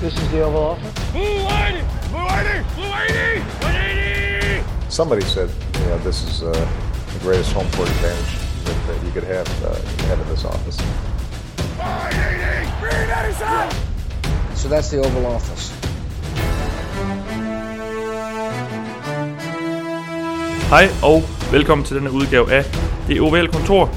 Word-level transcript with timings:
This 0.00 0.12
is 0.12 0.30
the 0.30 0.42
Oval 0.42 0.62
Office. 0.62 0.92
Blue 1.12 1.22
180! 1.22 1.80
Blue 2.12 2.20
180! 2.20 2.74
Blue 2.76 2.84
180! 2.84 3.40
180! 3.64 4.90
Somebody 4.90 5.22
said, 5.22 5.48
you 5.80 5.86
know, 5.86 5.96
this 6.04 6.22
is 6.22 6.42
uh, 6.42 6.52
the 6.52 7.18
greatest 7.20 7.52
home 7.54 7.66
court 7.72 7.88
advantage 7.88 8.36
that, 8.66 8.76
that 8.88 9.02
you 9.06 9.10
could 9.12 9.24
have, 9.24 9.48
uh, 9.64 9.72
have 10.08 10.20
in 10.20 10.28
this 10.28 10.44
office. 10.44 10.76
180! 11.80 12.68
Green 12.78 13.08
87! 13.08 13.72
So 14.54 14.68
that's 14.68 14.90
the 14.90 14.98
Oval 14.98 15.26
Office. 15.26 15.72
Hej 20.68 20.88
og 21.02 21.22
velkommen 21.52 21.84
til 21.84 21.96
denne 21.96 22.10
udgave 22.10 22.52
af 22.52 22.64
Det 23.08 23.20
Ovale 23.20 23.48
Kontor. 23.48 23.90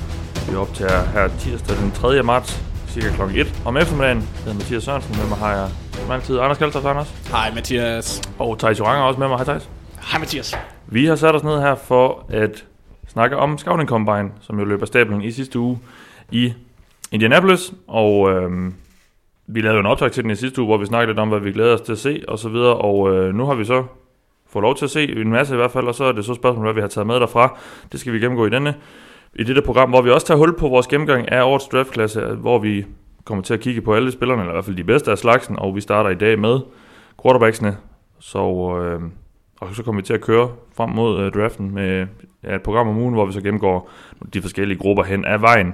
Vi 0.50 0.56
optager 0.56 1.04
her 1.06 1.30
tirsdag 1.40 1.78
den 1.78 1.92
3. 1.92 2.24
marts, 2.24 2.62
cirka 2.90 3.10
kl. 3.10 3.22
1 3.36 3.62
om 3.66 3.78
eftermiddagen. 3.78 4.18
Jeg 4.18 4.44
hedder 4.44 4.54
Mathias 4.54 4.84
Sørensen, 4.84 5.18
med 5.18 5.26
mig 5.26 5.38
har 5.38 5.52
jeg 5.52 5.70
som 6.00 6.12
altid 6.12 6.40
Anders 6.40 6.58
Kaltoft, 6.58 6.86
Anders. 6.86 7.30
Hej 7.32 7.52
Mathias. 7.56 8.22
Og 8.40 8.60
Thijs 8.60 8.80
Joranger 8.80 9.04
er 9.04 9.08
også 9.08 9.20
med 9.20 9.28
mig. 9.28 9.38
Hej 9.38 9.46
Thijs. 9.46 9.70
Hej 10.12 10.20
Mathias. 10.20 10.58
Vi 10.88 11.06
har 11.06 11.16
sat 11.16 11.36
os 11.36 11.44
ned 11.44 11.62
her 11.62 11.76
for 11.76 12.26
at 12.30 12.66
snakke 13.08 13.38
om 13.38 13.58
Scouting 13.58 13.90
Combine, 13.90 14.32
som 14.42 14.60
jo 14.60 14.66
løber 14.66 14.86
stablen 14.86 15.22
i 15.22 15.32
sidste 15.32 15.60
uge 15.60 15.80
i 16.32 16.54
Indianapolis. 17.12 17.74
Og 17.88 18.32
øhm, 18.32 18.74
vi 19.48 19.62
lavede 19.62 19.76
jo 19.76 19.80
en 19.80 19.86
optag 19.86 20.12
til 20.12 20.24
den 20.24 20.32
i 20.32 20.36
sidste 20.36 20.62
uge, 20.62 20.68
hvor 20.68 20.78
vi 20.78 20.86
snakkede 20.86 21.12
lidt 21.12 21.20
om, 21.20 21.30
hvad 21.30 21.40
vi 21.40 21.52
glæder 21.52 21.74
os 21.74 21.82
til 21.82 21.92
at 21.92 21.98
se 21.98 22.24
og 22.28 22.40
så 22.40 22.50
videre. 22.50 22.76
Og 22.76 23.16
øh, 23.16 23.34
nu 23.36 23.46
har 23.46 23.54
vi 23.54 23.66
så 23.66 23.84
fået 24.50 24.64
lov 24.64 24.76
til 24.76 24.86
at 24.86 24.92
se 24.92 25.22
en 25.22 25.30
masse 25.30 25.54
i 25.54 25.58
hvert 25.58 25.72
fald, 25.72 25.88
og 25.88 25.96
så 25.96 26.04
er 26.04 26.12
det 26.12 26.26
så 26.26 26.34
spørgsmålet, 26.34 26.66
hvad 26.66 26.74
vi 26.74 26.82
har 26.82 26.88
taget 26.88 27.08
med 27.08 27.16
derfra. 27.16 27.58
Det 27.92 28.00
skal 28.00 28.14
vi 28.14 28.20
gennemgå 28.20 28.46
i 28.46 28.50
denne 28.50 28.76
i 29.36 29.44
dette 29.44 29.62
program, 29.62 29.90
hvor 29.90 30.02
vi 30.02 30.10
også 30.10 30.28
tager 30.28 30.38
hul 30.38 30.58
på 30.58 30.68
vores 30.68 30.88
gennemgang 30.88 31.32
af 31.32 31.44
årets 31.44 31.68
draftklasse, 31.68 32.22
hvor 32.22 32.60
vi 32.60 32.86
kommer 33.30 33.44
til 33.44 33.54
at 33.54 33.60
kigge 33.60 33.82
på 33.82 33.94
alle 33.94 34.12
spillerne, 34.12 34.42
eller 34.42 34.52
i 34.52 34.56
hvert 34.56 34.66
fald 34.66 34.76
de 34.76 34.84
bedste 34.84 35.12
af 35.12 35.18
slagsen, 35.18 35.60
og 35.60 35.76
vi 35.76 35.82
starter 35.82 36.10
i 36.10 36.16
dag 36.16 36.40
med 36.40 36.60
quarterbacksene. 37.24 37.78
Så, 38.20 38.40
øh, 38.40 39.02
og 39.62 39.76
så 39.76 39.84
kommer 39.84 40.02
vi 40.02 40.06
til 40.06 40.14
at 40.14 40.22
køre 40.22 40.50
frem 40.78 40.90
mod 40.90 41.20
øh, 41.20 41.32
draften 41.32 41.74
med 41.74 42.08
ja, 42.44 42.56
et 42.56 42.62
program 42.62 42.88
om 42.88 42.98
ugen, 42.98 43.14
hvor 43.14 43.26
vi 43.26 43.34
så 43.34 43.42
gennemgår 43.42 43.92
de 44.34 44.42
forskellige 44.42 44.78
grupper 44.78 45.04
hen 45.04 45.26
ad 45.26 45.38
vejen. 45.40 45.74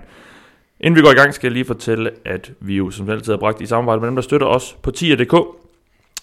Inden 0.80 0.96
vi 0.96 1.02
går 1.02 1.12
i 1.12 1.16
gang, 1.16 1.34
skal 1.34 1.48
jeg 1.48 1.54
lige 1.54 1.66
fortælle, 1.66 2.12
at 2.26 2.54
vi 2.60 2.78
jo 2.78 2.92
som 2.92 3.10
altid 3.10 3.34
har 3.34 3.38
bragt 3.38 3.62
i 3.62 3.66
samarbejde 3.66 4.00
med 4.00 4.08
dem, 4.08 4.16
der 4.16 4.22
støtter 4.22 4.48
os 4.48 4.78
på 4.84 4.92
10.dk. 4.98 5.36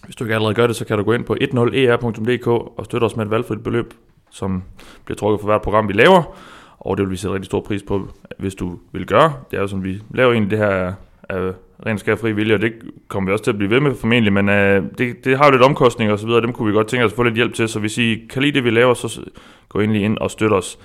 Hvis 0.05 0.17
du 0.17 0.25
ikke 0.25 0.35
allerede 0.35 0.55
gør 0.55 0.67
det, 0.67 0.77
så 0.77 0.85
kan 0.85 0.99
du 0.99 1.05
gå 1.05 1.13
ind 1.13 1.25
på 1.25 1.37
10er.dk 1.43 2.47
e 2.47 2.51
og 2.51 2.85
støtte 2.85 3.05
os 3.05 3.17
med 3.17 3.25
et 3.25 3.31
valgfrit 3.31 3.63
beløb, 3.63 3.95
som 4.31 4.63
bliver 5.05 5.17
trukket 5.17 5.41
for 5.41 5.47
hvert 5.47 5.63
program, 5.63 5.89
vi 5.89 5.93
laver. 5.93 6.37
Og 6.79 6.97
det 6.97 7.05
vil 7.05 7.11
vi 7.11 7.17
sætte 7.17 7.35
rigtig 7.35 7.47
stor 7.47 7.61
pris 7.61 7.83
på, 7.83 8.09
hvis 8.39 8.55
du 8.55 8.79
vil 8.93 9.07
gøre. 9.07 9.33
Det 9.51 9.57
er 9.57 9.61
jo 9.61 9.67
sådan, 9.67 9.85
vi 9.85 10.03
laver 10.15 10.33
egentlig 10.33 10.51
det 10.51 10.59
her 10.59 10.93
af, 11.29 11.53
ren 11.87 11.99
skær 11.99 12.17
fri 12.17 12.33
vilje, 12.33 12.55
og 12.55 12.63
det 12.63 12.73
kommer 13.09 13.31
vi 13.31 13.33
også 13.33 13.45
til 13.45 13.51
at 13.51 13.59
blive 13.59 13.71
ved 13.71 13.81
med 13.81 13.95
formentlig, 13.95 14.33
men 14.33 14.49
uh, 14.49 14.55
det, 14.99 15.25
det 15.25 15.39
har 15.39 15.45
jo 15.45 15.51
lidt 15.51 15.63
omkostninger 15.63 16.13
og 16.13 16.19
så 16.19 16.27
videre, 16.27 16.41
dem 16.41 16.53
kunne 16.53 16.69
vi 16.69 16.75
godt 16.75 16.87
tænke 16.87 17.05
os 17.05 17.13
at 17.13 17.17
få 17.17 17.23
lidt 17.23 17.35
hjælp 17.35 17.55
til, 17.55 17.69
så 17.69 17.81
hvis 17.81 17.99
I 17.99 18.27
kan 18.31 18.43
lide 18.43 18.53
det, 18.53 18.65
vi 18.65 18.71
laver, 18.71 18.95
så 18.95 19.21
gå 19.69 19.81
endelig 19.81 20.03
ind 20.03 20.19
og 20.19 20.31
støt 20.31 20.53
os. 20.53 20.79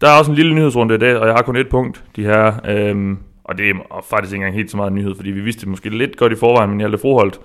Der 0.00 0.08
er 0.08 0.18
også 0.18 0.30
en 0.30 0.36
lille 0.36 0.54
nyhedsrunde 0.54 0.94
i 0.94 0.98
dag, 0.98 1.16
og 1.16 1.26
jeg 1.26 1.34
har 1.34 1.42
kun 1.42 1.56
et 1.56 1.68
punkt, 1.68 2.04
de 2.16 2.24
her, 2.24 2.52
øhm, 2.68 3.18
og 3.44 3.58
det 3.58 3.70
er 3.70 4.04
faktisk 4.10 4.32
ikke 4.32 4.42
engang 4.42 4.54
helt 4.54 4.70
så 4.70 4.76
meget 4.76 4.92
nyhed, 4.92 5.14
fordi 5.14 5.30
vi 5.30 5.40
vidste 5.40 5.60
det 5.60 5.68
måske 5.68 5.88
lidt 5.98 6.16
godt 6.16 6.32
i 6.32 6.36
forvejen, 6.36 6.70
men 6.70 6.80
jeg 6.80 6.90
har 6.90 6.96
forholdt, 6.96 7.34
i 7.34 7.38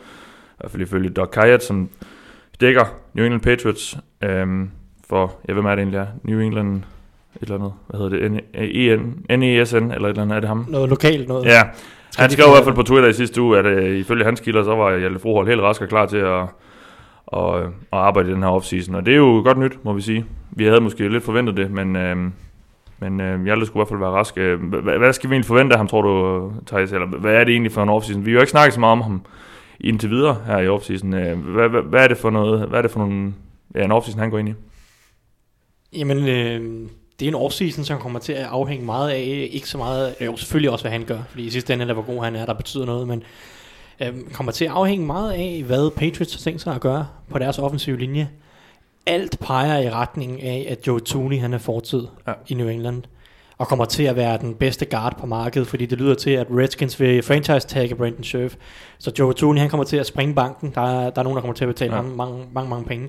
hvert 0.60 0.72
fald 0.72 0.82
ifølge 0.82 1.10
Doc 1.10 1.30
Kayat, 1.30 1.64
som 1.64 1.90
dækker 2.62 2.86
New 3.14 3.26
England 3.26 3.42
Patriots 3.42 3.98
øhm, 4.24 4.70
for, 5.10 5.36
ja, 5.48 5.54
hvem 5.54 5.66
er 5.66 5.70
det 5.70 5.80
egentlig 5.80 5.98
er? 5.98 6.08
New 6.24 6.40
England, 6.40 6.76
et 6.76 6.84
eller 7.42 7.56
andet, 7.56 7.74
hvad 7.88 8.00
hedder 8.00 8.30
det, 8.30 9.40
NESN, 9.40 9.76
eller 9.76 10.08
et 10.08 10.10
eller 10.10 10.22
andet, 10.22 10.36
er 10.36 10.40
det 10.40 10.48
ham? 10.48 10.66
Noget 10.70 10.90
lokalt 10.90 11.28
noget. 11.28 11.46
Ja, 11.46 11.62
han 12.18 12.30
de 12.30 12.34
skrev 12.34 12.48
i 12.48 12.52
hvert 12.52 12.64
fald 12.64 12.76
på 12.76 12.84
Twitter 12.84 13.10
i 13.10 13.14
sidste 13.14 13.42
uge, 13.42 13.58
at 13.60 13.66
øh, 13.66 13.98
ifølge 13.98 14.26
hans 14.26 14.40
kilder, 14.40 14.64
så 14.64 14.76
var 14.76 14.98
Hjalte 14.98 15.20
Froholt 15.20 15.50
helt 15.50 15.62
rask 15.62 15.82
og 15.82 15.90
klar 15.90 16.06
til 16.06 16.18
at, 16.18 16.46
og, 17.26 17.60
at 17.62 17.70
arbejde 17.92 18.30
i 18.30 18.34
den 18.34 18.44
her 18.44 18.50
offseason. 18.50 18.96
Og 18.96 19.06
det 19.06 19.12
er 19.12 19.18
jo 19.18 19.42
godt 19.46 19.58
nyt, 19.58 19.86
må 19.86 19.94
vi 19.94 20.02
sige. 20.02 20.26
Vi 20.52 20.66
havde 20.66 20.82
måske 20.82 21.10
lidt 21.10 21.24
forventet 21.24 21.58
det, 21.58 21.72
men, 21.72 21.96
øh, 21.96 22.18
men 23.00 23.22
øh, 23.22 23.44
Hjalte 23.44 23.66
skulle 23.66 23.78
i 23.78 23.82
hvert 23.82 23.90
fald 23.90 24.00
være 24.00 24.10
rask. 24.10 24.38
Øh, 24.38 24.64
Hvad, 24.64 24.98
hvad 24.98 25.14
skal 25.14 25.30
vi 25.30 25.34
egentlig 25.36 25.48
forvente 25.48 25.74
af 25.74 25.80
ham, 25.80 25.88
tror 25.88 26.02
du, 26.02 26.52
Thijs? 26.68 26.92
Eller 26.94 27.08
hvad 27.08 27.34
er 27.34 27.44
det 27.44 27.52
egentlig 27.52 27.72
for 27.72 27.84
en 27.84 27.90
offseason? 27.90 28.26
Vi 28.26 28.32
har 28.32 28.36
jo 28.36 28.42
ikke 28.42 28.52
snakket 28.52 28.74
så 28.74 28.80
meget 28.80 28.92
om 28.92 29.02
ham 29.02 29.22
indtil 29.80 30.10
videre 30.10 30.38
her 30.46 30.58
i 30.60 30.68
offseason. 30.68 31.14
Øh, 31.14 31.40
Hvad, 31.40 31.70
hvad, 31.70 31.82
hvad 31.82 32.04
er 32.04 32.08
det 32.08 32.18
for 32.18 32.30
noget? 32.30 32.68
Hvad 32.70 32.78
er 32.78 32.82
det 32.82 32.92
for 32.92 33.00
nogle, 33.00 33.34
ja, 33.76 33.84
en 33.86 33.92
offseason, 33.92 34.20
han 34.20 34.30
går 34.30 34.38
ind 34.38 34.50
i? 34.50 34.54
Jamen, 35.98 36.28
øh, 36.28 36.90
det 37.22 37.28
er 37.28 37.30
en 37.32 37.36
offseason, 37.36 37.84
som 37.86 38.00
kommer 38.00 38.20
til 38.20 38.34
at 38.34 38.46
afhænge 38.46 38.86
meget 38.86 39.10
af, 39.10 39.50
ikke 39.52 39.70
så 39.70 39.78
meget, 39.78 40.16
jo 40.22 40.38
selvfølgelig 40.38 40.70
også, 40.72 40.84
hvad 40.84 40.92
han 40.92 41.04
gør, 41.04 41.20
fordi 41.30 41.44
i 41.44 41.50
sidste 41.50 41.74
ende, 41.74 41.84
eller 41.84 41.94
hvor 41.94 42.04
god 42.04 42.24
han 42.24 42.36
er, 42.36 42.46
der 42.46 42.54
betyder 42.54 42.86
noget, 42.86 43.08
men 43.08 43.24
øh, 44.02 44.14
kommer 44.34 44.52
til 44.52 44.66
at 44.66 44.72
afhænge 44.72 45.06
meget 45.06 45.32
af, 45.32 45.64
hvad 45.66 45.92
Patriots 45.92 46.34
har 46.34 46.40
tænkt 46.40 46.62
sig 46.62 46.76
at 46.76 46.82
gøre 46.82 47.08
på 47.30 47.40
deres 47.40 47.60
offensive 47.60 47.98
linje. 48.00 48.30
Alt 49.06 49.40
peger 49.40 49.78
i 49.80 49.90
retning 49.90 50.42
af, 50.42 50.68
at 50.70 50.88
Joe 50.88 51.00
Tooney, 51.00 51.40
han 51.40 51.54
er 51.54 51.58
fortid 51.58 52.08
Ja. 52.28 52.34
i 52.48 52.54
New 52.54 52.68
England, 52.68 53.04
og 53.58 53.68
kommer 53.68 53.86
til 53.86 54.04
at 54.04 54.16
være 54.16 54.38
den 54.38 54.56
bedste 54.56 54.86
guard 54.86 55.18
på 55.20 55.26
markedet, 55.26 55.68
fordi 55.68 55.86
det 55.86 55.98
lyder 55.98 56.16
til, 56.16 56.32
at 56.32 56.48
Redskins 56.50 57.00
vil 57.00 57.24
franchise 57.24 57.68
tagge 57.68 57.96
Brandon 57.96 58.24
Scherf, 58.24 58.56
så 59.00 59.12
Joe 59.20 59.34
Tooney, 59.34 59.60
han 59.60 59.70
kommer 59.70 59.84
til 59.84 59.98
at 59.98 60.06
springe 60.06 60.36
banken, 60.36 60.72
der 60.76 60.82
er, 60.82 61.10
der 61.10 61.20
er 61.20 61.24
nogen, 61.24 61.36
der 61.36 61.42
kommer 61.42 61.56
til 61.56 61.66
at 61.66 61.68
betale 61.68 61.96
ja. 61.96 62.02
mange, 62.02 62.16
mange, 62.18 62.46
mange, 62.54 62.70
mange 62.70 62.86
penge. 62.86 63.08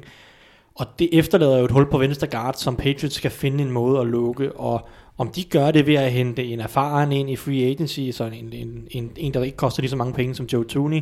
Og 0.75 0.87
det 0.99 1.09
efterlader 1.13 1.59
jo 1.59 1.65
et 1.65 1.71
hul 1.71 1.91
på 1.91 1.99
venstre 1.99 2.27
guard, 2.27 2.55
som 2.55 2.77
Patriots 2.77 3.15
skal 3.17 3.31
finde 3.31 3.65
en 3.65 3.71
måde 3.71 4.01
at 4.01 4.07
lukke, 4.07 4.53
og 4.53 4.89
om 5.19 5.29
de 5.29 5.45
gør 5.45 5.71
det 5.71 5.87
ved 5.87 5.95
at 5.95 6.13
hente 6.13 6.45
en 6.45 6.61
erfaren 6.61 7.13
ind 7.13 7.31
i 7.31 7.37
free 7.37 7.63
agency, 7.71 8.11
så 8.13 8.25
en, 8.25 8.53
en, 8.53 8.87
en, 8.91 9.11
en 9.17 9.35
der 9.35 9.43
ikke 9.43 9.57
koster 9.57 9.83
lige 9.83 9.91
så 9.91 9.97
mange 9.97 10.13
penge 10.15 10.35
som 10.35 10.47
Joe 10.47 10.65
Tooney, 10.65 11.01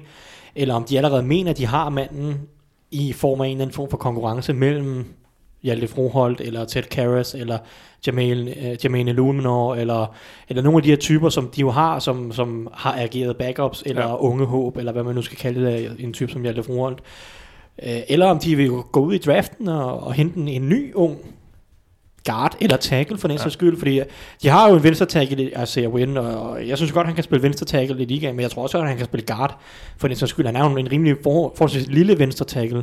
eller 0.54 0.74
om 0.74 0.84
de 0.84 0.96
allerede 0.96 1.22
mener, 1.22 1.50
at 1.50 1.58
de 1.58 1.66
har 1.66 1.88
manden 1.88 2.34
i 2.90 3.12
form 3.12 3.40
af 3.40 3.46
en 3.46 3.50
eller 3.52 3.62
anden 3.64 3.74
form 3.74 3.90
for 3.90 3.96
konkurrence 3.96 4.52
mellem 4.52 5.04
Hjalte 5.62 5.88
Froholt, 5.88 6.40
eller 6.40 6.64
Ted 6.64 6.82
Karras, 6.82 7.34
eller 7.34 7.58
Jermaine, 8.06 8.50
uh, 8.50 8.84
Jermaine 8.84 9.12
Luminor, 9.12 9.74
eller, 9.74 10.14
eller 10.48 10.62
nogle 10.62 10.76
af 10.76 10.82
de 10.82 10.88
her 10.88 10.96
typer, 10.96 11.28
som 11.28 11.48
de 11.48 11.60
jo 11.60 11.70
har, 11.70 11.98
som, 11.98 12.32
som 12.32 12.68
har 12.72 12.94
ageret 12.98 13.36
backups, 13.36 13.82
eller 13.86 14.02
Ja. 14.02 14.16
unge 14.16 14.46
håb, 14.46 14.76
eller 14.76 14.92
hvad 14.92 15.02
man 15.02 15.14
nu 15.14 15.22
skal 15.22 15.38
kalde 15.38 15.66
det, 15.66 15.96
en 15.98 16.12
type 16.12 16.32
som 16.32 16.42
Hjalte 16.42 16.62
Froholt. 16.62 16.98
Øh, 16.98 17.39
eller 17.78 18.26
om 18.26 18.38
de 18.38 18.56
vil 18.56 18.70
gå 18.70 19.00
ud 19.00 19.14
i 19.14 19.18
draften 19.18 19.68
og, 19.68 20.02
og 20.02 20.12
hente 20.12 20.38
en, 20.38 20.48
en 20.48 20.68
ny 20.68 20.94
ung 20.94 21.18
guard 22.26 22.56
eller 22.60 22.76
tackle 22.76 23.18
for 23.18 23.28
den 23.28 23.36
Ja. 23.36 23.42
ja. 23.44 23.50
skyld, 23.50 23.78
fordi 23.78 24.00
de 24.42 24.48
har 24.48 24.68
jo 24.68 24.76
en 24.76 24.82
venstre 24.82 25.06
tackle 25.06 25.50
Isaiah 25.62 25.90
Wynn, 25.90 26.16
og 26.16 26.68
jeg 26.68 26.76
synes 26.76 26.92
godt, 26.92 27.06
han 27.06 27.14
kan 27.14 27.24
spille 27.24 27.42
venstre 27.42 27.66
tackle 27.66 28.02
i 28.02 28.04
ligaen, 28.04 28.36
men 28.36 28.42
jeg 28.42 28.50
tror 28.50 28.62
også, 28.62 28.78
at 28.78 28.88
han 28.88 28.96
kan 28.96 29.06
spille 29.06 29.26
guard 29.26 29.58
for 29.96 30.08
den 30.08 30.16
sags 30.16 30.30
skyld. 30.30 30.46
Han 30.46 30.56
er 30.56 30.70
jo 30.70 30.76
en 30.76 30.92
rimelig 30.92 31.16
for, 31.22 31.52
forholdsvis 31.56 31.86
lille 31.86 32.18
venstre 32.18 32.44
tackle. 32.44 32.82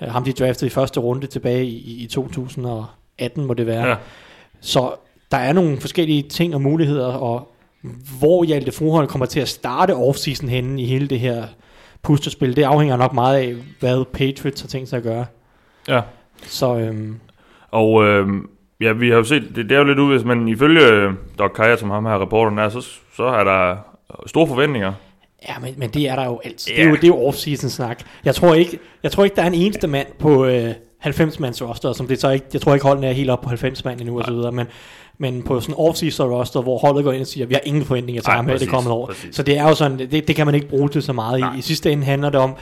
Uh, 0.00 0.08
ham 0.08 0.24
de 0.24 0.32
draftede 0.32 0.66
i 0.66 0.70
første 0.70 1.00
runde 1.00 1.26
tilbage 1.26 1.64
i, 1.64 2.02
i 2.02 2.06
2018, 2.06 3.44
må 3.44 3.54
det 3.54 3.66
være. 3.66 3.88
Ja. 3.88 3.94
Så 4.60 4.92
der 5.30 5.36
er 5.38 5.52
nogle 5.52 5.80
forskellige 5.80 6.22
ting 6.22 6.54
og 6.54 6.62
muligheder, 6.62 7.06
og 7.06 7.48
hvor 8.18 8.44
Hjalte 8.44 8.72
Froholt 8.72 9.08
kommer 9.08 9.26
til 9.26 9.40
at 9.40 9.48
starte 9.48 9.94
offseason 9.94 10.48
henne 10.48 10.82
i 10.82 10.86
hele 10.86 11.08
det 11.08 11.20
her 11.20 11.44
puslespil, 12.02 12.56
det 12.56 12.62
afhænger 12.62 12.96
nok 12.96 13.12
meget 13.12 13.36
af, 13.38 13.54
hvad 13.80 14.04
Patriots 14.12 14.60
har 14.60 14.68
tænkt 14.68 14.88
sig 14.88 14.96
at 14.96 15.02
gøre. 15.02 15.26
Ja. 15.88 16.00
Så 16.42 16.76
øhm, 16.78 17.20
Og 17.70 18.04
øh, 18.04 18.26
ja, 18.80 18.92
vi 18.92 19.08
har 19.10 19.16
jo 19.16 19.24
set, 19.24 19.42
det, 19.56 19.68
det 19.68 19.72
er 19.72 19.78
jo 19.78 19.84
lidt 19.84 19.98
uvis, 19.98 20.24
men 20.24 20.48
ifølge 20.48 20.86
øh, 20.86 21.12
Doc 21.38 21.50
Kaya, 21.56 21.76
som 21.76 21.90
ham 21.90 22.06
her 22.06 22.22
reporteren 22.22 22.58
er, 22.58 22.68
så, 22.68 22.80
så 23.16 23.24
er 23.24 23.44
der 23.44 23.76
store 24.26 24.46
forventninger. 24.46 24.92
ja, 25.48 25.54
men, 25.60 25.74
men 25.76 25.90
det 25.90 26.08
er 26.08 26.16
der 26.16 26.24
jo 26.24 26.40
altid. 26.44 26.72
Ja. 26.72 26.76
Det 26.76 26.84
er 26.86 26.90
jo, 26.90 26.94
det 26.96 27.04
er 27.04 27.08
jo 27.08 27.28
off-season 27.28 27.68
snak. 27.68 28.02
Jeg 28.24 28.34
tror 28.34 28.54
ikke, 28.54 28.78
jeg 29.02 29.12
tror 29.12 29.24
ikke 29.24 29.36
der 29.36 29.42
er 29.42 29.46
en 29.46 29.54
eneste 29.54 29.86
mand 29.86 30.06
på 30.18 30.46
øh, 30.46 30.70
90 30.98 31.40
mands 31.40 31.62
roster, 31.62 31.92
som 31.92 32.06
det 32.06 32.20
så 32.20 32.30
ikke, 32.30 32.46
jeg 32.52 32.60
tror 32.60 32.74
ikke 32.74 32.86
holdene 32.86 33.06
er 33.06 33.12
helt 33.12 33.30
op 33.30 33.40
på 33.40 33.48
90 33.48 33.84
mand 33.84 34.00
endnu 34.00 34.18
og 34.18 34.24
så 34.24 34.32
videre, 34.32 34.52
men 34.52 34.66
men 35.22 35.42
på 35.42 35.60
sådan 35.60 35.74
off-season 35.74 36.22
roster, 36.22 36.62
hvor 36.62 36.78
holdet 36.78 37.04
går 37.04 37.12
ind 37.12 37.20
og 37.20 37.26
siger, 37.26 37.46
vi 37.46 37.54
har 37.54 37.60
ingen 37.64 37.84
forventninger 37.84 38.22
til 38.22 38.32
ham 38.32 38.46
her 38.48 38.58
det 38.58 38.68
kommende 38.68 38.94
år. 38.94 39.06
præcis. 39.06 39.36
Så 39.36 39.42
det 39.42 39.58
er 39.58 39.68
jo 39.68 39.74
sådan, 39.74 39.98
det, 39.98 40.28
det 40.28 40.36
kan 40.36 40.46
man 40.46 40.54
ikke 40.54 40.68
bruge 40.68 40.88
til 40.88 41.02
så 41.02 41.12
meget. 41.12 41.40
Nej. 41.40 41.54
I, 41.54 41.58
I 41.58 41.62
sidste 41.62 41.92
ende 41.92 42.04
handler 42.04 42.30
det 42.30 42.40
om, 42.40 42.54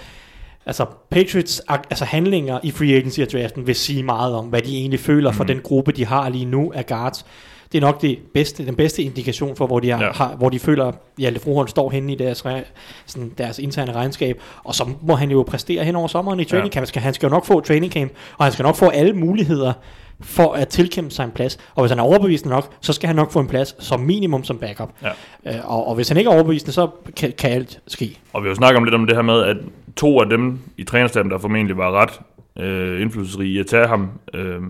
altså 0.66 0.84
Patriots 1.10 1.62
altså 1.68 2.04
handlinger 2.04 2.58
i 2.62 2.70
free 2.70 2.94
agency 2.96 3.20
og 3.20 3.26
draften 3.32 3.66
vil 3.66 3.74
sige 3.74 4.02
meget 4.02 4.34
om, 4.34 4.46
hvad 4.46 4.60
de 4.62 4.76
egentlig 4.76 5.00
føler 5.00 5.32
for 5.32 5.44
Mhm. 5.44 5.48
den 5.52 5.60
gruppe, 5.62 5.92
de 5.92 6.06
har 6.06 6.28
lige 6.28 6.44
nu 6.44 6.72
af 6.74 6.86
guards. 6.86 7.26
Det 7.72 7.78
er 7.78 7.82
nok 7.82 8.02
det 8.02 8.18
bedste, 8.34 8.66
den 8.66 8.74
bedste 8.74 9.02
indikation 9.02 9.56
for, 9.56 9.66
hvor 9.66 9.80
de, 9.80 9.90
har, 9.90 9.98
Ja. 10.00 10.06
ja. 10.06 10.12
har, 10.12 10.34
hvor 10.38 10.48
de 10.48 10.58
føler, 10.58 10.84
at 10.86 10.94
Hjalte 11.18 11.40
Froholt 11.40 11.70
står 11.70 11.90
henne 11.90 12.12
i 12.12 12.16
deres, 12.16 12.40
re- 12.46 12.64
sådan, 13.06 13.32
deres 13.38 13.58
interne 13.58 13.92
regnskab. 13.92 14.40
Og 14.64 14.74
så 14.74 14.88
må 15.02 15.14
han 15.14 15.30
jo 15.30 15.44
præstere 15.48 15.84
hen 15.84 15.96
over 15.96 16.08
sommeren 16.08 16.40
i 16.40 16.44
training 16.44 16.74
Ja. 16.74 16.78
camp. 16.78 16.86
Skal, 16.86 17.02
han 17.02 17.14
skal 17.14 17.26
jo 17.26 17.30
nok 17.30 17.44
få 17.44 17.60
training 17.60 17.92
camp, 17.92 18.12
og 18.38 18.44
han 18.44 18.52
skal 18.52 18.62
nok 18.62 18.76
få 18.76 18.88
alle 18.88 19.12
muligheder 19.12 19.72
for 20.22 20.52
at 20.52 20.68
tilkæmpe 20.68 21.10
sig 21.10 21.24
en 21.24 21.30
plads. 21.30 21.58
Og 21.74 21.82
hvis 21.82 21.90
han 21.90 21.98
er 21.98 22.02
overbevisende 22.02 22.54
nok, 22.54 22.72
så 22.80 22.92
skal 22.92 23.06
han 23.06 23.16
nok 23.16 23.32
få 23.32 23.40
en 23.40 23.46
plads 23.46 23.84
som 23.84 24.00
minimum 24.00 24.44
som 24.44 24.58
backup. 24.58 24.90
Ja. 25.02 25.10
Øh, 25.46 25.70
og, 25.70 25.88
og 25.88 25.94
hvis 25.94 26.08
han 26.08 26.16
ikke 26.16 26.30
er 26.30 26.34
overbevisende, 26.34 26.72
så 26.72 26.88
kan, 27.16 27.32
kan 27.38 27.50
alt 27.50 27.80
ske. 27.86 28.18
Og 28.32 28.42
vi 28.42 28.46
har 28.46 28.50
jo 28.50 28.54
snakket 28.54 28.76
om 28.76 28.84
lidt 28.84 28.94
om 28.94 29.06
det 29.06 29.16
her 29.16 29.22
med, 29.22 29.42
at 29.42 29.56
to 29.96 30.20
af 30.20 30.28
dem 30.28 30.58
i 30.76 30.84
trænerstaben, 30.84 31.30
der 31.30 31.38
formentlig 31.38 31.76
var 31.76 31.90
ret 31.90 32.20
øh, 32.64 33.02
indflydelsesrige 33.02 33.52
i 33.52 33.58
at 33.58 33.66
tage 33.66 33.86
ham, 33.86 34.10
øh, 34.34 34.60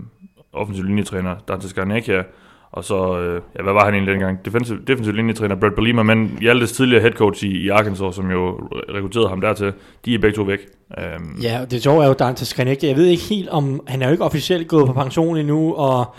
offensiv 0.53 0.83
linjetræner, 0.83 1.35
Dante 1.47 1.69
Skarnakia, 1.69 2.23
og 2.71 2.83
så, 2.83 3.19
øh, 3.19 3.41
ja, 3.57 3.63
hvad 3.63 3.73
var 3.73 3.85
han 3.85 3.93
egentlig 3.93 4.11
dengang? 4.11 4.45
Defensive, 4.45 4.79
defensive 4.87 5.15
linjetræner 5.15 5.55
Brad 5.55 5.71
Belima, 5.71 6.03
men 6.03 6.37
Hjaltes 6.41 6.71
tidligere 6.71 7.01
head 7.01 7.11
coach 7.11 7.43
i, 7.43 7.47
i 7.47 7.69
Arkansas, 7.69 8.15
som 8.15 8.31
jo 8.31 8.59
rekrutterede 8.95 9.29
ham 9.29 9.41
dertil, 9.41 9.73
de 10.05 10.13
er 10.13 10.19
begge 10.19 10.35
to 10.35 10.43
væk. 10.43 10.59
Um. 10.97 11.39
Ja, 11.41 11.61
og 11.61 11.71
det 11.71 11.83
sjove 11.83 12.03
er 12.03 12.07
jo 12.07 12.13
Dante 12.13 12.45
Skriniar. 12.45 12.75
Jeg 12.83 12.95
ved 12.95 13.05
ikke 13.05 13.23
helt 13.23 13.49
om, 13.49 13.81
han 13.87 14.01
er 14.01 14.05
jo 14.05 14.11
ikke 14.11 14.23
officielt 14.23 14.67
gået 14.67 14.87
på 14.87 14.93
pension 14.93 15.37
endnu, 15.37 15.73
og 15.73 16.15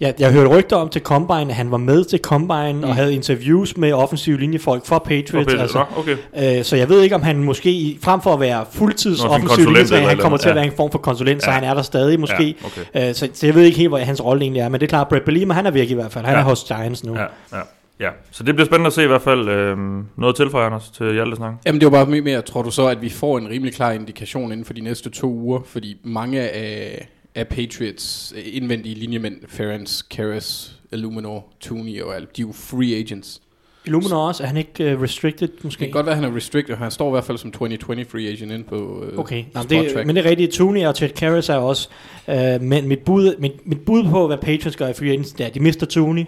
jeg, 0.00 0.14
jeg 0.18 0.32
hørte 0.32 0.48
rygter 0.58 0.76
om 0.76 0.88
til 0.88 1.02
Combine, 1.02 1.40
at 1.50 1.54
han 1.54 1.70
var 1.70 1.76
med 1.76 2.04
til 2.04 2.18
Combine 2.18 2.72
mm. 2.72 2.84
og 2.84 2.94
havde 2.94 3.14
interviews 3.14 3.76
med 3.76 3.92
offensive 3.92 4.40
linjefolk 4.40 4.86
for 4.86 4.98
Patriots. 4.98 5.46
Peter, 5.52 5.62
altså, 5.62 5.78
Nå, 5.78 5.84
okay. 6.00 6.58
øh, 6.58 6.64
så 6.64 6.76
jeg 6.76 6.88
ved 6.88 7.02
ikke, 7.02 7.14
om 7.14 7.22
han 7.22 7.44
måske, 7.44 7.70
i- 7.70 7.98
frem 8.02 8.20
for 8.20 8.32
at 8.34 8.40
være 8.40 8.64
fuldtids 8.72 9.24
Nå, 9.24 9.28
offensiv 9.30 9.64
eller 9.68 10.08
han 10.08 10.18
kommer 10.18 10.38
til 10.38 10.48
at 10.48 10.50
andet, 10.50 10.60
være 10.62 10.72
en 10.72 10.76
form 10.76 10.90
for 10.90 10.98
konsulent, 10.98 11.42
så 11.42 11.50
Ja. 11.50 11.54
han 11.54 11.64
er 11.64 11.74
der 11.74 11.82
stadig 11.82 12.20
måske. 12.20 12.56
Ja, 12.62 12.66
okay. 12.94 13.08
Øh, 13.08 13.14
så, 13.14 13.28
så 13.32 13.46
jeg 13.46 13.54
ved 13.54 13.62
ikke 13.62 13.78
helt, 13.78 13.90
hvad 13.90 14.00
hans 14.00 14.24
rolle 14.24 14.42
egentlig 14.42 14.60
er, 14.60 14.68
men 14.68 14.80
det 14.80 14.86
er 14.86 14.88
klart, 14.88 15.08
Brad 15.08 15.20
Belima, 15.20 15.54
han 15.54 15.66
er 15.66 15.70
væk 15.70 15.90
i 15.90 15.94
hvert 15.94 16.12
fald. 16.12 16.24
Han 16.24 16.34
Ja. 16.34 16.40
er 16.40 16.44
hos 16.44 16.64
Giants 16.64 17.04
nu. 17.04 17.14
Ja, 17.14 17.22
ja, 17.52 17.62
ja. 18.00 18.08
Så 18.30 18.42
det 18.44 18.54
bliver 18.54 18.66
spændende 18.66 18.86
at 18.86 18.92
se 18.92 19.04
i 19.04 19.06
hvert 19.06 19.22
fald. 19.22 19.48
Øhm, 19.48 20.04
noget 20.18 20.36
til 20.36 20.50
for 20.50 20.60
Anders 20.60 20.90
til 20.90 21.12
Hjaltes 21.12 21.36
snak. 21.36 21.52
Jamen 21.66 21.80
det 21.80 21.92
var 21.92 22.04
bare 22.04 22.20
mere, 22.20 22.42
tror 22.42 22.62
du 22.62 22.70
så, 22.70 22.86
at 22.86 23.02
vi 23.02 23.08
får 23.08 23.38
en 23.38 23.48
rimelig 23.48 23.74
klar 23.74 23.90
indikation 23.92 24.52
inden 24.52 24.64
for 24.66 24.72
de 24.72 24.80
næste 24.80 25.10
to 25.10 25.26
uger, 25.32 25.60
fordi 25.66 25.96
mange 26.04 26.40
af, 26.40 27.08
af 27.34 27.48
Patriots 27.48 28.32
øh, 28.36 28.42
indvendige 28.46 28.94
linjemænd, 28.94 29.36
Ferentz, 29.48 30.02
Karras, 30.10 30.72
Illuminor, 30.92 31.46
Tooney 31.60 32.02
og 32.02 32.14
alt, 32.16 32.36
de 32.36 32.42
er 32.42 32.46
jo 32.46 32.52
free 32.52 32.96
agents. 32.96 33.40
Illuminor 33.86 34.16
også, 34.16 34.42
er 34.42 34.46
han 34.46 34.56
ikke 34.56 34.94
uh, 34.94 35.02
restricted 35.02 35.48
Det 35.48 35.64
måske? 35.64 35.78
kan 35.78 35.90
godt 35.90 36.06
være, 36.06 36.14
han 36.14 36.24
er 36.24 36.36
restricted, 36.36 36.76
han 36.76 36.90
står 36.90 37.08
i 37.08 37.10
hvert 37.10 37.24
fald 37.24 37.38
som 37.38 37.52
2020 37.52 38.04
free 38.04 38.28
agent 38.28 38.52
inde 38.52 38.64
på 38.64 39.04
øh, 39.04 39.18
Okay, 39.18 39.44
Nå, 39.54 39.62
det, 39.62 40.06
men 40.06 40.16
det 40.16 40.26
er 40.26 40.30
rigtigt. 40.30 40.52
Tooney 40.52 40.86
og 40.86 40.94
Ted 40.94 41.08
Karras 41.08 41.48
er 41.48 41.56
også. 41.56 41.88
Øh, 42.28 42.60
men 42.60 42.88
mit 42.88 42.98
bud, 42.98 43.36
mit, 43.38 43.66
mit 43.66 43.80
bud 43.80 44.04
på, 44.04 44.26
hvad 44.26 44.38
Patriots 44.38 44.76
gør 44.76 44.88
i 44.88 44.92
free 44.92 45.10
agency, 45.10 45.32
det 45.32 45.40
er, 45.40 45.46
at 45.46 45.54
de 45.54 45.60
mister 45.60 45.86
Tooney. 45.86 46.24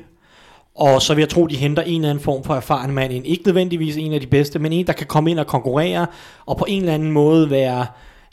Og 0.74 1.02
så 1.02 1.14
vil 1.14 1.22
jeg 1.22 1.28
tro, 1.28 1.44
at 1.44 1.50
de 1.50 1.56
henter 1.56 1.82
en 1.82 1.94
eller 1.94 2.10
anden 2.10 2.24
form 2.24 2.44
for 2.44 2.54
erfaren 2.54 2.92
mand 2.92 3.12
ind. 3.12 3.26
Ikke 3.26 3.42
nødvendigvis 3.46 3.96
en 3.96 4.12
af 4.12 4.20
de 4.20 4.26
bedste, 4.26 4.58
men 4.58 4.72
en, 4.72 4.86
der 4.86 4.92
kan 4.92 5.06
komme 5.06 5.30
ind 5.30 5.38
og 5.38 5.46
konkurrere, 5.46 6.06
og 6.46 6.56
på 6.56 6.64
en 6.68 6.80
eller 6.80 6.94
anden 6.94 7.12
måde 7.12 7.50
være 7.50 7.86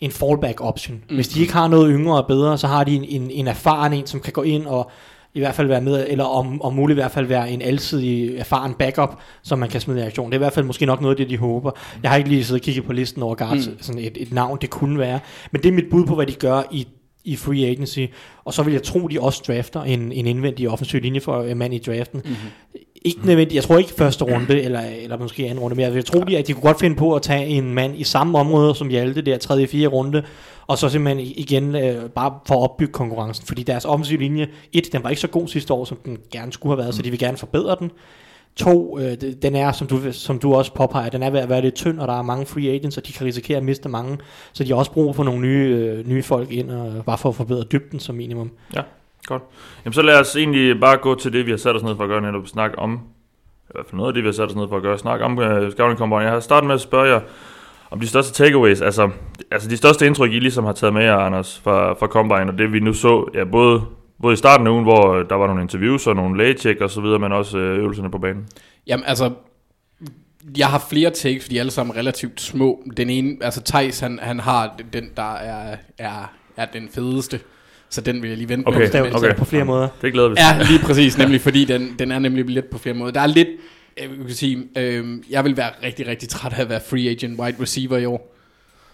en 0.04 0.12
fallback 0.12 0.62
option. 0.62 1.04
Mm. 1.10 1.16
Hvis 1.16 1.28
de 1.28 1.42
ikke 1.42 1.54
har 1.54 1.68
noget 1.68 1.92
yngre 1.94 2.18
og 2.18 2.28
bedre, 2.28 2.58
så 2.58 2.68
har 2.68 2.84
de 2.84 2.96
en, 2.96 3.04
en, 3.04 3.32
en 3.32 3.48
erfaren 3.48 3.94
en, 3.94 4.08
som 4.08 4.20
kan 4.20 4.34
gå 4.34 4.42
ind 4.42 4.66
og 4.66 4.92
i 5.34 5.40
hvert 5.40 5.56
fald 5.56 5.68
være 5.68 5.82
med, 5.82 6.06
eller 6.10 6.24
om, 6.24 6.62
om 6.62 6.74
muligt 6.74 6.98
i 6.98 7.02
hvert 7.02 7.12
fald 7.12 7.26
være 7.26 7.52
en 7.52 7.62
alsidig 7.62 8.38
erfaren 8.38 8.74
backup, 8.74 9.20
som 9.44 9.60
man 9.60 9.70
kan 9.70 9.82
smide 9.82 10.00
i 10.00 10.04
aktion. 10.04 10.32
Det 10.32 10.36
er 10.36 10.38
i 10.38 10.46
hvert 10.46 10.54
fald 10.54 10.66
måske 10.66 10.86
nok 10.86 11.02
noget 11.02 11.14
af 11.14 11.18
det, 11.18 11.30
de 11.30 11.38
håber. 11.38 11.72
Jeg 12.04 12.12
har 12.12 12.18
ikke 12.18 12.30
lige 12.30 12.44
siddet 12.44 12.62
og 12.62 12.66
kigget 12.66 12.86
på 12.86 12.94
listen 12.94 13.24
over 13.24 13.36
guards, 13.36 13.68
mm. 13.68 13.78
sådan 13.82 14.02
et, 14.02 14.18
et 14.20 14.34
navn, 14.34 14.58
det 14.62 14.70
kunne 14.70 15.00
være. 15.00 15.20
Men 15.52 15.62
det 15.62 15.70
er 15.70 15.74
mit 15.74 15.90
bud 15.92 16.06
på, 16.06 16.16
hvad 16.16 16.26
de 16.26 16.34
gør 16.34 16.62
i 16.72 16.88
i 17.26 17.36
free 17.36 17.66
agency, 17.66 18.00
og 18.46 18.54
så 18.54 18.64
vil 18.64 18.72
jeg 18.72 18.84
tro, 18.84 19.08
de 19.08 19.22
også 19.22 19.44
drafter 19.48 19.84
en, 19.84 20.12
en 20.12 20.28
indvendig 20.28 20.70
offensiv 20.70 21.02
linje 21.02 21.20
for 21.20 21.44
en 21.44 21.58
mand 21.58 21.74
i 21.74 21.78
draften. 21.78 22.22
Mm-hmm. 22.26 22.80
Ikke 23.06 23.26
nødvendigt, 23.26 23.56
jeg 23.56 23.64
tror 23.64 23.78
ikke 23.78 23.94
første 23.94 24.24
runde, 24.26 24.62
eller, 24.62 24.82
eller 25.02 25.18
måske 25.18 25.44
anden 25.44 25.60
runde, 25.60 25.76
men 25.76 25.96
jeg, 25.96 26.06
tror, 26.06 26.24
lige, 26.24 26.38
at 26.38 26.48
de 26.48 26.54
kunne 26.54 26.62
godt 26.62 26.80
finde 26.80 26.96
på 26.96 27.16
at 27.16 27.22
tage 27.22 27.46
en 27.46 27.74
mand 27.74 27.96
i 27.98 28.04
samme 28.04 28.38
område 28.38 28.76
som 28.76 28.88
Hjalte, 28.88 29.22
der 29.22 29.38
tredje, 29.38 29.68
fjerde 29.68 29.88
runde, 29.88 30.24
og 30.68 30.78
så 30.78 30.90
simpelthen 30.90 31.34
igen 31.36 31.76
øh, 31.76 32.10
bare 32.10 32.40
for 32.48 32.56
at 32.56 32.62
opbygge 32.62 32.94
konkurrencen, 32.94 33.46
fordi 33.48 33.64
deres 33.64 33.86
offensiv 33.86 34.20
linje, 34.20 34.48
et, 34.74 34.94
den 34.94 35.04
var 35.04 35.10
ikke 35.10 35.22
så 35.22 35.28
god 35.28 35.48
sidste 35.48 35.74
år, 35.74 35.86
som 35.86 35.98
den 36.06 36.18
gerne 36.32 36.54
skulle 36.54 36.72
have 36.72 36.84
været, 36.84 36.96
så 36.96 37.02
de 37.02 37.10
vil 37.10 37.20
gerne 37.20 37.38
forbedre 37.38 37.76
den. 37.80 37.92
To, 38.56 39.00
øh, 39.00 39.18
den 39.42 39.56
er, 39.56 39.72
som 39.72 39.88
du, 39.88 40.12
som 40.12 40.40
du 40.40 40.54
også 40.54 40.74
påpeger, 40.74 41.10
den 41.10 41.24
er 41.24 41.30
ved 41.30 41.40
at 41.40 41.50
være 41.50 41.62
lidt 41.62 41.76
tynd, 41.76 42.00
og 42.00 42.08
der 42.08 42.14
er 42.14 42.22
mange 42.22 42.46
free 42.46 42.70
agents, 42.70 42.98
og 42.98 43.08
de 43.08 43.14
kan 43.14 43.26
risikere 43.26 43.58
at 43.58 43.64
miste 43.64 43.90
mange, 43.90 44.18
så 44.54 44.64
de 44.64 44.70
har 44.70 44.76
også 44.76 44.92
brug 44.92 45.16
for 45.16 45.24
nogle 45.24 45.42
nye, 45.42 45.68
øh, 45.68 46.08
nye 46.08 46.24
folk 46.24 46.52
ind, 46.52 46.72
og 46.72 46.96
øh, 46.98 47.04
bare 47.04 47.18
for 47.18 47.30
at 47.30 47.36
forbedre 47.36 47.64
dybden 47.64 48.00
som 48.00 48.16
minimum. 48.16 48.52
Ja, 48.76 48.82
godt. 49.28 49.44
Jamen 49.86 49.94
så 49.94 50.02
lad 50.02 50.20
os 50.20 50.36
egentlig 50.36 50.80
bare 50.80 50.98
gå 50.98 51.16
til 51.16 51.34
det, 51.34 51.46
vi 51.46 51.52
har 51.52 51.58
sat 51.58 51.76
os 51.76 51.84
ned 51.84 51.96
for 51.96 52.04
at 52.04 52.10
gøre, 52.10 52.22
netop 52.22 52.48
snakke 52.48 52.80
om, 52.80 53.00
i 53.70 53.72
hvert 53.72 53.86
fald 53.86 53.98
noget 53.98 54.10
af 54.10 54.14
det, 54.14 54.24
vi 54.24 54.28
har 54.28 54.34
sat 54.34 54.50
os 54.50 54.56
ned 54.56 54.68
for 54.70 54.78
at 54.78 54.82
gøre, 54.82 54.98
snakke 54.98 55.26
om 55.26 55.40
øh, 55.40 55.66
uh, 55.66 55.72
Scouting 55.72 55.98
Combine. 55.98 56.22
Jeg 56.22 56.32
har 56.32 56.40
startet 56.40 56.68
med 56.68 56.76
at 56.76 56.82
spørge 56.82 57.14
jer 57.14 57.22
om 57.92 58.00
de 58.00 58.08
største 58.08 58.34
takeaways, 58.34 58.82
altså, 58.82 59.10
altså 59.52 59.70
de 59.70 59.78
største 59.78 60.06
indtryk, 60.06 60.32
I 60.32 60.40
ligesom 60.40 60.66
har 60.66 60.74
taget 60.74 60.94
med 60.94 61.04
jer, 61.04 61.18
Anders, 61.18 61.62
fra, 61.64 61.94
fra 61.94 62.08
Combine, 62.08 62.52
og 62.52 62.58
det 62.58 62.74
vi 62.74 62.80
nu 62.80 62.94
så, 62.94 63.30
ja, 63.34 63.44
både, 63.44 63.82
både 64.22 64.34
i 64.34 64.38
starten 64.38 64.68
af 64.68 64.72
ugen, 64.72 64.84
hvor 64.84 65.14
øh, 65.14 65.30
der 65.30 65.36
var 65.36 65.48
nogle 65.48 65.62
interviews 65.62 66.08
og 66.08 66.16
nogle 66.16 66.38
lægecheck 66.38 66.82
og 66.82 66.90
så 66.90 67.02
videre, 67.02 67.20
men 67.20 67.32
også 67.32 67.58
øh, 67.58 67.80
øvelserne 67.80 68.12
på 68.12 68.18
banen. 68.18 68.48
Jamen 68.88 69.06
altså, 69.06 69.32
jeg 70.58 70.68
har 70.68 70.86
flere 70.90 71.10
takes, 71.10 71.44
fordi 71.44 71.54
de 71.54 71.58
er 71.58 71.62
alle 71.62 71.72
sammen 71.72 71.96
relativt 71.96 72.42
små. 72.42 72.84
Den 72.98 73.10
ene, 73.10 73.38
altså 73.42 73.62
Thijs, 73.64 74.00
han, 74.00 74.20
han 74.22 74.40
har 74.40 74.76
den, 74.94 75.10
der 75.18 75.34
er, 75.34 75.78
er, 75.98 76.32
er 76.58 76.66
den 76.66 76.90
fedeste. 76.90 77.40
Så 77.94 78.02
den 78.02 78.22
vil 78.22 78.30
jeg 78.30 78.38
lige 78.38 78.50
vente 78.50 78.68
Okay, 78.68 78.90
med. 78.94 79.14
Okay. 79.16 79.36
på 79.36 79.46
flere 79.46 79.66
måder. 79.66 79.88
Det 80.02 80.14
glæder 80.14 80.30
vi 80.30 80.36
Ja, 80.38 80.64
lige 80.70 80.80
præcis, 80.80 81.18
nemlig 81.18 81.42
fordi 81.42 81.66
den, 81.66 81.96
den 82.00 82.12
er 82.12 82.20
nemlig 82.20 82.46
lidt 82.46 82.70
på 82.70 82.78
flere 82.78 82.96
måder. 82.96 83.12
Der 83.12 83.22
er 83.22 83.28
lidt, 83.28 83.48
jeg 84.02 84.10
vil 84.10 84.36
sige, 84.36 84.64
øh, 84.78 85.18
jeg 85.30 85.44
vil 85.44 85.58
være 85.58 85.72
rigtig, 85.84 86.08
rigtig 86.08 86.30
træt 86.30 86.54
af 86.54 86.62
at 86.62 86.70
være 86.70 86.82
free 86.90 87.10
agent 87.10 87.40
wide 87.40 87.56
receiver 87.62 87.98
i 87.98 88.06
år. 88.06 88.36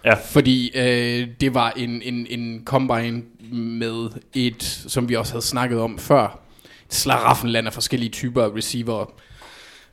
Ja. 0.05 0.13
Fordi 0.13 0.71
øh, 0.75 1.27
det 1.41 1.53
var 1.53 1.71
en, 1.71 2.01
en, 2.01 2.27
en 2.29 2.61
combine 2.65 3.21
med 3.51 4.09
et, 4.35 4.63
som 4.87 5.09
vi 5.09 5.15
også 5.15 5.33
havde 5.33 5.45
snakket 5.45 5.79
om 5.79 5.99
før, 5.99 6.39
slaraffenland 6.89 7.67
af 7.67 7.73
forskellige 7.73 8.09
typer 8.09 8.43
af 8.43 8.49
receiver. 8.55 9.13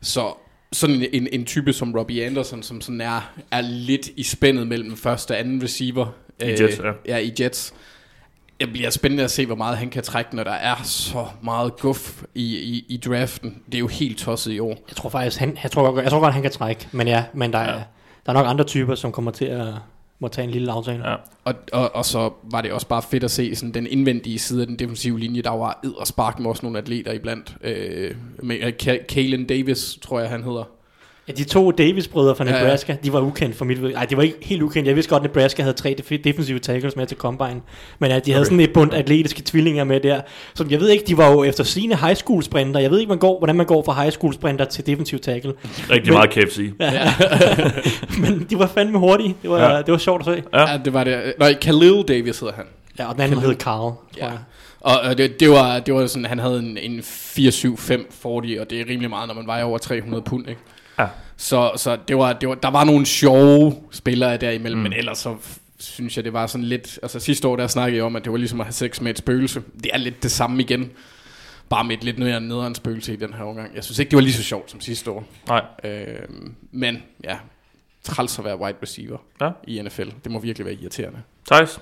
Så 0.02 0.34
sådan 0.72 0.96
en, 0.96 1.06
en, 1.12 1.28
en 1.32 1.44
type 1.44 1.72
som 1.72 1.94
Robbie 1.94 2.24
Anderson, 2.24 2.62
som 2.62 2.80
sådan 2.80 3.00
er, 3.00 3.32
er 3.50 3.60
lidt 3.60 4.08
i 4.16 4.22
spændet 4.22 4.66
mellem 4.66 4.96
første 4.96 5.32
og 5.32 5.40
anden 5.40 5.62
receiver. 5.62 6.06
I 6.42 6.44
Jets, 6.44 6.78
ja. 6.78 6.92
ja. 7.06 7.18
i 7.18 7.32
Jets. 7.40 7.74
Det 8.60 8.72
bliver 8.72 8.90
spændende 8.90 9.24
at 9.24 9.30
se, 9.30 9.46
hvor 9.46 9.54
meget 9.54 9.76
han 9.78 9.90
kan 9.90 10.02
trække, 10.02 10.36
når 10.36 10.44
der 10.44 10.50
er 10.52 10.74
så 10.84 11.26
meget 11.42 11.76
guf 11.76 12.22
i, 12.34 12.56
i, 12.56 12.84
i 12.88 12.96
draften. 12.96 13.62
Det 13.66 13.74
er 13.74 13.78
jo 13.78 13.86
helt 13.86 14.18
tosset 14.18 14.52
i 14.52 14.58
år. 14.58 14.68
Jeg 14.88 14.96
tror 14.96 15.08
faktisk, 15.10 15.38
han, 15.38 15.58
jeg, 15.62 15.70
tror, 15.70 15.90
godt- 15.92 16.02
jeg 16.04 16.10
tror 16.10 16.20
godt, 16.20 16.32
han 16.34 16.42
kan 16.42 16.50
trække, 16.50 16.88
men 16.92 17.08
ja, 17.08 17.24
men 17.34 17.52
der, 17.52 17.58
er, 17.58 17.72
Ja. 17.72 17.82
der 18.26 18.32
er 18.32 18.32
nok 18.32 18.46
andre 18.46 18.64
typer, 18.64 18.94
som 18.94 19.12
kommer 19.12 19.30
til 19.30 19.44
at 19.44 19.66
må 20.18 20.28
tage 20.28 20.44
en 20.44 20.50
lille 20.50 20.72
aftale. 20.72 21.08
Ja. 21.10 21.16
Og, 21.44 21.54
og, 21.72 21.94
og 21.94 22.04
så 22.04 22.30
var 22.42 22.60
det 22.60 22.72
også 22.72 22.86
bare 22.88 23.02
fedt 23.02 23.24
at 23.24 23.30
se 23.30 23.54
sådan 23.54 23.74
den 23.74 23.86
indvendige 23.86 24.38
side 24.38 24.60
af 24.60 24.66
den 24.66 24.76
defensive 24.78 25.18
linje. 25.20 25.42
Der 25.42 25.50
var 25.50 25.80
ed 25.84 25.90
og 25.92 26.06
spark 26.06 26.38
med 26.38 26.50
også 26.50 26.62
nogle 26.66 26.78
atleter 26.78 27.12
iblandt. 27.12 27.56
Øh, 27.62 28.14
med, 28.42 28.56
Ka- 28.82 29.06
Kalen 29.06 29.46
Davis, 29.46 29.98
tror 30.02 30.20
jeg 30.20 30.28
han 30.28 30.42
hedder. 30.44 30.64
Ja, 31.28 31.32
de 31.32 31.44
to 31.44 31.70
Davis-brødre 31.70 32.36
fra 32.36 32.44
Ja, 32.44 32.56
ja. 32.56 32.62
Nebraska, 32.62 32.96
de 33.04 33.12
var 33.12 33.20
ukendt 33.20 33.56
for 33.56 33.64
mit 33.64 33.82
Nej, 33.82 34.04
de 34.04 34.16
var 34.16 34.22
ikke 34.22 34.36
helt 34.42 34.62
ukendt. 34.62 34.88
Jeg 34.88 34.96
vidste 34.96 35.10
godt, 35.10 35.20
at 35.22 35.28
Nebraska 35.30 35.62
havde 35.62 35.74
tre 35.76 35.96
def- 36.00 36.22
defensive 36.24 36.58
tackles 36.58 36.96
med 36.96 37.06
til 37.06 37.16
Combine. 37.16 37.60
Men 37.98 38.10
at 38.10 38.26
de 38.26 38.30
havde 38.32 38.42
Okay. 38.42 38.46
sådan 38.46 38.60
et 38.60 38.72
bundt 38.72 38.94
atletiske 38.94 39.42
tvillinger 39.44 39.84
med 39.84 40.00
der. 40.00 40.20
Så 40.54 40.64
jeg 40.70 40.80
ved 40.80 40.88
ikke, 40.88 41.04
de 41.06 41.16
var 41.16 41.30
jo 41.30 41.44
efter 41.44 41.64
sine 41.64 41.96
high 41.96 42.14
school 42.16 42.42
sprinter. 42.42 42.80
Jeg 42.80 42.90
ved 42.90 42.98
ikke, 42.98 43.08
man 43.08 43.18
går, 43.18 43.38
hvordan 43.38 43.56
man 43.56 43.66
går 43.66 43.82
fra 43.84 43.92
high 44.02 44.12
school 44.12 44.34
sprinter 44.34 44.64
til 44.64 44.86
defensive 44.86 45.20
tackle. 45.20 45.52
Rigtig 45.90 46.12
Men- 46.12 46.12
meget 46.12 46.30
KFC. 46.30 46.58
Men 48.20 48.46
de 48.50 48.58
var 48.58 48.66
fandme 48.66 48.98
hurtige. 48.98 49.36
Det 49.42 49.50
var, 49.50 49.58
Ja. 49.58 49.70
ja. 49.74 49.78
det 49.82 49.92
var 49.92 49.98
sjovt 49.98 50.20
at 50.28 50.34
se. 50.36 50.42
Ja. 50.54 50.70
Ja, 50.70 50.78
det 50.84 50.92
var 50.92 51.04
det. 51.04 51.32
Nej, 51.38 51.54
Khalil 51.60 52.04
Davis 52.08 52.38
hedder 52.40 52.54
han. 52.54 52.64
Ja, 52.98 53.08
og 53.08 53.14
den 53.14 53.22
anden 53.22 53.40
hed 53.40 53.54
Carl, 53.54 53.80
tror 53.80 54.00
Ja. 54.18 54.24
jeg. 54.26 54.38
Og 54.80 54.92
øh, 55.10 55.18
det, 55.18 55.40
det, 55.40 55.50
var, 55.50 55.78
det 55.78 55.94
var 55.94 56.06
sådan, 56.06 56.24
han 56.24 56.38
havde 56.38 56.58
en, 56.58 56.78
en 56.78 57.00
4-7-5-40, 57.00 58.26
og 58.26 58.42
det 58.70 58.72
er 58.80 58.84
rimelig 58.90 59.10
meget, 59.10 59.28
når 59.28 59.34
man 59.34 59.46
vejer 59.46 59.64
over 59.64 59.78
300 59.78 60.22
pund, 60.22 60.48
ikke? 60.48 60.60
Ja. 60.98 61.06
Så, 61.36 61.72
så 61.76 61.98
det 62.08 62.16
var, 62.18 62.32
det 62.32 62.48
var, 62.48 62.54
der 62.54 62.70
var 62.70 62.84
nogle 62.84 63.06
sjove 63.06 63.74
spillere 63.90 64.36
derimellem, 64.36 64.78
mm. 64.78 64.82
men 64.82 64.92
ellers 64.92 65.18
så 65.18 65.36
synes 65.78 66.16
jeg, 66.16 66.24
det 66.24 66.32
var 66.32 66.46
sådan 66.46 66.64
lidt... 66.64 66.98
Altså 67.02 67.20
sidste 67.20 67.48
år, 67.48 67.56
der 67.56 67.66
snakkede 67.66 67.96
jeg 67.96 68.04
om, 68.04 68.16
at 68.16 68.24
det 68.24 68.32
var 68.32 68.38
ligesom 68.38 68.60
at 68.60 68.66
have 68.66 68.72
sex 68.72 69.00
med 69.00 69.10
et 69.10 69.18
spøgelse. 69.18 69.62
Det 69.82 69.90
er 69.94 69.98
lidt 69.98 70.22
det 70.22 70.30
samme 70.30 70.62
igen. 70.62 70.90
Bare 71.68 71.84
med 71.84 71.96
et 71.96 72.04
lidt 72.04 72.18
mere 72.18 72.40
nederen 72.40 72.74
spøgelse 72.74 73.12
i 73.12 73.16
den 73.16 73.34
her 73.34 73.44
omgang. 73.44 73.74
Jeg 73.74 73.84
synes 73.84 73.98
ikke, 73.98 74.10
det 74.10 74.16
var 74.16 74.22
lige 74.22 74.32
så 74.32 74.42
sjovt 74.42 74.70
som 74.70 74.80
sidste 74.80 75.10
år. 75.10 75.24
Nej. 75.48 75.62
Øh, 75.84 76.06
men 76.72 77.02
ja, 77.24 77.36
træls 78.02 78.38
at 78.38 78.44
være 78.44 78.58
wide 78.60 78.76
receiver 78.82 79.18
Ja. 79.40 79.50
i 79.66 79.82
NFL. 79.82 80.08
Det 80.24 80.32
må 80.32 80.38
virkelig 80.38 80.66
være 80.66 80.74
irriterende. 80.74 81.18
Thijs? 81.52 81.80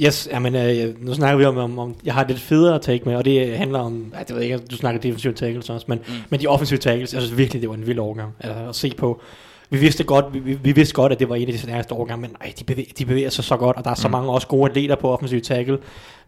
Yes, 0.00 0.28
jamen, 0.32 0.54
øh, 0.54 1.04
nu 1.06 1.14
snakker 1.14 1.38
vi 1.38 1.44
om, 1.44 1.56
om, 1.58 1.78
om, 1.78 1.94
jeg 2.04 2.14
har 2.14 2.24
lidt 2.28 2.40
federe 2.40 2.78
take 2.78 3.04
med, 3.04 3.16
og 3.16 3.24
det 3.24 3.56
handler 3.58 3.78
om, 3.78 4.12
ja, 4.14 4.18
det 4.22 4.34
ved 4.36 4.42
jeg 4.42 4.52
ikke, 4.52 4.66
du 4.66 4.76
snakker 4.76 5.00
defensive 5.00 5.32
tackles 5.32 5.70
også, 5.70 5.86
men, 5.88 5.98
mm. 6.08 6.14
men 6.30 6.40
de 6.40 6.46
offensive 6.46 6.78
tackles, 6.78 7.14
jeg 7.14 7.22
synes 7.22 7.38
virkelig, 7.38 7.62
det 7.62 7.68
var 7.70 7.74
en 7.74 7.86
vild 7.86 7.98
overgang 7.98 8.32
altså, 8.40 8.68
at 8.68 8.74
se 8.74 8.92
på. 8.98 9.20
Vi 9.70 9.78
vidste 9.78 10.04
godt, 10.04 10.24
vi, 10.32 10.38
vi- 10.38 10.58
vi 10.62 10.72
vidste 10.72 10.94
godt, 10.94 11.12
at 11.12 11.18
det 11.18 11.28
var 11.28 11.34
en 11.36 11.46
af 11.46 11.52
de 11.52 11.58
stærkeste 11.58 11.92
overgange, 11.92 12.20
men 12.22 12.36
ej, 12.40 12.52
de, 12.58 12.64
bevæger, 12.64 12.88
de 12.98 13.04
bevæger 13.04 13.30
sig 13.30 13.44
så 13.44 13.56
godt, 13.56 13.76
og 13.76 13.84
der 13.84 13.90
er 13.90 13.94
så 13.94 14.08
Mm. 14.08 14.12
mange 14.12 14.30
også 14.30 14.46
gode 14.46 14.70
atleter 14.70 14.94
på 14.96 15.12
offensive 15.12 15.40
tackle. 15.40 15.78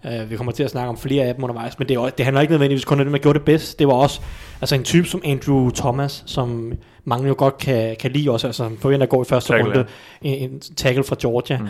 Uh, 0.05 0.31
vi 0.31 0.37
kommer 0.37 0.53
til 0.53 0.63
at 0.63 0.71
snakke 0.71 0.89
om 0.89 0.97
flere 0.99 1.25
af 1.25 1.35
dem 1.35 1.45
undervejs, 1.45 1.79
men 1.79 1.89
det, 1.89 1.97
er, 1.97 2.09
det 2.09 2.25
handler 2.25 2.41
ikke 2.41 2.53
nødvendigvis 2.53 2.85
kun 2.85 3.01
om 3.01 3.05
dem, 3.07 3.13
der 3.13 3.19
gjorde 3.19 3.39
det 3.39 3.45
bedst. 3.45 3.79
Det 3.79 3.87
var 3.87 3.93
også 3.93 4.21
altså 4.61 4.75
en 4.75 4.85
type 4.85 5.09
som 5.09 5.21
Andrew 5.25 5.71
Thomas, 5.71 6.23
som 6.27 6.73
mange 7.05 7.29
jo 7.29 7.35
godt 7.39 7.59
kan, 7.59 7.97
kan 8.01 8.11
lide 8.13 8.31
også, 8.31 8.47
altså 8.47 8.63
han 8.63 8.77
forventer 8.81 9.03
at 9.07 9.11
gå 9.11 9.23
i 9.23 9.25
første 9.25 9.53
Tackle, 9.53 9.71
runde, 9.71 9.85
en, 10.23 10.51
en 10.51 10.61
tackle 10.61 11.05
fra 11.05 11.17
Georgia. 11.23 11.59
Mm. 11.59 11.67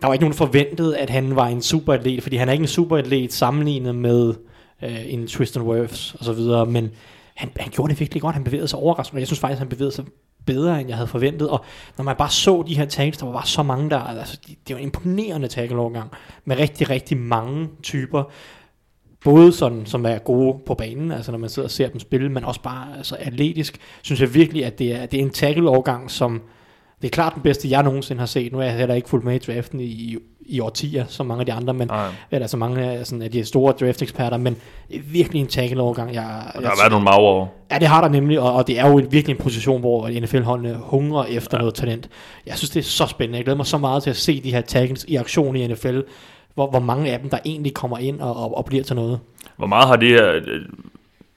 Der 0.00 0.06
var 0.06 0.14
ikke 0.14 0.24
nogen, 0.24 0.34
forventet, 0.34 0.92
at 0.94 1.10
han 1.10 1.36
var 1.36 1.46
en 1.46 1.62
superatlet, 1.62 2.22
fordi 2.22 2.36
han 2.36 2.48
er 2.48 2.52
ikke 2.52 2.62
en 2.62 2.68
superatlet 2.68 3.32
sammenlignet 3.32 3.94
med 3.94 4.34
øh, 4.82 5.12
en 5.12 5.26
Tristan 5.26 5.62
Wirfs 5.62 6.14
og 6.14 6.24
så 6.24 6.32
videre, 6.32 6.66
men 6.66 6.90
han, 7.34 7.50
han 7.60 7.70
gjorde 7.70 7.90
det 7.92 8.00
virkelig 8.00 8.22
godt. 8.22 8.34
Han 8.34 8.44
bevægede 8.44 8.68
sig 8.68 8.78
overraskende, 8.78 9.18
og 9.18 9.20
jeg 9.20 9.26
synes 9.28 9.40
faktisk, 9.40 9.58
han 9.58 9.68
bevægede 9.68 9.94
sig 9.94 10.04
bedre, 10.46 10.80
end 10.80 10.88
jeg 10.88 10.96
havde 10.96 11.08
forventet. 11.08 11.48
Og 11.48 11.64
når 11.98 12.04
man 12.04 12.16
bare 12.16 12.30
så 12.30 12.64
de 12.66 12.76
her 12.76 12.84
tackles, 12.84 13.18
der 13.18 13.26
var 13.26 13.32
bare 13.32 13.46
så 13.46 13.62
mange 13.62 13.90
der, 13.90 13.98
altså, 13.98 14.38
de- 14.48 14.54
det 14.68 14.74
var 14.74 14.80
en 14.80 14.86
imponerende 14.86 15.48
tackle-overgang, 15.48 16.10
med 16.44 16.58
rigtig, 16.58 16.90
rigtig 16.90 17.16
mange 17.16 17.68
typer. 17.82 18.22
både 19.24 19.52
sådan, 19.52 19.86
som 19.86 20.06
er 20.06 20.18
gode 20.18 20.58
på 20.66 20.74
banen, 20.74 21.12
altså 21.12 21.30
når 21.30 21.38
man 21.38 21.50
sidder 21.50 21.66
og 21.66 21.70
ser 21.70 21.88
dem 21.88 22.00
spille, 22.00 22.28
men 22.28 22.44
også 22.44 22.60
bare 22.62 22.96
altså 22.96 23.16
atletisk, 23.18 23.78
synes 24.02 24.20
jeg 24.20 24.34
virkelig, 24.34 24.64
at 24.64 24.78
det 24.78 24.92
er, 24.94 25.06
det 25.06 25.18
er 25.20 25.24
en 25.24 25.30
tackle-overgang, 25.30 26.10
som 26.10 26.42
det 27.04 27.10
er 27.10 27.14
klart 27.14 27.34
den 27.34 27.42
bedste, 27.42 27.70
jeg 27.70 27.82
nogensinde 27.82 28.18
har 28.18 28.26
set. 28.26 28.52
Nu 28.52 28.58
er 28.58 28.62
jeg 28.62 28.74
heller 28.74 28.94
ikke 28.94 29.08
fuldt 29.08 29.24
med 29.24 29.34
i 29.34 29.38
draften 29.38 29.80
i, 29.80 30.16
i 30.40 30.60
årtier, 30.60 31.04
som 31.08 31.26
mange 31.26 31.40
af 31.40 31.46
de 31.46 31.52
andre, 31.52 31.74
men, 31.74 31.88
Nej. 31.88 32.08
eller 32.30 32.46
så 32.46 32.56
mange 32.56 32.82
af, 32.82 33.06
sådan, 33.06 33.22
af 33.22 33.30
de 33.30 33.44
store 33.44 33.72
draft-eksperter, 33.72 34.36
men 34.36 34.56
virkelig 35.12 35.40
en 35.40 35.46
tackle-overgang. 35.46 36.14
Jeg, 36.14 36.50
Der 36.54 36.60
jeg, 36.60 36.68
har 36.68 36.76
været 36.76 36.90
nogle 36.90 37.04
magre. 37.04 37.48
Ja, 37.70 37.78
det 37.78 37.88
har 37.88 38.00
der 38.00 38.08
nemlig, 38.08 38.40
og, 38.40 38.52
og 38.52 38.66
det 38.66 38.78
er 38.78 38.88
jo 38.88 38.98
en, 38.98 39.12
virkelig 39.12 39.36
en 39.36 39.42
position, 39.42 39.80
hvor 39.80 40.20
NFL-holdene 40.20 40.74
hungrer 40.74 41.24
efter 41.24 41.56
ja. 41.56 41.58
noget 41.58 41.74
talent. 41.74 42.08
Jeg 42.46 42.58
synes, 42.58 42.70
det 42.70 42.80
er 42.80 42.84
så 42.84 43.06
spændende. 43.06 43.36
Jeg 43.36 43.44
glæder 43.44 43.56
mig 43.56 43.66
så 43.66 43.78
meget 43.78 44.02
til 44.02 44.10
at 44.10 44.16
se 44.16 44.40
de 44.40 44.50
her 44.50 44.60
tackles 44.60 45.04
i 45.08 45.16
aktion 45.16 45.56
i 45.56 45.66
NFL, 45.66 46.00
hvor, 46.54 46.70
hvor 46.70 46.80
mange 46.80 47.12
af 47.12 47.20
dem, 47.20 47.30
der 47.30 47.38
egentlig 47.44 47.74
kommer 47.74 47.98
ind 47.98 48.20
og, 48.20 48.36
og, 48.36 48.56
og 48.56 48.64
bliver 48.64 48.84
til 48.84 48.96
noget. 48.96 49.20
Hvor 49.56 49.66
meget 49.66 49.88
har 49.88 49.96
det 49.96 50.08
her, 50.08 50.40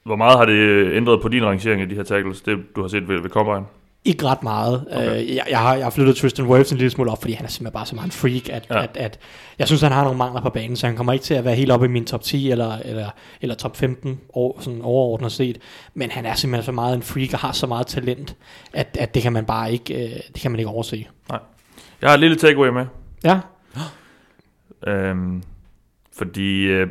hvor 0.04 0.16
meget 0.16 0.38
har 0.38 0.46
det 0.46 0.92
ændret 0.94 1.22
på 1.22 1.28
din 1.28 1.46
rangering 1.46 1.82
af 1.82 1.90
de 1.90 1.96
her 1.96 2.04
tackles, 2.04 2.42
det 2.42 2.58
du 2.76 2.82
har 2.82 2.88
set 2.88 3.08
ved, 3.10 3.22
ved 3.22 3.30
Combine? 3.30 3.66
Ikke 4.08 4.26
ret 4.26 4.44
meget. 4.44 4.86
Okay. 4.92 5.08
Okay. 5.08 5.36
jeg, 5.36 5.46
jeg, 5.50 5.60
har, 5.60 5.76
jeg 5.76 5.86
har 5.86 5.90
flyttet 5.90 6.16
Tristan 6.18 6.46
Wirfs 6.46 6.72
en 6.72 6.78
lille 6.78 6.90
smule 6.92 7.12
op, 7.12 7.22
fordi 7.22 7.34
han 7.34 7.46
er 7.46 7.50
simpelthen 7.50 7.74
bare 7.74 7.86
så 7.86 7.96
meget 7.96 8.06
en 8.06 8.12
freak, 8.12 8.50
at, 8.50 8.68
Ja. 8.70 8.84
at, 8.84 8.98
at 8.98 9.20
jeg 9.60 9.68
synes, 9.68 9.82
han 9.82 9.92
har 9.92 10.04
nogle 10.04 10.18
mangler 10.18 10.42
på 10.42 10.50
banen, 10.50 10.76
så 10.76 10.88
han 10.88 10.96
kommer 10.96 11.14
ikke 11.14 11.24
til 11.26 11.34
at 11.34 11.46
være 11.46 11.56
helt 11.56 11.72
oppe 11.72 11.86
i 11.86 11.90
min 11.90 12.06
top 12.06 12.22
10 12.22 12.52
eller, 12.52 12.78
eller, 12.86 13.10
eller 13.42 13.56
top 13.56 13.78
15 13.78 14.20
over, 14.34 14.60
sådan 14.62 14.82
overordnet 14.82 15.32
set. 15.32 15.58
Men 15.94 16.12
han 16.12 16.26
er 16.26 16.34
simpelthen 16.36 16.66
så 16.66 16.72
meget 16.72 16.96
en 16.96 17.02
freak 17.02 17.34
og 17.34 17.40
har 17.40 17.52
så 17.52 17.68
meget 17.68 17.88
talent, 17.88 18.36
at, 18.74 18.98
at 19.00 19.14
det 19.14 19.22
kan 19.24 19.34
man 19.34 19.46
bare 19.46 19.72
ikke, 19.72 19.94
øh, 20.06 20.10
det 20.34 20.42
kan 20.42 20.52
man 20.52 20.60
ikke 20.60 20.70
overse. 20.70 21.08
Jeg 22.02 22.10
har 22.10 22.14
et 22.14 22.20
lille 22.20 22.36
takeaway 22.36 22.70
med. 22.70 22.86
Ja, 23.24 23.40
Øhm, 24.88 25.44
fordi 26.18 26.64
øh, 26.64 26.88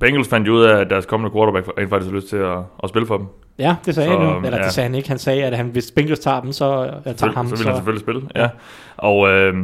Bengals 0.00 0.28
fandt 0.28 0.46
jo 0.48 0.52
ud 0.52 0.62
af, 0.62 0.76
at 0.80 0.90
deres 0.90 1.06
kommende 1.06 1.34
quarterback 1.34 1.68
rent 1.78 1.90
faktisk 1.90 2.10
har 2.10 2.16
lyst 2.16 2.28
til 2.28 2.36
at, 2.36 2.58
at 2.82 2.88
spille 2.88 3.06
for 3.06 3.16
dem. 3.16 3.26
Ja, 3.58 3.76
det 3.86 3.94
sagde 3.94 4.08
Så, 4.08 4.18
han 4.18 4.28
jo. 4.28 4.36
Eller 4.44 4.58
ja. 4.58 4.64
det 4.64 4.72
sagde 4.72 4.88
han 4.88 4.94
ikke. 4.94 5.08
Han 5.08 5.18
sagde, 5.18 5.44
at 5.44 5.56
han, 5.56 5.66
hvis 5.66 5.90
Bengals 5.90 6.18
tager 6.18 6.40
dem, 6.40 6.52
så 6.52 6.86
øh, 7.06 7.14
tager 7.14 7.32
ham. 7.32 7.48
så 7.48 7.56
Så, 7.56 7.62
vil 7.62 7.66
han 7.66 7.76
selvfølgelig 7.76 8.00
spille. 8.00 8.22
Ja. 8.36 8.48
Og 8.96 9.28
øh, 9.28 9.54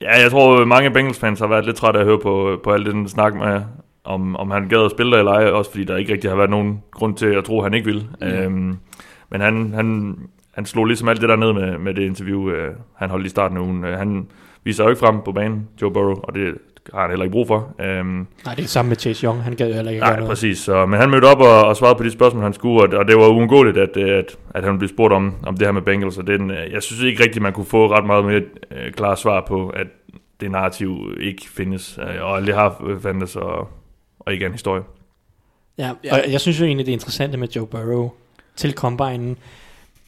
ja, 0.00 0.20
jeg 0.22 0.30
tror, 0.30 0.64
mange 0.64 0.90
Bengals-fans 0.90 1.40
har 1.40 1.46
været 1.46 1.64
lidt 1.66 1.76
trætte 1.76 1.98
af 1.98 2.02
at 2.02 2.06
høre 2.08 2.18
på, 2.18 2.60
på 2.64 2.72
al 2.72 2.84
den 2.84 3.08
snak 3.08 3.34
med, 3.34 3.62
om, 4.04 4.36
om 4.36 4.50
han 4.50 4.68
gad 4.68 4.84
at 4.84 4.90
spille 4.90 5.12
der 5.12 5.18
eller 5.18 5.32
ej, 5.32 5.44
også 5.44 5.70
fordi 5.70 5.84
der 5.84 5.96
ikke 5.96 6.12
rigtig 6.12 6.30
har 6.30 6.36
været 6.36 6.50
nogen 6.50 6.82
grund 6.90 7.16
til 7.16 7.26
at 7.26 7.44
tro, 7.44 7.58
at 7.58 7.64
han 7.64 7.74
ikke 7.74 7.86
vil. 7.86 8.06
Ja. 8.20 8.44
Øhm, 8.44 8.76
men 9.30 9.40
han, 9.40 9.72
han, 9.74 10.18
han 10.54 10.66
slog 10.66 10.84
ligesom 10.84 11.08
alt 11.08 11.20
det 11.20 11.28
der 11.28 11.36
ned 11.36 11.52
med, 11.52 11.78
med 11.78 11.94
det 11.94 12.02
interview, 12.02 12.50
øh, 12.50 12.74
han 12.96 13.10
holdt 13.10 13.26
i 13.26 13.28
starten 13.28 13.56
af 13.56 13.60
ugen. 13.60 13.84
Øh, 13.84 13.98
han 13.98 14.26
viser 14.64 14.84
jo 14.84 14.90
ikke 14.90 15.00
frem 15.00 15.20
på 15.24 15.32
banen, 15.32 15.68
Joe 15.82 15.92
Burrow, 15.92 16.14
og 16.22 16.34
det 16.34 16.54
har 16.92 17.00
han 17.00 17.10
heller 17.10 17.24
ikke 17.24 17.32
brug 17.32 17.46
for. 17.46 17.74
Øhm, 17.80 18.26
nej, 18.44 18.54
det 18.54 18.64
er 18.64 18.68
samme 18.68 18.88
med 18.88 18.96
Chase 18.96 19.26
Young. 19.26 19.42
Han 19.42 19.54
gad 19.56 19.68
jo 19.68 19.74
heller 19.74 19.90
ikke 19.90 20.00
Nej, 20.00 20.14
noget. 20.16 20.28
præcis. 20.28 20.58
Så, 20.58 20.86
men 20.86 21.00
han 21.00 21.10
mødte 21.10 21.24
op 21.24 21.40
og, 21.40 21.64
og 21.64 21.76
svarede 21.76 21.96
på 21.98 22.04
de 22.04 22.10
spørgsmål, 22.10 22.42
han 22.42 22.52
skulle, 22.52 22.82
og, 22.82 22.98
og 22.98 23.08
det 23.08 23.16
var 23.16 23.28
uundgåeligt, 23.28 23.76
at, 23.78 23.96
at, 23.96 24.36
at 24.54 24.64
han 24.64 24.78
blev 24.78 24.88
spurgt 24.88 25.12
om, 25.14 25.34
om 25.42 25.56
det 25.56 25.66
her 25.66 25.72
med 25.72 25.82
Bengals. 25.82 26.18
Og 26.18 26.26
den, 26.26 26.50
øh, 26.50 26.72
jeg 26.72 26.82
synes 26.82 27.02
ikke 27.02 27.22
rigtigt, 27.22 27.42
man 27.42 27.52
kunne 27.52 27.66
få 27.66 27.90
ret 27.90 28.06
meget 28.06 28.24
mere 28.24 28.40
øh, 28.70 28.92
klare 28.92 29.16
svar 29.16 29.44
på, 29.48 29.68
at 29.68 29.86
det 30.40 30.50
narrativ 30.50 30.98
ikke 31.20 31.42
findes, 31.56 31.98
øh, 32.02 32.22
og 32.24 32.36
aldrig 32.36 32.54
har 32.54 32.82
øh, 32.86 33.00
fandtes, 33.00 33.36
og, 33.36 33.68
og 34.20 34.32
ikke 34.32 34.42
er 34.44 34.46
en 34.48 34.54
historie. 34.54 34.82
Ja, 35.78 35.90
Ja. 36.04 36.12
og 36.14 36.32
jeg 36.32 36.40
synes 36.40 36.60
jo 36.60 36.64
egentlig, 36.64 36.86
det 36.86 36.92
interessante 36.92 37.38
med 37.38 37.48
Joe 37.56 37.66
Burrow 37.66 38.10
til 38.56 38.72
Combine, 38.74 39.36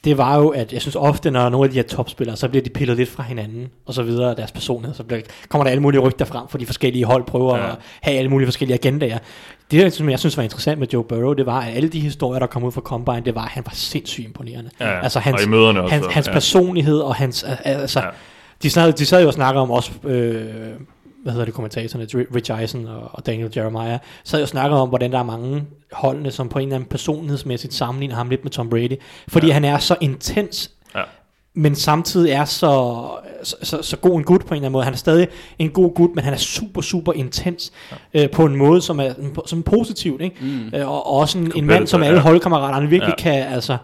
det 0.06 0.18
var 0.18 0.36
jo, 0.38 0.48
at 0.48 0.72
jeg 0.72 0.80
synes 0.80 0.96
ofte, 0.96 1.30
når 1.30 1.48
nogle 1.48 1.64
af 1.64 1.70
de 1.70 1.76
her 1.76 1.82
topspillere, 1.82 2.36
så 2.36 2.48
bliver 2.48 2.62
de 2.62 2.70
pillet 2.70 2.96
lidt 2.96 3.08
fra 3.08 3.22
hinanden, 3.22 3.68
og 3.86 3.94
så 3.94 4.02
videre, 4.02 4.34
deres 4.34 4.52
personlighed, 4.52 4.94
så 4.94 5.02
bliver, 5.02 5.20
kommer 5.48 5.64
der 5.64 5.70
alle 5.70 5.82
mulige 5.82 6.00
rygter 6.00 6.24
frem, 6.24 6.48
for 6.48 6.58
de 6.58 6.66
forskellige 6.66 7.04
hold 7.04 7.24
prøver 7.24 7.56
Ja. 7.56 7.66
at 7.70 7.76
have 8.02 8.18
alle 8.18 8.30
mulige 8.30 8.46
forskellige 8.46 8.74
agendaer. 8.74 9.18
Det, 9.70 9.92
som 9.92 10.08
jeg 10.10 10.18
synes 10.18 10.36
var 10.36 10.42
interessant 10.42 10.78
med 10.80 10.88
Joe 10.92 11.04
Burrow, 11.04 11.32
det 11.32 11.46
var, 11.46 11.60
at 11.60 11.76
alle 11.76 11.88
de 11.88 12.00
historier, 12.00 12.38
der 12.38 12.46
kom 12.46 12.64
ud 12.64 12.72
fra 12.72 12.80
Combine, 12.80 13.20
det 13.24 13.34
var, 13.34 13.42
at 13.44 13.50
han 13.50 13.62
var 13.66 13.72
sindssygt 13.74 14.26
imponerende. 14.26 14.70
Ja, 14.80 15.00
Altså 15.02 15.18
hans, 15.18 15.40
og 15.42 15.46
i 15.46 15.50
møderne 15.50 15.82
også. 15.82 15.94
hans, 15.94 16.06
hans 16.10 16.26
ja. 16.26 16.32
personlighed 16.32 16.98
og 16.98 17.14
hans, 17.14 17.42
al- 17.44 17.58
altså, 17.64 18.00
Ja. 18.00 18.06
de, 18.62 18.70
sad, 18.70 18.92
de 18.92 19.06
sad 19.06 19.20
jo 19.20 19.26
og 19.26 19.34
snakkede 19.34 19.62
om 19.62 19.70
også, 19.70 19.92
øh, 20.04 20.44
hvad 21.26 21.32
hedder 21.32 21.44
det, 21.44 21.54
kommentatorerne, 21.54 22.26
Rich 22.34 22.52
Eisen 22.60 22.86
og, 22.86 23.10
og 23.12 23.26
Daniel 23.26 23.52
Jeremiah, 23.56 23.98
sad 24.24 24.38
jo 24.38 24.42
og 24.42 24.48
snakkede 24.48 24.80
om, 24.80 24.88
hvordan 24.88 25.12
der 25.12 25.18
er 25.18 25.22
mange 25.22 25.64
holdene, 25.92 26.30
som 26.30 26.48
på 26.48 26.58
en 26.58 26.62
eller 26.68 26.76
anden 26.76 26.88
personlighedsmæssigt 26.88 27.74
sammenligner 27.74 28.14
ham 28.16 28.28
lidt 28.28 28.44
med 28.44 28.50
Tom 28.50 28.70
Brady, 28.70 28.96
fordi 29.28 29.46
Ja. 29.46 29.52
han 29.52 29.64
er 29.64 29.78
så 29.78 29.96
intens, 30.00 30.70
Ja. 30.94 31.02
men 31.54 31.74
samtidig 31.74 32.30
er 32.32 32.44
så, 32.44 33.06
så, 33.42 33.56
så, 33.62 33.82
så 33.82 33.96
god 33.96 34.18
en 34.18 34.24
gut 34.24 34.40
på 34.40 34.46
en 34.46 34.52
eller 34.54 34.56
anden 34.56 34.72
måde. 34.72 34.84
Han 34.84 34.92
er 34.92 34.96
stadig 34.98 35.28
en 35.58 35.70
god 35.70 35.94
gut, 35.94 36.10
men 36.14 36.24
han 36.24 36.32
er 36.32 36.38
super, 36.38 36.80
super 36.80 37.12
intens 37.12 37.72
ja. 38.14 38.22
øh, 38.24 38.30
på 38.30 38.44
en 38.44 38.56
måde, 38.56 38.82
som 38.82 39.00
er 39.00 39.12
som 39.46 39.58
er 39.58 39.62
positivt, 39.62 40.20
ikke? 40.22 40.36
Mm. 40.40 40.70
Øh, 40.74 40.88
og, 40.90 41.06
og 41.06 41.12
også 41.12 41.38
en, 41.38 41.52
en 41.56 41.66
mand, 41.66 41.86
som 41.86 42.02
alle 42.02 42.16
ja. 42.16 42.22
holdkammeraterne 42.22 42.88
virkelig 42.88 43.14
ja. 43.18 43.22
kan, 43.22 43.42
altså, 43.54 43.76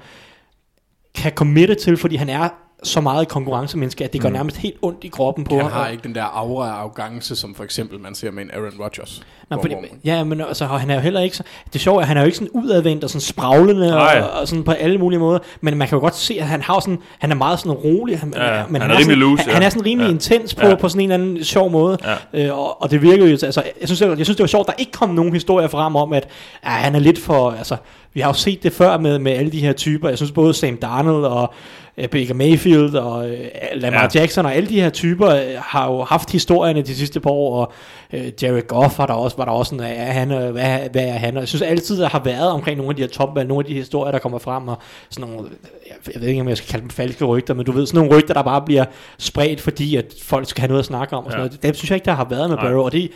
kan 1.14 1.32
committe 1.32 1.74
til, 1.74 1.96
fordi 1.96 2.16
han 2.16 2.28
er 2.28 2.48
så 2.82 3.00
meget 3.00 3.22
et 3.22 3.28
konkurrencemenneske, 3.28 4.04
at 4.04 4.12
det 4.12 4.20
gør 4.20 4.28
Mm. 4.28 4.32
nærmest 4.34 4.56
helt 4.56 4.76
ondt 4.82 5.04
i 5.04 5.08
kroppen 5.08 5.44
på 5.44 5.54
Han 5.54 5.62
ham. 5.64 5.72
har 5.72 5.88
ikke 5.88 6.02
den 6.02 6.14
der 6.14 6.22
aura 6.22 6.68
af 6.68 6.72
arrogance, 6.72 7.36
som 7.36 7.54
for 7.54 7.64
eksempel 7.64 8.00
man 8.00 8.14
ser 8.14 8.30
med 8.30 8.42
en 8.42 8.50
Aaron 8.50 8.72
Rodgers. 8.80 9.22
Nej, 9.50 9.60
fordi, 9.62 9.74
ja, 10.04 10.24
men 10.24 10.40
altså, 10.40 10.66
han 10.66 10.90
er 10.90 10.94
jo 10.94 11.00
heller 11.00 11.20
ikke 11.20 11.36
så, 11.36 11.42
det 11.72 11.80
sjove 11.80 11.96
er, 11.98 12.00
at 12.00 12.08
han 12.08 12.16
er 12.16 12.20
jo 12.20 12.24
ikke 12.26 12.38
sådan 12.38 12.50
udadvendt 12.52 13.04
og 13.04 13.10
sådan 13.10 13.20
spraglende 13.20 13.96
og, 13.96 14.40
og, 14.40 14.48
sådan 14.48 14.64
på 14.64 14.70
alle 14.70 14.98
mulige 14.98 15.18
måder, 15.20 15.38
men 15.60 15.76
man 15.78 15.88
kan 15.88 15.96
jo 15.96 16.00
godt 16.00 16.16
se, 16.16 16.36
at 16.40 16.46
han 16.46 16.62
har 16.62 16.80
sådan, 16.80 16.98
han 17.18 17.30
er 17.30 17.34
meget 17.34 17.58
sådan 17.58 17.72
rolig, 17.72 18.18
han, 18.18 18.32
Ja, 18.36 18.62
men 18.68 18.80
han 18.82 18.90
er 18.90 18.94
sådan, 18.94 19.00
rimelig 19.00 19.18
loose, 19.18 19.42
han, 19.42 19.48
ja. 19.50 19.54
han 19.54 19.62
er 19.62 19.68
sådan 19.68 19.86
rimelig 19.86 20.06
Ja. 20.08 20.12
intens 20.12 20.54
på, 20.54 20.66
Ja. 20.66 20.74
på 20.74 20.88
sådan 20.88 21.00
en 21.04 21.12
eller 21.12 21.24
anden 21.26 21.44
sjov 21.44 21.70
måde, 21.70 21.98
Ja. 22.34 22.46
øh, 22.46 22.58
og, 22.58 22.82
og, 22.82 22.90
det 22.90 23.02
virker 23.02 23.26
jo, 23.26 23.30
altså, 23.42 23.62
jeg 23.80 23.88
synes, 23.88 24.00
jeg, 24.00 24.18
jeg 24.18 24.26
synes, 24.26 24.36
det 24.36 24.42
var 24.42 24.46
sjovt, 24.48 24.66
der 24.66 24.72
ikke 24.78 24.92
kom 24.92 25.10
nogen 25.10 25.32
historier 25.32 25.68
frem 25.68 25.96
om, 25.96 26.12
at 26.12 26.28
ja, 26.64 26.70
han 26.70 26.94
er 26.94 26.98
lidt 26.98 27.18
for, 27.18 27.50
altså, 27.50 27.76
vi 28.14 28.20
har 28.20 28.28
jo 28.28 28.34
set 28.34 28.62
det 28.62 28.72
før 28.72 28.98
med, 28.98 29.18
med 29.18 29.32
alle 29.32 29.52
de 29.52 29.60
her 29.60 29.72
typer, 29.72 30.08
jeg 30.08 30.18
synes 30.18 30.32
både 30.32 30.54
Sam 30.54 30.76
Darnold 30.76 31.24
og 31.24 31.52
Baker 31.96 32.34
Mayfield 32.34 32.94
og 32.94 33.30
øh, 33.30 33.38
Lamar 33.74 33.98
Ja. 33.98 34.08
ja. 34.14 34.20
Jackson 34.20 34.46
og 34.46 34.54
alle 34.54 34.68
de 34.68 34.80
her 34.80 34.90
typer 34.90 35.28
øh, 35.28 35.42
har 35.58 35.92
jo 35.92 36.02
haft 36.04 36.32
historierne 36.32 36.82
de 36.82 36.94
sidste 36.94 37.20
par 37.20 37.30
år, 37.30 37.56
og 37.60 37.72
øh, 38.12 38.32
Jared 38.42 38.66
Goff 38.66 38.98
var 38.98 39.06
der 39.06 39.14
også, 39.14 39.36
var 39.36 39.44
der 39.44 39.52
også 39.52 39.70
sådan, 39.70 39.86
er 39.96 40.12
han, 40.12 40.30
øh, 40.30 40.50
hvad, 40.50 40.78
hvad 40.92 41.04
er 41.04 41.12
han? 41.12 41.34
Og 41.36 41.40
jeg 41.40 41.48
synes 41.48 41.62
altid, 41.62 42.00
der 42.00 42.08
har 42.08 42.20
været 42.24 42.50
omkring 42.50 42.76
nogle 42.76 42.90
af 42.90 42.96
de 42.96 43.02
her 43.02 43.08
topvalg, 43.08 43.48
nogle 43.48 43.64
af 43.64 43.68
de 43.68 43.74
historier, 43.74 44.12
der 44.12 44.18
kommer 44.18 44.38
frem, 44.38 44.68
og 44.68 44.78
sådan 45.10 45.30
nogle, 45.30 45.48
jeg, 45.88 46.14
jeg 46.14 46.20
ved 46.22 46.28
ikke, 46.28 46.40
om 46.40 46.48
jeg 46.48 46.56
skal 46.56 46.68
kalde 46.70 46.82
dem 46.82 46.90
falske 46.90 47.24
rygter, 47.24 47.54
men 47.54 47.66
du 47.66 47.72
ved, 47.72 47.86
sådan 47.86 48.00
nogle 48.06 48.16
rygter, 48.18 48.34
der 48.34 48.42
bare 48.42 48.62
bliver 48.62 48.84
spredt, 49.18 49.60
fordi 49.60 49.96
at 49.96 50.04
folk 50.22 50.48
skal 50.48 50.60
have 50.60 50.68
noget 50.68 50.78
at 50.82 50.86
snakke 50.86 51.16
om, 51.16 51.24
og 51.24 51.30
sådan 51.32 51.44
Ja. 51.44 51.48
noget. 51.48 51.62
Det 51.62 51.76
synes 51.76 51.90
jeg 51.90 51.96
ikke, 51.96 52.04
der 52.06 52.12
har 52.12 52.26
været 52.30 52.50
med. 52.50 52.56
Barrow, 52.58 52.82
og 52.82 52.92
det 52.92 53.10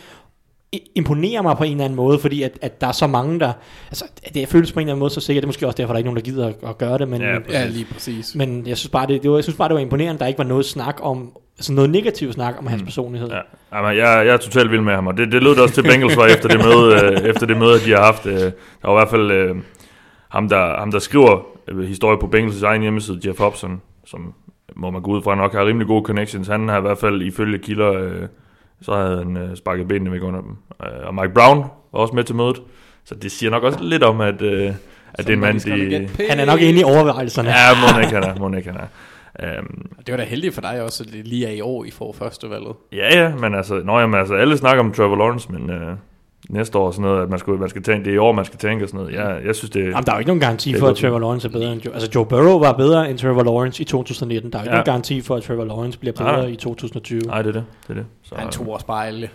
imponerer 0.95 1.41
mig 1.41 1.57
på 1.57 1.63
en 1.63 1.71
eller 1.71 1.83
anden 1.85 1.95
måde, 1.97 2.19
fordi 2.19 2.43
at, 2.43 2.51
at 2.61 2.81
der 2.81 2.87
er 2.87 2.91
så 2.91 3.07
mange, 3.07 3.39
der... 3.39 3.51
Altså, 3.89 4.05
det 4.33 4.47
føles 4.47 4.71
på 4.71 4.79
en 4.79 4.83
eller 4.83 4.93
anden 4.93 4.99
måde 4.99 5.09
så 5.09 5.21
sikkert. 5.21 5.41
Det 5.41 5.45
er 5.45 5.47
måske 5.47 5.67
også 5.67 5.77
derfor, 5.77 5.93
der 5.93 5.95
er 5.95 5.97
ikke 5.97 6.07
nogen, 6.07 6.17
der 6.17 6.23
gider 6.31 6.47
at, 6.47 6.55
at 6.69 6.77
gøre 6.77 6.97
det, 6.97 7.07
men, 7.07 7.21
Ja, 7.21 7.33
men, 7.33 7.43
Ja, 7.49 7.67
lige 7.67 7.85
præcis. 7.93 8.35
men 8.35 8.67
jeg 8.67 8.77
synes 8.77 8.89
bare, 8.91 9.07
det, 9.07 9.23
det 9.23 9.31
var, 9.31 9.37
jeg 9.37 9.43
synes 9.43 9.57
bare, 9.57 9.67
det 9.67 9.75
var 9.75 9.81
imponerende, 9.81 10.19
der 10.19 10.27
ikke 10.27 10.37
var 10.37 10.43
noget 10.43 10.65
snak 10.65 10.97
om, 11.01 11.31
altså 11.57 11.73
noget 11.73 11.89
negativt 11.89 12.33
snak 12.33 12.55
om 12.59 12.67
hans 12.67 12.81
Mm. 12.81 12.85
personlighed. 12.85 13.29
Ja. 13.29 13.39
Jamen, 13.77 13.97
jeg, 13.97 14.25
jeg 14.25 14.33
er 14.33 14.37
totalt 14.37 14.71
vild 14.71 14.81
med 14.81 14.93
ham, 14.93 15.07
og 15.07 15.17
det, 15.17 15.31
det 15.31 15.43
lød 15.43 15.51
det 15.51 15.59
også 15.59 15.73
til 15.75 15.83
Bengals 15.83 16.17
var 16.17 16.25
efter 16.25 16.49
det 16.49 16.59
møde, 16.65 16.95
øh, 17.05 17.29
efter 17.29 17.45
det 17.45 17.57
møde, 17.57 17.79
de 17.85 17.91
har 17.91 18.03
haft. 18.03 18.25
Øh, 18.25 18.33
der 18.33 18.51
var 18.83 18.91
i 18.91 18.97
hvert 18.97 19.09
fald 19.09 19.31
øh, 19.31 19.55
ham, 20.29 20.49
der, 20.49 20.79
ham, 20.79 20.91
der 20.91 20.99
skriver 20.99 21.39
øh, 21.67 21.87
historie 21.87 22.17
på 22.17 22.29
Bengals' 22.35 22.65
egen 22.65 22.81
hjemmeside, 22.81 23.19
Jeff 23.27 23.39
Hobson, 23.39 23.81
som 24.05 24.33
må 24.75 24.89
man 24.91 25.01
gå 25.01 25.11
ud 25.11 25.21
fra 25.23 25.35
nok 25.35 25.53
har 25.53 25.65
rimelig 25.65 25.87
gode 25.87 26.03
connections. 26.05 26.47
Han 26.47 26.67
har 26.69 26.77
i 26.77 26.81
hvert 26.81 26.97
fald 26.97 27.21
ifølge 27.21 27.57
kilder, 27.59 27.93
øh, 27.93 28.21
så 28.81 28.95
havde 28.95 29.17
han 29.17 29.37
øh, 29.37 29.57
sparket 29.57 29.87
benene 29.87 30.11
væk 30.11 30.23
under 30.23 30.41
dem. 30.41 30.57
Øh, 30.83 31.07
og 31.07 31.15
Mike 31.15 31.33
Brown 31.33 31.57
var 31.91 31.99
også 31.99 32.15
med 32.15 32.23
til 32.23 32.35
mødet, 32.35 32.61
så 33.05 33.15
det 33.15 33.31
siger 33.31 33.49
nok 33.49 33.63
også 33.63 33.79
lidt 33.81 34.03
om, 34.03 34.21
at, 34.21 34.41
øh, 34.41 34.73
at 35.13 35.27
det 35.27 35.29
er 35.29 35.33
en 35.33 35.39
mand, 35.39 35.59
de... 35.59 36.09
Han 36.29 36.39
er 36.39 36.45
nok 36.45 36.61
inde 36.61 36.79
i 36.79 36.83
overvejelserne. 36.83 37.49
Ja, 37.49 37.93
må 37.93 37.99
ikke 37.99 38.13
han 38.13 38.23
er, 38.23 38.35
må 38.39 38.57
ikke 38.57 38.71
han 38.71 38.79
er. 38.79 38.87
Um, 39.59 39.85
Det 40.05 40.11
var 40.11 40.17
da 40.17 40.23
heldigt 40.23 40.53
for 40.53 40.61
dig 40.61 40.81
også, 40.81 41.03
at 41.03 41.13
det 41.13 41.27
lige 41.27 41.47
er 41.47 41.51
i 41.51 41.61
år, 41.61 41.85
I 41.85 41.91
får 41.91 42.13
første 42.13 42.49
valget. 42.49 42.75
Ja, 42.91 43.21
ja, 43.21 43.35
men 43.35 43.55
altså, 43.55 43.81
nå, 43.85 43.99
jamen, 43.99 44.19
altså 44.19 44.33
alle 44.35 44.57
snakker 44.57 44.83
om 44.83 44.91
Trevor 44.91 45.15
Lawrence, 45.15 45.51
men 45.51 45.69
øh, 45.69 45.95
næste 46.49 46.77
år 46.77 46.87
og 46.87 46.93
sådan 46.93 47.09
noget, 47.09 47.23
at 47.23 47.29
man 47.29 47.39
skal, 47.39 47.53
man 47.53 47.69
skal 47.69 47.83
tænke, 47.83 48.05
det 48.05 48.11
er 48.11 48.15
i 48.15 48.17
år, 48.17 48.31
man 48.31 48.45
skal 48.45 48.59
tænke 48.59 48.85
og 48.85 48.89
sådan 48.89 48.99
noget. 49.05 49.15
Jeg, 49.15 49.41
jeg 49.45 49.55
synes, 49.55 49.69
det 49.71 49.79
Jamen, 49.83 50.03
der 50.03 50.11
er 50.11 50.15
jo 50.15 50.19
ikke 50.19 50.27
nogen 50.29 50.39
garanti 50.41 50.79
for, 50.79 50.87
at. 50.87 50.95
Trevor 50.97 51.19
Lawrence 51.19 51.47
er 51.47 51.51
bedre 51.51 51.73
end 51.73 51.81
Joe. 51.81 51.93
Altså, 51.93 52.09
Joe 52.15 52.25
Burrow 52.25 52.59
var 52.59 52.73
bedre 52.73 53.09
end 53.09 53.17
Trevor 53.19 53.43
Lawrence 53.43 53.81
i 53.81 53.85
2019. 53.85 54.51
Der 54.51 54.57
er 54.59 54.61
jo 54.61 54.65
ikke 54.65 54.69
Ja. 54.71 54.75
nogen 54.75 54.85
garanti 54.85 55.21
for, 55.21 55.35
at 55.35 55.43
Trevor 55.43 55.65
Lawrence 55.65 55.99
bliver 55.99 56.13
bedre 56.13 56.37
Nej. 56.37 56.45
i 56.45 56.55
2020. 56.55 57.21
Nej, 57.21 57.41
det 57.41 57.49
er 57.49 57.53
det. 57.53 57.65
det, 57.87 57.89
er 57.89 57.93
det. 57.93 58.05
Så, 58.23 58.35
Han 58.35 58.49
tog 58.49 58.69
også 58.69 58.85
bare 58.85 59.07
alle 59.07 59.29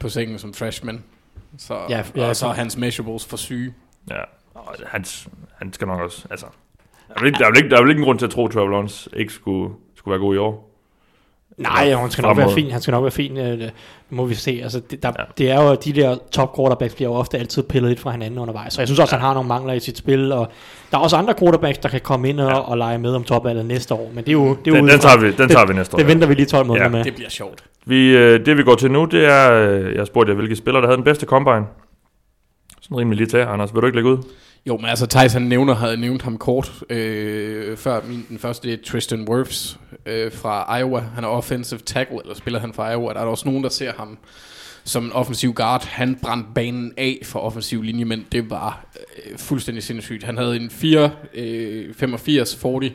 på 0.00 0.08
sengen 0.08 0.38
som 0.38 0.54
freshman. 0.54 1.04
Så, 1.58 1.74
Ja, 1.88 2.02
ja, 2.16 2.28
og 2.28 2.36
så 2.36 2.46
er 2.46 2.52
hans 2.52 2.76
measurables 2.76 3.26
for 3.26 3.36
syge. 3.36 3.74
Ja, 4.10 4.20
og 4.54 4.74
han, 4.86 5.04
han 5.58 5.72
skal 5.72 5.86
nok 5.86 6.00
også, 6.00 6.26
altså... 6.30 6.46
Der 7.08 7.14
er, 7.14 7.20
vel 7.20 7.26
ikke, 7.26 7.38
der, 7.38 7.44
er 7.46 7.50
vel 7.50 7.56
ikke, 7.58 7.70
der 7.70 7.76
er 7.76 7.80
vel 7.82 7.90
ikke 7.90 7.98
en 8.00 8.04
grund 8.04 8.18
til 8.18 8.26
at 8.26 8.32
tro, 8.32 8.46
at 8.46 8.52
Trevor 8.52 8.68
Lawrence 8.68 9.10
ikke 9.16 9.32
skulle, 9.32 9.74
skulle 9.96 10.12
være 10.12 10.20
god 10.20 10.34
i 10.34 10.38
år. 10.38 10.67
Nej, 11.58 11.92
han 11.94 12.10
skal 12.10 12.22
nok 12.22 12.36
være 12.36 12.52
fin. 12.54 12.70
Han 12.70 12.80
skal 12.80 12.92
nok 12.92 13.02
være 13.02 13.10
fin. 13.10 13.36
øh, 13.36 13.58
Det 13.60 13.72
må 14.16 14.24
vi 14.24 14.34
se. 14.34 14.60
Altså, 14.62 14.80
det, 14.90 15.02
der, 15.02 15.12
Ja. 15.18 15.24
det 15.38 15.50
er 15.50 15.62
jo, 15.62 15.74
de 15.74 15.92
der 15.92 16.16
top 16.32 16.56
quarterbacks 16.56 16.94
bliver 16.94 17.08
jo 17.10 17.14
ofte 17.14 17.38
altid 17.38 17.62
pillet 17.62 17.88
lidt 17.88 18.00
fra 18.00 18.10
hinanden 18.10 18.38
undervejs. 18.38 18.72
Så 18.72 18.80
jeg 18.80 18.88
synes 18.88 18.98
også, 19.00 19.16
ja. 19.16 19.18
han 19.20 19.26
har 19.26 19.34
nogle 19.34 19.48
mangler 19.48 19.72
i 19.74 19.80
sit 19.80 19.98
spil. 19.98 20.32
Og 20.32 20.48
der 20.90 20.98
er 20.98 21.02
også 21.02 21.16
andre 21.16 21.34
quarterbacks, 21.38 21.78
der 21.78 21.88
kan 21.88 22.00
komme 22.00 22.28
ind 22.28 22.40
og, 22.40 22.50
Ja. 22.50 22.58
og 22.58 22.78
lege 22.78 22.98
med 22.98 23.14
om 23.14 23.24
topvalget 23.24 23.66
næste 23.66 23.94
år. 23.94 24.10
Men 24.14 24.24
det 24.24 24.28
er 24.28 24.32
jo, 24.32 24.48
det 24.48 24.66
er 24.66 24.70
jo 24.70 24.74
Den, 24.74 24.84
ude 24.84 24.92
den 24.92 25.00
tager 25.00 25.18
vi, 25.18 25.32
den 25.32 25.48
tager 25.48 25.66
vi 25.66 25.74
næste 25.74 25.94
år. 25.94 25.98
det 25.98 26.04
ja. 26.04 26.08
venter 26.12 26.26
vi 26.26 26.34
lige 26.34 26.46
12 26.46 26.66
måneder 26.66 26.84
Ja, 26.84 26.90
med. 26.90 27.04
Det 27.04 27.14
bliver 27.14 27.30
sjovt. 27.30 27.64
Vi, 27.86 28.16
øh, 28.16 28.46
det 28.46 28.56
vi 28.56 28.62
går 28.62 28.74
til 28.74 28.90
nu, 28.90 29.04
det 29.04 29.24
er, 29.26 29.52
øh, 29.52 29.94
jeg 29.94 30.06
spurgte 30.06 30.30
jer, 30.30 30.36
hvilke 30.36 30.56
spillere, 30.56 30.80
der 30.82 30.88
havde 30.88 30.96
den 30.96 31.04
bedste 31.04 31.26
combine. 31.26 31.66
Sådan 32.80 32.96
rimelig 32.96 33.16
lige 33.16 33.26
til, 33.28 33.36
Anders. 33.36 33.74
Vil 33.74 33.82
du 33.82 33.86
ikke 33.86 33.96
lægge 33.96 34.10
ud? 34.10 34.18
Jo, 34.66 34.76
men 34.76 34.86
altså 34.86 35.06
Thijs 35.06 35.32
han 35.32 35.42
nævner, 35.42 35.74
havde 35.74 35.96
nævnt 35.96 36.22
ham 36.22 36.38
kort 36.38 36.72
øh, 36.90 37.76
før 37.76 38.00
min, 38.08 38.26
den 38.28 38.38
første, 38.38 38.68
det 38.68 38.80
er 38.80 38.84
Tristan 38.90 39.28
Wirfs 39.28 39.78
øh, 40.06 40.32
fra 40.32 40.78
Iowa. 40.78 41.00
Han 41.14 41.24
er 41.24 41.28
offensive 41.28 41.80
tackle, 41.80 42.18
eller 42.22 42.34
spiller 42.34 42.60
han 42.60 42.72
fra 42.72 42.92
Iowa. 42.92 43.12
Der 43.12 43.20
er 43.20 43.24
der 43.24 43.30
også 43.30 43.48
nogen, 43.48 43.64
der 43.64 43.70
ser 43.70 43.92
ham 43.96 44.18
som 44.84 45.04
en 45.04 45.12
offensiv 45.12 45.52
guard. 45.52 45.86
Han 45.86 46.18
brændte 46.22 46.48
banen 46.54 46.92
af 46.96 47.18
for 47.24 47.40
offensiv 47.40 47.82
linje, 47.82 48.04
men 48.04 48.26
det 48.32 48.50
var 48.50 48.86
øh, 49.26 49.38
fuldstændig 49.38 49.82
sindssygt. 49.82 50.24
Han 50.24 50.36
havde 50.36 50.56
en 50.56 50.70
4, 50.70 51.10
øh, 51.34 51.94
85, 51.94 52.56
40, 52.56 52.90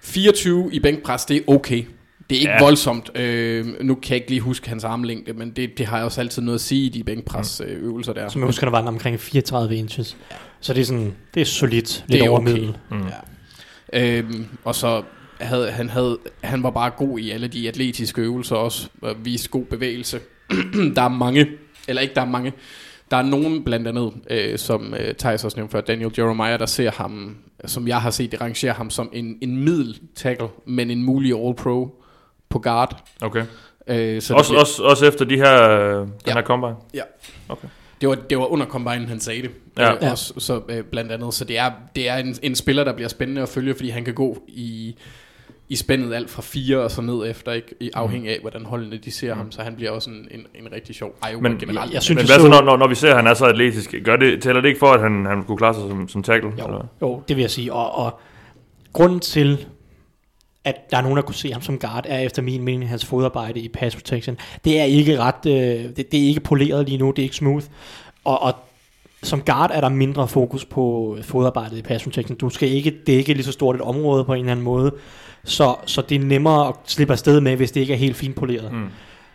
24 0.00 0.70
i 0.72 0.80
bænkpres. 0.80 1.24
Det 1.24 1.36
er 1.36 1.40
okay. 1.46 1.84
Det 2.30 2.36
er 2.36 2.40
ikke 2.40 2.50
ja. 2.50 2.56
Ja. 2.56 2.64
voldsomt. 2.64 3.18
Øh, 3.18 3.66
nu 3.80 3.94
kan 3.94 4.10
jeg 4.10 4.16
ikke 4.16 4.30
lige 4.30 4.40
huske 4.40 4.68
hans 4.68 4.84
armlængde, 4.84 5.32
men 5.32 5.50
det, 5.50 5.78
det 5.78 5.86
har 5.86 5.96
jeg 5.96 6.04
også 6.04 6.20
altid 6.20 6.42
noget 6.42 6.54
at 6.54 6.60
sige 6.60 6.86
i 6.86 6.88
de 6.88 7.04
bænkpres 7.04 7.62
øh, 7.66 7.82
øvelser 7.82 8.12
der. 8.12 8.28
Som 8.28 8.40
jeg 8.40 8.46
husker, 8.46 8.66
der 8.66 8.70
var 8.70 8.78
den 8.78 8.88
omkring 8.88 9.20
34 9.20 9.76
inches. 9.76 10.16
Så 10.60 10.74
det 10.74 10.80
er 10.80 10.84
sådan, 10.84 11.14
det 11.34 11.40
er 11.40 11.44
solidt, 11.44 12.04
lidt 12.08 12.20
Det 12.20 12.26
er 12.26 12.30
over 12.30 12.40
okay. 12.40 12.52
middel. 12.52 12.76
Mm. 12.90 13.06
Ja. 13.92 14.18
Øhm, 14.18 14.46
og 14.64 14.74
så 14.74 15.02
havde 15.40 15.70
han 15.70 15.88
havde 15.88 16.18
han 16.40 16.62
var 16.62 16.70
bare 16.70 16.90
god 16.90 17.18
i 17.18 17.30
alle 17.30 17.48
de 17.48 17.68
atletiske 17.68 18.20
øvelser 18.20 18.56
også 18.56 18.88
og 19.02 19.14
viste 19.24 19.48
god 19.48 19.64
bevægelse. 19.64 20.20
der 20.96 21.02
er 21.02 21.08
mange 21.08 21.46
eller 21.88 22.02
ikke 22.02 22.14
der 22.14 22.20
er 22.20 22.26
mange. 22.26 22.52
Der 23.10 23.16
er 23.16 23.22
nogen 23.22 23.64
blandt 23.64 23.88
andet 23.88 24.12
øh, 24.30 24.58
som 24.58 24.94
øh, 24.94 25.14
Thijs 25.14 25.44
også 25.44 25.56
nævnte 25.56 25.72
før 25.72 25.80
Daniel 25.80 26.10
Jeremiah 26.18 26.58
der 26.58 26.66
ser 26.66 26.90
ham 26.90 27.36
som 27.66 27.88
jeg 27.88 28.00
har 28.00 28.10
set 28.10 28.32
det 28.32 28.40
rangerer 28.40 28.74
ham 28.74 28.90
som 28.90 29.10
en 29.12 29.38
en 29.40 29.64
middel 29.64 30.00
tackle 30.14 30.48
men 30.66 30.90
en 30.90 31.02
mulig 31.02 31.44
all 31.44 31.54
pro 31.54 32.02
på 32.48 32.58
guard. 32.58 33.02
Okay. 33.22 33.44
Øh, 33.88 34.22
så 34.22 34.34
Også, 34.34 34.52
det, 34.52 34.60
også, 34.60 34.82
også 34.82 35.06
efter 35.06 35.24
de 35.24 35.36
her, 35.36 35.70
øh, 35.70 35.94
den 36.00 36.10
Ja. 36.26 36.32
her 36.32 36.42
combine? 36.42 36.74
Ja. 36.94 37.02
Okay. 37.48 37.68
Det 38.00 38.08
var, 38.08 38.14
det 38.14 38.38
var 38.38 38.44
under 38.46 38.66
combine, 38.66 39.06
han 39.06 39.20
sagde 39.20 39.42
det. 39.42 39.50
Ja. 39.78 39.92
Øh, 39.92 40.12
også, 40.12 40.34
så, 40.38 40.60
øh, 40.68 40.84
blandt 40.84 41.12
andet. 41.12 41.34
Så 41.34 41.44
det 41.44 41.58
er, 41.58 41.70
det 41.96 42.08
er 42.08 42.16
en, 42.16 42.36
en 42.42 42.54
spiller, 42.54 42.84
der 42.84 42.92
bliver 42.92 43.08
spændende 43.08 43.42
at 43.42 43.48
følge, 43.48 43.74
fordi 43.74 43.88
han 43.90 44.04
kan 44.04 44.14
gå 44.14 44.42
i, 44.48 44.96
i 45.68 45.76
spændet 45.76 46.14
alt 46.14 46.30
fra 46.30 46.42
fire 46.42 46.78
og 46.78 46.90
så 46.90 47.02
ned 47.02 47.30
efter, 47.30 47.52
ikke? 47.52 47.74
I, 47.80 47.90
afhængig 47.94 48.30
af, 48.30 48.38
hvordan 48.40 48.64
holdene 48.64 48.96
de 48.96 49.10
ser 49.10 49.34
ham. 49.34 49.52
Så 49.52 49.62
han 49.62 49.74
bliver 49.76 49.90
også 49.90 50.10
en, 50.10 50.28
en, 50.30 50.40
en 50.64 50.72
rigtig 50.72 50.94
sjov 50.94 51.16
Iowa 51.30 51.40
Men- 51.48 51.58
generelt. 51.58 51.92
Jeg, 51.94 52.02
synes, 52.02 52.16
Men 52.16 52.26
hvad 52.26 52.36
så, 52.36 52.40
så, 52.42 52.48
når, 52.48 52.60
når, 52.62 52.76
når 52.76 52.88
vi 52.88 52.94
ser, 52.94 53.10
at 53.10 53.16
han 53.16 53.26
er 53.26 53.34
så 53.34 53.44
atletisk? 53.46 53.94
Gør 54.04 54.16
det, 54.16 54.42
tæller 54.42 54.60
det 54.60 54.68
ikke 54.68 54.78
for, 54.78 54.86
at 54.92 55.00
han, 55.00 55.26
han 55.26 55.42
kunne 55.44 55.58
klare 55.58 55.74
sig 55.74 55.82
som, 55.88 56.08
som 56.08 56.22
tackle? 56.22 56.50
Jo, 56.58 56.64
Eller? 56.66 56.86
jo, 57.02 57.22
det 57.28 57.36
vil 57.36 57.40
jeg 57.42 57.50
sige. 57.50 57.72
Og, 57.72 57.94
og 58.04 58.20
grunden 58.92 59.20
til, 59.20 59.66
at 60.68 60.90
der 60.90 60.96
er 60.96 61.02
nogen, 61.02 61.16
der 61.16 61.22
kunne 61.22 61.34
se 61.34 61.52
ham 61.52 61.62
som 61.62 61.78
guard, 61.78 62.04
er 62.08 62.18
efter 62.18 62.42
min 62.42 62.62
mening 62.62 62.90
hans 62.90 63.04
fodarbejde 63.04 63.60
i 63.60 63.68
pass 63.68 63.96
protection. 63.96 64.38
Det 64.64 64.80
er 64.80 64.84
ikke 64.84 65.18
ret, 65.18 65.46
øh, 65.46 65.52
det, 65.96 66.12
det 66.12 66.22
er 66.22 66.28
ikke 66.28 66.40
poleret 66.40 66.88
lige 66.88 66.98
nu, 66.98 67.10
det 67.10 67.18
er 67.18 67.22
ikke 67.24 67.36
smooth. 67.36 67.66
Og, 68.24 68.42
og 68.42 68.54
som 69.22 69.42
guard 69.42 69.70
er 69.74 69.80
der 69.80 69.88
mindre 69.88 70.28
fokus 70.28 70.64
på 70.64 71.16
fodarbejdet 71.22 71.78
i 71.78 71.82
pass 71.82 72.04
protection. 72.04 72.38
Du 72.38 72.50
skal 72.50 72.68
ikke 72.68 72.94
dække 73.06 73.32
lige 73.32 73.44
så 73.44 73.52
stort 73.52 73.76
et 73.76 73.82
område 73.82 74.24
på 74.24 74.32
en 74.32 74.38
eller 74.38 74.52
anden 74.52 74.64
måde. 74.64 74.94
Så, 75.44 75.76
så 75.86 76.02
det 76.02 76.14
er 76.14 76.24
nemmere 76.24 76.68
at 76.68 76.74
slippe 76.84 77.12
afsted 77.12 77.40
med, 77.40 77.56
hvis 77.56 77.72
det 77.72 77.80
ikke 77.80 77.92
er 77.92 77.98
helt 77.98 78.16
fint 78.16 78.36
poleret. 78.36 78.72
Mm. 78.72 78.88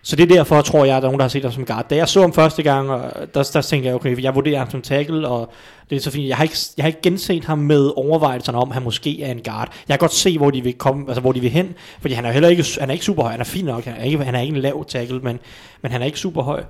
Så 0.05 0.15
det 0.15 0.31
er 0.31 0.35
derfor, 0.35 0.61
tror 0.61 0.85
jeg, 0.85 0.97
at 0.97 1.01
der 1.01 1.07
er 1.07 1.11
nogen, 1.11 1.19
der 1.19 1.23
har 1.23 1.29
set 1.29 1.43
ham 1.43 1.51
som 1.51 1.65
guard. 1.65 1.89
Da 1.89 1.95
jeg 1.95 2.09
så 2.09 2.21
ham 2.21 2.33
første 2.33 2.63
gang, 2.63 2.89
og 2.89 3.11
der, 3.33 3.49
der 3.53 3.61
tænkte 3.61 3.87
jeg, 3.87 3.95
okay, 3.95 4.23
jeg 4.23 4.35
vurderer 4.35 4.57
ham 4.57 4.69
som 4.69 4.81
tackle, 4.81 5.27
og 5.27 5.51
det 5.89 5.95
er 5.95 5.99
så 5.99 6.11
fint. 6.11 6.27
Jeg 6.27 6.37
har 6.37 6.43
ikke, 6.43 6.57
jeg 6.77 6.83
har 6.83 6.87
ikke 6.87 7.01
genset 7.01 7.45
ham 7.45 7.57
med 7.57 7.91
overvejelserne 7.95 8.57
om, 8.57 8.69
at 8.69 8.73
han 8.73 8.83
måske 8.83 9.23
er 9.23 9.31
en 9.31 9.41
guard. 9.43 9.67
Jeg 9.87 9.93
kan 9.93 9.99
godt 9.99 10.13
se, 10.13 10.37
hvor 10.37 10.51
de 10.51 10.63
vil 10.63 10.73
komme, 10.73 11.05
altså 11.07 11.21
hvor 11.21 11.31
de 11.31 11.39
vil 11.39 11.49
hen, 11.49 11.73
fordi 12.01 12.13
han 12.13 12.25
er 12.25 12.31
heller 12.31 12.49
ikke, 12.49 12.65
han 12.79 12.89
er 12.89 12.93
ikke 12.93 13.05
super 13.05 13.23
høj, 13.23 13.31
han 13.31 13.39
er 13.39 13.43
fin 13.43 13.65
nok, 13.65 13.85
han 13.85 13.95
er 13.97 14.03
ikke, 14.03 14.23
han 14.23 14.35
er 14.35 14.41
ikke 14.41 14.55
en 14.55 14.61
lav 14.61 14.85
tackle, 14.85 15.19
men, 15.19 15.39
men 15.81 15.91
han 15.91 16.01
er 16.01 16.05
ikke 16.05 16.19
super 16.19 16.41
høj. 16.41 16.63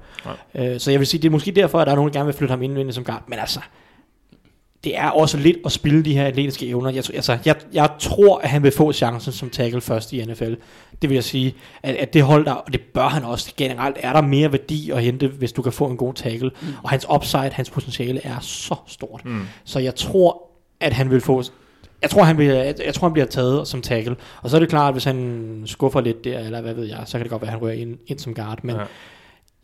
Øh, 0.56 0.80
så 0.80 0.92
jeg 0.92 1.00
vil 1.00 1.08
sige, 1.08 1.22
det 1.22 1.28
er 1.28 1.32
måske 1.32 1.52
derfor, 1.52 1.80
at 1.80 1.88
der 1.88 1.92
er 1.92 1.96
nogen, 1.96 2.14
der 2.14 2.20
gerne 2.20 2.26
vil 2.26 2.36
flytte 2.36 2.52
ham 2.52 2.62
indvendigt 2.62 2.96
som 2.96 3.04
guard, 3.04 3.24
men 3.28 3.40
altså, 3.40 3.60
det 4.84 4.98
er 4.98 5.10
også 5.10 5.38
lidt 5.38 5.58
at 5.66 5.72
spille 5.72 6.06
de 6.06 6.14
her 6.14 6.26
atletiske 6.26 6.68
evner. 6.68 6.90
Jeg, 6.90 7.04
altså, 7.14 7.38
jeg, 7.46 7.56
jeg 7.74 7.90
tror, 8.00 8.38
at 8.38 8.50
han 8.50 8.64
vil 8.64 8.72
få 8.72 8.94
chancen 8.94 9.34
som 9.34 9.50
tackle 9.50 9.82
først 9.82 10.14
i 10.14 10.26
NFL. 10.26 10.54
Det 11.02 11.10
vil 11.10 11.14
jeg 11.16 11.24
sige, 11.24 11.56
at, 11.84 11.96
at 11.96 12.14
det 12.14 12.24
hold 12.24 12.46
der, 12.46 12.52
og 12.52 12.74
det 12.74 12.82
bør 12.82 13.08
han 13.08 13.24
også, 13.24 13.52
generelt 13.58 13.98
er 14.00 14.14
der 14.14 14.22
mere 14.22 14.52
værdi 14.52 14.90
at 14.92 15.04
hente, 15.04 15.28
hvis 15.28 15.52
du 15.52 15.62
kan 15.62 15.72
få 15.74 15.86
en 15.86 15.98
god 15.98 16.14
tackle. 16.14 16.52
Mm. 16.62 16.68
Og 16.84 16.90
hans 16.90 17.06
upside, 17.16 17.50
hans 17.52 17.70
potentiale 17.70 18.22
er 18.26 18.40
så 18.42 18.76
stort. 18.88 19.22
Mm. 19.26 19.42
Så 19.64 19.80
jeg 19.80 19.96
tror, 19.96 20.42
at 20.80 20.94
han 20.94 21.10
vil 21.10 21.22
få... 21.22 21.44
Jeg 22.02 22.10
tror, 22.10 22.24
han 22.24 22.36
bliver, 22.36 22.54
jeg, 22.64 22.76
jeg 22.86 22.94
tror, 22.94 23.08
han 23.08 23.14
bliver 23.14 23.26
taget 23.26 23.68
som 23.68 23.82
tackle. 23.82 24.16
Og 24.42 24.50
så 24.50 24.56
er 24.56 24.60
det 24.60 24.70
klart, 24.70 24.88
at 24.88 24.94
hvis 24.94 25.04
han 25.04 25.64
skuffer 25.66 26.02
lidt 26.02 26.24
der, 26.24 26.40
eller 26.40 26.62
hvad 26.62 26.74
ved 26.74 26.86
jeg, 26.88 27.00
så 27.06 27.18
kan 27.18 27.22
det 27.24 27.30
godt 27.32 27.42
være, 27.42 27.50
at 27.52 27.54
han 27.54 27.62
rører 27.62 27.74
ind, 27.74 27.98
ind 28.08 28.20
som 28.20 28.34
guard. 28.34 28.60
Men 28.64 28.76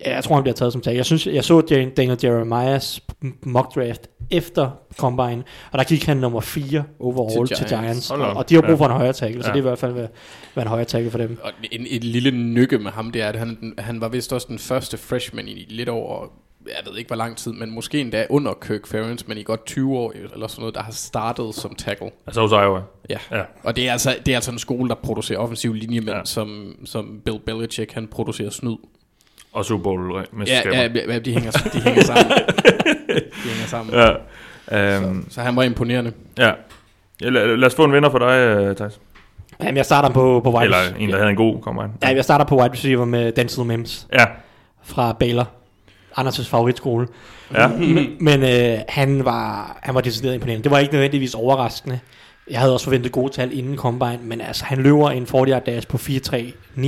Ja. 0.06 0.14
jeg 0.14 0.24
tror, 0.24 0.36
han 0.36 0.44
bliver 0.44 0.56
taget 0.56 0.74
som 0.74 0.82
tackle. 0.82 0.98
Jeg, 0.98 1.06
synes, 1.06 1.28
jeg 1.28 1.44
så 1.44 1.62
Daniel 1.98 2.18
Jeremiahs 2.24 3.02
mock 3.44 3.76
draft 3.76 4.08
efter 4.32 4.70
Combine, 4.98 5.44
og 5.72 5.78
der 5.80 5.84
gik 5.84 6.06
han 6.06 6.18
nummer 6.18 6.42
4 6.42 6.84
overall 7.00 7.48
til 7.48 7.58
Giants. 7.58 7.70
Til 7.70 7.78
Giants 7.78 8.12
og, 8.12 8.18
og 8.20 8.50
de 8.50 8.56
har 8.56 8.62
brug 8.62 8.78
for 8.78 8.86
en 8.86 8.92
højre 8.92 9.14
tackle, 9.14 9.44
så 9.44 9.48
Ja. 9.50 9.54
det 9.54 9.60
er 9.60 9.64
i 9.64 9.68
hvert 9.70 9.80
fald 9.80 9.94
være, 9.94 10.08
være 10.56 10.64
en 10.66 10.70
højre 10.70 10.86
tackle 10.86 11.12
for 11.12 11.18
dem. 11.18 11.38
Og 11.44 11.52
en, 11.72 11.86
et 11.90 12.04
lille 12.04 12.32
nykke 12.32 12.78
med 12.78 12.92
ham, 12.92 13.12
det 13.12 13.22
er, 13.22 13.30
at 13.30 13.36
han, 13.36 13.74
han 13.78 14.02
var 14.02 14.08
vist 14.10 14.34
også 14.34 14.48
den 14.50 14.60
første 14.60 14.98
freshman 14.98 15.48
i 15.48 15.66
lidt 15.70 15.90
over, 15.90 16.26
jeg 16.68 16.76
ved 16.92 16.98
ikke 16.98 17.08
hvor 17.08 17.16
lang 17.16 17.38
tid, 17.38 17.52
men 17.54 17.72
måske 17.72 18.02
endda 18.02 18.26
under 18.30 18.54
Kirk 18.62 18.88
Ferentz, 18.88 19.24
men 19.28 19.38
i 19.38 19.44
godt 19.44 19.66
20 19.66 19.98
år 19.98 20.12
eller 20.34 20.48
sådan 20.48 20.62
noget, 20.62 20.76
der 20.76 20.82
har 20.82 20.92
startet 20.92 21.56
som 21.56 21.76
tackle. 21.76 22.10
Altså 22.28 22.42
hos 22.42 22.52
Iowa. 22.52 22.82
Ja. 23.10 23.18
Ja. 23.32 23.42
Og 23.64 23.76
det 23.76 23.88
er, 23.88 23.92
altså, 23.92 24.16
det 24.26 24.32
er 24.32 24.36
altså 24.36 24.52
en 24.52 24.60
skole, 24.60 24.90
der 24.90 24.96
producerer 24.96 25.40
offensiv 25.40 25.74
linjemænd, 25.74 26.18
ja. 26.18 26.26
som, 26.26 26.76
som 26.86 27.22
Bill 27.26 27.40
Belichick, 27.46 27.92
han 27.92 28.08
producerer 28.08 28.50
snyd. 28.50 28.76
Og 29.54 29.66
Super 29.66 29.84
Bowl 29.84 30.16
Ja, 30.18 30.22
mesterskaber. 30.34 30.76
ja, 30.78 31.14
ja, 31.14 31.20
de 31.20 31.34
hænger, 31.34 31.52
de 31.74 31.80
hænger 31.82 32.04
sammen. 32.04 32.26
de 33.44 33.50
hænger 33.50 33.68
sammen. 33.68 33.96
ja. 33.96 34.10
Øhm, 34.72 35.26
Så, 35.30 35.36
så 35.36 35.42
han 35.42 35.56
var 35.56 35.64
imponerende. 35.64 36.12
ja. 36.38 36.52
ja. 37.22 37.30
Lad, 37.30 37.58
lad 37.58 37.68
os 37.68 37.76
få 37.76 37.84
en 37.84 37.94
vinder 37.94 38.10
for 38.10 38.20
dig, 38.20 38.68
uh, 38.70 38.76
Thijs. 38.76 39.00
Jamen, 39.62 39.78
jeg 39.78 39.86
starter 39.86 40.10
på, 40.10 40.42
på 40.44 40.52
wide 40.54 40.64
Eller 40.66 40.78
en, 41.00 41.10
der 41.10 41.18
havde 41.18 41.30
en 41.30 41.36
god 41.36 41.62
combine. 41.62 41.90
Ja, 42.04 42.08
jeg 42.16 42.24
starter 42.24 42.46
på 42.46 42.56
wide 42.62 42.72
receiver 42.72 43.06
med 43.06 43.32
Denzel 43.32 43.64
Mims 43.66 44.08
Ja. 44.14 44.26
fra 44.84 45.14
Baylor. 45.20 45.50
Anders' 46.20 46.50
favoritskole. 46.50 47.08
Ja. 47.54 47.68
Men, 47.68 48.08
men 48.20 48.44
øh, 48.44 48.80
han 48.90 49.26
var 49.26 49.78
han 49.82 49.96
var 49.96 50.02
decideret 50.02 50.34
imponerende. 50.34 50.64
Det 50.64 50.72
var 50.72 50.80
ikke 50.80 50.94
nødvendigvis 50.94 51.34
overraskende. 51.34 52.00
Jeg 52.52 52.60
havde 52.60 52.74
også 52.74 52.84
forventet 52.84 53.12
gode 53.12 53.34
tal 53.34 53.58
inden 53.58 53.78
Combine, 53.78 54.20
men 54.24 54.42
altså, 54.42 54.66
han 54.66 54.78
løber 54.78 55.10
en 55.10 55.28
40 55.28 55.48
yard 55.50 55.66
dash 55.66 55.88
på 55.88 55.98
4.3.9, 55.98 56.88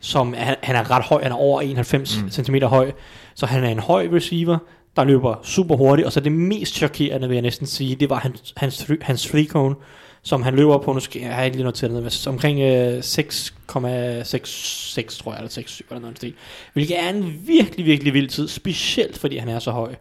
som 0.00 0.34
er, 0.36 0.54
han 0.62 0.76
er 0.76 0.90
ret 0.90 1.04
høj, 1.04 1.22
han 1.22 1.32
er 1.32 1.36
over 1.36 1.60
91 1.60 2.22
Mm. 2.22 2.30
cm 2.30 2.54
høj, 2.56 2.92
så 3.34 3.46
han 3.46 3.64
er 3.64 3.68
en 3.68 3.78
høj 3.78 4.08
receiver, 4.12 4.58
der 4.96 5.04
løber 5.04 5.34
super 5.42 5.76
hurtigt, 5.76 6.06
og 6.06 6.12
så 6.12 6.20
det 6.20 6.32
mest 6.32 6.74
chokerende, 6.74 7.28
vil 7.28 7.34
jeg 7.34 7.42
næsten 7.42 7.66
sige, 7.66 7.94
det 7.96 8.10
var 8.10 8.18
hans, 8.18 8.54
hans, 8.56 8.90
hans 9.00 9.22
three 9.22 9.44
cone, 9.46 9.74
som 10.22 10.42
han 10.42 10.56
løber 10.56 10.78
på, 10.78 10.92
nu 10.92 11.00
skal 11.00 11.22
jeg, 11.22 11.44
ikke 11.44 11.56
lige 11.56 11.64
noteret 11.64 11.92
men 11.92 12.10
omkring 12.26 12.60
øh, 12.60 12.98
6,66 12.98 15.22
tror 15.22 15.32
jeg, 15.32 15.38
eller 15.38 15.50
6,7 15.50 15.80
eller 15.90 16.00
noget 16.00 16.16
stil. 16.16 16.34
Hvilket 16.72 17.00
er 17.00 17.08
en 17.08 17.34
virkelig, 17.46 17.86
virkelig 17.86 18.14
vild 18.14 18.28
tid, 18.28 18.48
specielt 18.48 19.18
fordi 19.18 19.36
han 19.36 19.48
er 19.48 19.58
så 19.58 19.70
høj. 19.70 19.94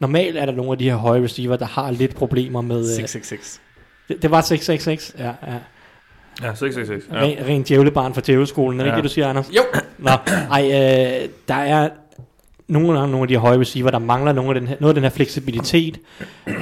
Normalt 0.00 0.36
er 0.36 0.46
der 0.46 0.52
nogle 0.52 0.72
af 0.72 0.78
de 0.78 0.84
her 0.84 0.96
høje 0.96 1.22
receiver, 1.22 1.56
der 1.56 1.66
har 1.66 1.90
lidt 1.90 2.14
problemer 2.14 2.60
med... 2.60 2.78
Øh, 2.78 2.84
666. 2.84 3.60
det, 4.08 4.22
det 4.22 4.30
var 4.30 4.40
666, 4.40 5.14
ja, 5.18 5.52
ja. 5.52 5.58
Ja, 6.42 6.54
666. 6.54 7.08
ja. 7.12 7.20
Ren, 7.20 7.46
ren 7.48 7.62
djævlebarn 7.62 8.14
fra 8.14 8.20
djævleskolen, 8.26 8.80
er 8.80 8.84
det 8.84 8.90
Ja. 8.90 8.96
ikke 8.96 9.02
det, 9.02 9.10
du 9.10 9.14
siger, 9.14 9.28
Anders? 9.28 9.50
Jo. 9.56 9.62
Nå, 9.98 10.10
ej, 10.50 10.64
øh, 10.64 11.28
der 11.48 11.54
er 11.54 11.88
nogle 12.68 12.92
gange 12.98 13.10
nogle 13.10 13.22
af 13.24 13.28
de 13.28 13.36
høje 13.36 13.58
receiver, 13.60 13.90
der 13.90 13.98
mangler 13.98 14.32
nogle 14.32 14.50
af 14.50 14.54
den 14.60 14.68
her, 14.68 14.76
noget 14.80 14.90
af 14.90 14.94
den 14.94 15.02
her 15.02 15.10
fleksibilitet 15.10 16.00
øh, 16.48 16.54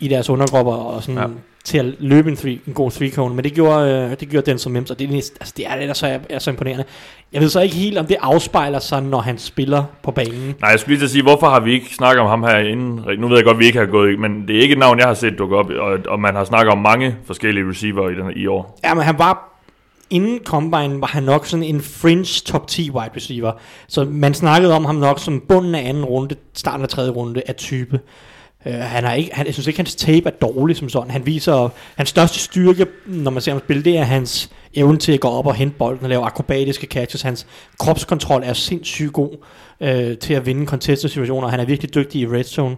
i 0.00 0.08
deres 0.08 0.30
undergrupper 0.30 0.72
og 0.72 1.02
sådan 1.02 1.20
Ja. 1.20 1.26
til 1.64 1.78
at 1.78 1.84
løbe 1.98 2.30
en, 2.30 2.36
three, 2.36 2.58
en 2.66 2.72
god 2.74 2.90
three 2.90 3.10
cone, 3.10 3.34
men 3.34 3.44
det 3.44 3.54
gjorde, 3.54 3.90
øh, 4.10 4.20
det 4.20 4.28
gjorde 4.28 4.50
den 4.50 4.58
som 4.58 4.72
Mims, 4.72 4.90
og 4.90 4.98
det 4.98 5.10
er, 5.10 5.14
altså, 5.14 5.54
det 5.56 5.66
er 5.66 5.78
det, 5.78 5.88
der 5.88 5.94
så 5.94 6.06
er, 6.06 6.18
er 6.30 6.38
så 6.38 6.50
imponerende. 6.50 6.84
Jeg 7.32 7.40
ved 7.40 7.48
så 7.48 7.60
ikke 7.60 7.74
helt, 7.74 7.98
om 7.98 8.06
det 8.06 8.16
afspejler 8.20 8.78
sig, 8.78 9.02
når 9.02 9.20
han 9.20 9.38
spiller 9.38 9.84
på 10.02 10.10
banen. 10.10 10.54
Nej, 10.60 10.70
jeg 10.70 10.80
skulle 10.80 10.92
lige 10.92 11.00
til 11.00 11.04
at 11.06 11.10
sige, 11.10 11.22
hvorfor 11.22 11.46
har 11.46 11.60
vi 11.60 11.72
ikke 11.72 11.94
snakket 11.94 12.20
om 12.22 12.28
ham 12.28 12.42
her 12.42 12.58
inden? 12.58 13.00
Nu 13.18 13.28
ved 13.28 13.36
jeg 13.36 13.44
godt, 13.44 13.54
at 13.54 13.58
vi 13.60 13.66
ikke 13.66 13.78
har 13.78 13.86
gået, 13.86 14.18
men 14.20 14.48
det 14.48 14.56
er 14.56 14.60
ikke 14.60 14.72
et 14.72 14.78
navn, 14.78 14.98
jeg 14.98 15.06
har 15.06 15.14
set 15.14 15.38
dukke 15.38 15.56
op, 15.56 15.70
og, 15.70 15.98
og 16.08 16.20
man 16.20 16.34
har 16.34 16.44
snakket 16.44 16.72
om 16.72 16.78
mange 16.78 17.16
forskellige 17.24 17.68
receiver 17.70 18.08
i, 18.10 18.14
den, 18.14 18.32
i 18.36 18.46
år. 18.46 18.78
Ja, 18.84 18.94
men 18.94 19.02
han 19.04 19.18
var 19.18 19.46
inden 20.10 20.40
Combine 20.44 21.00
var 21.00 21.06
han 21.06 21.22
nok 21.22 21.46
sådan 21.46 21.62
en 21.62 21.80
fringe 21.80 22.24
top 22.46 22.66
10 22.68 22.90
wide 22.90 23.10
receiver. 23.16 23.52
Så 23.88 24.04
man 24.04 24.34
snakkede 24.34 24.74
om 24.76 24.84
ham 24.84 24.94
nok 24.94 25.18
som 25.18 25.42
bunden 25.48 25.74
af 25.74 25.88
anden 25.88 26.04
runde, 26.04 26.34
starten 26.54 26.82
af 26.82 26.88
tredje 26.88 27.10
runde 27.10 27.42
af 27.46 27.54
type. 27.54 28.00
Uh, 28.66 28.72
han 28.72 29.04
har 29.04 29.14
ikke, 29.14 29.30
han, 29.34 29.46
jeg 29.46 29.54
synes 29.54 29.66
ikke, 29.66 29.78
hans 29.78 29.94
tape 29.94 30.26
er 30.26 30.30
dårlig 30.30 30.76
som 30.76 30.88
sådan. 30.88 31.10
Han 31.10 31.26
viser, 31.26 31.68
hans 31.96 32.08
største 32.08 32.38
styrke, 32.38 32.86
når 33.06 33.30
man 33.30 33.42
ser 33.42 33.52
ham 33.52 33.60
spille, 33.60 33.84
det 33.84 33.98
er 33.98 34.04
hans 34.04 34.50
evne 34.74 34.98
til 34.98 35.12
at 35.12 35.20
gå 35.20 35.28
op 35.28 35.46
og 35.46 35.54
hente 35.54 35.76
bolden 35.78 36.04
og 36.04 36.08
lave 36.08 36.24
akrobatiske 36.24 36.86
catches. 36.86 37.22
Hans 37.22 37.46
kropskontrol 37.78 38.42
er 38.44 38.52
sindssygt 38.52 39.12
god 39.12 39.36
uh, 39.80 40.18
til 40.18 40.34
at 40.34 40.46
vinde 40.46 40.66
contested 40.66 41.08
situationer. 41.08 41.48
Han 41.48 41.60
er 41.60 41.64
virkelig 41.64 41.94
dygtig 41.94 42.20
i 42.20 42.26
red 42.26 42.44
zone 42.44 42.76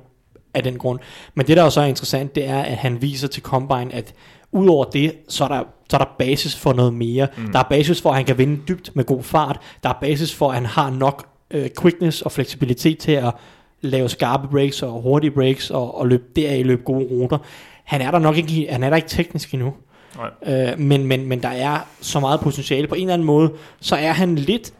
af 0.54 0.62
den 0.62 0.78
grund. 0.78 0.98
Men 1.34 1.46
det, 1.46 1.56
der 1.56 1.62
også 1.62 1.80
er 1.80 1.84
interessant, 1.84 2.34
det 2.34 2.48
er, 2.48 2.62
at 2.62 2.76
han 2.76 3.02
viser 3.02 3.28
til 3.28 3.42
Combine, 3.42 3.94
at 3.94 4.14
udover 4.52 4.84
det, 4.84 5.12
så 5.28 5.44
er 5.44 5.48
der, 5.48 5.62
så 5.90 5.96
er 5.96 5.98
der 5.98 6.10
basis 6.18 6.56
for 6.56 6.72
noget 6.72 6.94
mere. 6.94 7.28
Mm. 7.36 7.52
Der 7.52 7.58
er 7.58 7.66
basis 7.70 8.02
for, 8.02 8.10
at 8.10 8.16
han 8.16 8.24
kan 8.24 8.38
vinde 8.38 8.60
dybt 8.68 8.90
med 8.96 9.04
god 9.04 9.22
fart. 9.22 9.58
Der 9.82 9.88
er 9.88 9.98
basis 10.00 10.34
for, 10.34 10.48
at 10.48 10.54
han 10.54 10.66
har 10.66 10.90
nok 10.90 11.26
øh, 11.50 11.68
quickness 11.80 12.22
og 12.22 12.32
fleksibilitet 12.32 12.98
til 12.98 13.12
at 13.12 13.34
lave 13.82 14.08
skarpe 14.08 14.48
breaks 14.48 14.82
og 14.82 15.02
hurtige 15.02 15.30
breaks 15.30 15.70
og, 15.70 15.98
og 15.98 16.08
løbe 16.08 16.24
deraf 16.36 16.62
løbe 16.64 16.82
gode 16.82 17.06
ruter. 17.10 17.38
Han 17.84 18.00
er 18.00 18.10
der 18.10 18.18
nok 18.18 18.36
ikke, 18.36 18.68
han 18.70 18.82
er 18.82 18.90
der 18.90 18.96
ikke 18.96 19.08
teknisk 19.08 19.54
endnu. 19.54 19.74
Nej. 20.16 20.70
Øh, 20.70 20.78
men, 20.78 21.06
men, 21.06 21.26
men 21.26 21.42
der 21.42 21.48
er 21.48 21.78
så 22.00 22.20
meget 22.20 22.40
potentiale. 22.40 22.86
På 22.86 22.94
en 22.94 23.00
eller 23.00 23.14
anden 23.14 23.26
måde, 23.26 23.52
så 23.80 23.96
er 23.96 24.12
han 24.12 24.34
lidt, 24.34 24.72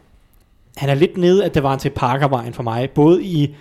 han 0.77 0.89
er 0.89 0.93
lidt 0.93 1.17
nede 1.17 1.43
af 1.43 1.51
Devante 1.51 1.89
Parker-vejen 1.89 2.53
for 2.53 2.63
mig. 2.63 2.89
Både 2.89 3.23
i 3.23 3.55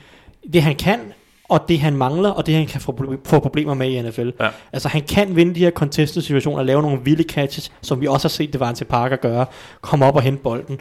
det, 0.53 0.63
han 0.63 0.77
kan, 0.77 1.01
og 1.49 1.61
det, 1.69 1.81
han 1.81 1.97
mangler, 1.97 2.31
og 2.31 2.47
det, 2.47 2.55
han 2.55 2.67
kan 2.67 2.81
få, 2.81 2.93
proble- 2.93 3.21
få 3.25 3.39
problemer 3.39 3.75
med 3.75 3.89
i 3.91 4.03
NFL. 4.03 4.31
Ja. 4.41 4.49
Altså, 4.73 4.89
han 4.89 5.03
kan 5.03 5.37
vinde 5.37 5.55
de 5.55 5.61
her 5.61 5.71
contested 5.71 6.23
situationer, 6.23 6.63
lave 6.63 6.83
nogle 6.83 7.01
vilde 7.05 7.23
catches, 7.23 7.73
som 7.83 8.01
vi 8.01 8.07
også 8.07 8.25
har 8.25 8.31
set 8.31 8.53
Devante 8.53 8.85
Parker 8.85 9.17
gøre. 9.17 9.47
Komme 9.81 10.05
op 10.07 10.17
og 10.17 10.23
hente 10.23 10.43
bolden. 10.43 10.79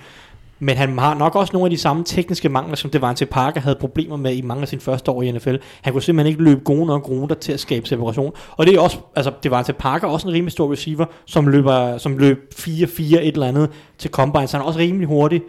Men 0.64 0.78
han 0.78 1.00
har 1.00 1.14
nok 1.14 1.36
også 1.36 1.54
nogle 1.54 1.66
af 1.66 1.70
de 1.70 1.78
samme 1.78 2.04
tekniske 2.04 2.50
mangler, 2.50 2.76
som 2.76 2.90
Devante 2.90 3.26
Parker 3.26 3.62
havde 3.62 3.76
problemer 3.76 4.18
med 4.18 4.36
i 4.36 4.42
mange 4.42 4.62
af 4.62 4.68
sine 4.68 4.82
første 4.82 5.12
år 5.12 5.22
i 5.22 5.32
NFL. 5.32 5.56
Han 5.82 5.94
kunne 5.94 6.02
simpelthen 6.02 6.32
ikke 6.32 6.44
løbe 6.44 6.62
gode 6.64 6.86
nok 6.86 7.10
ruter 7.10 7.36
til 7.36 7.52
at 7.54 7.60
skabe 7.60 7.88
separation. 7.88 8.34
Og 8.52 8.66
det 8.66 8.76
er 8.76 8.80
også, 8.80 8.98
altså 9.16 9.32
det 9.44 9.52
var 9.52 9.64
til 9.64 9.74
Parker 9.74 10.08
også 10.08 10.28
en 10.28 10.34
rimelig 10.34 10.52
stor 10.52 10.72
receiver, 10.72 11.06
som 11.26 11.48
løber, 11.48 11.98
som 11.98 12.18
løb 12.18 12.54
4-4 12.56 13.02
et 13.02 13.28
eller 13.28 13.48
andet 13.48 13.70
til 13.98 14.12
combine, 14.12 14.48
så 14.48 14.58
han 14.58 14.64
er 14.64 14.68
også 14.68 14.80
rimelig 14.80 15.08
hurtig. 15.08 15.42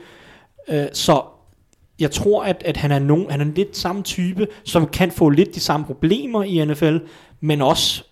Øh, 0.68 0.85
så 0.92 1.22
jeg 2.01 2.11
tror, 2.11 2.44
at, 2.44 2.62
at 2.64 2.77
han, 2.77 2.92
er 2.92 2.98
nogen, 2.98 3.31
han 3.31 3.40
er 3.40 3.44
lidt 3.44 3.77
samme 3.77 4.03
type, 4.03 4.46
som 4.64 4.87
kan 4.87 5.11
få 5.11 5.29
lidt 5.29 5.55
de 5.55 5.61
samme 5.61 5.87
problemer 5.87 6.42
i 6.42 6.64
NFL, 6.64 6.96
men 7.40 7.62
også 7.62 8.05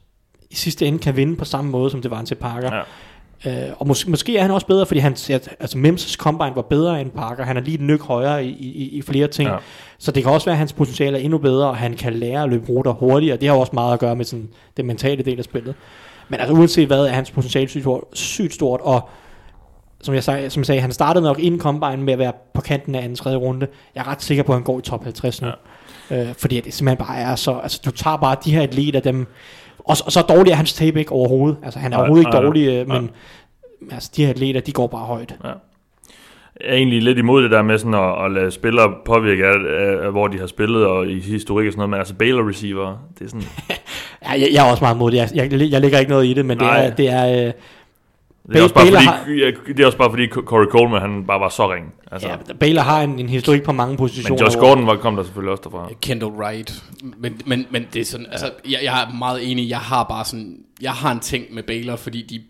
i 0.50 0.54
sidste 0.54 0.86
ende 0.86 0.98
kan 0.98 1.16
vinde 1.16 1.36
på 1.36 1.44
samme 1.44 1.70
måde, 1.70 1.90
som 1.90 2.02
det 2.02 2.10
var 2.10 2.22
til 2.22 2.34
Parker. 2.34 2.76
Ja. 2.76 2.82
Øh, 3.46 3.52
og 3.78 3.86
mås- 3.86 4.10
måske 4.10 4.36
er 4.38 4.42
han 4.42 4.50
også 4.50 4.66
bedre, 4.66 4.86
fordi 4.86 5.00
han, 5.00 5.12
altså 5.12 5.78
Mims' 5.78 6.16
combine 6.16 6.56
var 6.56 6.62
bedre 6.62 7.00
end 7.00 7.10
Parker. 7.10 7.44
Han 7.44 7.56
er 7.56 7.60
lige 7.60 7.74
et 7.74 7.80
nyk 7.80 8.02
højere 8.02 8.44
i, 8.44 8.48
i, 8.48 8.88
i 8.88 9.02
flere 9.02 9.28
ting. 9.28 9.48
Ja. 9.48 9.56
Så 9.98 10.12
det 10.12 10.22
kan 10.22 10.32
også 10.32 10.44
være, 10.44 10.54
at 10.54 10.58
hans 10.58 10.72
potentiale 10.72 11.18
er 11.18 11.22
endnu 11.22 11.38
bedre, 11.38 11.68
og 11.68 11.76
han 11.76 11.94
kan 11.96 12.12
lære 12.12 12.42
at 12.42 12.48
løbe 12.48 12.68
ruter 12.68 12.92
hurtigere. 12.92 13.36
Det 13.36 13.48
har 13.48 13.56
også 13.56 13.72
meget 13.74 13.92
at 13.92 13.98
gøre 14.00 14.16
med 14.16 14.24
sådan, 14.24 14.48
den 14.76 14.86
mentale 14.86 15.22
del 15.22 15.38
af 15.38 15.44
spillet. 15.44 15.74
Men 16.28 16.40
altså 16.40 16.54
uanset 16.54 16.86
hvad, 16.86 17.06
er 17.06 17.08
hans 17.08 17.30
potentiale 17.30 17.68
sygt 17.68 17.82
stort, 17.82 18.04
sygt 18.12 18.54
stort 18.54 18.80
og 18.82 19.08
som 20.02 20.14
jeg, 20.14 20.24
sagde, 20.24 20.50
som 20.50 20.60
jeg 20.60 20.66
sagde, 20.66 20.80
han 20.80 20.92
startede 20.92 21.24
nok 21.24 21.38
inden 21.38 21.60
combine 21.60 21.96
med 21.96 22.12
at 22.12 22.18
være 22.18 22.32
på 22.54 22.60
kanten 22.60 22.94
af 22.94 22.98
anden 22.98 23.16
tredje 23.16 23.38
runde. 23.38 23.66
Jeg 23.94 24.00
er 24.00 24.08
ret 24.08 24.22
sikker 24.22 24.42
på, 24.42 24.52
at 24.52 24.56
han 24.56 24.64
går 24.64 24.78
i 24.78 24.82
top 24.82 25.04
50 25.04 25.42
nu. 25.42 25.48
Ja. 26.10 26.28
Øh, 26.28 26.34
fordi 26.34 26.60
det 26.60 26.74
simpelthen 26.74 27.06
bare 27.06 27.18
er 27.18 27.36
så... 27.36 27.58
Altså, 27.58 27.80
du 27.84 27.90
tager 27.90 28.16
bare 28.16 28.36
de 28.44 28.54
her 28.54 28.62
atleter, 28.62 29.00
dem... 29.00 29.26
Og, 29.84 29.96
så- 29.96 30.02
og 30.06 30.12
så 30.12 30.20
dårlig 30.22 30.50
er 30.50 30.54
hans 30.56 30.72
tape 30.72 30.98
ikke 30.98 31.12
overhovedet. 31.12 31.56
Altså, 31.64 31.78
han 31.78 31.92
er 31.92 31.96
Nej, 31.96 32.00
overhovedet 32.00 32.22
ikke 32.26 32.30
nej, 32.34 32.42
dårlig, 32.42 32.68
øh, 32.68 32.88
men 32.88 33.10
altså, 33.92 34.10
de 34.16 34.24
her 34.24 34.30
atleter, 34.30 34.60
de 34.60 34.72
går 34.72 34.86
bare 34.86 35.00
højt. 35.04 35.34
Jeg 35.44 35.54
er 36.70 36.74
egentlig 36.74 37.02
lidt 37.02 37.18
imod 37.18 37.42
det 37.42 37.50
der 37.50 37.62
med 37.62 37.78
sådan 37.78 37.94
at, 37.94 38.24
at 38.24 38.30
lade 38.32 38.50
spillere 38.50 38.92
påvirke 39.04 39.46
af, 39.46 39.54
af, 39.54 40.04
af, 40.06 40.10
hvor 40.10 40.28
de 40.28 40.38
har 40.38 40.46
spillet 40.46 40.86
og 40.86 41.06
i 41.06 41.20
historik 41.20 41.66
og 41.66 41.72
sådan 41.72 41.78
noget, 41.78 41.90
men 41.90 41.98
altså 41.98 42.14
Baylor 42.14 42.48
receiver, 42.48 42.96
det 43.18 43.24
er 43.24 43.28
sådan, 43.28 43.42
Ja, 44.24 44.30
jeg, 44.30 44.48
jeg 44.52 44.66
er 44.66 44.70
også 44.70 44.84
meget 44.84 44.94
imod 44.94 45.10
det. 45.10 45.16
Jeg, 45.16 45.28
jeg, 45.34 45.70
jeg 45.70 45.80
lægger 45.80 45.98
ikke 45.98 46.10
noget 46.10 46.26
i 46.26 46.34
det, 46.34 46.44
men 46.46 46.58
det 46.58 46.66
Nej. 46.66 46.86
er... 46.86 46.90
Det 46.90 47.08
er 47.08 47.46
øh, 47.46 47.52
det 48.54 48.58
er, 48.58 48.62
også 48.62 48.74
bare 48.74 48.84
Baylor 48.84 49.00
fordi, 49.22 49.40
ja, 49.40 49.50
det 49.66 49.80
er 49.80 49.86
også 49.86 49.98
bare 49.98 50.10
fordi 50.10 50.26
Corey 50.28 50.66
Coleman, 50.66 51.00
han 51.00 51.24
bare 51.26 51.40
var 51.40 51.48
så 51.48 51.72
ring. 51.72 51.94
Altså, 52.12 52.28
ja, 52.28 52.36
Baylor 52.60 52.82
har 52.82 53.02
en, 53.02 53.18
en 53.18 53.28
historik 53.28 53.62
på 53.62 53.72
mange 53.72 53.96
positioner. 53.96 54.36
men 54.36 54.44
Josh 54.44 54.58
Gordon 54.58 54.86
var, 54.86 54.96
kom 54.96 55.16
der 55.16 55.22
selvfølgelig 55.22 55.52
også 55.52 55.62
derfra. 55.64 55.90
Kendall 56.00 56.32
Wright. 56.32 56.82
Men, 57.02 57.42
men, 57.46 57.66
men 57.70 57.86
det 57.92 58.00
er 58.00 58.04
sådan, 58.04 58.26
altså, 58.30 58.50
jeg, 58.70 58.80
jeg 58.82 59.02
er 59.02 59.14
meget 59.14 59.50
enig, 59.50 59.68
jeg 59.68 59.78
har 59.78 60.04
bare 60.04 60.24
sådan, 60.24 60.58
jeg 60.82 60.92
har 60.92 61.12
en 61.12 61.20
ting 61.20 61.44
med 61.50 61.62
Baylor, 61.62 61.96
fordi 61.96 62.22
de 62.22 62.42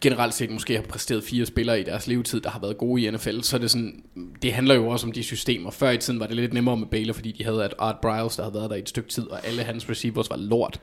generelt 0.00 0.34
set 0.34 0.50
måske 0.50 0.74
har 0.74 0.82
præsteret 0.82 1.24
fire 1.24 1.46
spillere 1.46 1.80
i 1.80 1.82
deres 1.82 2.06
levetid, 2.06 2.40
der 2.40 2.50
har 2.50 2.60
været 2.60 2.78
gode 2.78 3.02
i 3.02 3.10
NFL, 3.10 3.40
så 3.40 3.56
er 3.56 3.60
det 3.60 3.70
sådan, 3.70 4.02
det 4.42 4.52
handler 4.52 4.74
jo 4.74 4.88
også 4.88 5.06
om 5.06 5.12
de 5.12 5.22
systemer. 5.22 5.70
Før 5.70 5.90
i 5.90 5.96
tiden 5.96 6.20
var 6.20 6.26
det 6.26 6.36
lidt 6.36 6.52
nemmere 6.52 6.76
med 6.76 6.86
Baylor, 6.86 7.14
fordi 7.14 7.32
de 7.32 7.44
havde 7.44 7.64
at 7.64 7.74
Art 7.78 7.96
Briles, 8.02 8.36
der 8.36 8.42
havde 8.42 8.54
været 8.54 8.70
der 8.70 8.76
i 8.76 8.78
et 8.78 8.88
stykke 8.88 9.08
tid, 9.08 9.30
og 9.30 9.46
alle 9.46 9.62
hans 9.62 9.90
receivers 9.90 10.30
var 10.30 10.36
lort. 10.36 10.80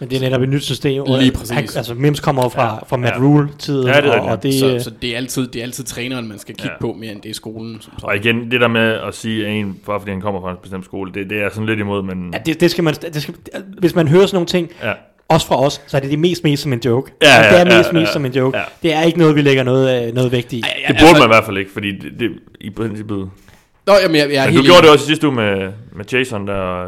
Men 0.00 0.10
det 0.10 0.16
er 0.16 0.20
netop 0.20 0.42
et 0.42 0.48
nyt 0.48 0.62
system. 0.64 1.02
og 1.02 1.18
Lige 1.18 1.32
præcis. 1.32 1.50
Han, 1.50 1.62
altså, 1.76 1.94
Mims 1.94 2.20
kommer 2.20 2.42
jo 2.42 2.48
fra, 2.48 2.62
Ja, 2.64 2.72
ja, 2.74 2.78
fra 2.88 2.96
Matt 2.96 3.14
ja. 3.16 3.20
Rule-tiden. 3.20 3.86
Ja, 3.88 4.00
det 4.00 4.06
er 4.14 4.20
og, 4.20 4.26
og 4.28 4.42
det, 4.42 4.54
så, 4.54 4.74
øh, 4.74 4.80
så 4.80 4.90
det 5.02 5.12
er 5.12 5.16
altid 5.16 5.46
det 5.48 5.58
er 5.58 5.62
altid 5.62 5.84
træneren, 5.84 6.28
man 6.28 6.38
skal 6.38 6.54
kigge 6.54 6.68
Ja. 6.82 6.86
ja. 6.86 6.92
på, 6.92 6.96
mere 6.98 7.12
end 7.12 7.22
det 7.22 7.30
er 7.30 7.34
skolen. 7.34 7.80
Som 7.80 7.92
sådan. 7.92 8.08
Og 8.08 8.16
igen, 8.16 8.50
det 8.50 8.60
der 8.60 8.68
med 8.68 8.92
at 9.08 9.14
sige, 9.14 9.46
at 9.46 9.52
en, 9.52 9.76
bare 9.86 10.00
fordi 10.00 10.10
han 10.12 10.20
kommer 10.20 10.40
fra 10.40 10.50
en 10.50 10.56
bestemt 10.62 10.84
skole, 10.84 11.12
det, 11.14 11.30
det 11.30 11.42
er 11.42 11.48
sådan 11.50 11.66
lidt 11.66 11.78
imod, 11.80 12.02
men... 12.02 12.30
Ja, 12.32 12.38
det, 12.46 12.60
det 12.60 12.70
skal 12.70 12.84
man, 12.84 12.94
det 12.94 13.22
skal, 13.22 13.34
hvis 13.78 13.94
man 13.94 14.08
hører 14.08 14.26
sådan 14.26 14.36
nogle 14.36 14.46
ting, 14.46 14.68
Ja. 14.82 14.92
også 15.28 15.46
fra 15.46 15.64
os, 15.64 15.80
så 15.86 15.96
er 15.96 16.00
det 16.00 16.10
det 16.10 16.18
mest 16.18 16.44
mest 16.44 16.62
som 16.62 16.72
en 16.72 16.80
joke. 16.84 17.12
Ja, 17.22 17.26
Altså, 17.28 17.50
det 17.50 17.56
ja, 17.70 17.74
er 17.74 17.78
mest 17.78 17.88
ja, 17.92 17.98
mest 17.98 18.08
ja, 18.08 18.12
som 18.12 18.24
en 18.24 18.32
joke. 18.32 18.58
ja. 18.58 18.64
Det 18.82 18.92
er 18.94 19.02
ikke 19.02 19.18
noget, 19.18 19.34
vi 19.36 19.42
lægger 19.42 19.62
noget, 19.62 20.08
øh, 20.08 20.14
noget 20.14 20.32
vægt 20.32 20.52
i. 20.52 20.56
Det 20.56 20.64
burde 20.88 21.08
altså- 21.08 21.14
man 21.22 21.28
i 21.28 21.32
hvert 21.34 21.44
fald 21.44 21.58
ikke, 21.58 21.70
fordi 21.72 21.92
det, 21.98 22.12
det 22.20 22.30
i 22.60 22.70
princippet... 22.70 23.30
Nå, 23.86 23.92
jamen, 24.02 24.16
jeg, 24.16 24.30
jeg 24.32 24.36
er 24.42 24.44
Men 24.44 24.52
helt 24.54 24.62
du 24.62 24.66
gjorde 24.66 24.82
det 24.82 24.90
også 24.90 25.04
i 25.04 25.06
sidste 25.06 25.26
uge 25.26 25.36
med, 25.36 25.72
med 25.92 26.04
Jason 26.12 26.46
der... 26.46 26.86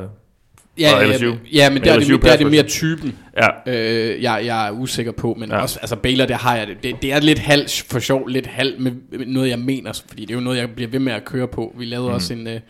Ja, 0.79 0.97
og 0.97 1.07
ja, 1.07 1.17
LSU. 1.17 1.27
ja, 1.27 1.37
ja, 1.53 1.71
men 1.71 1.85
der 1.85 1.93
er, 1.93 1.99
LSU 1.99 2.13
det, 2.13 2.23
der 2.23 2.33
er 2.33 2.37
det 2.37 2.51
mere 2.51 2.63
typen, 2.63 3.19
Ja, 3.37 3.49
øh, 3.67 4.23
jeg, 4.23 4.43
jeg 4.45 4.67
er 4.69 4.71
usikker 4.71 5.13
på, 5.13 5.35
men 5.39 5.51
Ja. 5.51 5.63
også, 5.63 5.79
altså 5.81 5.97
Baylor, 5.97 6.27
der 6.27 6.37
har 6.37 6.57
jeg 6.57 6.67
det. 6.67 6.83
det. 6.83 7.03
Det 7.03 7.13
er 7.13 7.21
lidt 7.21 7.39
halv 7.39 7.69
for 7.91 7.99
sjov, 7.99 8.27
lidt 8.27 8.47
halv 8.47 8.81
med 8.81 8.93
noget, 9.27 9.49
jeg 9.49 9.59
mener, 9.59 10.03
fordi 10.09 10.23
det 10.23 10.31
er 10.31 10.35
jo 10.35 10.41
noget, 10.41 10.59
jeg 10.59 10.71
bliver 10.71 10.91
ved 10.91 10.99
med 11.01 11.13
at 11.13 11.25
køre 11.25 11.49
på. 11.49 11.75
Vi 11.79 11.85
lavede 11.85 12.09
mm. 12.09 12.15
også 12.15 12.35
en 12.35 12.47
øh, 12.47 12.61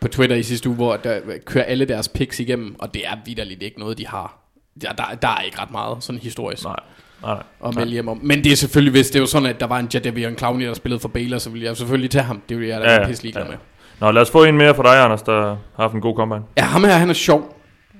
på 0.00 0.08
Twitter 0.08 0.36
i 0.36 0.42
sidste 0.42 0.68
uge, 0.68 0.76
hvor 0.76 0.96
der 0.96 1.20
kører 1.44 1.64
alle 1.64 1.84
deres 1.84 2.08
picks 2.08 2.40
igennem, 2.40 2.76
og 2.78 2.94
det 2.94 3.06
er 3.06 3.12
vidderligt 3.26 3.62
ikke 3.62 3.80
noget, 3.80 3.98
de 3.98 4.06
har. 4.06 4.38
Der, 4.82 4.92
der, 4.92 5.04
der 5.22 5.28
er 5.28 5.40
ikke 5.42 5.58
ret 5.60 5.70
meget 5.70 6.04
sådan 6.04 6.20
historisk 6.20 6.64
nej, 6.64 6.76
nej, 7.22 7.42
nej. 7.62 7.72
melde 7.72 7.92
hjem 7.92 8.08
om. 8.08 8.20
Men 8.22 8.44
det 8.44 8.52
er 8.52 8.56
selvfølgelig, 8.56 8.90
hvis 8.90 9.06
det 9.06 9.16
er 9.16 9.20
jo 9.20 9.26
sådan, 9.26 9.48
at 9.48 9.60
der 9.60 9.66
var 9.66 9.78
en 9.78 9.88
Jadavion 9.94 10.38
Clowney, 10.38 10.66
der 10.66 10.74
spillede 10.74 11.00
for 11.00 11.08
Baylor, 11.08 11.38
så 11.38 11.50
ville 11.50 11.66
jeg 11.66 11.76
selvfølgelig 11.76 12.10
tage 12.10 12.22
ham. 12.22 12.42
Det 12.48 12.58
vil 12.58 12.68
jeg 12.68 12.80
da 12.80 12.92
ja, 12.92 13.06
pisse 13.06 13.22
ligeglad 13.22 13.44
ja. 13.44 13.50
med. 13.50 13.58
Nå, 14.00 14.10
lad 14.10 14.22
os 14.22 14.30
få 14.30 14.44
en 14.44 14.56
mere 14.56 14.74
for 14.74 14.82
dig, 14.82 15.04
Anders, 15.04 15.22
der 15.22 15.42
har 15.42 15.58
haft 15.76 15.94
en 15.94 16.00
god 16.00 16.16
combine. 16.16 16.42
Ja, 16.56 16.62
ham 16.62 16.84
her, 16.84 16.92
han 16.92 17.10
er 17.10 17.14
sjov. 17.14 17.56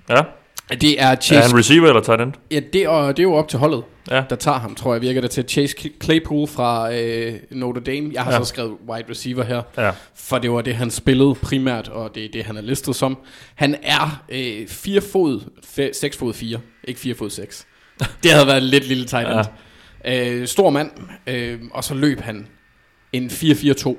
Ja, 0.09 0.23
Det 0.81 1.03
er 1.03 1.15
Chase 1.17 1.35
er 1.37 1.49
han 1.49 1.59
receiver 1.59 1.89
eller 1.89 2.03
tight 2.03 2.21
end? 2.21 2.33
Ja, 2.51 2.61
det 2.73 2.83
er, 2.83 3.07
det 3.07 3.19
er 3.19 3.23
jo 3.23 3.35
op 3.35 3.49
til 3.49 3.59
holdet, 3.59 3.85
Ja. 4.11 4.23
der 4.31 4.37
tager 4.37 4.59
ham, 4.59 4.75
tror 4.75 4.93
jeg, 4.95 5.03
virker 5.03 5.21
det 5.21 5.31
til. 5.31 5.45
Chase 5.49 5.75
Claypool 6.03 6.49
fra 6.49 6.95
øh, 6.95 7.33
Notre 7.51 7.81
Dame. 7.81 8.11
Jeg 8.13 8.23
har 8.23 8.33
Ja. 8.33 8.39
så 8.39 8.45
skrevet 8.45 8.73
wide 8.89 9.05
receiver 9.11 9.45
her, 9.45 9.63
Ja, 9.79 9.91
for 10.17 10.39
det 10.39 10.51
var 10.53 10.61
det, 10.61 10.75
han 10.75 10.91
spillede 10.91 11.35
primært, 11.35 11.89
og 11.89 12.15
det 12.15 12.25
er 12.25 12.29
det, 12.33 12.45
han 12.45 12.57
er 12.57 12.61
listet 12.63 12.97
som. 12.97 13.19
Han 13.55 13.77
er 13.83 14.23
øh, 14.29 14.69
4 14.69 15.01
fod, 15.13 15.41
6 15.93 16.17
fod 16.17 16.35
4, 16.35 16.59
ikke 16.85 17.01
4 17.01 17.15
fod 17.15 17.31
6. 17.31 17.67
Det 18.23 18.31
havde 18.33 18.47
været 18.47 18.63
lidt 18.63 18.89
lille 18.89 19.05
tight 19.05 19.29
end. 19.29 19.45
Ja. 20.05 20.31
Øh, 20.31 20.47
stor 20.47 20.71
mand, 20.71 20.91
øh, 21.27 21.59
og 21.73 21.85
så 21.85 21.95
løb 21.95 22.21
han 22.21 22.47
en 23.13 23.27
4-4-2. 23.31 23.97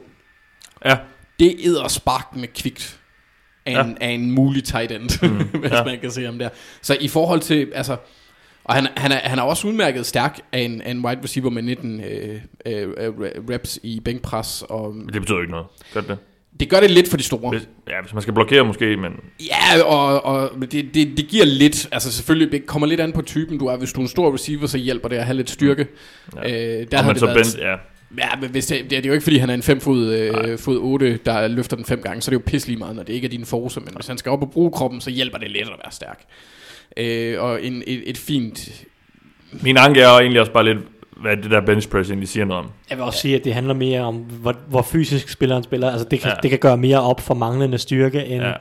ja, 0.86 0.98
Det 1.41 1.56
æder 1.63 1.88
spark 1.88 2.36
med 2.36 2.47
kvikt 2.47 2.99
af, 3.65 3.71
Ja. 3.71 3.84
en, 3.84 3.97
af 4.01 4.10
en 4.10 4.32
mulig 4.32 4.63
tight 4.63 4.91
end, 4.91 5.30
mm, 5.30 5.60
hvis 5.62 5.71
ja. 5.71 5.84
man 5.84 5.99
kan 5.99 6.12
se 6.12 6.25
ham 6.25 6.39
der. 6.39 6.49
Så 6.82 6.97
i 7.01 7.08
forhold 7.08 7.39
til, 7.39 7.71
altså, 7.73 7.97
og 8.63 8.75
han, 8.75 8.88
han, 8.97 9.12
er, 9.12 9.15
han 9.15 9.39
er 9.39 9.43
også 9.43 9.67
udmærket 9.67 10.06
stærk 10.06 10.39
af 10.51 10.60
en, 10.60 10.82
af 10.82 10.91
en 10.91 11.06
wide 11.06 11.19
receiver 11.23 11.49
med 11.49 11.62
19 11.62 12.04
øh, 12.04 12.41
øh, 12.65 12.89
øh, 12.97 13.13
reps 13.49 13.80
i 13.84 13.99
bænkpres, 13.99 14.63
og 14.69 14.95
men 14.95 15.10
det 15.13 15.21
betyder 15.21 15.39
ikke 15.39 15.51
noget. 15.51 15.67
Gør 15.93 16.01
det 16.01 16.17
det? 16.60 16.69
gør 16.69 16.80
det 16.80 16.91
lidt 16.91 17.10
for 17.10 17.17
de 17.17 17.23
store. 17.23 17.49
Hvis, 17.49 17.67
ja, 17.89 18.01
hvis 18.01 18.13
man 18.13 18.21
skal 18.21 18.34
blokere 18.34 18.65
måske, 18.65 18.97
men... 18.97 19.12
Ja, 19.39 19.84
og, 19.84 20.25
og 20.25 20.51
det, 20.62 20.71
det, 20.71 21.17
det 21.17 21.27
giver 21.27 21.45
lidt, 21.45 21.89
altså 21.91 22.12
selvfølgelig, 22.12 22.51
det 22.51 22.65
kommer 22.65 22.88
lidt 22.88 22.99
an 22.99 23.12
på 23.13 23.21
typen 23.21 23.58
du 23.58 23.65
er. 23.65 23.77
Hvis 23.77 23.93
du 23.93 23.99
er 23.99 24.04
en 24.04 24.08
stor 24.08 24.34
receiver, 24.34 24.67
så 24.67 24.77
hjælper 24.77 25.10
det 25.10 25.15
at 25.15 25.25
have 25.25 25.38
lidt 25.38 25.49
styrke. 25.49 25.88
Ja. 26.36 26.80
Øh, 26.82 26.88
der 26.91 26.97
og 26.97 27.04
har 27.04 27.12
det 27.12 27.19
så 27.19 27.25
været, 27.25 27.38
bent, 27.38 27.58
ja, 27.58 27.75
Ja, 28.17 28.28
men 28.41 28.50
hvis 28.50 28.65
det, 28.65 28.89
det, 28.89 28.97
er 28.97 29.02
det 29.02 29.10
jo 29.10 29.13
ikke, 29.13 29.24
fordi 29.24 29.38
han 29.38 29.50
er 29.50 29.54
en 29.54 29.63
5 29.63 29.82
fod, 29.82 30.13
øh, 30.13 30.60
fod 30.60 30.78
8, 30.78 31.19
der 31.26 31.47
løfter 31.47 31.76
den 31.76 31.86
fem 31.86 32.02
gange, 32.02 32.21
så 32.21 32.30
er 32.30 32.32
det 32.32 32.41
jo 32.43 32.43
pisselig 32.45 32.80
meget, 32.80 32.95
når 32.95 33.04
det 33.04 33.13
ikke 33.13 33.26
er 33.26 33.30
din 33.30 33.45
force, 33.45 33.80
men 33.80 33.89
hvis 33.95 34.08
han 34.08 34.17
skal 34.17 34.32
op 34.32 34.41
og 34.41 34.52
bruge 34.52 34.71
kroppen, 34.71 35.02
så 35.02 35.10
hjælper 35.10 35.38
det 35.38 35.52
lidt 35.52 35.63
at 35.63 35.76
være 35.84 35.91
stærk. 35.91 36.24
Øh, 36.97 37.41
og 37.43 37.63
en, 37.63 37.84
et, 37.88 38.10
et 38.10 38.17
fint... 38.17 38.84
Min 39.62 39.78
anke 39.78 40.02
er 40.02 40.10
egentlig 40.10 40.39
også 40.41 40.52
bare 40.52 40.63
lidt, 40.65 40.78
hvad 41.21 41.38
det 41.38 41.52
der 41.52 41.62
bench 41.65 41.89
press 41.89 42.10
egentlig 42.10 42.30
siger 42.30 42.45
noget 42.45 42.63
om. 42.63 42.71
Jeg 42.89 42.97
vil 42.97 43.04
også 43.06 43.19
sige, 43.19 43.36
at 43.36 43.43
det 43.43 43.54
handler 43.54 43.74
mere 43.74 44.02
om, 44.02 44.15
hvor, 44.15 44.56
hvor 44.67 44.82
fysisk 44.82 45.30
spilleren 45.30 45.63
spiller. 45.63 45.91
Altså, 45.91 46.08
det 46.12 46.19
kan, 46.19 46.28
Ja. 46.30 46.34
ja. 46.36 46.39
det 46.41 46.50
kan 46.50 46.60
gøre 46.60 46.78
mere 46.78 47.02
op 47.02 47.21
for 47.21 47.34
manglende 47.34 47.78
styrke, 47.78 48.26
end, 48.26 48.41
Ja. 48.41 48.47
ja. 48.50 48.54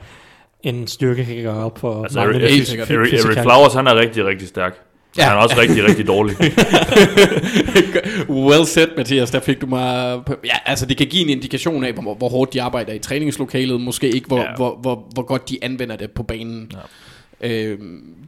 end 0.63 0.87
styrke 0.87 1.25
kan 1.25 1.43
gøre 1.43 1.65
op 1.65 1.79
for 1.79 2.03
Altså, 2.03 2.19
manglende 2.19 2.45
Eric, 2.45 2.53
helt 2.55 2.63
fys- 2.65 2.69
sikkert. 2.69 2.87
fy- 2.87 2.91
Eric, 2.91 3.13
Eric 3.25 3.37
Flowers, 3.41 3.73
han 3.73 3.87
er 3.87 3.95
rigtig, 3.95 4.25
rigtig 4.25 4.47
stærk. 4.47 4.79
Ja. 5.17 5.23
Han 5.23 5.37
er 5.37 5.41
også 5.41 5.57
rigtig, 5.57 5.83
rigtig 5.83 6.07
dårlig. 6.07 6.35
well 8.47 8.65
said, 8.65 8.87
Mathias, 8.97 9.31
der 9.31 9.39
fik 9.39 9.61
du 9.61 9.65
mig... 9.65 10.19
Ja, 10.45 10.55
altså 10.65 10.85
det 10.85 10.97
kan 10.97 11.07
give 11.07 11.23
en 11.23 11.29
indikation 11.29 11.83
af, 11.83 11.93
hvor, 11.93 12.13
hvor 12.13 12.29
hårdt 12.29 12.53
de 12.53 12.61
arbejder 12.61 12.93
i 12.93 12.99
træningslokalet, 12.99 13.81
måske 13.81 14.09
ikke, 14.09 14.27
hvor, 14.27 14.39
ja. 14.39 14.55
hvor, 14.55 14.77
hvor, 14.81 15.07
hvor 15.13 15.23
godt 15.23 15.49
de 15.49 15.57
anvender 15.61 15.95
det 15.95 16.11
på 16.11 16.23
banen. 16.23 16.71
Ja. 17.41 17.49
Øh, 17.49 17.79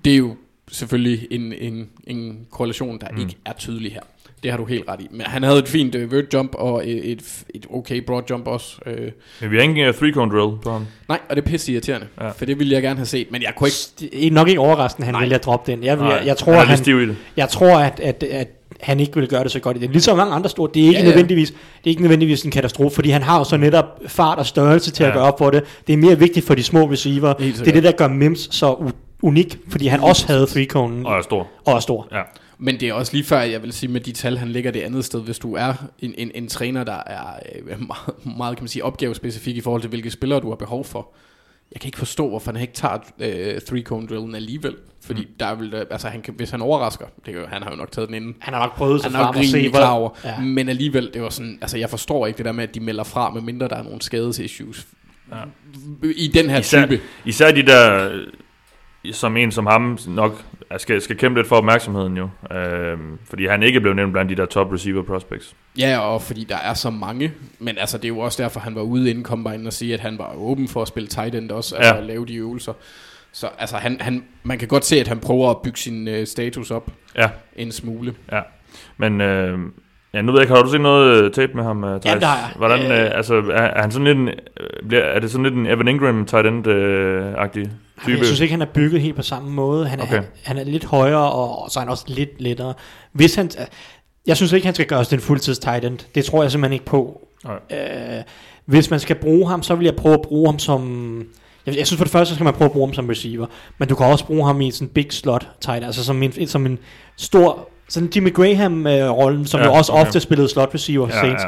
det 0.05 0.13
er 0.13 0.17
jo 0.17 0.35
selvfølgelig 0.71 1.27
en, 1.31 1.53
en, 1.53 1.89
en 2.07 2.47
korrelation, 2.51 2.99
der 2.99 3.07
mm. 3.11 3.21
ikke 3.21 3.35
er 3.45 3.53
tydelig 3.53 3.91
her. 3.91 4.01
Det 4.43 4.51
har 4.51 4.57
du 4.57 4.65
helt 4.65 4.83
ret 4.89 4.99
i. 5.01 5.07
Men 5.11 5.21
han 5.25 5.43
havde 5.43 5.59
et 5.59 5.67
fint 5.67 5.95
uh, 5.95 6.11
vert 6.11 6.33
jump 6.33 6.55
og 6.55 6.87
et, 6.89 7.11
et, 7.11 7.21
et 7.55 7.65
okay 7.69 7.97
broad 8.05 8.23
jump 8.29 8.47
også. 8.47 8.77
Øh, 8.85 9.11
Men 9.41 9.51
vi 9.51 9.55
har 9.55 9.63
ingen 9.63 9.89
uh, 9.89 9.95
three-cone 9.95 10.31
drill 10.37 10.57
på 10.63 10.71
ham. 10.71 10.85
nej, 11.09 11.19
og 11.29 11.35
det 11.35 11.41
er 11.41 11.45
pisse 11.49 11.71
irriterende, 11.71 12.07
Ja. 12.21 12.29
for 12.29 12.45
det 12.45 12.59
ville 12.59 12.73
jeg 12.73 12.81
gerne 12.81 12.95
have 12.97 13.05
set, 13.05 13.27
men 13.31 13.41
jeg 13.41 13.53
kunne 13.57 13.67
ikke... 13.67 13.77
Det 14.15 14.27
er 14.27 14.31
nok 14.31 14.47
ikke 14.47 14.59
overraskende, 14.59 15.05
han 15.05 15.13
Nej. 15.13 15.21
vælger 15.21 15.37
at 15.37 15.45
droppe 15.45 15.71
den. 15.71 15.83
Jeg, 15.83 15.97
jeg, 15.99 16.07
jeg, 16.07 16.21
jeg 16.25 16.37
tror, 16.37 16.51
han 16.51 16.61
er 16.61 16.65
han, 16.65 16.71
lidt 16.73 16.79
stiv 16.79 17.01
i 17.01 17.05
det. 17.07 17.15
jeg 17.37 17.49
tror 17.49 17.77
at, 17.79 17.99
at, 17.99 18.23
at 18.23 18.47
han 18.81 18.99
ikke 18.99 19.13
ville 19.13 19.27
gøre 19.27 19.43
det 19.43 19.51
så 19.51 19.59
godt 19.59 19.77
i 19.77 19.79
den. 19.79 19.91
Ligesom 19.91 20.17
mange 20.17 20.33
andre 20.33 20.49
store, 20.49 20.69
det 20.73 20.81
er 20.81 20.85
ikke, 20.87 20.93
Ja, 20.99 21.03
ja, 21.03 21.09
nødvendigvis, 21.09 21.49
det 21.49 21.57
er 21.83 21.89
ikke 21.89 22.01
nødvendigvis 22.01 22.41
en 22.43 22.51
katastrofe, 22.51 22.95
fordi 22.95 23.09
han 23.09 23.21
har 23.21 23.37
jo 23.37 23.43
så 23.43 23.57
netop 23.57 23.85
fart 24.07 24.37
og 24.37 24.45
størrelse 24.45 24.91
til 24.91 25.03
at 25.03 25.09
Ja. 25.09 25.13
gøre 25.15 25.23
op 25.23 25.37
for 25.37 25.49
det. 25.49 25.63
Det 25.87 25.93
er 25.93 25.97
mere 25.97 26.19
vigtigt 26.19 26.45
for 26.45 26.55
de 26.55 26.63
små 26.63 26.91
receiver. 26.91 27.33
Det 27.33 27.67
er 27.67 27.71
det, 27.71 27.83
der 27.83 27.91
gør 27.91 28.07
Mims 28.07 28.55
så 28.55 28.91
unik, 29.21 29.57
fordi 29.69 29.87
han 29.87 29.99
også 29.99 30.27
havde 30.27 30.43
three-conen 30.43 31.05
Og 31.05 31.17
er 31.17 31.21
stor. 31.21 31.47
og 31.65 31.75
er 31.75 31.79
stor. 31.79 32.07
Ja. 32.11 32.21
Men 32.63 32.79
det 32.79 32.89
er 32.89 32.93
også 32.93 33.13
lige 33.13 33.23
før, 33.23 33.41
jeg 33.41 33.63
vil 33.63 33.73
sige, 33.73 33.91
med 33.91 34.01
de 34.01 34.11
tal, 34.11 34.37
han 34.37 34.49
ligger 34.49 34.71
det 34.71 34.81
andet 34.81 35.05
sted, 35.05 35.21
hvis 35.21 35.39
du 35.39 35.55
er 35.55 35.73
en, 35.99 36.13
en, 36.17 36.31
en 36.35 36.47
træner, 36.47 36.83
der 36.83 37.03
er 37.05 37.39
øh, 37.55 37.65
meget, 37.87 38.37
meget, 38.37 38.57
kan 38.57 38.63
man 38.63 38.67
sige, 38.67 38.83
opgavespecifik 38.83 39.57
i 39.57 39.61
forhold 39.61 39.81
til, 39.81 39.89
hvilke 39.89 40.11
spillere 40.11 40.39
du 40.39 40.49
har 40.49 40.55
behov 40.55 40.85
for. 40.85 41.13
Jeg 41.73 41.81
kan 41.81 41.87
ikke 41.87 41.97
forstå, 41.97 42.29
hvorfor 42.29 42.51
han 42.51 42.61
ikke 42.61 42.73
tager 42.73 42.97
øh, 43.19 43.57
three-cone 43.57 44.07
drillen 44.07 44.35
alligevel. 44.35 44.75
Fordi 45.01 45.21
mm. 45.21 45.27
der 45.39 45.45
er 45.45 45.55
vel, 45.55 45.73
øh, 45.73 45.85
altså 45.91 46.07
han 46.07 46.21
kan, 46.21 46.33
hvis 46.37 46.49
han 46.49 46.61
overrasker, 46.61 47.05
det 47.25 47.33
kan, 47.33 47.41
jo- 47.41 47.47
han 47.47 47.63
har 47.63 47.71
jo 47.71 47.75
nok 47.75 47.91
taget 47.91 48.07
den 48.07 48.15
inden. 48.15 48.35
Han 48.39 48.53
har 48.53 48.61
nok 48.61 48.75
prøvet 48.75 49.01
sig 49.01 49.11
Han 49.11 49.19
nok 49.19 49.33
frem 49.35 49.39
og 49.39 49.45
se, 49.45 49.69
klar 49.69 49.91
over. 49.91 50.09
Ja. 50.25 50.39
Men 50.39 50.69
alligevel, 50.69 51.11
det 51.13 51.21
var 51.21 51.29
sådan, 51.29 51.57
altså 51.61 51.77
jeg 51.77 51.89
forstår 51.89 52.27
ikke 52.27 52.37
det 52.37 52.45
der 52.45 52.51
med, 52.51 52.63
at 52.63 52.75
de 52.75 52.79
melder 52.79 53.03
fra, 53.03 53.29
medmindre 53.29 53.67
der 53.67 53.75
er 53.75 53.83
nogle 53.83 54.01
skadesissues. 54.01 54.87
Ja. 55.31 55.37
I 56.15 56.27
den 56.33 56.49
her 56.49 56.59
Især, 56.59 56.85
type. 56.85 57.01
især 57.25 57.51
de 57.51 57.63
der, 57.65 58.09
som 59.11 59.37
en 59.37 59.51
som 59.51 59.65
ham 59.65 59.97
nok 60.07 60.43
skal, 60.77 61.01
skal 61.01 61.17
kæmpe 61.17 61.39
lidt 61.39 61.47
for 61.47 61.55
opmærksomheden 61.55 62.17
jo. 62.17 62.29
Øhm, 62.57 63.17
fordi 63.29 63.47
han 63.47 63.63
ikke 63.63 63.79
blev 63.81 63.93
nævnt 63.93 64.13
blandt 64.13 64.29
de 64.31 64.35
der 64.35 64.45
top 64.45 64.73
receiver 64.73 65.03
prospects. 65.03 65.55
Ja, 65.79 65.99
og 65.99 66.21
fordi 66.21 66.43
der 66.43 66.57
er 66.57 66.73
så 66.73 66.89
mange. 66.89 67.31
Men 67.59 67.77
altså, 67.77 67.97
det 67.97 68.05
er 68.05 68.09
jo 68.09 68.19
også 68.19 68.43
derfor, 68.43 68.59
han 68.59 68.75
var 68.75 68.81
ude 68.81 69.09
inden 69.09 69.23
Combine 69.25 69.67
og 69.69 69.73
sige, 69.73 69.93
at 69.93 69.99
han 69.99 70.17
var 70.17 70.33
åben 70.35 70.67
for 70.67 70.81
at 70.81 70.87
spille 70.87 71.07
tight 71.07 71.35
end 71.35 71.51
også, 71.51 71.75
Ja. 71.79 71.87
ja. 71.87 71.93
og 71.93 72.03
lave 72.03 72.25
de 72.25 72.35
øvelser. 72.35 72.73
Så 73.31 73.49
altså, 73.59 73.77
han, 73.77 73.97
han, 74.01 74.23
man 74.43 74.57
kan 74.59 74.67
godt 74.67 74.85
se, 74.85 74.99
at 74.99 75.07
han 75.07 75.19
prøver 75.19 75.49
at 75.49 75.57
bygge 75.63 75.77
sin 75.79 76.07
øh, 76.07 76.27
status 76.27 76.71
op 76.71 76.91
Ja, 77.17 77.29
en 77.55 77.71
smule. 77.71 78.15
ja. 78.31 78.41
Men 78.97 79.21
øh, 79.21 79.59
ja, 80.13 80.21
nu 80.21 80.31
ved 80.31 80.39
jeg 80.39 80.43
ikke, 80.43 80.55
har 80.55 80.63
du 80.63 80.71
set 80.71 80.81
noget 80.81 81.23
øh, 81.23 81.31
tape 81.31 81.53
med 81.53 81.63
ham, 81.63 81.83
øh, 81.83 82.01
Thijs? 82.01 82.05
Ja, 82.05 82.19
det 82.19 82.23
har 82.27 82.37
jeg. 82.37 82.49
Hvordan, 82.55 82.91
øh, 82.91 83.05
Øh, 83.05 83.17
altså, 83.17 83.35
er, 83.35 83.61
er, 83.61 83.81
han 83.81 83.91
sådan 83.91 84.05
lidt 84.05 84.17
en, 84.17 84.29
er 84.93 85.19
det 85.19 85.31
sådan 85.31 85.43
lidt 85.43 85.55
en 85.55 85.65
Evan 85.65 85.87
Ingram 85.87 86.25
tight 86.25 86.47
end-agtig 86.47 87.69
type? 88.05 88.17
Jeg 88.17 88.25
synes 88.25 88.39
ikke, 88.39 88.51
han 88.51 88.61
er 88.61 88.65
bygget 88.73 89.01
helt 89.01 89.15
på 89.15 89.21
samme 89.21 89.49
måde. 89.51 89.87
Han 89.87 89.99
er, 89.99 90.03
Okay. 90.03 90.17
okay. 90.17 90.27
han 90.43 90.57
er 90.57 90.63
lidt 90.63 90.85
højere, 90.85 91.31
og, 91.31 91.63
og 91.63 91.71
så 91.71 91.79
er 91.79 91.81
han 91.81 91.89
også 91.89 92.05
lidt 92.07 92.41
lettere. 92.41 92.73
Hvis 93.11 93.35
han, 93.35 93.49
jeg 94.27 94.37
synes 94.37 94.51
ikke, 94.51 94.67
han 94.67 94.75
skal 94.75 94.87
gøres 94.87 95.07
til 95.07 95.15
en 95.15 95.21
fuldtids 95.21 95.59
tight 95.59 95.85
end. 95.85 95.99
Det 96.15 96.25
tror 96.25 96.41
jeg 96.43 96.51
simpelthen 96.51 96.73
ikke 96.73 96.85
på. 96.85 97.27
Nej. 97.45 97.79
Øh, 98.17 98.23
hvis 98.65 98.89
man 98.89 98.99
skal 98.99 99.15
bruge 99.15 99.49
ham, 99.49 99.63
så 99.63 99.75
vil 99.75 99.85
jeg 99.85 99.95
prøve 99.95 100.13
at 100.13 100.21
bruge 100.21 100.47
ham 100.47 100.59
som... 100.59 101.23
Jeg, 101.65 101.77
jeg 101.77 101.87
synes 101.87 101.97
for 101.97 102.05
det 102.05 102.11
første, 102.11 102.29
så 102.29 102.35
skal 102.35 102.43
man 102.43 102.53
prøve 102.53 102.65
at 102.65 102.71
bruge 102.71 102.87
ham 102.87 102.93
som 102.93 103.07
receiver. 103.09 103.45
Men 103.77 103.87
du 103.89 103.95
kan 103.95 104.05
også 104.05 104.25
bruge 104.25 104.45
ham 104.45 104.61
i 104.61 104.71
sådan 104.71 104.87
en 104.87 104.93
big 104.93 105.13
slot 105.13 105.47
tight 105.61 105.85
altså 105.85 106.03
som 106.05 106.23
en, 106.23 106.47
som 106.47 106.65
en 106.65 106.79
stor... 107.17 107.69
Sådan 107.89 108.11
Jimmy 108.15 108.33
Graham-rollen, 108.33 109.45
som 109.47 109.59
Ja, 109.59 109.65
jo 109.65 109.73
også 109.73 109.91
okay. 109.91 110.01
ofte 110.05 110.19
spillede 110.19 110.49
slot 110.49 110.69
receiver 110.73 111.07
for 111.07 111.15
Ja, 111.15 111.21
Saints. 111.21 111.43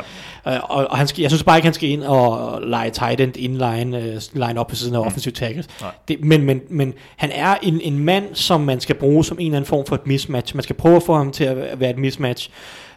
ja. 0.45 0.55
Øh, 0.55 0.59
og, 0.63 0.87
og 0.89 0.97
han 0.97 1.07
skal, 1.07 1.21
jeg 1.21 1.31
synes 1.31 1.43
bare 1.43 1.57
ikke, 1.57 1.65
han 1.65 1.73
skal 1.73 1.89
ind 1.89 2.03
og 2.03 2.61
lege 2.61 2.89
tight 2.89 3.21
end 3.21 3.37
inline, 3.37 3.97
uh, 3.97 4.39
line 4.47 4.59
op 4.59 4.67
på 4.67 4.75
siden 4.75 4.95
af 4.95 5.01
Mm. 5.01 5.07
offensive 5.07 5.31
tackles. 5.31 5.67
Nej. 5.81 5.91
Det, 6.07 6.23
men, 6.23 6.41
men, 6.43 6.61
men 6.69 6.93
han 7.15 7.31
er 7.33 7.55
en, 7.61 7.81
en 7.81 7.99
mand, 7.99 8.23
som 8.33 8.61
man 8.61 8.79
skal 8.79 8.95
bruge 8.95 9.25
som 9.25 9.37
en 9.39 9.45
eller 9.45 9.57
anden 9.57 9.67
form 9.67 9.85
for 9.85 9.95
et 9.95 10.07
mismatch. 10.07 10.55
Man 10.55 10.63
skal 10.63 10.75
prøve 10.75 10.95
at 10.95 11.03
få 11.03 11.15
ham 11.15 11.31
til 11.31 11.43
at 11.43 11.79
være 11.79 11.89
et 11.89 11.97
mismatch. 11.97 12.49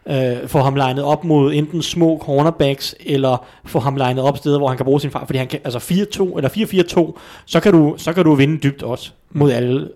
Uh, 0.07 0.15
få 0.47 0.59
ham 0.61 0.75
legnet 0.77 1.05
op 1.05 1.25
mod 1.25 1.55
enten 1.55 1.83
små 1.83 2.19
cornerbacks, 2.25 2.95
eller 3.01 3.47
få 3.67 3.79
ham 3.79 3.97
legnet 3.97 4.25
op 4.25 4.37
steder, 4.37 4.59
hvor 4.59 4.69
han 4.69 4.77
kan 4.77 4.85
bruge 4.85 5.01
sin 5.01 5.11
far. 5.11 5.25
Fordi 5.27 5.39
han 5.39 5.47
kan, 5.47 5.61
altså 5.65 5.79
4-2, 5.79 6.37
eller 6.37 6.49
4-4-2, 7.15 7.19
så 7.47 7.61
kan, 7.61 7.73
du, 7.73 7.95
så 7.99 8.13
kan 8.13 8.25
du 8.25 8.35
vinde 8.35 8.59
dybt 8.59 8.83
også 8.83 9.11
mod 9.31 9.53
alle. 9.53 9.89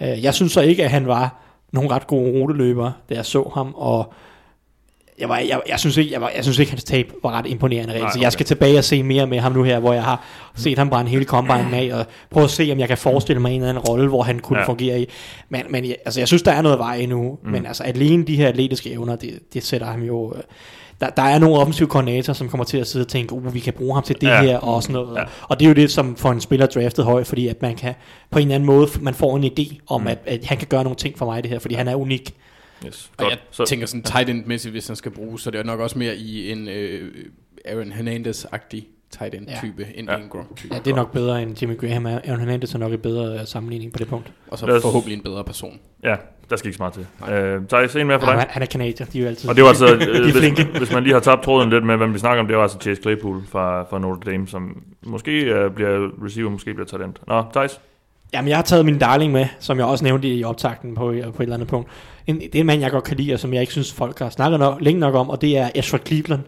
Ja. 0.00 0.12
Uh, 0.12 0.24
jeg 0.24 0.34
synes 0.34 0.52
så 0.52 0.60
ikke, 0.60 0.84
at 0.84 0.90
han 0.90 1.06
var 1.06 1.41
nogle 1.72 1.90
ret 1.90 2.06
gode 2.06 2.30
ruteløbere, 2.40 2.92
da 3.08 3.14
jeg 3.14 3.26
så 3.26 3.50
ham, 3.54 3.74
og 3.76 4.12
jeg, 5.18 5.28
var, 5.28 5.38
jeg, 5.38 5.60
jeg, 5.68 5.80
synes 5.80 5.96
ikke, 5.96 6.12
jeg, 6.12 6.20
var, 6.20 6.30
jeg 6.36 6.44
synes 6.44 6.58
ikke, 6.58 6.72
hans 6.72 6.84
tab 6.84 7.12
var 7.22 7.30
ret 7.30 7.46
imponerende. 7.46 7.94
Nej, 7.94 8.02
okay. 8.02 8.10
okay. 8.12 8.22
Jeg 8.22 8.32
skal 8.32 8.46
tilbage 8.46 8.78
og 8.78 8.84
se 8.84 9.02
mere 9.02 9.26
med 9.26 9.38
ham 9.40 9.52
nu 9.52 9.62
her, 9.62 9.78
hvor 9.78 9.92
jeg 9.92 10.04
har 10.04 10.24
set 10.54 10.78
ham 10.78 10.90
brænde 10.90 11.10
hele 11.10 11.24
combine 11.24 11.76
af, 11.76 11.90
og 11.94 12.06
prøve 12.30 12.44
at 12.44 12.50
se, 12.50 12.68
om 12.72 12.78
jeg 12.78 12.88
kan 12.88 12.98
forestille 12.98 13.42
mig 13.42 13.50
en 13.52 13.56
eller 13.60 13.68
anden 13.68 13.84
rolle, 13.84 14.08
hvor 14.08 14.22
han 14.22 14.38
kunne 14.38 14.58
Ja. 14.58 14.66
fungere 14.66 15.00
i. 15.00 15.08
Men, 15.48 15.62
men 15.70 15.84
altså, 15.84 16.20
jeg 16.20 16.28
synes, 16.28 16.42
der 16.42 16.52
er 16.52 16.62
noget 16.62 16.78
vej 16.78 16.96
endnu, 16.96 17.38
mm. 17.42 17.50
men 17.50 17.66
altså, 17.66 17.82
alene 17.82 18.24
de 18.24 18.36
her 18.36 18.48
atletiske 18.48 18.92
evner, 18.92 19.16
det, 19.16 19.38
det 19.54 19.62
sætter 19.62 19.86
ham 19.86 20.02
jo... 20.02 20.34
øh, 20.36 20.42
Der, 21.02 21.10
der 21.10 21.22
er 21.22 21.38
nogle 21.38 21.56
offensive 21.56 21.88
koordinatorer, 21.88 22.34
som 22.34 22.48
kommer 22.48 22.64
til 22.64 22.78
at 22.78 22.86
sidde 22.86 23.02
og 23.02 23.08
tænke, 23.08 23.32
uh, 23.34 23.54
vi 23.54 23.60
kan 23.60 23.72
bruge 23.72 23.94
ham 23.94 24.02
til 24.02 24.20
det 24.20 24.26
Ja. 24.26 24.34
ja. 24.34 24.42
her 24.42 24.58
og 24.58 24.82
sådan 24.82 24.92
noget. 24.94 25.14
Ja. 25.14 25.20
Ja. 25.20 25.26
Og 25.42 25.60
det 25.60 25.66
er 25.66 25.68
jo 25.68 25.74
det, 25.74 25.90
som 25.90 26.16
får 26.16 26.30
en 26.30 26.40
spiller 26.40 26.66
draftet 26.66 27.04
højt, 27.04 27.26
fordi 27.26 27.48
at 27.48 27.62
man 27.62 27.76
kan 27.76 27.94
på 28.30 28.38
en 28.38 28.42
eller 28.42 28.54
anden 28.54 28.66
måde, 28.66 28.88
man 29.00 29.14
får 29.14 29.36
en 29.36 29.44
idé 29.44 29.76
om, 29.86 30.00
Mm. 30.00 30.06
at, 30.06 30.18
at 30.26 30.44
han 30.44 30.58
kan 30.58 30.66
gøre 30.68 30.82
nogle 30.84 30.96
ting 30.96 31.18
for 31.18 31.26
mig, 31.26 31.42
det 31.42 31.50
her, 31.50 31.58
fordi 31.58 31.74
han 31.74 31.88
er 31.88 31.94
unik. 31.94 32.34
Yes, 32.86 33.10
Og 33.10 33.16
godt. 33.18 33.30
jeg 33.30 33.38
Så, 33.50 33.64
tænker 33.64 33.86
sådan 33.86 34.02
tight 34.02 34.28
end-mæssigt, 34.30 34.72
hvis 34.72 34.86
han 34.86 34.96
skal 34.96 35.10
bruges, 35.12 35.42
så 35.42 35.50
det 35.50 35.58
er 35.60 35.64
nok 35.64 35.80
også 35.80 35.98
mere 35.98 36.16
i 36.16 36.50
en 36.52 36.68
øh, 36.68 37.10
Aaron 37.64 37.92
Hernandez-agtig 37.92 38.82
tight 39.18 39.34
end-type, 39.34 39.74
ja. 39.82 39.84
end 39.94 40.08
Ja. 40.08 40.14
ja. 40.16 40.22
Ingram-type. 40.22 40.74
Ja, 40.74 40.78
det 40.84 40.90
er 40.90 40.94
nok 40.96 41.12
bedre 41.12 41.42
end 41.42 41.62
Jimmy 41.62 41.78
Graham. 41.80 42.06
Aaron 42.06 42.38
Hernandez 42.38 42.74
er 42.74 42.78
nok 42.78 42.92
et 42.92 43.02
bedre 43.02 43.38
øh, 43.40 43.46
sammenligning 43.46 43.92
på 43.92 43.98
det 43.98 44.08
punkt. 44.08 44.32
Og 44.50 44.58
så 44.58 44.66
Lad 44.66 44.76
os- 44.76 44.82
forhåbentlig 44.82 45.16
en 45.16 45.22
bedre 45.22 45.44
person. 45.44 45.78
ja, 46.04 46.16
der 46.50 46.56
skal 46.56 46.68
ikke 46.68 46.76
så 46.76 46.82
meget 46.82 46.94
til. 46.94 47.34
Øh, 47.34 47.60
Thijs, 47.68 47.96
en 47.96 48.06
mere 48.06 48.20
for 48.20 48.26
Ja, 48.26 48.32
dig. 48.32 48.40
han, 48.40 48.48
han 48.50 48.62
er 48.62 48.66
kanadier, 48.66 49.06
de 49.06 49.18
er 49.18 49.22
jo 49.22 49.28
altid... 49.28 49.48
Og 49.48 49.56
det 49.56 49.62
var 49.64 49.68
altså, 49.68 49.86
de 49.96 50.08
øh, 50.20 50.28
er 50.28 50.32
flinke. 50.32 50.64
hvis, 50.64 50.78
hvis 50.78 50.92
man 50.92 51.02
lige 51.02 51.12
har 51.12 51.20
tabt 51.20 51.42
tråden 51.42 51.70
lidt 51.70 51.84
med, 51.84 51.96
hvem 51.96 52.14
vi 52.14 52.18
snakker 52.18 52.40
om, 52.40 52.46
det 52.48 52.56
var 52.56 52.62
altså 52.62 52.78
Chase 52.78 53.02
Claypool 53.02 53.42
fra, 53.48 53.82
fra 53.82 53.98
Notre 53.98 54.30
Dame, 54.32 54.48
som 54.48 54.82
måske 55.06 55.40
øh, 55.40 55.70
bliver 55.70 56.08
receiver, 56.24 56.50
måske 56.50 56.74
bliver 56.74 56.86
talent. 56.86 57.20
Nå, 57.28 57.44
Thijs? 57.52 57.80
Jamen, 58.34 58.48
jeg 58.48 58.56
har 58.56 58.62
taget 58.62 58.84
min 58.84 58.98
darling 58.98 59.32
med, 59.32 59.46
som 59.60 59.78
jeg 59.78 59.86
også 59.86 60.04
nævnte 60.04 60.28
i 60.28 60.44
optakten 60.44 60.94
på, 60.94 61.00
på 61.04 61.08
et 61.12 61.16
eller 61.40 61.54
andet 61.54 61.68
punkt. 61.68 61.88
En, 62.26 62.40
det 62.40 62.54
er 62.54 62.60
en 62.60 62.66
mand, 62.66 62.80
jeg 62.80 62.90
godt 62.90 63.04
kan 63.04 63.16
lide, 63.16 63.32
og 63.34 63.38
som 63.40 63.52
jeg 63.52 63.60
ikke 63.60 63.72
synes, 63.72 63.92
folk 63.92 64.18
har 64.18 64.30
snakket 64.30 64.60
nok, 64.60 64.80
længe 64.80 65.00
nok 65.00 65.14
om, 65.14 65.30
og 65.30 65.40
det 65.40 65.58
er 65.58 65.70
Ezra 65.74 65.98
Cleveland, 65.98 66.40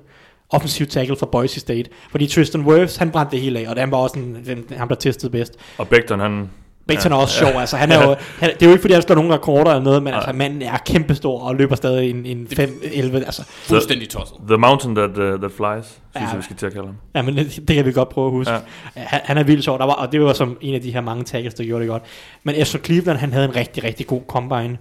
offensiv 0.55 0.87
tackle 0.87 1.17
for 1.17 1.27
Boise 1.27 1.61
State. 1.61 1.91
Fordi 2.11 2.27
Tristan 2.27 2.61
Wirfs, 2.61 2.97
han 2.97 3.11
brændte 3.11 3.33
det 3.33 3.41
hele 3.41 3.59
af, 3.61 3.69
og 3.69 3.77
han 3.81 3.91
var 3.91 3.99
også 3.99 4.15
den, 4.19 4.37
den, 4.47 4.79
ham, 4.79 4.89
der 4.89 4.95
testede 4.95 5.31
bedst. 5.33 5.53
Og 5.79 5.89
Becton, 5.89 6.21
han... 6.21 6.51
Becton 6.89 7.13
Ja. 7.13 7.17
er 7.17 7.21
også 7.21 7.39
sjov, 7.39 7.49
altså 7.61 7.77
han 7.77 7.93
er 7.93 8.09
jo, 8.09 8.15
han, 8.39 8.51
det 8.55 8.63
er 8.63 8.67
jo 8.67 8.73
ikke 8.73 8.81
fordi, 8.81 8.95
han 8.95 9.03
slår 9.03 9.15
nogen 9.17 9.33
rekorder 9.33 9.71
eller 9.71 9.83
noget, 9.85 10.03
men 10.03 10.11
Nej. 10.13 10.19
altså 10.19 10.33
manden 10.33 10.63
er 10.63 10.77
kæmpestor 10.87 11.41
og 11.41 11.55
løber 11.55 11.75
stadig 11.75 12.11
en, 12.11 12.27
en 12.27 12.47
5-11, 12.53 13.17
altså. 13.17 13.43
Fuldstændig 13.49 14.09
tosset. 14.09 14.37
The 14.49 14.57
Mountain 14.57 14.95
That, 14.95 15.11
uh, 15.11 15.17
that 15.41 15.53
Flies, 15.57 15.85
synes 15.87 15.99
Ja. 16.15 16.21
jeg, 16.21 16.37
vi 16.39 16.43
skal 16.43 16.57
til 16.57 16.67
at 16.67 16.73
kalde 16.73 16.87
ham. 16.87 16.97
Ja, 17.15 17.23
men 17.23 17.37
det, 17.37 17.69
det 17.69 17.77
kan 17.77 17.87
vi 17.87 17.93
godt 17.93 18.09
prøve 18.09 18.27
at 18.27 18.33
huske. 18.33 18.53
Ja. 18.53 18.59
Ja. 18.97 19.03
Han, 19.07 19.21
han 19.25 19.39
er 19.39 19.43
vildt 19.43 19.65
sjov, 19.65 19.79
der 19.79 19.85
var, 19.87 19.93
og 19.93 20.13
det 20.13 20.21
var 20.21 20.33
som 20.33 20.57
en 20.61 20.75
af 20.75 20.81
de 20.81 20.93
her 20.93 21.01
mange 21.01 21.25
tackles, 21.25 21.55
der 21.55 21.65
gjorde 21.65 21.81
det 21.83 21.91
godt. 21.91 22.03
Men 22.43 22.55
Ezra 22.59 22.79
Cleveland, 22.79 23.19
han 23.19 23.33
havde 23.33 23.45
en 23.45 23.57
rigtig, 23.57 23.85
rigtig 23.85 24.07
god 24.07 24.21
combine. 24.29 24.79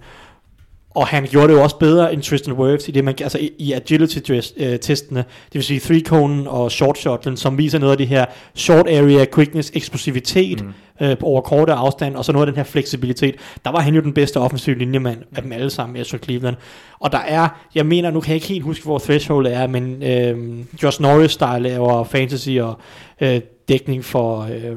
Og 0.94 1.06
han 1.06 1.26
gjorde 1.26 1.48
det 1.48 1.54
jo 1.54 1.62
også 1.62 1.78
bedre 1.78 2.12
end 2.12 2.22
Tristan 2.22 2.54
Wirfs 2.54 2.88
i 2.88 2.90
det, 2.90 3.04
man, 3.04 3.14
altså 3.20 3.38
i, 3.58 3.72
agility-testene, 3.72 5.18
det 5.18 5.54
vil 5.54 5.64
sige 5.64 5.80
three 5.80 6.00
cone 6.00 6.50
og 6.50 6.72
short 6.72 6.98
shotlen, 6.98 7.36
som 7.36 7.58
viser 7.58 7.78
noget 7.78 7.92
af 7.92 7.98
det 7.98 8.08
her 8.08 8.24
short 8.54 8.88
area, 8.88 9.24
quickness, 9.34 9.72
eksplosivitet 9.74 10.64
mm. 10.64 11.06
øh, 11.06 11.16
over 11.22 11.40
korte 11.40 11.72
afstand, 11.72 12.16
og 12.16 12.24
så 12.24 12.32
noget 12.32 12.46
af 12.46 12.52
den 12.52 12.56
her 12.56 12.64
fleksibilitet. 12.64 13.34
Der 13.64 13.70
var 13.70 13.80
han 13.80 13.94
jo 13.94 14.00
den 14.00 14.12
bedste 14.12 14.40
offensive 14.40 14.78
linjemand 14.78 15.18
af 15.36 15.42
dem 15.42 15.52
alle 15.52 15.70
sammen, 15.70 15.96
Ezra 15.96 16.18
Cleveland. 16.18 16.56
Og 17.00 17.12
der 17.12 17.18
er, 17.18 17.48
jeg 17.74 17.86
mener, 17.86 18.10
nu 18.10 18.20
kan 18.20 18.28
jeg 18.28 18.36
ikke 18.36 18.48
helt 18.48 18.64
huske, 18.64 18.84
hvor 18.84 18.98
threshold 18.98 19.46
er, 19.46 19.66
men 19.66 20.02
øh, 20.02 20.58
Josh 20.82 21.02
Norris, 21.02 21.36
der 21.36 21.58
laver 21.58 22.04
fantasy 22.04 22.50
og 22.50 22.78
øh, 23.20 23.40
dækning 23.68 24.04
for, 24.04 24.40
øh, 24.40 24.64
øh, 24.64 24.74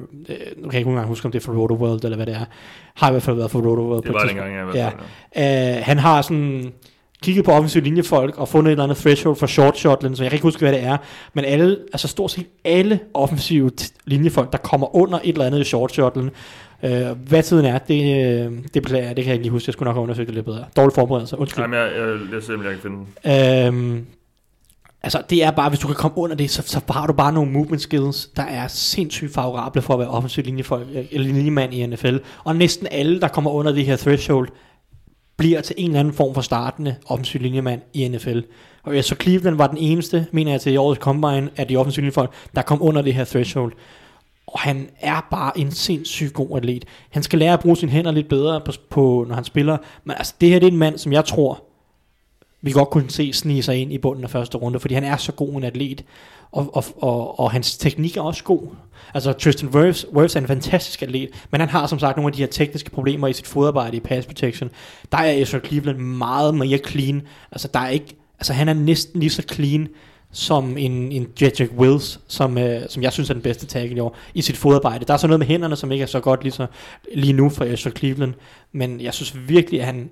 nu 0.57 0.69
kan 0.69 0.71
jeg 0.71 0.79
ikke 0.79 0.89
engang 0.89 1.07
huske, 1.07 1.25
om 1.25 1.31
det 1.31 1.39
er 1.39 1.43
for 1.43 1.53
Roto 1.53 1.73
World, 1.73 2.03
eller 2.03 2.15
hvad 2.15 2.25
det 2.25 2.35
er, 2.35 2.45
har 2.97 3.07
i 3.09 3.11
hvert 3.11 3.23
fald 3.23 3.35
været 3.35 3.51
for 3.51 3.59
Roto 3.59 3.81
World. 3.81 4.03
Det 4.03 4.13
var 4.13 4.19
det 4.19 4.31
engang, 4.31 4.53
jeg 4.55 4.75
Ja. 4.75 4.91
ja. 5.35 5.77
Uh, 5.77 5.83
han 5.85 5.97
har 5.97 6.21
sådan 6.21 6.73
kigget 7.23 7.45
på 7.45 7.51
offensiv 7.51 7.81
linjefolk 7.81 8.37
og 8.37 8.47
fundet 8.47 8.69
et 8.69 8.71
eller 8.71 8.83
andet 8.83 8.97
threshold 8.97 9.35
for 9.35 9.47
short 9.47 9.77
shotlen, 9.77 10.15
så 10.15 10.23
jeg 10.23 10.31
kan 10.31 10.35
ikke 10.35 10.43
huske, 10.43 10.59
hvad 10.59 10.71
det 10.71 10.83
er. 10.83 10.97
Men 11.33 11.45
alle, 11.45 11.77
altså 11.93 12.07
stort 12.07 12.31
set 12.31 12.45
alle 12.65 12.99
offensive 13.13 13.71
linjefolk, 14.05 14.51
der 14.51 14.57
kommer 14.57 14.95
under 14.95 15.19
et 15.23 15.33
eller 15.33 15.45
andet 15.45 15.59
i 15.59 15.63
short 15.63 15.91
shotlen, 15.91 16.31
uh, 16.83 16.89
hvad 17.27 17.43
tiden 17.43 17.65
er, 17.65 17.77
det, 17.77 18.01
øh, 18.45 18.51
det 18.73 18.83
beklager 18.83 19.07
jeg, 19.07 19.15
det 19.15 19.23
kan 19.23 19.29
jeg 19.29 19.33
ikke 19.33 19.43
lige 19.43 19.51
huske, 19.51 19.69
jeg 19.69 19.73
skulle 19.73 19.87
nok 19.87 19.95
have 19.95 20.03
undersøgt 20.03 20.27
det 20.27 20.35
lidt 20.35 20.45
bedre. 20.45 20.65
Dårlig 20.75 20.93
forberedelse, 20.93 21.37
undskyld. 21.37 21.67
Nej, 21.67 21.87
men 21.87 21.97
jeg, 21.97 22.07
jeg, 22.07 22.43
jeg 22.49 22.63
jeg 22.63 22.71
kan 22.71 22.81
finde 22.81 22.97
den. 23.23 23.67
Øhm, 23.67 24.05
altså 25.03 25.21
det 25.29 25.43
er 25.43 25.51
bare, 25.51 25.69
hvis 25.69 25.79
du 25.79 25.87
kan 25.87 25.95
komme 25.95 26.17
under 26.17 26.35
det, 26.35 26.49
så, 26.49 26.61
så 26.61 26.81
har 26.89 27.07
du 27.07 27.13
bare 27.13 27.33
nogle 27.33 27.51
movement 27.51 27.81
skills, 27.81 28.29
der 28.35 28.43
er 28.43 28.67
sindssygt 28.67 29.33
favorable 29.33 29.81
for 29.81 29.93
at 29.93 29.99
være 29.99 30.09
offensiv 30.09 30.43
linjefolk, 30.43 30.87
eller 31.11 31.29
øh, 31.29 31.35
linjemand 31.35 31.73
i 31.73 31.85
NFL. 31.85 32.17
Og 32.43 32.55
næsten 32.55 32.87
alle, 32.91 33.21
der 33.21 33.27
kommer 33.27 33.51
under 33.51 33.71
det 33.71 33.85
her 33.85 33.95
threshold, 33.95 34.49
bliver 35.37 35.61
til 35.61 35.75
en 35.77 35.85
eller 35.85 35.99
anden 35.99 36.13
form 36.13 36.33
for 36.33 36.41
startende 36.41 36.95
offensiv 37.05 37.41
linjemand 37.41 37.81
i 37.93 38.07
NFL. 38.07 38.39
Og 38.83 38.95
ja, 38.95 39.01
så 39.01 39.15
Cleveland 39.21 39.55
var 39.55 39.67
den 39.67 39.77
eneste, 39.77 40.27
mener 40.31 40.51
jeg 40.51 40.61
til 40.61 40.73
i 40.73 40.77
årets 40.77 40.99
combine, 40.99 41.49
af 41.57 41.67
de 41.67 41.77
offensive 41.77 42.01
linjefolk, 42.01 42.33
der 42.55 42.61
kom 42.61 42.81
under 42.81 43.01
det 43.01 43.13
her 43.13 43.25
threshold. 43.25 43.73
Og 44.47 44.59
han 44.59 44.89
er 44.99 45.27
bare 45.31 45.59
en 45.59 45.71
sindssygt 45.71 46.33
god 46.33 46.57
atlet. 46.57 46.85
Han 47.09 47.23
skal 47.23 47.39
lære 47.39 47.53
at 47.53 47.59
bruge 47.59 47.77
sine 47.77 47.91
hænder 47.91 48.11
lidt 48.11 48.29
bedre, 48.29 48.61
på, 48.61 48.71
på, 48.89 49.25
når 49.27 49.35
han 49.35 49.43
spiller. 49.43 49.77
Men 50.03 50.15
altså, 50.17 50.33
det 50.41 50.49
her 50.49 50.59
det 50.59 50.67
er 50.67 50.71
en 50.71 50.77
mand, 50.77 50.97
som 50.97 51.13
jeg 51.13 51.25
tror, 51.25 51.63
vi 52.67 52.71
godt 52.71 52.89
kunne 52.89 53.09
se 53.09 53.33
snige 53.33 53.63
sig 53.63 53.77
ind 53.77 53.93
i 53.93 53.97
bunden 53.97 54.23
af 54.23 54.29
første 54.29 54.57
runde, 54.57 54.79
fordi 54.79 54.93
han 54.93 55.03
er 55.03 55.17
så 55.17 55.31
god 55.31 55.55
en 55.55 55.63
atlet, 55.63 56.03
og, 56.51 56.75
og, 56.75 56.83
og, 56.97 57.39
og 57.39 57.51
hans 57.51 57.77
teknik 57.77 58.17
er 58.17 58.21
også 58.21 58.43
god. 58.43 58.61
Altså 59.13 59.33
Tristan 59.33 59.69
Wirfs, 59.69 60.05
Wirfs 60.13 60.35
er 60.35 60.39
en 60.39 60.47
fantastisk 60.47 61.01
atlet, 61.01 61.29
men 61.51 61.59
han 61.59 61.69
har 61.69 61.87
som 61.87 61.99
sagt 61.99 62.17
nogle 62.17 62.27
af 62.27 62.33
de 62.33 62.39
her 62.39 62.47
tekniske 62.47 62.91
problemer 62.91 63.27
i 63.27 63.33
sit 63.33 63.47
fodarbejde 63.47 63.97
i 63.97 63.99
pass 63.99 64.27
protection. 64.27 64.69
Der 65.11 65.17
er 65.17 65.41
Ezra 65.41 65.59
Cleveland 65.59 65.97
meget 65.97 66.55
mere 66.55 66.77
clean. 66.77 67.21
Altså 67.51 67.67
der 67.73 67.79
er 67.79 67.89
ikke, 67.89 68.15
altså 68.39 68.53
han 68.53 68.69
er 68.69 68.73
næsten 68.73 69.19
lige 69.19 69.29
så 69.29 69.41
clean 69.51 69.87
som 70.31 70.77
en, 70.77 71.11
en 71.11 71.27
Jedrick 71.41 71.71
Wills, 71.77 72.19
som, 72.27 72.57
øh, 72.57 72.81
som 72.89 73.03
jeg 73.03 73.13
synes 73.13 73.29
er 73.29 73.33
den 73.33 73.43
bedste 73.43 73.65
tackle 73.65 73.97
i 73.97 73.99
år, 73.99 74.17
i 74.33 74.41
sit 74.41 74.57
fodarbejde. 74.57 75.05
Der 75.05 75.13
er 75.13 75.17
så 75.17 75.27
noget 75.27 75.39
med 75.39 75.47
hænderne, 75.47 75.75
som 75.75 75.91
ikke 75.91 76.03
er 76.03 76.07
så 76.07 76.19
godt 76.19 76.43
lige, 76.43 76.53
så, 76.53 76.67
lige 77.15 77.33
nu 77.33 77.49
for 77.49 77.65
Ezra 77.65 77.89
Cleveland, 77.89 78.33
men 78.71 79.01
jeg 79.01 79.13
synes 79.13 79.37
virkelig, 79.47 79.79
at 79.79 79.85
han, 79.85 80.09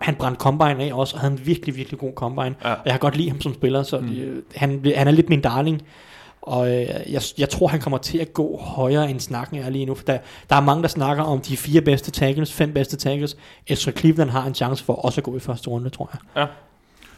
han 0.00 0.14
brændte 0.14 0.40
combine 0.40 0.84
af 0.84 0.92
også, 0.92 1.16
og 1.16 1.20
havde 1.20 1.32
en 1.32 1.46
virkelig, 1.46 1.76
virkelig 1.76 1.98
god 1.98 2.12
combine. 2.14 2.54
Ja. 2.64 2.72
Og 2.72 2.82
jeg 2.84 2.92
har 2.92 2.98
godt 2.98 3.16
lide 3.16 3.30
ham 3.30 3.40
som 3.40 3.54
spiller, 3.54 3.82
så 3.82 3.98
mm. 4.00 4.12
øh, 4.12 4.42
han, 4.54 4.92
han 4.96 5.08
er 5.08 5.12
lidt 5.12 5.28
min 5.28 5.40
darling. 5.40 5.82
Og 6.42 6.68
øh, 6.68 6.86
jeg, 7.12 7.22
jeg 7.38 7.48
tror, 7.48 7.66
han 7.66 7.80
kommer 7.80 7.98
til 7.98 8.18
at 8.18 8.32
gå 8.32 8.56
højere 8.56 9.10
end 9.10 9.20
snakken 9.20 9.58
er 9.58 9.70
lige 9.70 9.86
nu. 9.86 9.94
For 9.94 10.04
der, 10.04 10.18
der 10.50 10.56
er 10.56 10.60
mange, 10.60 10.82
der 10.82 10.88
snakker 10.88 11.22
om 11.22 11.40
de 11.40 11.56
fire 11.56 11.80
bedste 11.80 12.10
tackles, 12.10 12.52
fem 12.52 12.72
bedste 12.72 12.96
tackles. 12.96 13.36
Ezra 13.66 13.92
Cleveland 13.92 14.30
har 14.30 14.46
en 14.46 14.54
chance 14.54 14.84
for 14.84 14.94
også 14.94 15.20
at 15.20 15.24
gå 15.24 15.36
i 15.36 15.40
første 15.40 15.70
runde, 15.70 15.90
tror 15.90 16.10
jeg. 16.12 16.42
Ja. 16.42 16.46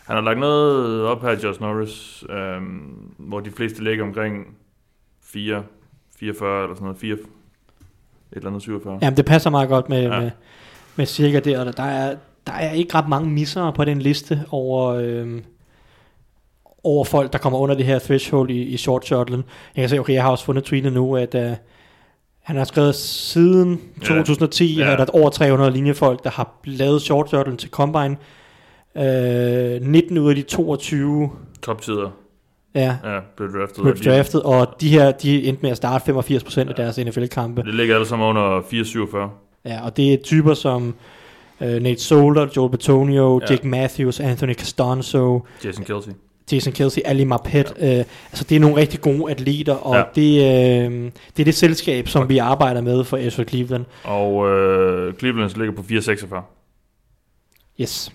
Han 0.06 0.16
har 0.16 0.22
lagt 0.22 0.38
noget 0.38 1.04
op 1.04 1.22
her, 1.22 1.30
Josh 1.30 1.60
Norris, 1.60 2.24
øhm, 2.30 3.14
hvor 3.18 3.40
de 3.40 3.50
fleste 3.50 3.84
ligger 3.84 4.04
omkring 4.04 4.46
4, 5.22 5.62
44 6.18 6.62
eller 6.62 6.74
sådan 6.74 6.84
noget, 6.84 6.98
4, 6.98 7.12
et 7.12 7.20
eller 8.32 8.48
andet 8.48 8.62
47. 8.62 8.98
Jamen, 9.02 9.16
det 9.16 9.24
passer 9.24 9.50
meget 9.50 9.68
godt 9.68 9.88
med, 9.88 10.02
ja. 10.02 10.20
med, 10.20 10.30
med 10.96 11.06
cirka 11.06 11.40
det. 11.40 11.58
Og 11.58 11.76
der 11.76 11.82
er, 11.82 12.16
der 12.46 12.52
er 12.52 12.72
ikke 12.72 12.94
ret 12.94 13.08
mange 13.08 13.30
misser 13.30 13.70
på 13.70 13.84
den 13.84 13.98
liste 14.02 14.44
over... 14.50 14.86
Øh, 14.88 15.38
over 16.84 17.04
folk, 17.04 17.32
der 17.32 17.38
kommer 17.38 17.58
under 17.58 17.74
det 17.74 17.84
her 17.86 17.98
threshold 17.98 18.50
i, 18.50 18.62
i 18.62 18.76
short 18.76 19.06
shuttle. 19.06 19.36
Jeg 19.76 19.82
kan 19.82 19.88
se, 19.88 19.98
okay, 19.98 20.12
jeg 20.14 20.22
har 20.22 20.30
også 20.30 20.44
fundet 20.44 20.64
tweetet 20.64 20.92
nu, 20.92 21.16
at 21.16 21.34
uh, 21.34 21.40
han 22.42 22.56
har 22.56 22.64
skrevet 22.64 22.94
siden 22.94 23.80
Ja. 24.00 24.06
2010, 24.06 24.74
Ja. 24.76 24.84
ja. 24.86 24.92
at 24.92 24.98
der 24.98 25.04
er 25.04 25.10
over 25.20 25.30
300 25.30 25.70
linjefolk, 25.70 26.24
der 26.24 26.30
har 26.30 26.60
lavet 26.64 27.02
short 27.02 27.28
shuttle 27.28 27.56
til 27.56 27.70
combine. 27.70 28.16
Uh, 28.94 29.02
19 29.02 30.18
ud 30.18 30.28
af 30.30 30.34
de 30.36 30.42
22 30.42 31.30
Toptider, 31.62 32.10
ja, 32.74 32.96
ja, 33.04 33.18
blev 33.36 33.48
draftet. 33.60 33.82
blev 33.82 33.96
draftet, 33.96 34.42
og 34.42 34.66
de 34.80 34.88
her, 34.88 35.10
de 35.12 35.44
endte 35.44 35.62
med 35.62 35.70
at 35.70 35.76
starte 35.76 36.12
85% 36.12 36.58
af 36.68 36.74
deres 36.74 36.98
NFL-kampe. 36.98 37.62
Det 37.62 37.74
ligger 37.74 37.94
alle 37.94 38.06
sammen 38.06 38.28
under 38.28 38.62
447. 38.70 39.30
Ja, 39.64 39.84
og 39.84 39.96
det 39.96 40.12
er 40.12 40.16
typer 40.24 40.54
som 40.54 40.94
uh, 41.60 41.66
Nate 41.82 42.00
Solder, 42.00 42.46
Joel 42.56 42.70
Betonio, 42.70 43.38
Ja. 43.40 43.46
ja. 43.46 43.52
Jake 43.54 43.68
Matthews, 43.68 44.20
Anthony 44.20 44.54
Costanzo, 44.54 45.46
Jason 45.64 45.84
Kelsey. 45.84 46.12
Jason 46.52 46.72
Kelsey, 46.72 47.02
Ali 47.04 47.24
Marpet. 47.24 47.72
Ja. 47.80 47.98
Øh, 47.98 48.04
altså 48.30 48.44
det 48.48 48.56
er 48.56 48.60
nogle 48.60 48.76
rigtig 48.76 49.00
gode 49.00 49.30
atleter, 49.30 49.74
og 49.74 49.94
Ja. 49.96 50.02
det, 50.14 50.38
øh, 50.86 51.10
det 51.36 51.42
er 51.42 51.44
det 51.44 51.54
selskab, 51.54 52.08
som 52.08 52.28
vi 52.28 52.38
arbejder 52.38 52.80
med 52.80 53.04
for 53.04 53.16
Ezra 53.16 53.44
Cleveland. 53.44 53.84
Og 54.04 54.48
øh, 54.50 55.14
Cleveland 55.14 55.50
ligger 55.56 55.74
på 55.76 55.82
446. 55.82 56.42
Yes. 57.80 58.12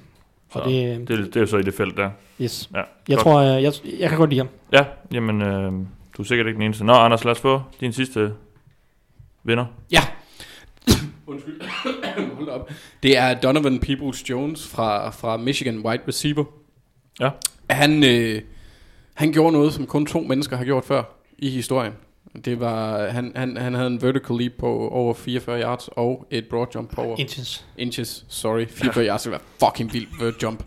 Så 0.53 0.60
Og 0.60 0.69
det, 0.69 1.08
det, 1.08 1.17
det 1.17 1.36
er 1.36 1.39
jo 1.39 1.45
så 1.47 1.58
i 1.58 1.62
det 1.62 1.73
felt 1.73 1.97
der. 1.97 2.10
yes. 2.41 2.69
Ja, 2.73 2.77
Jeg 2.77 2.86
godt. 3.10 3.19
tror, 3.19 3.41
jeg, 3.41 3.63
jeg, 3.63 3.73
jeg 3.99 4.10
kan 4.10 4.17
godt 4.17 4.29
lide 4.29 4.39
ham. 4.39 4.49
Ja, 4.73 4.86
jamen, 5.13 5.41
øh, 5.41 5.71
du 6.17 6.21
er 6.21 6.23
sikkert 6.23 6.47
ikke 6.47 6.55
den 6.58 6.63
eneste. 6.65 6.86
Nå, 6.86 6.93
Anders, 6.93 7.23
lad 7.23 7.31
os 7.31 7.39
få 7.39 7.62
din 7.79 7.93
sidste 7.93 8.31
vinder. 9.43 9.65
Ja. 9.91 10.01
Undskyld. 11.27 11.62
Hold 12.36 12.49
op. 12.49 12.71
Det 13.04 13.17
er 13.17 13.34
Donovan 13.34 13.80
Peoples-Jones 13.86 14.67
fra, 14.69 15.10
fra 15.10 15.38
Michigan 15.38 15.80
Wide 15.80 16.04
Receiver. 16.08 16.43
Ja. 17.19 17.30
Han, 17.69 18.04
øh, 18.04 18.41
han 19.13 19.32
gjorde 19.32 19.51
noget, 19.54 19.73
som 19.73 19.86
kun 19.88 20.06
to 20.06 20.19
mennesker 20.19 20.58
har 20.58 20.65
gjort 20.65 20.86
før 20.86 21.04
i 21.38 21.49
historien. 21.49 21.93
Det 22.45 22.60
var, 22.60 23.08
han, 23.08 23.32
han, 23.36 23.58
han 23.58 23.73
havde 23.73 23.88
en 23.88 24.01
vertical 24.01 24.36
leap 24.36 24.51
på 24.60 24.89
over 24.89 25.13
44 25.13 25.62
yards 25.62 25.88
og 25.91 26.28
et 26.32 26.45
broad 26.49 26.67
jump 26.75 26.91
på 26.95 27.01
over 27.01 27.17
Inches. 27.19 27.65
inches. 27.78 28.25
Sorry, 28.30 28.65
44 28.69 29.06
yards, 29.08 29.23
det 29.23 29.32
var 29.32 29.41
fucking 29.60 29.93
vildt 29.93 30.10
vert 30.21 30.43
jump. 30.43 30.63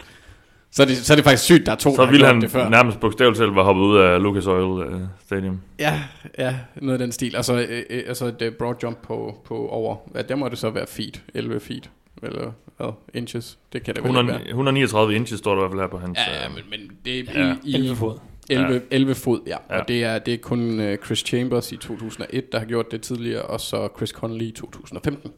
Så 0.70 0.82
er, 0.82 0.86
det, 0.86 0.96
så 0.96 1.12
er 1.12 1.14
det 1.14 1.24
faktisk 1.24 1.42
sygt, 1.44 1.66
der 1.66 1.72
er 1.72 1.76
to, 1.76 1.90
Så 1.90 1.96
der 1.96 2.04
har 2.06 2.12
ville 2.12 2.26
gjort 2.26 2.34
han 2.34 2.42
det 2.42 2.50
før. 2.50 2.68
nærmest 2.68 3.00
bogstaveligt 3.00 3.38
selv 3.38 3.54
var 3.54 3.62
hoppet 3.64 3.82
ud 3.82 3.96
af 3.98 4.22
Lucas 4.22 4.46
Oil 4.46 4.82
øh, 4.92 5.00
Stadium. 5.26 5.60
Ja, 5.78 6.00
ja, 6.38 6.56
noget 6.76 6.92
af 6.92 6.98
den 6.98 7.12
stil. 7.12 7.36
Altså, 7.36 7.54
øh, 7.68 7.82
øh, 7.90 8.02
altså 8.06 8.26
et 8.26 8.42
øh, 8.42 8.52
broad 8.52 8.74
jump 8.82 8.98
på, 9.02 9.34
på 9.44 9.68
over, 9.68 9.96
ja, 10.14 10.22
der 10.22 10.36
må 10.36 10.48
det 10.48 10.58
så 10.58 10.70
være 10.70 10.86
feet, 10.86 11.22
11 11.34 11.60
feet, 11.60 11.90
eller 12.22 12.52
hvad, 12.76 12.92
inches, 13.14 13.58
det 13.72 13.82
kan 13.82 13.94
det 13.94 14.02
vel 14.04 14.10
ikke 14.10 14.18
100, 14.18 14.38
være. 14.38 14.48
139 14.48 15.14
inches 15.14 15.38
står 15.38 15.54
der 15.54 15.58
i 15.58 15.60
hvert 15.62 15.70
fald 15.70 15.80
her 15.80 15.88
på 15.88 15.98
hans. 15.98 16.18
Ja, 16.18 16.42
ja, 16.42 16.48
men, 16.48 16.58
men 16.70 16.90
det 17.04 17.34
Ja. 17.34 17.40
er 17.40 17.54
i, 17.64 17.70
i 17.70 17.74
11 17.74 17.96
fod. 17.96 18.18
11, 18.50 18.80
11 18.90 19.14
fod, 19.14 19.40
ja. 19.46 19.56
Ja. 19.70 19.80
Og 19.80 19.88
det 19.88 20.04
er, 20.04 20.18
det 20.18 20.34
er 20.34 20.38
kun 20.38 20.80
uh, 20.80 20.94
Chris 21.06 21.18
Chambers 21.18 21.72
i 21.72 21.76
2001, 21.76 22.52
der 22.52 22.58
har 22.58 22.66
gjort 22.66 22.90
det 22.90 23.00
tidligere, 23.02 23.42
og 23.42 23.60
så 23.60 23.88
Chris 23.96 24.10
Conley 24.10 24.46
i 24.46 24.50
2015. 24.50 25.30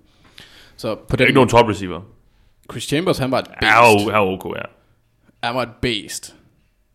Så 0.77 0.95
på 0.95 1.01
Det 1.07 1.13
er 1.13 1.17
den 1.17 1.27
ikke 1.27 1.35
nogen 1.35 1.49
top 1.51 1.69
receiver. 1.69 2.01
Chris 2.71 2.83
Chambers, 2.85 3.19
han 3.19 3.31
var 3.31 3.39
et 3.39 3.47
Ja, 3.63 3.83
beast. 3.93 4.07
ja, 4.09 4.27
okay, 4.33 4.51
ja. 4.61 4.65
Han 5.43 5.55
var 5.55 5.63
et 5.63 5.69
beast. 5.83 6.35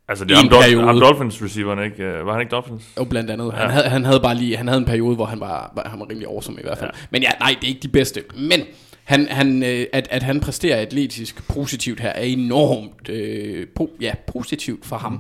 Altså, 0.08 0.25
det 0.25 0.31
er 0.31 0.36
ham, 0.36 0.45
en 0.45 0.51
Dol- 0.53 0.62
periode. 0.62 0.86
ham 0.86 0.99
Dolphins 0.99 1.43
receiveren, 1.43 1.84
ikke? 1.86 2.03
Øh, 2.03 2.25
Var 2.25 2.31
han 2.31 2.41
ikke 2.41 2.51
Dolphins? 2.51 2.84
Og 2.95 3.10
blandt 3.10 3.31
andet, 3.31 3.45
Ja. 3.53 3.58
han, 3.58 3.69
havde, 3.69 3.89
han 3.89 4.05
havde 4.05 4.19
bare 4.19 4.36
lige, 4.36 4.58
han 4.58 4.67
havde 4.67 4.79
en 4.79 4.86
periode, 4.86 5.15
hvor 5.15 5.25
han 5.25 5.39
var, 5.39 5.71
var- 5.75 5.89
han 5.89 5.99
var 5.99 6.10
rimelig 6.10 6.27
awesome 6.27 6.60
i 6.60 6.63
hvert 6.63 6.77
fald. 6.77 6.91
Ja. 6.93 6.99
Men 7.10 7.21
ja, 7.21 7.29
nej, 7.39 7.55
det 7.62 7.63
er 7.63 7.67
ikke 7.67 7.81
de 7.81 7.88
bedste. 7.88 8.23
Men 8.38 8.60
han, 9.03 9.27
han, 9.27 9.63
øh, 9.63 9.86
at, 9.93 10.08
at 10.12 10.23
han 10.23 10.39
præsterer 10.39 10.81
atletisk 10.81 11.47
positivt 11.47 11.99
her, 11.99 12.10
er 12.10 12.21
enormt 12.23 13.10
øh, 13.10 13.67
po- 13.79 13.97
ja, 14.01 14.13
positivt 14.27 14.86
for 14.86 14.95
ham. 14.95 15.12
Mm. 15.12 15.19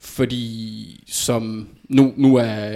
Fordi 0.00 1.04
som 1.08 1.68
nu, 1.88 2.12
nu 2.16 2.36
er, 2.36 2.70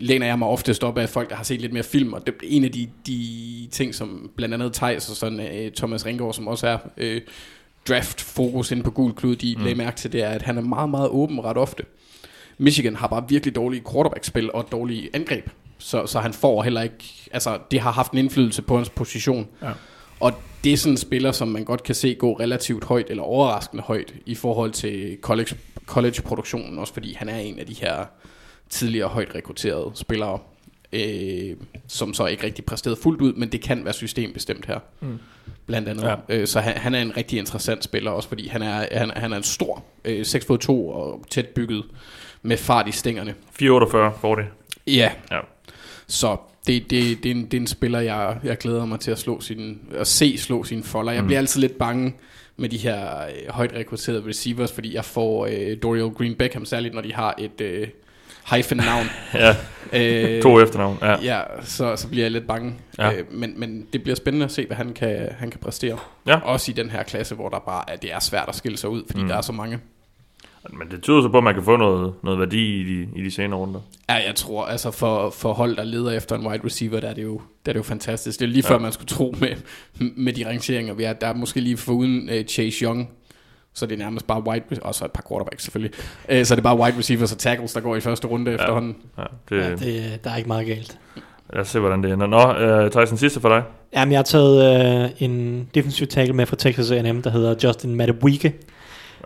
læner 0.00 0.26
jeg 0.26 0.38
mig 0.38 0.48
oftest 0.48 0.84
op 0.84 0.98
af 0.98 1.08
folk, 1.08 1.30
der 1.30 1.36
har 1.36 1.44
set 1.44 1.60
lidt 1.60 1.72
mere 1.72 1.82
film, 1.82 2.12
og 2.12 2.26
det 2.26 2.34
er 2.34 2.38
en 2.42 2.64
af 2.64 2.72
de, 2.72 2.88
de 3.06 3.68
ting, 3.72 3.94
som 3.94 4.30
blandt 4.36 4.54
andet 4.54 4.72
Thijs 4.72 5.10
og 5.10 5.16
sådan, 5.16 5.40
øh, 5.40 5.72
Thomas 5.72 6.06
Ringgaard, 6.06 6.34
som 6.34 6.48
også 6.48 6.66
er 6.66 6.78
øh, 6.96 7.20
draft-fokus 7.88 8.70
inde 8.70 8.82
på 8.82 8.90
gul 8.90 9.14
klud, 9.14 9.36
de 9.36 9.54
mm. 9.58 9.62
lagde 9.62 9.78
mærke 9.78 9.96
til, 9.96 10.12
det 10.12 10.22
er, 10.22 10.28
at 10.28 10.42
han 10.42 10.58
er 10.58 10.62
meget, 10.62 10.90
meget 10.90 11.08
åben 11.08 11.44
ret 11.44 11.56
ofte. 11.56 11.84
Michigan 12.58 12.96
har 12.96 13.06
bare 13.06 13.24
virkelig 13.28 13.54
dårlige 13.54 13.82
quarterback-spil 13.92 14.52
og 14.52 14.68
dårlige 14.72 15.10
angreb. 15.12 15.50
Så, 15.78 16.06
så 16.06 16.20
han 16.20 16.32
får 16.32 16.62
heller 16.62 16.82
ikke... 16.82 17.28
Altså, 17.32 17.58
det 17.70 17.80
har 17.80 17.92
haft 17.92 18.12
en 18.12 18.18
indflydelse 18.18 18.62
på 18.62 18.76
hans 18.76 18.90
position. 18.90 19.48
Ja. 19.62 19.70
Og 20.20 20.32
det 20.64 20.72
er 20.72 20.76
sådan 20.76 20.92
en 20.92 20.96
spiller, 20.96 21.32
som 21.32 21.48
man 21.48 21.64
godt 21.64 21.82
kan 21.82 21.94
se 21.94 22.14
gå 22.14 22.32
relativt 22.32 22.84
højt, 22.84 23.10
eller 23.10 23.22
overraskende 23.22 23.82
højt, 23.82 24.14
i 24.26 24.34
forhold 24.34 24.70
til 24.70 25.18
college, 25.20 25.56
college-produktionen, 25.86 26.78
også 26.78 26.92
fordi 26.92 27.14
han 27.14 27.28
er 27.28 27.38
en 27.38 27.58
af 27.58 27.66
de 27.66 27.74
her 27.74 28.04
tidligere 28.68 29.08
højt 29.08 29.34
rekrutterede 29.34 29.90
spillere, 29.94 30.38
øh, 30.92 31.56
som 31.88 32.14
så 32.14 32.26
ikke 32.26 32.44
rigtig 32.44 32.64
præsterede 32.64 32.98
fuldt 33.02 33.20
ud, 33.20 33.32
men 33.32 33.52
det 33.52 33.60
kan 33.60 33.84
være 33.84 33.94
systembestemt 33.94 34.66
her. 34.66 34.78
Mm. 35.00 35.18
Blandt 35.66 35.88
andet. 35.88 36.02
Ja. 36.02 36.14
Øh, 36.28 36.46
så 36.46 36.60
han, 36.60 36.76
han 36.76 36.94
er 36.94 37.02
en 37.02 37.16
rigtig 37.16 37.38
interessant 37.38 37.84
spiller, 37.84 38.10
også 38.10 38.28
fordi 38.28 38.48
han 38.48 38.62
er, 38.62 38.86
han, 38.98 39.10
han 39.16 39.32
er 39.32 39.36
en 39.36 39.42
stor, 39.42 39.84
øh, 40.04 40.26
6 40.26 40.46
fod 40.46 40.58
2 40.58 40.88
og 40.88 41.24
tæt 41.30 41.46
bygget, 41.48 41.84
med 42.42 42.56
fart 42.56 42.88
i 42.88 42.92
stængerne. 42.92 43.34
448 43.52 44.12
får 44.20 44.34
det. 44.34 44.46
Ja, 44.86 45.10
Ja. 45.30 45.40
så 46.06 46.36
det, 46.66 46.90
det, 46.90 47.22
det, 47.22 47.30
er 47.30 47.34
en, 47.34 47.44
det 47.44 47.54
er 47.54 47.60
en 47.60 47.66
spiller, 47.66 48.00
jeg, 48.00 48.38
jeg 48.44 48.58
glæder 48.58 48.84
mig 48.86 49.00
til 49.00 49.10
at, 49.10 49.18
slå 49.18 49.40
sin, 49.40 49.80
at 49.94 50.06
se 50.06 50.38
slå 50.38 50.64
sine 50.64 50.82
folder. 50.82 51.12
Jeg 51.12 51.24
bliver 51.24 51.38
altid 51.38 51.60
lidt 51.60 51.78
bange 51.78 52.14
med 52.56 52.68
de 52.68 52.76
her 52.76 53.20
øh, 53.22 53.48
højt 53.48 53.72
rekrutterede 53.74 54.24
receivers, 54.26 54.72
fordi 54.72 54.94
jeg 54.94 55.04
får 55.04 55.46
øh, 55.46 55.76
Dorial 55.82 56.08
Green 56.10 56.34
Beckham, 56.34 56.64
særligt 56.64 56.94
når 56.94 57.00
de 57.02 57.12
har 57.14 57.34
et 57.38 57.60
øh, 57.60 57.88
hyphen-navn. 58.50 59.06
Ja, 59.34 59.56
øh, 59.92 60.42
to 60.42 60.60
efternavn. 60.60 60.98
Ja. 61.02 61.16
Ja, 61.22 61.40
så, 61.62 61.96
så 61.96 62.08
bliver 62.08 62.24
jeg 62.24 62.30
lidt 62.30 62.46
bange. 62.46 62.74
Ja. 62.98 63.12
Øh, 63.12 63.24
men, 63.32 63.52
men 63.56 63.86
det 63.92 64.02
bliver 64.02 64.16
spændende 64.16 64.44
at 64.44 64.52
se, 64.52 64.66
hvad 64.66 64.76
han 64.76 64.92
kan, 64.92 65.28
han 65.38 65.50
kan 65.50 65.60
præstere. 65.60 65.98
Ja. 66.26 66.38
Også 66.40 66.70
i 66.70 66.74
den 66.74 66.90
her 66.90 67.02
klasse, 67.02 67.34
hvor 67.34 67.48
der 67.48 67.58
bare 67.58 67.90
er, 67.90 67.96
det 67.96 68.12
er 68.12 68.20
svært 68.20 68.44
at 68.48 68.54
skille 68.54 68.78
sig 68.78 68.90
ud, 68.90 69.02
fordi 69.10 69.22
mm. 69.22 69.28
der 69.28 69.36
er 69.36 69.40
så 69.40 69.52
mange. 69.52 69.78
Men 70.72 70.88
det 70.90 71.02
tyder 71.02 71.22
så 71.22 71.28
på, 71.28 71.38
at 71.38 71.44
man 71.44 71.54
kan 71.54 71.64
få 71.64 71.76
noget, 71.76 72.14
noget 72.22 72.38
værdi 72.38 72.80
i 72.80 72.84
de, 72.84 73.08
i 73.16 73.24
de 73.24 73.30
senere 73.30 73.58
runder. 73.60 73.80
Ja, 74.08 74.14
jeg 74.14 74.34
tror, 74.34 74.64
altså 74.66 74.90
for, 74.90 75.30
for 75.30 75.52
hold, 75.52 75.76
der 75.76 75.84
leder 75.84 76.10
efter 76.10 76.36
en 76.36 76.46
wide 76.46 76.64
receiver, 76.64 77.00
der 77.00 77.08
er 77.08 77.14
det 77.14 77.22
jo, 77.22 77.40
der 77.66 77.70
er 77.70 77.72
det 77.72 77.78
jo 77.78 77.82
fantastisk. 77.82 78.40
Det 78.40 78.44
er 78.46 78.50
lige 78.50 78.62
før, 78.62 78.74
Ja. 78.74 78.80
man 78.80 78.92
skulle 78.92 79.08
tro 79.08 79.34
med, 79.40 79.54
med 80.16 80.32
de 80.32 80.46
rangeringer, 80.48 80.94
vi 80.94 81.04
er. 81.04 81.12
Der 81.12 81.26
er 81.26 81.34
måske 81.34 81.60
lige 81.60 81.76
foruden 81.76 82.30
uh, 82.30 82.44
Chase 82.48 82.84
Young, 82.84 83.10
så 83.78 83.86
det 83.86 83.94
er 83.94 83.98
nærmest 83.98 84.26
bare 84.26 84.46
wide, 84.46 84.64
og 84.82 84.94
så 84.94 85.04
et 85.04 85.10
par 85.10 85.24
quarterbacks 85.28 85.62
selvfølgelig. 85.62 85.92
Uh, 86.32 86.44
så 86.44 86.54
er 86.54 86.56
det 86.56 86.62
bare 86.62 86.78
wide 86.78 86.98
receivers 86.98 87.32
og 87.32 87.38
tackles, 87.38 87.72
der 87.72 87.80
går 87.80 87.96
i 87.96 88.00
første 88.00 88.26
runde 88.26 88.50
ja. 88.50 88.56
efterhånden. 88.56 88.96
Ja, 89.18 89.22
det, 89.48 89.56
Ja, 89.56 89.70
det, 89.70 90.24
der 90.24 90.30
er 90.30 90.36
ikke 90.36 90.48
meget 90.48 90.66
galt. 90.66 90.98
Lad 91.52 91.60
os 91.60 91.68
se, 91.68 91.78
hvordan 91.78 92.02
det 92.02 92.12
ender. 92.12 92.26
Nå, 92.26 92.84
uh, 92.84 92.90
Tyson, 92.90 93.18
sidste 93.18 93.40
for 93.40 93.48
dig. 93.48 93.62
Jamen, 93.94 94.12
jeg 94.12 94.18
har 94.18 94.24
taget 94.24 95.04
øh, 95.04 95.10
en 95.18 95.68
defensive 95.74 96.06
tackle 96.06 96.34
med 96.34 96.46
fra 96.46 96.56
Texas 96.56 96.90
A&M, 96.90 97.22
der 97.22 97.30
hedder 97.30 97.54
Justin 97.64 97.94
Madubuike. 97.94 98.54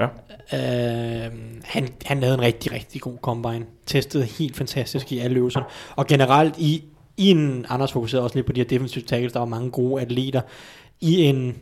Ja. 0.01 0.07
Øh, 0.53 1.33
han, 1.64 1.89
han 2.05 2.20
lavede 2.20 2.35
en 2.35 2.41
rigtig, 2.41 2.72
rigtig 2.72 3.01
god 3.01 3.16
combine. 3.22 3.64
Testede 3.87 4.24
helt 4.24 4.57
fantastisk 4.57 5.12
i 5.12 5.18
alle 5.18 5.37
øvelserne. 5.37 5.66
Og 5.97 6.07
generelt 6.07 6.55
i, 6.59 6.85
i 7.16 7.31
en, 7.31 7.66
Anders 7.68 7.93
fokuserede 7.93 8.24
også 8.24 8.37
lidt 8.37 8.47
på 8.47 8.53
de 8.53 8.61
her 8.61 8.68
defensive 8.68 9.05
tackles, 9.05 9.33
der 9.33 9.39
var 9.39 9.47
mange 9.47 9.70
gode 9.70 10.03
atleter. 10.03 10.41
I 11.01 11.24
en 11.24 11.57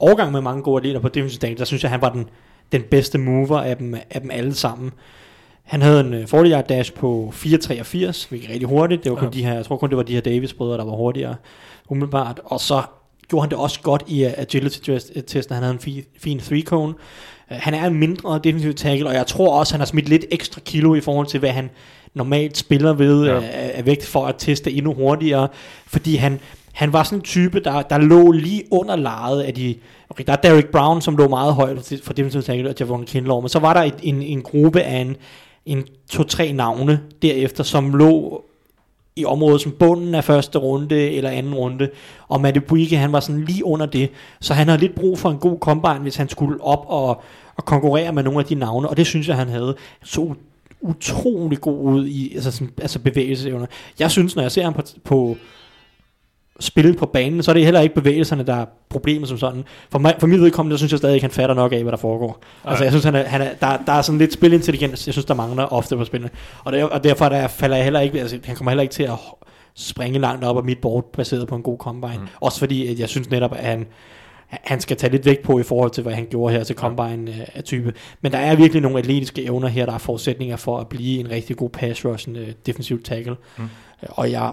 overgang 0.00 0.32
med 0.32 0.40
mange 0.40 0.62
gode 0.62 0.76
atleter 0.80 1.00
på 1.00 1.08
defensive 1.08 1.38
tackles, 1.38 1.58
der 1.58 1.64
synes 1.64 1.82
jeg, 1.82 1.90
han 1.90 2.00
var 2.00 2.08
den, 2.10 2.28
den 2.72 2.82
bedste 2.82 3.18
mover 3.18 3.60
af 3.60 3.76
dem, 3.76 3.94
af 4.10 4.20
dem 4.20 4.30
alle 4.30 4.54
sammen. 4.54 4.90
Han 5.62 5.82
havde 5.82 6.00
en 6.00 6.14
øh, 6.14 6.26
40 6.26 6.46
yard 6.50 6.68
dash 6.68 6.92
på 6.92 7.32
4.83, 7.36 8.28
hvilket 8.28 8.48
er 8.48 8.52
rigtig 8.52 8.68
hurtigt. 8.68 9.04
Det 9.04 9.12
var 9.12 9.18
kun 9.18 9.28
Ja. 9.28 9.32
de 9.32 9.44
her, 9.44 9.54
jeg 9.54 9.64
tror 9.64 9.76
kun 9.76 9.88
det 9.88 9.96
var 9.96 10.02
de 10.02 10.12
her 10.14 10.20
Davis-brødre, 10.20 10.78
der 10.78 10.84
var 10.84 10.92
hurtigere 10.96 11.34
umiddelbart. 11.88 12.40
Og 12.44 12.60
så 12.60 12.82
gjorde 13.28 13.42
han 13.42 13.50
det 13.50 13.58
også 13.58 13.80
godt 13.82 14.02
i 14.06 14.24
uh, 14.26 14.30
agility-testen. 14.36 15.54
Han 15.54 15.62
havde 15.62 15.74
en 15.74 15.80
fi, 15.80 16.04
fin 16.18 16.38
three-cone. 16.38 16.74
Uh, 16.76 16.94
han 17.50 17.74
er 17.74 17.86
en 17.86 17.94
mindre 17.94 18.40
defensiv 18.44 18.74
tackle, 18.74 19.08
og 19.08 19.14
jeg 19.14 19.26
tror 19.26 19.58
også, 19.58 19.72
han 19.72 19.80
har 19.80 19.86
smidt 19.86 20.08
lidt 20.08 20.24
ekstra 20.30 20.60
kilo 20.60 20.94
i 20.94 21.00
forhold 21.00 21.26
til, 21.26 21.40
hvad 21.40 21.50
han 21.50 21.70
normalt 22.14 22.56
spiller 22.56 22.92
ved 22.92 23.26
ja. 23.26 23.34
af, 23.36 23.72
af 23.74 23.86
vægt 23.86 24.06
for 24.06 24.26
at 24.26 24.34
teste 24.38 24.72
endnu 24.72 24.94
hurtigere. 24.94 25.48
Fordi 25.86 26.16
han, 26.16 26.40
han 26.72 26.92
var 26.92 27.02
sådan 27.02 27.18
en 27.18 27.22
type, 27.22 27.60
der, 27.60 27.82
der 27.82 27.98
lå 27.98 28.32
lige 28.32 28.62
under 28.70 28.96
lejet 28.96 29.42
af 29.42 29.54
de... 29.54 29.74
Okay, 30.10 30.24
der 30.26 30.32
er 30.32 30.36
Derek 30.36 30.66
Brown, 30.66 31.00
som 31.00 31.16
lå 31.16 31.28
meget 31.28 31.54
højt 31.54 32.00
for 32.02 32.12
defensive 32.12 32.42
tackle, 32.42 32.68
og 32.68 32.74
Javon 32.80 33.04
Kinlaw, 33.04 33.40
men 33.40 33.48
så 33.48 33.58
var 33.58 33.74
der 33.74 33.82
et, 33.82 33.94
en, 34.02 34.22
en 34.22 34.42
gruppe 34.42 34.82
af 34.82 34.98
en, 34.98 35.16
en 35.66 35.84
to-tre 36.10 36.52
navne 36.52 37.00
derefter, 37.22 37.64
som 37.64 37.94
lå 37.94 38.44
i 39.16 39.24
området 39.24 39.60
som 39.60 39.72
bunden 39.72 40.14
af 40.14 40.24
første 40.24 40.58
runde 40.58 41.10
eller 41.10 41.30
anden 41.30 41.54
runde, 41.54 41.88
og 42.28 42.40
Matte 42.40 42.60
Buike, 42.60 42.96
han 42.96 43.12
var 43.12 43.20
sådan 43.20 43.44
lige 43.44 43.64
under 43.64 43.86
det, 43.86 44.10
så 44.40 44.54
han 44.54 44.68
havde 44.68 44.80
lidt 44.80 44.94
brug 44.94 45.18
for 45.18 45.30
en 45.30 45.38
god 45.38 45.58
combine, 45.58 45.98
hvis 45.98 46.16
han 46.16 46.28
skulle 46.28 46.62
op 46.64 46.84
og, 46.88 47.22
og 47.56 47.64
konkurrere 47.64 48.12
med 48.12 48.22
nogle 48.22 48.38
af 48.38 48.44
de 48.44 48.54
navne, 48.54 48.88
og 48.88 48.96
det 48.96 49.06
synes 49.06 49.28
jeg, 49.28 49.36
han 49.36 49.48
havde. 49.48 49.76
Så 50.04 50.34
utrolig 50.80 51.60
god 51.60 51.78
ud 51.78 52.06
i 52.06 52.34
altså, 52.34 52.50
sådan, 52.50 52.70
altså 52.80 52.98
bevægelsesevner. 52.98 53.66
Jeg 53.98 54.10
synes, 54.10 54.36
når 54.36 54.42
jeg 54.42 54.52
ser 54.52 54.64
ham 54.64 54.72
på, 54.72 54.82
på 55.04 55.36
spille 56.60 56.94
på 56.94 57.06
banen, 57.06 57.42
så 57.42 57.50
er 57.50 57.52
det 57.52 57.64
heller 57.64 57.80
ikke 57.80 57.94
bevægelserne, 57.94 58.42
der 58.42 58.54
er 58.54 58.64
problemet 58.88 59.28
som 59.28 59.38
sådan. 59.38 59.64
For, 59.90 59.98
mig, 59.98 60.14
for 60.18 60.26
mit 60.26 60.40
vedkommende, 60.40 60.78
synes 60.78 60.92
jeg 60.92 60.98
stadig 60.98 61.14
ikke, 61.14 61.24
han 61.24 61.30
fatter 61.30 61.54
nok 61.54 61.72
af, 61.72 61.82
hvad 61.82 61.92
der 61.92 61.98
foregår. 61.98 62.42
Nej. 62.64 62.70
Altså, 62.70 62.84
jeg 62.84 62.92
synes, 62.92 63.04
han 63.04 63.14
er, 63.14 63.24
han 63.24 63.42
er, 63.42 63.48
der, 63.60 63.78
der 63.86 63.92
er 63.92 64.02
sådan 64.02 64.18
lidt 64.18 64.32
spilintelligens, 64.32 65.06
jeg 65.06 65.14
synes, 65.14 65.24
der 65.24 65.34
mangler 65.34 65.64
ofte 65.64 65.96
på 65.96 66.04
spillene. 66.04 66.30
Og, 66.64 66.72
der, 66.72 66.84
og 66.84 67.04
derfor 67.04 67.28
der 67.28 67.48
falder 67.48 67.76
jeg 67.76 67.84
heller 67.84 68.00
ikke, 68.00 68.20
altså, 68.20 68.38
han 68.44 68.56
kommer 68.56 68.70
heller 68.70 68.82
ikke 68.82 68.94
til 68.94 69.02
at 69.02 69.18
springe 69.74 70.18
langt 70.18 70.44
op 70.44 70.56
af 70.56 70.64
mit 70.64 70.78
board, 70.78 71.12
baseret 71.12 71.48
på 71.48 71.54
en 71.54 71.62
god 71.62 71.78
combine. 71.78 72.18
Mm. 72.18 72.26
Også 72.40 72.58
fordi, 72.58 72.88
at 72.88 72.98
jeg 72.98 73.08
synes 73.08 73.30
netop, 73.30 73.52
at 73.52 73.64
han, 73.64 73.86
han 74.46 74.80
skal 74.80 74.96
tage 74.96 75.10
lidt 75.10 75.26
vægt 75.26 75.42
på 75.42 75.58
i 75.58 75.62
forhold 75.62 75.90
til, 75.90 76.02
hvad 76.02 76.12
han 76.12 76.26
gjorde 76.30 76.54
her 76.54 76.64
til 76.64 76.76
combine 76.76 77.30
øh, 77.30 77.46
af 77.54 77.64
type. 77.64 77.92
Men 78.20 78.32
der 78.32 78.38
er 78.38 78.56
virkelig 78.56 78.82
nogle 78.82 78.98
atletiske 78.98 79.44
evner 79.44 79.68
her, 79.68 79.86
der 79.86 79.92
er 79.92 79.98
forudsætninger 79.98 80.56
for 80.56 80.78
at 80.78 80.88
blive 80.88 81.20
en 81.20 81.30
rigtig 81.30 81.56
god 81.56 81.70
pass 81.70 82.04
rush, 82.04 82.28
en 82.28 82.36
uh, 82.36 82.42
defensiv 82.66 83.02
tackle. 83.02 83.36
Mm. 83.58 83.68
Og 84.08 84.30
jeg, 84.30 84.52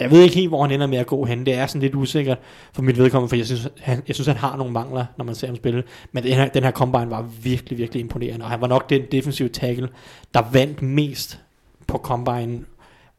jeg 0.00 0.10
ved 0.10 0.22
ikke 0.22 0.34
helt, 0.34 0.48
hvor 0.48 0.62
han 0.62 0.70
ender 0.70 0.86
med 0.86 0.98
at 0.98 1.06
gå 1.06 1.24
hen. 1.24 1.46
Det 1.46 1.54
er 1.54 1.66
sådan 1.66 1.80
lidt 1.82 1.94
usikkert 1.94 2.38
for 2.72 2.82
mit 2.82 2.98
vedkommende, 2.98 3.28
for 3.28 3.36
jeg 3.36 3.46
synes, 3.46 3.68
han, 3.80 4.02
jeg 4.08 4.14
synes, 4.16 4.26
han 4.26 4.36
har 4.36 4.56
nogle 4.56 4.72
mangler, 4.72 5.04
når 5.16 5.24
man 5.24 5.34
ser 5.34 5.46
ham 5.46 5.56
spille. 5.56 5.82
Men 6.12 6.22
den 6.24 6.32
her, 6.32 6.48
den 6.48 6.62
her 6.64 6.70
combine 6.70 7.10
var 7.10 7.22
virkelig, 7.42 7.78
virkelig 7.78 8.00
imponerende, 8.00 8.44
og 8.44 8.50
han 8.50 8.60
var 8.60 8.66
nok 8.66 8.90
den 8.90 9.02
defensive 9.12 9.48
tackle, 9.48 9.88
der 10.34 10.42
vandt 10.52 10.82
mest 10.82 11.40
på 11.86 11.98
combine 11.98 12.60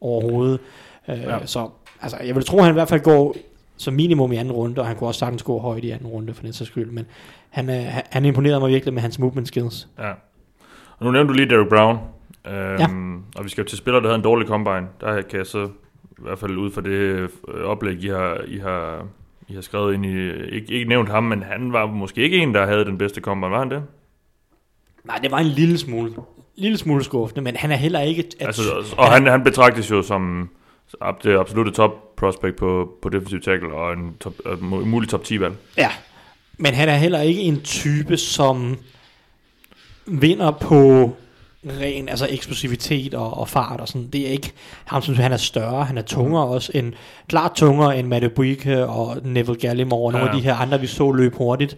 overhovedet. 0.00 0.60
Øh, 1.08 1.18
Ja. 1.18 1.46
Så 1.46 1.68
altså, 2.02 2.18
jeg 2.26 2.34
vil 2.34 2.44
tro, 2.44 2.58
at 2.58 2.64
han 2.64 2.72
i 2.72 2.78
hvert 2.78 2.88
fald 2.88 3.00
går 3.00 3.36
som 3.76 3.94
minimum 3.94 4.32
i 4.32 4.36
anden 4.36 4.52
runde, 4.52 4.80
og 4.80 4.86
han 4.86 4.96
kunne 4.96 5.08
også 5.08 5.18
sagtens 5.18 5.42
gå 5.42 5.58
højt 5.60 5.84
i 5.84 5.90
anden 5.90 6.06
runde 6.06 6.34
for 6.34 6.42
den 6.42 6.52
sags 6.52 6.70
skyld. 6.70 6.90
Men 6.90 7.06
han, 7.50 7.70
øh, 7.70 7.84
han- 8.10 8.24
imponerede 8.24 8.60
mig 8.60 8.70
virkelig 8.70 8.94
med 8.94 9.02
hans 9.02 9.18
movement 9.18 9.48
skills. 9.48 9.88
Ja. 9.98 10.10
Og 10.98 11.04
nu 11.04 11.10
nævnte 11.10 11.28
du 11.32 11.36
lige 11.36 11.48
Derek 11.50 11.68
Brown. 11.68 11.98
Øhm, 12.46 12.78
ja. 12.78 12.86
Og 13.36 13.44
vi 13.44 13.48
skal 13.48 13.62
jo 13.62 13.68
til 13.68 13.78
spillere, 13.78 14.02
der 14.02 14.08
havde 14.08 14.16
en 14.18 14.22
dårlig 14.24 14.48
combine. 14.48 14.86
Der 15.00 15.22
kan 15.22 15.38
jeg 15.38 15.46
så 15.46 15.68
i 16.18 16.22
hvert 16.22 16.38
fald 16.38 16.56
ud 16.56 16.70
fra 16.70 16.80
det 16.80 16.90
øh, 16.90 17.28
oplæg, 17.64 18.04
I 18.04 18.08
har, 18.08 18.40
I 18.46 18.58
har, 18.58 19.06
I 19.48 19.54
har 19.54 19.60
skrevet 19.60 19.94
ind 19.94 20.06
i... 20.06 20.30
Ikke, 20.30 20.72
ikke 20.72 20.88
nævnt 20.88 21.08
ham, 21.08 21.24
men 21.24 21.42
han 21.42 21.72
var 21.72 21.86
måske 21.86 22.20
ikke 22.20 22.36
en, 22.36 22.54
der 22.54 22.66
havde 22.66 22.84
den 22.84 22.98
bedste 22.98 23.20
combine. 23.20 23.50
Var 23.50 23.58
han 23.58 23.70
det? 23.70 23.82
Nej, 25.04 25.18
det 25.22 25.30
var 25.30 25.38
en 25.38 25.46
lille 25.46 25.78
smule, 25.78 26.14
lille 26.56 26.78
smule 26.78 27.04
skuffende, 27.04 27.42
men 27.42 27.56
han 27.56 27.70
er 27.70 27.76
heller 27.76 28.00
ikke... 28.00 28.24
At, 28.40 28.46
Altså, 28.46 28.94
og 28.96 29.12
han, 29.12 29.26
han 29.26 29.44
betragtes 29.44 29.90
jo 29.90 30.02
som 30.02 30.50
det 31.22 31.38
absolutte 31.38 31.72
top 31.72 32.16
prospect 32.16 32.56
på, 32.56 32.98
på 33.02 33.08
defensive 33.08 33.40
tackle 33.40 33.74
og 33.74 33.92
en 33.92 34.16
top, 34.20 34.32
uh, 34.52 34.62
mulig 34.86 35.08
top 35.08 35.24
10 35.24 35.40
valg. 35.40 35.54
Ja, 35.76 35.90
men 36.58 36.74
han 36.74 36.88
er 36.88 36.96
heller 36.96 37.20
ikke 37.20 37.40
en 37.40 37.60
type, 37.60 38.16
som 38.16 38.78
vinder 40.06 40.50
på 40.50 41.10
ren 41.80 42.08
altså 42.08 42.26
eksplosivitet 42.30 43.14
og, 43.14 43.38
og 43.38 43.48
fart 43.48 43.80
og 43.80 43.88
sådan. 43.88 44.08
Det 44.12 44.26
er 44.26 44.30
ikke 44.30 44.52
ham, 44.84 45.02
som 45.02 45.14
han 45.14 45.32
er 45.32 45.36
større. 45.36 45.84
Han 45.84 45.98
er 45.98 46.02
tungere 46.02 46.46
også, 46.46 46.72
end, 46.74 46.92
klart 47.28 47.52
tungere 47.54 47.98
end 47.98 48.08
Matte 48.08 48.28
Buike 48.28 48.86
og 48.86 49.16
Neville 49.24 49.60
Gallimore 49.60 50.06
og 50.08 50.12
nogle 50.12 50.26
Ja, 50.26 50.32
af 50.32 50.40
de 50.40 50.46
her 50.46 50.54
andre, 50.54 50.80
vi 50.80 50.86
så 50.86 51.12
løbe 51.12 51.36
hurtigt. 51.36 51.76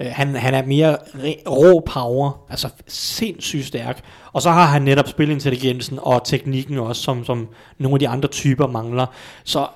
Øh, 0.00 0.06
han, 0.10 0.34
han 0.36 0.54
er 0.54 0.66
mere 0.66 0.96
re- 0.96 1.42
rå 1.48 1.80
power, 1.80 2.44
altså 2.50 2.68
sindssygt 2.86 3.66
stærk. 3.66 4.00
Og 4.32 4.42
så 4.42 4.50
har 4.50 4.64
han 4.66 4.82
netop 4.82 5.08
spilintelligensen 5.08 5.98
og 6.02 6.24
teknikken 6.24 6.78
også, 6.78 7.02
som, 7.02 7.24
som 7.24 7.48
nogle 7.78 7.94
af 7.94 7.98
de 7.98 8.08
andre 8.08 8.28
typer 8.28 8.66
mangler. 8.66 9.06
Så 9.44 9.66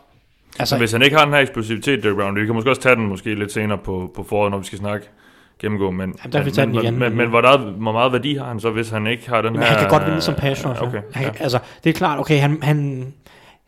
Altså, 0.61 0.75
så 0.75 0.79
hvis 0.79 0.93
han 0.93 1.03
ikke 1.03 1.17
har 1.17 1.25
den 1.25 1.35
her 1.35 1.41
eksplosivitet, 1.41 2.03
Derek 2.03 2.17
Brown, 2.17 2.37
vi 2.37 2.47
kan 2.47 2.55
måske 2.55 2.71
også 2.71 2.83
tage 2.83 2.97
den 2.97 3.07
måske 3.07 3.35
lidt 3.35 3.53
senere 3.53 3.79
på, 3.79 4.11
på 4.17 4.23
foråret, 4.23 4.51
når 4.51 4.59
vi 4.59 4.65
skal 4.65 4.79
snakke 4.79 5.09
gennemgå, 5.59 5.91
men, 5.91 6.01
Jamen, 6.01 6.33
der 6.33 6.45
men, 6.45 6.55
den 6.55 6.75
igen. 6.75 6.85
men, 6.85 6.99
men, 6.99 7.17
men 7.17 7.29
hvor, 7.29 7.41
der, 7.41 7.59
hvor 7.59 7.93
meget 7.93 8.13
værdi 8.13 8.37
har 8.37 8.47
han 8.47 8.61
så, 8.61 8.71
hvis 8.71 8.91
han 8.91 9.07
ikke 9.07 9.29
har 9.29 9.43
den 9.43 9.53
Men 9.53 9.63
her... 9.63 9.69
han 9.69 9.79
kan 9.79 9.89
godt 9.89 10.07
vinde 10.07 10.21
som 10.21 10.35
pass 10.35 10.67
rusher. 10.67 10.87
Okay, 10.87 11.01
han, 11.13 11.25
ja. 11.25 11.31
Altså, 11.41 11.59
det 11.85 11.91
er 11.91 11.95
klart, 11.95 12.19
okay, 12.19 12.41
han, 12.41 12.63
han, 12.63 13.07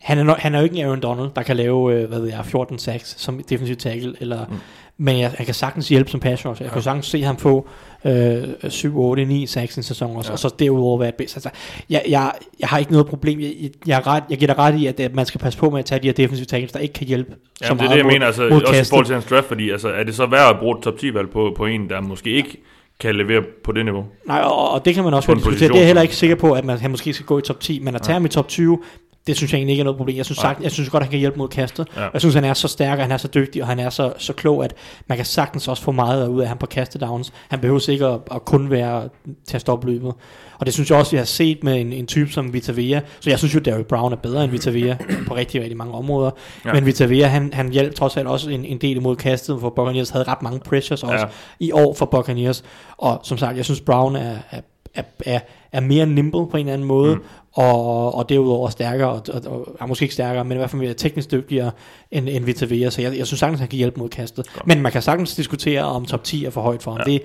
han, 0.01 0.29
er, 0.29 0.35
han 0.35 0.55
er 0.55 0.59
jo 0.59 0.63
ikke 0.63 0.77
en 0.77 0.85
Aaron 0.85 1.01
Donald, 1.01 1.29
der 1.35 1.43
kan 1.43 1.57
lave, 1.57 1.93
øh, 1.93 2.09
hvad 2.09 2.19
ved 2.19 2.29
jeg, 2.29 2.45
14 2.45 2.79
sacks 2.79 3.21
som 3.21 3.43
defensiv 3.49 3.75
tackle, 3.75 4.15
eller, 4.19 4.45
mm. 4.49 4.55
Men 5.01 5.19
jeg, 5.19 5.31
han 5.37 5.45
kan 5.45 5.55
sagtens 5.55 5.89
hjælpe 5.89 6.11
som 6.11 6.19
pass 6.19 6.45
rusher. 6.45 6.65
Jeg 6.65 6.73
kan 6.73 6.81
sagtens 6.81 7.05
se 7.05 7.21
ham 7.23 7.37
få 7.37 7.67
øh, 8.05 8.43
7, 8.69 8.99
8, 8.99 9.25
9 9.25 9.45
sacks 9.45 9.75
en 9.77 9.83
sæson 9.83 10.15
også, 10.15 10.27
Ja. 10.27 10.31
ja. 10.31 10.33
og 10.33 10.39
så 10.39 10.49
derudover 10.59 10.97
være 10.99 11.09
et 11.09 11.15
bedst. 11.15 11.35
Altså, 11.35 11.49
jeg, 11.89 12.03
jeg, 12.09 12.31
jeg 12.59 12.69
har 12.69 12.77
ikke 12.77 12.91
noget 12.91 13.07
problem. 13.07 13.39
Jeg, 13.39 13.53
jeg, 13.61 13.69
jeg, 13.87 13.97
er 13.97 14.07
ret, 14.07 14.23
jeg 14.29 14.37
giver 14.37 14.47
dig 14.53 14.57
ret 14.57 14.75
i, 14.79 14.85
at, 14.87 14.99
at 14.99 15.15
man 15.15 15.25
skal 15.25 15.41
passe 15.41 15.59
på 15.59 15.69
med 15.69 15.79
at 15.79 15.85
tage 15.85 15.99
de 16.01 16.07
her 16.07 16.13
defensive 16.13 16.45
tackles, 16.45 16.71
der 16.71 16.79
ikke 16.79 16.93
kan 16.93 17.07
hjælpe 17.07 17.31
så 17.55 17.65
Jamen, 17.67 17.79
det 17.79 17.85
er 17.85 17.89
det, 17.89 17.97
jeg 17.97 18.05
mod, 18.05 18.11
mener, 18.11 18.25
altså, 18.25 18.43
også 18.43 18.55
i 18.57 18.75
kastet. 18.75 18.89
forhold 18.89 19.05
til 19.05 19.13
hans 19.13 19.25
draft, 19.25 19.45
fordi 19.47 19.69
altså, 19.69 19.89
er 19.89 20.03
det 20.03 20.15
så 20.15 20.25
værd 20.25 20.49
at 20.49 20.59
bruge 20.59 20.77
et 20.77 20.83
top 20.83 20.93
10-valg 20.93 21.29
på, 21.29 21.53
på 21.57 21.65
en, 21.65 21.89
der 21.89 22.01
måske 22.01 22.29
ikke 22.29 22.57
kan 22.99 23.15
levere 23.15 23.41
på 23.63 23.71
det 23.71 23.85
niveau? 23.85 24.05
Nej, 24.27 24.39
og, 24.39 24.71
og 24.71 24.85
det 24.85 24.95
kan 24.95 25.03
man 25.03 25.13
også 25.13 25.27
godt 25.27 25.37
diskutere. 25.37 25.67
Det 25.67 25.75
er 25.75 25.79
jeg 25.79 25.85
heller 25.87 25.99
så. 26.01 26.03
ikke 26.03 26.15
sikker 26.15 26.35
på, 26.35 26.51
at 26.53 26.65
man, 26.65 26.77
han 26.77 26.91
måske 26.91 27.13
skal 27.13 27.25
gå 27.25 27.39
i 27.39 27.41
top 27.41 27.59
10, 27.59 27.79
men 27.79 27.95
at 27.95 28.01
tage 28.01 28.13
ham 28.13 28.25
i 28.25 28.29
top 28.29 28.47
20, 28.47 28.79
det 29.27 29.37
synes 29.37 29.51
jeg 29.51 29.57
egentlig 29.57 29.73
ikke 29.73 29.81
er 29.81 29.83
noget 29.83 29.97
problem. 29.97 30.17
Jeg 30.17 30.25
synes, 30.25 30.39
sagt, 30.39 30.63
jeg 30.63 30.71
synes 30.71 30.89
godt, 30.89 31.01
at 31.01 31.05
han 31.05 31.11
kan 31.11 31.19
hjælpe 31.19 31.37
mod 31.37 31.47
kastet. 31.47 31.87
Ja. 31.97 32.07
Jeg 32.13 32.21
synes, 32.21 32.35
han 32.35 32.43
er 32.43 32.53
så 32.53 32.67
stærk, 32.67 32.97
og 32.97 33.03
han 33.03 33.11
er 33.11 33.17
så 33.17 33.27
dygtig, 33.27 33.61
og 33.61 33.67
han 33.67 33.79
er 33.79 33.89
så, 33.89 34.13
så 34.17 34.33
klog, 34.33 34.63
at 34.63 34.73
man 35.07 35.17
kan 35.17 35.25
sagtens 35.25 35.67
også 35.67 35.83
få 35.83 35.91
meget 35.91 36.27
ud 36.27 36.41
af 36.41 36.47
ham 36.47 36.57
på 36.57 36.65
kastedowns. 36.65 37.33
Han 37.49 37.59
behøver 37.59 37.89
ikke 37.89 38.05
at, 38.05 38.19
at 38.31 38.45
kun 38.45 38.69
være 38.69 39.09
til 39.47 39.57
at 39.57 39.61
stoppe 39.61 39.87
løbet. 39.87 40.13
Og 40.57 40.65
det 40.65 40.73
synes 40.73 40.89
jeg 40.89 40.97
også, 40.97 41.11
vi 41.11 41.17
har 41.17 41.25
set 41.25 41.63
med 41.63 41.81
en, 41.81 41.93
en 41.93 42.07
type 42.07 42.31
som 42.31 42.53
Vita 42.53 42.71
Vea. 42.71 42.99
Så 43.19 43.29
jeg 43.29 43.39
synes 43.39 43.55
jo, 43.55 43.59
Derrick 43.59 43.87
Brown 43.87 44.11
er 44.11 44.17
bedre 44.17 44.43
end 44.43 44.51
Vita 44.51 44.69
Vea 44.69 44.95
på 45.27 45.35
rigtig, 45.35 45.61
rigtig 45.61 45.77
mange 45.77 45.93
områder. 45.93 46.31
Ja. 46.65 46.73
Men 46.73 46.85
Vita 46.85 47.05
Vea, 47.05 47.27
han, 47.27 47.53
han 47.53 47.69
hjalp 47.69 47.95
trods 47.95 48.17
alt 48.17 48.27
også 48.27 48.49
en, 48.49 48.65
en 48.65 48.77
del 48.77 48.97
imod 48.97 49.15
kastet, 49.15 49.57
for 49.61 49.69
Buccaneers 49.69 50.09
havde 50.09 50.25
ret 50.27 50.41
mange 50.41 50.59
pressures 50.59 51.03
også 51.03 51.15
ja. 51.15 51.25
i 51.59 51.71
år 51.71 51.93
for 51.93 52.05
Buccaneers. 52.05 52.63
Og 52.97 53.19
som 53.23 53.37
sagt, 53.37 53.57
jeg 53.57 53.65
synes, 53.65 53.81
Brown 53.81 54.15
er, 54.15 54.35
er, 54.51 54.61
er, 54.95 55.03
er, 55.25 55.39
er 55.71 55.79
mere 55.79 56.05
nimble 56.05 56.47
på 56.47 56.57
en 56.57 56.59
eller 56.59 56.73
anden 56.73 56.87
måde, 56.87 57.15
Mm. 57.15 57.21
Og, 57.53 58.15
og 58.15 58.29
derudover 58.29 58.69
stærkere, 58.69 59.09
og, 59.09 59.21
og, 59.33 59.41
og 59.45 59.75
er 59.79 59.85
måske 59.85 60.03
ikke 60.03 60.13
stærkere, 60.13 60.43
men 60.45 60.51
i 60.51 60.57
hvert 60.57 60.69
fald 60.69 60.81
mere 60.81 60.93
teknisk 60.93 61.31
dygtigere 61.31 61.71
end, 62.11 62.29
end 62.29 62.45
Vita 62.45 62.65
Vea, 62.65 62.89
så 62.89 63.01
jeg, 63.01 63.17
jeg 63.17 63.27
synes 63.27 63.39
sagtens, 63.39 63.59
han 63.59 63.69
kan 63.69 63.77
hjælpe 63.77 63.99
mod 63.99 64.09
kastet. 64.09 64.53
Godt. 64.53 64.67
Men 64.67 64.81
man 64.81 64.91
kan 64.91 65.01
sagtens 65.01 65.35
diskutere, 65.35 65.83
om 65.83 66.05
top 66.05 66.23
10 66.23 66.45
er 66.45 66.49
for 66.49 66.61
højt 66.61 66.83
for 66.83 66.91
ham. 66.91 66.99
Ja. 67.07 67.11
Det 67.11 67.21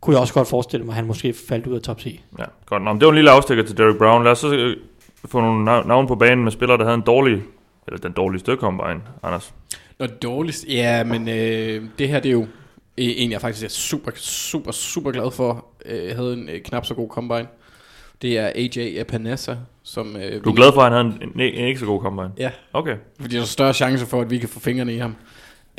kunne 0.00 0.14
jeg 0.14 0.20
også 0.20 0.34
godt 0.34 0.48
forestille 0.48 0.86
mig, 0.86 0.92
at 0.92 0.96
han 0.96 1.06
måske 1.06 1.34
faldt 1.48 1.66
ud 1.66 1.74
af 1.74 1.82
top 1.82 1.98
10. 1.98 2.20
Ja, 2.38 2.44
godt. 2.66 2.82
Nå, 2.82 2.92
men 2.92 3.00
det 3.00 3.06
var 3.06 3.12
en 3.12 3.16
lille 3.16 3.30
afstikker 3.30 3.64
til 3.64 3.76
Derek 3.76 3.96
Brown. 3.98 4.24
Lad 4.24 4.32
os 4.32 4.38
så 4.38 4.54
øh, 4.54 4.76
få 5.24 5.40
nogle 5.40 5.64
nav- 5.72 5.86
navne 5.88 6.08
på 6.08 6.14
banen 6.14 6.44
med 6.44 6.52
spillere, 6.52 6.78
der 6.78 6.84
havde 6.84 6.94
en 6.94 7.02
dårlig, 7.06 7.42
eller 7.86 7.98
den 7.98 8.12
dårligste 8.12 8.56
combine, 8.56 9.00
Anders. 9.22 9.54
Nå, 9.98 10.06
dårligst. 10.06 10.64
Ja, 10.68 11.04
men 11.04 11.28
øh, 11.28 11.82
det 11.98 12.08
her 12.08 12.20
det 12.20 12.28
er 12.28 12.32
jo 12.32 12.42
øh, 12.42 12.46
en, 12.96 13.32
jeg 13.32 13.40
faktisk 13.40 13.64
er 13.64 13.68
super, 13.68 14.10
super, 14.16 14.72
super 14.72 15.10
glad 15.10 15.30
for. 15.30 15.64
Øh, 15.86 16.16
havde 16.16 16.32
en 16.32 16.48
øh, 16.48 16.60
knap 16.60 16.86
så 16.86 16.94
god 16.94 17.08
combine. 17.08 17.46
Det 18.22 18.38
er 18.38 18.46
AJ 18.46 19.00
Epinesa, 19.00 19.54
som... 19.82 20.16
Øh, 20.16 20.44
Du 20.44 20.50
er 20.50 20.54
glad 20.54 20.72
for, 20.72 20.80
at 20.80 20.92
han 20.92 21.06
havde 21.06 21.24
en, 21.24 21.32
en, 21.34 21.40
en 21.40 21.66
ikke 21.68 21.80
så 21.80 21.86
god 21.86 22.02
combine? 22.02 22.32
Ja, 22.38 22.50
Okay, 22.72 22.96
fordi 23.20 23.34
der 23.36 23.42
er 23.42 23.46
større 23.46 23.74
chance 23.74 24.06
for, 24.06 24.20
at 24.20 24.30
vi 24.30 24.38
kan 24.38 24.48
få 24.48 24.60
fingrene 24.60 24.94
i 24.94 24.98
ham. 24.98 25.16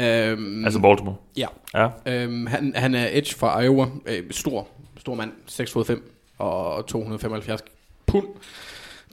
Øhm, 0.02 0.66
altså 0.66 0.80
Baltimore. 0.80 1.16
Ja. 1.38 1.48
Ja, 1.74 1.88
Øhm, 2.06 2.48
han, 2.48 2.74
han 2.76 2.96
er 2.96 3.08
edge 3.12 3.36
fra 3.36 3.62
Iowa. 3.62 3.88
Øh, 4.06 4.24
stor, 4.32 4.68
stor 5.00 5.16
mand. 5.16 5.32
6 5.48 5.72
fod 5.72 5.86
5 5.86 6.12
og 6.38 6.88
275 6.88 7.62
pund. 8.08 8.26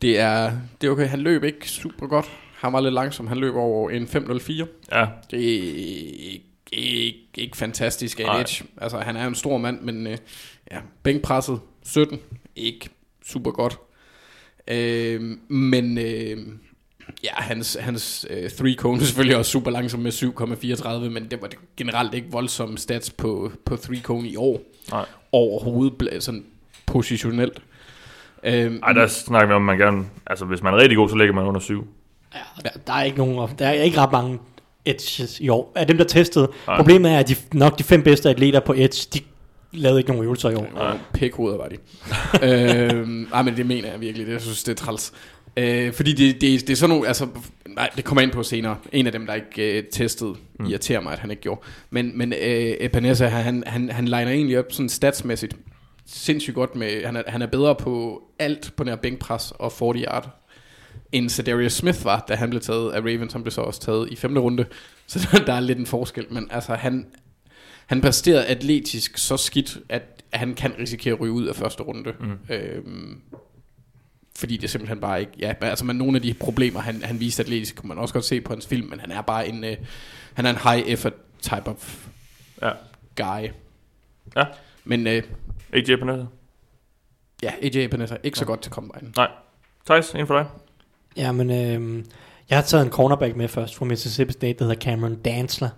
Det 0.03 0.19
er, 0.19 0.53
det 0.81 0.87
er 0.87 0.91
okay. 0.91 1.07
Han 1.07 1.19
løb 1.21 1.45
ikke 1.45 1.71
super 1.71 2.07
godt. 2.07 2.27
Han 2.59 2.73
var 2.73 2.81
lidt 2.81 2.95
langsom. 2.95 3.27
Han 3.27 3.37
løb 3.39 3.55
over 3.55 3.91
en 3.91 4.07
504. 4.07 4.67
ja. 4.93 5.07
Det 5.31 5.39
er 5.55 5.63
ikke, 6.33 6.45
ikke, 6.73 7.19
ikke 7.35 7.57
fantastisk 7.57 8.21
af 8.21 8.41
edge. 8.41 8.65
Altså, 8.77 8.99
han 8.99 9.17
er 9.17 9.27
en 9.27 9.35
stor 9.35 9.59
mand, 9.59 9.81
men 9.81 10.07
øh, 10.07 10.17
ja, 10.71 10.77
bænkpresset 11.03 11.61
17. 11.85 12.19
Ikke 12.57 12.89
super 13.29 13.51
godt. 13.51 13.79
Øh, 14.69 15.21
men 15.49 15.99
øh, 15.99 16.39
Ja, 17.25 17.31
hans, 17.35 17.77
hans 17.81 18.27
øh, 18.31 18.51
three 18.51 18.75
cone 18.75 19.01
er 19.01 19.05
selvfølgelig 19.05 19.37
også 19.37 19.51
super 19.51 19.71
langsom 19.71 20.01
med 20.01 20.13
7,34, 20.13 21.09
men 21.09 21.31
det 21.31 21.43
var 21.43 21.49
det 21.49 21.59
generelt 21.77 22.15
ikke 22.15 22.29
voldsomme 22.31 22.79
stats 22.79 23.11
på, 23.11 23.53
på 23.65 23.77
three 23.77 24.01
cone 24.01 24.29
i 24.29 24.37
år. 24.37 24.61
Nej. 24.91 25.05
Overhovedet 25.33 26.23
sådan 26.23 26.45
positionelt. 26.87 27.63
Øhm, 28.43 28.81
Ej, 28.83 28.93
der 28.93 29.07
snakker 29.07 29.49
vi 29.49 29.55
om, 29.55 29.69
at 29.69 29.79
man 29.79 29.87
gerne... 29.87 30.07
Altså, 30.27 30.45
hvis 30.45 30.63
man 30.63 30.75
er 30.75 30.79
rigtig 30.79 30.97
god, 30.97 31.09
så 31.09 31.17
ligger 31.17 31.35
man 31.35 31.45
under 31.45 31.61
7. 31.61 31.87
Ja, 32.35 32.39
der, 32.65 32.71
der, 32.87 32.93
er 32.93 33.03
ikke 33.03 33.19
nogen, 33.19 33.51
der 33.59 33.67
er 33.67 33.73
ikke 33.73 33.99
ret 33.99 34.13
mange 34.13 34.39
edges 34.85 35.41
i 35.41 35.49
år. 35.49 35.73
Af 35.75 35.87
dem, 35.87 35.97
der 35.97 36.05
testede. 36.05 36.53
Nej. 36.67 36.77
Problemet 36.77 37.13
er, 37.13 37.19
at 37.19 37.29
de, 37.29 37.37
nok 37.53 37.79
de 37.79 37.85
fem 37.85 38.03
bedste 38.03 38.31
atleter 38.31 38.61
på 38.61 38.73
edge, 38.77 39.09
de 39.15 39.21
lavede 39.73 40.01
ikke 40.01 40.11
nogen 40.11 40.25
øvelser 40.25 40.51
i 40.51 40.55
år. 40.55 40.69
Og 40.75 40.99
pikhoveder 41.15 41.57
var 41.57 41.69
de. 41.69 41.77
øhm, 42.93 43.29
ej, 43.33 43.43
men 43.43 43.57
det 43.57 43.67
mener 43.67 43.91
jeg 43.91 44.01
virkelig. 44.01 44.27
Det, 44.27 44.33
jeg 44.33 44.41
synes, 44.41 44.63
det 44.63 44.73
er 44.73 44.85
træls. 44.85 45.13
Øh, 45.57 45.93
fordi 45.93 46.13
det, 46.13 46.41
det, 46.41 46.61
det 46.61 46.71
er 46.71 46.77
sådan 46.77 46.91
nogle, 46.91 47.09
altså, 47.09 47.29
nej, 47.67 47.91
det 47.97 48.05
kommer 48.05 48.21
jeg 48.21 48.27
ind 48.27 48.33
på 48.33 48.43
senere. 48.43 48.77
En 48.93 49.07
af 49.07 49.13
dem, 49.13 49.27
der 49.27 49.35
ikke 49.35 49.79
øh, 49.79 49.85
testede, 49.93 50.35
mm. 50.59 50.67
irriterer 50.67 51.01
mig, 51.01 51.13
at 51.13 51.19
han 51.19 51.31
ikke 51.31 51.43
gjorde. 51.43 51.61
Men, 51.91 52.19
men 52.19 52.33
øh, 52.33 52.75
Epanessa, 52.81 53.27
han, 53.27 53.65
han, 53.67 53.91
han 53.91 54.05
liner 54.05 54.29
egentlig 54.29 54.59
op 54.59 54.73
sådan 54.73 54.89
statsmæssigt 54.89 55.57
sindssygt 56.07 56.55
godt 56.55 56.77
med, 56.77 57.05
han 57.05 57.17
er, 57.17 57.23
han 57.27 57.43
er 57.43 57.47
bedre 57.47 57.75
på 57.75 58.23
alt 58.39 58.73
på 58.77 58.85
nær 58.85 58.97
bænkpres 58.97 59.53
og 59.59 59.73
40 59.73 59.97
yard, 59.97 60.45
end 61.13 61.29
Cedarius 61.29 61.73
Smith 61.73 62.05
var, 62.05 62.25
da 62.29 62.35
han 62.35 62.51
blev 62.51 62.63
taget 62.63 62.93
af 62.93 63.01
Ravens, 63.01 63.33
han 63.33 63.43
blev 63.43 63.51
så 63.51 63.61
også 63.61 63.81
taget 63.81 64.09
i 64.11 64.17
femte 64.17 64.41
runde. 64.41 64.65
Så 65.07 65.29
der, 65.33 65.45
der 65.47 65.53
er 65.53 65.61
lidt 65.61 65.79
en 65.79 65.87
forskel, 65.87 66.27
men 66.31 66.49
altså 66.51 66.75
han, 66.75 67.07
han 67.89 68.01
præsterede 68.01 68.47
atletisk 68.47 69.19
så 69.19 69.37
skidt, 69.37 69.79
at 69.89 70.03
han 70.33 70.55
kan 70.55 70.75
risikere 70.79 71.15
at 71.15 71.21
ryge 71.21 71.33
ud 71.33 71.47
af 71.47 71.57
første 71.57 71.83
runde. 71.83 72.15
Mm. 72.21 72.39
Øhm, 72.55 73.21
fordi 74.37 74.57
det 74.57 74.71
simpelthen 74.71 75.01
bare 75.01 75.21
ikke, 75.21 75.33
ja, 75.39 75.55
altså 75.61 75.85
men 75.85 75.97
nogle 75.97 76.17
af 76.17 76.23
de 76.23 76.35
problemer, 76.35 76.81
han, 76.81 77.03
han 77.03 77.21
viste 77.21 77.43
atletisk, 77.43 77.77
kunne 77.77 77.89
man 77.89 77.99
også 77.99 78.15
godt 78.15 78.25
se 78.25 78.41
på 78.41 78.53
hans 78.53 78.67
film, 78.67 78.89
men 78.89 79.01
han 79.01 79.11
er 79.11 79.23
bare 79.23 79.49
en, 79.49 79.65
øh, 79.65 79.77
han 80.35 80.47
er 80.47 80.51
en 80.51 80.57
high 80.57 80.89
effort 80.89 81.13
type 81.43 81.67
of 81.67 82.07
Ja. 82.63 82.71
guy. 83.17 83.49
Ja. 84.37 84.45
Men 84.85 85.07
øh, 85.07 85.23
AJ 85.73 85.97
Panetta. 85.97 86.25
ja, 87.43 87.53
AJ 87.63 87.87
Panetta 87.89 88.17
ikke 88.23 88.39
så 88.39 88.45
godt 88.45 88.61
til 88.63 88.73
combine. 88.73 89.13
Nej. 89.17 89.31
Thijs, 89.87 90.11
en 90.11 90.27
for 90.27 90.39
dig. 90.39 90.47
Ja, 91.17 91.33
men 91.33 91.51
øh, 91.51 92.05
jeg 92.51 92.59
har 92.59 92.63
taget 92.63 92.85
en 92.85 92.91
cornerback 92.93 93.37
med 93.37 93.49
først 93.49 93.77
fra 93.77 93.85
Mississippi 93.85 94.33
State, 94.33 94.59
der 94.59 94.65
hedder 94.65 94.81
Cameron 94.81 95.17
Dantzler. 95.17 95.69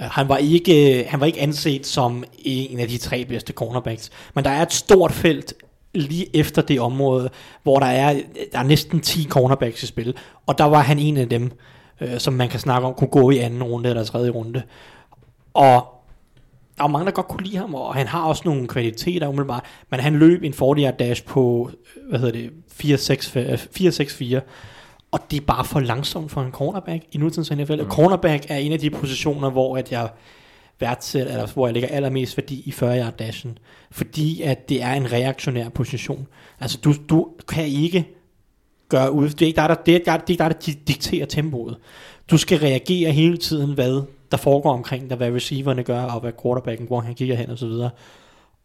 Øh, 0.00 0.04
han, 0.10 0.28
var 0.28 0.36
ikke, 0.36 1.00
øh, 1.00 1.06
han 1.08 1.20
var 1.20 1.26
ikke 1.26 1.40
anset 1.40 1.86
som 1.86 2.24
en 2.38 2.80
af 2.80 2.88
de 2.88 2.98
tre 2.98 3.24
bedste 3.24 3.52
cornerbacks, 3.52 4.10
men 4.34 4.44
der 4.44 4.50
er 4.50 4.62
et 4.62 4.72
stort 4.72 5.12
felt 5.12 5.54
lige 5.94 6.36
efter 6.36 6.62
det 6.62 6.80
område, 6.80 7.30
hvor 7.62 7.78
der 7.78 7.86
er, 7.86 8.20
der 8.52 8.58
er 8.58 8.62
næsten 8.62 9.00
10 9.00 9.24
cornerbacks 9.28 9.82
i 9.82 9.86
spil, 9.86 10.14
og 10.46 10.58
der 10.58 10.64
var 10.64 10.80
han 10.80 10.98
en 10.98 11.16
af 11.16 11.28
dem, 11.28 11.50
øh, 12.00 12.18
som 12.18 12.34
man 12.34 12.48
kan 12.48 12.60
snakke 12.60 12.88
om, 12.88 12.94
kunne 12.94 13.08
gå 13.08 13.30
i 13.30 13.38
anden 13.38 13.62
runde 13.62 13.88
eller 13.88 14.04
tredje 14.04 14.30
runde. 14.30 14.62
Og 15.54 15.86
der 16.76 16.82
var 16.82 16.88
mange, 16.88 17.06
der 17.06 17.12
godt 17.12 17.28
kunne 17.28 17.44
lide 17.44 17.56
ham, 17.56 17.74
og 17.74 17.94
han 17.94 18.06
har 18.06 18.24
også 18.24 18.42
nogle 18.44 18.68
kvaliteter 18.68 19.28
umiddelbart, 19.28 19.64
men 19.90 20.00
han 20.00 20.14
løb 20.14 20.42
en 20.42 20.54
40 20.54 20.78
yard 20.78 20.98
dash 20.98 21.24
på, 21.24 21.70
øh, 21.96 22.08
hvad 22.08 22.18
hedder 22.18 22.32
det, 22.32 22.50
4-6-4, 22.72 24.40
og 25.12 25.20
det 25.30 25.36
er 25.40 25.44
bare 25.46 25.64
for 25.64 25.80
langsomt 25.80 26.30
for 26.30 26.42
en 26.42 26.52
cornerback 26.52 27.02
i 27.12 27.18
nutidens 27.18 27.50
NFL. 27.50 27.82
Mm. 27.82 27.88
Cornerback 27.90 28.46
er 28.48 28.56
en 28.56 28.72
af 28.72 28.78
de 28.78 28.90
positioner, 28.90 29.50
hvor 29.50 29.76
at 29.76 29.92
jeg 29.92 30.08
værdsætter, 30.80 31.32
eller 31.32 31.46
hvor 31.46 31.66
jeg 31.66 31.74
lægger 31.74 31.88
allermest 31.88 32.36
værdi 32.36 32.62
i 32.66 32.72
40 32.72 32.98
yard 32.98 33.16
dashen, 33.16 33.58
fordi 33.90 34.42
at 34.42 34.68
det 34.68 34.82
er 34.82 34.92
en 34.92 35.12
reaktionær 35.12 35.68
position. 35.68 36.26
Altså 36.60 36.78
du, 36.84 36.94
du 37.08 37.28
kan 37.48 37.66
ikke 37.66 38.08
gøre 38.88 39.12
ud, 39.12 39.28
det 39.28 39.42
er 39.42 39.46
ikke 39.46 39.56
dig, 39.60 39.68
der, 39.68 39.74
det 39.74 39.92
er, 39.92 39.96
ikke 39.96 40.06
dig- 40.06 40.20
det 40.20 40.26
er 40.28 40.30
ikke 40.30 40.42
dig, 40.44 40.50
der 40.50 40.72
di- 40.72 40.84
dikterer 40.86 41.26
tempoet. 41.26 41.76
Du 42.30 42.36
skal 42.36 42.58
reagere 42.58 43.10
hele 43.12 43.36
tiden, 43.36 43.74
hvad 43.74 44.02
der 44.30 44.36
foregår 44.36 44.72
omkring 44.72 45.08
dig, 45.10 45.16
hvad 45.16 45.32
receiverne 45.32 45.82
gør, 45.82 46.02
og 46.02 46.20
hvad 46.20 46.32
quarterbacken, 46.42 46.86
hvor 46.86 47.00
han 47.00 47.14
kigger 47.14 47.34
hen 47.36 47.50
og 47.50 47.58
så 47.58 47.66
videre. 47.66 47.90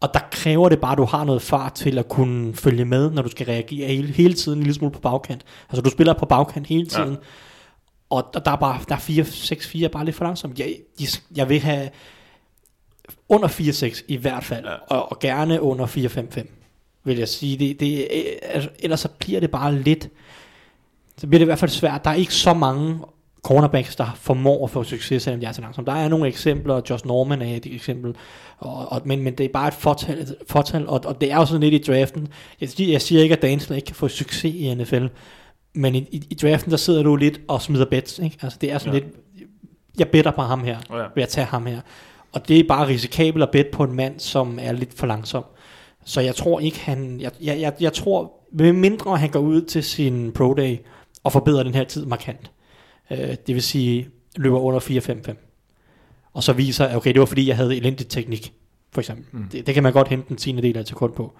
Og 0.00 0.14
der 0.14 0.20
kræver 0.30 0.68
det 0.68 0.80
bare, 0.80 0.92
at 0.92 0.98
du 0.98 1.04
har 1.04 1.24
noget 1.24 1.42
fart 1.42 1.72
til 1.72 1.98
at 1.98 2.08
kunne 2.08 2.54
følge 2.54 2.84
med, 2.84 3.10
når 3.10 3.22
du 3.22 3.28
skal 3.28 3.46
reagere 3.46 3.88
hele, 3.88 4.12
hele 4.12 4.34
tiden 4.34 4.58
en 4.58 4.62
lille 4.62 4.74
smule 4.74 4.92
på 4.92 5.00
bagkant. 5.00 5.44
Altså 5.68 5.82
du 5.82 5.90
spiller 5.90 6.12
på 6.12 6.26
bagkant 6.26 6.66
hele 6.66 6.86
tiden, 6.86 7.10
ja. 7.10 7.18
og 8.10 8.30
der, 8.34 8.40
der 8.40 8.50
er 8.50 8.56
bare 8.56 8.80
der 8.88 8.94
er 8.94 8.98
4, 8.98 9.24
6, 9.24 9.66
4 9.66 9.88
bare 9.88 10.04
lidt 10.04 10.16
for 10.16 10.24
langsomt. 10.24 10.58
Jeg, 10.58 10.76
de, 10.98 11.06
jeg 11.36 11.48
vil 11.48 11.60
have 11.60 11.90
under 13.28 13.48
4-6 13.48 14.04
i 14.08 14.16
hvert 14.16 14.44
fald, 14.44 14.64
ja. 14.64 14.74
og, 14.74 15.12
og 15.12 15.18
gerne 15.18 15.62
under 15.62 15.86
4-5-5, 15.86 16.46
vil 17.04 17.18
jeg 17.18 17.28
sige. 17.28 17.58
Det, 17.58 17.80
det, 17.80 18.08
altså, 18.42 18.70
ellers 18.78 19.00
så 19.00 19.08
bliver 19.08 19.40
det 19.40 19.50
bare 19.50 19.78
lidt, 19.78 20.08
så 21.16 21.26
bliver 21.26 21.38
det 21.38 21.44
i 21.44 21.50
hvert 21.50 21.58
fald 21.58 21.70
svært. 21.70 22.04
Der 22.04 22.10
er 22.10 22.14
ikke 22.14 22.34
så 22.34 22.54
mange 22.54 23.00
cornerbacks, 23.48 23.96
der 23.96 24.12
formår 24.16 24.64
at 24.64 24.70
få 24.70 24.82
succes, 24.84 25.22
selvom 25.22 25.40
de 25.40 25.46
er 25.46 25.52
så 25.52 25.60
langsomme. 25.60 25.90
Der 25.92 25.96
er 25.98 26.08
nogle 26.08 26.28
eksempler, 26.28 26.80
Josh 26.90 27.06
Norman 27.06 27.42
er 27.42 27.56
et 27.56 27.66
eksempel, 27.74 28.14
og, 28.58 28.92
og, 28.92 29.02
men, 29.04 29.22
men 29.22 29.34
det 29.34 29.44
er 29.44 29.48
bare 29.52 29.68
et 29.68 29.74
fortal, 29.74 30.18
et 30.18 30.34
fortal 30.48 30.88
og, 30.88 31.00
og 31.04 31.20
det 31.20 31.32
er 31.32 31.36
jo 31.36 31.46
sådan 31.46 31.60
lidt 31.70 31.88
i 31.88 31.92
draften. 31.92 32.28
Jeg, 32.60 32.68
siger- 32.68 32.92
jeg 32.92 33.02
siger 33.02 33.22
ikke, 33.22 33.34
at 33.36 33.42
Dansler 33.42 33.76
ikke 33.76 33.86
kan 33.86 33.94
få 33.96 34.08
succes 34.08 34.44
i 34.54 34.74
NFL, 34.74 35.06
men 35.74 35.94
i, 35.94 35.98
i, 35.98 36.22
i 36.30 36.34
draften, 36.34 36.70
der 36.70 36.76
sidder 36.76 37.02
du 37.02 37.16
lidt 37.16 37.40
og 37.48 37.62
smider 37.62 37.84
bets. 37.84 38.18
Ikke? 38.18 38.36
Altså, 38.42 38.58
det 38.60 38.72
er 38.72 38.78
sådan 38.78 38.94
Ja. 38.94 39.00
lidt, 39.00 39.14
jeg 39.98 40.08
better 40.08 40.30
på 40.30 40.42
ham 40.42 40.64
her, 40.64 40.78
Ja. 40.90 40.96
ved 41.14 41.22
at 41.22 41.28
tage 41.28 41.44
ham 41.46 41.66
her. 41.66 41.80
Og 42.32 42.48
det 42.48 42.58
er 42.60 42.64
bare 42.68 42.86
risikabelt 42.88 43.42
at 43.42 43.50
bet 43.50 43.66
på 43.66 43.84
en 43.84 43.92
mand, 43.92 44.20
som 44.20 44.58
er 44.62 44.72
lidt 44.72 44.94
for 44.94 45.06
langsom. 45.06 45.44
Så 46.04 46.20
jeg 46.20 46.34
tror 46.34 46.60
ikke, 46.60 46.80
han... 46.80 47.20
Jeg, 47.20 47.30
jeg, 47.42 47.60
jeg, 47.60 47.72
jeg 47.80 47.92
tror, 47.92 48.32
med 48.52 48.72
mindre 48.72 49.16
han 49.16 49.30
går 49.30 49.40
ud 49.40 49.62
til 49.62 49.82
sin 49.84 50.32
pro 50.32 50.54
day 50.54 50.76
og 51.24 51.32
forbedrer 51.32 51.62
den 51.62 51.74
her 51.74 51.84
tid 51.84 52.06
markant. 52.06 52.50
Øh, 53.10 53.18
det 53.18 53.54
vil 53.54 53.62
sige, 53.62 54.08
løber 54.36 54.58
under 54.58 54.80
4-5-5. 54.80 55.34
Og 56.32 56.42
så 56.42 56.52
viser, 56.52 56.84
at 56.86 56.96
okay, 56.96 57.12
det 57.12 57.20
var 57.20 57.26
fordi, 57.26 57.48
jeg 57.48 57.56
havde 57.56 57.76
elendig 57.76 58.08
teknik, 58.08 58.52
for 58.92 59.00
eksempel. 59.00 59.24
Mm. 59.32 59.44
Det, 59.52 59.66
det, 59.66 59.74
kan 59.74 59.82
man 59.82 59.92
godt 59.92 60.08
hente 60.08 60.30
en 60.30 60.36
tiende 60.36 60.62
del 60.62 60.76
af 60.76 60.80
et 60.80 60.88
sekund 60.88 61.12
på. 61.12 61.32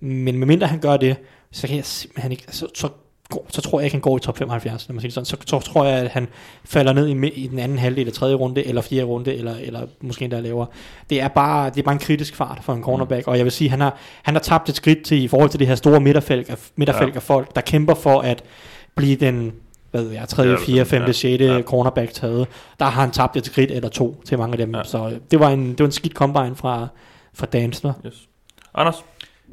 Men 0.00 0.38
medmindre 0.38 0.66
han 0.66 0.78
gør 0.80 0.96
det, 0.96 1.16
så 1.52 1.66
kan 1.66 1.76
jeg 1.76 1.84
simpelthen 1.84 2.32
ikke... 2.32 2.44
Så, 2.48 2.66
så, 2.74 2.88
går- 3.30 3.46
så 3.50 3.60
tror 3.60 3.80
jeg 3.80 3.84
ikke, 3.84 3.94
han 3.94 4.00
går 4.00 4.16
i 4.16 4.20
top 4.20 4.38
75, 4.38 4.88
når 4.88 4.92
man 4.94 5.00
siger 5.00 5.12
sådan. 5.12 5.24
Så, 5.24 5.36
så 5.46 5.60
tror 5.60 5.84
jeg, 5.84 5.98
at 5.98 6.08
han 6.10 6.28
falder 6.64 6.92
ned 6.92 7.08
i, 7.08 7.28
i 7.28 7.46
den 7.46 7.58
anden 7.58 7.78
halvdel 7.78 8.06
af 8.06 8.12
tredje 8.12 8.34
runde, 8.34 8.64
eller 8.66 8.82
fjerde 8.82 9.04
runde, 9.04 9.34
eller, 9.34 9.54
eller 9.56 9.86
måske 10.00 10.24
endda 10.24 10.40
lavere. 10.40 10.66
Det 11.10 11.20
er, 11.20 11.28
bare, 11.28 11.70
det 11.70 11.78
er 11.78 11.82
bare 11.82 11.92
en 11.92 11.98
kritisk 11.98 12.36
fart 12.36 12.60
for 12.62 12.72
en 12.74 12.82
cornerback, 12.82 13.28
og 13.28 13.36
jeg 13.36 13.44
vil 13.44 13.52
sige, 13.52 13.70
han 13.70 13.80
har, 13.80 13.98
han 14.22 14.34
har 14.34 14.40
tabt 14.40 14.68
et 14.68 14.76
skridt 14.76 15.02
til, 15.04 15.22
i 15.22 15.28
forhold 15.28 15.50
til 15.50 15.60
det 15.60 15.66
her 15.66 15.74
store 15.74 16.00
midterfelt 16.00 16.50
af, 16.50 16.58
midterfelt 16.76 17.10
Ja. 17.10 17.16
af 17.16 17.22
folk, 17.22 17.54
der 17.54 17.60
kæmper 17.60 17.94
for 17.94 18.20
at 18.20 18.44
blive 18.94 19.16
den 19.16 19.52
hvad 19.92 20.02
ved 20.02 20.12
jeg, 20.12 20.28
3., 20.28 20.42
Ja, 20.42 20.56
4., 20.56 20.84
5., 20.84 21.02
ja. 21.02 21.12
6. 21.12 21.24
Ja. 21.24 21.52
Ja. 21.56 21.62
cornerback 21.62 22.12
taget. 22.12 22.48
Der 22.78 22.84
har 22.84 23.00
han 23.00 23.10
tabt 23.10 23.36
et 23.36 23.46
skridt 23.46 23.70
eller 23.70 23.88
to 23.88 24.22
til 24.24 24.38
mange 24.38 24.52
af 24.52 24.58
dem. 24.58 24.74
Ja. 24.74 24.84
Så 24.84 25.08
øh, 25.08 25.16
det 25.30 25.40
var 25.40 25.50
en, 25.50 25.68
det 25.68 25.78
var 25.78 25.84
en 25.84 25.92
skidt 25.92 26.12
combine 26.14 26.56
fra, 26.56 26.88
fra 27.34 27.46
Dansler. 27.46 27.92
Yes. 28.06 28.28
Anders? 28.74 28.94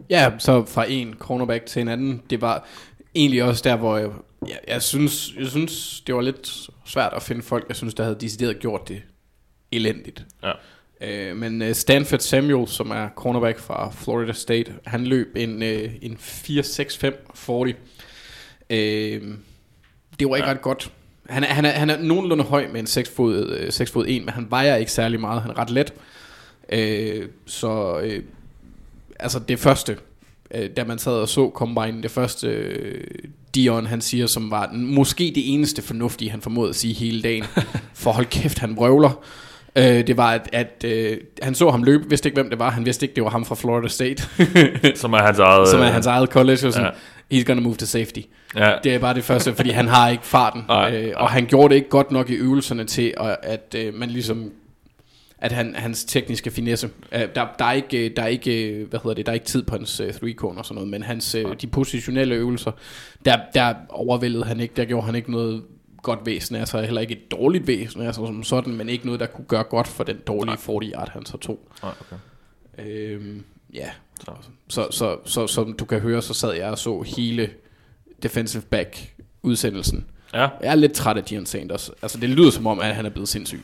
Ja, 0.10 0.32
så 0.38 0.66
fra 0.66 0.86
en 0.90 1.14
cornerback 1.20 1.66
til 1.66 1.82
en 1.82 1.88
anden, 1.88 2.22
det 2.30 2.42
var 2.42 2.68
egentlig 3.16 3.44
også 3.44 3.62
der, 3.64 3.76
hvor 3.76 3.98
jeg, 3.98 4.10
jeg, 4.48 4.60
jeg, 4.68 4.82
synes, 4.82 5.34
jeg 5.40 5.48
synes, 5.48 6.02
det 6.08 6.16
var 6.16 6.22
lidt 6.22 6.70
svært 6.86 7.14
at 7.16 7.24
finde 7.24 7.42
folk, 7.42 7.66
jeg 7.68 7.76
synes, 7.76 7.94
der 7.94 8.04
havde 8.04 8.18
decideret 8.22 8.60
gjort 8.60 8.88
det 8.88 9.02
elendigt. 9.72 10.26
Ja. 10.44 10.52
Øh, 11.02 11.38
men 11.38 11.62
øh, 11.62 11.76
Stanford 11.76 12.20
Samuel, 12.20 12.68
som 12.68 12.92
er 12.92 13.10
cornerback 13.16 13.60
fra 13.60 13.90
Florida 13.92 14.34
State, 14.34 14.74
han 14.86 15.04
løb 15.08 15.28
en, 15.36 15.64
øh, 15.64 15.92
en 16.02 16.18
4-6-5-40. 16.22 17.74
Øh, 18.70 19.22
det 20.20 20.30
var 20.30 20.36
ikke 20.36 20.48
Ja. 20.48 20.54
ret 20.54 20.62
godt. 20.62 20.92
Han 21.30 21.44
er, 21.44 21.48
han, 21.48 21.66
er, 21.66 21.70
han 21.70 21.90
er 21.90 21.98
nogenlunde 22.02 22.44
høj 22.44 22.68
med 22.72 22.80
en 22.80 22.88
6 22.88 23.10
fod, 23.16 23.58
øh, 23.60 23.72
6 23.72 23.92
fod 23.92 24.06
1, 24.08 24.26
men 24.26 24.34
han 24.34 24.48
vejer 24.50 24.76
ikke 24.76 24.92
særlig 24.92 25.20
meget. 25.20 25.42
Han 25.42 25.52
er 25.52 25.60
ret 25.60 25.70
let. 25.70 25.94
Øh, 26.72 27.26
så 27.46 28.00
øh, 28.04 28.24
altså 29.20 29.40
det 29.40 29.60
første, 29.60 29.98
øh, 30.56 30.70
da 30.78 30.84
man 30.84 31.00
sad 31.00 31.12
og 31.14 31.30
så 31.30 31.52
Combine, 31.56 32.04
det 32.04 32.12
første 32.12 32.48
øh, 32.48 33.04
Dion 33.56 33.86
han 33.86 34.02
siger, 34.02 34.28
som 34.28 34.52
var 34.52 34.66
den- 34.66 34.96
måske 34.96 35.32
det 35.36 35.54
eneste 35.54 35.82
fornuftige, 35.82 36.32
han 36.32 36.42
formåede 36.42 36.70
at 36.70 36.76
sige 36.76 36.94
hele 36.94 37.22
dagen. 37.22 37.44
For 37.94 38.12
hold 38.12 38.26
kæft, 38.26 38.60
han 38.60 38.76
vrøvler. 38.76 39.24
Øh, 39.76 39.84
det 40.08 40.18
var, 40.18 40.32
at, 40.32 40.50
at 40.54 40.84
øh, 40.86 41.18
han 41.42 41.56
så 41.56 41.70
ham 41.70 41.84
løbe, 41.84 42.10
vidste 42.10 42.30
ikke, 42.30 42.42
hvem 42.42 42.50
det 42.50 42.60
var. 42.60 42.70
Han 42.72 42.86
vidste 42.86 43.06
ikke, 43.06 43.16
det 43.16 43.24
var 43.24 43.30
ham 43.30 43.46
fra 43.46 43.56
Florida 43.56 43.88
State, 43.88 44.24
Som 44.96 45.14
er 45.14 45.18
hans 45.18 45.40
eget... 45.40 45.68
som 45.72 45.80
er 45.80 45.86
øh, 45.86 45.94
hans 45.94 46.06
eget 46.06 46.30
college. 46.30 46.68
Og 46.68 46.74
sådan. 46.74 46.92
He's 47.34 47.44
gonna 47.44 47.62
move 47.62 47.76
to 47.76 47.86
safety. 47.86 48.20
Ja. 48.56 48.76
Det 48.84 48.96
er 48.96 49.00
bare 49.00 49.14
det 49.14 49.24
første, 49.24 49.56
fordi 49.56 49.70
han 49.70 49.88
har 49.88 50.10
ikke 50.10 50.26
farten. 50.26 50.64
Nej. 50.68 50.96
øh, 50.96 51.14
og 51.16 51.30
han 51.30 51.46
gjorde 51.46 51.70
det 51.70 51.76
ikke 51.76 51.90
godt 51.90 52.12
nok 52.12 52.30
i 52.30 52.34
øvelserne 52.34 52.86
til, 52.86 53.14
at, 53.18 53.38
at 53.44 53.76
øh, 53.78 53.94
man 53.94 54.10
ligesom 54.10 54.52
at 55.42 55.52
han, 55.52 55.76
hans 55.76 56.04
tekniske 56.04 56.52
finesse, 56.52 56.90
øh, 57.12 57.22
der, 57.36 57.48
der, 57.60 57.66
er 57.66 57.72
ikke, 57.72 58.06
øh, 58.06 58.16
der 58.16 58.24
er 58.24 58.28
ikke, 58.28 58.70
øh, 58.70 58.90
hvad 58.90 59.00
hedder 59.00 59.14
det, 59.14 59.26
der 59.26 59.32
er 59.32 59.34
ikke 59.34 59.46
tid 59.46 59.64
på 59.64 59.76
hans 59.76 60.00
øh, 60.00 60.14
three 60.14 60.34
cone 60.34 60.60
og 60.60 60.66
sådan 60.66 60.76
noget, 60.76 60.90
men 60.90 61.04
hans, 61.04 61.36
øh, 61.36 61.46
de 61.62 61.68
positionelle 61.68 62.36
øvelser, 62.36 62.72
der, 63.26 63.38
der 63.54 63.74
overvældede 63.90 64.44
han 64.44 64.60
ikke, 64.60 64.74
der 64.78 64.86
gjorde 64.86 65.06
han 65.06 65.16
ikke 65.16 65.32
noget 65.32 65.64
godt 66.02 66.20
væsen, 66.26 66.56
altså 66.56 66.82
heller 66.82 67.02
ikke 67.02 67.14
et 67.14 67.32
dårligt 67.32 67.68
væsen, 67.68 68.02
altså 68.02 68.26
som 68.26 68.44
sådan, 68.44 68.74
men 68.74 68.90
ikke 68.90 69.06
noget, 69.06 69.20
der 69.20 69.26
kunne 69.26 69.46
gøre 69.46 69.64
godt 69.64 69.88
for 69.88 70.04
den 70.04 70.18
dårlige 70.28 70.58
40 70.58 70.80
yard, 70.84 71.10
han 71.12 71.26
så 71.26 71.38
tog. 71.38 71.60
Nej, 71.84 71.92
okay. 72.02 72.16
Øhm, 72.90 73.44
ja, 73.74 73.90
Så. 74.26 74.32
så, 74.70 74.88
så, 74.92 74.92
så, 74.92 75.18
så 75.26 75.48
som 75.48 75.74
du 75.74 75.86
kan 75.86 76.00
høre, 76.00 76.22
så 76.22 76.34
sad 76.34 76.54
jeg 76.54 76.70
og 76.70 76.78
så 76.78 77.02
hele 77.02 77.50
defensive 78.24 78.62
back 78.64 79.14
udsendelsen. 79.44 80.06
Ja. 80.34 80.40
Jeg 80.40 80.50
er 80.72 80.76
lidt 80.76 80.94
træt 80.94 81.18
af 81.18 81.24
Dion 81.24 81.46
Sanders. 81.46 81.92
Altså, 82.02 82.18
det 82.18 82.30
lyder 82.30 82.52
som 82.52 82.68
om, 82.68 82.80
at 82.80 82.96
han 82.96 83.06
er 83.06 83.10
blevet 83.10 83.30
sindssyg. 83.30 83.62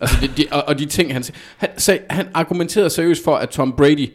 Altså, 0.00 0.16
det, 0.20 0.36
de, 0.36 0.46
og, 0.50 0.64
og 0.68 0.78
de 0.78 0.86
ting, 0.86 1.12
han, 1.12 1.24
han, 1.56 1.68
sag, 1.78 2.00
han 2.10 2.28
argumenterede 2.34 2.90
seriøst 2.90 3.24
for, 3.24 3.36
at 3.36 3.48
Tom 3.50 3.72
Brady, 3.76 4.12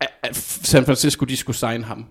at, 0.00 0.08
at 0.22 0.36
San 0.36 0.84
Francisco, 0.84 1.24
de 1.24 1.36
skulle 1.36 1.56
sign 1.56 1.84
ham. 1.84 2.06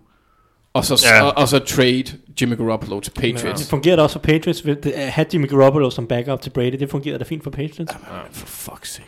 Og 0.74 0.86
så, 0.86 1.06
Ja. 1.10 1.16
ja. 1.16 1.24
og, 1.24 1.38
og 1.38 1.48
så 1.48 1.60
trade 1.60 2.04
Jimmy 2.42 2.58
Garoppolo 2.58 3.00
til 3.00 3.16
Det 3.16 3.22
Patriots. 3.36 3.70
fungerer 3.70 3.96
da 3.96 4.02
også 4.02 4.14
for 4.14 4.20
Patriots. 4.20 4.62
Det- 4.62 4.86
At 4.86 5.12
have 5.12 5.26
Jimmy 5.34 5.50
Garoppolo 5.50 5.90
som 5.90 6.08
backup 6.08 6.42
til 6.42 6.50
Brady, 6.50 6.80
det 6.80 6.90
fungerer 6.90 7.18
da 7.18 7.24
fint 7.24 7.44
for 7.44 7.50
Patriots. 7.52 7.94
Ja. 8.12 8.18
For 8.32 8.72
fuck's 8.72 8.86
sake. 8.86 9.08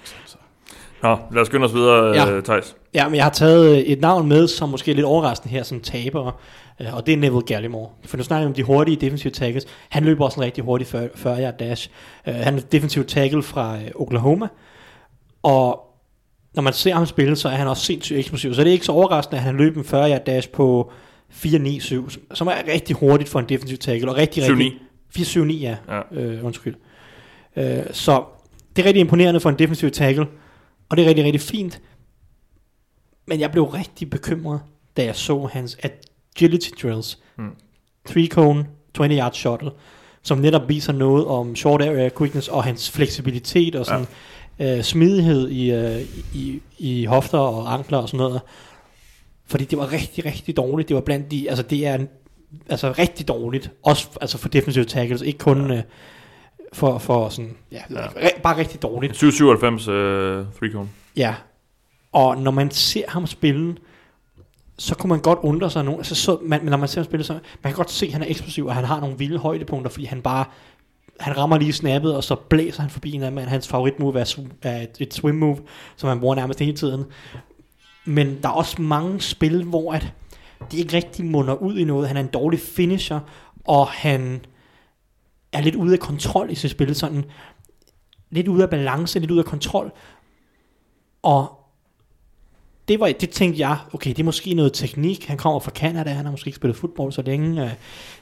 Nå, 1.04 1.18
lad 1.32 1.42
os 1.42 1.48
skynde 1.48 1.66
os 1.66 1.74
videre, 1.74 2.06
Ja. 2.16 2.34
ja. 2.36 2.42
Thijs. 2.42 2.76
Ja, 2.94 3.08
men 3.10 3.16
jeg 3.16 3.24
har 3.26 3.32
taget 3.32 3.72
øh, 3.72 3.78
et 3.78 4.02
navn 4.02 4.28
med, 4.30 4.48
som 4.48 4.70
måske 4.70 4.92
er 4.92 4.96
lidt 4.96 5.06
overraskende 5.06 5.52
her, 5.54 5.64
som 5.64 5.80
taber, 5.80 6.40
øh, 6.82 6.96
og 6.96 7.06
det 7.06 7.14
er 7.14 7.18
Neville 7.18 7.42
Gallimore. 7.42 7.90
For 8.06 8.18
nu 8.18 8.24
snakker 8.24 8.48
vi 8.48 8.50
om 8.50 8.54
de 8.54 8.64
hurtige 8.64 8.98
defensive 8.98 9.32
tackles. 9.32 9.66
Han 9.90 10.04
løber 10.04 10.26
også 10.26 10.40
en 10.40 10.46
rigtig 10.46 10.64
hurtig 10.64 10.88
40 10.88 11.10
40 11.16 11.42
yard 11.42 11.58
dash. 11.58 11.90
Han 12.26 12.56
er 12.58 12.62
defensive 12.62 13.04
tackle 13.04 13.44
fra 13.44 13.78
Oklahoma, 13.96 14.48
og 15.44 15.80
når 16.54 16.62
man 16.62 16.74
ser 16.74 16.94
ham 16.94 17.06
spille, 17.06 17.36
så 17.36 17.48
er 17.50 17.54
han 17.56 17.68
også 17.68 17.86
sindssygt 17.86 18.20
eksplosiv. 18.20 18.54
Så 18.54 18.62
det 18.62 18.68
er 18.68 18.74
ikke 18.74 18.86
så 18.86 18.92
overraskende, 18.92 19.38
at 19.38 19.44
han 19.44 19.58
løber 19.58 19.78
en 19.80 19.86
40 19.86 20.12
yard 20.12 20.26
dash 20.26 20.50
på 20.50 20.92
4-9-7, 21.34 22.18
som 22.34 22.48
er 22.48 22.52
rigtig 22.74 22.96
hurtigt 22.96 23.30
for 23.30 23.40
en 23.40 23.46
defensive 23.50 23.78
tackle, 23.78 24.10
og 24.12 24.18
rigtig, 24.18 24.44
7-9. 24.44 24.50
rigtig... 24.52 24.74
4-7-9, 25.18 25.52
ja. 25.54 25.76
Ja. 25.90 26.22
Øh, 26.22 26.46
undskyld. 26.46 26.76
Øh, 27.56 27.80
så 27.92 28.24
det 28.76 28.82
er 28.82 28.86
rigtig 28.88 29.02
imponerende 29.02 29.40
for 29.40 29.50
en 29.50 29.60
defensive 29.60 29.90
tackle, 29.92 30.26
og 30.92 30.98
det 30.98 31.04
er 31.04 31.10
rigtig, 31.10 31.26
rigtig 31.26 31.42
fint. 31.42 31.82
Men 33.26 33.40
jeg 33.40 33.52
blev 33.52 33.64
rigtig 33.64 34.10
bekymret, 34.10 34.62
da 34.98 35.04
jeg 35.04 35.16
så 35.16 35.50
hans 35.54 35.78
agility 35.84 36.70
drills. 36.82 37.20
Mm. 37.38 37.56
Three 38.06 38.28
cone, 38.28 38.66
20 38.94 39.18
yard 39.18 39.34
shuttle, 39.34 39.72
som 40.22 40.38
netop 40.38 40.70
viser 40.70 40.94
noget 40.94 41.26
om 41.26 41.56
short 41.56 41.82
area 41.82 42.10
quickness 42.18 42.48
og 42.48 42.64
hans 42.64 42.92
fleksibilitet 42.92 43.76
og 43.76 43.86
sådan 43.86 44.08
ja. 44.60 44.78
øh, 44.78 44.84
smidighed 44.84 45.50
i, 45.50 45.72
øh, 45.72 46.02
i, 46.34 46.62
i 46.78 47.06
hofter 47.06 47.38
og 47.38 47.74
ankler 47.74 47.98
og 47.98 48.10
sådan 48.10 48.18
noget. 48.18 48.42
Fordi 49.46 49.66
det 49.66 49.78
var 49.78 49.92
rigtig, 49.92 50.26
rigtig 50.26 50.58
dårligt. 50.58 50.90
Det 50.90 50.96
var 50.96 51.02
blandt 51.02 51.32
de, 51.32 51.50
altså 51.50 51.64
det 51.64 51.88
er 51.88 51.98
altså 52.70 52.92
rigtig 52.92 53.28
dårligt. 53.28 53.72
Også 53.84 54.08
altså 54.22 54.38
for 54.38 54.50
defensive 54.50 54.86
tackles, 54.86 55.22
ikke 55.22 55.40
kun 55.40 55.72
øh, 55.72 55.84
for, 56.74 56.98
for 56.98 57.30
sådan, 57.30 57.58
ja, 57.72 57.82
ja. 57.90 58.08
Re, 58.08 58.30
bare 58.44 58.58
rigtig 58.58 58.82
dårligt. 58.82 59.16
797 59.16 59.88
øh, 59.88 60.46
three 60.58 60.72
cone. 60.72 60.90
Ja, 61.16 61.36
og 62.12 62.38
når 62.38 62.52
man 62.52 62.72
ser 62.72 63.04
ham 63.08 63.28
spille, 63.28 63.76
så 64.78 64.96
kunne 64.96 65.10
man 65.10 65.20
godt 65.20 65.40
undre 65.42 65.70
sig 65.70 65.84
nogen. 65.86 66.00
Altså, 66.00 66.16
så, 66.16 66.38
man, 66.42 66.66
når 66.66 66.78
man 66.78 66.88
ser 66.88 67.02
ham 67.02 67.06
spille, 67.06 67.24
så 67.24 67.34
man 67.34 67.42
kan 67.64 67.74
godt 67.74 67.92
se, 67.92 68.06
at 68.06 68.14
han 68.14 68.22
er 68.22 68.26
eksplosiv, 68.30 68.66
og 68.66 68.76
han 68.76 68.86
har 68.86 69.00
nogle 69.00 69.18
vilde 69.18 69.38
højdepunkter, 69.38 69.92
fordi 69.92 70.06
han 70.06 70.22
bare, 70.22 70.46
han 71.20 71.38
rammer 71.38 71.58
lige 71.58 71.74
snappet, 71.74 72.16
og 72.16 72.24
så 72.24 72.36
blæser 72.36 72.82
han 72.82 72.90
forbi 72.90 73.12
en 73.12 73.24
af 73.24 73.32
men 73.32 73.46
hans 73.46 73.68
favoritmove 73.68 74.20
er, 74.20 74.40
er 74.62 74.82
et, 74.82 74.98
et 75.00 75.14
swim 75.14 75.36
move, 75.36 75.58
som 75.96 76.10
han 76.10 76.20
bruger 76.20 76.36
nærmest 76.36 76.60
hele 76.60 76.78
tiden. 76.78 77.06
Men 78.06 78.40
der 78.42 78.50
er 78.50 78.54
også 78.54 78.82
mange 78.82 79.22
spil, 79.22 79.64
hvor 79.64 79.94
at 79.94 80.14
det 80.72 80.78
ikke 80.78 80.98
rigtig 80.98 81.26
munder 81.26 81.54
ud 81.54 81.78
i 81.78 81.84
noget. 81.84 82.08
Han 82.08 82.18
er 82.18 82.22
en 82.22 82.28
dårlig 82.28 82.60
finisher, 82.60 83.20
og 83.66 83.88
han 83.88 84.46
er 85.54 85.62
lidt 85.62 85.76
ude 85.76 85.94
af 85.94 86.00
kontrol 86.00 86.52
i 86.52 86.56
sit 86.56 86.72
spil, 86.72 86.96
sådan 86.96 87.26
lidt 88.30 88.48
ude 88.48 88.64
af 88.64 88.70
balance, 88.70 89.20
lidt 89.20 89.32
ude 89.32 89.40
af 89.40 89.46
kontrol. 89.46 89.92
Og 91.24 91.62
det, 92.88 93.00
var, 93.00 93.12
det 93.22 93.30
tænkte 93.30 93.60
jeg, 93.60 93.78
okay, 93.94 94.10
det 94.10 94.20
er 94.20 94.24
måske 94.24 94.54
noget 94.54 94.74
teknik. 94.74 95.26
Han 95.26 95.38
kommer 95.38 95.60
fra 95.60 95.72
Canada, 95.72 96.10
han 96.10 96.26
har 96.26 96.32
måske 96.32 96.48
ikke 96.48 96.56
spillet 96.56 96.78
fodbold 96.78 97.12
så 97.12 97.22
længe. 97.22 97.64
Øh, 97.64 97.72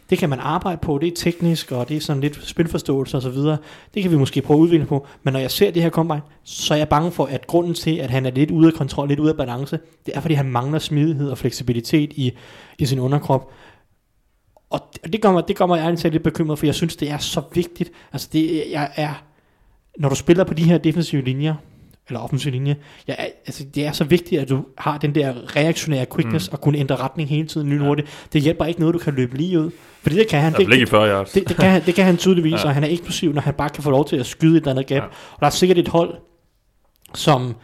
det 0.09 0.17
kan 0.17 0.29
man 0.29 0.39
arbejde 0.39 0.77
på, 0.81 0.97
det 0.97 1.07
er 1.07 1.15
teknisk, 1.15 1.71
og 1.71 1.89
det 1.89 1.97
er 1.97 2.01
sådan 2.01 2.21
lidt 2.21 2.47
spilforståelse 2.47 3.17
og 3.17 3.21
så 3.21 3.29
videre. 3.29 3.57
Det 3.93 4.01
kan 4.01 4.11
vi 4.11 4.17
måske 4.17 4.41
prøve 4.41 4.57
at 4.57 4.61
udvikle 4.61 4.85
på. 4.85 5.07
Men 5.23 5.33
når 5.33 5.39
jeg 5.39 5.51
ser 5.51 5.71
det 5.71 5.81
her 5.81 5.89
combine, 5.89 6.21
så 6.43 6.73
er 6.73 6.77
jeg 6.77 6.89
bange 6.89 7.11
for, 7.11 7.25
at 7.25 7.47
grunden 7.47 7.73
til, 7.73 7.97
at 7.97 8.09
han 8.09 8.25
er 8.25 8.31
lidt 8.31 8.51
ude 8.51 8.67
af 8.67 8.73
kontrol, 8.73 9.07
lidt 9.07 9.19
ude 9.19 9.29
af 9.29 9.37
balance, 9.37 9.79
det 10.05 10.15
er, 10.15 10.19
fordi 10.21 10.33
han 10.33 10.49
mangler 10.49 10.79
smidighed 10.79 11.29
og 11.29 11.37
fleksibilitet 11.37 12.13
i, 12.13 12.31
i 12.77 12.85
sin 12.85 12.99
underkrop. 12.99 13.51
Og 14.69 14.79
det- 15.03 15.13
det 15.13 15.21
gør 15.21 15.31
mig, 15.31 15.43
det 15.47 15.55
gør 15.55 15.65
mig 15.65 15.79
ærligt 15.79 16.01
talt 16.01 16.13
lidt 16.13 16.23
bekymret, 16.23 16.59
for 16.59 16.65
jeg 16.65 16.75
synes, 16.75 16.95
det 16.95 17.11
er 17.11 17.17
så 17.17 17.41
vigtigt. 17.53 17.91
Altså, 18.13 18.29
det 18.33 18.63
jeg 18.71 18.89
er, 18.95 19.23
når 19.97 20.09
du 20.09 20.15
spiller 20.15 20.43
på 20.43 20.53
de 20.53 20.63
her 20.63 20.77
defensive 20.77 21.21
linjer, 21.21 21.55
eller 22.07 22.19
offensive 22.19 22.51
linje, 22.51 22.75
ja, 23.07 23.13
altså, 23.45 23.63
det 23.75 23.85
er 23.85 23.91
så 23.91 24.03
vigtigt, 24.03 24.41
at 24.41 24.49
du 24.49 24.65
har 24.77 24.97
den 24.97 25.15
der 25.15 25.55
reaktionære 25.55 26.05
quickness, 26.15 26.49
mm. 26.49 26.53
og 26.53 26.61
kunne 26.61 26.77
ændre 26.77 26.95
retning 26.95 27.29
hele 27.29 27.47
tiden 27.47 27.69
lynhurtigt. 27.69 28.27
Det 28.33 28.41
hjælper 28.41 28.65
ikke 28.65 28.79
noget, 28.79 28.93
du 28.93 28.99
kan 28.99 29.13
løbe 29.13 29.37
lige 29.37 29.59
ud. 29.59 29.71
Fordi 30.01 30.15
det 30.15 30.27
kan 30.27 30.39
han. 30.41 30.53
Det, 30.53 30.89
40 30.89 31.07
yards. 31.09 31.31
det, 31.31 31.47
det, 31.49 31.55
kan 31.57 31.69
han, 31.69 31.85
det 31.85 31.95
kan 31.95 32.05
han 32.05 32.17
tydeligvis, 32.17 32.51
ja. 32.53 32.57
Ja. 32.63 32.65
og 32.67 32.73
han 32.73 32.83
er 32.83 32.87
eksplosiv, 32.87 33.33
når 33.33 33.41
han 33.41 33.53
bare 33.53 33.69
kan 33.69 33.83
få 33.83 33.89
lov 33.91 34.07
til 34.07 34.15
at 34.15 34.25
skyde 34.25 34.51
et 34.57 34.61
eller 34.61 34.71
andet 34.71 34.87
gap. 34.87 34.95
Ja. 34.95 35.03
Ja. 35.03 35.09
Og 35.33 35.39
der 35.39 35.45
er 35.45 35.49
sikkert 35.51 35.77
et 35.77 35.87
hold, 35.87 36.13
som... 37.13 37.55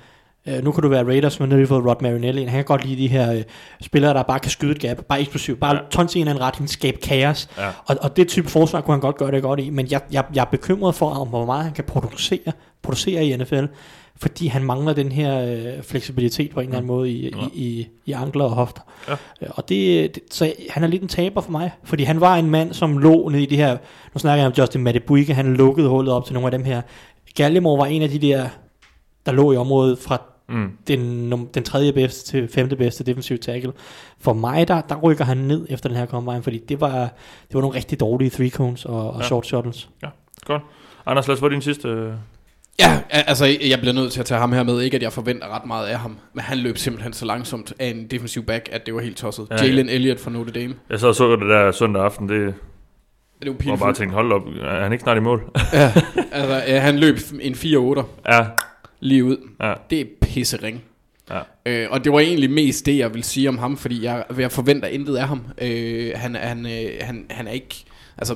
Øh, 0.47 0.63
nu 0.63 0.71
kan 0.71 0.83
du 0.83 0.89
være 0.89 1.03
Raiders, 1.05 1.39
men 1.39 1.49
nu 1.49 1.55
har 1.55 1.59
vi 1.59 1.65
fået 1.65 1.85
Rod 1.85 2.01
Marinelli. 2.01 2.43
Han 2.43 2.51
kan 2.57 2.63
godt 2.65 2.85
lide 2.85 3.01
de 3.03 3.07
her 3.07 3.33
øh, 3.33 3.43
spillere, 3.81 4.13
der 4.13 4.23
bare 4.23 4.39
kan 4.39 4.51
skyde 4.51 4.71
et 4.71 4.79
gap, 4.79 4.97
bare 5.09 5.19
eksplosiv, 5.19 5.57
bare 5.57 5.75
Ja. 5.75 5.81
tons 5.91 6.15
i 6.15 6.19
en 6.19 6.27
anden 6.27 6.43
retning, 6.43 6.69
skabe 6.69 6.97
kaos. 6.97 7.49
Ja. 7.57 7.67
Og, 7.85 7.97
og 8.01 8.17
det 8.17 8.27
type 8.27 8.49
forsvar 8.49 8.81
kunne 8.81 8.93
han 8.93 9.01
godt 9.01 9.17
gøre 9.17 9.31
det 9.31 9.41
godt 9.41 9.59
i, 9.59 9.69
men 9.69 9.87
jeg, 9.91 10.01
jeg, 10.11 10.23
jeg 10.35 10.41
er 10.41 10.45
bekymret 10.45 10.95
for, 10.95 11.09
om 11.09 11.27
hvor 11.27 11.45
meget 11.45 11.63
han 11.63 11.73
kan 11.73 11.83
producere, 11.83 12.39
producere 12.81 13.25
i 13.25 13.37
NFL, 13.37 13.63
fordi 14.17 14.47
han 14.47 14.63
mangler 14.63 14.93
den 14.93 15.11
her 15.11 15.41
øh, 15.41 15.83
fleksibilitet 15.83 16.51
på 16.51 16.59
en 16.59 16.65
eller 16.65 16.77
anden 16.77 16.87
måde 16.87 17.11
i, 17.11 17.29
Ja. 17.29 17.45
i, 17.53 17.63
i, 17.79 17.87
i 18.05 18.11
ankler 18.11 18.43
og 18.43 18.51
hofter. 18.51 18.81
Ja. 19.07 19.13
Øh, 19.41 19.49
Og 19.51 19.69
det, 19.69 20.15
det, 20.15 20.23
så 20.31 20.53
han 20.69 20.83
er 20.83 20.87
lidt 20.87 21.01
en 21.01 21.07
taber 21.07 21.41
for 21.41 21.51
mig, 21.51 21.71
fordi 21.83 22.03
han 22.03 22.21
var 22.21 22.35
en 22.35 22.49
mand, 22.49 22.73
som 22.73 22.97
lå 22.97 23.29
nede 23.29 23.43
i 23.43 23.45
det 23.45 23.57
her, 23.57 23.77
nu 24.13 24.19
snakker 24.19 24.43
jeg 24.43 24.47
om 24.51 24.53
Justin 24.57 24.83
Matabuike, 24.83 25.33
han 25.33 25.53
lukkede 25.55 25.89
hullet 25.89 26.13
op 26.13 26.25
til 26.25 26.33
nogle 26.33 26.47
af 26.47 26.51
dem 26.51 26.63
her. 26.63 26.81
Gallimore 27.35 27.77
var 27.79 27.85
en 27.85 28.01
af 28.01 28.09
de 28.09 28.19
der, 28.19 28.47
der 29.25 29.31
lå 29.31 29.51
i 29.51 29.57
området 29.57 29.99
fra 29.99 30.21
Mm. 30.49 30.69
den, 30.87 31.33
num- 31.33 31.51
den 31.53 31.63
tredje 31.63 31.93
bedste 31.93 32.31
til 32.31 32.47
femte 32.47 32.75
bedste 32.75 33.03
defensive 33.03 33.37
tackle. 33.37 33.71
For 34.19 34.33
mig, 34.33 34.67
der, 34.67 34.81
der 34.81 34.95
rykker 34.95 35.23
han 35.25 35.37
ned 35.37 35.65
efter 35.69 35.89
den 35.89 35.97
her 35.97 36.05
combine, 36.05 36.43
fordi 36.43 36.57
det 36.69 36.81
var, 36.81 36.99
det 37.47 37.53
var 37.53 37.61
nogle 37.61 37.75
rigtig 37.77 37.99
dårlige 37.99 38.29
three 38.29 38.49
cones 38.49 38.85
og, 38.85 39.11
og 39.11 39.19
Ja. 39.21 39.25
short 39.25 39.45
shuttles. 39.45 39.89
Godt. 40.45 40.61
Anders, 41.05 41.27
lad 41.27 41.33
os 41.33 41.39
få 41.39 41.49
din 41.49 41.61
sidste... 41.61 41.87
øh, 41.87 42.13
Ja, 42.79 42.99
altså 43.09 43.45
jeg 43.45 43.79
bliver 43.79 43.93
nødt 43.93 44.11
til 44.11 44.19
at 44.19 44.25
tage 44.25 44.39
ham 44.39 44.51
her 44.53 44.63
med. 44.63 44.81
Ikke 44.81 44.95
at 44.97 45.03
jeg 45.03 45.13
forventer 45.13 45.55
ret 45.55 45.65
meget 45.65 45.87
af 45.87 45.99
ham, 45.99 46.17
men 46.33 46.41
han 46.43 46.57
løb 46.57 46.77
simpelthen 46.77 47.13
så 47.13 47.25
langsomt 47.25 47.73
af 47.79 47.87
en 47.87 48.07
defensiv 48.07 48.43
back, 48.43 48.69
at 48.71 48.85
det 48.85 48.93
var 48.93 49.01
helt 49.01 49.17
tosset. 49.17 49.47
Ja, 49.49 49.55
Ja, 49.55 49.63
Jalen 49.63 49.89
Elliott 49.89 50.19
fra 50.19 50.31
Notre 50.31 50.51
Dame. 50.51 50.75
Jeg 50.89 50.99
sad 50.99 51.09
og 51.09 51.15
så 51.15 51.31
det 51.35 51.39
der 51.49 51.71
søndag 51.71 52.03
aften, 52.03 52.29
det 52.29 52.53
Det 53.41 53.51
var 53.51 53.57
pinligt. 53.57 53.81
bare 53.81 53.93
tænkt, 53.93 54.13
hold 54.13 54.31
op, 54.31 54.41
er 54.61 54.83
han 54.83 54.91
ikke 54.91 55.01
snart 55.01 55.17
i 55.17 55.19
mål? 55.19 55.51
ja, 55.73 55.93
altså, 56.31 56.55
ja, 56.67 56.79
han 56.79 56.99
løb 56.99 57.17
en 57.41 57.53
4-8 57.53 58.03
ja, 58.33 58.45
lige 58.99 59.23
ud. 59.23 59.37
ja, 59.61 59.73
Det 59.89 60.01
er 60.01 60.05
pissering. 60.21 60.83
ja. 61.29 61.39
Øh, 61.65 61.87
og 61.91 62.03
det 62.03 62.11
var 62.11 62.19
egentlig 62.19 62.51
mest 62.51 62.85
det, 62.85 62.97
jeg 62.97 63.13
vil 63.13 63.23
sige 63.23 63.49
om 63.49 63.57
ham, 63.57 63.77
fordi 63.77 64.03
jeg, 64.03 64.23
jeg 64.37 64.51
forventer 64.51 64.87
intet 64.87 65.15
af 65.17 65.27
ham. 65.27 65.41
Øh, 65.61 66.11
han, 66.15 66.35
han, 66.35 66.65
øh, 66.65 66.89
han, 67.01 67.25
han 67.29 67.47
er 67.47 67.51
ikke... 67.51 67.85
Altså, 68.17 68.35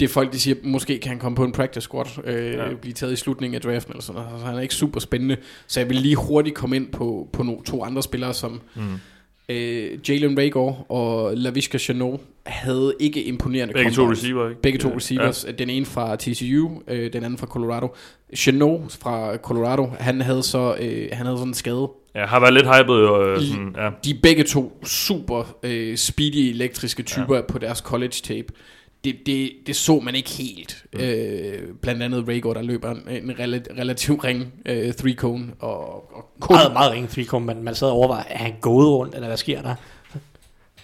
det 0.00 0.08
er 0.08 0.12
folk, 0.12 0.32
de 0.32 0.40
siger, 0.40 0.56
måske 0.62 0.98
kan 0.98 1.08
han 1.08 1.18
komme 1.18 1.36
på 1.36 1.44
en 1.44 1.52
practice 1.52 1.80
squad, 1.84 2.06
øh, 2.24 2.52
Ja. 2.52 2.74
blive 2.80 2.92
taget 2.92 3.12
i 3.12 3.16
slutningen 3.16 3.54
af 3.54 3.60
draften 3.60 3.92
eller 3.92 4.02
sådan 4.02 4.20
noget. 4.20 4.32
Altså, 4.32 4.46
han 4.46 4.56
er 4.56 4.60
ikke 4.60 4.74
super 4.74 5.00
spændende. 5.00 5.36
Så 5.66 5.80
jeg 5.80 5.88
vil 5.88 5.96
lige 5.96 6.16
hurtigt 6.16 6.54
komme 6.56 6.76
ind 6.76 6.92
på, 6.92 7.28
på 7.32 7.42
no, 7.42 7.62
to 7.62 7.84
andre 7.84 8.02
spillere, 8.02 8.34
som 8.34 8.60
Mm. 8.74 8.82
Øh, 9.48 9.98
Jalen 10.08 10.38
Rager 10.38 10.90
og 10.92 11.36
Lavishka 11.36 11.78
Chanot 11.78 12.20
havde 12.46 12.94
ikke 13.00 13.22
imponerende 13.24 13.74
Begge 13.74 13.90
to 13.90 13.94
combines. 13.96 14.18
receiver, 14.22 14.48
ikke? 14.48 14.60
Begge 14.62 14.78
to 14.78 14.88
Ja. 14.88 14.96
receivers. 14.96 15.44
Ja. 15.48 15.52
Den 15.52 15.70
ene 15.70 15.86
fra 15.86 16.16
TCU, 16.16 16.70
øh, 16.88 17.12
den 17.12 17.24
anden 17.24 17.38
fra 17.38 17.46
Colorado. 17.46 17.88
Chanot 18.36 18.80
fra 19.00 19.36
Colorado, 19.36 19.90
han 20.00 20.20
havde 20.20 20.42
så 20.42 20.76
øh, 20.80 21.08
han 21.12 21.26
havde 21.26 21.38
sådan 21.38 21.48
en 21.50 21.54
skade. 21.54 21.88
Ja, 22.14 22.26
har 22.26 22.40
været 22.40 22.54
lidt 22.54 22.66
hyped, 22.66 22.94
øh, 22.94 23.42
sådan, 23.42 23.74
ja. 23.78 23.90
De 24.04 24.10
er 24.10 24.14
begge 24.22 24.44
to 24.44 24.78
super 24.84 25.56
øh, 25.62 25.96
speedy 25.96 26.50
elektriske 26.50 27.02
typer 27.02 27.36
ja. 27.36 27.42
på 27.48 27.58
deres 27.58 27.78
college 27.78 28.12
tape. 28.22 28.46
Det, 29.04 29.16
det, 29.26 29.50
det 29.66 29.76
så 29.76 30.00
man 30.00 30.14
ikke 30.14 30.30
helt. 30.30 30.84
Mm. 30.92 31.00
Øh, 31.00 31.68
blandt 31.82 32.02
andet 32.02 32.28
Rager, 32.28 32.54
der 32.54 32.62
løber 32.62 32.90
en, 32.90 33.02
en 33.08 33.30
rela- 33.30 33.80
relativ 33.80 34.14
ring 34.14 34.52
øh, 34.66 34.92
three 34.92 35.14
cone. 35.14 35.46
Og, 35.60 35.94
og 36.16 36.30
kun, 36.40 36.54
Meget, 36.56 36.72
meget 36.72 36.92
ringe 36.92 37.08
three 37.08 37.24
cone, 37.24 37.46
men 37.46 37.62
man 37.62 37.74
sad 37.74 37.88
og 37.88 37.94
overvejer, 37.94 38.24
er 38.30 38.38
han 38.38 38.52
gået 38.60 38.88
rundt, 38.88 39.14
eller 39.14 39.26
hvad 39.26 39.36
sker 39.36 39.62
der? 39.62 39.74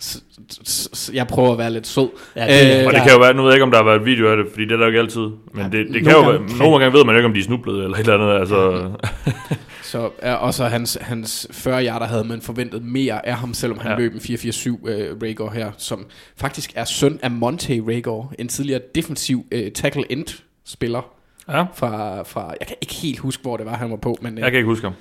s- 0.02 0.22
s- 0.68 0.88
s- 0.98 1.10
jeg 1.14 1.26
prøver 1.26 1.52
at 1.52 1.58
være 1.58 1.70
lidt 1.70 1.86
sød. 1.86 2.08
Ja, 2.36 2.46
det, 2.46 2.80
Øh, 2.80 2.86
Og 2.86 2.92
det 2.92 3.02
kan 3.02 3.12
jo 3.12 3.18
være, 3.18 3.34
nu 3.34 3.42
ved 3.42 3.50
jeg 3.50 3.56
ikke, 3.56 3.64
om 3.64 3.70
der 3.70 3.78
har 3.78 3.84
været 3.84 4.04
video 4.04 4.30
af 4.30 4.36
det, 4.36 4.46
fordi 4.50 4.64
det 4.64 4.72
er 4.72 4.76
der 4.76 4.84
jo 4.84 4.88
ikke 4.90 5.00
altid. 5.00 5.20
Men 5.20 5.38
Ja, 5.56 5.62
det, 5.78 5.86
det 5.94 6.02
kan 6.04 6.12
jo 6.12 6.20
være, 6.20 6.38
kan- 6.48 6.56
nogle 6.58 6.78
gange 6.78 6.98
ved 6.98 7.04
man 7.04 7.14
jo 7.14 7.18
ikke, 7.18 7.26
om 7.28 7.34
de 7.34 7.40
er 7.40 7.44
snublet 7.44 7.84
eller 7.84 7.96
et 7.96 8.00
eller 8.00 8.14
andet. 8.14 8.40
Altså, 8.40 8.90
Så, 9.92 10.10
ja, 10.22 10.34
og 10.34 10.54
så 10.54 10.64
hans, 10.64 10.98
hans 11.00 11.46
40 11.50 11.84
yarder 11.86 12.06
havde 12.06 12.24
man 12.24 12.40
forventet 12.40 12.82
mere 12.84 13.26
af 13.26 13.34
ham, 13.36 13.54
selvom 13.54 13.78
han 13.78 13.86
Ja. 13.90 13.92
ja. 13.92 13.98
løb 13.98 14.12
en 14.14 14.18
4-4-7 14.20 14.70
uh, 14.70 14.88
Rager 15.22 15.50
her, 15.50 15.72
som 15.78 16.06
faktisk 16.36 16.72
er 16.74 16.84
søn 16.84 17.18
af 17.22 17.30
Monte 17.30 17.82
Rager, 17.86 18.32
en 18.38 18.48
tidligere 18.48 18.80
defensiv 18.94 19.44
uh, 19.54 19.60
tackle 19.74 20.12
end 20.12 20.42
spiller 20.64 21.02
ja, 21.48 21.62
fra, 21.74 22.22
fra, 22.22 22.54
jeg 22.60 22.66
kan 22.66 22.76
ikke 22.82 22.94
helt 22.94 23.18
huske, 23.18 23.42
hvor 23.42 23.56
det 23.56 23.66
var, 23.66 23.76
han 23.76 23.90
var 23.90 23.96
på, 23.96 24.16
men 24.22 24.32
uh, 24.34 24.40
jeg 24.40 24.50
kan 24.50 24.58
ikke 24.58 24.68
huske 24.68 24.84
ham. 24.86 24.94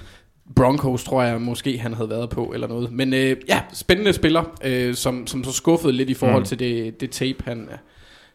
Broncos 0.56 1.04
tror 1.04 1.24
jeg 1.24 1.42
måske, 1.42 1.78
han 1.80 1.94
havde 1.94 2.10
været 2.10 2.30
på, 2.30 2.52
eller 2.54 2.68
noget. 2.68 2.92
Men 2.92 3.14
uh, 3.14 3.20
ja, 3.20 3.62
spændende 3.74 4.14
spiller, 4.14 4.44
uh, 4.90 4.96
som, 4.96 5.28
som 5.28 5.44
så 5.44 5.52
skuffede 5.52 5.94
lidt 5.94 6.10
i 6.10 6.14
forhold 6.14 6.42
Mm. 6.42 6.46
til 6.46 6.60
det, 6.60 7.02
det 7.02 7.10
tape, 7.12 7.44
han, 7.46 7.70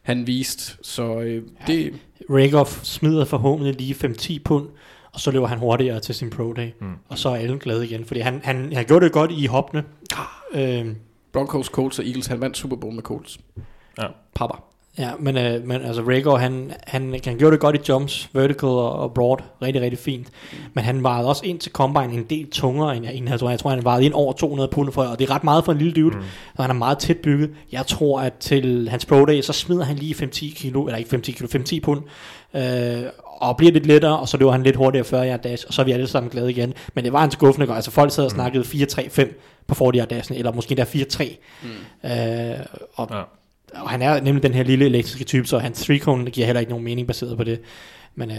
han 0.01 0.27
viste. 0.27 0.77
Så 0.81 1.19
øh, 1.19 1.43
det... 1.67 1.93
Rakoff 2.29 2.79
smider 2.83 3.25
forhåbentlig 3.25 3.75
lige 3.75 3.95
5-10 3.95 4.37
pund, 4.45 4.67
og 5.13 5.19
så 5.19 5.31
løber 5.31 5.47
han 5.47 5.57
hurtigere 5.59 5.99
til 5.99 6.15
sin 6.15 6.29
pro 6.29 6.53
day. 6.53 6.69
Mm. 6.81 6.93
Og 7.09 7.17
så 7.17 7.29
er 7.29 7.35
alle 7.35 7.59
glade 7.59 7.85
igen, 7.85 8.05
fordi 8.05 8.19
han, 8.19 8.41
han, 8.43 8.73
han 8.73 8.85
gjorde 8.85 9.05
det 9.05 9.13
godt 9.13 9.31
i 9.31 9.45
hoppene. 9.45 9.83
Øh, 10.53 10.95
Ja. 14.01 14.07
Papa. 14.35 14.53
Ja, 14.99 15.11
men, 15.19 15.37
øh, 15.37 15.67
men 15.67 15.81
altså 15.81 16.01
Rager, 16.01 16.35
han, 16.37 16.71
han, 16.83 17.19
han 17.25 17.37
gjorde 17.37 17.51
det 17.51 17.59
godt 17.59 17.75
i 17.75 17.79
jumps, 17.89 18.29
vertical 18.33 18.69
og, 18.69 18.91
og 18.93 19.13
broad, 19.13 19.37
rigtig, 19.61 19.81
rigtig 19.81 19.99
fint. 19.99 20.27
Men 20.73 20.83
han 20.83 21.03
varede 21.03 21.27
også 21.27 21.45
ind 21.45 21.59
til 21.59 21.71
combine 21.71 22.13
en 22.13 22.23
del 22.23 22.49
tungere, 22.49 22.95
end 22.95 23.05
jeg 23.05 23.11
egentlig 23.11 23.29
havde 23.29 23.39
troet. 23.39 23.51
Jeg 23.51 23.59
tror, 23.59 23.69
han 23.69 23.83
varede 23.83 24.05
ind 24.05 24.13
over 24.13 24.33
200 24.33 24.69
pund 24.69 24.91
for, 24.91 25.03
og 25.03 25.19
det 25.19 25.29
er 25.29 25.35
ret 25.35 25.43
meget 25.43 25.65
for 25.65 25.71
en 25.71 25.77
lille 25.77 25.93
dude, 25.93 26.15
mm. 26.15 26.23
så 26.55 26.61
han 26.61 26.71
er 26.71 26.75
meget 26.75 26.97
tæt 26.97 27.17
bygget. 27.17 27.49
Jeg 27.71 27.85
tror, 27.87 28.21
at 28.21 28.33
til 28.33 28.89
hans 28.89 29.05
pro 29.05 29.25
day, 29.25 29.41
så 29.41 29.53
smider 29.53 29.83
han 29.83 29.95
lige 29.95 30.15
5-10 30.15 30.55
kilo, 30.55 30.85
eller 30.85 30.97
ikke 30.97 31.15
5-10 31.15 31.19
kilo, 31.19 31.47
5-10 31.47 31.79
pund, 31.79 32.01
øh, 32.53 33.09
og 33.23 33.57
bliver 33.57 33.71
lidt 33.71 33.85
lettere, 33.85 34.19
og 34.19 34.29
så 34.29 34.37
løber 34.37 34.51
han 34.51 34.63
lidt 34.63 34.75
hurtigere 34.75 35.05
40 35.05 35.29
yard 35.29 35.41
dash, 35.41 35.65
og 35.67 35.73
så 35.73 35.81
er 35.81 35.85
vi 35.85 35.91
alle 35.91 36.07
sammen 36.07 36.29
glade 36.29 36.51
igen. 36.51 36.73
Men 36.93 37.03
det 37.03 37.13
var 37.13 37.23
en 37.23 37.31
skuffende 37.31 37.67
godt. 37.67 37.75
Altså 37.75 37.91
folk 37.91 38.11
sad 38.11 38.25
og 38.25 38.31
snakkede 38.31 38.63
4-3-5 38.63 39.33
på 39.67 39.75
40 39.75 39.91
yard 39.95 40.07
dashen, 40.07 40.37
eller 40.37 40.51
måske 40.51 40.75
der 40.75 40.85
4-3. 40.85 41.37
Mm. 41.63 42.09
Øh, 42.09 42.59
og 42.95 43.07
Ja. 43.11 43.21
Og 43.73 43.89
han 43.89 44.01
er 44.01 44.21
nemlig 44.21 44.43
den 44.43 44.53
her 44.53 44.63
lille 44.63 44.85
elektriske 44.85 45.23
type, 45.23 45.47
så 45.47 45.57
hans 45.59 45.81
three 45.81 45.99
cone 45.99 46.31
giver 46.31 46.45
heller 46.45 46.59
ikke 46.59 46.69
nogen 46.69 46.85
mening 46.85 47.07
baseret 47.07 47.37
på 47.37 47.43
det. 47.43 47.59
Men 48.15 48.31
øh, 48.31 48.37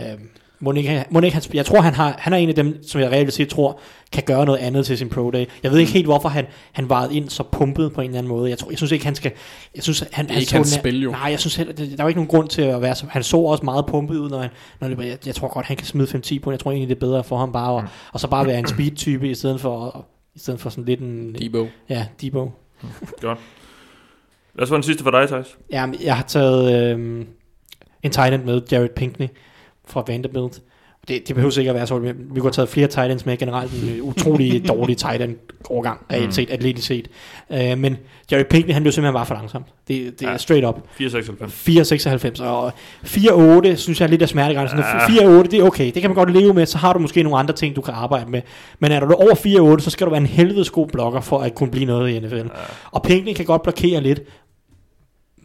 må 0.61 0.73
ikke, 0.73 0.89
han- 0.91 1.07
må 1.11 1.21
ikke 1.21 1.35
han, 1.35 1.43
jeg 1.55 1.67
tror, 1.67 1.81
han, 1.81 1.95
har, 1.95 2.15
han 2.19 2.33
er 2.33 2.37
en 2.37 2.49
af 2.49 2.55
dem, 2.55 2.83
som 2.83 3.01
jeg 3.01 3.11
reelt 3.11 3.33
set 3.33 3.49
tror, 3.49 3.81
kan 4.13 4.23
gøre 4.27 4.47
noget 4.47 4.59
andet 4.59 4.87
til 4.87 4.99
sin 4.99 5.09
pro 5.09 5.31
day. 5.31 5.45
Jeg 5.63 5.71
ved 5.71 5.79
ikke 5.79 5.93
helt, 5.93 6.07
hvorfor 6.07 6.29
han, 6.29 6.47
han 6.73 6.89
varede 6.89 7.15
ind 7.17 7.29
så 7.29 7.43
pumpet 7.53 7.93
på 7.93 8.01
en 8.01 8.07
eller 8.07 8.19
anden 8.19 8.29
måde. 8.29 8.51
Jeg, 8.51 8.59
tror, 8.59 8.71
jeg 8.71 8.79
synes 8.79 8.93
ikke, 8.93 9.05
han 9.05 9.15
skal... 9.15 9.33
Jeg 9.75 9.83
synes, 9.83 10.05
han, 10.13 10.31
han 10.31 10.41
ikke 10.41 10.53
hans 10.53 10.69
spil, 10.69 11.03
jo. 11.03 11.11
Nej, 11.11 11.31
jeg 11.31 11.41
synes 11.41 11.57
heller, 11.57 11.73
det, 11.75 11.91
der 11.99 12.03
var 12.05 12.09
ikke 12.09 12.19
nogen 12.19 12.29
grund 12.29 12.49
til 12.49 12.63
at 12.63 12.83
være 12.83 12.95
så... 12.95 13.07
Han 13.11 13.23
så 13.23 13.37
også 13.37 13.65
meget 13.65 13.87
pumpet 13.87 14.17
ud, 14.17 14.31
når 14.31 14.39
han... 14.41 14.51
Når 14.81 14.89
det, 14.89 14.99
jeg, 15.07 15.19
jeg, 15.27 15.35
tror 15.35 15.49
godt, 15.49 15.67
han 15.67 15.77
kan 15.77 15.87
smide 15.87 16.09
5-10 16.27 16.39
på. 16.41 16.51
Jeg 16.51 16.61
tror 16.61 16.71
egentlig, 16.71 16.89
det 16.89 16.95
er 16.95 17.01
bedre 17.07 17.25
for 17.25 17.39
ham 17.39 17.53
bare 17.53 17.79
at, 17.83 17.85
og 18.13 18.21
så 18.21 18.29
bare 18.29 18.47
være 18.47 18.59
en 18.59 18.67
speed-type, 18.67 19.31
i 19.31 19.35
stedet 19.35 19.61
for, 19.61 20.07
i 20.35 20.39
stedet 20.39 20.61
for 20.61 20.71
sådan 20.71 20.85
lidt 20.85 21.01
en... 21.01 21.35
Debo. 21.35 21.67
Ja, 21.89 22.07
Debo. 22.23 22.51
Godt. 23.21 23.39
Hvad 24.59 24.67
så 24.67 24.71
var 24.73 24.77
den 24.77 24.83
sidste 24.83 25.03
for 25.05 25.11
dig, 25.11 25.29
Thijs? 25.29 25.57
Jamen, 25.73 25.97
jeg 26.05 26.17
har 26.17 26.23
taget 26.23 26.91
øhm, 26.93 27.27
en 28.03 28.11
tight 28.11 28.35
end 28.35 28.45
med, 28.45 28.61
Jared 28.73 28.89
Pinkney 28.97 29.27
fra 29.87 30.05
Vanderbilt. 30.07 30.63
Det, 31.09 31.29
det 31.29 31.35
behøver 31.35 31.59
ikke 31.59 31.71
at 31.71 31.75
være 31.77 31.87
så. 31.87 31.99
Vi 31.99 32.13
kunne 32.13 32.43
have 32.43 32.51
taget 32.51 32.69
flere 32.69 32.87
tight 32.87 33.13
ends 33.13 33.27
med 33.27 33.37
generelt. 33.37 33.73
En 33.83 34.01
utrolig 34.03 34.63
dårlig 34.69 34.97
tight 34.97 35.23
end 35.23 35.37
overgang, 35.71 36.01
reelt 36.13 36.25
Mm. 36.27 36.33
set, 36.33 36.51
atletisk 36.51 36.87
set. 36.87 37.09
Øh, 37.53 37.79
men 37.79 37.97
Jared 38.31 38.45
Pinkney, 38.45 38.73
han 38.75 38.83
blev 38.83 38.93
simpelthen 38.93 39.15
bare 39.15 39.27
for 39.27 39.35
langsomt. 39.35 39.67
Det, 39.89 40.21
det 40.21 40.27
er 40.27 40.31
Ja. 40.31 40.37
straight 40.39 40.67
up. 40.67 40.79
496. 40.97 42.41
4,96 42.41 42.43
og 42.45 42.73
4,8 43.05 43.75
synes 43.77 44.01
jeg 44.01 44.07
er 44.07 44.11
lidt 44.11 44.23
af 44.23 44.29
smertegrænsen. 44.29 44.79
Ja. 44.79 45.07
4,8 45.07 45.43
det 45.43 45.55
er 45.55 45.63
okay, 45.63 45.85
det 45.95 46.03
kan 46.03 46.11
man 46.11 46.15
godt 46.15 46.33
leve 46.33 46.55
med, 46.55 46.67
så 46.67 46.79
har 46.79 46.93
du 46.93 46.99
måske 46.99 47.23
nogle 47.23 47.39
andre 47.39 47.55
ting, 47.55 47.77
du 47.77 47.81
kan 47.81 47.95
arbejde 47.95 48.31
med. 48.31 48.43
Men 48.79 48.93
er 48.93 49.01
du 49.01 49.13
over 49.15 49.35
4,8, 49.77 49.81
så 49.85 49.91
skal 49.91 50.05
du 50.07 50.11
være 50.11 50.21
en 50.21 50.27
helvedes 50.27 50.71
god 50.71 50.87
blokker 50.89 51.21
for 51.21 51.39
at 51.39 51.55
kunne 51.55 51.71
blive 51.71 51.85
noget 51.87 52.11
i 52.11 52.21
NFL. 52.21 52.37
Ja. 52.37 52.43
Og 52.91 53.03
Pinkney 53.03 53.33
kan 53.35 53.45
godt 53.45 53.63
blokere 53.63 54.01
lidt, 54.01 54.21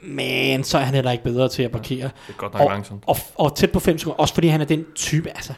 men 0.07 0.63
så 0.63 0.77
er 0.77 0.81
han 0.81 0.95
heller 0.95 1.11
ikke 1.11 1.23
bedre 1.23 1.49
til 1.49 1.63
at 1.63 1.71
blokere. 1.71 1.97
Det 2.27 2.33
er 2.33 2.33
godt 2.37 2.53
nok 2.53 2.61
Og, 2.61 2.69
langsomt. 2.69 3.03
og, 3.07 3.17
og 3.35 3.55
tæt 3.55 3.71
på 3.71 3.79
5 3.79 3.97
sekunder, 3.97 4.15
også 4.19 4.33
fordi 4.33 4.47
han 4.47 4.61
er 4.61 4.65
den 4.65 4.85
type, 4.95 5.29
altså, 5.29 5.53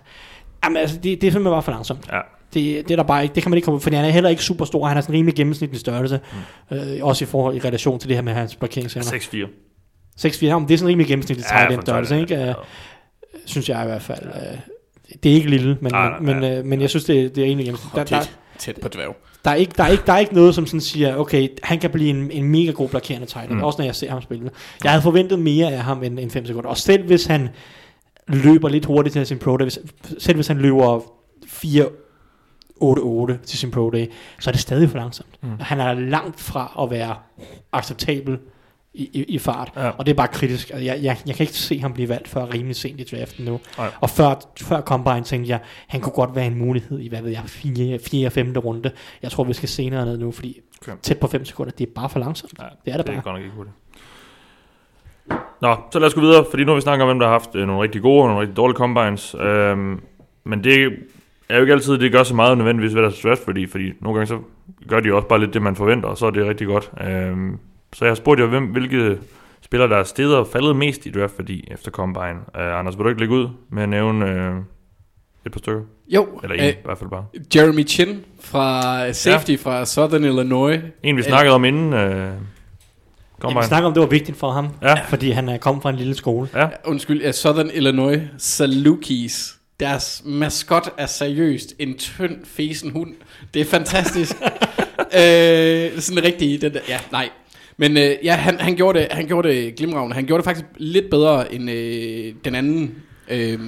jamen, 0.65 0.77
altså 0.77 0.95
det, 0.95 1.03
det 1.03 1.27
er 1.27 1.31
simpelthen 1.31 1.53
bare 1.53 1.63
for 1.63 1.71
langsomt. 1.71 2.07
Ja. 2.11 2.19
Det, 2.53 2.87
det 2.87 2.91
er 2.91 2.95
der 2.95 3.03
bare 3.03 3.23
ikke, 3.23 3.35
det 3.35 3.43
kan 3.43 3.49
man 3.49 3.57
ikke 3.57 3.65
komme 3.65 3.75
ud, 3.75 3.81
fordi 3.81 3.95
han 3.95 4.05
er 4.05 4.09
heller 4.09 4.29
ikke 4.29 4.43
super 4.43 4.65
stor, 4.65 4.87
han 4.87 4.97
er 4.97 5.01
sådan 5.01 5.15
rimelig 5.15 5.35
gennemsnitlig 5.35 5.79
størrelse, 5.79 6.19
mm. 6.71 6.77
øh, 6.77 6.97
også 7.01 7.25
i 7.25 7.27
forhold 7.27 7.55
i 7.55 7.59
relation 7.59 7.99
til 7.99 8.09
det 8.09 8.17
her 8.17 8.21
med 8.21 8.33
hans 8.33 8.55
blokeringsevner. 8.55 9.07
6-4. 9.07 10.27
6-4, 10.27 10.45
ja, 10.45 10.59
men 10.59 10.67
det 10.67 10.73
er 10.73 10.77
sådan 10.77 10.89
rimelig 10.89 11.07
gennemsnitlig 11.07 11.45
end 11.61 11.75
for 11.75 11.81
størrelse, 11.81 12.19
ikke? 12.19 12.47
Øh, 12.49 12.53
synes 13.45 13.69
jeg 13.69 13.83
i 13.83 13.85
hvert 13.85 14.01
fald. 14.01 14.25
Øh, 14.25 14.57
det 15.23 15.31
er 15.31 15.35
ikke 15.35 15.49
lille, 15.49 15.77
men, 15.81 15.91
Nej, 15.91 16.09
nej, 16.09 16.19
men, 16.19 16.43
ja. 16.43 16.59
øh, 16.59 16.65
men 16.65 16.81
jeg 16.81 16.89
synes, 16.89 17.05
det, 17.05 17.35
det 17.35 17.41
er 17.43 17.45
rimelig 17.47 17.65
gennemsnitligt. 17.65 18.09
Der, 18.09 18.19
der, 18.19 18.25
Tæt, 18.59 18.79
på 18.81 18.87
dværg. 18.87 19.15
der, 19.45 19.51
er 19.51 19.55
ikke, 19.55 19.73
der, 19.77 19.83
er 19.83 19.87
ikke, 19.87 20.03
der 20.05 20.13
er 20.13 20.17
ikke 20.17 20.33
noget, 20.35 20.55
som 20.55 20.65
sådan 20.65 20.81
siger, 20.81 21.15
okay, 21.15 21.47
han 21.63 21.79
kan 21.79 21.89
blive 21.89 22.09
en, 22.09 22.31
en 22.31 22.43
mega 22.43 22.71
god 22.71 22.89
blokerende 22.89 23.27
tight 23.27 23.51
Mm. 23.51 23.63
også 23.63 23.77
når 23.81 23.85
jeg 23.85 23.95
ser 23.95 24.09
ham 24.09 24.21
spille. 24.21 24.49
Jeg 24.83 24.91
havde 24.91 25.01
forventet 25.01 25.39
mere 25.39 25.71
af 25.73 25.79
ham 25.79 26.03
end, 26.03 26.19
end 26.19 26.31
5 26.31 26.45
sekunder, 26.45 26.69
og 26.69 26.77
selv 26.77 27.05
hvis 27.05 27.25
han 27.25 27.49
løber 28.27 28.69
lidt 28.69 28.85
hurtigt 28.85 29.13
til 29.13 29.27
sin 29.27 29.39
pro 29.39 29.57
day, 29.57 29.65
hvis, 29.65 29.79
selv 30.19 30.35
hvis 30.35 30.47
han 30.47 30.57
løber 30.57 31.01
4 31.47 31.85
8-8 32.83 33.45
til 33.45 33.59
sin 33.59 33.71
pro 33.71 33.89
day, 33.89 34.05
så 34.39 34.49
er 34.49 34.51
det 34.51 34.61
stadig 34.61 34.89
for 34.89 34.97
langsomt. 34.97 35.29
Mm. 35.43 35.49
Han 35.59 35.79
er 35.79 35.93
langt 35.93 36.39
fra 36.39 36.77
at 36.83 36.91
være 36.91 37.15
acceptabel 37.73 38.37
i, 38.95 39.09
i, 39.13 39.23
i 39.23 39.37
fart, 39.39 39.71
Ja. 39.75 39.89
og 39.89 40.05
det 40.05 40.11
er 40.11 40.15
bare 40.15 40.27
kritisk. 40.27 40.69
Altså, 40.69 40.85
Jeg, 40.85 40.99
jeg, 41.03 41.17
jeg 41.27 41.35
kan 41.35 41.43
ikke 41.43 41.53
se 41.53 41.79
ham 41.79 41.93
blive 41.93 42.09
valgt 42.09 42.27
før 42.27 42.53
rimelig 42.53 42.75
sent 42.75 42.99
i 42.99 43.03
draften 43.15 43.45
nu. 43.45 43.59
Nej. 43.77 43.87
Og 44.01 44.09
før, 44.09 44.35
før 44.61 44.81
Combine 44.81 45.23
tænkte 45.23 45.49
jeg, 45.49 45.59
han 45.87 46.01
kunne 46.01 46.13
godt 46.13 46.35
være 46.35 46.45
en 46.47 46.57
mulighed 46.57 46.99
i, 46.99 47.07
hvad 47.09 47.21
ved 47.21 47.31
jeg, 47.31 47.41
4. 47.45 47.99
4. 47.99 48.29
5. 48.29 48.53
runde. 48.57 48.91
Jeg 49.23 49.31
tror, 49.31 49.43
vi 49.43 49.53
skal 49.53 49.69
senere 49.69 50.05
ned 50.05 50.17
nu, 50.17 50.31
fordi 50.31 50.59
Okay. 50.81 50.97
tæt 51.01 51.19
på 51.19 51.27
5 51.27 51.45
sekunder, 51.45 51.71
det 51.71 51.87
er 51.87 51.91
bare 51.95 52.09
for 52.09 52.19
langsomt. 52.19 52.53
Ja, 52.59 52.63
Det 52.85 52.93
er 52.93 52.97
det 52.97 53.05
det 53.07 53.11
er 53.11 53.15
bare. 53.15 53.23
godt 53.23 53.35
nok 53.35 53.43
ikke 53.43 53.55
hurtigt. 53.55 53.75
Nå, 55.61 55.75
så 55.91 55.99
lad 55.99 56.07
os 56.07 56.13
gå 56.13 56.21
videre, 56.21 56.45
fordi 56.49 56.63
nu 56.63 56.71
har 56.71 56.75
vi 56.75 56.81
snakket 56.81 57.01
om, 57.03 57.07
hvem 57.07 57.19
der 57.19 57.25
har 57.25 57.31
haft 57.33 57.55
øh, 57.55 57.67
nogle 57.67 57.81
rigtig 57.83 58.01
gode 58.01 58.21
og 58.21 58.27
nogle 58.27 58.41
rigtig 58.41 58.57
dårlige 58.57 58.77
combines. 58.77 59.35
Øhm, 59.39 60.01
men 60.43 60.63
det 60.63 60.93
er 61.49 61.55
jo 61.55 61.61
ikke 61.61 61.73
altid, 61.73 61.97
det 61.97 62.11
gør 62.11 62.23
så 62.23 62.35
meget 62.35 62.57
nødvendigvis 62.57 62.95
ved 62.95 63.01
deres 63.01 63.21
draft, 63.21 63.41
fordi, 63.45 63.67
fordi 63.67 63.91
nogle 64.01 64.17
gange 64.19 64.27
så 64.27 64.39
gør 64.87 64.99
de 64.99 65.13
også 65.13 65.27
bare 65.27 65.39
lidt 65.39 65.53
det, 65.53 65.61
man 65.61 65.75
forventer, 65.75 66.09
og 66.09 66.17
så 66.17 66.25
er 66.25 66.29
det 66.31 66.47
rigtig 66.47 66.67
godt. 66.67 66.91
Øhm, 67.07 67.59
så 67.95 68.05
jeg 68.05 68.09
har 68.09 68.15
spurgt 68.15 68.39
jer, 68.39 68.45
hvem, 68.47 68.63
hvilke 68.65 69.17
spillere, 69.61 69.89
der 69.89 69.97
er 69.97 70.03
stedet 70.03 70.35
og 70.35 70.47
faldet 70.47 70.75
mest 70.75 71.05
i 71.05 71.11
draft 71.11 71.33
værdi 71.39 71.67
efter 71.71 71.91
combine. 71.91 72.35
Uh, 72.55 72.79
Anders, 72.79 72.97
vil 72.97 73.03
du 73.03 73.09
ikke 73.09 73.21
lægge 73.21 73.35
ud 73.35 73.47
med 73.71 73.83
at 73.83 73.89
nævne 73.89 74.25
øh, 74.25 74.55
et 75.45 75.51
par 75.51 75.59
stykker? 75.59 75.81
Jo, 76.07 76.39
Eller 76.43 76.55
en 76.55 76.63
øh, 76.63 76.69
i 76.69 76.73
hvert 76.85 76.97
fald 76.97 77.09
bare. 77.09 77.25
Jeremy 77.55 77.87
Chin 77.87 78.25
fra 78.39 79.11
safety 79.13 79.51
ja. 79.51 79.55
fra 79.55 79.85
Southern 79.85 80.23
Illinois. 80.23 80.79
En, 81.03 81.15
vi 81.15 81.21
øh, 81.21 81.25
snakkede 81.27 81.55
om 81.55 81.65
inden 81.65 81.93
øh, 81.93 81.99
Jamen, 81.99 82.33
combine. 83.39 83.59
vi 83.61 83.67
snakker 83.67 83.87
om, 83.87 83.93
det 83.93 84.01
var 84.01 84.07
vigtigt 84.07 84.37
for 84.37 84.51
ham, 84.51 84.67
Ja. 84.81 84.93
fordi 84.93 85.31
han 85.31 85.49
er 85.49 85.57
kommet 85.57 85.81
fra 85.81 85.89
en 85.89 85.95
lille 85.95 86.15
skole. 86.15 86.49
Ja, 86.55 86.67
Undskyld, 86.85 87.21
ja, 87.21 87.31
Southern 87.31 87.69
Illinois 87.73 88.21
Salukis. 88.37 89.55
Deres 89.79 90.21
maskot 90.25 90.89
er 90.97 91.05
seriøst 91.05 91.73
en 91.79 91.97
tynd 91.97 92.45
fesen 92.45 92.91
hund. 92.91 93.13
Det 93.53 93.61
er 93.61 93.65
fantastisk. 93.65 94.35
øh, 95.19 95.99
sådan 95.99 96.23
rigtig, 96.23 96.61
den 96.61 96.73
der, 96.73 96.79
ja, 96.89 96.99
nej. 97.11 97.29
Men 97.77 97.97
øh, 97.97 98.15
ja, 98.23 98.35
han, 98.35 98.59
han, 98.59 98.75
gjorde 98.75 98.99
det, 98.99 99.07
han 99.11 99.27
gjorde 99.27 99.49
det 99.49 99.75
glimragende. 99.75 100.15
Han 100.15 100.25
gjorde 100.25 100.39
det 100.43 100.45
faktisk 100.45 100.65
lidt 100.77 101.09
bedre 101.09 101.53
end 101.53 101.69
øh, 101.71 102.33
den 102.45 102.55
anden 102.55 102.95
øh, 103.29 103.59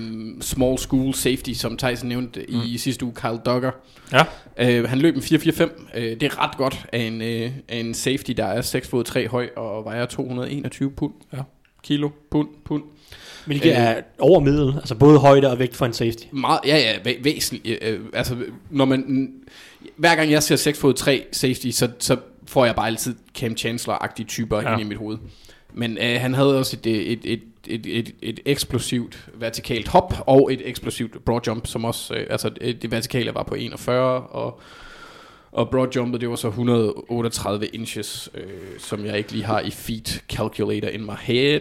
small 0.41 0.78
school 0.78 1.14
safety, 1.14 1.51
som 1.53 1.78
Tyson 1.78 2.10
nævnte 2.10 2.45
mm. 2.49 2.60
i 2.66 2.78
sidste 2.78 3.05
uge, 3.05 3.14
Kyle 3.14 3.39
Duggar. 3.45 3.76
ja. 4.14 4.24
Øh, 4.60 4.89
han 4.89 4.99
løb 4.99 5.16
en 5.16 5.22
4-4-5. 5.22 5.97
Øh, 5.97 6.03
det 6.03 6.24
er 6.24 6.43
ret 6.43 6.58
godt 6.58 6.86
af 6.93 6.99
en, 6.99 7.22
øh, 7.22 7.51
af 7.70 7.78
en 7.78 7.93
safety, 7.93 8.32
der 8.32 8.45
er 8.45 8.62
6 8.62 8.88
fod 8.89 9.03
3 9.03 9.28
høj 9.28 9.49
og 9.55 9.86
vejer 9.86 10.05
221 10.05 10.91
pund. 10.91 11.14
Ja. 11.34 11.38
Kilo, 11.84 12.10
pund, 12.32 12.47
pund. 12.66 12.84
Hvilket 13.45 13.70
Øh. 13.72 13.78
er 13.78 13.95
over 14.20 14.39
middel, 14.39 14.74
altså 14.78 14.95
både 14.95 15.20
højde 15.20 15.51
og 15.51 15.60
vægt 15.60 15.76
for 15.76 15.86
en 15.86 15.93
safety. 15.93 16.24
Meget, 16.32 16.60
ja, 16.66 16.78
ja, 16.78 16.93
væ- 17.12 17.24
væsentligt. 17.24 17.84
Øh, 17.84 17.99
altså, 18.14 18.36
når 18.70 18.86
man, 18.86 19.30
hver 19.97 20.16
gang 20.16 20.32
jeg 20.32 20.43
ser 20.43 20.55
6 20.55 20.80
fod 20.80 20.93
3 20.93 21.24
safety, 21.32 21.70
så, 21.72 21.89
så 21.99 22.18
får 22.48 22.66
jeg 22.66 22.76
bare 22.76 22.88
altid 22.88 23.16
Cam 23.38 23.56
Chancellor-agtige 23.58 24.26
typer 24.26 24.62
Ja. 24.62 24.72
ind 24.74 24.82
i 24.82 24.84
mit 24.84 24.98
hoved. 24.98 25.18
Men 25.74 25.98
øh, 25.98 26.22
han 26.22 26.34
havde 26.34 26.60
også 26.60 26.78
et, 26.84 27.12
et, 27.12 27.20
et, 27.24 27.41
et, 27.68 27.86
et, 27.86 28.16
et 28.22 28.39
eksplosivt 28.45 29.30
vertikalt 29.34 29.88
hop 29.88 30.14
og 30.28 30.54
et 30.54 30.62
eksplosivt 30.70 31.26
broad 31.26 31.41
jump, 31.48 31.68
som 31.68 31.86
også, 31.86 32.14
øh, 32.16 32.28
altså 32.30 32.52
øh, 32.62 32.76
det 32.82 32.91
vertikale 32.91 33.34
var 33.36 33.43
på 33.43 33.56
41, 33.56 34.22
og, 34.22 34.60
og 35.52 35.70
broad 35.70 35.88
jumpet, 35.95 36.22
det 36.22 36.30
var 36.30 36.36
så 36.36 36.48
138 36.48 37.66
inches, 37.68 38.30
øh, 38.34 38.43
som 38.80 39.06
jeg 39.06 39.18
ikke 39.18 39.32
lige 39.32 39.43
har 39.45 39.60
i 39.60 39.72
feet 39.72 40.24
calculator 40.30 40.88
in 40.88 41.06
my 41.06 41.16
head. 41.22 41.60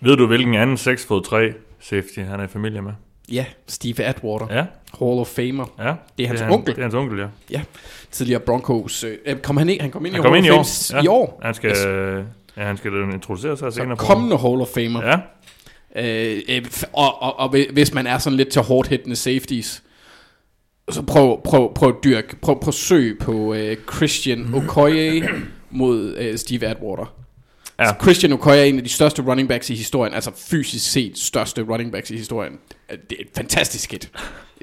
Ved 0.00 0.16
du, 0.16 0.26
hvilken 0.26 0.54
anden 0.54 0.76
6 0.76 1.06
fod 1.06 1.22
3 1.24 1.52
safety 1.80 2.18
han 2.18 2.40
er 2.40 2.44
i 2.44 2.48
familie 2.48 2.82
med? 2.82 2.92
Ja, 3.32 3.44
Steve 3.66 4.04
Atwater, 4.04 4.46
Ja, 4.50 4.64
Hall 4.98 5.18
of 5.20 5.26
Famer, 5.26 5.66
ja. 5.78 5.94
Det 6.18 6.24
er 6.24 6.28
hans 6.28 6.40
han, 6.40 6.50
onkel. 6.52 6.74
Det 6.74 6.78
er 6.80 6.84
hans 6.84 6.94
onkel, 6.94 7.26
ja. 7.50 7.60
tidligere 8.10 8.40
Broncos. 8.40 9.04
Øh, 9.26 9.36
kom 9.42 9.56
han, 9.56 9.68
ikke? 9.68 9.82
han 9.82 9.90
kom 9.90 10.06
ind 10.06 10.14
Han 10.14 10.20
i 10.20 10.22
kom 10.22 10.32
Hall 10.32 10.44
ind 10.44 10.46
i 10.46 10.50
of 10.50 10.58
år. 10.58 10.62
Fame 10.92 10.98
Ja. 10.98 11.04
i 11.04 11.06
år. 11.08 11.40
Han 11.42 11.54
skal, 11.54 11.70
Yes. 11.70 11.84
ja, 12.56 12.62
han 12.62 12.76
skal 12.76 12.92
introducere 13.14 13.56
sig 13.56 13.72
Så 13.72 13.76
senere. 13.76 13.96
på 13.96 14.04
kommende 14.04 14.38
Hall 14.38 14.60
of 14.60 14.68
Famer. 14.68 15.02
Ja, 15.08 15.16
Øh, 15.98 16.40
øh, 16.48 16.64
og, 16.92 17.22
og, 17.22 17.38
og 17.38 17.48
hvis 17.72 17.94
man 17.94 18.06
er 18.06 18.18
sådan 18.18 18.36
lidt 18.36 18.48
til 18.48 18.62
hårdt 18.62 18.88
hittende 18.88 19.16
safeties, 19.16 19.82
så 20.90 21.02
prøv, 21.02 21.42
prøv, 21.44 21.74
prøv 21.74 21.88
at 21.88 21.94
dyrke, 22.04 22.36
prøv, 22.36 22.60
prøv 22.60 22.68
at 22.68 22.74
søg 22.74 23.18
på 23.20 23.54
øh, 23.54 23.76
Christian 23.96 24.54
Okoye 24.54 25.28
mod 25.70 26.14
øh, 26.18 26.38
Steve 26.38 26.66
Atwater. 26.66 27.14
Ja. 27.78 27.84
Ja. 27.86 27.92
Christian 28.02 28.32
Okoye 28.32 28.56
er 28.58 28.64
en 28.64 28.76
af 28.78 28.82
de 28.84 28.88
største 28.90 29.22
running 29.22 29.48
backs 29.48 29.70
i 29.70 29.74
historien, 29.74 30.14
altså 30.14 30.30
fysisk 30.50 30.90
set 30.92 31.18
største 31.18 31.62
running 31.62 31.92
backs 31.92 32.10
i 32.10 32.16
historien. 32.16 32.58
Det 32.90 32.96
er 33.12 33.16
et 33.20 33.28
fantastisk 33.36 33.90
hit. 33.92 34.10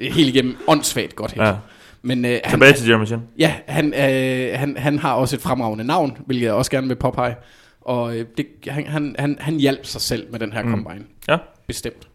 Helt 0.00 0.28
igennem 0.28 0.56
åndssvagt 0.66 1.16
godt 1.16 1.32
hit. 1.32 1.42
ja. 1.42 1.54
Men 2.02 2.24
øh, 2.24 2.38
han, 2.44 2.50
Tilbage 2.52 2.72
til 2.72 2.88
Jeremy 2.88 3.06
Chin. 3.06 3.18
Ja, 3.38 3.54
han, 3.66 3.94
øh, 3.94 4.58
han, 4.58 4.76
han 4.78 4.98
har 4.98 5.12
også 5.14 5.36
et 5.36 5.42
fremragende 5.42 5.84
navn, 5.84 6.16
hvilket 6.26 6.44
jeg 6.46 6.52
også 6.54 6.70
gerne 6.70 6.88
vil 6.88 6.94
påpege. 6.96 7.34
Og 7.80 8.16
øh, 8.16 8.24
det, 8.36 8.46
han, 8.68 8.86
han, 8.86 9.16
han, 9.18 9.36
han 9.40 9.56
hjalp 9.56 9.86
sig 9.86 10.00
selv 10.00 10.26
med 10.30 10.38
den 10.40 10.52
her 10.52 10.62
mm. 10.62 10.70
combine. 10.70 11.04
Ja. 11.28 11.36
Bestemt. 11.66 12.08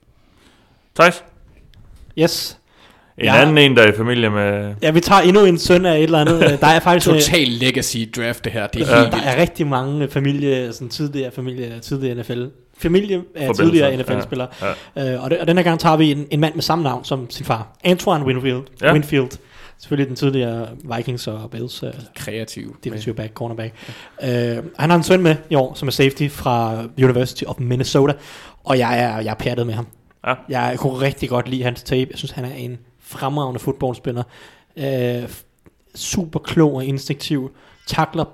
Thijs? 1.00 1.24
Yes. 2.20 2.56
En 3.18 3.26
Ja. 3.26 3.42
anden 3.42 3.58
en, 3.58 3.78
der 3.78 3.84
er 3.84 3.88
i 3.94 3.96
familie 3.98 4.30
med... 4.30 4.76
Ja, 4.82 4.92
vi 4.92 5.00
tager 5.00 5.22
endnu 5.22 5.46
en 5.46 5.58
søn 5.60 5.86
af 5.86 5.98
et 5.98 6.04
eller 6.04 6.20
andet. 6.20 6.40
Der 6.62 6.68
er 6.68 6.80
faktisk... 6.80 7.08
øh, 7.08 7.14
Total 7.16 7.48
legacy 7.48 7.98
draft 8.16 8.44
det 8.44 8.52
her. 8.52 8.68
Det 8.68 8.82
er 8.82 8.96
Ja. 8.98 9.02
helt 9.02 9.12
Der 9.14 9.22
er 9.22 9.42
rigtig 9.42 9.68
mange 9.68 10.10
familie, 10.10 10.74
sådan 10.74 10.90
tidligere 10.90 11.32
familie, 11.32 11.80
tidligere 11.80 12.16
NFL. 12.22 12.44
Familie 12.80 13.24
af 13.36 13.56
tidligere 13.56 13.90
ja. 13.90 14.02
NFL-spillere. 14.02 14.48
Ja. 14.96 15.14
Øh, 15.14 15.24
og, 15.24 15.30
det, 15.30 15.40
og 15.40 15.48
denne 15.48 15.64
gang 15.64 15.80
tager 15.80 15.98
vi 15.98 16.12
en, 16.12 16.28
en 16.32 16.40
mand 16.40 16.56
med 16.56 16.62
samme 16.62 16.84
navn 16.84 17.04
som 17.04 17.30
sin 17.30 17.46
far. 17.46 17.68
Antoine 17.84 18.26
Winfield. 18.26 18.64
Ja. 18.82 18.88
Ja. 18.88 18.94
Winfield. 18.94 19.30
Selvfølgelig 19.80 20.08
den 20.08 20.16
tidligere 20.16 20.68
Vikings 20.96 21.28
og 21.28 21.52
Bills 21.52 21.84
uh, 21.84 21.90
Kreativ. 22.16 22.78
defensive 22.84 23.16
back, 23.16 23.34
cornerback. 23.34 23.74
Uh, 24.24 24.30
han 24.78 24.90
har 24.90 24.96
en 24.96 25.04
søn 25.04 25.22
med 25.22 25.36
i 25.50 25.56
år, 25.56 25.74
som 25.74 25.88
er 25.88 25.92
safety 25.92 26.28
fra 26.30 26.84
University 26.98 27.44
of 27.48 27.56
Minnesota. 27.60 28.14
Og 28.64 28.78
jeg 28.78 29.00
er, 29.00 29.20
jeg 29.20 29.32
er 29.32 29.36
pjattet 29.36 29.66
med 29.68 29.74
ham. 29.74 29.88
Ja. 30.28 30.34
Jeg 30.50 30.80
kunne 30.80 31.02
rigtig 31.02 31.30
godt 31.30 31.50
lide 31.50 31.64
hans 31.64 31.84
tape. 31.84 32.08
Jeg 32.12 32.18
synes, 32.18 32.32
han 32.32 32.46
er 32.46 32.54
en 32.54 32.78
fremragende 33.00 33.60
fodboldspiller. 33.60 34.24
Uh, 34.78 35.30
super 35.96 36.40
klog 36.40 36.76
og 36.76 36.86
instinktiv. 36.86 37.52
Takler 37.88 38.26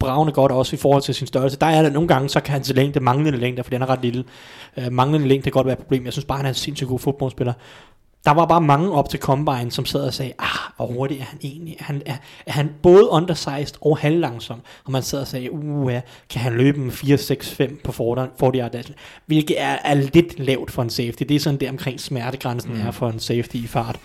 bravende 0.00 0.32
godt 0.32 0.52
også 0.52 0.76
i 0.76 0.78
forhold 0.78 1.02
til 1.02 1.14
sin 1.14 1.26
størrelse. 1.26 1.58
Der 1.58 1.66
er 1.66 1.82
der 1.82 1.90
nogle 1.90 2.08
gange, 2.08 2.28
så 2.28 2.40
kan 2.40 2.52
hans 2.52 2.72
længde, 2.74 3.00
manglende 3.00 3.38
længde, 3.38 3.62
fordi 3.62 3.74
han 3.74 3.82
er 3.82 3.90
ret 3.90 4.02
lille. 4.02 4.24
Uh, 4.76 4.92
manglende 4.92 5.28
længde 5.28 5.42
kan 5.42 5.52
godt 5.52 5.66
være 5.66 5.72
et 5.72 5.78
problem. 5.78 6.04
Jeg 6.04 6.12
synes 6.12 6.24
bare, 6.24 6.36
han 6.36 6.46
er 6.46 6.48
en 6.48 6.54
sindssygt 6.54 6.88
god 6.88 6.98
fodboldspiller. 6.98 7.52
Der 8.24 8.30
var 8.30 8.46
bare 8.46 8.60
mange 8.60 8.92
op 8.92 9.08
til 9.08 9.20
Combine, 9.20 9.70
som 9.70 9.84
sad 9.84 10.00
og 10.00 10.14
sagde, 10.14 10.32
ah, 10.38 10.72
hvor 10.76 10.86
hurtig 10.86 11.20
er 11.20 11.24
han 11.24 11.38
egentlig? 11.42 11.76
Er 11.78 11.84
han, 11.84 12.02
er, 12.06 12.16
er 12.46 12.52
han 12.52 12.70
både 12.82 13.08
undersized 13.10 13.76
og 13.80 13.98
halvlangsom? 13.98 14.60
Og 14.84 14.92
man 14.92 15.02
sad 15.02 15.20
og 15.20 15.26
sagde, 15.26 15.52
uh, 15.52 15.92
kan 16.30 16.40
han 16.40 16.52
løbe 16.52 16.80
med 16.80 16.92
4-6-5 16.92 17.82
på 17.84 17.92
40 17.92 18.28
40 18.40 18.52
yard 18.54 18.70
dash? 18.70 18.90
Hvilket 19.26 19.60
er, 19.60 19.76
er 19.84 19.94
lidt 19.94 20.38
lavt 20.38 20.70
for 20.70 20.82
en 20.82 20.90
safety. 20.90 21.22
Det 21.22 21.36
er 21.36 21.40
sådan 21.40 21.60
der 21.60 21.70
omkring 21.70 22.00
smertegrænsen 22.00 22.74
mm. 22.74 22.80
er 22.80 22.90
for 22.90 23.08
en 23.08 23.20
safety 23.20 23.56
i 23.56 23.66
fart. 23.66 23.98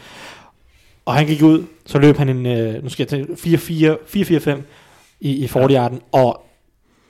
Og 1.06 1.14
han 1.14 1.26
gik 1.26 1.42
ud, 1.42 1.64
så 1.86 2.00
løb 2.00 2.18
han 2.18 2.30
en, 2.30 2.46
øh, 2.46 2.84
nu 2.84 2.90
skal 2.90 3.08
jeg 3.12 3.28
tage 3.28 3.98
4-4-5 4.58 4.62
i, 5.20 5.44
i 5.44 5.48
40 5.48 5.72
yarden, 5.72 6.02
og 6.12 6.42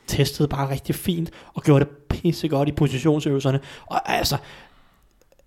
testede 0.08 0.47
bare 0.47 0.70
rigtig 0.70 0.95
fint, 0.95 1.32
og 1.53 1.64
gjorde 1.64 1.86
det 1.86 1.89
pisse 2.10 2.47
godt 2.47 2.70
i 2.70 2.72
positionsøvelserne. 2.72 3.60
Og 3.86 4.12
altså, 4.18 4.38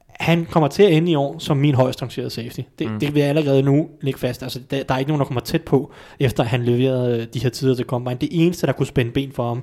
han 0.08 0.46
kommer 0.50 0.68
til 0.68 0.82
at 0.82 0.92
ende 0.92 1.12
i 1.12 1.14
år 1.14 1.38
som 1.38 1.56
min 1.56 1.74
højst 1.74 2.02
rangerede 2.02 2.30
safety. 2.30 2.60
Det, 2.78 2.86
Mm. 2.86 2.92
mm. 2.92 3.00
det 3.00 3.14
vil 3.14 3.20
jeg 3.20 3.28
allerede 3.28 3.62
nu 3.62 3.88
lægge 4.00 4.18
fast. 4.20 4.42
Altså, 4.42 4.60
der, 4.70 4.82
der 4.82 4.94
er 4.94 4.98
ikke 4.98 5.08
nogen, 5.08 5.18
der 5.20 5.26
kommer 5.26 5.40
tæt 5.40 5.62
på, 5.62 5.92
efter 6.20 6.44
han 6.44 6.64
leverede 6.64 7.18
øh, 7.20 7.26
de 7.34 7.38
her 7.38 7.50
tider 7.50 7.74
til 7.74 7.84
Combine. 7.84 8.16
Det 8.20 8.28
eneste, 8.32 8.66
der 8.66 8.72
kunne 8.72 8.86
spænde 8.86 9.10
ben 9.12 9.32
for 9.32 9.48
ham, 9.48 9.62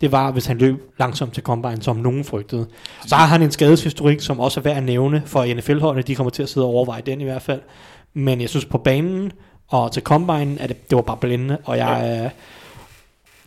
det 0.00 0.12
var, 0.12 0.30
hvis 0.32 0.46
han 0.46 0.58
løb 0.58 0.90
langsomt 0.98 1.34
til 1.34 1.42
Combine, 1.42 1.82
som 1.82 1.96
nogen 1.96 2.24
frygtede. 2.24 2.66
Så 3.06 3.14
har 3.14 3.26
han 3.26 3.42
en 3.42 3.50
skadeshistorik, 3.50 4.20
som 4.20 4.40
også 4.40 4.60
er 4.60 4.62
værd 4.62 4.76
at 4.76 4.82
nævne 4.82 5.22
for 5.26 5.54
NFL-holdene. 5.54 6.02
De 6.02 6.14
kommer 6.14 6.30
til 6.30 6.42
at 6.42 6.48
sidde 6.48 6.66
og 6.66 6.72
overveje 6.72 7.02
den 7.06 7.20
i 7.20 7.24
hvert 7.24 7.42
fald. 7.42 7.60
Men 8.14 8.40
jeg 8.40 8.48
synes 8.48 8.64
på 8.64 8.78
banen 8.78 9.32
og 9.68 9.92
til 9.92 10.02
Combine, 10.02 10.56
at 10.60 10.68
det, 10.68 10.90
det 10.90 10.96
var 10.96 11.02
bare 11.02 11.16
blændende, 11.16 11.58
og 11.64 11.76
jeg 11.78 12.16
er... 12.18 12.30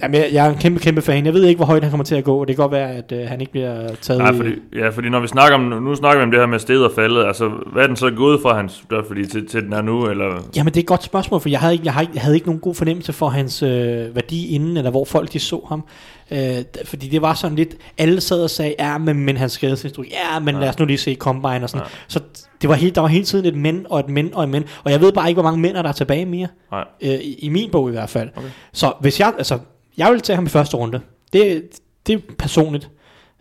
Jamen, 0.01 0.21
jeg, 0.21 0.29
jeg 0.33 0.45
er 0.45 0.49
en 0.51 0.57
kæmpe, 0.57 0.79
kæmpe 0.79 1.01
fan. 1.01 1.25
Jeg 1.25 1.33
ved 1.33 1.43
ikke, 1.45 1.57
hvor 1.57 1.65
højt 1.65 1.83
han 1.83 1.89
kommer 1.91 2.03
til 2.05 2.15
at 2.15 2.23
gå. 2.23 2.45
Det 2.45 2.55
kan 2.55 2.63
godt 2.63 2.71
være, 2.71 2.91
at 2.91 3.11
øh, 3.11 3.27
han 3.27 3.41
ikke 3.41 3.51
bliver 3.51 3.95
taget 4.01 4.21
Nej, 4.21 4.33
fordi, 4.35 4.49
ja, 4.75 4.89
fordi 4.89 5.09
når 5.09 5.19
vi 5.19 5.27
snakker 5.27 5.55
om, 5.55 5.61
nu 5.61 5.95
snakker 5.95 6.17
vi 6.19 6.23
om 6.23 6.31
det 6.31 6.39
her 6.39 6.47
med 6.47 6.59
sted 6.59 6.81
og 6.83 6.91
faldet, 6.95 7.25
altså 7.25 7.49
hvad 7.73 7.83
er 7.83 7.87
den 7.87 7.95
så 7.95 8.11
gået 8.11 8.41
fra 8.41 8.57
hans, 8.57 8.83
der, 8.89 9.03
fordi 9.07 9.27
til, 9.27 9.47
til 9.47 9.63
den 9.63 9.73
er 9.73 9.81
nu, 9.81 10.05
eller... 10.09 10.25
Jamen, 10.55 10.73
det 10.73 10.77
er 10.77 10.83
et 10.83 10.87
godt 10.87 11.03
spørgsmål, 11.03 11.41
for 11.41 11.49
jeg 11.49 11.59
havde 11.59 11.73
ikke, 11.73 11.85
jeg 11.85 11.93
havde, 11.93 12.03
ikke- 12.03 12.13
jeg 12.15 12.21
havde 12.21 12.35
ikke 12.35 12.47
nogen 12.47 12.61
god 12.61 12.75
fornemmelse 12.75 13.13
for 13.13 13.29
hans 13.29 13.63
øh, 13.63 14.15
værdi 14.15 14.55
inden, 14.55 14.77
eller 14.77 14.91
hvor 14.91 15.05
folk 15.05 15.33
de 15.33 15.39
så 15.39 15.65
ham. 15.69 15.83
Øh, 16.31 16.55
fordi 16.85 17.07
det 17.09 17.21
var 17.21 17.33
sådan 17.33 17.55
lidt, 17.55 17.75
alle 17.97 18.21
sad 18.21 18.43
og 18.43 18.49
sagde, 18.49 18.75
ja, 18.79 18.97
men, 18.97 19.19
men 19.25 19.37
hans 19.37 19.51
skadeshistorik, 19.51 20.11
ja, 20.11 20.39
men 20.39 20.55
ja. 20.55 20.61
lad 20.61 20.69
os 20.69 20.79
nu 20.79 20.85
lige 20.85 20.97
se 20.97 21.15
Combine 21.15 21.63
og 21.63 21.69
sådan. 21.69 21.85
Ja. 21.85 21.91
Så 22.07 22.19
det 22.61 22.69
var 22.69 22.75
helt, 22.75 22.95
der 22.95 23.01
var 23.01 23.07
hele 23.07 23.25
tiden 23.25 23.45
et 23.45 23.55
men 23.55 23.85
og 23.89 23.99
et 23.99 24.09
men 24.09 24.33
og 24.33 24.43
et 24.43 24.49
men. 24.49 24.63
Og 24.83 24.91
jeg 24.91 25.01
ved 25.01 25.11
bare 25.11 25.29
ikke, 25.29 25.41
hvor 25.41 25.49
mange 25.51 25.61
mænd 25.61 25.77
er 25.77 25.81
der 25.81 25.89
er 25.89 25.93
tilbage 25.93 26.25
mere. 26.25 26.47
Nej. 26.71 26.85
Øh, 27.01 27.09
i, 27.13 27.33
I 27.33 27.49
min 27.49 27.71
bog 27.71 27.89
i 27.89 27.91
hvert 27.91 28.09
fald. 28.09 28.29
Okay. 28.35 28.47
Så 28.73 28.93
hvis 29.01 29.19
jeg, 29.19 29.33
altså, 29.37 29.59
jeg 29.97 30.11
vil 30.11 30.21
tage 30.21 30.35
ham 30.35 30.45
i 30.45 30.49
første 30.49 30.77
runde. 30.77 30.99
Det, 31.33 31.63
det 32.07 32.15
er 32.15 32.19
personligt. 32.37 32.89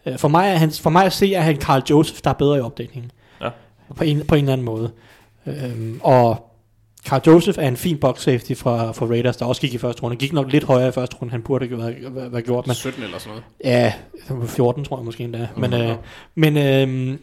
Øh, 0.07 0.19
For 0.19 0.29
mig, 0.29 0.49
er 0.49 0.55
han, 0.57 0.71
for 0.71 0.91
mig 0.91 1.05
at 1.05 1.13
se, 1.13 1.33
at 1.37 1.43
han 1.43 1.57
Carl 1.57 1.83
Joseph, 1.91 2.21
der 2.25 2.31
er 2.31 2.35
bedre 2.35 2.57
i 2.59 2.61
opdækningen. 2.61 3.11
Ja. 3.41 3.49
På 3.97 4.05
en, 4.05 4.27
på 4.27 4.35
en 4.35 4.41
eller 4.41 4.53
anden 4.53 4.65
måde. 4.65 4.91
Øhm, 5.47 6.01
og 6.03 6.53
Carl 7.09 7.21
Joseph 7.27 7.59
er 7.59 7.69
en 7.69 7.77
fin 7.77 7.99
box 7.99 8.21
safety 8.23 8.53
fra, 8.55 8.93
fra 8.93 9.07
Raiders, 9.07 9.37
der 9.37 9.47
også 9.47 9.61
gik 9.61 9.75
i 9.75 9.79
første 9.79 10.03
runde. 10.03 10.17
Gik 10.17 10.33
nok 10.33 10.53
lidt 10.53 10.65
højere 10.65 10.89
i 10.89 10.93
første 10.93 11.17
runde, 11.17 11.33
han 11.33 11.43
burde 11.43 11.69
have 11.69 11.79
været, 11.79 12.33
været, 12.33 12.45
gjort. 12.45 12.67
Men, 12.67 12.75
17 12.75 13.03
eller 13.03 13.19
sådan 13.19 13.31
noget. 13.31 13.45
ja, 13.65 13.93
14 14.47 14.85
tror 14.85 14.99
jeg 14.99 15.05
måske 15.05 15.25
endda. 15.25 15.49
Men, 15.57 15.73
øh, 15.73 15.97
men 16.35 16.57
øh, 16.57 17.19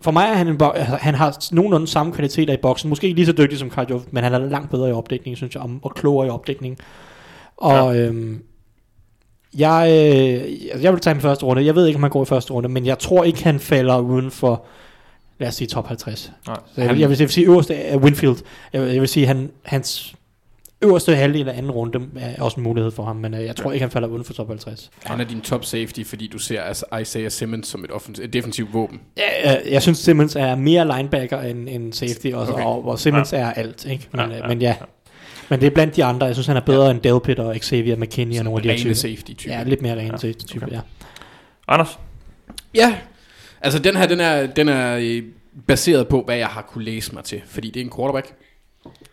for 0.00 0.10
mig 0.10 0.22
er 0.28 0.34
han 0.34 0.48
en 0.48 0.58
bo- 0.58 0.70
altså, 0.70 0.96
han 0.96 1.14
har 1.14 1.38
nogenlunde 1.52 1.86
samme 1.86 2.12
kvaliteter 2.12 2.54
i 2.54 2.56
boksen. 2.62 2.88
Måske 2.88 3.06
ikke 3.06 3.16
lige 3.18 3.26
så 3.26 3.32
dygtig 3.32 3.58
som 3.58 3.70
Joseph, 3.90 4.14
men 4.14 4.24
han 4.24 4.34
er 4.34 4.38
langt 4.38 4.70
bedre 4.70 4.88
i 4.88 4.92
opdækning, 4.92 5.36
synes 5.36 5.54
jeg, 5.54 5.62
og- 5.62 5.70
og 5.82 5.94
klogere 5.94 6.26
i 6.26 6.30
opdækning. 6.30 6.78
Og 7.56 7.94
ja. 7.96 8.00
øhm, 8.06 8.42
jeg, 9.58 9.86
øh, 9.90 10.82
jeg 10.84 10.92
vil 10.92 11.00
tage 11.00 11.14
ham 11.14 11.18
i 11.18 11.20
første 11.22 11.44
runde. 11.46 11.64
Jeg 11.64 11.74
ved 11.74 11.86
ikke, 11.86 11.96
om 11.96 12.02
han 12.02 12.10
går 12.10 12.22
i 12.22 12.26
første 12.26 12.52
runde, 12.52 12.68
men 12.68 12.86
jeg 12.86 12.98
tror 12.98 13.24
ikke, 13.24 13.44
han 13.44 13.60
falder 13.60 13.98
uden 13.98 14.30
for, 14.30 14.64
lad 15.38 15.48
os 15.48 15.54
sige, 15.54 15.68
top 15.68 15.86
50. 15.86 16.32
Nej. 16.46 16.56
Så 16.74 16.80
jeg, 16.80 16.90
vil, 16.90 16.98
jeg, 16.98 17.08
vil, 17.08 17.16
jeg 17.18 17.20
vil 17.26 17.28
sige 17.32 17.46
øverste 17.46 17.74
af 17.76 17.96
Winfield. 17.96 18.36
Jeg, 18.72 18.82
vil- 18.82 18.90
jeg 18.92 19.00
vil 19.00 19.08
sige, 19.08 19.26
han, 19.26 19.50
hans 19.64 20.14
øverste 20.82 21.14
halvdel 21.16 21.48
af 21.48 21.56
anden 21.58 21.70
runde 21.70 22.00
er 22.20 22.42
også 22.42 22.56
en 22.56 22.62
mulighed 22.62 22.90
for 22.90 23.04
ham, 23.04 23.16
men 23.16 23.34
øh, 23.34 23.44
jeg 23.44 23.56
tror 23.56 23.72
ikke, 23.72 23.82
han 23.82 23.90
falder 23.90 24.08
uden 24.08 24.24
for 24.24 24.32
top 24.32 24.48
50. 24.48 24.90
Han 25.04 25.20
er 25.20 25.24
din 25.24 25.40
top 25.40 25.64
safety, 25.64 26.02
fordi 26.04 26.26
du 26.26 26.38
ser 26.38 26.62
altså 26.62 26.84
Isaiah 27.00 27.30
Simmons 27.30 27.68
som 27.68 27.84
et, 27.84 27.90
offens- 27.90 28.22
et 28.24 28.32
defensivt 28.32 28.72
våben. 28.72 29.00
Ja, 29.16 29.50
jeg, 29.50 29.62
jeg 29.70 29.82
synes 29.82 29.98
Simmons 29.98 30.36
er 30.36 30.54
mere 30.54 30.96
linebacker 30.96 31.40
end, 31.40 31.68
end 31.68 31.92
safety, 31.92 32.26
og, 32.34 32.48
Okay. 32.48 32.64
og, 32.64 32.88
og 32.88 32.98
Simmons 32.98 33.32
ja. 33.32 33.38
er 33.38 33.52
alt, 33.52 33.84
ikke? 33.84 34.08
Men, 34.12 34.20
Ja, 34.20 34.26
ja, 34.28 34.36
ja, 34.36 34.48
men 34.48 34.60
ja. 34.62 34.76
Men 35.48 35.60
det 35.60 35.66
er 35.66 35.70
blandt 35.70 35.96
de 35.96 36.04
andre. 36.04 36.26
Jeg 36.26 36.34
synes, 36.34 36.46
han 36.46 36.56
er 36.56 36.60
bedre 36.60 36.84
ja. 36.84 36.90
end 36.90 37.00
Delpit 37.00 37.38
og 37.38 37.56
Xavier 37.56 37.96
McKinney 37.96 38.38
og 38.38 38.44
nogle 38.44 38.58
af 38.58 38.62
de 38.62 38.68
her 38.68 38.76
typer. 38.78 38.94
safety 38.94 39.32
type. 39.32 39.52
Ja, 39.52 39.62
lidt 39.62 39.82
mere 39.82 39.92
rene 39.92 40.18
Ja, 40.22 40.26
ja. 40.28 40.32
type, 40.32 40.64
okay. 40.66 40.74
ja. 40.76 40.80
Anders? 41.68 41.98
Ja, 42.74 42.94
altså 43.60 43.78
den 43.78 43.96
her, 43.96 44.06
den 44.06 44.20
er, 44.20 44.46
den 44.46 44.68
er 44.68 44.96
øh, 45.00 45.22
baseret 45.66 46.08
på, 46.08 46.22
hvad 46.24 46.36
jeg 46.36 46.46
har 46.46 46.62
kunne 46.62 46.84
læse 46.84 47.14
mig 47.14 47.24
til. 47.24 47.40
Fordi 47.46 47.70
det 47.70 47.80
er 47.80 47.84
en 47.84 47.92
quarterback. 47.96 48.32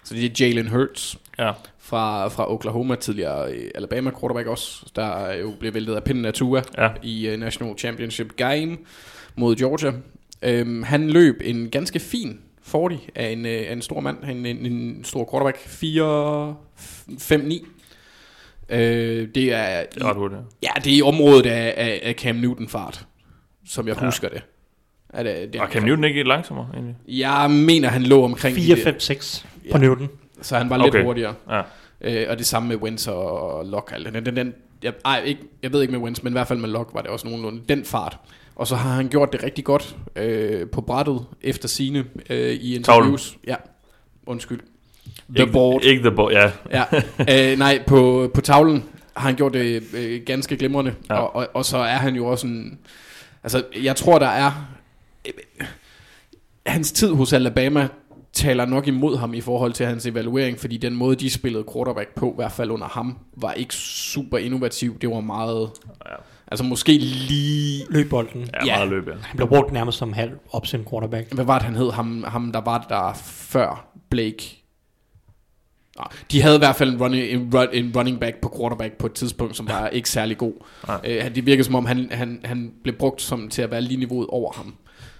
Så 0.03 0.13
det 0.15 0.25
er 0.25 0.45
Jalen 0.47 0.67
Hurts 0.67 1.17
Ja. 1.39 1.51
fra, 1.79 2.27
fra 2.27 2.51
Oklahoma, 2.53 2.95
tidligere 2.95 3.51
øh, 3.53 3.71
Alabama 3.75 4.11
quarterback 4.19 4.47
også, 4.47 4.85
der 4.95 5.33
jo 5.33 5.53
blev 5.59 5.73
væltet 5.73 5.95
af 5.95 6.03
pinden 6.03 6.25
af 6.25 6.33
Tua 6.33 6.61
Ja. 6.77 6.89
i 7.03 7.33
uh, 7.33 7.39
National 7.39 7.77
Championship 7.77 8.35
Game 8.35 8.77
mod 9.35 9.55
Georgia. 9.55 9.91
Um, 10.61 10.83
han 10.83 11.09
løb 11.09 11.41
en 11.43 11.69
ganske 11.69 11.99
fin 11.99 12.39
40 12.63 12.97
af 13.15 13.29
en, 13.29 13.45
af 13.45 13.69
en 13.73 13.81
stor 13.81 13.99
mand, 13.99 14.17
en, 14.23 14.45
en, 14.45 14.65
en 14.65 15.03
stor 15.03 15.29
quarterback, 15.31 15.57
4-5-9. 15.57 17.67
Uh, 18.69 18.75
det 18.77 18.83
er, 18.83 19.27
Det 19.35 20.01
er 20.01 20.09
ret 20.09 20.15
hurtigt. 20.17 20.41
ja, 20.63 20.69
det 20.83 20.93
er 20.93 20.97
i 20.97 21.01
området 21.01 21.45
af, 21.45 21.73
af, 21.77 21.99
af 22.03 22.13
Cam 22.13 22.35
Newton 22.35 22.67
fart, 22.67 23.05
som 23.67 23.87
jeg 23.87 23.95
Ja. 23.95 24.01
ja. 24.01 24.07
husker 24.07 24.29
det. 24.29 24.41
Er 25.09 25.23
det, 25.23 25.53
det 25.53 25.61
Og 25.61 25.67
Cam 25.67 25.83
Newton 25.83 26.03
ikke 26.03 26.19
lidt 26.19 26.27
langsommere, 26.27 26.67
egentlig? 26.73 26.95
Jeg 27.07 27.51
mener, 27.51 27.89
han 27.89 28.03
lå 28.03 28.23
omkring... 28.23 28.55
de 28.57 28.61
4, 28.61 28.75
der- 28.75 28.83
5, 28.83 28.99
6 28.99 29.45
på 29.71 29.77
Ja. 29.77 29.83
Newton. 29.83 30.09
Så 30.41 30.57
han 30.57 30.69
var 30.69 30.77
lidt 30.77 30.87
Okay. 30.87 31.03
hurtigere. 31.03 31.33
Ja. 31.49 31.61
Øh, 32.01 32.25
og 32.29 32.37
det 32.37 32.45
samme 32.45 32.69
med 32.69 32.75
Wentz 32.75 33.07
og 33.07 33.65
Locke. 33.65 33.95
Altså, 33.95 34.11
den, 34.11 34.25
den, 34.25 34.35
den, 34.35 34.53
jeg, 34.83 34.93
ej, 35.05 35.21
ikke, 35.25 35.41
jeg 35.63 35.73
ved 35.73 35.81
ikke 35.81 35.91
med 35.91 35.99
Wentz, 35.99 36.23
men 36.23 36.33
i 36.33 36.35
hvert 36.35 36.47
fald 36.47 36.59
med 36.59 36.69
Locke 36.69 36.93
var 36.93 37.01
det 37.01 37.09
også 37.09 37.27
nogenlunde 37.27 37.61
den 37.69 37.85
fart. 37.85 38.17
Og 38.55 38.67
så 38.67 38.75
har 38.75 38.89
han 38.89 39.07
gjort 39.09 39.33
det 39.33 39.43
rigtig 39.43 39.63
godt 39.63 39.95
øh, 40.15 40.69
på 40.69 40.81
brættet 40.81 41.25
efter 41.41 41.67
sine 41.67 42.05
øh, 42.29 42.51
i 42.53 42.75
interviews. 42.75 43.37
Ja, 43.47 43.55
undskyld. 44.25 44.59
The 45.35 45.41
ikke, 45.43 45.53
board. 45.53 45.83
Ikke 45.83 46.01
the 46.01 46.11
board, 46.15 46.31
ja. 46.31 46.51
Ja, 46.71 46.83
øh, 47.51 47.57
nej, 47.59 47.83
på, 47.87 48.31
på 48.33 48.41
tavlen 48.41 48.83
har 49.15 49.27
han 49.27 49.35
gjort 49.35 49.53
det 49.53 49.83
øh, 49.93 50.21
ganske 50.25 50.57
glimrende. 50.57 50.93
Ja. 51.09 51.15
Og, 51.15 51.35
og, 51.35 51.47
og 51.53 51.65
så 51.65 51.77
er 51.77 51.95
han 51.95 52.15
jo 52.15 52.25
også 52.25 52.47
en... 52.47 52.79
Altså, 53.43 53.63
jeg 53.83 53.95
tror, 53.95 54.19
der 54.19 54.27
er... 54.27 54.51
Øh, 55.27 55.33
hans 56.65 56.91
tid 56.91 57.09
hos 57.13 57.33
Alabama 57.33 57.87
taler 58.37 58.65
nok 58.65 58.87
imod 58.87 59.17
ham 59.17 59.33
i 59.33 59.41
forhold 59.41 59.73
til 59.73 59.85
hans 59.85 60.05
evaluering, 60.05 60.59
fordi 60.59 60.77
den 60.77 60.95
måde, 60.95 61.15
de 61.15 61.29
spillede 61.29 61.63
quarterback 61.73 62.15
på, 62.15 62.31
i 62.31 62.35
hvert 62.35 62.51
fald 62.51 62.71
under 62.71 62.87
ham, 62.87 63.17
var 63.37 63.53
ikke 63.53 63.73
super 63.75 64.37
innovativ. 64.37 64.99
Det 64.99 65.09
var 65.09 65.19
meget... 65.21 65.69
Ja. 66.09 66.15
Altså 66.47 66.63
måske 66.65 66.97
lige... 66.97 67.85
Løb 67.89 68.09
bolden. 68.09 68.41
Ja, 68.53 68.65
Ja. 68.65 68.75
meget 68.77 68.89
løb, 68.89 69.07
ja. 69.07 69.13
Han 69.21 69.35
blev 69.37 69.47
brugt 69.47 69.71
nærmest 69.73 69.97
som 69.97 70.13
halv 70.13 70.31
opsend 70.51 70.85
quarterback. 70.89 71.33
Hvad 71.33 71.45
var 71.45 71.57
det, 71.59 71.65
han 71.65 71.75
hed? 71.75 71.91
Ham, 71.91 72.23
ham 72.27 72.51
der 72.51 72.61
var 72.61 72.85
der 72.89 73.13
før 73.23 73.87
Blake. 74.09 74.63
Nå, 75.97 76.03
De 76.31 76.41
havde 76.41 76.55
i 76.55 76.59
hvert 76.59 76.75
fald 76.75 76.89
en 76.93 77.01
running, 77.01 77.23
en, 77.25 77.49
run, 77.55 77.67
en 77.73 77.91
running 77.95 78.19
back 78.19 78.35
på 78.41 78.53
quarterback 78.59 78.93
på 78.97 79.05
et 79.05 79.13
tidspunkt, 79.13 79.57
som 79.57 79.67
var 79.69 79.87
ikke 79.87 80.09
særlig 80.09 80.37
god. 80.37 80.53
Øh, 81.05 81.21
han- 81.23 81.35
det 81.35 81.45
virkede 81.45 81.63
som 81.63 81.75
om, 81.75 81.85
han, 81.85 82.07
han, 82.11 82.39
han 82.43 82.71
blev 82.83 82.95
brugt 82.95 83.21
som, 83.21 83.49
til 83.49 83.61
at 83.61 83.71
være 83.71 83.81
lige 83.81 83.97
niveauet 83.99 84.27
over 84.27 84.53
ham. 84.53 84.75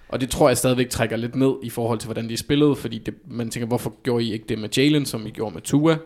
Og 0.09 0.21
det 0.21 0.29
tror 0.29 0.47
jeg 0.47 0.57
stadigvæk 0.57 0.89
trækker 0.89 1.17
lidt 1.17 1.35
ned 1.35 1.53
i 1.63 1.69
forhold 1.69 1.99
til, 1.99 2.07
hvordan 2.07 2.29
de 2.29 2.37
spillede, 2.37 2.75
fordi 2.75 2.97
det, 2.97 3.13
man 3.25 3.49
tænker, 3.49 3.67
hvorfor 3.67 3.93
gjorde 4.03 4.23
I 4.23 4.33
ikke 4.33 4.45
det 4.49 4.59
med 4.59 4.69
Jalen, 4.77 5.05
som 5.05 5.27
I 5.27 5.29
gjorde 5.29 5.53
med 5.53 5.61
Tua? 5.61 5.97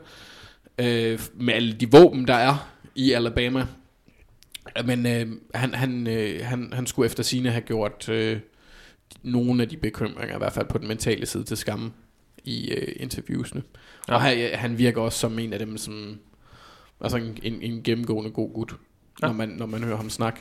Øh, 0.80 1.20
med 1.34 1.54
alle 1.54 1.74
de 1.74 1.91
våben, 1.91 2.28
der 2.28 2.34
er 2.34 2.70
i 2.95 3.12
Alabama. 3.12 3.68
Ja, 4.78 4.84
Men 4.84 5.06
øh, 5.06 5.28
han, 5.54 5.74
han, 5.74 6.08
øh, 6.08 6.45
han, 6.45 6.74
han 6.74 6.88
skulle 6.88 7.06
efter 7.06 7.24
sine 7.24 7.49
have 7.49 7.62
gjort 7.62 8.10
øh, 8.10 8.39
nogle 9.24 9.64
af 9.64 9.70
de 9.70 9.78
bekymringer, 9.78 10.36
i 10.36 10.38
hvert 10.38 10.54
fald 10.54 10.68
på 10.68 10.78
den 10.78 10.88
mentale 10.88 11.26
side, 11.26 11.43
til 11.43 11.58
skamme 11.58 11.91
i 12.43 12.72
øh, 12.72 12.95
interviewsene. 12.95 13.64
Ja. 14.08 14.14
Og 14.14 14.22
han, 14.22 14.49
han 14.54 14.78
virker 14.78 15.02
også 15.02 15.20
som 15.20 15.39
en 15.39 15.54
af 15.54 15.60
dem, 15.60 15.78
som 15.78 16.20
altså 17.02 17.18
en, 17.18 17.38
en, 17.43 17.62
en 17.62 17.84
gennemgående 17.84 18.32
god 18.32 18.54
gut, 18.54 18.76
ja. 19.22 19.28
Når, 19.28 19.34
man, 19.34 19.49
når 19.49 19.66
man 19.66 19.84
hører 19.84 19.97
ham 19.97 20.10
snakke. 20.10 20.39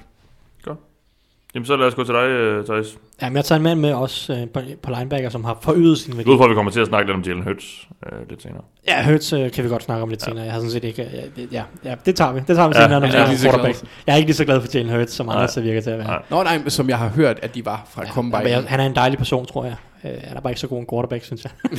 Jamen 1.54 1.66
så 1.66 1.76
lad 1.76 1.86
os 1.86 1.94
gå 1.94 2.04
til 2.04 2.14
dig, 2.14 2.20
øh, 2.22 2.64
Thijs. 2.64 2.98
Ja, 3.22 3.28
men 3.28 3.36
jeg 3.36 3.44
tager 3.44 3.56
en 3.56 3.62
mand 3.62 3.80
med 3.80 3.92
også 3.92 4.32
øh, 4.32 4.48
på, 4.48 4.60
på 4.82 4.90
linebacker, 4.98 5.28
som 5.30 5.44
har 5.44 5.58
forøget 5.62 5.98
sin 5.98 6.16
værdi. 6.16 6.28
Ud 6.30 6.36
fra, 6.38 6.44
at 6.44 6.50
vi 6.50 6.54
kommer 6.54 6.72
til 6.72 6.80
at 6.80 6.86
snakke 6.86 7.06
lidt 7.12 7.16
om 7.16 7.22
Jalen 7.22 7.42
Hurts 7.42 7.88
øh, 8.12 8.28
lidt 8.30 8.42
senere. 8.42 8.62
Ja, 8.88 9.10
Hurts 9.10 9.32
øh, 9.32 9.50
kan 9.52 9.64
vi 9.64 9.68
godt 9.68 9.82
snakke 9.82 10.02
om 10.02 10.08
lidt 10.08 10.22
senere. 10.22 10.44
Jeg 10.44 10.52
har 10.52 10.58
sådan 10.58 10.70
set 10.70 10.84
ikke... 10.84 11.02
Ja, 11.02 11.42
det, 11.42 11.52
ja, 11.52 11.62
ja 11.84 11.94
det 12.06 12.16
tager 12.16 12.32
vi. 12.32 12.40
Det 12.48 12.56
tager 12.56 12.68
vi 12.68 12.74
Ja, 12.76 12.82
senere, 12.82 13.00
når 13.00 13.06
vi 13.06 13.12
jeg 13.12 13.20
er 13.22 13.26
snakker 13.36 13.58
glad. 13.58 13.74
quarterback. 13.74 13.92
Jeg 14.06 14.12
er 14.12 14.16
ikke 14.16 14.28
lige 14.28 14.36
så 14.36 14.44
glad 14.44 14.60
for 14.60 14.68
Jalen 14.74 14.90
Hurts, 14.96 15.12
som 15.12 15.28
andre 15.28 15.48
så 15.48 15.60
virker 15.60 15.80
til 15.80 15.90
at 15.90 15.98
være. 15.98 16.06
Nej. 16.06 16.22
Nå 16.30 16.42
nej, 16.42 16.68
som 16.68 16.88
jeg 16.88 16.98
har 16.98 17.08
hørt, 17.08 17.38
at 17.42 17.54
de 17.54 17.64
var 17.64 17.86
fra 17.90 18.02
ja, 18.02 18.06
Ja, 18.08 18.12
Combine. 18.14 18.42
men 18.42 18.52
jeg, 18.52 18.62
han 18.66 18.80
er 18.80 18.86
en 18.86 18.94
dejlig 18.94 19.18
person, 19.18 19.46
tror 19.46 19.64
jeg. 19.64 19.74
Øh, 20.04 20.10
han 20.24 20.36
er 20.36 20.40
bare 20.40 20.50
ikke 20.50 20.60
så 20.60 20.66
god 20.66 20.78
en 20.80 20.86
quarterback, 20.92 21.24
synes 21.24 21.44
jeg. 21.44 21.52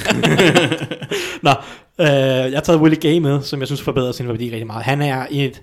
Nå, 1.44 1.50
øh, 2.00 2.06
jeg 2.52 2.54
har 2.54 2.62
taget 2.62 2.82
Willie 2.82 3.00
Gay 3.00 3.18
med, 3.20 3.42
som 3.42 3.60
jeg 3.60 3.68
synes 3.68 3.82
forbedrer 3.82 4.12
sin 4.12 4.28
værdi 4.28 4.46
rigtig 4.52 4.68
meget. 4.68 4.84
Han 4.84 5.02
er 5.02 5.26
et, 5.32 5.62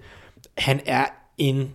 han 0.58 0.80
er 0.86 1.04
en 1.38 1.70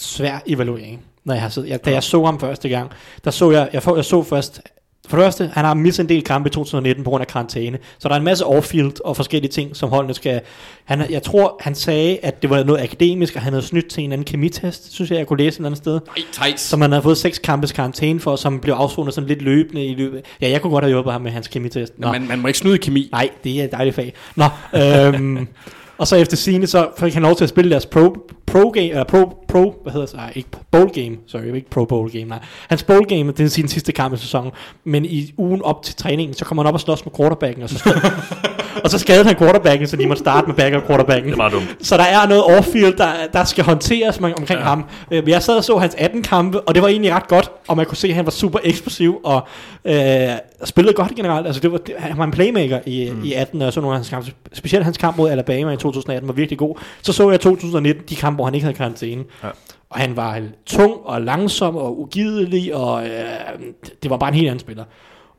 svær 0.00 0.38
evaluering, 0.46 1.04
når 1.24 1.34
jeg 1.34 1.42
har 1.42 1.48
siddet. 1.48 1.68
Jeg, 1.68 1.84
da 1.84 1.90
jeg 1.90 2.02
så 2.02 2.24
ham 2.24 2.40
første 2.40 2.68
gang, 2.68 2.90
der 3.24 3.30
så 3.30 3.50
jeg, 3.50 3.68
jeg, 3.72 3.82
får, 3.82 3.96
jeg 3.96 4.04
så 4.04 4.22
først, 4.22 4.60
for 5.08 5.16
det 5.16 5.24
første, 5.24 5.50
han 5.54 5.64
har 5.64 5.74
misset 5.74 6.02
en 6.02 6.08
del 6.08 6.22
kampe 6.22 6.48
i 6.48 6.50
2019 6.50 7.04
på 7.04 7.10
grund 7.10 7.20
af 7.20 7.26
karantæne. 7.26 7.78
Så 7.98 8.08
der 8.08 8.14
er 8.14 8.18
en 8.18 8.24
masse 8.24 8.44
off-field 8.44 8.94
og 9.04 9.16
forskellige 9.16 9.50
ting, 9.52 9.76
som 9.76 9.88
holdene 9.88 10.14
skal... 10.14 10.40
Han, 10.84 11.10
jeg 11.10 11.22
tror, 11.22 11.56
han 11.60 11.74
sagde, 11.74 12.18
at 12.22 12.42
det 12.42 12.50
var 12.50 12.64
noget 12.64 12.82
akademisk, 12.82 13.36
og 13.36 13.42
han 13.42 13.52
havde 13.52 13.66
snydt 13.66 13.88
til 13.88 14.04
en 14.04 14.12
anden 14.12 14.24
kemitest, 14.24 14.92
synes 14.92 15.10
jeg, 15.10 15.18
jeg 15.18 15.26
kunne 15.26 15.38
læse 15.38 15.48
et 15.48 15.56
eller 15.56 15.66
andet 15.66 15.78
sted 15.78 15.94
Ej, 15.94 16.22
tight. 16.32 16.60
som 16.60 16.80
han 16.80 16.92
havde 16.92 17.02
fået 17.02 17.18
seks 17.18 17.38
kampes 17.38 17.72
karantæne 17.72 18.20
for, 18.20 18.36
som 18.36 18.60
blev 18.60 18.74
afsonet 18.74 19.14
sådan 19.14 19.28
lidt 19.28 19.42
løbende 19.42 19.86
i 19.86 19.94
løbet. 19.94 20.24
Ja, 20.40 20.50
jeg 20.50 20.62
kunne 20.62 20.70
godt 20.70 20.84
have 20.84 20.92
hjulpet 20.92 21.12
ham 21.12 21.22
med 21.22 21.30
hans 21.30 21.48
kemitest. 21.48 21.92
Nå. 21.98 22.12
Man, 22.12 22.28
man 22.28 22.38
må 22.38 22.48
ikke 22.48 22.58
snyde 22.58 22.74
i 22.74 22.78
kemi. 22.78 23.08
Nej, 23.12 23.28
det 23.44 23.60
er 23.60 23.64
et 23.64 23.72
dejligt 23.72 23.96
fag. 23.96 24.14
Nå, 24.36 24.44
øhm, 24.74 25.48
og 25.98 26.06
så 26.06 26.16
efter 26.16 26.36
sine 26.36 26.66
så 26.66 26.88
fik 26.98 27.14
han 27.14 27.22
lov 27.22 27.36
til 27.36 27.44
at 27.44 27.50
spille 27.50 27.70
deres 27.70 27.86
pro, 27.86 28.16
pro 28.52 28.70
game, 28.70 28.88
eller 28.88 29.04
pro, 29.04 29.24
pro, 29.48 29.74
hvad 29.82 29.92
hedder 29.92 30.06
det, 30.06 30.16
nej, 30.16 30.32
ikke 30.36 30.48
bowl 30.70 30.90
game, 30.92 31.16
sorry, 31.26 31.54
ikke 31.54 31.70
pro 31.70 31.84
bowl 31.84 32.10
game, 32.10 32.24
nej. 32.24 32.38
Hans 32.68 32.82
bowl 32.82 33.04
game, 33.06 33.32
det 33.32 33.40
er 33.40 33.48
sin 33.48 33.68
sidste 33.68 33.92
kamp 33.92 34.14
i 34.14 34.16
sæsonen, 34.16 34.52
men 34.84 35.04
i 35.04 35.34
ugen 35.38 35.62
op 35.62 35.82
til 35.82 35.94
træningen, 35.94 36.34
så 36.34 36.44
kommer 36.44 36.62
han 36.62 36.68
op 36.68 36.74
og 36.74 36.80
slås 36.80 37.04
med 37.04 37.12
quarterbacken, 37.16 37.62
og 37.62 37.68
så, 37.70 37.90
og 38.84 38.90
så 38.90 38.98
skadede 38.98 39.24
han 39.24 39.36
quarterbacken, 39.36 39.86
så 39.88 39.96
de 39.96 40.06
måtte 40.06 40.20
starte 40.22 40.46
med 40.46 40.54
backup 40.54 40.86
quarterbacken. 40.86 41.28
Det 41.28 41.36
meget 41.36 41.52
dumt. 41.52 41.76
Så 41.80 41.96
der 41.96 42.02
er 42.02 42.28
noget 42.28 42.42
off-field, 42.42 42.96
der, 42.96 43.10
der 43.32 43.44
skal 43.44 43.64
håndteres 43.64 44.20
man- 44.20 44.34
omkring 44.38 44.60
ja. 44.60 44.66
ham. 44.66 44.84
Øh, 45.10 45.24
Men 45.24 45.28
jeg 45.28 45.42
sad 45.42 45.56
og 45.56 45.64
så 45.64 45.78
hans 45.78 45.94
18 45.98 46.22
kampe, 46.22 46.60
og 46.60 46.74
det 46.74 46.82
var 46.82 46.88
egentlig 46.88 47.12
ret 47.14 47.28
godt, 47.28 47.50
og 47.68 47.76
man 47.76 47.86
kunne 47.86 47.96
se, 47.96 48.08
at 48.08 48.14
han 48.14 48.24
var 48.24 48.30
super 48.30 48.58
eksplosiv, 48.64 49.20
og 49.24 49.46
øh, 49.84 50.28
spillede 50.64 50.94
godt 50.94 51.14
generelt. 51.16 51.46
Altså, 51.46 51.60
det 51.60 51.72
var, 51.72 51.78
det, 51.78 51.94
han 51.98 52.18
var 52.18 52.24
en 52.24 52.30
playmaker 52.30 52.78
i, 52.86 53.10
mm. 53.14 53.24
i 53.24 53.32
18, 53.32 53.62
og 53.62 53.72
så 53.72 53.80
nogle 53.80 53.94
af 53.94 53.98
hans 53.98 54.08
kampe. 54.08 54.32
Specielt 54.52 54.84
hans 54.84 54.98
kamp 54.98 55.16
mod 55.16 55.30
Alabama 55.30 55.72
i 55.72 55.76
2018 55.76 56.28
var 56.28 56.34
virkelig 56.34 56.58
god. 56.58 56.76
Så 57.02 57.12
så 57.12 57.30
jeg 57.30 57.34
i 57.34 57.38
2019 57.42 58.04
de 58.08 58.16
kampe, 58.16 58.41
hvor 58.42 58.46
han 58.46 58.54
ikke 58.54 58.64
havde 58.64 58.76
karantæne. 58.76 59.24
Ja. 59.42 59.48
Og 59.90 60.00
han 60.00 60.16
var 60.16 60.42
tung 60.66 60.94
og 61.04 61.22
langsom 61.22 61.76
og 61.76 62.00
ugidelig, 62.00 62.74
og 62.74 63.06
øh, 63.06 63.60
det 64.02 64.10
var 64.10 64.16
bare 64.16 64.28
en 64.28 64.34
helt 64.34 64.48
anden 64.48 64.60
spiller. 64.60 64.84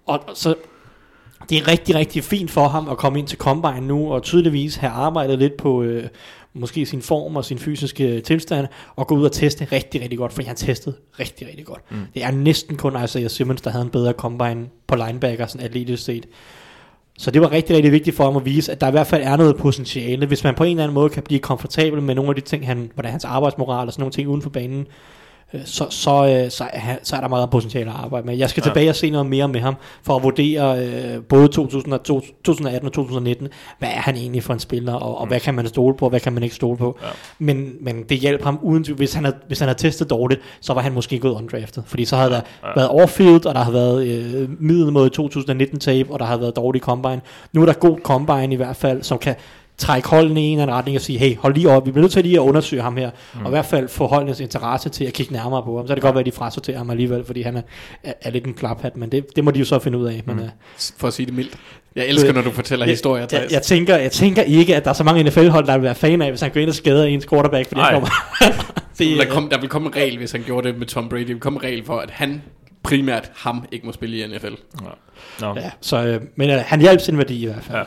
Og 0.05 0.19
så 0.33 0.55
det 1.49 1.57
er 1.57 1.67
rigtig, 1.67 1.95
rigtig 1.95 2.23
fint 2.23 2.51
for 2.51 2.67
ham 2.67 2.89
at 2.89 2.97
komme 2.97 3.19
ind 3.19 3.27
til 3.27 3.37
Combine 3.37 3.81
nu, 3.81 4.13
og 4.13 4.23
tydeligvis 4.23 4.75
have 4.75 4.91
arbejdet 4.91 5.39
lidt 5.39 5.57
på 5.57 5.83
øh, 5.83 6.07
måske 6.53 6.85
sin 6.85 7.01
form 7.01 7.35
og 7.35 7.45
sin 7.45 7.59
fysiske 7.59 8.21
tilstand, 8.21 8.67
og 8.95 9.07
gå 9.07 9.15
ud 9.15 9.25
og 9.25 9.31
teste 9.31 9.67
rigtig, 9.71 10.01
rigtig 10.01 10.17
godt, 10.17 10.33
fordi 10.33 10.47
han 10.47 10.55
testede 10.55 10.95
rigtig, 11.19 11.47
rigtig 11.47 11.65
godt. 11.65 11.91
Mm. 11.91 11.97
Det 12.13 12.23
er 12.23 12.31
næsten 12.31 12.77
kun 12.77 13.03
Isaiah 13.03 13.29
Simmons, 13.29 13.61
der 13.61 13.69
havde 13.69 13.85
en 13.85 13.91
bedre 13.91 14.13
Combine 14.13 14.67
på 14.87 14.95
linebacker, 14.95 15.47
sådan 15.47 15.65
atletisk 15.65 16.03
set. 16.03 16.25
Så 17.17 17.31
det 17.31 17.41
var 17.41 17.51
rigtig, 17.51 17.75
rigtig 17.75 17.91
vigtigt 17.91 18.15
for 18.15 18.23
ham 18.23 18.35
at 18.35 18.45
vise, 18.45 18.71
at 18.71 18.81
der 18.81 18.87
i 18.87 18.91
hvert 18.91 19.07
fald 19.07 19.23
er 19.23 19.37
noget 19.37 19.57
potentiale. 19.57 20.25
Hvis 20.25 20.43
man 20.43 20.55
på 20.55 20.63
en 20.63 20.69
eller 20.69 20.83
anden 20.83 20.93
måde 20.93 21.09
kan 21.09 21.23
blive 21.23 21.39
komfortabel 21.39 22.01
med 22.01 22.15
nogle 22.15 22.29
af 22.29 22.35
de 22.35 22.41
ting, 22.41 22.65
han, 22.65 22.91
hvordan 22.93 23.11
hans 23.11 23.25
arbejdsmoral 23.25 23.87
og 23.87 23.93
sådan 23.93 24.01
nogle 24.01 24.11
ting 24.11 24.29
uden 24.29 24.41
for 24.41 24.49
banen, 24.49 24.87
så, 25.65 25.85
så, 25.89 26.11
øh, 26.43 26.51
så, 26.51 26.63
er, 26.73 26.95
så 27.03 27.15
er 27.15 27.21
der 27.21 27.27
meget 27.27 27.49
potentiale 27.49 27.89
at 27.89 27.95
arbejde 28.03 28.27
med. 28.27 28.37
Jeg 28.37 28.49
skal 28.49 28.61
Ja. 28.61 28.69
ja. 28.69 28.73
tilbage 28.73 28.89
og 28.89 28.95
se 28.95 29.09
noget 29.09 29.25
mere 29.27 29.47
med 29.47 29.59
ham, 29.59 29.75
for 30.03 30.15
at 30.15 30.23
vurdere 30.23 30.85
øh, 30.85 31.21
både 31.29 31.47
2000 31.47 31.93
og 31.93 32.03
to- 32.03 32.19
2018 32.43 32.87
og 32.87 32.93
2019, 32.93 33.47
hvad 33.79 33.89
er 33.89 33.93
han 34.01 34.15
egentlig 34.15 34.43
for 34.43 34.53
en 34.53 34.59
spiller, 34.59 34.93
og, 34.93 35.17
og 35.17 35.27
hvad 35.27 35.39
kan 35.39 35.53
man 35.53 35.67
stole 35.67 35.95
på, 35.97 36.05
og 36.05 36.09
hvad 36.09 36.19
kan 36.19 36.33
man 36.33 36.43
ikke 36.43 36.55
stole 36.55 36.77
på. 36.77 36.97
Ja. 37.01 37.07
Men, 37.39 37.71
men 37.81 38.03
det 38.09 38.17
hjalp 38.17 38.43
ham, 38.43 38.59
uden 38.61 38.83
tvivl. 38.83 38.97
hvis 38.97 39.13
han, 39.13 39.23
havde, 39.25 39.37
hvis 39.47 39.59
han 39.59 39.67
havde 39.67 39.79
testet 39.79 40.09
dårligt, 40.09 40.41
så 40.61 40.73
var 40.73 40.81
han 40.81 40.93
måske 40.93 41.19
gået 41.19 41.31
undrafted, 41.33 41.83
fordi 41.85 42.05
så 42.05 42.15
havde 42.17 42.29
der 42.31 42.41
Ja. 42.63 42.67
været 42.75 42.89
off-field, 42.89 43.45
og 43.45 43.55
der 43.55 43.59
havde 43.61 43.73
været 43.73 44.07
øh, 44.07 44.49
middel 44.61 44.91
mod 44.91 45.09
2019 45.09 45.79
tape, 45.79 46.11
og 46.13 46.19
der 46.19 46.25
havde 46.25 46.41
været 46.41 46.55
dårlig 46.55 46.81
combine. 46.81 47.21
Nu 47.53 47.61
er 47.61 47.65
der 47.65 47.73
god 47.73 47.97
combine 48.03 48.53
i 48.53 48.55
hvert 48.57 48.75
fald, 48.75 49.03
som 49.03 49.17
kan 49.17 49.35
trække 49.77 50.09
holdene 50.09 50.41
i 50.41 50.45
en 50.45 50.51
eller 50.51 50.63
anden 50.63 50.77
retning 50.77 50.97
og 50.97 51.01
sige, 51.01 51.19
hey, 51.19 51.37
hold 51.37 51.53
lige 51.53 51.69
op, 51.69 51.85
vi 51.85 51.91
bliver 51.91 52.01
nødt 52.01 52.11
til 52.11 52.23
lige 52.23 52.35
at 52.35 52.39
undersøge 52.39 52.81
ham 52.81 52.97
her, 52.97 53.11
mm. 53.33 53.41
og 53.41 53.47
i 53.47 53.49
hvert 53.49 53.65
fald 53.65 53.87
få 53.89 54.07
holdenes 54.07 54.39
interesse 54.39 54.89
til 54.89 55.05
at 55.05 55.13
kigge 55.13 55.33
nærmere 55.33 55.63
på 55.63 55.77
ham. 55.77 55.87
Så 55.87 55.91
kan 55.91 55.95
det 55.95 56.01
godt 56.03 56.15
være, 56.15 56.19
at 56.19 56.25
de 56.25 56.31
frasorterer 56.31 56.77
ham 56.77 56.89
alligevel, 56.89 57.25
fordi 57.25 57.41
han 57.41 57.57
er, 57.57 57.61
er, 58.03 58.13
er 58.21 58.29
lidt 58.29 58.45
en 58.45 58.53
klaphat, 58.53 58.97
men 58.97 59.11
det, 59.11 59.25
det 59.35 59.43
må 59.43 59.51
de 59.51 59.59
jo 59.59 59.65
så 59.65 59.79
finde 59.79 59.97
ud 59.97 60.05
af. 60.05 60.21
Men, 60.25 60.39
øh, 60.39 60.45
For 60.97 61.07
at 61.07 61.13
sige 61.13 61.25
det 61.25 61.33
mildt. 61.33 61.57
Jeg 61.95 62.07
elsker, 62.07 62.33
når 62.33 62.41
du 62.41 62.51
fortæller 62.51 62.85
historier, 62.85 63.27
jeg, 63.31 63.47
jeg, 63.51 63.61
tænker, 63.61 63.97
jeg 63.97 64.11
tænker 64.11 64.41
ikke, 64.41 64.75
at 64.75 64.83
der 64.83 64.89
er 64.89 64.93
så 64.93 65.03
mange 65.03 65.23
NFL-hold, 65.23 65.67
der 65.67 65.73
vil 65.73 65.83
være 65.83 65.95
fan 65.95 66.21
af, 66.21 66.29
hvis 66.29 66.41
han 66.41 66.51
går 66.51 66.59
ind 66.59 66.69
og 66.69 66.75
skader 66.75 67.03
ens 67.03 67.25
quarterback, 67.29 67.67
fordi 67.67 67.81
han 67.81 67.93
kommer... 67.93 68.09
det, 68.97 69.17
Der, 69.17 69.25
kom, 69.25 69.49
der 69.49 69.59
vil 69.59 69.69
komme 69.69 69.87
en 69.87 69.95
regel, 69.95 70.17
hvis 70.17 70.31
han 70.31 70.43
gjorde 70.45 70.67
det 70.67 70.77
med 70.77 70.87
Tom 70.87 71.09
Brady. 71.09 71.21
Der 71.21 71.27
vil 71.27 71.39
komme 71.39 71.57
en 71.59 71.63
regel 71.63 71.85
for, 71.85 71.97
at 71.97 72.09
han 72.11 72.41
primært 72.83 73.31
ham 73.35 73.65
ikke 73.71 73.85
må 73.85 73.91
spille 73.91 74.17
i 74.17 74.27
NFL. 74.27 74.53
Nå. 75.41 75.55
ja, 75.55 75.71
så, 75.81 76.05
øh, 76.05 76.21
men 76.35 76.49
øh, 76.49 76.59
han 76.65 76.81
hjalp 76.81 77.01
sin 77.01 77.17
værdi 77.17 77.43
i 77.43 77.45
hvert 77.45 77.63
fald. 77.63 77.77
Ja. 77.77 77.83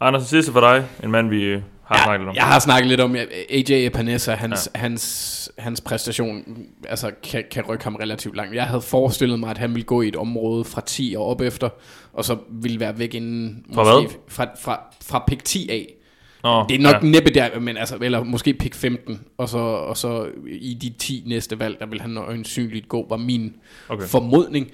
Anders, 0.00 0.26
sidste 0.26 0.52
for 0.52 0.60
dig. 0.60 0.86
En 1.04 1.10
mand, 1.10 1.28
vi 1.28 1.42
øh, 1.42 1.62
har 1.84 2.04
snakket 2.04 2.20
lidt 2.20 2.28
om. 2.28 2.34
Jeg 2.36 2.44
har 2.44 2.58
snakket 2.58 2.88
lidt 2.88 3.00
om 3.00 3.16
AJ 3.50 3.86
Epinesa, 3.86 4.34
hans, 4.34 4.70
ja. 4.74 4.80
hans, 4.80 5.52
hans 5.58 5.80
præstation 5.80 6.44
altså, 6.88 7.10
kan, 7.22 7.44
kan 7.50 7.64
rykke 7.68 7.84
ham 7.84 7.94
relativt 7.94 8.36
langt. 8.36 8.54
Jeg 8.54 8.64
havde 8.64 8.80
forestillet 8.82 9.40
mig, 9.40 9.50
at 9.50 9.58
han 9.58 9.70
ville 9.70 9.84
gå 9.84 10.02
i 10.02 10.08
et 10.08 10.16
område 10.16 10.64
fra 10.64 10.80
10 10.80 11.14
og 11.18 11.26
op 11.26 11.40
efter, 11.40 11.68
og 12.12 12.24
så 12.24 12.36
ville 12.50 12.80
være 12.80 12.98
væk 12.98 13.14
inden... 13.14 13.64
Fra 13.74 14.00
måske, 14.00 14.18
Fra, 14.28 14.46
fra, 14.62 14.80
fra 15.02 15.24
pick 15.26 15.44
10 15.44 15.70
af. 15.70 15.94
Nå, 16.42 16.64
Det 16.68 16.74
er 16.74 16.82
nok 16.82 16.92
ja. 16.92 16.98
ja. 17.02 17.10
næppe 17.10 17.30
der, 17.34 17.60
men 17.60 17.76
altså, 17.76 17.98
eller 18.02 18.24
måske 18.24 18.54
pick 18.54 18.74
15, 18.74 19.20
og 19.38 19.48
så, 19.48 19.58
og 19.58 19.96
så 19.96 20.26
i 20.46 20.74
de 20.74 20.90
10 20.98 21.22
næste 21.26 21.58
valg, 21.58 21.76
der 21.80 21.86
vil 21.86 22.00
han 22.00 22.16
øjensynligt 22.16 22.88
gå, 22.88 23.06
var 23.08 23.16
min 23.16 23.56
okay. 23.88 24.04
formodning. 24.04 24.70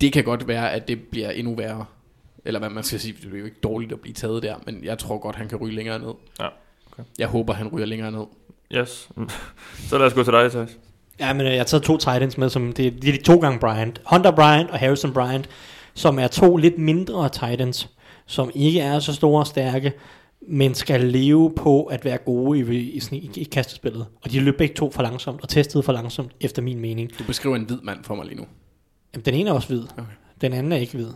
Det 0.00 0.12
kan 0.12 0.24
godt 0.24 0.48
være, 0.48 0.72
at 0.72 0.88
det 0.88 1.00
bliver 1.00 1.30
endnu 1.30 1.54
værre. 1.54 1.84
Eller 2.46 2.60
hvad 2.60 2.70
man 2.70 2.84
skal 2.84 3.00
sige, 3.00 3.14
det 3.22 3.34
er 3.34 3.38
jo 3.38 3.44
ikke 3.44 3.60
dårligt 3.62 3.92
at 3.92 4.00
blive 4.00 4.14
taget 4.14 4.42
der, 4.42 4.54
men 4.66 4.84
jeg 4.84 4.98
tror 4.98 5.18
godt, 5.18 5.36
han 5.36 5.48
kan 5.48 5.58
ryge 5.58 5.74
længere 5.74 5.98
ned. 5.98 6.12
Ja, 6.40 6.48
okay. 6.92 7.02
Jeg 7.18 7.28
håber, 7.28 7.52
han 7.52 7.68
ryger 7.68 7.86
længere 7.86 8.12
ned. 8.12 8.24
Yes. 8.74 9.08
Så 9.88 9.98
lad 9.98 10.06
os 10.06 10.14
gå 10.14 10.22
til 10.22 10.32
dig, 10.32 10.50
Thijs. 10.50 10.78
Ja, 11.20 11.32
men 11.32 11.46
øh, 11.46 11.52
jeg 11.52 11.60
har 11.60 11.64
taget 11.64 11.82
to 11.82 11.96
Titans 11.96 12.38
med, 12.38 12.48
som 12.48 12.72
det, 12.72 13.02
det 13.02 13.08
er 13.08 13.12
de 13.18 13.22
to 13.22 13.38
gange 13.38 13.58
Bryant. 13.58 14.00
Hunter 14.06 14.30
Bryant 14.30 14.70
og 14.70 14.78
Harrison 14.78 15.12
Bryant, 15.12 15.48
som 15.94 16.18
er 16.18 16.28
to 16.28 16.56
lidt 16.56 16.78
mindre 16.78 17.28
Titans, 17.28 17.88
som 18.26 18.50
ikke 18.54 18.80
er 18.80 18.98
så 18.98 19.14
store 19.14 19.40
og 19.40 19.46
stærke, 19.46 19.92
men 20.48 20.74
skal 20.74 21.00
leve 21.00 21.52
på 21.56 21.84
at 21.84 22.04
være 22.04 22.18
gode 22.18 22.58
i, 22.58 22.80
i, 22.80 23.02
i, 23.12 23.30
i 23.36 23.44
kastespillet. 23.44 24.06
Og 24.24 24.30
de 24.30 24.40
løb 24.40 24.58
begge 24.58 24.74
to 24.74 24.90
for 24.90 25.02
langsomt, 25.02 25.42
og 25.42 25.48
testede 25.48 25.82
for 25.82 25.92
langsomt, 25.92 26.32
efter 26.40 26.62
min 26.62 26.80
mening. 26.80 27.18
Du 27.18 27.24
beskriver 27.24 27.56
en 27.56 27.64
hvid 27.64 27.80
mand 27.82 28.04
for 28.04 28.14
mig 28.14 28.26
lige 28.26 28.36
nu. 28.36 28.44
Jamen, 29.14 29.24
den 29.24 29.34
ene 29.34 29.50
er 29.50 29.54
også 29.54 29.68
hvid. 29.68 29.82
Okay. 29.82 30.02
Den 30.40 30.52
anden 30.52 30.72
er 30.72 30.76
ikke 30.76 30.94
hvid. 30.94 31.08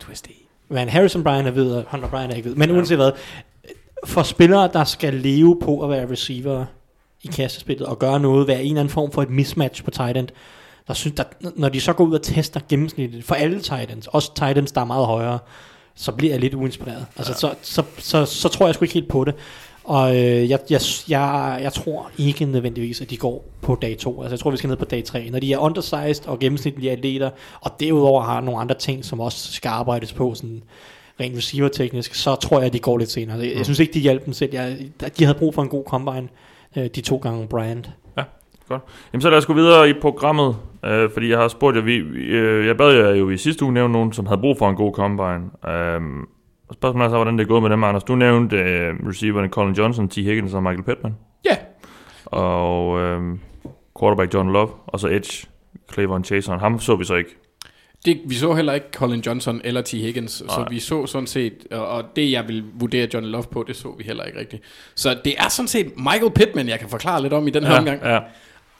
Twisty. 0.00 0.30
Men 0.68 0.88
Harrison 0.88 1.24
Bryant 1.24 1.46
er 1.48 1.50
hvid, 1.50 1.72
og 1.72 1.84
Hunter 1.90 2.08
Bryant 2.08 2.32
er 2.32 2.36
ikke 2.36 2.48
hvid. 2.48 2.56
Men 2.56 2.70
uanset 2.70 2.98
hvad, 2.98 3.12
for 4.06 4.22
spillere, 4.22 4.70
der 4.72 4.84
skal 4.84 5.14
leve 5.14 5.58
på 5.62 5.80
at 5.80 5.90
være 5.90 6.10
receiver 6.10 6.64
i 7.22 7.26
kastespillet, 7.26 7.86
og 7.86 7.98
gøre 7.98 8.20
noget, 8.20 8.48
være 8.48 8.62
en 8.62 8.66
eller 8.66 8.80
anden 8.80 8.92
form 8.92 9.12
for 9.12 9.22
et 9.22 9.30
mismatch 9.30 9.84
på 9.84 9.90
tight 9.90 10.16
end, 10.16 10.28
der 10.88 10.94
synes, 10.94 11.16
der, 11.16 11.24
når 11.56 11.68
de 11.68 11.80
så 11.80 11.92
går 11.92 12.04
ud 12.04 12.14
og 12.14 12.22
tester 12.22 12.60
gennemsnitligt, 12.68 13.24
for 13.24 13.34
alle 13.34 13.60
tight 13.60 13.90
ends, 13.90 14.06
også 14.06 14.34
tight 14.34 14.58
ends, 14.58 14.72
der 14.72 14.80
er 14.80 14.84
meget 14.84 15.06
højere, 15.06 15.38
så 15.94 16.12
bliver 16.12 16.32
jeg 16.32 16.40
lidt 16.40 16.54
uinspireret. 16.54 17.06
Altså, 17.16 17.34
så, 17.34 17.54
så, 17.62 17.82
så, 17.98 18.24
så 18.24 18.48
tror 18.48 18.66
jeg 18.66 18.74
sgu 18.74 18.84
ikke 18.84 18.94
helt 18.94 19.08
på 19.08 19.24
det. 19.24 19.34
Og 19.88 20.16
øh, 20.16 20.50
jeg, 20.50 20.58
jeg, 20.70 20.80
jeg, 21.08 21.58
jeg 21.62 21.72
tror 21.72 22.10
ikke 22.18 22.44
nødvendigvis, 22.44 23.00
at 23.00 23.10
de 23.10 23.16
går 23.16 23.44
på 23.62 23.78
dag 23.82 23.98
2. 23.98 24.22
Altså 24.22 24.34
jeg 24.34 24.40
tror, 24.40 24.50
vi 24.50 24.56
skal 24.56 24.68
ned 24.68 24.76
på 24.76 24.84
dag 24.84 25.04
3. 25.04 25.30
Når 25.30 25.38
de 25.38 25.52
er 25.52 25.58
undersized 25.58 26.28
og 26.28 26.38
gennemsnitlige 26.38 26.92
atleter, 26.92 27.30
og 27.60 27.70
derudover 27.80 28.22
har 28.22 28.40
nogle 28.40 28.60
andre 28.60 28.74
ting, 28.74 29.04
som 29.04 29.20
også 29.20 29.52
skal 29.52 29.68
arbejdes 29.68 30.12
på, 30.12 30.34
sådan 30.34 30.62
rent 31.20 31.36
receiver-teknisk, 31.36 32.14
så 32.14 32.34
tror 32.34 32.58
jeg, 32.58 32.66
at 32.66 32.72
de 32.72 32.78
går 32.78 32.98
lidt 32.98 33.10
senere. 33.10 33.38
Jeg, 33.38 33.52
jeg 33.56 33.64
synes 33.64 33.78
ikke, 33.78 33.92
de 33.92 34.00
hjalp 34.00 34.24
dem 34.24 34.32
selv. 34.32 34.54
Jeg, 34.54 34.78
de 35.18 35.24
havde 35.24 35.38
brug 35.38 35.54
for 35.54 35.62
en 35.62 35.68
god 35.68 35.84
combine, 35.86 36.28
øh, 36.76 36.86
de 36.86 37.00
to 37.00 37.16
gange 37.16 37.46
Bryant. 37.48 37.90
Godt. 38.68 38.82
Jamen 39.12 39.22
så 39.22 39.30
lad 39.30 39.38
os 39.38 39.46
gå 39.46 39.52
videre 39.52 39.90
i 39.90 39.92
programmet, 40.00 40.56
øh, 40.84 41.10
fordi 41.12 41.30
jeg 41.30 41.38
har 41.38 41.48
spurgt 41.48 41.76
jer, 41.76 41.82
vi, 41.82 41.96
øh, 41.96 42.66
jeg 42.66 42.76
bad 42.76 42.92
jer 42.92 43.10
jo 43.10 43.30
i 43.30 43.36
sidste 43.36 43.64
uge 43.64 43.74
nævne 43.74 43.92
nogen, 43.92 44.12
som 44.12 44.26
havde 44.26 44.40
brug 44.40 44.58
for 44.58 44.70
en 44.70 44.76
god 44.76 44.92
combine. 44.92 45.50
Um, 45.96 46.28
og 46.68 46.74
spørgsmålet 46.74 47.06
er 47.06 47.10
så, 47.10 47.16
hvordan 47.16 47.38
det 47.38 47.44
er 47.44 47.48
gået 47.48 47.62
med 47.62 47.70
dem, 47.70 47.84
Anders. 47.84 48.04
Du 48.04 48.14
nævnte 48.14 48.56
øh, 48.56 48.94
receiverne 49.08 49.48
Colin 49.48 49.74
Johnson, 49.74 50.08
T. 50.08 50.14
Higgins 50.14 50.54
og 50.54 50.62
Michael 50.62 50.82
Pittman. 50.82 51.14
Ja, 51.44 51.56
og 52.24 53.00
øh, 53.00 53.38
quarterback 54.00 54.34
John 54.34 54.52
Love, 54.52 54.70
og 54.86 55.00
så 55.00 55.08
Edge, 55.08 55.46
Clavon 55.92 56.24
Chason. 56.24 56.58
Ham 56.60 56.80
så 56.80 56.96
vi 56.96 57.04
så 57.04 57.14
ikke. 57.14 57.36
Det, 58.04 58.20
vi 58.26 58.34
så 58.34 58.54
heller 58.54 58.72
ikke 58.72 58.86
Colin 58.94 59.20
Johnson 59.20 59.60
eller 59.64 59.82
T. 59.82 59.90
Higgins, 59.90 60.32
så 60.32 60.44
Nej. 60.60 60.68
vi 60.70 60.78
så 60.78 61.06
sådan 61.06 61.26
set, 61.26 61.66
og, 61.70 62.04
det 62.16 62.32
jeg 62.32 62.48
vil 62.48 62.64
vurdere 62.74 63.08
John 63.14 63.26
Love 63.26 63.44
på, 63.50 63.64
det 63.66 63.76
så 63.76 63.94
vi 63.98 64.04
heller 64.04 64.24
ikke 64.24 64.38
rigtigt. 64.38 64.62
Så 64.94 65.18
det 65.24 65.34
er 65.38 65.48
sådan 65.48 65.68
set 65.68 65.92
Michael 65.96 66.30
Pittman, 66.30 66.68
jeg 66.68 66.78
kan 66.78 66.88
forklare 66.88 67.22
lidt 67.22 67.32
om 67.32 67.46
i 67.48 67.50
den 67.50 67.64
her 67.64 67.78
omgang. 67.78 68.02
ja. 68.02 68.18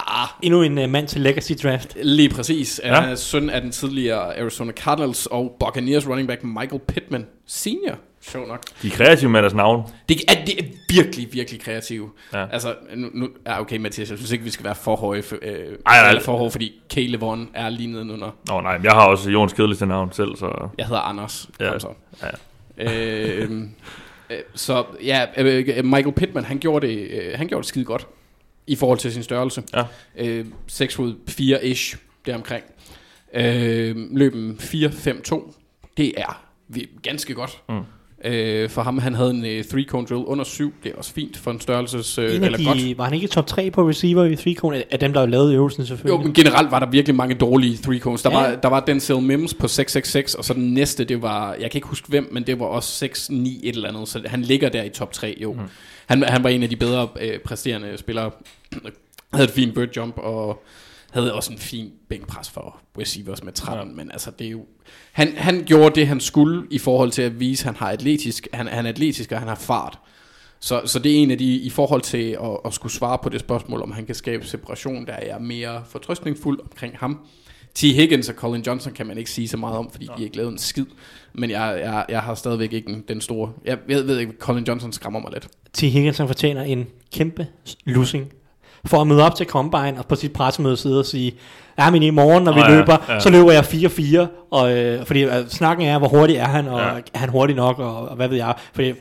Ah, 0.07 0.29
Endnu 0.43 0.63
en 0.63 0.79
uh, 0.79 0.91
mand 0.91 1.09
til 1.09 1.21
Legacy 1.21 1.53
Draft. 1.63 1.97
lige 2.03 2.29
præcis. 2.29 2.81
Ja. 2.85 3.01
Han 3.01 3.11
er 3.11 3.15
søn 3.15 3.51
af 3.51 3.61
den 3.61 3.71
tidligere 3.71 4.39
Arizona 4.41 4.73
Cardinals 4.73 5.27
og 5.27 5.57
Buccaneers 5.61 6.09
running 6.09 6.29
back 6.29 6.45
Michael 6.45 6.81
Pittman 6.89 7.27
senior. 7.47 7.95
Sjov 8.21 8.47
nok. 8.47 8.63
De 8.83 8.87
er 8.87 8.91
kreative 8.91 9.31
med 9.31 9.41
deres 9.41 9.55
navn. 9.55 9.83
Det 10.09 10.17
er, 10.29 10.45
det 10.45 10.59
er 10.59 10.65
virkelig, 10.91 11.29
virkelig 11.33 11.61
kreative. 11.61 12.11
Ja. 12.33 12.47
Altså, 12.53 12.75
nu, 12.97 13.09
nu 13.15 13.29
ja, 13.47 13.61
okay 13.61 13.77
Mathias, 13.77 14.11
jeg 14.11 14.19
synes 14.19 14.33
ikke, 14.33 14.45
vi 14.45 14.51
skal 14.51 14.65
være 14.65 14.75
for 14.75 14.97
høje, 14.97 15.23
for, 15.23 15.37
øh, 15.43 15.57
nej. 15.87 16.09
eller 16.09 16.23
for 16.23 16.37
høje, 16.37 16.51
fordi 16.51 16.73
Caleb 16.91 17.21
Vaughn 17.21 17.49
er 17.55 17.69
lige 17.69 17.93
nedenunder. 17.93 18.31
Nå 18.49 18.61
nej, 18.61 18.77
men 18.77 18.85
jeg 18.85 18.93
har 18.93 19.07
også 19.07 19.31
Jons 19.31 19.53
kedeligste 19.53 19.87
navn 19.87 20.13
selv, 20.13 20.37
så... 20.37 20.69
Jeg 20.79 20.87
hedder 20.87 21.01
Anders. 21.01 21.49
Ja, 21.61 21.71
Kom 21.71 21.81
så. 21.81 21.89
ja. 22.79 22.85
øh, 22.85 23.51
øh, 24.31 24.39
så 24.55 24.85
ja, 25.05 25.27
øh, 25.37 25.85
Michael 25.85 26.13
Pittman, 26.13 26.45
han 26.45 26.59
gjorde, 26.59 26.87
det, 26.87 27.09
øh, 27.11 27.33
han 27.35 27.49
gjorde 27.49 27.63
det 27.63 27.69
skide 27.69 27.85
godt 27.85 28.07
i 28.69 28.75
forhold 28.77 28.99
til 28.99 29.13
sin 29.13 29.23
størrelse. 29.23 29.63
Ja. 29.75 29.83
Øh, 30.19 30.45
6 30.67 30.95
fod 30.95 31.15
4-ish 31.31 31.97
deromkring. 32.27 32.65
Øh, 33.35 33.97
løben 34.17 34.57
4-5-2. 34.61 35.53
Det 35.97 36.13
er 36.17 36.41
ganske 37.03 37.35
godt. 37.35 37.63
Mm. 37.69 37.75
Øh, 38.25 38.71
for 38.71 38.83
ham, 38.83 38.99
han 38.99 39.15
havde 39.15 39.31
en 39.31 39.45
øh, 39.45 39.65
three 39.65 39.85
cone 39.85 40.07
drill 40.07 40.25
under 40.25 40.45
7. 40.45 40.73
Det 40.85 40.93
er 40.93 40.97
også 40.97 41.13
fint 41.13 41.37
for 41.37 41.51
en 41.51 41.61
størrelses... 41.61 42.19
Øh, 42.19 42.35
En 42.37 42.45
eller 42.45 42.65
godt. 42.65 42.79
de, 42.79 42.99
var 42.99 43.05
han 43.05 43.15
ikke 43.15 43.27
top 43.27 43.47
3 43.47 43.71
på 43.71 43.89
receiver 43.89 44.25
i 44.25 44.37
3 44.37 44.55
cone 44.55 44.83
af 44.91 44.99
dem, 44.99 45.13
der 45.13 45.27
lavede 45.27 45.55
øvelsen 45.55 45.83
Jo, 45.83 45.87
selvfølgelig? 45.87 46.25
men 46.27 46.35
generelt 46.35 46.71
var 46.71 46.79
der 46.79 46.87
virkelig 46.91 47.15
mange 47.17 47.35
dårlige 47.35 47.77
three 47.77 47.99
cones. 47.99 48.23
Der, 48.23 48.31
Ja. 48.31 48.37
var, 48.51 48.57
der 48.57 48.69
var 48.69 48.81
Denzel 48.81 49.21
Mims 49.21 49.55
på 49.55 49.69
666, 49.69 50.35
og 50.35 50.45
så 50.45 50.55
den 50.55 50.75
næste, 50.75 51.05
det 51.05 51.23
var, 51.23 51.53
jeg 51.55 51.71
kan 51.71 51.79
ikke 51.79 51.89
huske 51.89 52.09
hvem, 52.09 52.29
men 52.33 52.43
det 52.43 52.61
var 52.61 52.67
også 52.67 53.05
6-9 53.07 53.33
et 53.35 53.75
eller 53.75 53.89
andet, 53.89 54.09
så 54.09 54.23
han 54.27 54.43
ligger 54.43 54.69
der 54.69 54.83
i 54.83 54.89
top 54.89 55.13
3, 55.13 55.37
jo. 55.43 55.53
Mm. 55.53 55.59
Han, 56.07 56.23
han 56.23 56.45
var 56.45 56.51
en 56.51 56.63
af 56.63 56.69
de 56.69 56.77
bedre 56.77 57.09
øh, 57.21 57.39
præsterende 57.39 57.99
spillere, 57.99 58.31
havde 59.33 59.45
et 59.45 59.51
fint 59.51 59.75
bird 59.75 59.97
jump, 59.97 60.19
og 60.19 60.63
havde 61.11 61.35
også 61.35 61.53
en 61.53 61.59
fin 61.59 61.93
bænkpres 62.09 62.51
for 62.51 62.81
receivers 62.99 63.45
med 63.45 63.53
13, 63.53 63.89
ja. 63.89 63.95
men 63.95 64.11
altså 64.11 64.31
det 64.31 64.47
er 64.47 64.51
jo, 64.51 64.65
han, 65.13 65.37
han 65.37 65.65
gjorde 65.67 65.95
det, 65.95 66.07
han 66.07 66.21
skulle, 66.21 66.67
i 66.71 66.79
forhold 66.79 67.11
til 67.11 67.23
at 67.23 67.41
vise, 67.41 67.63
at 67.63 67.67
han 67.67 67.77
har 67.77 67.91
atletisk, 67.91 68.49
han, 68.53 68.67
han 68.67 68.87
er 68.87 68.91
atletisk, 68.91 69.33
og 69.33 69.39
han 69.39 69.49
har 69.49 69.55
fart. 69.55 69.99
Så, 70.61 70.83
så 70.85 70.99
det 70.99 71.13
er 71.13 71.17
en 71.17 71.31
af 71.31 71.39
de, 71.39 71.57
i 71.57 71.71
forhold 71.71 72.03
til 72.03 72.31
at, 72.43 72.59
at 72.65 72.75
skulle 72.75 72.93
svare 72.93 73.19
på 73.23 73.29
det 73.29 73.41
spørgsmål, 73.41 73.83
om 73.83 73.93
han 73.93 74.07
kan 74.07 74.15
skabe 74.15 74.47
separation, 74.47 75.07
der 75.07 75.13
er 75.13 75.27
jeg 75.27 75.43
mere 75.43 75.83
fortrøstningsfuld 75.89 76.61
omkring 76.61 76.95
ham. 76.97 77.19
T. 77.75 77.81
Higgins 77.81 78.29
og 78.29 78.35
Colin 78.35 78.63
Johnson 78.63 78.93
kan 78.93 79.07
man 79.07 79.19
ikke 79.19 79.31
sige 79.31 79.49
så 79.49 79.57
meget 79.57 79.77
om, 79.77 79.91
fordi 79.91 80.05
de 80.05 80.13
har 80.17 80.25
ikke 80.25 80.37
lavet 80.37 80.53
en 80.53 80.59
skid. 80.59 80.87
Men 81.33 81.51
jeg, 81.51 81.81
jeg, 81.83 82.07
jeg 82.09 82.23
har 82.23 82.35
stadigvæk 82.35 82.73
ikke 82.73 82.93
den, 82.93 83.05
den 83.09 83.21
store... 83.21 83.53
Jeg 83.65 83.79
ved, 83.87 84.03
ved 84.03 84.19
ikke, 84.19 84.33
Colin 84.39 84.65
Johnson 84.65 84.93
skræmmer 84.93 85.21
mig 85.21 85.33
lidt. 85.33 85.49
T. 85.73 85.81
Higgins 85.81 86.19
han 86.19 86.27
fortjener 86.27 86.63
en 86.63 86.87
kæmpe 87.13 87.47
losing 87.85 88.33
for 88.87 89.01
at 89.01 89.07
møde 89.07 89.25
op 89.27 89.35
til 89.35 89.47
Combine 89.47 89.95
og 89.99 90.07
på 90.07 90.15
sit 90.15 90.33
pressemøde 90.33 90.77
sidde 90.77 90.99
og 90.99 91.07
sige, 91.07 91.35
ja, 91.79 91.91
men 91.91 92.03
i 92.03 92.11
morgen, 92.11 92.45
når 92.45 92.53
vi 92.53 92.61
oh, 92.61 92.67
ja, 92.71 92.77
løber, 92.77 92.97
ja. 93.09 93.21
så 93.21 93.31
løber 93.31 93.53
jeg 93.53 93.65
4-4, 93.65 94.27
og, 94.51 94.77
øh, 94.77 95.07
fordi 95.07 95.23
øh, 95.25 95.49
snakken 95.49 95.87
er, 95.87 95.99
hvor 95.99 96.09
hurtig 96.09 96.37
er 96.37 96.45
han, 96.49 96.69
og 96.69 96.81
Ja. 96.81 96.87
er 97.15 97.19
han 97.19 97.29
hurtig 97.29 97.57
nok, 97.57 97.79
og, 97.79 98.09
og 98.09 98.17
hvad 98.17 98.29
ved 98.29 98.37
jeg, 98.37 98.55
fordi 98.75 98.93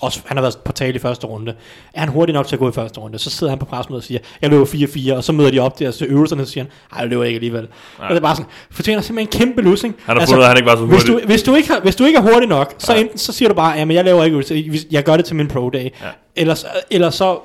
også, 0.00 0.20
han 0.26 0.36
har 0.36 0.42
været 0.42 0.58
på 0.64 0.72
tale 0.72 0.94
i 0.94 0.98
første 0.98 1.26
runde. 1.26 1.54
Er 1.94 2.00
han 2.00 2.08
hurtig 2.08 2.32
nok 2.32 2.46
til 2.46 2.56
at 2.56 2.60
gå 2.60 2.68
i 2.68 2.72
første 2.72 3.00
runde? 3.00 3.18
Så 3.18 3.30
sidder 3.30 3.50
han 3.50 3.58
på 3.58 3.64
pressemødet 3.64 4.00
og 4.00 4.04
siger, 4.06 4.18
jeg 4.42 4.50
løber 4.50 4.64
4-4, 4.66 5.16
og 5.16 5.24
så 5.24 5.32
møder 5.32 5.50
de 5.50 5.58
op 5.58 5.78
der 5.78 5.90
til 5.90 6.06
øvelserne 6.10 6.42
og 6.42 6.48
siger, 6.48 6.64
nej, 6.64 7.00
jeg 7.00 7.08
løber 7.08 7.24
ikke 7.24 7.36
alligevel. 7.36 7.68
Og 7.98 8.08
det 8.10 8.16
er 8.16 8.20
bare 8.20 8.36
sådan, 8.36 8.50
fortjener 8.70 9.02
simpelthen 9.02 9.40
en 9.42 9.46
kæmpe 9.46 9.62
losing. 9.62 9.96
Han 10.06 10.16
har 10.16 10.26
fundet 10.26 10.38
ud 10.38 10.42
af, 10.42 10.46
at 10.46 10.48
han 10.48 10.56
ikke 10.56 10.70
var 10.70 10.76
så 10.76 10.84
hvis 10.86 11.04
du, 11.04 11.12
hurtig. 11.12 11.26
hvis, 11.26 11.42
du 11.42 11.54
ikke 11.54 11.68
har, 11.68 11.80
hvis 11.80 11.96
du 11.96 12.04
ikke 12.04 12.16
er 12.18 12.22
hurtig 12.22 12.48
nok, 12.48 12.74
så, 12.78 12.94
enten, 12.94 13.18
så 13.18 13.32
siger 13.32 13.48
du 13.48 13.54
bare, 13.54 13.78
jamen 13.78 13.96
jeg 13.96 14.04
laver 14.04 14.24
ikke 14.24 14.34
øvelser, 14.34 14.84
jeg 14.90 15.04
gør 15.04 15.16
det 15.16 15.24
til 15.24 15.36
min 15.36 15.48
pro 15.48 15.70
day. 15.70 15.84
Ja. 15.84 15.88
Eller, 16.36 16.54
så- 16.54 16.66
eller 16.90 17.10
så, 17.10 17.38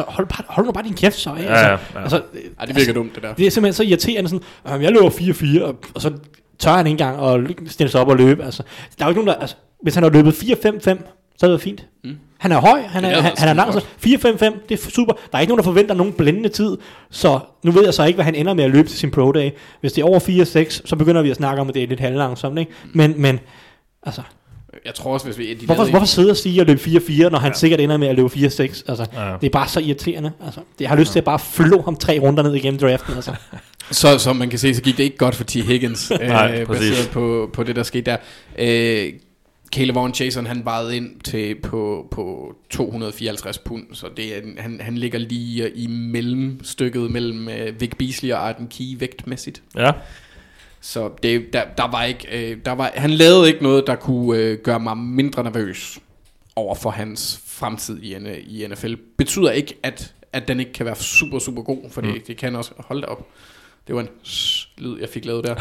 altså 0.00 0.04
hold, 0.08 0.26
bare, 0.26 0.44
hold 0.48 0.66
nu 0.66 0.72
bare 0.72 0.84
din 0.84 0.94
kæft 0.94 1.16
så. 1.18 1.34
Ikke? 1.34 1.52
Ja, 1.52 1.58
ja, 1.66 1.70
altså, 1.72 1.86
ja. 1.94 2.02
Altså, 2.02 2.22
Ej, 2.58 2.64
det 2.66 2.76
virker 2.76 2.92
dumt, 2.92 3.14
det 3.14 3.22
der. 3.22 3.34
det 3.34 3.46
er 3.46 3.50
simpelthen 3.50 3.72
så 3.74 3.82
irriterende 3.82 4.30
sådan, 4.30 4.44
"Jamen, 4.68 4.82
jeg 4.82 4.92
løber 4.92 5.10
4-4, 5.10 5.64
og, 5.64 5.76
og 5.94 6.00
så 6.00 6.12
tør 6.58 6.70
han 6.72 6.86
ikke 6.86 7.04
engang 7.04 7.46
at 7.64 7.70
stille 7.72 7.90
sig 7.90 8.00
op 8.00 8.08
og 8.08 8.16
løbe. 8.16 8.44
Altså, 8.44 8.62
der 8.98 9.04
er 9.04 9.08
jo 9.08 9.10
ikke 9.10 9.24
nogen, 9.24 9.34
der, 9.34 9.40
altså, 9.40 9.56
hvis 9.82 9.94
han 9.94 10.02
har 10.02 10.10
løbet 10.10 10.32
4-5-5, 10.32 10.98
så 11.38 11.46
er 11.46 11.50
det 11.50 11.60
fint. 11.60 11.86
Mm. 12.04 12.16
Han 12.38 12.52
er 12.52 12.60
høj, 12.60 12.82
han 12.82 13.04
er, 13.04 13.08
er 13.08 13.14
han, 13.20 13.24
altså 13.24 13.46
han 13.46 13.58
er 13.58 13.64
lang, 13.64 13.72
så 13.72 13.78
4-5-5, 13.78 14.68
det 14.68 14.86
er 14.86 14.90
super. 14.90 15.12
Der 15.12 15.36
er 15.38 15.40
ikke 15.40 15.50
nogen, 15.50 15.58
der 15.58 15.64
forventer 15.64 15.94
nogen 15.94 16.12
blændende 16.12 16.48
tid, 16.48 16.76
så 17.10 17.38
nu 17.64 17.70
ved 17.72 17.84
jeg 17.84 17.94
så 17.94 18.04
ikke, 18.04 18.16
hvad 18.16 18.24
han 18.24 18.34
ender 18.34 18.54
med 18.54 18.64
at 18.64 18.70
løbe 18.70 18.88
til 18.88 18.98
sin 18.98 19.10
pro 19.10 19.32
day. 19.32 19.50
Hvis 19.80 19.92
det 19.92 20.02
er 20.02 20.06
over 20.06 20.20
4-6, 20.20 20.82
så 20.84 20.96
begynder 20.96 21.22
vi 21.22 21.30
at 21.30 21.36
snakke 21.36 21.60
om, 21.60 21.68
at 21.68 21.74
det 21.74 21.82
er 21.82 21.86
lidt 21.86 22.00
halvlangsomt, 22.00 22.58
ikke? 22.58 22.72
Men, 22.94 23.14
men 23.22 23.40
altså, 24.02 24.22
Jeg 24.84 24.94
tror 24.94 25.12
også, 25.12 25.26
hvis 25.26 25.38
vi... 25.38 25.54
De 25.54 25.66
hvorfor, 25.66 25.74
lavede 25.74 25.90
hvorfor 25.90 26.06
sidde 26.06 26.30
og 26.30 26.36
sige 26.36 26.60
at 26.60 26.66
løbe 26.66 26.80
4-4, 26.80 27.28
når 27.28 27.38
han 27.38 27.52
ja. 27.52 27.58
sikkert 27.58 27.80
ender 27.80 27.96
med 27.96 28.08
at 28.08 28.16
løbe 28.16 28.28
4-6? 28.28 28.38
Altså, 28.60 29.06
Ja. 29.14 29.32
det 29.40 29.46
er 29.46 29.50
bare 29.52 29.68
så 29.68 29.80
irriterende. 29.80 30.32
Altså, 30.44 30.60
det, 30.72 30.80
jeg 30.80 30.88
har 30.88 30.96
lyst 30.96 31.12
til 31.12 31.18
at 31.18 31.24
bare 31.24 31.38
flå 31.38 31.82
ham 31.82 31.96
tre 31.96 32.18
runder 32.22 32.42
ned 32.42 32.54
igennem 32.54 32.80
draften. 32.80 33.14
Altså. 33.14 33.34
Så 33.90 34.18
som 34.18 34.36
man 34.36 34.50
kan 34.50 34.58
se, 34.58 34.74
så 34.74 34.82
gik 34.82 34.96
det 34.96 35.04
ikke 35.04 35.16
godt 35.16 35.34
for 35.34 35.44
T. 35.44 35.52
Higgins, 35.52 36.10
Nej, 36.20 36.56
øh, 36.60 36.66
præcis. 36.66 36.90
baseret 36.90 37.10
på, 37.10 37.50
på 37.52 37.62
det, 37.62 37.76
der 37.76 37.82
skete 37.82 38.10
der. 38.10 38.16
Øh, 38.58 39.12
Caleb 39.74 39.94
Vaughn 39.94 40.12
Jason, 40.20 40.46
han 40.46 40.64
vejede 40.64 40.96
ind 40.96 41.20
til 41.24 41.54
på, 41.62 42.06
på 42.10 42.54
254 42.70 43.58
pund, 43.58 43.82
så 43.92 44.06
det 44.16 44.36
er, 44.36 44.40
han, 44.58 44.80
han 44.82 44.98
ligger 44.98 45.18
lige 45.18 45.70
i 45.74 45.86
mellemstykket 45.86 47.10
mellem 47.10 47.48
øh, 47.48 47.80
Vic 47.80 47.90
Beasley 47.98 48.32
og 48.32 48.48
Arden 48.48 48.66
Key 48.66 48.84
vægtmæssigt. 48.98 49.62
Ja, 49.76 49.90
Så 50.86 51.10
det, 51.22 51.52
der, 51.52 51.64
der 51.78 51.90
var 51.90 52.04
ikke, 52.04 52.50
øh, 52.52 52.58
der 52.64 52.72
var, 52.72 52.90
han 52.94 53.10
lavede 53.10 53.48
ikke 53.48 53.62
noget, 53.62 53.86
der 53.86 53.94
kunne 53.94 54.38
øh, 54.38 54.58
gøre 54.58 54.80
mig 54.80 54.96
mindre 54.96 55.44
nervøs 55.44 55.98
over 56.56 56.74
for 56.74 56.90
hans 56.90 57.42
fremtid 57.46 58.02
i, 58.02 58.14
i 58.38 58.66
NFL. 58.66 58.94
Betyder 59.18 59.50
ikke, 59.50 59.78
at, 59.82 60.14
at 60.32 60.48
den 60.48 60.60
ikke 60.60 60.72
kan 60.72 60.86
være 60.86 60.94
super, 60.96 61.38
super 61.38 61.62
god, 61.62 61.90
for 61.90 62.00
det, 62.00 62.14
Mm. 62.14 62.20
det 62.26 62.36
kan 62.36 62.56
også 62.56 62.72
holde 62.78 63.00
det 63.00 63.08
op. 63.10 63.26
Det 63.86 63.94
var 63.94 64.00
en 64.00 64.08
lyd, 64.78 65.00
jeg 65.00 65.08
fik 65.08 65.24
lavet 65.24 65.44
der. 65.44 65.54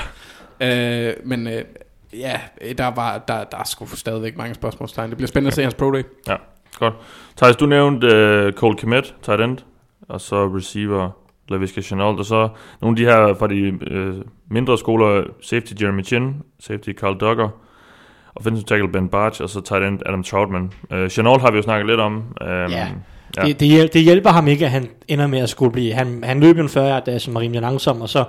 øh, 1.10 1.14
men 1.24 1.48
øh, 1.48 1.64
ja, 2.14 2.42
der, 2.78 2.88
var, 2.88 3.18
der, 3.28 3.44
der 3.44 3.58
er 3.58 3.64
sgu 3.64 3.86
stadigvæk 3.86 4.38
mange 4.38 4.56
spørgsmålstegn. 4.56 5.10
Det 5.10 5.18
bliver 5.18 5.28
spændende 5.28 5.48
at 5.48 5.56
se 5.56 5.62
hans 5.62 5.74
pro 5.74 5.92
day. 5.92 6.04
ja, 6.28 6.36
godt. 6.80 6.94
Thijs, 7.38 7.56
du 7.56 7.66
nævnte 7.66 8.08
uh, 8.48 8.54
Cole 8.54 8.78
Kmet, 8.78 9.16
tight 9.24 9.42
end, 9.42 9.58
og 10.10 10.22
så 10.22 10.46
receiver 10.58 11.10
LaVisca 11.50 11.82
Chenault, 11.82 12.20
og 12.20 12.26
så 12.26 12.50
nogle 12.82 12.94
af 12.94 12.96
de 12.96 13.12
her 13.12 13.34
fra 13.40 13.48
de 13.48 13.72
uh, 13.72 14.24
mindre 14.50 14.78
skoler, 14.78 15.24
safety 15.42 15.74
Jeremy 15.82 16.06
Chin, 16.06 16.36
safety 16.60 16.90
Carl 16.92 17.18
Duggar, 17.20 17.50
offensive 18.36 18.66
tackle 18.66 18.88
Ben 18.88 19.10
Barch, 19.10 19.42
og 19.42 19.50
så 19.50 19.62
tight 19.62 19.86
end 19.86 20.00
Adam 20.06 20.24
Troutman. 20.24 20.72
Uh, 20.92 21.08
Chenault 21.08 21.42
har 21.42 21.52
vi 21.52 21.58
jo 21.58 21.64
snakket 21.64 21.88
lidt 21.88 22.00
om. 22.00 22.14
Um, 22.16 22.48
Ja. 22.48 22.88
Ja. 23.38 23.48
Det, 23.48 23.60
det, 23.60 23.94
det 23.94 24.02
hjælper 24.02 24.30
ham 24.30 24.48
ikke, 24.48 24.66
at 24.66 24.72
han 24.72 24.88
ender 25.08 25.28
med 25.28 25.40
at 25.40 25.50
skulle 25.50 25.72
blive... 25.72 25.94
Han, 25.94 26.24
han 26.24 26.40
løb 26.40 26.58
jo 26.58 26.64
en 26.64 26.70
40 26.70 26.90
yard 26.90 27.20
som 27.20 27.34
var 27.34 27.40
rimelig 27.42 27.62
langsom, 27.62 28.02
og 28.02 28.10
så 28.10 28.24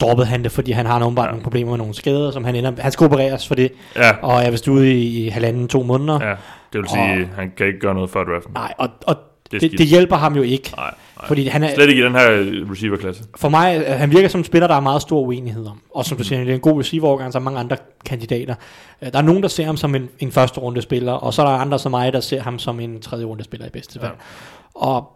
droppede 0.00 0.26
han 0.26 0.42
det, 0.42 0.52
fordi 0.52 0.72
han 0.72 0.86
har 0.86 0.98
nogle, 0.98 1.22
ja. 1.22 1.26
nogle 1.26 1.42
problemer 1.42 1.70
med 1.70 1.78
nogle 1.78 1.94
skader, 1.94 2.30
som 2.30 2.44
han 2.44 2.54
ender 2.54 2.72
Han 2.78 2.92
skal 2.92 3.04
opereres 3.04 3.48
for 3.48 3.54
det, 3.54 3.72
Ja, 3.96 4.12
og 4.22 4.44
jeg 4.44 4.52
vil 4.52 4.70
ude 4.70 4.94
i, 4.94 5.26
i 5.26 5.28
halvanden, 5.28 5.68
to 5.68 5.82
måneder. 5.82 6.28
ja, 6.28 6.34
det 6.72 6.80
vil 6.80 6.88
sige, 6.88 7.12
at 7.12 7.28
han 7.36 7.52
kan 7.56 7.66
ikke 7.66 7.78
gøre 7.78 7.94
noget 7.94 8.10
før 8.10 8.24
draften. 8.24 8.52
Nej, 8.54 8.74
og, 8.78 8.88
og 9.06 9.16
Det 9.50 9.62
er 9.62 9.68
det, 9.68 9.78
det 9.78 9.86
hjælper 9.86 10.16
ham 10.16 10.36
jo 10.36 10.42
ikke. 10.42 10.72
Nej. 10.76 10.94
Fordi 11.28 11.46
han 11.46 11.62
er, 11.62 11.74
Slet 11.74 11.88
ikke 11.88 12.02
i 12.02 12.04
den 12.04 12.12
her 12.14 12.28
receiver-klasse. 12.70 13.24
for 13.36 13.48
mig, 13.48 13.76
øh, 13.88 13.98
han 13.98 14.10
virker 14.10 14.28
som 14.28 14.40
en 14.40 14.44
spiller, 14.44 14.66
der 14.66 14.74
er 14.74 14.80
meget 14.80 15.02
stor 15.02 15.20
uenighed 15.20 15.66
om. 15.66 15.80
Og 15.94 16.04
som 16.04 16.18
du 16.18 16.24
siger, 16.24 16.38
det 16.40 16.50
er 16.50 16.54
en 16.54 16.60
god 16.60 16.80
receiver-overgang, 16.80 17.32
som 17.32 17.42
mange 17.42 17.60
andre 17.60 17.76
kandidater. 18.06 18.54
Øh, 19.02 19.12
Der 19.12 19.18
er 19.18 19.22
nogen, 19.22 19.42
der 19.42 19.48
ser 19.48 19.64
ham 19.64 19.76
som 19.76 19.94
en, 19.94 20.08
en 20.18 20.32
første 20.32 20.60
runde 20.60 20.82
spiller, 20.82 21.12
og 21.12 21.34
så 21.34 21.42
er 21.42 21.46
der 21.46 21.52
andre 21.52 21.78
som 21.78 21.90
mig, 21.90 22.12
der 22.12 22.20
ser 22.20 22.40
ham 22.42 22.58
som 22.58 22.80
en 22.80 23.00
tredje 23.00 23.24
runde 23.24 23.44
spiller 23.44 23.66
i 23.66 23.70
bedste 23.70 24.00
fald. 24.00 24.12
Ja. 24.12 24.86
Og 24.88 25.08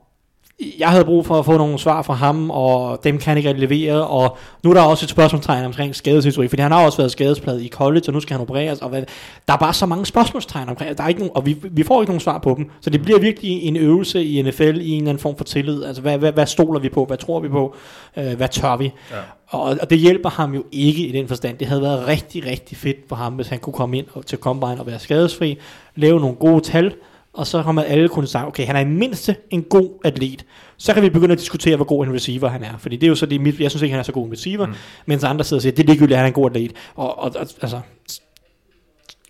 jeg 0.78 0.88
havde 0.88 1.04
brug 1.04 1.26
for 1.26 1.38
at 1.38 1.44
få 1.44 1.56
nogle 1.58 1.78
svar 1.78 2.02
fra 2.02 2.14
ham, 2.14 2.50
og 2.50 3.04
dem 3.04 3.18
kan 3.18 3.28
han 3.30 3.36
ikke 3.36 3.48
rigtig 3.48 3.68
levere, 3.68 4.06
og 4.06 4.36
nu 4.62 4.70
er 4.70 4.74
der 4.74 4.82
også 4.82 5.04
et 5.06 5.10
spørgsmålstegn 5.10 5.64
omkring 5.64 5.94
skadeshistorik, 5.96 6.48
fordi 6.50 6.62
han 6.62 6.72
har 6.72 6.84
også 6.84 6.98
været 6.98 7.10
skadespladet 7.12 7.62
i 7.62 7.68
college, 7.68 8.02
og 8.08 8.12
nu 8.14 8.20
skal 8.20 8.34
han 8.34 8.40
opereres, 8.40 8.78
og 8.78 8.88
hvad, 8.88 9.02
der 9.48 9.52
er 9.54 9.58
bare 9.58 9.74
så 9.74 9.86
mange 9.86 10.06
spørgsmålstegn 10.06 10.68
omkring, 10.68 10.98
der 10.98 11.04
er 11.04 11.08
ikke 11.08 11.20
nogen, 11.20 11.32
og 11.36 11.46
vi, 11.46 11.56
vi 11.70 11.82
får 11.82 12.02
ikke 12.02 12.10
nogen 12.10 12.20
svar 12.20 12.38
på 12.38 12.54
dem, 12.58 12.70
så 12.80 12.90
det 12.90 13.02
bliver 13.02 13.18
virkelig 13.18 13.62
en 13.62 13.76
øvelse 13.76 14.24
i 14.24 14.42
NFL 14.42 14.62
i 14.62 14.66
en 14.90 14.96
eller 14.96 15.10
anden 15.10 15.18
form 15.18 15.36
for 15.36 15.44
tillid, 15.44 15.84
altså 15.84 16.02
hvad, 16.02 16.18
hvad, 16.18 16.32
hvad 16.32 16.46
stoler 16.46 16.80
vi 16.80 16.88
på, 16.88 17.04
hvad 17.04 17.16
tror 17.16 17.40
vi 17.40 17.48
på, 17.48 17.74
øh, 18.16 18.32
hvad 18.36 18.48
tør 18.48 18.76
vi, 18.76 18.92
Ja. 19.10 19.16
og, 19.46 19.76
og 19.80 19.90
det 19.90 19.98
hjælper 19.98 20.30
ham 20.30 20.54
jo 20.54 20.64
ikke 20.72 21.06
i 21.06 21.12
den 21.12 21.28
forstand, 21.28 21.58
det 21.58 21.66
havde 21.66 21.82
været 21.82 22.06
rigtig, 22.06 22.46
rigtig 22.46 22.76
fedt 22.78 22.96
for 23.08 23.16
ham, 23.16 23.32
hvis 23.32 23.48
han 23.48 23.58
kunne 23.58 23.72
komme 23.74 23.98
ind 23.98 24.06
og- 24.14 24.26
til 24.26 24.38
Combine 24.38 24.80
og 24.80 24.86
være 24.86 24.98
skadesfri, 24.98 25.58
lave 25.96 26.20
nogle 26.20 26.36
gode 26.36 26.60
tal, 26.60 26.94
og 27.34 27.46
så 27.46 27.62
har 27.62 27.72
man 27.72 27.84
alle 27.88 28.08
kunnet 28.08 28.28
sige, 28.30 28.46
okay, 28.46 28.66
han 28.66 28.76
er 28.76 28.80
i 28.80 28.84
mindste 28.84 29.36
en 29.50 29.62
god 29.62 29.90
atlet. 30.04 30.44
Så 30.76 30.94
kan 30.94 31.02
vi 31.02 31.10
begynde 31.10 31.32
at 31.32 31.38
diskutere, 31.38 31.76
hvor 31.76 31.84
god 31.84 32.06
en 32.06 32.14
receiver 32.14 32.48
han 32.48 32.62
er. 32.62 32.76
Fordi 32.78 32.96
det 32.96 33.06
er 33.06 33.08
jo 33.08 33.14
så 33.14 33.26
det, 33.26 33.40
mit, 33.40 33.60
jeg 33.60 33.70
synes 33.70 33.82
ikke, 33.82 33.92
han 33.92 33.98
er 33.98 34.02
så 34.04 34.12
god 34.12 34.26
en 34.26 34.32
receiver, 34.32 34.66
mm. 34.66 34.72
mens 35.06 35.24
andre 35.24 35.44
sidder 35.44 35.58
og 35.58 35.62
siger, 35.62 35.72
det 35.72 35.82
er 35.82 35.86
ligegyldigt, 35.86 36.12
at 36.12 36.18
han 36.18 36.24
er 36.24 36.28
en 36.28 36.32
god 36.34 36.50
atlet. 36.50 36.72
Og, 36.94 37.18
og, 37.18 37.32
og 37.38 37.46
altså, 37.62 37.80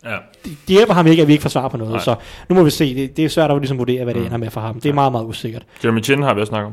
Ja. 0.04 0.16
det 0.44 0.76
hjælper 0.76 0.94
ham 0.94 1.06
ikke, 1.06 1.22
at 1.22 1.28
vi 1.28 1.32
ikke 1.32 1.42
får 1.42 1.48
svar 1.48 1.68
på 1.68 1.76
noget. 1.76 1.92
Nej. 1.92 2.02
Så 2.02 2.14
nu 2.48 2.54
må 2.54 2.62
vi 2.62 2.70
se, 2.70 2.94
det, 2.94 3.16
det 3.16 3.24
er 3.24 3.28
svært 3.28 3.50
at 3.50 3.56
ligesom 3.58 3.78
vurdere, 3.78 4.04
hvad 4.04 4.14
det 4.14 4.20
Mm. 4.20 4.26
ender 4.26 4.38
med 4.38 4.50
for 4.50 4.60
ham. 4.60 4.80
Det 4.80 4.88
er 4.88 4.92
meget, 4.92 5.12
meget 5.12 5.24
usikkert. 5.24 5.62
Jeremy 5.84 6.02
Chin 6.04 6.22
har 6.22 6.34
vi 6.34 6.40
også 6.40 6.50
snakket 6.50 6.66
om. 6.66 6.72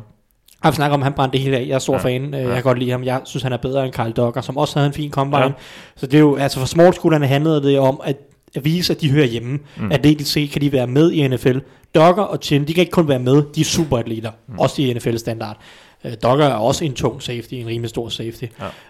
Jeg 0.63 0.73
snakker 0.73 0.93
om, 0.93 1.01
at 1.01 1.03
han 1.03 1.13
brændte 1.13 1.37
det 1.37 1.43
hele 1.45 1.57
af. 1.57 1.65
Jeg 1.67 1.75
er 1.75 1.79
stor 1.79 1.93
Ja. 1.93 1.99
ja. 1.99 2.05
fan. 2.05 2.33
Ja. 2.33 2.39
Ja. 2.39 2.45
Jeg 2.45 2.53
kan 2.53 2.63
godt 2.63 2.79
lide 2.79 2.91
ham. 2.91 3.03
Jeg 3.03 3.21
synes, 3.25 3.43
han 3.43 3.53
er 3.53 3.57
bedre 3.57 3.85
end 3.85 3.93
Carl 3.93 4.11
Dogger, 4.11 4.41
som 4.41 4.57
også 4.57 4.79
havde 4.79 4.87
en 4.87 4.93
fin 4.93 5.11
combine. 5.11 5.37
Ja. 5.41 5.45
Ja. 5.47 5.51
Så 5.95 6.05
det 6.07 6.13
er 6.13 6.19
jo, 6.19 6.35
altså 6.35 6.59
for 6.59 6.67
small 6.67 6.93
handlede 7.27 7.63
det 7.63 7.79
om 7.79 8.01
at, 8.03 8.17
at 8.55 8.65
vise, 8.65 8.93
at 8.93 9.01
de 9.01 9.11
hører 9.11 9.25
hjemme. 9.25 9.59
Mm. 9.77 9.91
Atletisk 9.91 10.31
set 10.31 10.51
kan 10.51 10.61
de 10.61 10.71
være 10.71 10.87
med 10.87 11.11
i 11.11 11.27
NFL. 11.27 11.57
Dogger 11.95 12.23
og 12.23 12.37
Chin, 12.41 12.67
de 12.67 12.73
kan 12.73 12.81
ikke 12.81 12.91
kun 12.91 13.07
være 13.07 13.19
med, 13.19 13.43
de 13.55 13.61
er 13.61 13.65
superatleter. 13.65 14.31
Mm. 14.47 14.59
Også 14.59 14.81
i 14.81 14.93
NFL-standard. 14.93 15.57
Uh, 16.03 16.11
Dogger 16.23 16.45
er 16.45 16.53
også 16.53 16.85
en 16.85 16.93
tung 16.93 17.21
safety, 17.21 17.53
en 17.53 17.67
rimelig 17.67 17.89
stor 17.89 18.09
safety. 18.09 18.43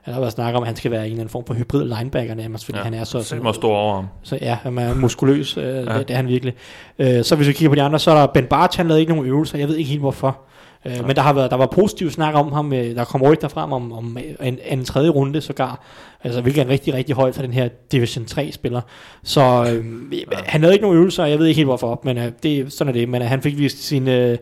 Ja. 0.05 0.11
Der 0.11 0.19
var 0.19 0.29
snak 0.29 0.55
om, 0.55 0.63
at 0.63 0.67
han 0.67 0.75
skal 0.75 0.91
være 0.91 0.99
en 0.99 1.05
eller 1.05 1.19
anden 1.19 1.31
form 1.31 1.45
for 1.45 1.53
hybrid 1.53 1.85
linebacker 1.85 2.35
nærmest, 2.35 2.65
fordi 2.65 2.77
ja. 2.77 2.83
han 2.83 2.93
er 2.93 3.03
så... 3.03 3.23
så 3.23 3.35
meget 3.35 3.55
stor 3.55 3.75
over 3.75 3.95
ham. 3.95 4.07
Så 4.23 4.38
ja, 4.41 4.57
han 4.63 4.77
er 4.77 4.95
muskuløs, 4.95 5.57
øh, 5.57 5.63
ja. 5.63 5.79
det, 5.79 6.07
det 6.07 6.09
er 6.09 6.15
han 6.15 6.27
virkelig. 6.27 6.53
Øh, 6.99 7.23
så 7.23 7.35
hvis 7.35 7.47
vi 7.47 7.53
kigger 7.53 7.69
på 7.69 7.75
de 7.75 7.81
andre, 7.81 7.99
så 7.99 8.11
er 8.11 8.15
der 8.15 8.27
Ben 8.27 8.45
Barch, 8.45 8.77
han 8.77 8.88
lavede 8.88 9.01
ikke 9.01 9.13
nogen 9.13 9.27
øvelser, 9.27 9.57
jeg 9.57 9.67
ved 9.67 9.75
ikke 9.75 9.89
helt 9.89 10.01
hvorfor. 10.01 10.39
Øh, 10.85 11.07
men 11.07 11.15
der 11.15 11.21
har 11.21 11.33
været, 11.33 11.51
der 11.51 11.57
var 11.57 11.65
positiv 11.65 12.11
snak 12.11 12.35
om 12.35 12.51
ham, 12.51 12.73
øh, 12.73 12.95
der 12.95 13.03
kom 13.03 13.21
rygter 13.21 13.47
frem 13.47 13.71
om, 13.71 13.91
om 13.91 14.17
en, 14.41 14.59
en 14.65 14.85
tredje 14.85 15.09
runde 15.09 15.41
sågar, 15.41 15.85
altså 16.23 16.41
hvilket 16.41 16.61
er 16.61 16.69
rigtig, 16.69 16.93
rigtig 16.93 17.15
højt 17.15 17.35
for 17.35 17.41
den 17.41 17.53
her 17.53 17.67
Division 17.91 18.25
3 18.25 18.51
spiller. 18.51 18.81
Så 19.23 19.41
øh, 19.41 19.85
ja. 20.13 20.37
han 20.45 20.61
lavede 20.61 20.75
ikke 20.75 20.83
nogen 20.83 20.97
øvelser, 20.97 21.25
jeg 21.25 21.39
ved 21.39 21.45
ikke 21.45 21.57
helt 21.57 21.67
hvorfor, 21.67 22.01
men 22.03 22.17
øh, 22.17 22.31
det, 22.43 22.73
sådan 22.73 22.95
er 22.95 22.99
det. 22.99 23.09
Men 23.09 23.21
øh, 23.21 23.27
han 23.27 23.41
fik 23.41 23.57
vist 23.57 23.83
sin 23.83 24.07
øh, 24.07 24.37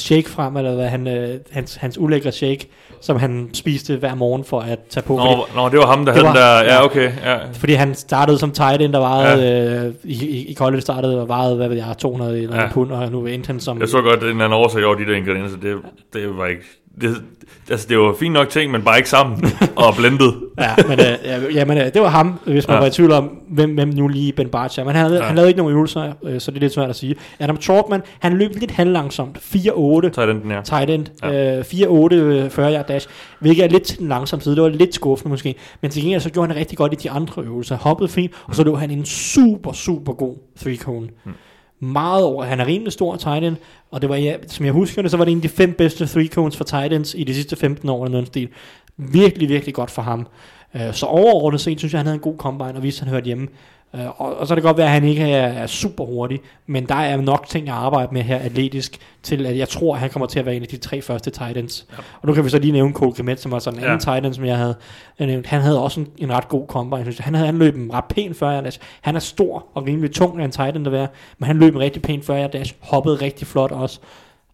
shake 0.00 0.28
frem, 0.30 0.56
eller 0.56 0.74
hvad, 0.74 0.86
han, 0.88 1.06
øh, 1.06 1.38
hans, 1.50 1.74
hans 1.76 1.98
ulækre 1.98 2.32
shake, 2.32 2.68
som 3.00 3.16
han 3.16 3.50
spiste 3.52 3.96
hver 3.96 4.14
morgen 4.14 4.44
for 4.44 4.60
at 4.60 4.78
tage 4.90 5.04
på. 5.04 5.16
fordi- 5.18 5.34
Nå, 5.34 5.62
nå, 5.62 5.68
det 5.68 5.78
var 5.78 5.86
ham, 5.86 6.04
der 6.04 6.12
havde 6.12 6.26
den 6.26 6.34
der... 6.34 6.62
Ja, 6.64 6.84
okay. 6.84 7.10
Ja. 7.24 7.36
fordi 7.52 7.72
han 7.72 7.94
startede 7.94 8.38
som 8.38 8.50
tight 8.50 8.82
end, 8.82 8.92
der 8.92 8.98
varede, 8.98 9.42
ja. 9.42 9.84
øh, 9.86 9.94
i, 10.04 10.46
i, 10.50 10.54
college 10.54 10.80
startede 10.80 11.20
og 11.20 11.28
varede, 11.28 11.56
hvad 11.56 11.68
ved 11.68 11.76
jeg, 11.76 11.94
200 11.98 12.42
eller 12.42 12.60
Ja. 12.60 12.68
pund, 12.72 12.92
og 12.92 13.10
nu 13.12 13.26
endte 13.26 13.46
han 13.46 13.60
som... 13.60 13.80
Jeg 13.80 13.88
så 13.88 14.00
godt 14.02 14.22
en 14.22 14.28
anden 14.28 14.52
oversigt 14.52 14.84
over 14.84 14.94
de 14.94 15.06
der 15.06 15.14
ingredienser. 15.16 15.58
Det, 15.58 15.76
det 16.12 16.36
var 16.38 16.46
ikke... 16.46 16.62
Det, 17.00 17.22
altså, 17.70 17.86
det 17.88 17.98
var 17.98 18.14
fint 18.20 18.32
nok 18.32 18.48
ting, 18.48 18.72
men 18.72 18.82
bare 18.82 18.96
ikke 18.96 19.08
sammen 19.10 19.44
og 19.76 19.94
blendet. 19.98 20.34
Ja, 20.60 20.74
men, 20.88 20.92
øh, 21.00 21.06
ja, 21.24 21.40
jamen, 21.54 21.78
øh, 21.78 21.84
det 21.84 22.02
var 22.02 22.08
ham, 22.08 22.38
hvis 22.46 22.68
man 22.68 22.74
Ja. 22.74 22.74
ja. 22.74 22.80
var 22.80 22.86
i 22.86 22.90
tvivl 22.90 23.12
om, 23.12 23.30
hvem, 23.50 23.74
hvem 23.74 23.88
nu 23.88 24.08
lige 24.08 24.32
Ben 24.32 24.48
Barch 24.48 24.80
er. 24.80 24.84
Men 24.84 24.94
han, 24.94 25.04
havde, 25.04 25.16
Ja. 25.16 25.20
ja. 25.22 25.26
han 25.26 25.36
lavede 25.36 25.50
ikke 25.50 25.58
nogen 25.58 25.72
øvelser, 25.74 26.12
øh, 26.24 26.40
så 26.40 26.50
det 26.50 26.56
er 26.56 26.60
lidt 26.60 26.72
svært 26.72 26.90
at 26.90 26.96
sige. 26.96 27.14
Adam 27.38 27.56
Trotman, 27.56 28.02
han 28.20 28.38
løb 28.38 28.50
lidt 28.56 28.70
halvlangsomt. 28.70 29.38
4-8 29.38 30.08
Tag 30.10 30.28
den, 30.28 30.42
den 30.42 30.50
her. 30.50 30.62
tight 30.62 30.90
end. 30.90 31.06
Ja. 31.22 31.30
Ja. 31.30 31.58
Øh, 31.58 31.64
4-8 31.64 32.14
øh, 32.14 32.50
40 32.50 32.74
yard 32.74 32.86
dash, 32.88 33.08
hvilket 33.40 33.64
er 33.64 33.68
lidt 33.68 33.82
til 33.82 33.98
den 33.98 34.08
langsomme 34.08 34.42
side. 34.42 34.54
Det 34.56 34.62
var 34.62 34.68
lidt 34.68 34.94
skuffende 34.94 35.30
måske. 35.30 35.54
Men 35.82 35.90
til 35.90 36.02
gengæld 36.02 36.20
så 36.20 36.30
gjorde 36.30 36.48
han 36.48 36.56
rigtig 36.56 36.78
godt 36.78 36.92
i 36.92 36.96
de 36.96 37.10
andre 37.10 37.42
øvelser. 37.42 37.76
Hoppede 37.76 38.08
fint, 38.08 38.32
og 38.46 38.54
så 38.54 38.64
løb 38.64 38.74
han 38.76 38.90
en 38.90 39.04
super, 39.04 39.72
super 39.72 40.12
god 40.12 40.36
three 40.62 40.76
cone. 40.76 41.08
Mm. 41.24 41.32
Meget 41.80 42.24
over. 42.24 42.44
Han 42.44 42.60
er 42.60 42.66
rimelig 42.66 42.92
stor 42.92 43.16
tight 43.16 43.44
end, 43.44 43.56
og 43.90 44.02
det 44.02 44.10
var, 44.10 44.16
ja, 44.16 44.36
som 44.46 44.64
jeg 44.64 44.72
husker 44.72 45.02
det, 45.02 45.10
så 45.10 45.16
var 45.16 45.24
det 45.24 45.32
en 45.32 45.38
af 45.38 45.42
de 45.42 45.48
fem 45.48 45.72
bedste 45.72 46.06
three 46.06 46.26
cones 46.26 46.56
for 46.56 46.64
tight 46.64 46.92
ends 46.92 47.14
i 47.14 47.24
de 47.24 47.34
sidste 47.34 47.56
15 47.56 47.88
år 47.88 48.04
eller 48.04 48.12
noget 48.12 48.26
stil. 48.26 48.48
Virkelig, 48.96 49.48
virkelig 49.48 49.74
godt 49.74 49.90
for 49.90 50.02
ham. 50.02 50.26
Øh, 50.74 50.92
så 50.92 51.06
overordnet 51.06 51.60
set, 51.60 51.78
synes 51.78 51.92
jeg, 51.92 51.98
han 51.98 52.06
havde 52.06 52.14
en 52.14 52.20
god 52.20 52.36
combine, 52.36 52.74
og 52.74 52.82
viste, 52.82 53.00
at 53.00 53.06
han 53.06 53.14
hørte 53.14 53.26
hjemme. 53.26 53.48
Øh, 53.94 54.20
Og, 54.20 54.36
og 54.36 54.46
så 54.46 54.54
kan 54.54 54.56
det 54.56 54.64
godt 54.64 54.76
være, 54.76 54.86
at 54.86 54.92
han 54.92 55.04
ikke 55.04 55.22
er, 55.22 55.46
er 55.62 55.66
super 55.66 56.04
hurtig, 56.04 56.40
men 56.66 56.86
der 56.86 56.94
er 56.94 57.16
nok 57.20 57.46
ting 57.48 57.68
at 57.68 57.74
arbejde 57.74 58.14
med 58.14 58.22
her 58.22 58.38
atletisk, 58.38 58.96
til 59.22 59.46
at 59.46 59.58
jeg 59.58 59.68
tror, 59.68 59.94
at 59.94 60.00
han 60.00 60.10
kommer 60.10 60.26
til 60.26 60.38
at 60.38 60.46
være 60.46 60.54
en 60.56 60.62
af 60.62 60.68
de 60.68 60.76
tre 60.76 61.02
første 61.02 61.30
tight 61.30 61.56
ends. 61.56 61.86
Ja. 61.92 61.96
Og 62.22 62.28
nu 62.28 62.32
kan 62.34 62.44
vi 62.44 62.48
så 62.50 62.58
lige 62.58 62.72
nævne 62.72 62.92
Cole 62.94 63.12
Kmet, 63.12 63.40
som 63.40 63.52
var 63.52 63.58
sådan 63.58 63.78
en 63.78 63.84
anden 63.84 64.00
Ja. 64.06 64.12
tight 64.12 64.26
end, 64.26 64.34
som 64.34 64.44
jeg 64.44 64.56
havde 64.56 64.74
nævnt. 65.18 65.46
Han 65.46 65.60
havde 65.60 65.82
også 65.82 66.00
en, 66.00 66.06
en 66.18 66.32
ret 66.32 66.48
god 66.48 66.66
combine, 66.66 67.02
synes 67.04 67.18
jeg. 67.18 67.24
Han 67.24 67.34
havde 67.34 67.46
han 67.46 67.58
løb 67.58 67.76
en 67.76 67.92
ret 67.94 68.04
pæn 68.04 68.34
40 68.34 68.62
dash. 68.64 68.78
Han 69.00 69.16
er 69.16 69.20
stor 69.20 69.66
og 69.74 69.86
rimelig 69.86 70.10
tung 70.12 70.40
af 70.40 70.44
en 70.44 70.50
tight 70.50 70.76
end 70.76 70.86
at 70.86 70.92
være, 70.92 71.08
men 71.38 71.46
han 71.46 71.58
løb 71.58 71.74
en 71.74 71.80
rigtig 71.80 72.02
pæn 72.02 72.22
40 72.22 72.48
dash, 72.48 72.74
hoppede 72.80 73.14
rigtig 73.16 73.46
flot 73.46 73.72
også 73.72 74.00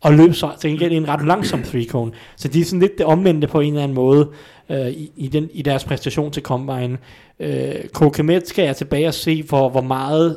og 0.04 0.12
løb 0.12 0.34
så 0.34 0.50
til 0.60 0.70
gengæld 0.70 0.92
en 0.92 1.08
ret 1.08 1.26
langsom 1.26 1.62
three 1.62 1.84
cone. 1.84 2.12
Så 2.36 2.48
de 2.48 2.60
er 2.60 2.64
sådan 2.64 2.80
lidt 2.80 2.98
det 2.98 3.06
omvendte 3.06 3.46
på 3.46 3.60
en 3.60 3.72
eller 3.72 3.82
anden 3.82 3.94
måde 3.94 4.30
øh, 4.70 4.88
i, 4.88 5.10
i, 5.16 5.28
den, 5.28 5.50
i 5.52 5.62
deres 5.62 5.84
præstation 5.84 6.30
til 6.30 6.42
Combine. 6.42 6.98
Øh, 7.40 7.74
Kokemet 7.92 8.48
skal 8.48 8.64
jeg 8.64 8.76
tilbage 8.76 9.08
og 9.08 9.14
se, 9.14 9.44
for 9.48 9.68
hvor 9.68 9.80
meget 9.80 10.36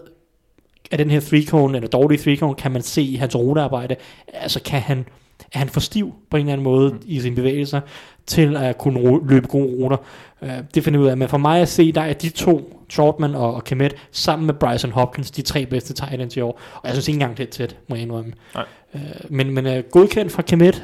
af 0.91 0.98
den 0.98 1.11
her 1.11 1.19
three 1.19 1.44
cone, 1.45 1.77
eller 1.77 1.89
dårlige 1.89 2.19
three 2.19 2.38
cone, 2.38 2.56
kan 2.56 2.72
man 2.72 2.81
se 2.81 3.02
i 3.02 3.15
hans 3.15 3.35
rutearbejde. 3.35 3.95
Altså 4.34 4.61
kan 4.64 4.81
han, 4.81 5.06
er 5.53 5.60
han 5.60 5.69
for 5.69 5.80
stiv 5.80 6.14
på 6.30 6.38
en 6.38 6.41
eller 6.41 6.53
anden 6.53 6.64
måde 6.64 6.91
mm. 6.91 6.99
i 7.06 7.19
sine 7.19 7.35
bevægelser, 7.35 7.81
til 8.26 8.57
at 8.57 8.77
kunne 8.77 9.19
løbe 9.30 9.48
gode 9.48 9.65
ruter. 9.65 9.98
Øh, 10.41 10.49
det 10.76 10.84
finder 10.84 10.99
jeg 10.99 11.06
ud 11.06 11.10
af. 11.10 11.18
Men 11.18 11.30
for 11.30 11.38
mig 11.38 11.61
at 11.61 11.69
se, 11.69 11.91
der 11.91 12.02
er 12.02 12.14
de 12.14 12.30
to, 12.30 12.77
Trotman 12.89 13.35
og, 13.35 13.55
og 13.55 13.64
Kemet, 13.64 13.95
sammen 14.11 14.45
med 14.45 14.53
Bryson 14.53 14.91
Hopkins, 14.91 15.31
de 15.31 15.41
tre 15.41 15.65
bedste 15.65 15.93
tight 15.93 16.22
ends 16.22 16.38
i 16.38 16.41
år. 16.41 16.59
Og 16.76 16.81
jeg 16.84 16.91
synes 16.91 17.07
ikke 17.07 17.15
engang, 17.15 17.38
det 17.38 17.47
er 17.47 17.51
tæt, 17.51 17.77
må 17.88 17.95
jeg 17.95 18.03
indrømme. 18.03 18.34
Nej. 18.55 18.65
Øh, 18.95 19.01
men 19.30 19.53
men 19.53 19.65
uh, 19.65 19.84
godkendt 19.91 20.31
fra 20.31 20.41
Kemet. 20.41 20.84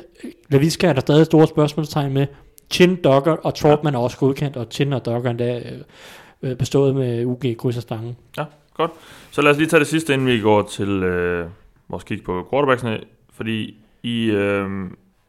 Laviska 0.49 0.88
er 0.88 0.93
der 0.93 1.01
stadig 1.01 1.25
store 1.25 1.47
spørgsmålstegn 1.47 2.13
med. 2.13 2.27
Chin, 2.71 2.95
Dogger 3.03 3.31
og 3.31 3.55
Trotman 3.55 3.95
er 3.95 3.99
også 3.99 4.17
godkendt, 4.17 4.57
og 4.57 4.67
Chin 4.71 4.93
og 4.93 5.05
Dogger 5.05 5.30
endda 5.30 5.57
øh, 5.59 5.81
øh, 6.43 6.57
bestået 6.57 6.95
med 6.95 7.25
UG 7.25 7.43
kryds 7.57 7.77
og 7.77 7.81
stangen. 7.81 8.17
Ja, 8.38 8.43
godt. 8.73 8.91
Så 9.31 9.41
lad 9.41 9.51
os 9.51 9.57
lige 9.57 9.67
tage 9.67 9.80
det 9.80 9.88
sidste, 9.88 10.13
inden 10.13 10.27
vi 10.27 10.39
går 10.39 10.61
til 10.61 10.89
øh, 10.89 11.47
vores 11.89 12.03
kig 12.03 12.23
på 12.23 12.47
quarterbacksene. 12.51 12.99
Fordi 13.34 13.75
I, 14.03 14.25
øh, 14.25 14.69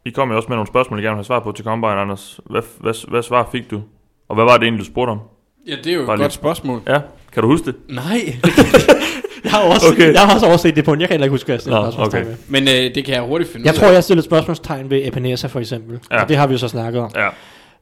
I 0.04 0.10
kom 0.10 0.30
jo 0.30 0.36
også 0.36 0.48
med 0.48 0.56
nogle 0.56 0.66
spørgsmål, 0.66 0.98
jeg 0.98 1.02
gerne 1.02 1.14
vil 1.14 1.18
have 1.18 1.24
svar 1.24 1.40
på 1.40 1.52
til 1.52 1.64
Combine, 1.64 1.92
Anders. 1.92 2.40
Hvad, 2.46 2.62
hvad, 2.80 3.08
hvad 3.08 3.22
svar 3.22 3.48
fik 3.52 3.70
du? 3.70 3.82
Og 4.28 4.34
hvad 4.34 4.44
var 4.44 4.56
det 4.56 4.62
egentlig, 4.62 4.80
du 4.80 4.90
spurgte 4.90 5.10
om? 5.10 5.20
Ja, 5.68 5.76
det 5.84 5.86
er 5.86 5.94
jo 5.94 6.00
et 6.00 6.06
Bare 6.06 6.16
godt 6.16 6.20
lige- 6.26 6.34
spørgsmål. 6.34 6.80
Ja, 6.88 6.98
kan 7.32 7.42
du 7.42 7.48
huske 7.48 7.66
det? 7.66 7.74
Nej, 7.88 8.20
Jeg 9.44 9.52
har 9.52 9.60
også, 9.60 9.86
Okay. 9.92 10.12
jeg 10.12 10.20
har 10.20 10.34
også 10.34 10.46
overset 10.46 10.76
det 10.76 10.84
på 10.84 10.92
en. 10.92 11.00
Jeg 11.00 11.08
kan 11.08 11.14
heller 11.14 11.24
ikke 11.24 11.32
huske, 11.34 11.46
hvad 11.46 11.54
jeg 11.54 11.60
stillede 11.60 11.80
Nå, 11.82 11.90
spørgsmålstegn 11.90 12.22
okay. 12.22 12.36
med. 12.48 12.66
men 12.66 12.68
øh, 12.88 12.94
det 12.94 13.04
kan 13.04 13.14
jeg 13.14 13.22
hurtigt 13.22 13.52
finde 13.52 13.66
Jeg 13.66 13.74
ud 13.74 13.78
tror, 13.78 13.88
af. 13.88 13.92
jeg 13.92 14.04
stillede 14.04 14.24
spørgsmålstegn 14.24 14.90
ved 14.90 15.00
Epinesa 15.08 15.46
for 15.46 15.60
eksempel. 15.60 15.98
Ja. 16.10 16.16
Ja. 16.16 16.22
Og 16.22 16.28
det 16.28 16.36
har 16.36 16.46
vi 16.46 16.52
jo 16.52 16.58
så 16.58 16.68
snakket 16.68 17.00
om. 17.02 17.10
Ja. 17.16 17.28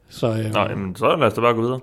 Så, 0.09 0.27
øh, 0.27 0.53
Nå, 0.53 0.59
jamen, 0.69 0.95
så 0.95 1.15
lad 1.19 1.27
os 1.27 1.33
da 1.33 1.41
bare 1.41 1.53
gå 1.53 1.61
videre. 1.61 1.79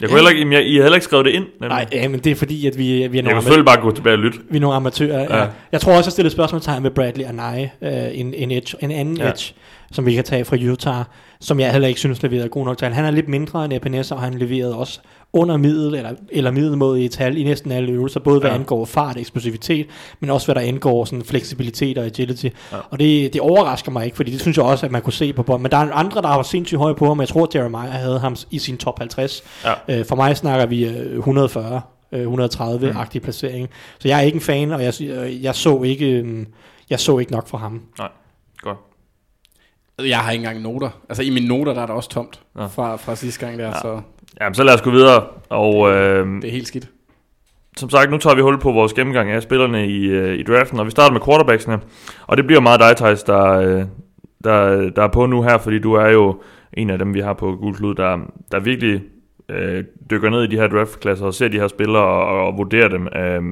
Jeg 0.00 0.08
kunne 0.08 0.16
heller 0.18 0.30
ikke, 0.30 0.38
jamen, 0.40 0.52
jeg, 0.52 0.66
I 0.66 0.72
havde 0.74 0.82
heller 0.82 0.96
ikke 0.96 1.04
skrevet 1.04 1.24
det 1.26 1.32
ind. 1.32 1.44
nemlig. 1.60 1.68
nej, 1.68 1.86
ja, 1.92 2.08
men 2.08 2.20
det 2.20 2.30
er 2.32 2.34
fordi, 2.34 2.66
at 2.66 2.78
vi, 2.78 2.84
vi 2.84 2.92
er 2.94 3.08
jeg 3.12 3.22
nogle, 3.22 3.36
ama- 3.38 3.40
selvfølgelig 3.40 3.66
bare 3.66 3.80
gå 3.80 3.90
tilbage 3.90 4.14
og 4.14 4.18
lytte. 4.18 4.38
vi 4.50 4.56
er 4.56 4.60
nogle 4.60 4.76
amatører. 4.76 5.20
Ja. 5.20 5.38
Ja. 5.42 5.46
Jeg 5.72 5.80
tror 5.80 5.92
også, 5.96 6.08
jeg 6.08 6.12
stillede 6.12 6.32
spørgsmålstegn 6.32 6.82
med 6.82 6.90
Bradley 6.90 7.24
Anai, 7.24 7.62
øh, 7.82 8.20
en, 8.20 8.34
en, 8.34 8.50
edge, 8.50 8.76
en 8.80 8.90
anden 8.90 9.16
Ja. 9.16 9.24
ja. 9.24 9.30
edge, 9.30 9.54
som 9.92 10.06
vi 10.06 10.14
kan 10.14 10.24
tage 10.24 10.44
fra 10.44 10.56
Utah, 10.56 11.04
som 11.40 11.60
jeg 11.60 11.72
heller 11.72 11.88
ikke 11.88 12.00
synes 12.00 12.22
leverede 12.22 12.48
god 12.48 12.64
nok 12.64 12.78
tal. 12.78 12.92
Han 12.92 13.04
er 13.04 13.10
lidt 13.10 13.28
mindre 13.28 13.64
end 13.64 13.72
Epinesa, 13.72 14.14
og 14.14 14.20
han 14.20 14.34
leverede 14.34 14.76
også 14.76 15.00
under 15.32 15.56
middel, 15.56 15.94
eller, 15.94 16.10
eller 16.28 16.50
middelmåde 16.50 17.04
i 17.04 17.08
tal 17.08 17.36
i 17.38 17.44
næsten 17.44 17.72
alle 17.72 17.92
øvelser, 17.92 18.20
både 18.20 18.40
hvad 18.40 18.50
Ja. 18.50 18.54
angår 18.56 18.84
fart, 18.84 19.16
eksplosivitet, 19.16 19.86
men 20.20 20.30
også 20.30 20.46
hvad 20.46 20.54
der 20.54 20.60
angår 20.68 21.04
sådan 21.04 21.24
fleksibilitet 21.24 21.98
og 21.98 22.04
agility. 22.04 22.44
Ja. 22.72 22.76
Og 22.90 22.98
det, 23.00 23.32
det 23.32 23.40
overrasker 23.40 23.90
mig 23.92 24.04
ikke, 24.04 24.16
fordi 24.16 24.30
det 24.30 24.40
synes 24.40 24.56
jeg 24.56 24.64
også, 24.64 24.86
at 24.86 24.92
man 24.92 25.02
kunne 25.02 25.12
se 25.12 25.32
på 25.32 25.42
bånd. 25.42 25.62
Men 25.62 25.70
der 25.70 25.76
er 25.76 25.92
andre, 25.92 26.22
der 26.22 26.28
har 26.28 26.42
sindssygt 26.42 26.78
høje 26.78 26.94
på 26.94 27.06
ham. 27.06 27.20
Jeg 27.20 27.28
tror, 27.28 27.48
Jeremiah 27.54 27.90
havde 27.92 28.18
ham 28.18 28.36
i 28.50 28.58
sin 28.58 28.76
top 28.78 28.98
50. 28.98 29.42
Ja. 29.64 29.98
Øh, 29.98 30.04
for 30.06 30.16
mig 30.16 30.36
snakker 30.36 30.66
vi 30.66 30.84
øh, 30.86 31.16
140. 31.18 31.80
øh, 32.12 32.26
130-agtig 32.26 33.18
placering. 33.22 33.68
Så 33.98 34.08
jeg 34.08 34.18
er 34.18 34.22
ikke 34.22 34.36
en 34.36 34.40
fan, 34.42 34.72
og 34.72 34.82
jeg, 34.84 34.94
øh, 35.02 35.44
jeg 35.44 35.54
så 35.54 35.82
ikke 35.82 36.10
øh, 36.10 36.46
jeg 36.90 37.00
så 37.00 37.18
ikke 37.18 37.32
nok 37.32 37.48
for 37.48 37.58
ham. 37.58 37.80
Godt. 38.58 38.78
Jeg 39.98 40.18
har 40.18 40.30
ikke 40.30 40.42
engang 40.44 40.62
noter. 40.62 40.90
Altså 41.08 41.22
i 41.22 41.30
mine 41.30 41.48
noter, 41.48 41.74
der 41.74 41.82
er 41.82 41.86
der 41.86 41.94
også 41.94 42.08
tomt 42.10 42.40
Nå. 42.54 42.66
fra, 42.68 42.96
fra 42.96 43.14
sidste 43.16 43.46
gang 43.46 43.58
der, 43.58 43.66
Ja. 43.66 43.72
så 43.72 44.00
Jamen, 44.40 44.54
så 44.54 44.64
lad 44.64 44.74
os 44.74 44.82
gå 44.82 44.90
videre. 44.90 45.24
Og 45.48 45.90
øh, 45.90 46.26
det 46.42 46.44
er 46.48 46.52
helt 46.52 46.66
skidt. 46.66 46.88
som 47.76 47.90
sagt, 47.90 48.10
nu 48.10 48.18
tager 48.18 48.36
vi 48.36 48.42
hul 48.42 48.60
på 48.60 48.72
vores 48.72 48.92
gennemgang 48.92 49.30
af 49.30 49.42
spillerne 49.42 49.86
i, 49.88 50.04
øh, 50.06 50.38
i 50.38 50.42
draften, 50.42 50.80
og 50.80 50.86
vi 50.86 50.90
starter 50.90 51.12
med 51.12 51.20
quarterbacksene. 51.20 51.80
Og 52.26 52.36
det 52.36 52.46
bliver 52.46 52.60
meget 52.60 52.80
dig, 52.80 52.96
Thijs, 52.96 53.22
der, 53.22 53.44
øh, 53.52 53.84
der, 54.44 54.90
der 54.90 55.02
er 55.02 55.08
på 55.08 55.26
nu 55.26 55.42
her, 55.42 55.58
fordi 55.58 55.78
du 55.78 55.92
er 55.94 56.08
jo 56.08 56.40
en 56.72 56.90
af 56.90 56.98
dem, 56.98 57.14
vi 57.14 57.20
har 57.20 57.32
på 57.32 57.56
Gul 57.56 57.74
Klud, 57.74 57.94
der, 57.94 58.18
der 58.52 58.60
virkelig 58.60 59.02
øh, 59.48 59.84
dykker 60.10 60.30
ned 60.30 60.42
i 60.42 60.46
de 60.46 60.56
her 60.56 60.66
draftklasser 60.68 61.26
og 61.26 61.34
ser 61.34 61.48
de 61.48 61.58
her 61.60 61.68
spillere 61.68 62.02
og, 62.04 62.46
og 62.46 62.58
vurderer 62.58 62.88
dem. 62.88 63.08
Øh, 63.16 63.42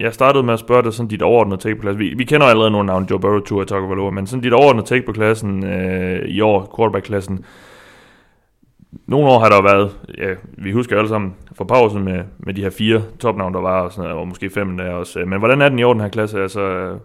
jeg 0.00 0.14
startede 0.14 0.44
med 0.44 0.54
at 0.54 0.60
spørge 0.60 0.82
dig 0.82 0.92
sådan 0.92 1.08
dit 1.08 1.22
overordnede 1.22 1.60
take 1.60 1.76
på 1.76 1.82
klassen. 1.82 1.98
Vi, 1.98 2.14
vi 2.16 2.24
kender 2.24 2.46
allerede 2.46 2.70
nogle 2.70 2.86
navne, 2.86 3.06
Joe 3.10 3.20
Burrow, 3.20 3.40
Tua 3.40 3.64
Tagovailoa, 3.64 4.10
men 4.10 4.26
sådan 4.26 4.42
dit 4.42 4.52
overordnede 4.52 4.86
take 4.86 5.06
på 5.06 5.12
klassen 5.12 5.64
øh, 5.64 6.28
i 6.28 6.40
år, 6.40 6.74
quarterback-klassen. 6.76 7.44
Nogle 9.06 9.28
år 9.28 9.38
har 9.38 9.48
der 9.48 9.56
jo 9.56 9.62
været, 9.62 9.98
ja, 10.18 10.34
vi 10.58 10.72
husker 10.72 10.96
alle 10.96 11.08
sammen 11.08 11.34
for 11.52 11.64
pausen 11.64 12.04
med, 12.04 12.24
med 12.38 12.54
de 12.54 12.62
her 12.62 12.70
fire 12.70 13.02
topnavne, 13.20 13.54
der 13.54 13.60
var, 13.60 13.80
og, 13.80 13.92
sådan 13.92 14.02
noget, 14.02 14.20
og 14.20 14.28
måske 14.28 14.50
fem 14.50 14.76
der 14.76 14.90
også. 14.90 15.20
Øh, 15.20 15.28
men 15.28 15.38
hvordan 15.38 15.62
er 15.62 15.68
den 15.68 15.78
i 15.78 15.82
år, 15.82 15.92
den 15.92 16.02
her 16.02 16.08
klasse? 16.08 16.42
Altså, 16.42 16.60
øh, 16.60 16.98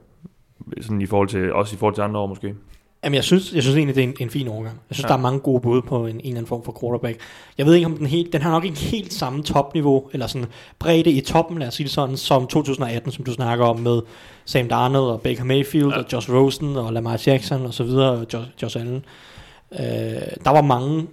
sådan 0.81 1.01
i 1.01 1.05
forhold 1.05 1.27
til, 1.27 1.53
også 1.53 1.76
i 1.76 1.80
forhold 1.80 1.95
til 1.95 2.01
andre 2.01 2.19
år 2.19 2.27
måske? 2.27 2.55
Jamen, 3.03 3.15
jeg 3.15 3.23
synes, 3.23 3.53
jeg 3.53 3.64
synes 3.64 3.78
egentlig, 3.78 3.95
det 3.95 4.03
er 4.03 4.07
en, 4.07 4.15
en 4.19 4.30
fin 4.30 4.48
overgang. 4.48 4.80
Jeg 4.90 4.95
synes, 4.95 5.03
Ja. 5.03 5.07
der 5.07 5.14
er 5.14 5.22
mange 5.22 5.40
gode 5.40 5.61
bud 5.61 5.82
på 5.82 6.06
en, 6.06 6.10
en 6.15 6.18
eller 6.19 6.30
anden 6.32 6.45
form 6.48 6.64
for 6.64 6.78
quarterback. 6.82 7.18
Jeg 7.57 7.65
ved 7.65 7.73
ikke, 7.73 7.86
om 7.86 7.98
den 7.98 8.06
helt, 8.07 8.34
den 8.34 8.41
har 8.41 8.52
nok 8.52 8.65
ikke 8.65 8.78
helt 8.80 9.14
samme 9.14 9.44
topniveau, 9.44 10.10
eller 10.14 10.28
sådan 10.28 10.48
bredde 10.80 11.11
i 11.11 11.22
toppen, 11.22 11.60
lad 11.60 11.68
os 11.68 11.73
sige 11.73 11.86
det 11.86 11.94
sådan, 11.94 12.18
som 12.18 12.48
2018, 12.48 13.11
som 13.11 13.26
du 13.26 13.34
snakker 13.34 13.65
om 13.65 13.80
med 13.80 14.02
Sam 14.45 14.68
Darnold 14.68 15.11
og 15.11 15.22
Baker 15.22 15.44
Mayfield 15.44 15.90
ja. 15.90 15.98
og 15.98 16.06
Josh 16.14 16.32
Rosen 16.34 16.76
og 16.78 16.94
Lamar 16.94 17.22
Jackson 17.28 17.65
og 17.65 17.73
så 17.73 17.84
videre, 17.84 18.11
og 18.11 18.26
Josh, 18.34 18.49
Josh 18.61 18.80
Allen. 18.80 19.06
Øh, 19.72 19.80
der 20.45 20.49
var 20.49 20.61
mange 20.61 21.07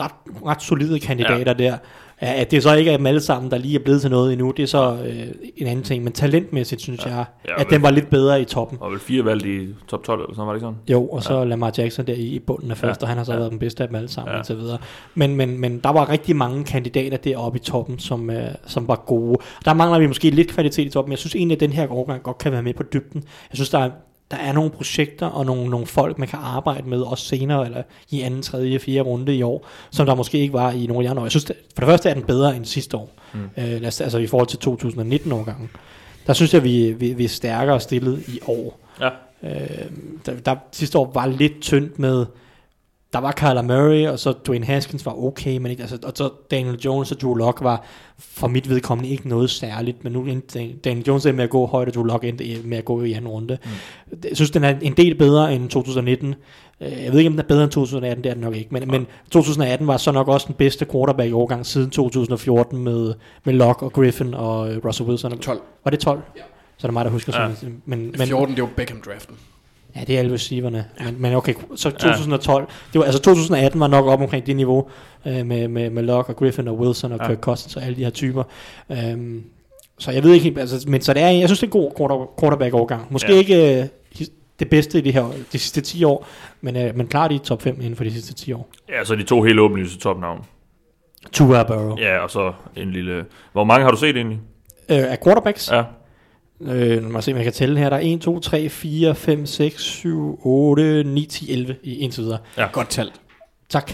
ret, 0.00 0.12
ret 0.46 0.62
solide 0.62 1.00
kandidater 1.00 1.54
ja. 1.58 1.64
der. 1.64 1.76
Ja, 2.22 2.40
at 2.40 2.50
det 2.50 2.62
så 2.62 2.74
ikke 2.74 2.90
er 2.90 2.96
dem 2.96 3.06
alle 3.06 3.20
sammen, 3.20 3.50
der 3.50 3.58
lige 3.58 3.74
er 3.78 3.82
blevet 3.84 4.00
til 4.00 4.10
noget 4.10 4.32
endnu, 4.32 4.50
det 4.50 4.62
er 4.62 4.66
så 4.66 4.96
øh, 5.06 5.26
en 5.56 5.66
anden 5.66 5.84
ting. 5.84 6.04
Men 6.04 6.12
talentmæssigt 6.12 6.80
synes 6.80 7.06
ja. 7.06 7.10
jeg, 7.16 7.24
Ja, 7.48 7.60
at 7.60 7.66
den 7.70 7.82
var 7.82 7.90
lidt 7.90 8.10
bedre 8.10 8.40
i 8.40 8.44
toppen. 8.44 8.78
Og 8.80 8.90
vel 8.90 9.00
fire 9.00 9.24
valgt 9.24 9.46
i 9.46 9.68
top 9.88 10.04
12, 10.04 10.20
eller 10.20 10.34
sådan 10.34 10.46
var 10.46 10.52
det 10.52 10.58
ikke 10.58 10.64
sådan? 10.64 10.78
Jo, 10.88 11.06
og 11.08 11.22
så 11.22 11.38
ja. 11.38 11.44
Lamar 11.44 11.72
Jackson 11.78 12.06
der 12.06 12.12
i, 12.14 12.22
i 12.22 12.38
bunden 12.38 12.70
af 12.70 12.76
første, 12.76 13.02
Ja. 13.02 13.04
og 13.04 13.08
han 13.08 13.16
har 13.18 13.24
så 13.24 13.32
Ja. 13.32 13.38
været 13.38 13.50
den 13.50 13.58
bedste 13.58 13.82
af 13.82 13.88
dem 13.88 13.96
alle 13.96 14.08
sammen, 14.08 14.32
ja. 14.32 14.38
og 14.38 14.46
så 14.46 14.54
videre. 14.54 14.78
Men, 15.14 15.36
men, 15.36 15.58
men 15.60 15.78
der 15.78 15.90
var 15.92 16.08
rigtig 16.10 16.36
mange 16.36 16.64
kandidater 16.64 17.16
deroppe 17.16 17.58
i 17.58 17.62
toppen, 17.62 17.98
som, 17.98 18.30
øh, 18.30 18.46
som 18.66 18.88
var 18.88 19.02
gode. 19.06 19.38
Der 19.64 19.74
mangler 19.74 19.98
vi 19.98 20.06
måske 20.06 20.30
lidt 20.30 20.48
kvalitet 20.48 20.86
i 20.86 20.90
toppen, 20.90 21.08
men 21.08 21.12
jeg 21.12 21.18
synes 21.18 21.34
egentlig, 21.34 21.56
at 21.56 21.60
den 21.60 21.72
her 21.72 21.92
årgang 21.92 22.22
godt 22.22 22.38
kan 22.38 22.52
være 22.52 22.62
med 22.62 22.74
på 22.74 22.82
dybden. 22.92 23.22
Jeg 23.50 23.54
synes, 23.56 23.70
der 23.70 23.78
er, 23.78 23.90
der 24.32 24.38
er 24.38 24.52
nogle 24.52 24.70
projekter 24.70 25.26
og 25.26 25.46
nogle, 25.46 25.70
nogle 25.70 25.86
folk, 25.86 26.18
man 26.18 26.28
kan 26.28 26.38
arbejde 26.42 26.88
med 26.88 27.00
også 27.00 27.24
senere, 27.24 27.66
eller 27.66 27.82
i 28.10 28.20
anden, 28.20 28.42
tredje, 28.42 28.78
fjerde 28.78 29.00
runde 29.00 29.36
i 29.36 29.42
år, 29.42 29.66
som 29.90 30.06
der 30.06 30.14
måske 30.14 30.38
ikke 30.38 30.52
var 30.52 30.70
i 30.70 30.86
nogle 30.86 30.94
af 31.02 31.02
de 31.04 31.10
andre 31.10 31.20
år. 31.20 31.24
Jeg 31.24 31.30
synes, 31.30 31.44
det- 31.44 31.56
for 31.74 31.80
det 31.80 31.88
første 31.88 32.08
er 32.08 32.14
den 32.14 32.22
bedre 32.22 32.56
end 32.56 32.64
sidste 32.64 32.96
år, 32.96 33.10
mm. 33.34 33.40
øh, 33.56 33.64
lad 33.80 33.86
os- 33.86 34.00
altså 34.00 34.18
i 34.18 34.26
forhold 34.26 34.48
til 34.48 34.58
2019-årgangen. 34.58 35.70
Der 36.26 36.32
synes 36.32 36.54
jeg, 36.54 36.64
vi, 36.64 36.92
vi, 36.92 37.12
vi 37.12 37.24
er 37.24 37.28
stærkere 37.28 37.80
stillet 37.80 38.28
i 38.28 38.38
år. 38.46 38.78
Ja. 39.00 39.08
Øh, 39.42 39.86
der, 40.26 40.32
der 40.46 40.56
sidste 40.72 40.98
år 40.98 41.10
var 41.14 41.26
lidt 41.26 41.60
tyndt 41.60 41.98
med, 41.98 42.26
der 43.12 43.18
var 43.18 43.32
Kyler 43.32 43.62
Murray, 43.62 44.08
og 44.08 44.18
så 44.18 44.32
Dwayne 44.32 44.66
Haskins 44.66 45.06
var 45.06 45.24
okay, 45.24 45.56
men 45.58 45.70
ikke, 45.70 45.82
altså, 45.82 45.98
og 46.04 46.12
så 46.14 46.30
Daniel 46.50 46.78
Jones 46.84 47.12
og 47.12 47.20
Drew 47.20 47.34
Lock 47.34 47.60
var 47.64 47.84
for 48.18 48.46
mit 48.48 48.68
vedkommende 48.68 49.10
ikke 49.10 49.28
noget 49.28 49.50
særligt, 49.50 50.04
men 50.04 50.12
nu 50.12 50.24
endte 50.26 50.58
Dan- 50.58 50.78
Daniel 50.84 51.06
Jones 51.06 51.26
endte 51.26 51.36
med 51.36 51.44
at 51.44 51.50
gå 51.50 51.66
højt, 51.66 51.88
og 51.88 51.94
Drew 51.94 52.04
Lock 52.04 52.24
endte 52.24 52.44
med 52.64 52.78
at 52.78 52.84
gå 52.84 53.02
i 53.02 53.12
anden 53.12 53.28
runde. 53.28 53.58
Mm. 53.64 54.18
Jeg 54.28 54.36
synes, 54.36 54.50
den 54.50 54.64
er 54.64 54.74
en 54.82 54.92
del 54.96 55.14
bedre 55.18 55.54
end 55.54 55.68
2019. 55.68 56.34
Øh, 56.80 56.92
Jeg 57.04 57.12
ved 57.12 57.18
ikke, 57.18 57.28
om 57.28 57.32
den 57.32 57.40
er 57.40 57.48
bedre 57.48 57.62
end 57.62 57.70
2018, 57.70 58.24
det 58.24 58.30
er 58.30 58.34
den 58.34 58.42
nok 58.42 58.56
ikke, 58.56 58.68
men, 58.70 58.88
men 58.90 59.06
2018 59.30 59.86
var 59.86 59.96
så 59.96 60.12
nok 60.12 60.28
også 60.28 60.46
den 60.46 60.54
bedste 60.54 60.84
quarterback 60.92 61.28
i 61.30 61.32
årgang 61.32 61.66
siden 61.66 61.90
2014 61.90 62.78
med, 62.84 63.14
med 63.44 63.54
Lock 63.54 63.82
og 63.82 63.92
Griffin 63.92 64.34
og 64.34 64.72
øh, 64.74 64.84
Russell 64.84 65.08
Wilson. 65.08 65.38
12. 65.38 65.60
Var 65.84 65.90
det 65.90 66.00
12? 66.00 66.20
Ja. 66.36 66.42
Så 66.76 66.86
er 66.86 66.88
det 66.88 66.92
mig, 66.92 67.04
der 67.04 67.10
husker 67.10 67.42
Ja. 67.42 67.54
sådan. 67.54 67.82
Men, 67.86 67.98
men, 68.18 68.26
14, 68.26 68.54
det 68.56 68.62
var 68.62 68.68
Beckham-draften. 68.76 69.34
Ja, 69.96 70.00
det 70.06 70.14
er 70.14 70.18
alle 70.18 70.32
receiverne. 70.34 70.84
Ja. 71.00 71.04
Men, 71.04 71.22
men 71.22 71.34
okay, 71.34 71.54
så 71.76 71.90
2012. 71.90 72.66
Det 72.92 72.98
var, 72.98 73.04
altså 73.04 73.20
2018 73.22 73.80
var 73.80 73.86
nok 73.86 74.06
op 74.06 74.20
omkring 74.20 74.46
det 74.46 74.56
niveau 74.56 74.88
øh, 75.26 75.46
med, 75.46 75.68
med, 75.68 75.90
med 75.90 76.02
Locke 76.02 76.30
og 76.32 76.36
Griffin 76.36 76.68
og 76.68 76.78
Wilson 76.78 77.12
og 77.12 77.18
Ja. 77.22 77.26
Kirk 77.26 77.38
Cousins 77.40 77.76
og 77.76 77.82
alle 77.82 77.96
de 77.96 78.04
her 78.04 78.10
typer. 78.10 78.42
Øhm, 78.90 79.42
så 79.98 80.10
jeg 80.10 80.24
ved 80.24 80.32
ikke 80.32 80.44
helt, 80.44 80.58
altså, 80.58 80.84
men 80.88 81.00
så 81.00 81.14
det 81.14 81.22
er, 81.22 81.28
jeg 81.28 81.48
synes 81.48 81.60
det 81.60 81.66
er 81.66 81.68
en 81.68 81.82
god 81.82 81.92
quarter, 81.98 82.30
quarterback 82.40 82.74
overgang. 82.74 83.06
Måske 83.10 83.28
Ja. 83.28 83.34
ja. 83.34 83.38
ikke 83.38 83.80
øh, 83.80 83.86
det 84.58 84.70
bedste 84.70 84.98
i 84.98 85.00
det 85.00 85.12
her, 85.12 85.22
de 85.52 85.58
sidste 85.58 85.80
10 85.80 86.04
år, 86.04 86.26
men, 86.60 86.76
øh, 86.76 86.96
men 86.96 87.06
klart 87.06 87.32
i 87.32 87.38
top 87.38 87.62
5 87.62 87.76
inden 87.80 87.96
for 87.96 88.04
de 88.04 88.12
sidste 88.12 88.34
10 88.34 88.52
år. 88.52 88.68
Ja, 88.88 89.04
så 89.04 89.14
de 89.14 89.22
to 89.22 89.42
helt 89.42 89.60
åbenlyse 89.60 89.98
topnavn. 89.98 90.44
Tua 91.32 91.62
Burrow. 91.62 91.96
Ja. 91.98 92.14
Ja, 92.14 92.18
og 92.18 92.30
så 92.30 92.52
en 92.76 92.90
lille... 92.92 93.24
Hvor 93.52 93.64
mange 93.64 93.84
har 93.84 93.90
du 93.90 93.96
set 93.96 94.16
egentlig? 94.16 94.40
Øh, 94.88 94.98
af 95.12 95.18
quarterbacks, 95.24 95.70
Ja. 95.72 95.82
Øh, 96.66 96.70
lad 96.70 97.00
mig 97.00 97.22
se, 97.22 97.30
om 97.32 97.36
jeg 97.36 97.44
kan 97.44 97.52
tælle 97.52 97.78
her. 97.78 97.88
Der 97.90 97.96
er 97.96 98.00
1, 98.02 98.20
2, 98.20 98.40
3, 98.40 98.68
4, 98.68 99.14
5, 99.14 99.46
6, 99.46 99.82
7, 99.82 100.40
8, 100.42 101.04
9, 101.04 101.26
10, 101.26 101.52
11 101.52 101.76
i 101.82 101.98
indtil 101.98 102.22
videre. 102.22 102.38
Godt 102.72 102.88
talt. 102.90 103.12
Tak. 103.68 103.92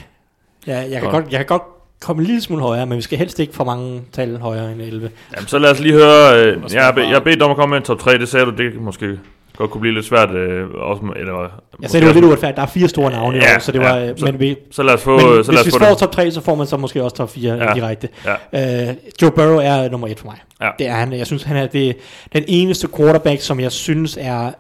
Ja, 0.67 0.79
jeg, 0.79 0.91
kan 0.91 1.01
Godt. 1.01 1.13
godt, 1.13 1.33
jeg 1.33 1.39
kan 1.39 1.47
godt 1.47 1.63
komme 2.01 2.21
en 2.21 2.27
lille 2.27 2.41
smule 2.41 2.63
højere, 2.63 2.87
men 2.87 2.97
vi 2.97 3.03
skal 3.03 3.19
helst 3.19 3.39
ikke 3.39 3.55
for 3.55 3.65
mange 3.65 4.03
tal 4.13 4.37
højere 4.39 4.73
end 4.73 4.83
11. 4.83 5.11
Jamen, 5.37 5.49
så 5.49 5.59
lad 5.59 5.71
os 5.71 5.81
lige 5.81 5.95
høre... 5.95 6.47
Øh, 6.47 6.63
jeg, 6.75 6.95
jeg 6.97 7.09
har 7.09 7.21
bedt 7.21 7.39
dig 7.39 7.45
om 7.45 7.51
at 7.51 7.57
komme 7.57 7.71
med 7.71 7.79
en 7.79 7.85
top 7.85 7.99
3, 7.99 8.19
det 8.19 8.29
sagde 8.29 8.47
du, 8.47 8.51
det 8.51 8.75
måske 8.81 9.19
godt 9.59 9.71
kunne 9.71 9.81
blive 9.81 9.95
lidt 9.95 10.07
svært. 10.07 10.31
Øh, 10.31 10.69
også, 10.75 11.03
eller, 11.17 11.49
Jeg 11.83 11.91
sagde, 11.91 12.07
det 12.07 12.15
var 12.15 12.21
lidt 12.21 12.25
uretfærdigt. 12.25 12.57
Der 12.57 12.63
er 12.63 12.67
fire 12.67 12.89
store 12.89 13.11
navne 13.11 13.37
Ja, 13.39 13.55
år, 13.55 13.59
så 13.59 13.73
det 13.73 13.79
ja, 13.81 14.07
var... 14.07 14.15
så- 14.17 14.25
men 14.25 14.41
vi, 14.41 14.57
Så 14.71 14.83
lad 14.83 14.95
os 14.95 15.03
få, 15.03 15.11
men 15.11 15.21
så 15.21 15.27
lad 15.27 15.45
hvis 15.45 15.59
os 15.59 15.67
vi 15.67 15.71
få 15.71 15.79
får 15.79 15.95
top 15.95 16.13
3, 16.13 16.31
så 16.31 16.41
får 16.41 16.55
man 16.55 16.67
så 16.67 16.77
måske 16.77 17.03
også 17.05 17.17
top 17.17 17.31
4 17.31 17.55
Ja. 17.55 17.75
direkte. 17.75 18.09
Ja. 18.53 18.91
Uh, 18.91 18.97
Joe 19.23 19.31
Burrow 19.31 19.57
er 19.59 19.89
nummer 19.91 20.09
et 20.09 20.19
for 20.19 20.27
mig. 20.27 20.39
Ja. 20.61 20.71
Det 20.79 20.87
er 20.87 20.93
han. 20.95 21.13
Jeg 21.13 21.27
synes, 21.27 21.43
han 21.43 21.57
er 21.57 21.67
det, 21.67 21.97
den 22.33 22.45
eneste 22.49 22.89
quarterback, 22.97 23.41
som 23.41 23.61
jeg 23.61 23.73
synes 23.73 24.19
er 24.21 24.51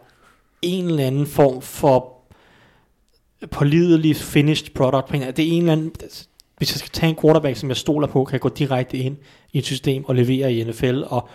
en 0.62 0.84
eller 0.86 1.06
anden 1.06 1.26
form 1.26 1.62
for 1.62 2.12
pålidelig 3.50 4.16
finished 4.16 4.66
product. 4.74 5.12
Det 5.12 5.22
er 5.22 5.32
en 5.52 5.58
eller 5.62 5.72
anden... 5.72 5.92
Hvis 6.58 6.72
jeg 6.72 6.78
skal 6.78 6.90
tage 6.90 7.10
en 7.10 7.16
quarterback, 7.22 7.56
som 7.56 7.68
jeg 7.68 7.76
stoler 7.76 8.06
på, 8.06 8.24
kan 8.24 8.40
gå 8.40 8.48
direkte 8.48 8.96
ind 8.96 9.16
i 9.52 9.58
et 9.58 9.64
system 9.66 10.04
og 10.04 10.14
levere 10.14 10.52
i 10.52 10.64
NFL, 10.64 11.02
og 11.06 11.28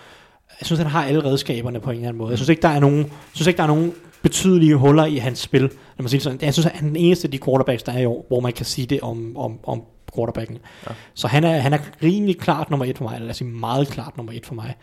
jeg 0.60 0.66
synes, 0.66 0.80
han 0.80 0.88
har 0.92 1.06
alle 1.06 1.24
redskaberne 1.24 1.80
på 1.80 1.90
en 1.90 1.96
eller 1.96 2.08
anden 2.08 2.18
måde. 2.18 2.30
Jeg 2.30 2.38
synes 2.38 2.50
ikke, 2.50 2.62
der 2.62 2.68
er 2.68 2.80
nogen, 2.80 2.98
jeg 2.98 3.10
synes 3.34 3.48
ikke, 3.48 3.58
der 3.58 3.64
er 3.64 3.68
nogen 3.68 3.94
betydelige 4.22 4.76
huller 4.76 5.06
i 5.06 5.18
hans 5.18 5.40
spil. 5.40 5.62
Lad 5.62 5.70
mig 6.00 6.10
sige 6.10 6.22
sådan. 6.22 6.40
Jeg 6.42 6.54
synes, 6.54 6.66
han 6.66 6.86
er 6.86 6.90
den 6.90 6.96
eneste 6.96 7.28
af 7.28 7.32
de 7.32 7.40
quarterbacks, 7.40 7.84
der 7.84 7.92
er 7.92 8.00
i 8.00 8.06
år, 8.06 8.26
hvor 8.28 8.40
man 8.40 8.54
kan 8.54 8.66
sige 8.66 8.88
det 8.88 9.02
om, 9.02 9.38
om, 9.38 9.60
om 9.64 9.82
quarterbacken. 10.16 10.58
Ja. 10.88 10.94
Så 11.14 11.28
han 11.28 11.44
er, 11.44 11.58
han 11.58 11.74
er 11.74 11.78
rimelig 12.04 12.38
klart 12.38 12.70
nummer 12.70 12.86
et 12.86 12.98
for 12.98 13.04
mig, 13.04 13.14
eller 13.14 13.26
lad 13.26 13.32
os 13.32 13.38
sige 13.38 13.48
meget 13.48 13.88
klart 13.88 14.18
nummer 14.18 14.34
et 14.34 14.46
for 14.46 14.56
mig. 14.56 14.76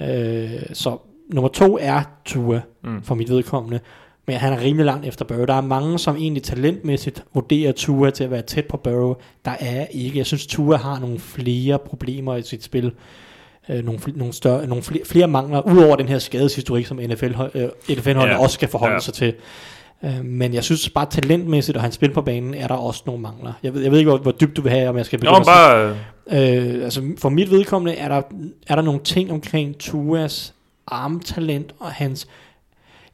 Øh, 0.00 0.62
så 0.72 0.98
nummer 1.32 1.48
to 1.48 1.78
er 1.80 2.02
Tua, 2.24 2.60
mm. 2.84 3.02
for 3.02 3.14
mit 3.14 3.28
vedkommende. 3.28 3.80
Men 4.26 4.36
han 4.36 4.52
er 4.52 4.60
rimelig 4.60 4.86
langt 4.86 5.06
efter 5.06 5.24
Burrow. 5.24 5.44
Der 5.44 5.54
er 5.54 5.60
mange, 5.60 5.98
som 5.98 6.16
egentlig 6.16 6.42
talentmæssigt 6.42 7.24
vurderer 7.34 7.72
Tua 7.72 8.10
til 8.10 8.24
at 8.24 8.30
være 8.30 8.42
tæt 8.42 8.66
på 8.66 8.76
Burrow. 8.76 9.14
Der 9.44 9.54
er 9.60 9.86
ikke. 9.86 10.18
Jeg 10.18 10.26
synes, 10.26 10.46
Tua 10.46 10.76
har 10.76 10.98
nogle 10.98 11.18
flere 11.18 11.78
problemer 11.78 12.36
i 12.36 12.42
sit 12.42 12.64
spil. 12.64 12.92
Øh, 13.70 13.84
nogle, 13.84 14.00
nogle, 14.14 14.32
større, 14.32 14.66
nogle 14.66 14.82
flere, 14.82 15.04
flere 15.04 15.26
mangler, 15.28 15.60
udover 15.72 15.96
den 15.96 16.08
her 16.08 16.18
skadeshistorik, 16.18 16.86
som 16.86 16.96
NFL, 16.96 17.32
øh, 17.54 17.68
NFL-holdet 17.90 18.32
Ja. 18.34 18.38
også 18.42 18.54
skal 18.54 18.68
forholde 18.68 18.94
Ja. 18.94 19.00
sig 19.00 19.14
til. 19.14 19.34
Øh, 20.04 20.24
men 20.24 20.54
jeg 20.54 20.64
synes 20.64 20.88
bare 20.88 21.06
talentmæssigt 21.10 21.76
og 21.76 21.82
hans 21.82 21.94
spil 21.94 22.10
på 22.12 22.22
banen, 22.22 22.54
er 22.54 22.66
der 22.68 22.74
også 22.74 23.02
nogle 23.06 23.22
mangler. 23.22 23.52
Jeg 23.62 23.74
ved, 23.74 23.82
jeg 23.82 23.90
ved 23.90 23.98
ikke, 23.98 24.10
hvor, 24.10 24.18
hvor 24.18 24.32
dybt 24.32 24.56
du 24.56 24.62
vil 24.62 24.72
have, 24.72 24.88
om 24.88 24.96
jeg 24.96 25.06
skal 25.06 25.16
Nå, 25.18 25.20
begynde 25.20 25.40
at 25.40 25.46
bare... 25.46 25.88
Øh, 25.88 25.96
Øh, 26.32 26.84
altså 26.84 27.02
for 27.18 27.28
mit 27.28 27.50
vedkommende 27.50 27.98
er 27.98 28.08
der, 28.08 28.22
er 28.66 28.74
der 28.74 28.82
nogle 28.82 29.00
ting 29.04 29.32
omkring 29.32 29.78
Tuas 29.78 30.54
armtalent 30.86 31.74
og 31.80 31.86
hans... 31.90 32.26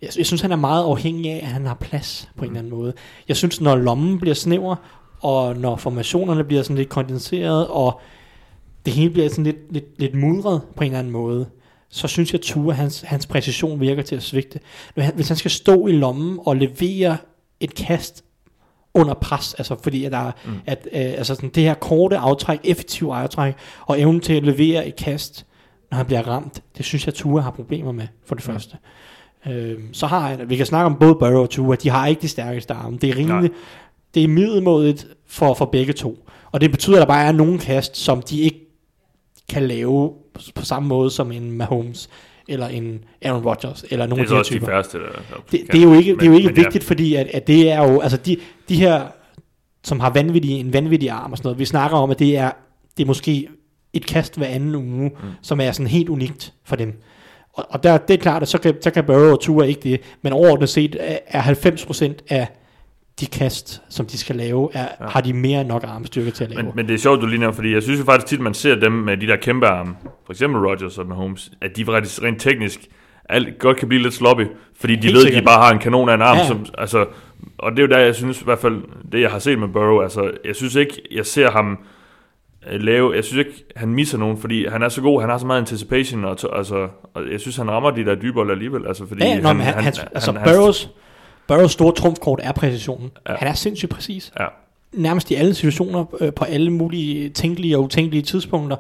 Jeg, 0.03 0.11
jeg 0.19 0.27
synes, 0.27 0.41
han 0.43 0.53
er 0.53 0.57
meget 0.57 0.85
afhængig 0.85 1.31
af, 1.33 1.37
at 1.37 1.47
han 1.49 1.67
har 1.67 1.75
plads 1.75 2.29
på 2.37 2.45
en 2.45 2.51
eller 2.51 2.59
anden 2.59 2.73
måde. 2.79 2.93
Jeg 3.29 3.37
synes, 3.37 3.61
når 3.61 3.77
lommen 3.77 4.21
bliver 4.21 4.35
snæver, 4.35 4.77
og 5.21 5.57
når 5.57 5.77
formationerne 5.77 6.45
bliver 6.45 6.63
sådan 6.63 6.77
lidt 6.77 6.89
kondenseret, 6.89 7.67
og 7.67 8.01
det 8.87 8.95
hele 8.95 9.11
bliver 9.11 9.29
sådan 9.29 9.45
lidt, 9.45 9.73
lidt, 9.73 9.85
lidt 9.99 10.15
mudret 10.15 10.63
på 10.77 10.85
en 10.85 10.87
eller 10.87 10.99
anden 10.99 11.13
måde, 11.13 11.47
så 11.89 12.09
synes 12.09 12.33
jeg, 12.33 12.39
at 12.39 12.45
Tua, 12.45 12.75
hans, 12.75 13.01
hans 13.01 13.27
præcision 13.27 13.81
virker 13.81 14.03
til 14.03 14.17
at 14.17 14.23
svigte. 14.23 14.61
Hvis 15.15 15.29
han 15.29 15.37
skal 15.37 15.51
stå 15.51 15.87
i 15.87 15.93
lommen 15.93 16.39
og 16.47 16.57
levere 16.57 17.17
et 17.61 17.75
kast 17.75 18.25
under 18.95 19.15
pres, 19.15 19.55
altså 19.55 19.77
fordi 19.83 20.05
at 20.05 20.13
der 20.13 20.19
er, 20.19 20.33
mm. 20.47 20.53
at, 20.67 20.89
øh, 20.93 21.01
altså 21.01 21.35
sådan 21.35 21.51
det 21.51 21.63
her 21.63 21.75
korte 21.75 22.17
aftræk, 22.17 22.61
effektive 22.65 23.15
aftræk, 23.15 23.55
og 23.87 24.01
evnen 24.01 24.21
til 24.21 24.33
at 24.33 24.43
levere 24.43 24.87
et 24.87 24.97
kast, 24.97 25.47
når 25.91 25.97
han 25.97 26.07
bliver 26.07 26.29
ramt, 26.29 26.63
det 26.77 26.85
synes 26.85 27.07
jeg, 27.07 27.15
Tua 27.15 27.41
har 27.41 27.51
problemer 27.51 27.93
med, 27.93 28.07
for 28.27 28.35
det 28.35 28.47
Mm. 28.49 28.53
første. 28.53 28.77
Øh, 29.47 29.79
så 29.93 30.07
har 30.07 30.21
han, 30.21 30.51
vi 30.51 30.57
kan 30.57 30.67
snakke 30.67 30.87
om 30.87 30.97
både 31.01 31.15
Burrow 31.15 31.43
og 31.43 31.51
Tua, 31.51 31.77
de 31.77 31.91
har 31.91 32.07
ikke 32.07 32.23
de 32.23 32.29
stærkeste 32.29 32.75
arme. 32.75 32.99
Det 32.99 33.11
er 33.11 33.17
rimelig, 33.17 33.51
det 34.15 34.25
er 34.25 34.29
middelmådigt 34.29 35.07
for, 35.27 35.55
for 35.55 35.65
begge 35.65 35.93
to. 35.93 36.29
Og 36.53 36.61
det 36.61 36.71
betyder, 36.71 36.97
at 36.97 37.01
der 37.01 37.07
bare 37.07 37.25
er 37.25 37.33
nogle 37.33 37.59
kast, 37.59 37.97
som 37.97 38.23
de 38.23 38.41
ikke 38.41 38.66
kan 39.49 39.63
lave 39.69 40.13
på, 40.55 40.65
samme 40.65 40.89
måde 40.89 41.11
som 41.11 41.33
en 41.33 41.53
Mahomes, 41.53 42.09
eller 42.49 42.69
en 42.69 43.05
Aaron 43.23 43.45
Rodgers, 43.45 43.85
eller 43.91 44.07
nogle 44.07 44.23
af 44.23 44.29
de 44.29 44.33
her 44.33 44.39
også 44.39 44.55
de 44.55 44.59
typer. 44.59 44.67
færreste, 44.67 44.99
der... 44.99 45.05
Det, 45.51 45.61
det, 45.73 45.79
er 45.79 45.83
jo 45.83 45.95
ikke, 45.95 46.15
det 46.15 46.23
er 46.23 46.27
jo 46.27 46.31
Men- 46.33 46.37
ikke 46.41 46.49
men 46.49 46.57
ja. 46.57 46.63
vigtigt, 46.63 46.85
fordi 46.85 47.15
at, 47.15 47.27
at 47.27 47.47
det 47.47 47.71
er 47.71 47.91
jo, 47.91 48.01
altså 48.01 48.17
de, 48.17 48.37
de 48.69 48.77
her, 48.77 49.03
som 49.85 50.01
har 50.01 50.11
vanvittige, 50.11 50.61
en 50.61 50.73
vanvittig 50.73 51.11
arm 51.11 51.33
og 51.33 51.39
sådan 51.39 51.47
noget, 51.47 51.59
vi 51.59 51.65
snakker 51.65 51.97
om, 51.97 52.11
at 52.11 52.19
det 52.19 52.37
er, 52.37 52.51
det 52.97 53.03
er 53.03 53.07
måske 53.07 53.49
et 53.93 54.07
kast 54.07 54.37
hver 54.37 54.47
anden 54.47 54.75
uge, 54.75 55.09
mm. 55.09 55.29
som 55.43 55.61
er 55.61 55.73
sådan 55.73 55.87
helt 55.87 56.09
unikt 56.09 56.53
for 56.65 56.77
dem. 56.77 57.03
Og, 57.53 57.67
og 57.71 57.83
der, 57.83 57.99
det 57.99 58.15
er 58.15 58.19
klart, 58.19 58.43
at 58.43 58.49
så 58.49 58.59
kan, 58.59 58.75
så 58.81 58.91
kan 58.91 59.05
Burrow 59.05 59.33
og 59.33 59.41
Tua 59.41 59.65
ikke 59.65 59.81
det, 59.81 60.01
men 60.23 60.33
overordnet 60.33 60.69
set 60.69 60.97
er 61.27 61.43
90% 61.43 62.13
af 62.29 62.49
de 63.21 63.27
kast, 63.27 63.83
som 63.89 64.07
de 64.07 64.19
skal 64.19 64.37
lave, 64.37 64.71
er, 64.75 64.89
ja. 65.01 65.07
har 65.09 65.21
de 65.21 65.33
mere 65.33 65.61
end 65.61 65.69
nok 65.69 65.85
armstyrke 65.89 66.31
til 66.31 66.45
at 66.45 66.51
lave. 66.51 66.63
Men, 66.63 66.73
men 66.75 66.87
det 66.89 66.95
er 66.95 66.99
sjovt, 66.99 67.21
du 67.21 67.27
lige 67.27 67.39
nævner, 67.39 67.55
fordi 67.55 67.73
jeg 67.75 67.83
synes 67.83 68.01
jo 68.01 68.05
faktisk 68.05 68.27
tit, 68.27 68.41
man 68.41 68.55
ser 68.55 68.75
dem 68.75 68.93
med 68.93 69.17
de 69.17 69.27
der 69.27 69.37
kæmpe 69.37 69.67
arme, 69.67 69.97
for 70.27 70.33
eksempel 70.33 70.61
Rodgers 70.61 70.99
og 70.99 71.07
Mahomes, 71.07 71.51
at 71.61 71.77
de 71.77 71.85
rent, 71.89 72.21
rent 72.23 72.41
teknisk 72.41 72.81
alt, 73.29 73.59
godt 73.59 73.77
kan 73.77 73.89
blive 73.89 74.03
lidt 74.03 74.15
sloppy, 74.15 74.47
fordi 74.81 74.97
de 74.97 75.01
Helt 75.03 75.15
ved, 75.15 75.21
at 75.21 75.23
sikkert. 75.23 75.43
de 75.43 75.45
bare 75.45 75.63
har 75.63 75.73
en 75.73 75.79
kanon 75.79 76.09
af 76.09 76.15
en 76.15 76.23
arm. 76.23 76.37
Ja. 76.37 76.47
Som, 76.47 76.67
altså, 76.79 77.07
og 77.59 77.71
det 77.71 77.79
er 77.79 77.83
jo 77.83 77.89
der, 77.89 77.99
jeg 77.99 78.15
synes 78.15 78.41
i 78.41 78.45
hvert 78.45 78.59
fald, 78.59 78.83
det 79.13 79.21
jeg 79.21 79.31
har 79.31 79.39
set 79.39 79.59
med 79.59 79.69
Burrow, 79.69 80.01
altså, 80.01 80.31
jeg 80.45 80.57
synes 80.57 80.75
ikke, 80.75 81.03
jeg 81.11 81.27
ser 81.27 81.51
ham 81.51 81.79
øh, 82.73 82.81
lave, 82.81 83.15
jeg 83.15 83.25
synes 83.25 83.47
ikke, 83.47 83.65
han 83.77 83.89
misser 83.89 84.19
nogen, 84.19 84.39
fordi 84.39 84.67
han 84.67 84.83
er 84.83 84.89
så 84.89 85.01
god, 85.01 85.21
han 85.21 85.31
har 85.31 85.39
så 85.39 85.47
meget 85.47 85.61
anticipation, 85.61 86.25
og, 86.25 86.39
to, 86.39 86.49
altså, 86.53 86.89
og 87.15 87.23
jeg 87.33 87.41
synes, 87.41 87.57
han 87.57 87.71
rammer 87.71 87.91
de 87.91 88.05
der 88.05 88.15
dybe 88.15 88.51
alligevel, 88.51 88.87
altså, 88.87 89.07
fordi 89.09 89.25
Ja, 89.25 89.29
ja, 89.29 89.41
nå, 89.41 89.49
han, 89.49 89.61
han, 89.61 89.75
han, 89.75 89.95
altså 90.15 90.33
han, 90.33 90.43
Burrows, 90.45 90.91
Burrows 91.49 91.73
store 91.73 91.93
trumfkort 91.93 92.41
er 92.43 92.53
præcisionen. 92.53 93.11
Ja. 93.27 93.33
Ja. 93.33 93.39
Han 93.39 93.49
er 93.49 93.55
sindssygt 93.55 93.91
præcis. 93.91 94.33
Ja. 94.41 94.47
Nærmest 94.93 95.31
i 95.31 95.35
alle 95.35 95.55
situationer, 95.55 96.05
øh, 96.21 96.33
på 96.33 96.45
alle 96.45 96.71
mulige 96.71 97.29
tænkelige 97.29 97.77
og 97.77 97.83
utænkelige 97.83 98.23
tidspunkter. 98.23 98.77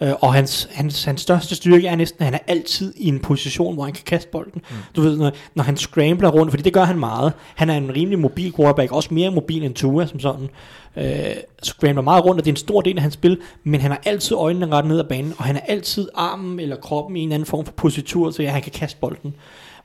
Øh, 0.00 0.12
og 0.20 0.34
hans, 0.34 0.68
hans, 0.72 1.04
hans 1.04 1.20
største 1.20 1.54
styrke 1.54 1.86
er 1.86 1.96
næsten, 1.96 2.20
at 2.20 2.24
han 2.24 2.34
er 2.34 2.52
altid 2.52 2.94
i 2.96 3.08
en 3.08 3.20
position, 3.20 3.74
hvor 3.74 3.84
han 3.84 3.92
kan 3.92 4.04
kaste 4.06 4.30
bolden. 4.30 4.62
Mm. 4.70 4.76
Du 4.96 5.00
ved, 5.00 5.16
når, 5.16 5.32
når 5.54 5.62
han 5.62 5.76
scrambler 5.76 6.28
rundt, 6.28 6.52
fordi 6.52 6.62
det 6.62 6.72
gør 6.72 6.84
han 6.84 6.98
meget. 6.98 7.32
Han 7.54 7.70
er 7.70 7.76
en 7.76 7.96
rimelig 7.96 8.18
mobil 8.18 8.54
quarterback, 8.56 8.92
også 8.92 9.14
mere 9.14 9.30
mobil 9.30 9.64
end 9.64 9.74
Tua 9.74 10.06
som 10.06 10.20
sådan. 10.20 10.48
Øh, 10.96 11.36
scrambler 11.62 12.02
meget 12.02 12.24
rundt, 12.24 12.40
og 12.40 12.44
det 12.44 12.50
er 12.50 12.52
en 12.52 12.56
stor 12.56 12.80
del 12.80 12.96
af 12.96 13.02
hans 13.02 13.14
spil, 13.14 13.40
men 13.64 13.80
han 13.80 13.90
har 13.90 14.00
altid 14.04 14.36
øjnene 14.36 14.66
ret 14.66 14.86
ned 14.86 14.98
ad 14.98 15.04
banen, 15.04 15.34
og 15.38 15.44
han 15.44 15.54
har 15.54 15.62
altid 15.68 16.08
armen 16.14 16.60
eller 16.60 16.76
kroppen 16.76 17.16
i 17.16 17.20
en 17.20 17.32
anden 17.32 17.46
form 17.46 17.64
for 17.64 17.72
positur, 17.72 18.30
så 18.30 18.46
han 18.46 18.62
kan 18.62 18.72
kaste 18.72 19.00
bolden. 19.00 19.34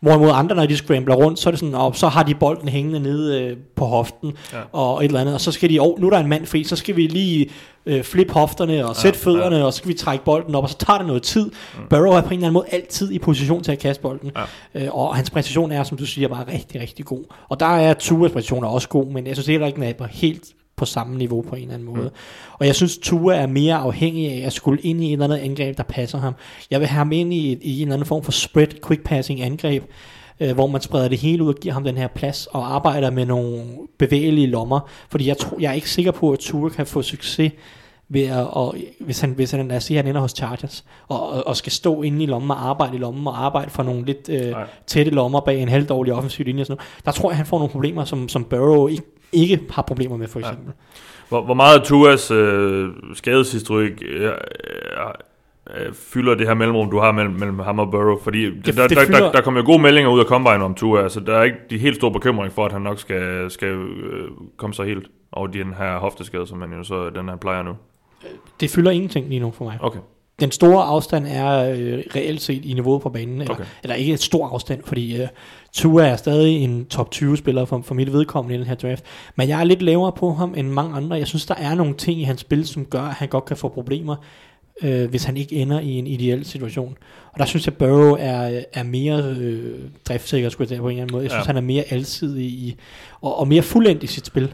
Hvorimod 0.03 0.29
andre, 0.33 0.55
når 0.55 0.65
de 0.65 0.77
scrambler 0.77 1.15
rundt, 1.15 1.39
så 1.39 1.49
er 1.49 1.51
det 1.51 1.59
sådan, 1.59 1.75
og 1.75 1.95
så 1.95 2.07
har 2.07 2.23
de 2.23 2.35
bolden 2.35 2.69
hængende 2.69 2.99
nede 2.99 3.41
øh, 3.41 3.57
på 3.75 3.85
hoften, 3.85 4.33
ja. 4.53 4.57
og 4.71 4.99
et 4.99 5.07
eller 5.07 5.19
andet, 5.19 5.33
og 5.33 5.41
så 5.41 5.51
skal 5.51 5.69
de, 5.69 5.79
oh, 5.79 5.99
nu 5.99 6.07
er 6.07 6.11
der 6.11 6.19
en 6.19 6.29
mand 6.29 6.45
fri, 6.45 6.63
så 6.63 6.75
skal 6.75 6.95
vi 6.95 7.07
lige 7.07 7.49
øh, 7.85 8.03
flip 8.03 8.31
hofterne 8.31 8.87
og 8.87 8.95
sætte 8.95 9.19
ja, 9.19 9.25
fødderne, 9.25 9.55
ja. 9.55 9.63
og 9.63 9.73
så 9.73 9.77
skal 9.77 9.89
vi 9.89 9.93
trække 9.93 10.25
bolden 10.25 10.55
op, 10.55 10.63
og 10.63 10.69
så 10.69 10.77
tager 10.77 10.97
det 10.97 11.07
noget 11.07 11.23
tid. 11.23 11.45
Mm. 11.45 11.81
Burrow 11.89 12.11
er 12.11 12.21
på 12.21 12.27
en 12.27 12.33
eller 12.33 12.47
anden 12.47 12.53
måde 12.53 12.65
altid 12.71 13.11
i 13.11 13.19
position 13.19 13.63
til 13.63 13.71
at 13.71 13.79
kaste 13.79 14.01
bolden, 14.01 14.31
ja. 14.75 14.85
øh, 14.85 14.95
og 14.95 15.15
hans 15.15 15.29
præcision 15.29 15.71
er, 15.71 15.83
som 15.83 15.97
du 15.97 16.05
siger, 16.05 16.27
bare 16.27 16.45
rigtig, 16.53 16.81
rigtig 16.81 17.05
god. 17.05 17.23
Og 17.49 17.59
der 17.59 17.65
er 17.77 17.93
Tuas 17.93 18.31
præcision 18.31 18.63
også 18.63 18.89
god, 18.89 19.05
men 19.05 19.27
jeg 19.27 19.35
synes 19.35 19.47
heller 19.47 19.67
ikke, 19.67 19.81
den 19.81 19.83
er 19.99 20.07
helt 20.07 20.43
på 20.83 20.87
samme 20.87 21.17
niveau 21.17 21.41
på 21.41 21.55
en 21.55 21.61
eller 21.61 21.73
anden 21.73 21.87
måde. 21.87 22.03
Mm. 22.03 22.53
Og 22.59 22.67
jeg 22.67 22.75
synes, 22.75 22.97
Tua 22.97 23.35
er 23.35 23.47
mere 23.47 23.75
afhængig 23.75 24.31
af 24.31 24.45
at 24.45 24.53
skulle 24.53 24.81
ind 24.81 25.03
i 25.03 25.07
et 25.07 25.13
eller 25.13 25.25
andet 25.25 25.37
angreb, 25.37 25.77
der 25.77 25.83
passer 25.83 26.17
ham. 26.17 26.33
Jeg 26.71 26.79
vil 26.79 26.87
have 26.87 26.97
ham 26.97 27.11
ind 27.11 27.33
i, 27.33 27.57
i 27.61 27.75
en 27.75 27.81
eller 27.81 27.93
anden 27.93 28.07
form 28.07 28.23
for 28.23 28.31
spread, 28.31 28.67
quick 28.87 29.03
passing 29.03 29.41
angreb, 29.41 29.83
øh, 30.39 30.53
hvor 30.53 30.67
man 30.67 30.81
spreder 30.81 31.07
det 31.07 31.17
hele 31.17 31.43
ud 31.43 31.49
og 31.49 31.55
giver 31.61 31.73
ham 31.73 31.83
den 31.83 31.97
her 31.97 32.07
plads 32.07 32.47
og 32.47 32.75
arbejder 32.75 33.09
med 33.09 33.25
nogle 33.25 33.63
bevægelige 33.99 34.47
lommer. 34.47 34.89
Fordi 35.09 35.27
jeg, 35.27 35.37
tror, 35.37 35.57
jeg 35.59 35.69
er 35.69 35.73
ikke 35.73 35.89
sikker 35.89 36.11
på, 36.11 36.31
at 36.31 36.39
Tua 36.39 36.69
kan 36.69 36.85
få 36.85 37.01
succes 37.01 37.51
ved 38.13 38.27
at, 38.27 38.47
og, 38.49 38.75
hvis 38.99 39.21
han, 39.21 39.31
hvis 39.31 39.51
han, 39.51 39.67
lad 39.67 39.77
os 39.77 39.83
sige, 39.83 39.97
han 39.97 40.07
ender 40.07 40.21
hos 40.21 40.31
Chargers, 40.31 40.85
og, 41.07 41.29
og, 41.29 41.47
og 41.47 41.57
skal 41.57 41.71
stå 41.71 42.01
inde 42.01 42.23
i 42.23 42.25
lommen 42.25 42.51
og 42.51 42.69
arbejde 42.69 42.95
i 42.95 42.99
lommen, 42.99 43.27
og 43.27 43.45
arbejde 43.45 43.69
for 43.69 43.83
nogle 43.83 44.05
lidt 44.05 44.29
øh, 44.29 44.53
tætte 44.87 45.11
lommer 45.11 45.39
bag 45.39 45.61
en 45.61 45.69
halvdårlig 45.69 46.13
offensiv 46.13 46.45
linje 46.45 46.61
og 46.61 46.65
sådan 46.65 46.77
noget. 46.77 47.05
Der 47.05 47.11
tror 47.11 47.29
jeg, 47.29 47.37
han 47.37 47.45
får 47.45 47.57
nogle 47.57 47.71
problemer, 47.71 48.05
som, 48.05 48.29
som 48.29 48.43
Burrow 48.43 48.87
ikke, 48.87 49.03
ikke 49.31 49.59
har 49.69 49.81
problemer 49.81 50.17
med, 50.17 50.27
for 50.27 50.39
eksempel. 50.39 50.67
Ja. 50.67 50.71
Hvor, 51.29 51.41
hvor 51.41 51.53
meget 51.53 51.83
Tuas 51.83 52.31
øh, 52.31 52.89
skadeshistorik 53.13 54.03
øh, 54.05 54.31
øh, 55.75 55.93
fylder 55.93 56.35
det 56.35 56.47
her 56.47 56.53
mellemrum, 56.53 56.91
du 56.91 56.99
har 56.99 57.11
mellem, 57.11 57.33
mellem 57.33 57.59
ham 57.59 57.79
og 57.79 57.91
Burrow? 57.91 58.19
Fordi 58.19 58.45
det, 58.45 58.77
der, 58.77 58.87
det 58.87 58.97
der, 58.97 59.05
der, 59.05 59.31
der 59.31 59.41
kommer 59.41 59.59
jo 59.61 59.65
gode 59.65 59.81
meldinger 59.81 60.11
ud 60.11 60.19
af 60.19 60.25
Combine 60.25 60.63
om 60.63 60.75
Tua, 60.75 61.09
så 61.09 61.19
der 61.19 61.37
er 61.37 61.43
ikke 61.43 61.57
de 61.69 61.77
helt 61.77 61.95
store 61.95 62.11
bekymring 62.11 62.53
for, 62.53 62.65
at 62.65 62.71
han 62.71 62.81
nok 62.81 62.99
skal, 62.99 63.51
skal 63.51 63.67
øh, 63.67 64.29
komme 64.57 64.73
så 64.73 64.83
helt 64.83 65.07
over 65.31 65.47
den 65.47 65.73
her 65.73 65.97
hofteskade, 65.97 66.47
som 66.47 66.61
han 66.61 66.73
jo 66.73 66.83
så 66.83 67.09
den 67.09 67.27
han 67.27 67.37
plejer 67.37 67.63
nu. 67.63 67.75
Det 68.59 68.69
fylder 68.69 68.91
ingenting 68.91 69.29
lige 69.29 69.39
nu 69.39 69.51
for 69.51 69.65
mig. 69.65 69.77
Okay. 69.81 69.99
Den 70.39 70.51
store 70.51 70.83
afstand 70.83 71.25
er 71.27 71.69
øh, 71.71 72.03
reelt 72.15 72.41
set 72.41 72.65
i 72.65 72.73
niveauet 72.73 73.01
på 73.01 73.09
banen. 73.09 73.41
Eller, 73.41 73.53
Okay. 73.53 73.63
eller 73.83 73.95
ikke 73.95 74.13
et 74.13 74.19
stor 74.21 74.47
afstand, 74.47 74.81
fordi 74.85 75.21
øh, 75.21 75.27
Tua 75.73 76.05
er 76.07 76.15
stadig 76.15 76.63
en 76.63 76.85
top 76.85 77.11
20 77.11 77.37
spiller 77.37 77.65
for, 77.65 77.81
for 77.81 77.95
mit 77.95 78.13
vedkommende 78.13 78.55
i 78.55 78.57
den 78.59 78.67
her 78.67 78.75
draft. 78.75 79.03
Men 79.35 79.49
jeg 79.49 79.59
er 79.59 79.63
lidt 79.63 79.81
lavere 79.81 80.11
på 80.11 80.33
ham 80.33 80.53
end 80.57 80.67
mange 80.69 80.95
andre. 80.95 81.15
Jeg 81.15 81.27
synes, 81.27 81.45
der 81.45 81.55
er 81.55 81.75
nogle 81.75 81.93
ting 81.93 82.19
i 82.19 82.23
hans 82.23 82.41
spil, 82.41 82.67
som 82.67 82.85
gør, 82.85 83.01
at 83.01 83.13
han 83.13 83.27
godt 83.27 83.45
kan 83.45 83.57
få 83.57 83.67
problemer, 83.69 84.15
øh, 84.83 85.09
hvis 85.09 85.23
han 85.23 85.37
ikke 85.37 85.55
ender 85.55 85.79
i 85.79 85.91
en 85.91 86.07
ideel 86.07 86.45
situation. 86.45 86.97
Og 87.33 87.39
der 87.39 87.45
synes 87.45 87.65
jeg, 87.65 87.73
Burrow 87.73 88.15
er, 88.19 88.61
er 88.73 88.83
mere 88.83 89.35
øh, 89.39 89.79
driftsikker, 90.07 90.49
skulle 90.49 90.65
jeg 90.65 90.69
sige 90.69 90.79
på 90.79 90.87
en 90.87 90.91
eller 90.91 91.01
anden 91.03 91.13
måde. 91.15 91.23
Jeg 91.23 91.31
synes, 91.31 91.43
Ja. 91.43 91.47
han 91.47 91.57
er 91.57 91.61
mere 91.61 91.83
alsidig 91.89 92.45
i, 92.45 92.75
og, 93.21 93.39
og 93.39 93.47
mere 93.47 93.61
fuldendt 93.61 94.03
i 94.03 94.07
sit 94.07 94.25
spil. 94.25 94.53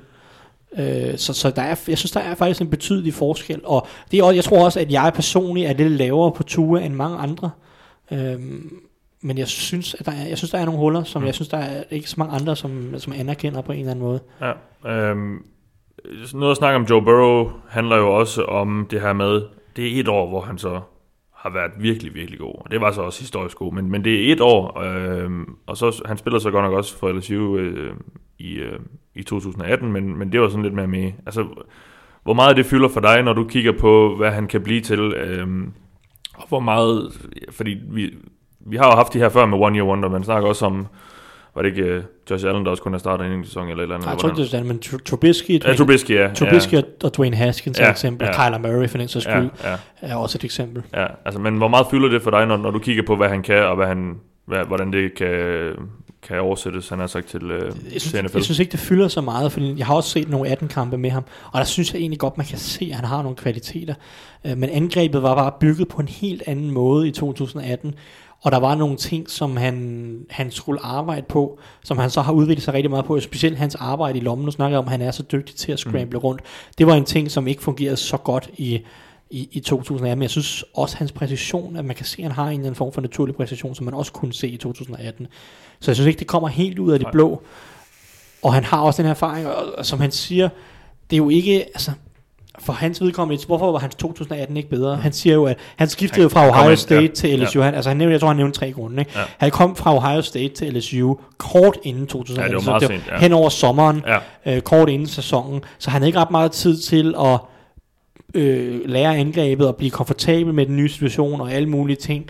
Øh, 0.79 1.17
så 1.17 1.33
så 1.33 1.49
der 1.49 1.61
er, 1.61 1.75
jeg 1.87 1.97
synes, 1.97 2.11
der 2.11 2.19
er 2.19 2.35
faktisk 2.35 2.61
en 2.61 2.69
betydelig 2.69 3.13
forskel. 3.13 3.61
Og 3.63 3.87
det 4.11 4.19
er, 4.19 4.23
også- 4.23 4.35
jeg 4.35 4.43
tror 4.43 4.65
også, 4.65 4.79
at 4.79 4.91
jeg 4.91 5.11
personligt 5.15 5.69
er 5.69 5.73
lidt 5.73 5.91
lavere 5.91 6.31
på 6.31 6.43
Tua 6.43 6.81
end 6.81 6.93
mange 6.93 7.17
andre. 7.17 7.51
Øhm, 8.13 8.73
men 9.21 9.37
jeg 9.37 9.47
synes, 9.47 9.93
at 9.99 10.05
der 10.05 10.11
er, 10.11 10.27
jeg 10.27 10.37
synes, 10.37 10.51
der 10.51 10.57
er 10.57 10.65
nogle 10.65 10.79
huller, 10.79 11.03
som 11.03 11.21
Mm. 11.21 11.25
jeg 11.25 11.35
synes, 11.35 11.47
der 11.49 11.57
er 11.57 11.83
ikke 11.91 12.09
så 12.09 12.15
mange 12.17 12.35
andre, 12.35 12.55
som, 12.55 12.93
som 12.97 13.13
anerkender 13.17 13.61
på 13.61 13.71
en 13.71 13.79
eller 13.79 13.91
anden 13.91 14.05
måde. 14.05 14.19
Ja, 14.41 14.51
øhm, 15.11 15.37
noget 16.33 16.51
at 16.51 16.57
snakke 16.57 16.75
om 16.75 16.83
Joe 16.89 17.01
Burrow 17.01 17.51
handler 17.69 17.97
jo 17.97 18.15
også 18.15 18.43
om 18.43 18.87
det 18.91 19.01
her 19.01 19.13
med, 19.13 19.41
det 19.75 19.95
er 19.95 19.99
et 19.99 20.07
år, 20.07 20.27
hvor 20.29 20.41
han 20.41 20.57
så 20.57 20.81
har 21.35 21.49
været 21.49 21.71
virkelig, 21.79 22.13
virkelig 22.13 22.39
god. 22.39 22.67
Det 22.71 22.81
var 22.81 22.91
så 22.91 23.01
også 23.01 23.19
historisk 23.21 23.57
god, 23.57 23.73
men, 23.73 23.91
men 23.91 24.03
det 24.03 24.27
er 24.29 24.33
et 24.33 24.41
år, 24.41 24.79
øhm, 24.79 25.45
og 25.67 25.77
så 25.77 26.01
han 26.05 26.17
spiller 26.17 26.39
så 26.39 26.51
godt 26.51 26.63
nok 26.65 26.73
også 26.73 26.97
for 26.97 27.11
LSU 27.11 27.57
øh, 27.57 27.93
i, 28.39 28.53
øh, 28.55 28.79
i 29.15 29.23
2018, 29.23 29.91
men, 29.91 30.17
men 30.17 30.31
det 30.31 30.41
var 30.41 30.49
sådan 30.49 30.63
lidt 30.63 30.73
mere 30.73 30.87
med, 30.87 31.11
altså 31.25 31.45
hvor 32.23 32.33
meget 32.33 32.57
det 32.57 32.65
fylder 32.65 32.89
for 32.89 32.99
dig, 32.99 33.23
når 33.23 33.33
du 33.33 33.43
kigger 33.43 33.71
på, 33.79 34.15
hvad 34.17 34.31
han 34.31 34.47
kan 34.47 34.61
blive 34.61 34.81
til, 34.81 34.99
øhm, 34.99 35.71
og 36.35 36.47
hvor 36.47 36.59
meget, 36.59 37.11
fordi 37.51 37.77
vi, 37.89 38.13
vi 38.59 38.75
har 38.77 38.85
jo 38.85 38.95
haft 38.95 39.13
de 39.13 39.19
her 39.19 39.29
før 39.29 39.45
med 39.45 39.57
One 39.57 39.77
Year 39.77 39.87
Wonder, 39.87 40.09
men 40.09 40.23
snakker 40.23 40.49
også 40.49 40.65
om, 40.65 40.87
var 41.55 41.61
det 41.61 41.69
ikke 41.69 41.83
øh, 41.83 42.03
Josh 42.31 42.47
Allen, 42.47 42.65
der 42.65 42.71
også 42.71 42.83
kunne 42.83 42.93
have 42.93 42.99
startet 42.99 43.25
en 43.25 43.31
enkelt 43.31 43.47
sæson 43.47 43.63
eller 43.69 43.75
et 43.77 43.81
eller 43.81 43.95
andet? 43.95 44.05
Nej, 44.05 44.11
jeg 44.11 44.19
tror 44.19 44.29
ikke, 44.29 44.41
det 44.41 44.53
er 44.53 44.63
men 44.63 44.79
Tr- 44.85 45.03
Trubisky, 45.05 45.63
Ja, 45.63 45.73
Trubisky, 45.75 46.11
ja. 46.11 46.33
Trubisky 46.33 46.73
ja. 46.73 46.81
og, 47.03 47.17
Dwayne 47.17 47.35
Haskins 47.35 47.79
er 47.79 47.83
Ja, 47.83 47.89
et 47.89 47.93
eksempel, 47.93 48.25
ja. 48.25 48.31
Kyler 48.49 48.57
Murray 48.59 48.89
for 48.89 48.97
den 48.97 49.07
sags 49.07 49.25
Ja, 49.25 49.39
skyld, 49.39 49.49
ja, 49.63 49.75
er 50.01 50.15
også 50.15 50.37
et 50.37 50.43
eksempel. 50.43 50.83
ja. 50.93 51.05
Altså, 51.25 51.41
men 51.41 51.57
hvor 51.57 51.67
meget 51.67 51.87
fylder 51.91 52.09
det 52.09 52.21
for 52.21 52.31
dig, 52.31 52.45
når, 52.45 52.57
når 52.57 52.71
du 52.71 52.79
kigger 52.79 53.03
på, 53.03 53.15
hvad 53.15 53.29
han 53.29 53.41
kan, 53.41 53.63
og 53.65 53.75
hvad 53.75 53.87
han, 53.87 54.19
hvad, 54.45 54.65
hvordan 54.65 54.93
det 54.93 55.13
kan, 55.15 55.35
kan 56.27 56.39
oversættes, 56.39 56.89
han 56.89 56.99
har 56.99 57.07
sagt 57.07 57.27
til, 57.27 57.43
øh, 57.43 57.65
Jeg 57.65 57.91
til 57.91 58.01
synes, 58.01 58.23
NFL? 58.23 58.37
jeg 58.37 58.43
synes 58.43 58.59
ikke, 58.59 58.71
det 58.71 58.79
fylder 58.79 59.07
så 59.07 59.21
meget, 59.21 59.51
fordi 59.51 59.75
jeg 59.77 59.85
har 59.85 59.95
også 59.95 60.09
set 60.09 60.29
nogle 60.29 60.51
18-kampe 60.51 60.97
med 60.97 61.09
ham, 61.09 61.23
og 61.51 61.59
der 61.59 61.65
synes 61.65 61.93
jeg 61.93 61.99
egentlig 61.99 62.19
godt, 62.19 62.37
man 62.37 62.45
kan 62.45 62.57
se, 62.57 62.87
at 62.89 62.95
han 62.95 63.05
har 63.05 63.21
nogle 63.21 63.35
kvaliteter. 63.35 63.93
Øh, 64.45 64.57
Men 64.57 64.69
angrebet 64.69 65.23
var 65.23 65.35
bare 65.35 65.51
bygget 65.59 65.87
på 65.87 66.01
en 66.01 66.07
helt 66.07 66.43
anden 66.45 66.71
måde 66.71 67.07
i 67.07 67.11
2018, 67.11 67.95
og 68.41 68.51
der 68.51 68.57
var 68.59 68.75
nogle 68.75 68.97
ting, 68.97 69.29
som 69.29 69.57
han, 69.57 70.15
han 70.29 70.51
skulle 70.51 70.85
arbejde 70.85 71.25
på, 71.29 71.59
som 71.83 71.97
han 71.97 72.09
så 72.09 72.21
har 72.21 72.33
udviklet 72.33 72.63
sig 72.63 72.73
rigtig 72.73 72.89
meget 72.89 73.05
på, 73.05 73.19
specielt 73.19 73.57
hans 73.57 73.75
arbejde 73.75 74.17
i 74.17 74.21
lommen. 74.21 74.45
Nu 74.45 74.51
snakker 74.51 74.77
jeg 74.77 74.79
om, 74.79 74.85
at 74.85 74.91
han 74.91 75.01
er 75.01 75.11
så 75.11 75.23
dygtig 75.23 75.55
til 75.55 75.71
at 75.71 75.79
scramble 75.79 76.17
mm. 76.19 76.23
rundt. 76.23 76.41
Det 76.77 76.87
var 76.87 76.95
en 76.95 77.05
ting, 77.05 77.31
som 77.31 77.47
ikke 77.47 77.63
fungerede 77.63 77.97
så 77.97 78.17
godt 78.17 78.49
i, 78.57 78.79
i, 79.31 79.49
i 79.51 79.59
2018, 79.59 80.19
men 80.19 80.23
jeg 80.23 80.29
synes 80.29 80.65
også 80.73 80.97
hans 80.97 81.11
præcision, 81.11 81.75
at 81.75 81.85
man 81.85 81.95
kan 81.95 82.05
se, 82.05 82.17
at 82.17 82.23
han 82.23 82.31
har 82.31 82.43
en 82.43 82.49
eller 82.49 82.59
anden 82.59 82.75
form 82.75 82.93
for 82.93 83.01
naturlig 83.01 83.35
præcision, 83.35 83.75
som 83.75 83.85
man 83.85 83.93
også 83.93 84.11
kunne 84.11 84.33
se 84.33 84.47
i 84.47 84.57
2018. 84.57 85.27
Så 85.79 85.91
jeg 85.91 85.95
synes 85.95 86.07
ikke, 86.07 86.19
det 86.19 86.27
kommer 86.27 86.47
helt 86.47 86.79
ud 86.79 86.91
af 86.91 86.99
det 86.99 87.05
Nej. 87.05 87.11
blå. 87.11 87.41
Og 88.43 88.53
han 88.53 88.63
har 88.63 88.81
også 88.81 88.97
den 88.97 89.05
her 89.05 89.13
erfaring, 89.13 89.47
og, 89.47 89.65
og 89.77 89.85
som 89.85 89.99
han 89.99 90.11
siger, 90.11 90.49
det 91.09 91.15
er 91.15 91.17
jo 91.17 91.29
ikke, 91.29 91.63
altså, 91.63 91.91
for 92.59 92.73
hans 92.73 93.01
vedkommende, 93.01 93.45
hvorfor 93.45 93.71
var 93.71 93.79
hans 93.79 93.95
2018 93.95 94.57
ikke 94.57 94.69
bedre? 94.69 94.95
Han 94.95 95.13
siger 95.13 95.33
jo, 95.33 95.45
at 95.45 95.57
han 95.75 95.87
skiftede 95.87 96.29
fra 96.29 96.39
Han 96.39 96.51
kom 96.51 96.59
Ohio 96.59 96.69
ind, 96.69 96.77
State 96.77 97.01
ja. 97.01 97.07
til 97.07 97.39
LSU. 97.39 97.61
Han, 97.61 97.75
altså, 97.75 97.89
han 97.89 97.97
nævnte, 97.97 98.11
jeg 98.11 98.19
tror, 98.19 98.27
han 98.27 98.37
nævnte 98.37 98.59
tre 98.59 98.71
grunde. 98.71 99.01
Ikke? 99.01 99.11
Ja. 99.15 99.21
Han 99.37 99.51
kom 99.51 99.75
fra 99.75 99.95
Ohio 99.95 100.21
State 100.21 100.49
til 100.49 100.73
LSU 100.73 101.15
kort 101.37 101.77
inden 101.83 102.07
2018. 102.07 102.41
Ja, 102.41 102.47
det 102.47 102.55
var 102.55 102.61
så 102.61 102.69
meget 102.69 102.81
det 102.81 102.89
sent, 102.89 103.13
ja. 103.15 103.19
Hen 103.19 103.33
over 103.33 103.49
sommeren, 103.49 104.03
Ja, 104.07 104.55
øh, 104.55 104.61
kort 104.61 104.89
inden 104.89 105.07
sæsonen. 105.07 105.61
Så 105.77 105.89
han 105.89 106.01
havde 106.01 106.09
ikke 106.09 106.19
ret 106.19 106.31
meget 106.31 106.51
tid 106.51 106.77
til 106.77 107.15
at 107.19 107.39
øh, 108.33 108.79
lære 108.85 109.17
angrebet 109.17 109.67
og 109.67 109.75
blive 109.75 109.91
komfortabel 109.91 110.53
med 110.53 110.65
den 110.65 110.77
nye 110.77 110.89
situation 110.89 111.41
og 111.41 111.51
alle 111.53 111.69
mulige 111.69 111.95
ting. 111.97 112.25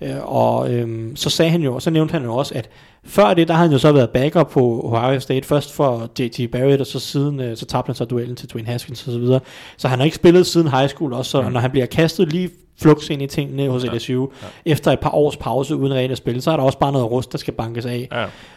Øh, 0.00 0.10
og 0.34 0.72
øh, 0.74 1.10
så 1.14 1.30
sagde 1.30 1.50
han 1.50 1.62
jo, 1.62 1.74
og 1.74 1.82
så 1.82 1.90
nævnte 1.90 2.12
han 2.12 2.22
jo 2.24 2.34
også, 2.34 2.54
at 2.54 2.68
før 3.04 3.34
det, 3.34 3.48
der 3.48 3.54
havde 3.54 3.68
han 3.68 3.72
jo 3.72 3.78
så 3.78 3.92
været 3.92 4.10
backup 4.10 4.50
på 4.50 4.80
Ohio 4.84 5.20
State, 5.20 5.46
først 5.46 5.72
for 5.72 6.10
JT 6.20 6.50
Barrett, 6.52 6.80
og 6.80 6.86
så 6.86 6.98
siden, 7.00 7.40
øh, 7.40 7.56
så 7.56 7.66
tabte 7.66 7.88
han 7.88 7.94
så 7.94 8.04
duellen 8.04 8.36
til 8.36 8.50
Dwayne 8.50 8.68
Haskins 8.68 9.06
og 9.06 9.12
så 9.12 9.18
videre. 9.18 9.40
Så 9.76 9.88
han 9.88 9.98
har 9.98 10.04
ikke 10.04 10.16
spillet 10.16 10.46
siden 10.46 10.68
high 10.68 10.88
school 10.88 11.12
også, 11.12 11.30
så 11.30 11.42
Mm. 11.42 11.52
når 11.52 11.60
han 11.60 11.70
bliver 11.70 11.86
kastet 11.86 12.32
lige 12.32 12.50
flux 12.80 13.10
ind 13.10 13.22
i 13.22 13.26
tingene 13.26 13.68
hos 13.68 13.84
Ja, 13.84 13.94
LSU, 13.94 14.26
efter 14.66 14.92
et 14.92 15.00
par 15.00 15.14
års 15.14 15.36
pause 15.36 15.76
uden 15.76 15.94
reelt 15.94 16.12
at 16.12 16.18
spille, 16.18 16.40
så 16.40 16.50
er 16.50 16.56
der 16.56 16.64
også 16.64 16.78
bare 16.78 16.92
noget 16.92 17.10
rust, 17.10 17.32
der 17.32 17.38
skal 17.38 17.54
bankes 17.54 17.86
af. 17.86 18.08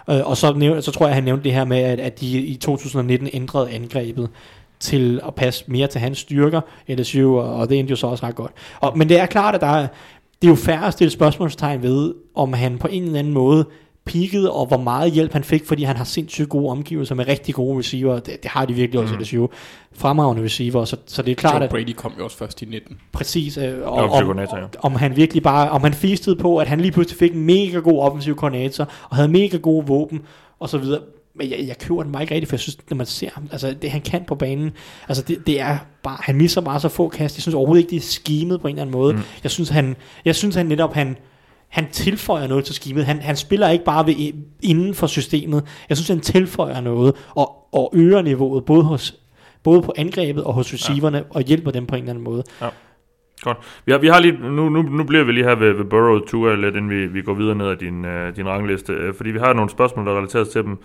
ja. 0.08 0.18
Øh, 0.20 0.30
og 0.30 0.38
så, 0.38 0.54
nævn, 0.54 0.82
så 0.82 0.92
tror 0.92 1.06
jeg, 1.06 1.16
han 1.16 1.24
nævnte 1.24 1.44
det 1.44 1.54
her 1.54 1.66
med, 1.66 1.78
at, 1.78 2.00
at 2.00 2.22
de 2.22 2.38
i 2.40 2.56
2019 2.56 3.30
ændrede 3.34 3.70
angrebet 3.70 4.30
til 4.80 5.22
at 5.28 5.36
passe 5.36 5.64
mere 5.68 5.88
til 5.88 6.02
hans 6.02 6.18
styrker, 6.18 6.62
LSU, 6.88 7.38
og, 7.38 7.56
og 7.56 7.70
det 7.70 7.80
endte 7.80 7.92
jo 7.92 7.96
så 7.96 8.08
også 8.08 8.26
ret 8.26 8.36
godt. 8.36 8.52
Og, 8.80 8.98
men 8.98 9.10
det 9.10 9.20
er 9.20 9.26
klart, 9.26 9.56
at 9.56 9.62
der 9.62 9.68
er, 9.68 9.88
det 10.42 10.48
er 10.48 10.52
jo 10.52 10.56
færre 10.56 10.88
at 10.88 10.94
stille 10.94 11.12
spørgsmålstegn 11.12 11.84
ved, 11.84 12.14
om 12.36 12.54
han 12.54 12.78
på 12.78 12.88
en 12.88 13.04
eller 13.04 13.20
anden 13.20 13.34
måde 13.34 13.66
peakede, 14.06 14.52
og 14.52 14.66
hvor 14.66 14.78
meget 14.78 15.12
hjælp 15.12 15.34
han 15.34 15.44
fik, 15.44 15.66
fordi 15.66 15.84
han 15.84 15.96
har 15.96 16.04
sindssygt 16.04 16.50
gode 16.50 16.72
omgivelser 16.72 17.16
med 17.16 17.28
rigtig 17.28 17.56
gode 17.56 17.80
receiver. 17.80 18.20
Det, 18.20 18.44
det 18.44 18.52
har 18.52 18.66
de 18.66 18.74
virkelig 18.74 19.02
også 19.02 19.14
Mm. 19.14 19.18
mm. 19.18 19.24
LSU. 19.24 19.48
Fremragende 19.94 20.44
receiver, 20.44 20.86
så, 20.86 20.98
så 21.06 21.22
det 21.22 21.32
er 21.32 21.36
klart, 21.36 21.56
Joe 21.56 21.64
at 21.64 21.70
Brady 21.70 21.94
kom 21.96 22.14
jo 22.20 22.24
også 22.24 22.38
først 22.38 22.62
i 22.62 22.66
19. 22.66 22.98
præcis, 23.12 23.58
øh, 23.58 23.74
og, 23.82 23.92
offensiv 23.92 24.30
om, 24.30 24.40
ja. 24.40 24.66
om 24.80 24.96
han 24.96 25.16
virkelig 25.16 25.44
bare, 25.44 25.70
om 25.70 25.84
han 25.84 25.94
feastede 25.94 26.36
på, 26.36 26.58
at 26.58 26.68
han 26.68 26.82
lige 26.82 26.92
pludselig 26.92 27.20
fik 27.20 27.34
en 27.34 27.46
mega 27.46 27.80
god 27.80 28.00
offensiv 28.00 28.36
koordinator, 28.36 28.88
og 29.10 29.16
havde 29.16 29.30
mega 29.30 29.58
gode 29.58 29.88
våben, 29.88 30.22
og 30.60 30.70
så 30.70 30.78
videre. 30.78 31.02
Men 31.40 31.52
jeg, 31.52 31.68
jeg 31.68 31.78
køber 31.78 32.04
den 32.04 32.12
bare 32.12 32.24
ikke 32.24 32.34
rigtigt, 32.34 32.50
for 32.50 32.56
jeg 32.56 32.60
synes, 32.60 32.78
når 32.90 32.98
man 32.98 33.06
ser 33.06 33.30
ham, 33.34 33.50
altså 33.52 33.76
det 33.82 33.92
han 33.92 34.02
kan 34.02 34.24
på 34.28 34.36
banen, 34.36 34.72
altså 35.08 35.24
det, 35.24 35.48
det 35.48 35.62
er 35.62 35.78
bare, 36.04 36.18
han 36.22 36.36
misser 36.36 36.62
bare 36.62 36.80
så 36.80 36.90
få 36.90 37.10
kast. 37.10 37.38
Jeg 37.38 37.42
synes 37.42 37.56
overhovedet 37.56 37.82
ikke, 37.82 37.90
det 37.90 37.98
er 37.98 38.08
skimet 38.08 38.62
på 38.62 38.68
en 38.68 38.76
eller 38.76 38.82
anden 38.82 38.92
måde. 38.92 39.14
Mm. 39.14 39.20
Jeg 39.44 39.52
synes, 39.52 39.70
han, 39.70 39.96
jeg 40.26 40.36
synes, 40.36 40.56
han 40.56 40.66
netop, 40.66 40.94
han, 40.94 41.18
han 41.70 41.88
tilføjer 41.92 42.48
noget 42.48 42.66
til 42.66 42.76
skimet. 42.76 43.06
Han, 43.06 43.20
han 43.20 43.36
spiller 43.36 43.70
ikke 43.70 43.86
bare 43.86 44.08
ved, 44.08 44.34
inden 44.64 44.94
for 44.94 45.08
systemet. 45.08 45.64
Jeg 45.90 45.98
synes, 45.98 46.08
han 46.08 46.20
tilføjer 46.20 46.82
noget, 46.82 47.16
og, 47.30 47.74
og 47.74 47.92
øger 47.96 48.22
niveauet, 48.22 48.66
både 48.66 48.84
hos 48.84 49.16
både 49.64 49.82
på 49.82 49.94
angrebet 49.98 50.44
og 50.44 50.54
hos 50.54 50.74
receiverne, 50.74 51.18
ja. 51.18 51.24
og 51.30 51.42
hjælper 51.42 51.72
dem 51.72 51.86
på 51.86 51.96
en 51.96 52.02
eller 52.02 52.10
anden 52.10 52.24
måde. 52.24 52.44
Ja. 52.62 52.70
Godt. 53.42 53.58
Vi 53.86 53.92
har, 53.92 54.00
vi 54.00 54.08
har 54.08 54.20
lige, 54.20 54.38
nu, 54.50 54.70
nu, 54.70 54.82
nu 54.82 55.04
bliver 55.04 55.24
vi 55.24 55.32
lige 55.32 55.44
her 55.44 55.56
ved, 55.56 55.74
ved 55.74 55.86
Burrow 55.86 56.20
Tour 56.20 56.56
lidt, 56.56 56.76
inden 56.76 56.90
vi, 56.90 57.08
vi 57.08 57.22
går 57.22 57.34
videre 57.34 57.56
ned 57.56 57.68
ad 57.68 57.76
din, 57.76 58.06
uh, 58.06 58.36
din 58.36 58.48
rangliste. 58.48 59.10
Uh, 59.10 59.16
fordi 59.16 59.30
vi 59.30 59.40
har 59.40 59.54
nogle 59.54 59.70
spørgsmål, 59.70 60.06
der 60.06 60.18
relaterer 60.18 60.44
sig 60.44 60.54
til 60.54 60.64
dem. 60.64 60.78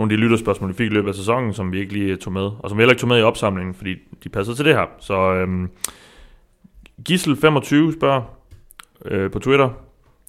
Nogle 0.00 0.12
af 0.12 0.16
de 0.16 0.22
lytterspørgsmål, 0.22 0.68
vi 0.68 0.74
fik 0.74 0.86
i 0.86 0.94
løbet 0.94 1.08
af 1.08 1.14
sæsonen, 1.14 1.54
som 1.54 1.72
vi 1.72 1.80
ikke 1.80 1.92
lige 1.92 2.16
tog 2.16 2.32
med. 2.32 2.50
Og 2.58 2.68
som 2.68 2.78
vi 2.78 2.82
heller 2.82 2.92
ikke 2.92 3.00
tog 3.00 3.08
med 3.08 3.18
i 3.18 3.22
opsamlingen, 3.22 3.74
fordi 3.74 3.94
de 4.24 4.28
passede 4.28 4.56
til 4.56 4.64
det 4.64 4.74
her. 4.74 4.86
Så 5.00 5.42
um, 5.42 5.70
Gissel25 7.10 7.98
spørger 7.98 8.22
uh, 9.10 9.30
på 9.30 9.38
Twitter, 9.38 9.68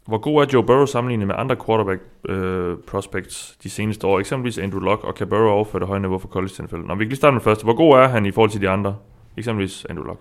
hvor 0.07 0.17
god 0.17 0.41
er 0.41 0.47
Joe 0.53 0.63
Burrow 0.63 0.85
sammenlignet 0.85 1.27
med 1.27 1.35
andre 1.37 1.55
quarterback 1.65 2.01
uh, 2.29 2.83
prospects 2.87 3.57
de 3.63 3.69
seneste 3.69 4.07
år? 4.07 4.19
Eksempelvis 4.19 4.57
Andrew 4.57 4.79
Luck, 4.79 5.03
og 5.03 5.15
kan 5.15 5.27
Burrow 5.27 5.49
overføre 5.49 5.79
det 5.79 5.87
høje 5.87 5.99
niveau 5.99 6.17
for 6.17 6.27
college 6.27 6.53
til 6.53 6.63
NFL? 6.63 6.75
Nå, 6.75 6.95
vi 6.95 7.03
kan 7.03 7.09
lige 7.09 7.17
starte 7.17 7.33
med 7.33 7.41
første. 7.41 7.63
Hvor 7.63 7.75
god 7.75 7.93
er 7.97 8.07
han 8.07 8.25
i 8.25 8.31
forhold 8.31 8.51
til 8.51 8.61
de 8.61 8.69
andre? 8.69 8.95
Eksempelvis 9.37 9.85
Andrew 9.89 10.05
Luck. 10.05 10.19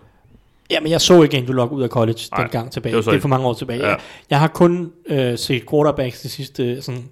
Jamen, 0.70 0.90
jeg 0.90 1.00
så 1.00 1.22
ikke 1.22 1.36
Andrew 1.36 1.54
Luck 1.56 1.72
ud 1.72 1.82
af 1.82 1.88
college 1.88 2.20
Nej, 2.32 2.40
den 2.40 2.50
gang 2.50 2.70
tilbage. 2.70 2.96
det 2.96 3.04
Det, 3.04 3.14
er 3.14 3.20
for 3.20 3.28
mange 3.28 3.46
år 3.46 3.52
tilbage. 3.52 3.88
Ja. 3.88 3.94
Jeg 4.30 4.40
har 4.40 4.48
kun 4.48 4.92
øh, 5.06 5.38
set 5.38 5.70
quarterbacks 5.70 6.20
de 6.20 6.28
sidste, 6.28 6.82
sådan, 6.82 7.04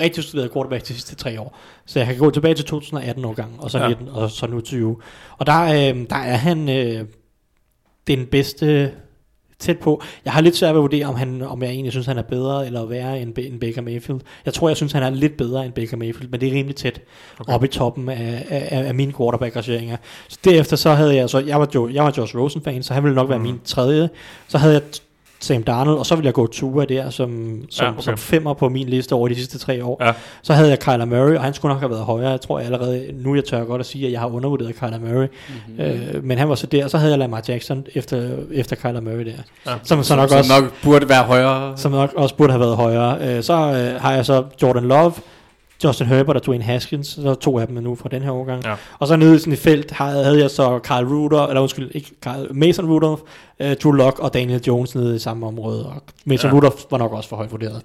rigtig 0.00 0.24
studeret 0.24 0.52
quarterbacks 0.52 0.84
de 0.88 0.92
sidste 0.94 1.14
tre 1.16 1.40
år. 1.40 1.58
Så 1.86 1.98
jeg 1.98 2.06
kan 2.06 2.18
gå 2.18 2.30
tilbage 2.30 2.54
til 2.54 2.64
2018 2.64 3.24
årgang, 3.24 3.54
og 3.58 3.70
så 3.70 3.78
Ja. 3.78 3.84
ja. 3.84 3.88
19, 3.88 4.08
og 4.08 4.30
så 4.30 4.46
nu 4.46 4.60
20. 4.60 4.96
Og 5.38 5.46
der, 5.46 5.62
øh, 5.64 6.06
der 6.10 6.16
er 6.16 6.36
han 6.36 6.68
øh, 6.68 7.04
den 8.06 8.26
bedste 8.26 8.90
tæt 9.58 9.78
på. 9.78 10.02
Jeg 10.24 10.32
har 10.32 10.40
lidt 10.40 10.56
svært 10.56 10.74
ved 10.74 10.78
at 10.78 10.82
vurdere, 10.82 11.06
om, 11.06 11.14
han, 11.14 11.42
om 11.42 11.62
jeg 11.62 11.70
egentlig 11.70 11.92
synes, 11.92 12.06
han 12.06 12.18
er 12.18 12.22
bedre 12.22 12.66
eller 12.66 12.84
værre 12.86 13.20
end, 13.20 13.38
end 13.38 13.60
Baker 13.60 13.82
Mayfield. 13.82 14.20
Jeg 14.44 14.54
tror, 14.54 14.68
jeg 14.68 14.76
synes, 14.76 14.92
han 14.92 15.02
er 15.02 15.10
lidt 15.10 15.36
bedre 15.36 15.64
end 15.64 15.72
Baker 15.72 15.96
Mayfield, 15.96 16.30
men 16.30 16.40
det 16.40 16.48
er 16.48 16.52
rimelig 16.52 16.76
tæt 16.76 17.00
okay. 17.40 17.52
oppe 17.52 17.66
i 17.66 17.70
toppen 17.70 18.08
af, 18.08 18.46
af, 18.48 18.68
af 18.88 18.94
mine 18.94 19.12
quarterback-rangeringer. 19.12 19.96
Så 20.28 20.38
derefter 20.44 20.76
så 20.76 20.90
havde 20.94 21.14
jeg, 21.16 21.30
så 21.30 21.38
jeg 21.38 21.60
var, 21.60 21.68
jo, 21.74 21.88
jeg 21.88 22.04
var 22.04 22.14
Josh 22.18 22.36
Rosen-fan, 22.36 22.82
så 22.82 22.94
han 22.94 23.02
ville 23.02 23.14
nok 23.14 23.28
være 23.28 23.38
Mm. 23.38 23.44
min 23.44 23.60
tredje. 23.64 24.10
Så 24.48 24.58
havde 24.58 24.74
jeg 24.74 24.82
Sam 25.40 25.62
Darnold, 25.62 25.98
og 25.98 26.06
så 26.06 26.14
ville 26.14 26.26
jeg 26.26 26.34
gå 26.34 26.46
Tua 26.46 26.84
der 26.84 27.10
som, 27.10 27.60
som, 27.70 27.84
Ja, 27.84 27.90
okay. 27.92 28.02
som 28.02 28.16
femmer 28.16 28.54
på 28.54 28.68
min 28.68 28.88
liste 28.88 29.12
over 29.12 29.28
de 29.28 29.34
sidste 29.34 29.58
tre 29.58 29.84
år. 29.84 30.04
Ja. 30.04 30.12
Så 30.42 30.52
havde 30.52 30.68
jeg 30.70 30.78
Kyler 30.78 31.04
Murray, 31.04 31.36
og 31.36 31.42
han 31.42 31.54
skulle 31.54 31.72
nok 31.74 31.80
have 31.80 31.90
været 31.90 32.04
højere. 32.04 32.30
Jeg 32.30 32.40
tror 32.40 32.58
jeg 32.58 32.66
allerede, 32.66 33.06
nu 33.14 33.34
jeg 33.34 33.44
tør 33.44 33.64
godt 33.64 33.80
at 33.80 33.86
sige, 33.86 34.06
at 34.06 34.12
jeg 34.12 34.20
har 34.20 34.26
undervurderet 34.28 34.74
Kyler 34.76 34.98
Murray. 35.00 35.26
Mm-hmm. 35.48 35.84
Øh, 36.16 36.24
men 36.24 36.38
han 36.38 36.48
var 36.48 36.54
så 36.54 36.66
der, 36.66 36.88
så 36.88 36.98
havde 36.98 37.12
jeg 37.12 37.18
Lamar 37.18 37.42
Jackson 37.48 37.86
efter, 37.94 38.30
efter 38.52 38.76
Kyler 38.76 39.00
Murray 39.00 39.24
der. 39.26 39.32
Ja. 39.66 39.72
Som 39.82 40.02
så 40.02 40.16
nok 40.16 40.28
som 40.28 40.38
også 40.38 40.60
nok 40.60 40.72
burde 40.82 41.08
være 41.08 41.22
højere. 41.24 41.72
som 41.76 41.92
nok 41.92 42.12
også 42.16 42.34
burde 42.34 42.52
have 42.52 42.60
været 42.60 42.76
højere. 42.76 43.36
Øh, 43.36 43.42
så 43.42 43.52
øh, 43.54 44.00
har 44.00 44.12
jeg 44.12 44.26
så 44.26 44.44
Jordan 44.62 44.84
Love, 44.84 45.12
Justin 45.84 46.06
Herbert 46.06 46.36
og 46.36 46.46
Dwayne 46.46 46.64
Haskins, 46.64 47.08
så 47.08 47.34
to 47.34 47.58
af 47.58 47.66
dem 47.66 47.76
er 47.76 47.80
nu 47.80 47.94
fra 47.94 48.08
den 48.08 48.22
her 48.22 48.30
årgang. 48.30 48.64
Ja. 48.64 48.74
Og 48.98 49.08
så 49.08 49.16
nede 49.16 49.34
i 49.36 49.38
sådan 49.38 49.52
et 49.52 49.58
felt 49.58 49.90
havde, 49.90 50.24
havde 50.24 50.40
jeg 50.40 50.50
så 50.50 50.80
Carl 50.84 51.04
Ruder, 51.06 51.46
eller 51.46 51.60
undskyld, 51.60 51.90
ikke 51.94 52.10
Carl, 52.22 52.46
Mason 52.54 52.86
Rudolph, 52.86 53.22
øh, 53.60 53.76
Drew 53.76 53.92
Lock 53.92 54.18
og 54.18 54.34
Daniel 54.34 54.60
Jones 54.66 54.94
nede 54.94 55.16
i 55.16 55.18
samme 55.18 55.46
område. 55.46 55.86
Og 55.86 56.02
Mason 56.24 56.48
Ja. 56.50 56.54
ja. 56.54 56.56
Rudolph 56.56 56.76
var 56.90 56.98
nok 56.98 57.12
også 57.12 57.28
for 57.28 57.36
højt 57.36 57.52
vurderet. 57.52 57.82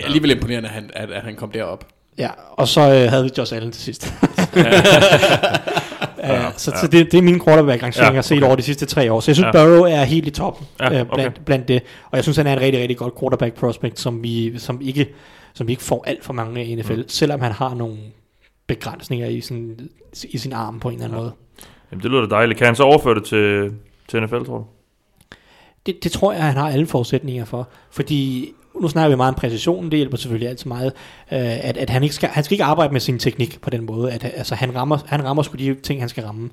Er 0.00 0.04
alligevel 0.04 0.30
imponerende, 0.30 0.68
at 0.68 0.74
han, 0.74 0.90
at, 0.94 1.10
at 1.10 1.22
han 1.22 1.36
kom 1.36 1.50
derop. 1.50 1.84
Ja, 2.18 2.28
og 2.52 2.68
så 2.68 2.80
øh, 2.80 3.10
havde 3.10 3.24
vi 3.24 3.30
Josh 3.38 3.56
Allen 3.56 3.72
til 3.72 3.82
sidst. 3.82 4.14
ja, 4.56 6.50
så, 6.56 6.70
ja. 6.70 6.80
så 6.80 6.86
det, 6.92 7.12
det 7.12 7.18
er 7.18 7.22
min 7.22 7.40
quarterback-rangering, 7.44 7.96
Ja, 7.96 8.02
ja, 8.04 8.10
jeg 8.10 8.16
har 8.16 8.22
set 8.22 8.36
okay. 8.36 8.46
over 8.46 8.56
de 8.56 8.62
sidste 8.62 8.86
tre 8.86 9.12
år. 9.12 9.20
Så 9.20 9.30
jeg 9.30 9.36
synes, 9.36 9.48
Ja. 9.54 9.60
ja. 9.60 9.66
Burrow 9.66 9.82
er 9.84 10.04
helt 10.04 10.26
i 10.26 10.30
toppen 10.30 10.66
Ja, 10.80 10.84
ja, 10.84 11.00
okay. 11.00 11.02
øh, 11.02 11.14
blandt, 11.14 11.44
blandt 11.44 11.68
det. 11.68 11.82
Og 12.10 12.16
jeg 12.16 12.22
synes, 12.24 12.36
han 12.36 12.46
er 12.46 12.52
en 12.52 12.60
rigtig, 12.60 12.80
rigtig 12.80 12.96
godt 12.96 13.14
quarterback-prospect, 13.20 14.00
som 14.00 14.22
vi, 14.22 14.58
som 14.58 14.80
ikke, 14.82 15.06
som 15.56 15.66
vi 15.66 15.72
ikke 15.72 15.82
får 15.82 16.04
alt 16.06 16.24
for 16.24 16.32
mange 16.32 16.60
af 16.60 16.64
i 16.64 16.74
NFL, 16.74 16.92
Mm. 16.92 16.98
mm. 16.98 17.08
selvom 17.08 17.40
han 17.40 17.52
har 17.52 17.74
nogle 17.74 17.96
begrænsninger 18.66 19.26
i 19.26 19.40
sin, 19.40 19.80
i 20.30 20.38
sin 20.38 20.52
arm 20.52 20.80
på 20.80 20.88
en 20.88 20.94
eller 20.94 21.04
anden 21.04 21.16
Ja. 21.18 21.22
måde. 21.22 21.32
Jamen, 21.90 22.02
det 22.02 22.10
lyder 22.10 22.20
da 22.26 22.34
dejligt. 22.34 22.58
Kan 22.58 22.66
han 22.66 22.76
så 22.76 22.82
overføre 22.82 23.14
det 23.14 23.24
til, 23.24 23.72
til 24.08 24.22
NFL, 24.22 24.44
tror 24.44 24.58
du? 24.58 24.64
Det, 25.86 26.04
det 26.04 26.12
tror 26.12 26.32
jeg, 26.32 26.42
han 26.42 26.56
har 26.56 26.70
alle 26.70 26.86
forudsætninger 26.86 27.44
for. 27.44 27.68
Fordi 27.90 28.48
nu 28.80 28.88
snakker 28.88 29.08
vi 29.08 29.16
meget 29.16 29.28
om 29.34 29.34
præcision, 29.40 29.84
det 29.90 29.96
hjælper 29.96 30.16
selvfølgelig 30.16 30.48
altid 30.48 30.68
meget, 30.68 30.92
øh, 31.32 31.68
at, 31.68 31.76
at 31.76 31.90
han, 31.90 32.02
ikke 32.02 32.14
skal, 32.14 32.28
han 32.28 32.44
skal 32.44 32.54
ikke 32.54 32.64
arbejde 32.64 32.92
med 32.92 33.00
sin 33.00 33.18
teknik 33.18 33.60
på 33.60 33.70
den 33.70 33.86
måde. 33.86 34.12
At, 34.12 34.24
altså, 34.24 34.54
han, 34.54 34.74
rammer, 34.74 34.98
han 35.06 35.24
rammer 35.24 35.42
sgu 35.42 35.56
de 35.56 35.74
ting, 35.82 36.00
han 36.02 36.08
skal 36.08 36.24
ramme. 36.24 36.50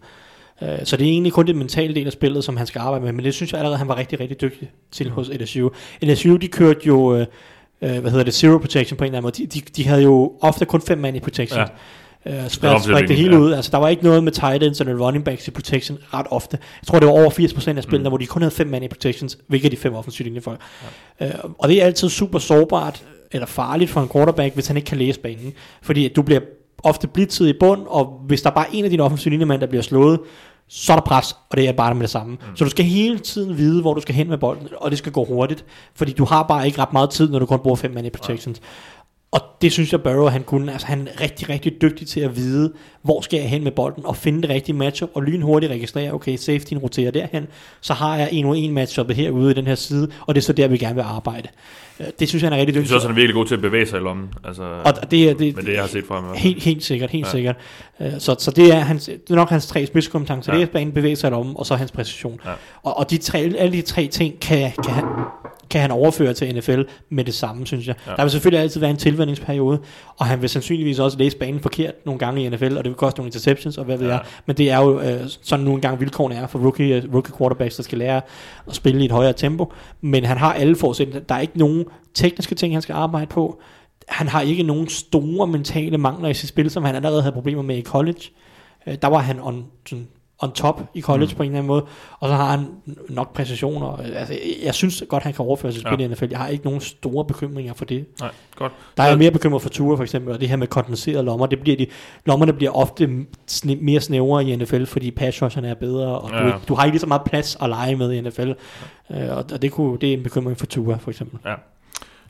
Øh, 0.62 0.70
så 0.84 0.98
det 0.98 1.08
er 1.08 1.12
egentlig 1.12 1.34
kun 1.34 1.48
det 1.48 1.56
mentale 1.56 1.96
del 1.96 2.08
af 2.08 2.14
spillet, 2.14 2.44
som 2.44 2.58
han 2.58 2.68
skal 2.68 2.80
arbejde 2.80 3.06
med, 3.06 3.14
men 3.14 3.26
det 3.26 3.34
synes 3.34 3.52
jeg 3.52 3.60
allerede, 3.60 3.78
han 3.78 3.88
var 3.88 3.98
rigtig, 3.98 4.20
rigtig 4.20 4.42
dygtig 4.42 4.72
til 4.92 5.10
hos 5.10 5.30
LSU. 5.30 5.70
LSU, 6.02 6.36
de 6.36 6.48
kørte 6.48 6.80
jo, 6.88 7.16
øh, 7.16 7.26
øh, 7.84 8.00
hvad 8.00 8.12
hedder 8.12 8.26
det, 8.26 8.34
zero 8.34 8.58
protection 8.58 8.98
på 8.98 9.04
en 9.04 9.08
eller 9.08 9.18
anden 9.18 9.26
måde. 9.40 9.48
De, 9.48 9.60
de, 9.60 9.66
de 9.78 9.88
havde 9.88 10.04
jo 10.04 10.32
ofte 10.42 10.66
kun 10.66 10.82
fem 10.82 10.98
mand 10.98 11.18
i 11.18 11.20
protection. 11.20 11.60
Ja. 11.60 11.66
Øh, 12.26 12.50
spredt, 12.50 12.84
spredt 12.84 13.08
det 13.08 13.16
hele 13.18 13.36
ja. 13.36 13.42
ud. 13.42 13.52
Altså, 13.54 13.72
der 13.72 13.78
var 13.78 13.88
ikke 13.90 14.04
noget 14.04 14.24
med 14.24 14.32
tight 14.32 14.64
ends 14.64 14.80
eller 14.82 15.06
running 15.06 15.26
backs 15.26 15.48
i 15.48 15.52
protection 15.52 15.98
ret 16.14 16.26
ofte. 16.30 16.58
Jeg 16.82 16.88
tror, 16.88 17.00
det 17.00 17.08
var 17.08 17.14
over 17.14 17.30
80% 17.30 17.78
af 17.78 17.84
spillene, 17.84 18.04
Mm. 18.04 18.12
hvor 18.12 18.18
de 18.18 18.26
kun 18.26 18.42
havde 18.42 18.56
fem 18.56 18.68
mand 18.68 18.86
i 18.86 18.88
protections, 18.88 19.38
hvilket 19.48 19.72
de 19.72 19.78
fem 19.78 19.94
offensive 19.94 20.26
linjefolk. 20.26 20.60
Ja. 21.20 21.28
Øh, 21.28 21.34
og 21.60 21.70
det 21.70 21.82
er 21.82 21.86
altid 21.86 22.10
super 22.10 22.40
sårbart, 22.40 23.04
eller 23.32 23.46
farligt 23.46 23.90
for 23.90 24.02
en 24.02 24.10
quarterback, 24.10 24.54
hvis 24.54 24.68
han 24.68 24.78
ikke 24.78 24.86
kan 24.88 24.98
læse 24.98 25.20
banen. 25.20 25.54
Fordi 25.82 26.06
at 26.06 26.16
du 26.16 26.22
bliver 26.22 26.42
ofte 26.84 27.08
blitzet 27.08 27.48
i 27.48 27.54
bund, 27.60 27.82
og 27.88 28.22
hvis 28.28 28.42
der 28.42 28.50
er 28.50 28.54
bare 28.54 28.66
en 28.74 28.84
af 28.84 28.90
dine 28.90 29.04
offensive 29.04 29.30
linjemænd, 29.30 29.62
der 29.62 29.68
bliver 29.68 29.82
slået, 29.84 30.20
så 30.68 30.94
er 30.94 30.96
der 30.98 31.04
pres, 31.04 31.36
og 31.50 31.58
det 31.58 31.68
er 31.68 31.74
bare 31.74 31.96
med 31.96 32.02
det 32.02 32.10
samme. 32.10 32.32
Mm. 32.34 32.56
Så 32.56 32.64
du 32.64 32.70
skal 32.70 32.86
hele 32.86 33.20
tiden 33.20 33.58
vide, 33.58 33.82
hvor 33.82 33.94
du 33.94 34.02
skal 34.02 34.16
hen 34.16 34.30
med 34.30 34.38
bolden, 34.38 34.68
og 34.78 34.92
det 34.92 34.98
skal 34.98 35.12
gå 35.12 35.26
hurtigt, 35.26 35.66
fordi 35.96 36.12
du 36.12 36.26
har 36.26 36.44
bare 36.44 36.66
ikke 36.66 36.82
ret 36.82 36.94
meget 36.94 37.10
tid, 37.10 37.30
når 37.30 37.40
du 37.40 37.46
kun 37.46 37.60
bruger 37.60 37.76
fem 37.76 37.92
mand 37.92 38.08
i 38.08 38.10
protections. 38.10 38.62
Og 39.34 39.42
det 39.62 39.72
synes 39.72 39.92
jeg, 39.92 40.02
Burrow 40.04 40.28
han 40.28 40.44
kunne. 40.44 40.72
Altså, 40.72 40.88
han 40.88 41.08
er 41.16 41.22
rigtig, 41.22 41.50
rigtig 41.50 41.82
dygtig 41.82 42.08
til 42.08 42.20
at 42.20 42.36
vide, 42.36 42.74
hvor 43.02 43.22
skal 43.22 43.40
jeg 43.40 43.50
hen 43.50 43.64
med 43.64 43.72
bolden, 43.72 44.06
og 44.06 44.16
finde 44.16 44.42
det 44.42 44.50
rigtige 44.50 44.76
matchup, 44.76 45.10
og 45.14 45.24
lynhurtigt 45.24 45.72
registrere, 45.72 46.12
okay, 46.14 46.36
safetyen 46.38 46.78
roterer 46.80 47.12
derhen, 47.12 47.48
så 47.82 47.94
har 47.94 48.18
jeg 48.18 48.30
en 48.32 48.46
og 48.46 48.58
en 48.58 48.74
matchup 48.74 49.12
herude 49.12 49.52
i 49.52 49.54
den 49.54 49.68
her 49.68 49.76
side, 49.76 50.08
og 50.28 50.36
det 50.36 50.42
er 50.42 50.46
så 50.46 50.54
der, 50.54 50.68
vi 50.68 50.78
gerne 50.78 50.96
vil 50.96 51.02
arbejde. 51.02 51.48
Øh, 52.00 52.06
Det 52.20 52.30
synes 52.30 52.44
jeg, 52.44 52.48
han 52.50 52.54
er 52.54 52.62
rigtig 52.62 52.76
Jeg 52.76 52.80
dygtig 52.82 52.88
synes 52.88 52.96
også, 52.96 53.08
han 53.08 53.16
er 53.16 53.20
virkelig 53.20 53.34
god 53.36 53.46
til 53.46 53.56
at 53.56 53.62
bevæge 53.62 53.86
sig 53.86 53.98
i 54.00 54.04
lommen. 54.04 54.30
Altså, 54.44 54.64
og 54.86 55.12
det 55.12 55.30
er, 55.30 55.34
det, 55.34 55.56
men 55.56 55.66
det, 55.66 55.74
jeg 55.74 55.82
har 55.82 55.88
set 55.88 56.06
fra 56.08 56.22
ham. 56.22 56.34
i. 56.36 56.38
Helt, 56.38 56.64
helt 56.64 56.84
sikkert, 56.84 57.10
helt 57.10 57.26
Ja. 57.26 57.32
sikkert. 57.32 57.56
Øh, 58.02 58.12
Så, 58.20 58.36
så 58.40 58.52
det, 58.52 58.74
er 58.76 58.80
hans, 58.80 59.06
det 59.06 59.30
er 59.32 59.36
nok 59.36 59.50
hans 59.50 59.68
tre 59.68 59.86
spidskompetencer. 59.86 60.54
Ja. 60.54 60.60
Det 60.60 60.68
er 60.68 60.72
banen 60.72 60.94
bevæge 60.94 61.16
sig 61.16 61.34
om, 61.34 61.56
og 61.56 61.66
så 61.66 61.76
hans 61.76 61.92
præcision. 61.92 62.40
Ja. 62.46 62.52
Og, 62.84 62.98
og 62.98 63.10
de 63.10 63.18
tre, 63.18 63.40
alle 63.58 63.74
de 63.74 63.82
tre 63.82 64.08
ting 64.08 64.40
kan, 64.40 64.72
kan, 64.84 64.94
han, 64.94 65.04
kan 65.74 65.82
han 65.82 65.92
overføre 65.92 66.34
til 66.34 66.56
NFL 66.56 66.82
med 67.10 67.24
det 67.24 67.34
samme, 67.34 67.66
synes 67.68 67.88
jeg. 67.88 67.96
Ja. 68.08 68.12
Der 68.16 68.22
vil 68.24 68.32
selvfølgelig 68.32 68.62
altid 68.62 68.80
være 68.80 68.90
en 68.90 68.98
tilvændingsperiode, 68.98 69.80
og 70.18 70.26
han 70.26 70.42
vil 70.42 70.50
sandsynligvis 70.50 71.00
også 71.00 71.18
læse 71.18 71.38
banen 71.38 71.60
forkert 71.60 71.94
nogle 72.06 72.20
gange 72.20 72.44
i 72.46 72.50
NFL, 72.50 72.78
og 72.78 72.84
det 72.84 72.86
vil 72.90 72.94
koste 72.94 73.20
nogle 73.20 73.28
interceptions, 73.28 73.78
og 73.78 73.86
hvad 73.86 73.98
ved 73.98 74.08
Ja. 74.08 74.14
jeg. 74.14 74.22
Men 74.46 74.56
det 74.58 74.72
er 74.72 74.80
jo 74.80 75.00
øh, 75.00 75.20
sådan 75.42 75.66
nogle 75.66 75.82
gange 75.82 76.00
vilkårene 76.00 76.36
er 76.36 76.48
for 76.48 76.60
rookie, 76.60 76.96
øh, 76.96 77.14
rookie 77.14 77.34
quarterbacks, 77.38 77.76
der 77.76 77.84
skal 77.84 77.98
lære 77.98 78.22
at 78.68 78.76
spille 78.76 79.02
i 79.02 79.06
et 79.06 79.12
højere 79.12 79.34
tempo. 79.34 79.74
Men 80.02 80.26
han 80.26 80.38
har 80.38 80.54
alle 80.54 80.76
forudsætninger. 80.76 81.22
Der 81.22 81.36
er 81.36 81.40
ikke 81.40 81.58
nogen 81.60 81.86
tekniske 82.14 82.56
ting, 82.56 82.74
han 82.76 82.82
skal 82.82 82.94
arbejde 82.94 83.28
på. 83.28 83.60
Han 84.08 84.28
har 84.28 84.42
ikke 84.42 84.64
nogen 84.64 84.88
store 84.88 85.48
mentale 85.48 85.98
mangler 85.98 86.30
i 86.30 86.34
sit 86.34 86.50
spil, 86.50 86.70
som 86.70 86.84
han 86.84 86.96
allerede 86.96 87.22
havde 87.22 87.34
problemer 87.34 87.62
med 87.62 87.78
i 87.78 87.82
college. 87.82 88.22
Øh, 88.88 88.96
der 89.02 89.08
var 89.08 89.18
han 89.20 89.40
on, 89.40 89.66
sådan, 89.90 90.08
on 90.44 90.52
top 90.52 90.82
i 90.94 91.02
college 91.02 91.32
Mm. 91.32 91.38
på 91.38 91.44
en 91.44 91.50
eller 91.50 91.58
anden 91.60 91.68
måde, 91.68 91.86
og 92.20 92.30
så 92.30 92.36
har 92.36 92.46
han 92.52 92.68
nok 93.10 93.34
præcisioner. 93.34 93.98
Altså, 94.16 94.38
jeg- 94.64 94.76
synes 94.76 95.04
godt, 95.10 95.24
han 95.24 95.34
kan 95.34 95.46
overføre 95.46 95.72
sit 95.72 95.82
spil 95.82 96.00
Ja. 96.00 96.06
i 96.06 96.08
NFL. 96.10 96.26
Jeg 96.30 96.40
har 96.40 96.48
ikke 96.48 96.66
nogen 96.66 96.82
store 96.82 97.26
bekymringer 97.26 97.74
for 97.74 97.86
det. 97.86 98.06
Nej, 98.20 98.30
godt. 98.56 98.72
Der 98.98 99.04
er 99.04 99.08
jeg 99.08 99.18
mere 99.18 99.32
bekymret 99.32 99.62
for 99.62 99.70
Ture 99.70 99.98
for 99.98 100.04
eksempel, 100.04 100.34
og 100.34 100.40
det 100.42 100.50
her 100.50 100.56
med 100.56 100.68
kondenserede 100.68 101.24
lommer. 101.24 101.46
Det 101.46 101.60
bliver 101.60 101.78
de, 101.78 101.88
lommerne 102.26 102.54
bliver 102.54 102.72
ofte 102.72 103.10
sne, 103.48 103.76
mere 103.76 104.02
snævre 104.02 104.46
i 104.46 104.56
NFL, 104.56 104.86
fordi 104.86 105.12
pass 105.12 105.42
er 105.42 105.74
bedre, 105.80 106.20
og 106.20 106.30
Ja. 106.32 106.40
du, 106.42 106.46
ikke, 106.46 106.60
du 106.68 106.74
har 106.76 106.84
ikke 106.86 106.94
lige 106.94 107.00
så 107.02 107.08
meget 107.08 107.22
plads 107.26 107.58
at 107.62 107.70
lege 107.70 107.96
med 107.96 108.12
i 108.12 108.22
NFL. 108.22 108.52
Øh, 109.12 109.38
og 109.38 109.62
det, 109.62 109.72
kunne, 109.72 109.98
det 110.00 110.10
er 110.10 110.14
en 110.14 110.24
bekymring 110.24 110.58
for 110.58 110.66
Ture 110.66 111.00
for 111.00 111.12
eksempel. 111.12 111.40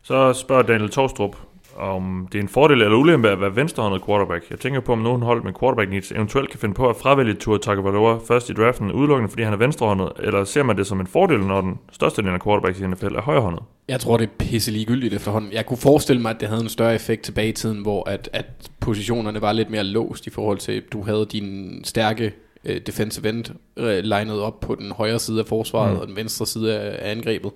Så 0.04 0.34
spørger 0.34 0.62
Daniel 0.64 0.90
Torstrup, 0.90 1.36
om 1.78 2.28
det 2.32 2.38
er 2.38 2.42
en 2.42 2.50
fordel 2.50 2.82
eller 2.82 2.98
ulempe 2.98 3.30
at 3.30 3.42
være 3.42 3.56
venstrehåndet 3.56 4.06
quarterback. 4.06 4.50
Jeg 4.50 4.60
tænker 4.60 4.80
på, 4.80 4.92
om 4.92 5.00
nogen 5.00 5.22
hold 5.22 5.44
med 5.44 5.54
quarterback 5.60 5.90
needs 5.90 6.12
eventuelt 6.12 6.50
kan 6.50 6.60
finde 6.60 6.76
på 6.76 6.90
at 6.90 6.96
fravælge 6.96 7.34
Tua 7.34 7.58
Tagovailoa 7.58 8.18
først 8.28 8.50
i 8.50 8.54
draften, 8.54 8.92
udelukkende 8.92 9.30
fordi 9.30 9.44
han 9.44 9.54
er 9.54 9.58
venstrehåndet, 9.58 10.12
eller 10.20 10.44
ser 10.44 10.64
man 10.64 10.78
det 10.78 10.88
som 10.88 11.00
en 11.00 11.08
fordel, 11.08 11.40
når 11.40 11.62
den 11.62 11.80
største 11.92 12.22
del 12.22 12.30
af 12.30 12.42
quarterbacks 12.42 12.80
i 12.80 12.88
NFL 12.88 13.16
er 13.16 13.22
højrehåndet? 13.22 13.64
Jeg 13.88 14.00
tror, 14.00 14.18
det 14.18 14.26
er 14.26 14.30
pisse 14.40 14.72
ligegyldigt 14.72 15.14
efterhånden. 15.14 15.52
Jeg 15.52 15.66
kunne 15.66 15.78
forestille 15.78 16.22
mig, 16.22 16.30
at 16.30 16.40
det 16.40 16.48
havde 16.50 16.62
en 16.62 16.70
større 16.70 16.96
effekt 16.96 17.22
tilbage 17.22 17.50
i 17.50 17.52
tiden, 17.52 17.82
hvor 17.82 18.10
at, 18.10 18.30
at 18.34 18.46
positionerne 18.80 19.42
var 19.42 19.52
lidt 19.52 19.70
mere 19.70 19.84
låst 19.84 20.28
i 20.28 20.30
forhold 20.30 20.58
til, 20.58 20.72
at 20.72 20.84
du 20.94 21.04
havde 21.04 21.26
din 21.32 21.82
stærke 21.84 22.34
øh, 22.66 22.82
defensive 22.88 23.30
end 23.30 23.46
øh, 23.78 24.04
legnet 24.04 24.42
op 24.42 24.60
på 24.60 24.76
den 24.76 24.92
højre 24.92 25.20
side 25.20 25.40
af 25.40 25.46
forsvaret 25.48 25.90
Mm. 25.90 25.96
mm. 25.96 26.02
og 26.02 26.08
den 26.08 26.16
venstre 26.16 26.46
side 26.46 26.80
af, 26.80 27.08
af 27.08 27.12
angrebet. 27.12 27.52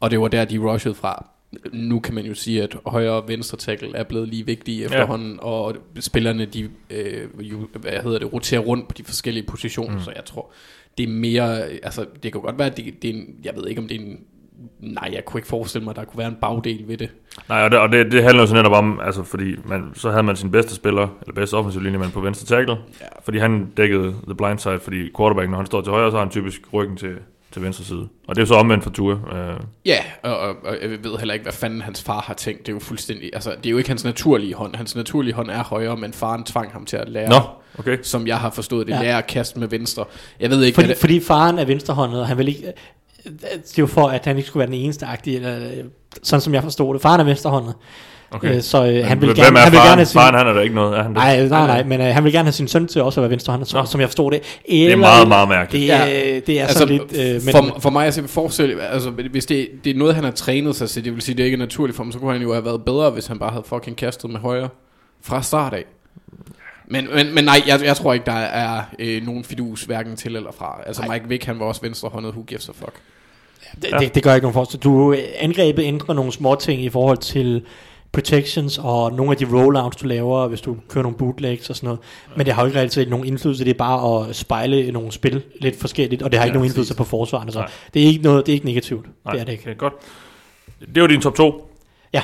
Og 0.00 0.10
det 0.10 0.20
var 0.20 0.28
der, 0.28 0.44
de 0.44 0.58
rushede 0.58 0.94
fra. 0.94 1.26
Nu 1.72 2.00
kan 2.00 2.14
man 2.14 2.24
jo 2.24 2.34
sige, 2.34 2.62
at 2.62 2.76
højre 2.86 3.12
og 3.12 3.28
venstre 3.28 3.58
tackle 3.58 3.96
er 3.96 4.04
blevet 4.04 4.28
lige 4.28 4.46
vigtige 4.46 4.84
efterhånden, 4.84 5.32
ja. 5.32 5.38
og 5.42 5.76
spillerne, 6.00 6.44
de 6.44 6.68
øh, 6.90 7.28
jo, 7.40 7.68
hvad 7.80 7.92
hedder 8.02 8.18
det, 8.18 8.32
roterer 8.32 8.60
rundt 8.60 8.88
på 8.88 8.94
de 8.98 9.04
forskellige 9.04 9.46
positioner, 9.46 9.94
Mm. 9.94 10.00
så 10.02 10.12
jeg 10.16 10.24
tror, 10.24 10.50
det 10.98 11.04
er 11.04 11.08
mere, 11.12 11.60
altså 11.68 12.06
det 12.22 12.32
kan 12.32 12.40
godt 12.40 12.58
være, 12.58 12.66
at 12.70 12.76
det, 12.76 13.02
det 13.02 13.10
er 13.10 13.14
en, 13.14 13.26
jeg 13.44 13.52
ved 13.56 13.66
ikke 13.68 13.80
om 13.80 13.88
det 13.88 13.96
er 13.96 14.04
en, 14.04 14.18
nej, 14.80 15.10
jeg 15.12 15.24
kunne 15.24 15.38
ikke 15.38 15.48
forestille 15.48 15.84
mig, 15.84 15.90
at 15.90 15.96
der 15.96 16.04
kunne 16.04 16.18
være 16.18 16.28
en 16.28 16.36
bagdel 16.40 16.84
ved 16.88 16.96
det. 16.96 17.10
Nej, 17.48 17.62
og 17.62 17.70
det, 17.70 17.78
og 17.78 17.92
det, 17.92 18.12
det 18.12 18.22
handler 18.22 18.42
jo 18.42 18.46
så 18.46 18.54
netop 18.54 18.72
om, 18.72 19.00
altså 19.02 19.22
fordi 19.22 19.54
man, 19.68 19.90
så 19.94 20.10
havde 20.10 20.22
man 20.22 20.36
sin 20.36 20.50
bedste 20.50 20.74
spiller, 20.74 21.08
eller 21.22 21.34
bedste 21.34 21.54
offensiv 21.54 21.80
linjemand 21.82 22.12
på 22.12 22.20
venstre 22.20 22.56
tackle, 22.56 22.76
Ja. 23.00 23.06
fordi 23.24 23.38
han 23.38 23.66
dækkede 23.76 24.14
the 24.26 24.34
blind 24.34 24.58
side, 24.58 24.80
fordi 24.80 25.08
quarterback, 25.18 25.50
når 25.50 25.56
han 25.56 25.66
står 25.66 25.80
til 25.80 25.90
højre, 25.92 26.10
så 26.10 26.16
har 26.16 26.24
han 26.24 26.30
typisk 26.30 26.62
ryggen 26.72 26.96
til, 26.96 27.14
til 27.56 27.62
venstre 27.64 27.84
side. 27.84 28.08
Og 28.28 28.34
det 28.36 28.38
er 28.38 28.42
jo 28.42 28.46
så 28.46 28.54
omvendt 28.54 28.84
for 28.84 28.90
Tua. 28.90 29.14
Øh, 29.14 29.60
Ja, 29.86 29.98
og, 30.22 30.38
og, 30.38 30.48
og 30.64 30.76
jeg 30.82 30.90
ved 30.90 31.18
heller 31.18 31.34
ikke, 31.34 31.42
hvad 31.42 31.52
fanden 31.52 31.80
hans 31.80 32.02
far 32.02 32.20
har 32.20 32.34
tænkt. 32.34 32.60
Det 32.66 32.68
er 32.68 32.76
jo 32.76 32.80
fuldstændig, 32.80 33.30
altså 33.34 33.50
det 33.50 33.66
er 33.66 33.70
jo 33.70 33.78
ikke 33.78 33.90
hans 33.90 34.04
naturlige 34.04 34.54
hånd. 34.54 34.76
Hans 34.76 34.96
naturlige 34.96 35.34
hånd 35.34 35.50
er 35.50 35.64
højre, 35.64 35.96
men 35.96 36.12
faren 36.12 36.44
tvang 36.44 36.72
ham 36.72 36.84
til 36.86 36.96
at 36.96 37.08
lære, 37.08 37.28
Nå, 37.28 37.40
okay. 37.78 37.98
som 38.02 38.26
jeg 38.26 38.38
har 38.38 38.50
forstået 38.50 38.86
det, 38.86 38.92
Ja. 38.92 39.02
lære 39.02 39.18
at 39.18 39.26
kaste 39.26 39.58
med 39.58 39.68
venstre. 39.68 40.04
Jeg 40.40 40.50
ved 40.50 40.62
ikke, 40.64 40.74
Fordi, 40.74 40.88
det, 40.88 40.96
fordi 40.96 41.20
faren 41.20 41.58
er 41.58 41.64
venstrehåndet, 41.64 42.20
og 42.20 42.26
han 42.26 42.38
vil 42.38 42.48
ikke... 42.48 42.72
Det 43.24 43.42
er 43.54 43.74
jo 43.78 43.86
for, 43.86 44.08
at 44.08 44.24
han 44.24 44.36
ikke 44.36 44.46
skulle 44.48 44.60
være 44.60 44.66
den 44.76 44.80
eneste 44.84 45.06
agtige, 45.06 45.36
eller, 45.36 45.56
øh, 45.78 45.84
sådan 46.22 46.40
som 46.40 46.54
jeg 46.54 46.62
forstod 46.62 46.94
det. 46.94 47.02
Faren 47.02 47.20
er 47.20 47.24
venstrehåndet, 47.24 47.74
okay. 48.30 48.56
øh, 48.56 48.62
så 48.62 48.86
øh, 48.86 49.06
han 49.06 49.20
vil 49.20 49.34
gerne, 49.34 49.58
er 49.58 49.62
han 49.62 49.72
vil 49.72 49.78
gerne 49.78 49.96
have 49.96 50.06
sin, 50.06 50.18
Faren, 50.18 50.34
han 50.34 50.46
er 50.46 50.52
der 50.52 50.60
ikke 50.60 50.74
noget. 50.74 50.98
Er 50.98 51.02
han 51.02 51.14
det? 51.14 51.16
Nej, 51.16 51.46
nej, 51.46 51.66
nej, 51.66 51.82
men 51.82 52.00
øh, 52.00 52.06
han 52.06 52.24
vil 52.24 52.32
gerne 52.32 52.46
have 52.46 52.52
sin 52.52 52.68
søn 52.68 52.86
til 52.86 53.02
også 53.02 53.20
at 53.20 53.22
være 53.22 53.30
venstrehåndet, 53.30 53.68
som, 53.68 53.86
som 53.86 54.00
jeg 54.00 54.08
forstod 54.08 54.30
det. 54.30 54.42
Det 54.68 54.80
er 54.80 54.84
Eller- 54.84 54.96
meget, 54.96 55.28
meget 55.28 55.48
mærkeligt. 55.48 55.82
Det 55.82 55.92
er, 55.92 56.40
det 56.40 56.60
er 56.60 56.62
altså, 56.62 56.78
sådan 56.78 56.94
lidt... 56.94 57.18
Øh, 57.18 57.42
men, 57.44 57.72
for, 57.72 57.80
for 57.80 57.90
mig 57.90 58.06
at 58.06 58.14
se 58.14 58.28
forskel, 58.28 58.80
altså 58.80 59.10
hvis 59.10 59.46
det, 59.46 59.68
det 59.84 59.90
er 59.90 59.98
noget, 59.98 60.14
han 60.14 60.24
har 60.24 60.30
trænet 60.30 60.76
sig 60.76 60.90
til, 60.90 61.04
det 61.04 61.14
vil 61.14 61.22
sige, 61.22 61.36
det 61.36 61.44
ikke 61.44 61.54
er 61.54 61.58
naturligt 61.58 61.96
for 61.96 62.04
ham, 62.04 62.12
så 62.12 62.18
kunne 62.18 62.32
han 62.32 62.42
jo 62.42 62.52
have 62.52 62.64
været 62.64 62.84
bedre, 62.84 63.10
hvis 63.10 63.26
han 63.26 63.38
bare 63.38 63.50
havde 63.50 63.64
fucking 63.66 63.96
kastet 63.96 64.30
med 64.30 64.40
højre 64.40 64.68
fra 65.22 65.42
start 65.42 65.74
af. 65.74 65.84
Men, 66.88 67.08
men, 67.14 67.34
men 67.34 67.44
nej, 67.44 67.62
jeg, 67.66 67.80
jeg 67.84 67.96
tror 67.96 68.12
ikke, 68.12 68.26
der 68.26 68.32
er 68.32 68.82
øh, 68.98 69.26
nogen 69.26 69.44
fidus 69.44 69.82
hverken 69.84 70.16
til 70.16 70.36
eller 70.36 70.52
fra. 70.52 70.80
Altså 70.86 71.02
Nej. 71.02 71.14
Mike 71.14 71.28
Vick, 71.28 71.44
han 71.44 71.58
var 71.58 71.66
også 71.66 71.80
venstrehåndet, 71.80 72.32
who 72.32 72.42
gives 72.42 72.68
a 72.68 72.72
fuck. 72.72 72.92
det, 73.82 73.90
det, 74.00 74.14
det 74.14 74.22
gør 74.22 74.34
ikke 74.34 74.44
nogen 74.44 74.54
forskel. 74.54 74.80
Du 74.80 75.12
øh, 75.12 75.18
angrebet 75.38 75.84
ændrer 75.84 76.14
nogle 76.14 76.32
små 76.32 76.54
ting 76.54 76.82
i 76.82 76.88
forhold 76.88 77.18
til 77.18 77.62
protections 78.16 78.78
og 78.82 79.12
nogle 79.12 79.30
af 79.32 79.36
de 79.36 79.44
rollouts, 79.52 79.96
du 79.96 80.06
laver, 80.06 80.46
hvis 80.48 80.60
du 80.60 80.76
kører 80.88 81.02
nogle 81.02 81.18
bootlegs 81.18 81.70
og 81.70 81.76
sådan 81.76 81.86
noget. 81.86 82.00
Men 82.36 82.46
det 82.46 82.54
har 82.54 82.62
jo 82.62 82.66
ikke 82.66 82.80
rigtig 82.80 83.08
nogen 83.08 83.26
indflydelse. 83.26 83.64
Det 83.64 83.70
er 83.70 83.74
bare 83.78 84.28
at 84.28 84.36
spejle 84.36 84.92
nogle 84.92 85.12
spil 85.12 85.42
lidt 85.60 85.80
forskelligt, 85.80 86.22
og 86.22 86.32
det 86.32 86.38
har 86.38 86.44
Ja, 86.44 86.48
ikke 86.48 86.54
nogen 86.54 86.64
præcis. 86.68 86.72
indflydelse 86.78 86.96
på 86.96 87.04
forsvarerne. 87.04 87.52
Så 87.52 87.58
Nej. 87.58 87.68
det 87.94 88.02
er 88.02 88.06
ikke 88.06 88.22
noget, 88.24 88.46
det 88.46 88.52
er 88.52 88.54
ikke 88.54 88.66
negativt. 88.66 89.06
Nej, 89.24 89.32
det 89.32 89.40
er 89.40 89.44
det 89.44 89.52
ikke. 89.52 89.62
Okay, 89.64 89.76
godt. 89.78 89.92
Det 90.94 91.02
var 91.02 91.06
din 91.08 91.20
top 91.20 91.34
2. 91.34 91.70
Ja. 92.12 92.22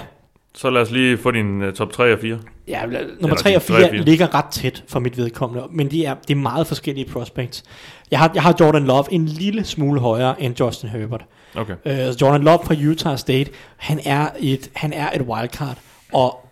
Så 0.54 0.70
lad 0.70 0.82
os 0.82 0.90
lige 0.90 1.18
få 1.18 1.30
din 1.30 1.62
uh, 1.62 1.72
top 1.72 1.92
3 1.92 2.12
og 2.12 2.18
4. 2.18 2.38
Ja, 2.68 2.82
nummer 2.86 2.98
Eller 2.98 3.36
3 3.36 3.50
de 3.50 3.56
og 3.56 3.62
tre 3.62 3.76
og 3.76 3.80
4 3.82 3.90
fire. 3.90 4.02
ligger 4.02 4.34
ret 4.34 4.44
tæt 4.52 4.84
for 4.88 5.00
mit 5.00 5.16
vedkommende, 5.18 5.64
men 5.70 5.90
de 5.90 6.04
er, 6.04 6.14
de 6.28 6.32
er 6.32 6.36
meget 6.36 6.66
forskellige 6.66 7.08
prospects. 7.12 7.62
Jeg 8.10 8.18
har, 8.18 8.30
jeg 8.34 8.42
har 8.42 8.54
Jordan 8.60 8.84
Love 8.84 9.04
en 9.10 9.26
lille 9.26 9.64
smule 9.64 10.00
højere 10.00 10.42
end 10.42 10.60
Justin 10.60 10.88
Herbert. 10.88 11.24
Okay. 11.54 11.74
Uh, 11.84 12.20
Jordan 12.20 12.42
Love 12.42 12.58
fra 12.64 12.74
Utah 12.74 13.18
State, 13.18 13.50
han 13.76 14.00
er 14.04 14.28
et, 14.38 14.70
han 14.74 14.92
er 14.92 15.10
et 15.10 15.22
wildcard, 15.22 15.78
og 16.12 16.48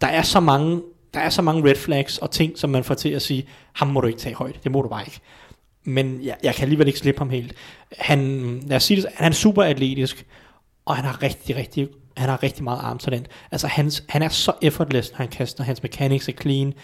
der 0.00 0.06
er 0.06 0.22
så 0.22 0.40
mange 0.40 0.82
der 1.14 1.20
er 1.20 1.30
så 1.30 1.42
mange 1.42 1.70
red 1.70 1.76
flags 1.76 2.18
og 2.18 2.30
ting, 2.30 2.58
som 2.58 2.70
man 2.70 2.84
får 2.84 2.94
til 2.94 3.08
at 3.08 3.22
sige, 3.22 3.48
ham 3.72 3.88
må 3.88 4.00
du 4.00 4.06
ikke 4.06 4.18
tage 4.18 4.34
højt, 4.34 4.64
det 4.64 4.72
må 4.72 4.82
du 4.82 4.88
bare 4.88 5.04
ikke. 5.06 5.20
Men 5.84 6.24
jeg, 6.24 6.36
jeg 6.42 6.54
kan 6.54 6.62
alligevel 6.62 6.86
ikke 6.86 6.98
slippe 6.98 7.18
ham 7.18 7.30
helt. 7.30 7.54
Han, 7.98 8.60
lad 8.66 8.76
os 8.76 8.82
sige 8.82 9.02
det, 9.02 9.10
han 9.14 9.32
er 9.32 9.36
super 9.36 9.62
atletisk, 9.62 10.26
og 10.84 10.96
han 10.96 11.04
har 11.04 11.22
rigtig, 11.22 11.56
rigtig, 11.56 11.88
han 12.16 12.28
har 12.28 12.42
rigtig 12.42 12.64
meget 12.64 12.80
armtalent. 12.82 13.28
Altså 13.50 13.66
hans, 13.66 14.04
han 14.08 14.22
er 14.22 14.28
så 14.28 14.52
effortless, 14.62 15.10
når 15.10 15.16
han 15.16 15.28
kaster, 15.28 15.64
hans 15.64 15.82
mechanics 15.82 16.28
er 16.28 16.32
clean, 16.32 16.74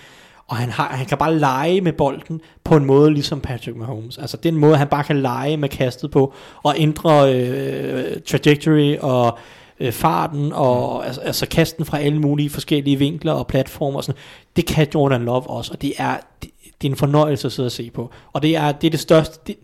og 0.46 0.56
han, 0.56 0.70
har, 0.70 0.88
han 0.88 1.06
kan 1.06 1.18
bare 1.18 1.38
lege 1.38 1.80
med 1.80 1.92
bolden 1.92 2.40
på 2.64 2.76
en 2.76 2.84
måde 2.84 3.12
ligesom 3.12 3.40
Patrick 3.40 3.76
Mahomes. 3.76 4.18
Altså 4.18 4.36
det 4.36 4.48
er 4.48 4.52
en 4.52 4.58
måde, 4.60 4.76
han 4.76 4.88
bare 4.88 5.04
kan 5.04 5.22
lege 5.22 5.56
med 5.56 5.68
kastet 5.68 6.10
på, 6.10 6.32
og 6.62 6.74
ændre 6.78 7.34
øh, 7.34 8.20
trajectory 8.26 8.96
og 8.96 9.38
øh, 9.80 9.92
farten, 9.92 10.52
og 10.52 11.06
altså, 11.06 11.20
altså 11.20 11.46
kasten 11.46 11.84
fra 11.84 11.98
alle 11.98 12.20
mulige 12.20 12.50
forskellige 12.50 12.96
vinkler 12.96 13.32
og 13.32 13.46
platformer. 13.46 13.96
Og 13.96 14.04
sådan. 14.04 14.20
Det 14.56 14.66
kan 14.66 14.86
Jordan 14.94 15.24
Love 15.24 15.50
også, 15.50 15.72
og 15.72 15.82
det 15.82 15.92
er, 15.98 16.16
det, 16.42 16.50
det 16.82 16.88
er 16.88 16.92
en 16.92 16.96
fornøjelse 16.96 17.46
at 17.46 17.52
sidde 17.52 17.66
og 17.66 17.72
se 17.72 17.90
på. 17.90 18.10
Og 18.32 18.42
det 18.42 18.56
er 18.56 18.72
det, 18.72 18.86
er 18.86 18.90
det 18.90 19.00
største, 19.00 19.38
det, 19.46 19.56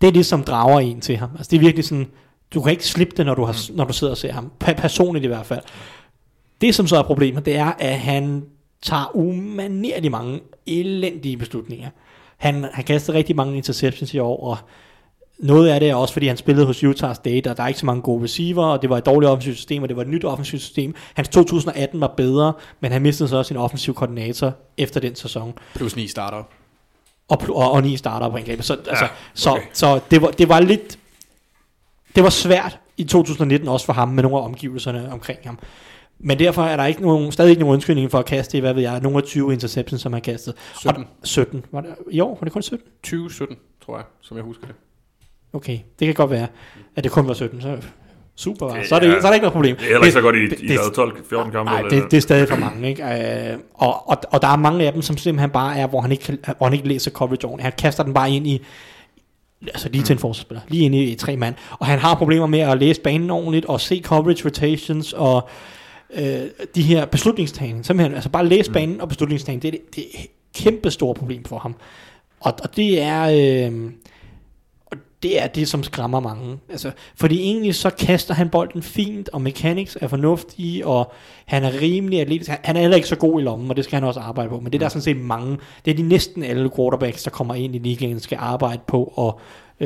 det 0.00 0.06
er 0.06 0.12
det, 0.12 0.26
som 0.26 0.44
drager 0.44 0.80
en 0.80 1.00
til 1.00 1.16
ham. 1.16 1.30
Altså 1.36 1.50
det 1.50 1.56
er 1.56 1.60
virkelig 1.60 1.84
sådan, 1.84 2.08
du 2.54 2.62
kan 2.62 2.72
ikke 2.72 2.86
slippe 2.86 3.14
det, 3.16 3.26
når 3.26 3.34
du, 3.34 3.44
har, 3.44 3.76
når 3.76 3.84
du 3.84 3.92
sidder 3.92 4.10
og 4.10 4.16
ser 4.16 4.32
ham. 4.32 4.52
Pa- 4.64 4.80
personligt 4.80 5.24
i 5.24 5.28
hvert 5.28 5.46
fald. 5.46 5.60
Det, 6.60 6.74
som 6.74 6.86
så 6.86 6.96
er 6.96 7.02
problemet, 7.02 7.46
det 7.46 7.56
er, 7.56 7.72
at 7.78 7.98
han 7.98 8.44
tager 8.82 9.16
umanerligt 9.16 10.10
mange 10.10 10.40
elendige 10.66 11.36
beslutninger. 11.36 11.88
Han 12.36 12.66
har 12.72 12.82
kastet 12.82 13.14
rigtig 13.14 13.36
mange 13.36 13.56
interceptions 13.56 14.14
i 14.14 14.18
år, 14.18 14.44
og 14.50 14.56
noget 15.38 15.68
af 15.68 15.80
det 15.80 15.90
er 15.90 15.94
også, 15.94 16.12
fordi 16.12 16.26
han 16.26 16.36
spillede 16.36 16.66
hos 16.66 16.84
Utah 16.84 17.14
State, 17.14 17.50
og 17.50 17.56
der 17.56 17.62
er 17.62 17.68
ikke 17.68 17.80
så 17.80 17.86
mange 17.86 18.02
gode 18.02 18.24
receiver, 18.24 18.64
og 18.64 18.82
det 18.82 18.90
var 18.90 18.98
et 18.98 19.06
dårligt 19.06 19.30
offensivt 19.30 19.56
system, 19.56 19.82
og 19.82 19.88
det 19.88 19.96
var 19.96 20.02
et 20.02 20.08
nyt 20.08 20.24
offensivt 20.24 20.62
system. 20.62 20.94
Hans 21.14 21.28
2018 21.28 22.00
var 22.00 22.14
bedre, 22.16 22.52
men 22.80 22.92
han 22.92 23.02
mistede 23.02 23.28
så 23.28 23.36
også 23.36 23.48
sin 23.48 23.56
offensiv 23.56 23.94
koordinator 23.94 24.52
efter 24.76 25.00
den 25.00 25.14
sæson 25.14 25.54
Plus 25.74 25.96
ni 25.96 26.08
starter. 26.08 26.42
og, 27.28 27.42
og, 27.48 27.72
og 27.72 27.82
ni 27.82 27.96
starter 27.96 28.28
på 28.28 28.36
angrebet. 28.36 28.64
Så, 28.64 28.74
ja, 28.86 28.90
altså, 28.90 29.06
så, 29.34 29.50
okay. 29.50 29.62
så 29.72 30.00
det, 30.10 30.22
var, 30.22 30.30
det 30.30 30.48
var 30.48 30.60
lidt... 30.60 30.98
Det 32.14 32.22
var 32.22 32.30
svært 32.30 32.78
i 32.96 33.04
2019 33.04 33.68
også 33.68 33.86
for 33.86 33.92
ham 33.92 34.08
med 34.08 34.22
nogle 34.22 34.38
af 34.38 34.42
omgivelserne 34.42 35.12
omkring 35.12 35.38
ham. 35.44 35.58
Men 36.18 36.38
derfor 36.38 36.62
er 36.62 36.76
der 36.76 36.84
ikke 36.86 37.02
nogen, 37.02 37.32
stadig 37.32 37.50
ikke 37.50 37.60
nogen 37.60 37.72
undskyldning 37.74 38.10
for 38.10 38.18
at 38.18 38.24
kaste, 38.26 38.56
i, 38.58 38.60
hvad 38.60 38.74
ved 38.74 38.82
jeg, 38.82 39.00
nogle 39.00 39.18
af 39.18 39.24
20 39.24 39.52
interceptions, 39.52 40.02
som 40.02 40.12
han 40.12 40.22
har 40.26 40.32
kastet. 40.32 40.54
17. 40.80 41.02
Og, 41.02 41.08
17. 41.26 41.64
Var 41.72 41.80
det, 41.80 41.90
I 42.10 42.20
år 42.20 42.34
var 42.40 42.44
det 42.44 42.52
kun 42.52 42.62
17? 42.62 42.86
2017, 43.02 43.56
tror 43.86 43.96
jeg, 43.96 44.04
som 44.20 44.36
jeg 44.36 44.44
husker 44.44 44.66
det. 44.66 44.74
Okay, 45.52 45.78
det 45.98 46.06
kan 46.06 46.14
godt 46.14 46.30
være, 46.30 46.46
at 46.96 47.04
det 47.04 47.12
kun 47.12 47.28
var 47.28 47.34
17. 47.34 47.60
Så 47.60 47.76
super, 48.36 48.68
Det 48.68 48.86
så, 48.88 48.94
er 48.94 48.98
det, 49.00 49.08
er- 49.08 49.20
så 49.20 49.26
er 49.26 49.30
der 49.30 49.34
ikke 49.34 49.42
noget 49.42 49.52
problem. 49.52 49.76
Det 49.76 49.84
er 49.84 49.88
heller 49.88 50.02
ikke 50.04 50.12
så 50.12 50.20
godt 50.20 50.36
i, 50.36 50.48
det- 50.48 50.60
i 50.60 50.66
det- 50.66 50.78
12-14 50.78 51.50
kampe. 51.50 51.64
Nej, 51.64 51.82
det, 51.82 52.04
det 52.10 52.16
er 52.16 52.20
stadig 52.20 52.48
for 52.48 52.56
mange, 52.56 52.88
ikke? 52.88 53.02
Øh, 53.52 53.58
og, 53.74 54.08
og, 54.08 54.16
og 54.30 54.42
der 54.42 54.48
er 54.48 54.56
mange 54.56 54.86
af 54.86 54.92
dem, 54.92 55.02
som 55.02 55.16
simpelthen 55.16 55.50
bare 55.50 55.78
er, 55.78 55.86
hvor 55.86 56.00
han 56.00 56.12
ikke, 56.12 56.38
hvor 56.58 56.64
han 56.66 56.72
ikke 56.72 56.88
læser 56.88 57.10
coverage 57.10 57.44
ordentligt. 57.46 57.62
Han 57.62 57.72
kaster 57.78 58.02
den 58.02 58.14
bare 58.14 58.30
ind 58.30 58.46
i, 58.46 58.62
altså 59.66 59.88
lige 59.88 60.04
til 60.04 60.12
en 60.12 60.18
forsvarsspiller, 60.18 60.60
lige 60.68 60.84
ind 60.84 60.94
i, 60.94 61.02
i 61.04 61.14
tre 61.14 61.36
mand. 61.36 61.54
Og 61.78 61.86
han 61.86 61.98
har 61.98 62.14
problemer 62.14 62.46
med 62.46 62.60
at 62.60 62.78
læse 62.78 63.00
banen 63.00 63.30
ordentligt, 63.30 63.64
og 63.66 63.80
se 63.80 64.00
coverage 64.04 64.44
rotations, 64.44 65.12
og 65.12 65.48
øh, 66.14 66.66
de 66.74 66.82
her 66.82 67.04
beslutningstagning. 67.06 67.86
Simpelthen, 67.86 68.14
altså 68.14 68.30
bare 68.30 68.46
læse 68.46 68.72
banen 68.72 69.00
og 69.00 69.08
beslutningstagning, 69.08 69.62
det 69.62 69.68
er 69.68 69.72
det, 69.72 69.96
det 69.96 70.04
er 70.14 70.18
et 70.18 70.30
kæmpe 70.54 70.90
stort 70.90 71.16
problem 71.16 71.44
for 71.44 71.58
ham. 71.58 71.76
Og, 72.40 72.52
og 72.62 72.76
det 72.76 73.02
er... 73.02 73.22
Øh, 73.70 73.90
og 74.86 74.96
det 75.22 75.42
er 75.42 75.46
det, 75.46 75.68
som 75.68 75.82
skræmmer 75.82 76.20
mange. 76.20 76.58
Altså, 76.70 76.90
fordi 77.16 77.40
egentlig 77.40 77.74
så 77.74 77.90
kaster 77.90 78.34
han 78.34 78.48
bolden 78.48 78.82
fint, 78.82 79.28
og 79.28 79.40
mechanics 79.42 79.98
er 80.00 80.08
fornuftige, 80.08 80.86
og 80.86 81.12
han 81.46 81.64
er 81.64 81.80
rimelig 81.80 82.20
atletisk. 82.20 82.50
Han- 82.62 82.76
er 82.76 82.80
heller 82.80 82.96
ikke 82.96 83.08
så 83.08 83.16
god 83.16 83.40
i 83.40 83.44
lommen, 83.44 83.70
og 83.70 83.76
det 83.76 83.84
skal 83.84 83.96
han 83.96 84.04
også 84.08 84.20
arbejde 84.20 84.48
på. 84.48 84.60
Men 84.60 84.72
det 84.72 84.74
er 84.74 84.78
der 84.78 84.88
sådan 84.88 85.02
set 85.02 85.16
mange, 85.16 85.58
det 85.84 85.90
er 85.90 85.94
de 85.94 86.02
næsten 86.02 86.42
alle 86.42 86.70
quarterbacks, 86.76 87.22
der 87.22 87.30
kommer 87.30 87.54
ind 87.54 87.74
i 87.74 87.78
ligaen, 87.78 88.20
skal 88.20 88.38
arbejde 88.40 88.80
på 88.86 89.04
at 89.18 89.34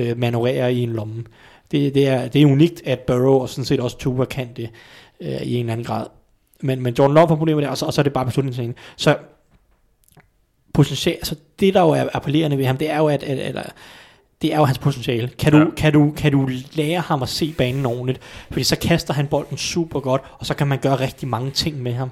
øh, 0.03 0.19
manøvrere 0.19 0.75
i 0.75 0.83
en 0.83 0.93
lomme. 0.93 1.25
Det, 1.71 1.95
det, 1.95 2.09
er, 2.09 2.29
det 2.29 2.43
er 2.43 2.47
unikt, 2.47 2.83
at 2.85 2.99
Burrow 2.99 3.39
og 3.39 3.49
sådan 3.49 3.65
set 3.65 3.81
også 3.81 3.99
Tua 3.99 4.25
kan 4.25 4.49
det 4.57 4.71
øh, 5.21 5.43
i 5.43 5.55
en 5.55 5.61
eller 5.61 5.73
anden 5.73 5.87
grad. 5.87 6.07
Men, 6.63 6.83
men 6.83 6.95
Jordan 6.99 7.15
Love 7.15 7.29
har 7.29 7.37
problemer 7.37 7.61
der, 7.61 7.69
og 7.69 7.79
så, 7.79 7.87
og 7.87 7.93
så 7.93 8.01
er 8.01 8.03
det 8.03 8.13
bare 8.13 8.25
beslutningstagning. 8.25 8.77
Så 8.97 9.17
potentiale, 10.75 11.17
altså 11.17 11.37
det 11.61 11.75
der 11.75 11.81
jo 11.83 11.89
er 11.89 12.05
appellerende 12.15 12.59
ved 12.59 12.65
ham, 12.65 12.77
det 12.77 12.91
er 12.91 12.99
jo, 12.99 13.07
at, 13.09 13.23
at 13.23 13.49
eller, 13.49 13.63
det 14.43 14.53
er 14.55 14.59
jo 14.59 14.65
hans 14.65 14.79
potentiale. 14.79 15.29
Kan 15.39 15.53
du, 15.53 15.59
Ja. 15.59 15.65
kan, 15.77 15.93
du, 15.93 16.13
kan 16.17 16.33
du 16.33 16.49
lære 16.73 17.01
ham 17.01 17.23
at 17.23 17.29
se 17.29 17.53
banen 17.59 17.87
ordentligt? 17.87 18.21
Fordi 18.51 18.63
så 18.65 18.79
kaster 18.79 19.15
han 19.15 19.27
bolden 19.27 19.57
super 19.57 20.01
godt, 20.01 20.23
og 20.39 20.47
så 20.47 20.55
kan 20.55 20.67
man 20.67 20.79
gøre 20.79 20.95
rigtig 21.01 21.29
mange 21.29 21.51
ting 21.51 21.83
med 21.83 21.93
ham. 21.93 22.11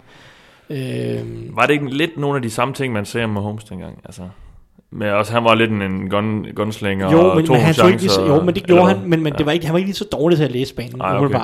Øhm, 0.71 1.51
Var 1.57 1.67
det 1.67 1.73
ikke 1.75 1.97
lidt 1.97 2.17
nogle 2.17 2.37
af 2.37 2.43
de 2.43 2.51
samme 2.51 2.75
ting, 2.75 2.93
man 2.93 3.07
ser 3.07 3.27
med 3.27 3.43
Holmes 3.43 3.65
dengang? 3.65 4.01
Altså, 4.05 4.23
med 4.93 5.11
også, 5.11 5.33
han 5.33 5.45
var 5.45 5.55
lidt 5.55 5.71
en, 5.71 6.11
gun, 6.11 6.47
gunslinger 6.55 7.11
jo, 7.13 7.31
og 7.31 7.37
men, 7.37 7.47
tog 7.47 7.57
men 7.57 7.65
han 7.65 7.75
tog 7.75 7.89
ikke 7.89 8.01
lige, 8.03 8.11
så- 8.11 8.15
chancer, 8.15 8.35
jo, 8.37 8.43
men 8.43 8.55
det 8.55 8.63
gjorde 8.67 8.87
han, 8.89 8.97
men, 9.01 9.11
men 9.11 9.21
hvad? 9.21 9.33
det 9.33 9.47
var 9.47 9.53
ikke, 9.53 9.67
han 9.67 9.73
var 9.73 9.79
ikke 9.79 9.89
lige 9.89 9.97
så 9.97 10.05
dårlig 10.13 10.39
til 10.39 10.45
at 10.45 10.53
læse 10.53 10.75
banen, 10.75 11.01
Ej, 11.01 11.17
okay. 11.19 11.39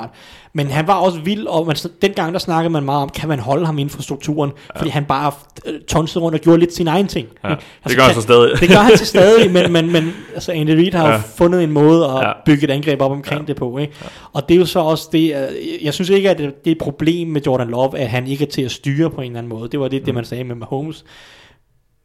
Men 0.53 0.67
han 0.67 0.87
var 0.87 0.93
også 0.93 1.19
vild, 1.19 1.47
og 1.47 1.67
man, 1.67 1.75
dengang 2.01 2.33
der 2.33 2.39
snakkede 2.39 2.69
man 2.69 2.83
meget 2.83 3.03
om, 3.03 3.09
kan 3.09 3.29
man 3.29 3.39
holde 3.39 3.65
ham 3.65 3.79
inden 3.79 3.89
for 3.95 4.01
strukturen, 4.01 4.51
ja. 4.75 4.79
fordi 4.79 4.89
han 4.89 5.05
bare 5.05 5.31
øh, 5.65 5.79
tonsede 5.87 6.23
rundt 6.23 6.35
og 6.35 6.41
gjorde 6.41 6.59
lidt 6.59 6.73
sin 6.73 6.87
egen 6.87 7.07
ting. 7.07 7.27
Ja, 7.43 7.49
ikke? 7.49 7.61
det 7.87 7.95
gør 7.97 8.03
han 8.03 8.15
så 8.15 8.21
stadig. 8.21 8.59
Det 8.59 8.69
gør 8.69 8.75
han 8.75 8.97
til 8.97 9.07
stadig, 9.07 9.51
men, 9.51 9.71
men, 9.73 9.91
men 9.91 10.13
altså 10.33 10.51
Andy 10.51 10.69
Reid 10.69 10.93
har 10.93 11.03
ja. 11.03 11.09
Ja. 11.09 11.15
jo 11.15 11.21
fundet 11.37 11.63
en 11.63 11.71
måde 11.71 12.05
at 12.05 12.11
Ja. 12.11 12.27
ja. 12.27 12.33
bygge 12.45 12.63
et 12.63 12.69
angreb 12.71 13.01
op 13.01 13.11
omkring 13.11 13.41
ja. 13.41 13.47
det 13.47 13.55
på. 13.55 13.77
Ikke? 13.77 13.93
Ja. 14.03 14.07
Og 14.33 14.49
det 14.49 14.55
er 14.55 14.59
jo 14.59 14.65
så 14.65 14.79
også 14.79 15.09
det, 15.11 15.19
øh, 15.35 15.85
jeg 15.85 15.93
synes 15.93 16.09
ikke, 16.09 16.29
at 16.29 16.37
det 16.37 16.63
det 16.65 16.71
er 16.71 16.75
et 16.75 16.81
problem 16.81 17.27
med 17.27 17.41
Jordan 17.47 17.67
Love, 17.67 17.97
at 17.99 18.09
han 18.09 18.27
ikke 18.27 18.43
er 18.45 18.49
til 18.49 18.61
at 18.61 18.71
styre 18.71 19.09
på 19.09 19.21
en 19.21 19.27
eller 19.27 19.37
anden 19.39 19.49
måde. 19.49 19.69
Det 19.69 19.79
var 19.79 19.87
det, 19.87 20.01
Mm. 20.01 20.05
det 20.05 20.13
man 20.15 20.25
sagde 20.25 20.43
med 20.43 20.55
Mahomes. 20.55 21.05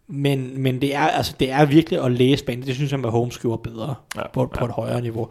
Men, 0.08 0.62
men 0.62 0.80
det, 0.80 0.94
er, 0.94 1.00
altså, 1.00 1.34
det 1.40 1.50
er 1.50 1.64
virkelig 1.64 2.04
at 2.04 2.12
læse 2.12 2.44
banen. 2.44 2.66
Det 2.66 2.74
synes 2.74 2.92
jeg, 2.92 3.00
Mahomes 3.00 3.38
gjorde 3.38 3.62
bedre 3.62 3.94
Ja, 4.16 4.20
ja. 4.20 4.26
på, 4.32 4.46
på 4.46 4.60
ja. 4.60 4.64
et 4.64 4.72
højere 4.72 5.02
niveau. 5.02 5.28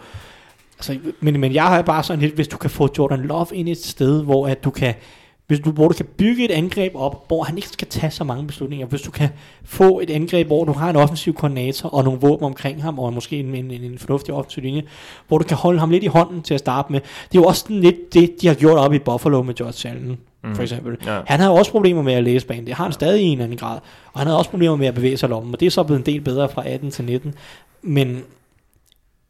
Altså, 0.77 0.97
men, 1.19 1.39
men 1.39 1.53
jeg 1.53 1.63
har 1.63 1.81
bare 1.81 2.03
sådan 2.03 2.21
lidt, 2.21 2.35
hvis 2.35 2.47
du 2.47 2.57
kan 2.57 2.69
få 2.69 2.89
Jordan 2.97 3.19
Love 3.19 3.47
ind 3.53 3.69
et 3.69 3.85
sted, 3.85 4.23
hvor 4.23 4.47
at 4.47 4.63
du 4.63 4.69
kan 4.69 4.93
hvis 5.47 5.59
du, 5.59 5.71
hvor 5.71 5.87
du 5.87 5.93
kan 5.93 6.05
bygge 6.17 6.45
et 6.45 6.51
angreb 6.51 6.91
op, 6.95 7.27
hvor 7.27 7.43
han 7.43 7.55
ikke 7.55 7.67
skal 7.67 7.87
tage 7.87 8.11
så 8.11 8.23
mange 8.23 8.47
beslutninger. 8.47 8.87
Hvis 8.87 9.01
du 9.01 9.11
kan 9.11 9.29
få 9.63 9.99
et 9.99 10.09
angreb, 10.09 10.47
hvor 10.47 10.65
du 10.65 10.71
har 10.71 10.89
en 10.89 10.95
offensiv 10.95 11.33
koordinator 11.33 11.89
og 11.89 12.03
nogle 12.03 12.19
våben 12.19 12.45
omkring 12.45 12.83
ham, 12.83 12.99
og 12.99 13.13
måske 13.13 13.39
en, 13.39 13.55
en, 13.55 13.71
en, 13.71 13.97
fornuftig 13.97 14.33
offensiv 14.33 14.63
linje, 14.63 14.83
hvor 15.27 15.37
du 15.37 15.43
kan 15.43 15.57
holde 15.57 15.79
ham 15.79 15.89
lidt 15.89 16.03
i 16.03 16.07
hånden 16.07 16.41
til 16.41 16.53
at 16.53 16.59
starte 16.59 16.91
med. 16.91 16.99
Det 17.01 17.37
er 17.37 17.41
jo 17.41 17.43
også 17.43 17.65
lidt 17.69 18.13
det, 18.13 18.35
de 18.41 18.47
har 18.47 18.55
gjort 18.55 18.77
op 18.77 18.93
i 18.93 18.99
Buffalo 18.99 19.41
med 19.41 19.53
George 19.53 19.89
Allen, 19.89 20.17
mm. 20.43 20.55
for 20.55 20.63
eksempel. 20.63 20.97
Ja. 21.05 21.21
Han 21.25 21.39
havde 21.39 21.51
også 21.51 21.71
problemer 21.71 22.01
med 22.01 22.13
at 22.13 22.23
læse 22.23 22.47
banen. 22.47 22.67
Det 22.67 22.73
har 22.73 22.83
han 22.83 22.93
stadig 22.93 23.21
i 23.21 23.25
en 23.25 23.31
eller 23.31 23.43
anden 23.43 23.57
grad. 23.57 23.79
Og 24.13 24.19
han 24.19 24.27
havde 24.27 24.37
også 24.37 24.49
problemer 24.49 24.75
med 24.75 24.87
at 24.87 24.95
bevæge 24.95 25.17
sig 25.17 25.29
lommen, 25.29 25.53
og 25.53 25.59
det 25.59 25.65
er 25.65 25.69
så 25.69 25.83
blevet 25.83 25.99
en 25.99 26.05
del 26.05 26.21
bedre 26.21 26.49
fra 26.49 26.69
18 26.69 26.91
til 26.91 27.05
19. 27.05 27.33
Men 27.81 28.23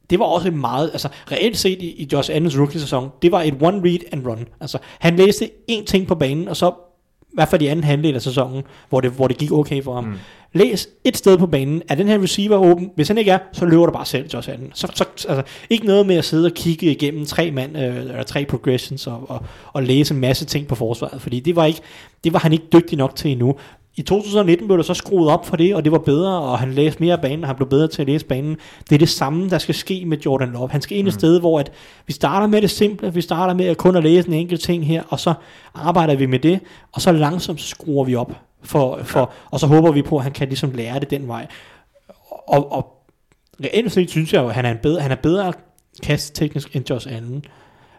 det 0.10 0.20
var 0.20 0.26
også 0.26 0.52
meget, 0.52 0.90
altså 0.94 1.10
reelt 1.32 1.58
set 1.58 1.82
i, 1.82 1.92
i 1.92 2.10
Josh 2.14 2.32
Allens 2.34 2.58
rookie-sæson, 2.60 3.10
det 3.22 3.32
var 3.32 3.42
et 3.42 3.54
one 3.62 3.82
read 3.90 4.00
and 4.12 4.28
run. 4.28 4.48
Altså, 4.62 4.78
han 5.00 5.16
læste 5.16 5.50
én 5.72 5.86
ting 5.86 6.08
på 6.08 6.16
banen, 6.16 6.48
og 6.48 6.58
så, 6.58 6.74
hvert 7.34 7.50
fald 7.50 7.62
i 7.62 7.68
anden 7.68 7.84
halvdel 7.84 8.16
af 8.16 8.22
sæsonen, 8.22 8.64
hvor 8.90 9.02
det, 9.02 9.12
hvor 9.12 9.28
det 9.28 9.38
gik 9.38 9.52
okay 9.52 9.84
for 9.84 9.94
ham. 9.94 10.04
Mm. 10.04 10.14
Læs 10.54 10.88
et 11.04 11.18
sted 11.18 11.38
på 11.38 11.48
banen, 11.48 11.82
er 11.90 11.96
den 11.96 12.08
her 12.08 12.24
receiver 12.24 12.58
åben? 12.58 12.92
Hvis 12.96 13.08
han 13.08 13.18
ikke 13.18 13.32
er, 13.32 13.40
så 13.54 13.66
løber 13.66 13.86
du 13.86 13.92
bare 13.92 14.06
selv, 14.06 14.30
Josh 14.34 14.50
Allen. 14.50 14.72
Så, 14.74 14.88
så, 14.96 15.06
altså, 15.30 15.44
ikke 15.70 15.86
noget 15.86 16.08
med 16.08 16.16
at 16.16 16.26
sidde 16.26 16.46
og 16.46 16.52
kigge 16.52 16.92
igennem 16.92 17.26
tre 17.26 17.52
mand, 17.52 17.78
øh, 17.78 17.98
eller 17.98 18.24
tre 18.24 18.46
progressions, 18.46 19.08
og, 19.08 19.30
og, 19.30 19.44
og 19.74 19.84
læse 19.84 20.14
en 20.14 20.20
masse 20.20 20.46
ting 20.46 20.68
på 20.68 20.76
forsvaret, 20.76 21.22
fordi 21.22 21.40
det 21.40 21.56
var, 21.56 21.66
ikke, 21.66 21.82
det 22.24 22.34
var 22.34 22.40
han 22.40 22.54
ikke 22.54 22.66
dygtig 22.74 22.98
nok 22.98 23.16
til 23.16 23.32
endnu. 23.32 23.56
I 23.98 24.02
2019 24.02 24.68
blev 24.68 24.78
der 24.78 24.84
så 24.84 24.94
skruet 24.94 25.30
op 25.30 25.46
for 25.46 25.56
det, 25.58 25.76
og 25.76 25.84
det 25.84 25.92
var 25.92 25.98
bedre, 25.98 26.40
og 26.42 26.60
han 26.60 26.72
læste 26.74 27.04
mere 27.04 27.14
af 27.14 27.22
banen, 27.22 27.44
og 27.44 27.48
han 27.48 27.56
blev 27.56 27.70
bedre 27.70 27.88
til 27.88 28.02
at 28.02 28.08
læse 28.08 28.26
banen. 28.26 28.58
Det 28.90 28.96
er 28.96 29.00
det 29.00 29.10
samme, 29.10 29.50
der 29.50 29.58
skal 29.58 29.76
ske 29.76 30.04
med 30.06 30.18
Jordan 30.18 30.50
Love. 30.50 30.70
Han 30.70 30.82
skal 30.82 30.98
ind 30.98 31.08
et 31.08 31.14
Mm. 31.14 31.20
sted, 31.20 31.40
hvor 31.40 31.60
at 31.60 31.72
vi 32.08 32.14
starter 32.14 32.48
med 32.48 32.62
det 32.62 32.70
simple, 32.70 33.14
vi 33.14 33.22
starter 33.22 33.54
med 33.54 33.66
at 33.66 33.78
kun 33.78 33.96
at 33.96 34.04
læse 34.04 34.28
en 34.28 34.34
enkelt 34.34 34.62
ting 34.62 34.88
her, 34.88 35.04
og 35.10 35.20
så 35.20 35.34
arbejder 35.76 36.16
vi 36.16 36.26
med 36.26 36.40
det, 36.40 36.60
og 36.92 37.02
så 37.02 37.12
langsomt 37.12 37.62
skruer 37.62 38.04
vi 38.06 38.16
op, 38.16 38.32
for, 38.64 39.00
for, 39.04 39.32
og 39.52 39.60
så 39.60 39.68
håber 39.68 39.92
vi 39.92 40.02
på, 40.02 40.18
at 40.18 40.24
han 40.24 40.32
kan 40.32 40.48
ligesom 40.48 40.72
lære 40.72 41.00
det 41.00 41.10
den 41.10 41.28
vej. 41.28 41.48
Og, 42.48 42.72
og 42.72 42.94
reelt 43.64 43.92
set 43.92 44.10
synes 44.10 44.34
jeg 44.34 44.42
jo, 44.44 44.48
at 44.48 44.54
han 44.56 44.66
er, 44.66 44.72
en 44.72 44.78
bedre, 44.84 45.02
han 45.02 45.12
er 45.12 45.16
bedre 45.16 45.54
kastteknisk 46.04 46.76
end 46.76 46.90
Josh 46.90 47.16
Allen. 47.16 47.44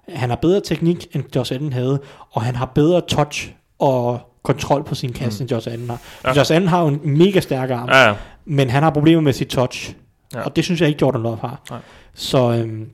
Han 0.08 0.28
har 0.28 0.36
bedre 0.36 0.60
teknik, 0.60 1.06
end 1.14 1.24
Josh 1.36 1.54
Allen 1.54 1.72
havde, 1.72 2.00
og 2.30 2.42
han 2.42 2.56
har 2.56 2.66
bedre 2.66 3.00
touch 3.00 3.52
og 3.78 4.20
kontrol 4.54 4.84
på 4.84 4.94
sin 4.94 5.12
kast, 5.12 5.40
mm. 5.40 5.42
end 5.44 5.50
Josh 5.52 5.72
Allen 5.72 5.90
har. 5.90 6.00
Ja. 6.24 6.32
Josh 6.38 6.54
Allen 6.54 6.68
har 6.68 6.82
jo 6.82 6.88
en 6.88 7.00
mega 7.04 7.40
stærk 7.40 7.70
arm, 7.70 7.88
Ja, 7.88 8.08
ja. 8.08 8.14
men 8.44 8.70
han 8.70 8.82
har 8.82 8.90
problemer 8.90 9.20
med 9.22 9.32
sit 9.32 9.48
touch. 9.48 9.94
Ja. 10.34 10.40
Og 10.40 10.56
det 10.56 10.64
synes 10.64 10.80
jeg 10.80 10.88
ikke 10.88 10.98
Jordan 11.02 11.22
Love 11.22 11.36
har. 11.40 11.60
Nej. 11.70 11.78
Så 12.14 12.52
øhm, 12.52 12.88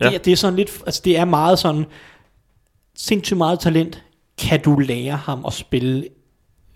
Ja. 0.00 0.10
det, 0.10 0.24
det 0.24 0.32
er 0.32 0.36
sådan 0.36 0.56
lidt, 0.56 0.70
altså 0.86 1.02
det 1.04 1.18
er 1.18 1.24
meget 1.24 1.58
sådan, 1.58 1.84
sindssygt 2.96 3.38
meget 3.38 3.60
talent, 3.60 4.02
kan 4.38 4.60
du 4.60 4.78
lære 4.78 5.16
ham 5.16 5.44
at 5.46 5.52
spille 5.52 6.04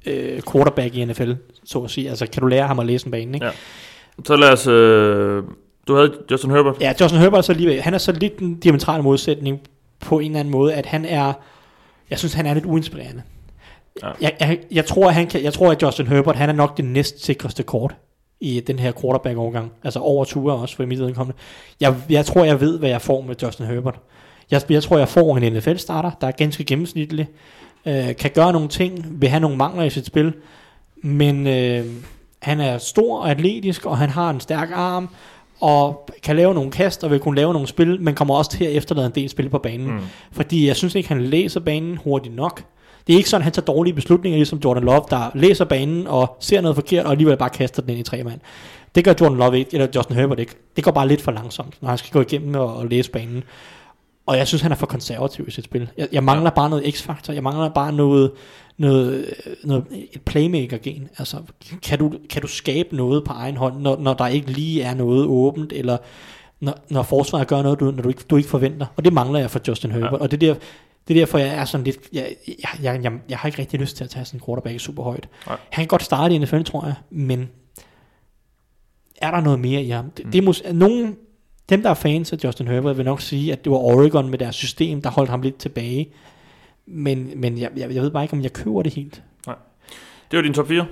øh, 0.06 0.40
quarterback 0.52 0.94
i 0.94 1.04
NFL, 1.04 1.32
så 1.64 1.78
at 1.78 1.90
sige. 1.90 2.08
Altså 2.10 2.26
kan 2.26 2.40
du 2.40 2.46
lære 2.46 2.66
ham 2.66 2.78
at 2.78 2.86
læse 2.86 3.06
en 3.06 3.10
bane, 3.10 3.34
ikke? 3.34 3.46
Ja. 3.46 3.52
Så 4.24 4.36
lad 4.36 4.52
os... 4.52 4.66
Øh, 4.66 5.42
du 5.88 5.94
havde 5.96 6.12
Justin 6.30 6.50
Herbert. 6.50 6.76
Ja, 6.80 6.92
Justin 7.00 7.18
Herbert 7.20 7.38
er 7.38 7.42
så 7.42 7.52
alligevel, 7.52 7.80
han 7.82 7.94
er 7.94 7.98
så 7.98 8.12
lidt 8.12 8.38
en 8.38 8.54
diametral 8.60 9.02
modsætning 9.02 9.60
på 10.00 10.18
en 10.18 10.24
eller 10.26 10.40
anden 10.40 10.52
måde, 10.52 10.74
at 10.74 10.86
han 10.86 11.04
er, 11.04 11.32
jeg 12.10 12.18
synes 12.18 12.34
han 12.34 12.46
er 12.46 12.54
lidt 12.54 12.64
uinspirerende. 12.66 13.22
Ja. 14.02 14.10
Jeg, 14.20 14.32
jeg, 14.40 14.58
jeg, 14.70 14.84
tror, 14.84 15.08
at 15.08 15.14
han 15.14 15.26
kan, 15.26 15.42
jeg 15.42 15.52
tror, 15.52 15.70
at 15.72 15.82
Justin 15.82 16.06
Herbert, 16.06 16.36
han 16.36 16.48
er 16.48 16.52
nok 16.52 16.76
det 16.76 16.84
næst 16.84 17.24
sikreste 17.24 17.62
kort 17.62 17.94
i 18.40 18.60
den 18.60 18.78
her 18.78 18.92
quarterback-overgang. 18.92 19.72
Altså 19.84 20.00
over 20.00 20.24
ture 20.24 20.54
også, 20.54 20.76
for 20.76 20.86
mit 20.86 20.98
vedkommende. 20.98 21.38
Jeg, 21.80 21.94
jeg 22.10 22.26
tror, 22.26 22.44
jeg 22.44 22.60
ved, 22.60 22.78
hvad 22.78 22.88
jeg 22.88 23.02
får 23.02 23.20
med 23.20 23.34
Justin 23.42 23.66
Herbert. 23.66 24.00
Jeg, 24.50 24.62
jeg 24.70 24.82
tror, 24.82 24.98
jeg 24.98 25.08
får 25.08 25.36
en 25.36 25.52
NFL-starter, 25.52 26.10
der 26.20 26.26
er 26.26 26.30
ganske 26.30 26.64
gennemsnitlig, 26.64 27.28
øh, 27.86 28.16
kan 28.16 28.30
gøre 28.34 28.52
nogle 28.52 28.68
ting, 28.68 29.20
vil 29.20 29.28
have 29.28 29.40
nogle 29.40 29.56
mangler 29.56 29.84
i 29.84 29.90
sit 29.90 30.06
spil, 30.06 30.32
men 30.96 31.46
øh, 31.46 31.84
han 32.42 32.60
er 32.60 32.78
stor 32.78 33.18
og 33.18 33.30
atletisk, 33.30 33.86
og 33.86 33.98
han 33.98 34.10
har 34.10 34.30
en 34.30 34.40
stærk 34.40 34.68
arm, 34.74 35.08
og 35.60 36.08
kan 36.22 36.36
lave 36.36 36.54
nogle 36.54 36.70
kast, 36.70 37.04
og 37.04 37.10
vil 37.10 37.20
kunne 37.20 37.36
lave 37.36 37.52
nogle 37.52 37.68
spil, 37.68 38.00
men 38.00 38.14
kommer 38.14 38.34
også 38.34 38.50
til 38.50 38.64
at 38.64 38.72
efterlade 38.72 39.06
en 39.06 39.12
del 39.14 39.28
spil 39.28 39.48
på 39.48 39.58
banen. 39.58 39.90
Mm. 39.90 40.00
Fordi 40.32 40.66
jeg 40.66 40.76
synes 40.76 40.94
ikke, 40.94 41.08
han 41.08 41.22
læser 41.22 41.60
banen 41.60 41.96
hurtigt 41.96 42.34
nok. 42.34 42.62
Det 43.08 43.14
er 43.14 43.18
ikke 43.18 43.30
sådan, 43.30 43.40
at 43.40 43.44
han 43.44 43.52
tager 43.52 43.64
dårlige 43.64 43.94
beslutninger, 43.94 44.36
ligesom 44.36 44.60
Jordan 44.64 44.82
Love, 44.82 45.02
der 45.10 45.30
læser 45.34 45.64
banen 45.64 46.06
og 46.06 46.36
ser 46.40 46.60
noget 46.60 46.74
forkert, 46.74 47.04
og 47.04 47.10
alligevel 47.10 47.36
bare 47.36 47.50
kaster 47.50 47.82
den 47.82 47.90
ind 47.90 48.00
i 48.00 48.02
tre 48.02 48.22
mand. 48.22 48.40
Det 48.94 49.04
gør 49.04 49.14
Jordan 49.20 49.38
Love 49.38 49.58
ikke, 49.58 49.70
eller 49.72 49.86
Justin 49.96 50.16
Herbert 50.16 50.38
ikke. 50.38 50.54
Det 50.76 50.84
går 50.84 50.90
bare 50.90 51.08
lidt 51.08 51.20
for 51.20 51.32
langsomt, 51.32 51.82
når 51.82 51.88
han 51.88 51.98
skal 51.98 52.10
gå 52.10 52.20
igennem 52.20 52.54
og, 52.54 52.76
og 52.76 52.86
læse 52.86 53.10
banen. 53.10 53.44
Og 54.26 54.36
jeg 54.36 54.46
synes, 54.46 54.62
han 54.62 54.72
er 54.72 54.76
for 54.76 54.86
konservativ 54.86 55.48
i 55.48 55.50
sit 55.50 55.64
spil. 55.64 55.90
Jeg, 55.96 56.08
jeg 56.12 56.24
mangler 56.24 56.50
ja. 56.50 56.54
bare 56.54 56.70
noget 56.70 56.94
x-faktor. 56.94 57.32
Jeg 57.32 57.42
mangler 57.42 57.68
bare 57.68 57.92
noget, 57.92 58.30
noget, 58.78 59.34
noget 59.64 59.84
et 60.12 60.20
playmaker-gen. 60.22 61.08
Altså, 61.18 61.36
kan 61.82 61.98
du, 61.98 62.12
kan 62.30 62.42
du 62.42 62.48
skabe 62.48 62.96
noget 62.96 63.24
på 63.24 63.32
egen 63.32 63.56
hånd, 63.56 63.80
når, 63.80 63.96
når 64.00 64.14
der 64.14 64.26
ikke 64.26 64.50
lige 64.50 64.82
er 64.82 64.94
noget 64.94 65.26
åbent, 65.26 65.72
eller 65.72 65.96
når, 66.60 66.74
når 66.90 67.02
forsvaret 67.02 67.48
gør 67.48 67.62
noget, 67.62 67.80
du, 67.80 67.84
når 67.84 68.02
du, 68.02 68.08
ikke, 68.08 68.22
du 68.30 68.36
ikke 68.36 68.48
forventer. 68.48 68.86
Og 68.96 69.04
det 69.04 69.12
mangler 69.12 69.40
jeg 69.40 69.50
for 69.50 69.60
Justin 69.68 69.90
Herbert. 69.90 70.12
Ja. 70.12 70.16
Og 70.16 70.30
det 70.30 70.42
er, 70.42 70.54
der, 70.54 70.60
det 71.08 71.16
er 71.16 71.20
derfor, 71.20 71.38
jeg 71.38 71.48
er 71.54 71.64
sådan 71.64 71.84
lidt... 71.84 71.98
Jeg, 72.12 72.34
jeg, 72.48 72.54
jeg, 72.82 73.00
jeg, 73.02 73.12
jeg 73.28 73.38
har 73.38 73.48
ikke 73.48 73.58
rigtig 73.58 73.80
lyst 73.80 73.96
til 73.96 74.04
at 74.04 74.10
tage 74.10 74.24
sådan 74.24 74.40
en 74.40 74.44
quarterback 74.46 74.80
super 74.80 75.02
højt. 75.02 75.28
Nej. 75.46 75.56
Han 75.70 75.82
kan 75.84 75.88
godt 75.88 76.02
starte 76.02 76.34
i 76.34 76.38
NFL, 76.38 76.62
tror 76.62 76.84
jeg, 76.84 76.94
men 77.10 77.48
er 79.22 79.30
der 79.30 79.40
noget 79.40 79.60
mere 79.60 79.82
i 79.82 79.88
ham? 79.88 80.10
Det, 80.10 80.26
det 80.32 80.38
er 80.38 80.42
mås- 80.42 80.72
nogen, 80.72 81.16
dem, 81.68 81.82
der 81.82 81.90
er 81.90 81.94
fans 81.94 82.32
af 82.32 82.36
Justin 82.44 82.68
Herbert, 82.68 82.96
vil 82.96 83.04
nok 83.04 83.20
sige, 83.20 83.52
at 83.52 83.64
det 83.64 83.72
var 83.72 83.78
Oregon 83.78 84.30
med 84.30 84.38
deres 84.38 84.56
system, 84.56 85.02
der 85.02 85.10
holdt 85.10 85.30
ham 85.30 85.42
lidt 85.42 85.56
tilbage. 85.58 86.08
Men, 86.86 87.32
men 87.36 87.58
jeg, 87.58 87.70
jeg, 87.76 87.94
jeg 87.94 88.02
ved 88.02 88.10
bare 88.10 88.22
ikke, 88.24 88.34
om 88.34 88.42
jeg 88.42 88.52
køber 88.52 88.82
det 88.82 88.94
helt. 88.94 89.22
Det 90.30 90.36
var 90.36 90.42
din 90.42 90.54
top 90.54 90.68
4. 90.68 90.86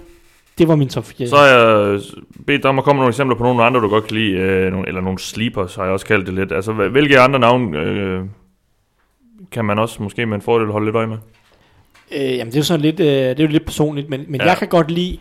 Det 0.59 0.69
var 0.69 0.77
min 0.77 0.89
top 0.89 1.05
4. 1.05 1.29
Så 1.29 1.37
har 1.37 1.45
jeg 1.47 2.01
bedt 2.47 2.63
dig 2.63 2.69
om 2.71 2.79
at 2.79 2.85
komme 2.85 2.97
med 2.99 3.03
nogle 3.03 3.11
eksempler 3.11 3.37
på 3.37 3.43
nogle 3.45 3.65
andre, 3.65 3.81
du 3.81 3.89
godt 3.89 4.07
kan 4.07 4.17
lide, 4.17 4.33
øh, 4.33 4.73
nogle, 4.73 4.89
eller 4.89 5.01
nogle 5.01 5.19
sleepers, 5.19 5.75
har 5.75 5.83
jeg 5.85 5.93
også 5.93 6.07
kaldt 6.07 6.27
det 6.27 6.35
lidt. 6.35 6.53
Altså, 6.53 6.73
hvil- 6.73 6.89
hvilke 6.91 7.21
andre 7.21 7.39
navne 7.39 7.79
øh, 7.79 8.25
kan 9.53 9.65
man 9.65 9.79
også 9.79 10.03
måske 10.03 10.27
med 10.27 10.35
en 10.35 10.43
fordel 10.43 10.71
holde 10.73 10.87
lidt 10.87 10.97
øje 10.97 11.07
med? 11.07 11.17
Øh, 12.17 12.21
jamen, 12.37 12.47
det 12.47 12.55
er 12.55 12.61
jo 12.61 12.65
sådan 12.65 12.81
lidt, 12.81 13.01
øh, 13.01 13.07
det 13.07 13.41
er 13.41 13.45
jo 13.45 13.49
lidt 13.51 13.65
personligt, 13.65 14.11
men, 14.11 14.25
men 14.29 14.41
Ja. 14.41 14.47
jeg 14.47 14.57
kan 14.57 14.69
godt 14.69 14.91
lide 14.91 15.19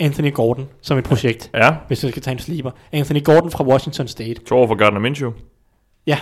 Anthony 0.00 0.32
Gordon 0.32 0.68
som 0.82 0.98
et 0.98 1.04
projekt, 1.04 1.50
Ja, 1.54 1.74
hvis 1.86 2.02
jeg 2.04 2.10
skal 2.10 2.22
tage 2.22 2.32
en 2.32 2.38
sleeper. 2.38 2.70
Anthony 2.92 3.24
Gordon 3.24 3.50
fra 3.50 3.64
Washington 3.64 4.08
State. 4.08 4.34
to 4.34 4.56
år 4.56 4.66
for 4.66 4.74
Gardner 4.74 5.00
Minshew. 5.00 5.30
Ja, 6.06 6.18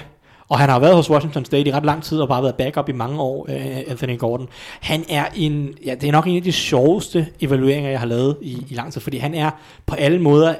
og 0.48 0.58
han 0.58 0.68
har 0.68 0.78
været 0.78 0.94
hos 0.96 1.10
Washington 1.10 1.44
State 1.44 1.68
i 1.68 1.72
ret 1.72 1.84
lang 1.84 2.02
tid, 2.02 2.20
og 2.20 2.28
bare 2.28 2.42
været 2.42 2.54
backup 2.54 2.88
i 2.88 2.92
mange 2.92 3.20
år, 3.20 3.46
øh, 3.48 3.76
Anthony 3.88 4.18
Gordon. 4.18 4.48
Han 4.80 5.04
er 5.08 5.24
en, 5.36 5.74
ja, 5.86 5.94
det 5.94 6.08
er 6.08 6.12
nok 6.12 6.26
en 6.26 6.36
af 6.36 6.42
de 6.42 6.52
sjoveste 6.52 7.26
evalueringer, 7.40 7.90
jeg 7.90 7.98
har 8.00 8.06
lavet 8.06 8.36
i, 8.42 8.66
i 8.70 8.74
lang 8.74 8.92
tid, 8.92 9.00
fordi 9.00 9.16
han 9.18 9.34
er 9.34 9.50
på 9.86 9.94
alle 9.94 10.18
måder, 10.18 10.54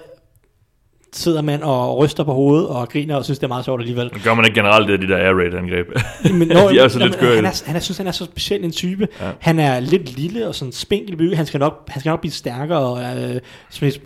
sidder 1.17 1.43
man 1.43 1.63
og 1.63 1.99
ryster 1.99 2.25
på 2.25 2.33
hovedet 2.33 2.69
og 2.69 2.89
griner 2.89 3.17
og 3.17 3.25
synes, 3.25 3.39
det 3.39 3.45
er 3.45 3.49
meget 3.49 3.65
sjovt 3.65 3.81
alligevel. 3.81 4.11
Det 4.15 4.23
gør 4.23 4.35
man 4.35 4.45
ikke 4.45 4.55
generelt, 4.55 4.89
det 4.89 4.95
er 4.95 4.99
de 4.99 5.09
der 5.09 5.17
air 5.17 5.35
raid 5.35 5.55
angreb. 5.55 5.87
Men 6.35 6.51
De 6.51 6.55
er 6.55 6.83
altså 6.83 6.99
lidt 6.99 7.15
skøre 7.15 7.35
han, 7.35 7.45
er, 7.45 7.63
han 7.67 7.77
er, 7.77 7.81
synes, 7.81 7.99
han 7.99 8.07
er 8.07 8.13
så 8.13 8.25
speciel 8.25 8.65
en 8.65 8.73
type. 8.73 9.09
Ja. 9.21 9.31
Han 9.39 9.59
er 9.59 9.81
lidt 9.81 10.19
lille 10.19 10.49
og 10.49 10.55
sådan 10.55 10.73
spinkel 10.73 11.13
i 11.13 11.17
bygge. 11.17 11.37
Han 11.37 11.47
skal 11.47 11.61
nok, 11.61 11.89
han 11.89 12.01
skal 12.01 12.11
nok 12.11 12.21
blive 12.21 12.33
stærkere 12.33 12.79
og 12.79 13.23
øh, 13.23 13.41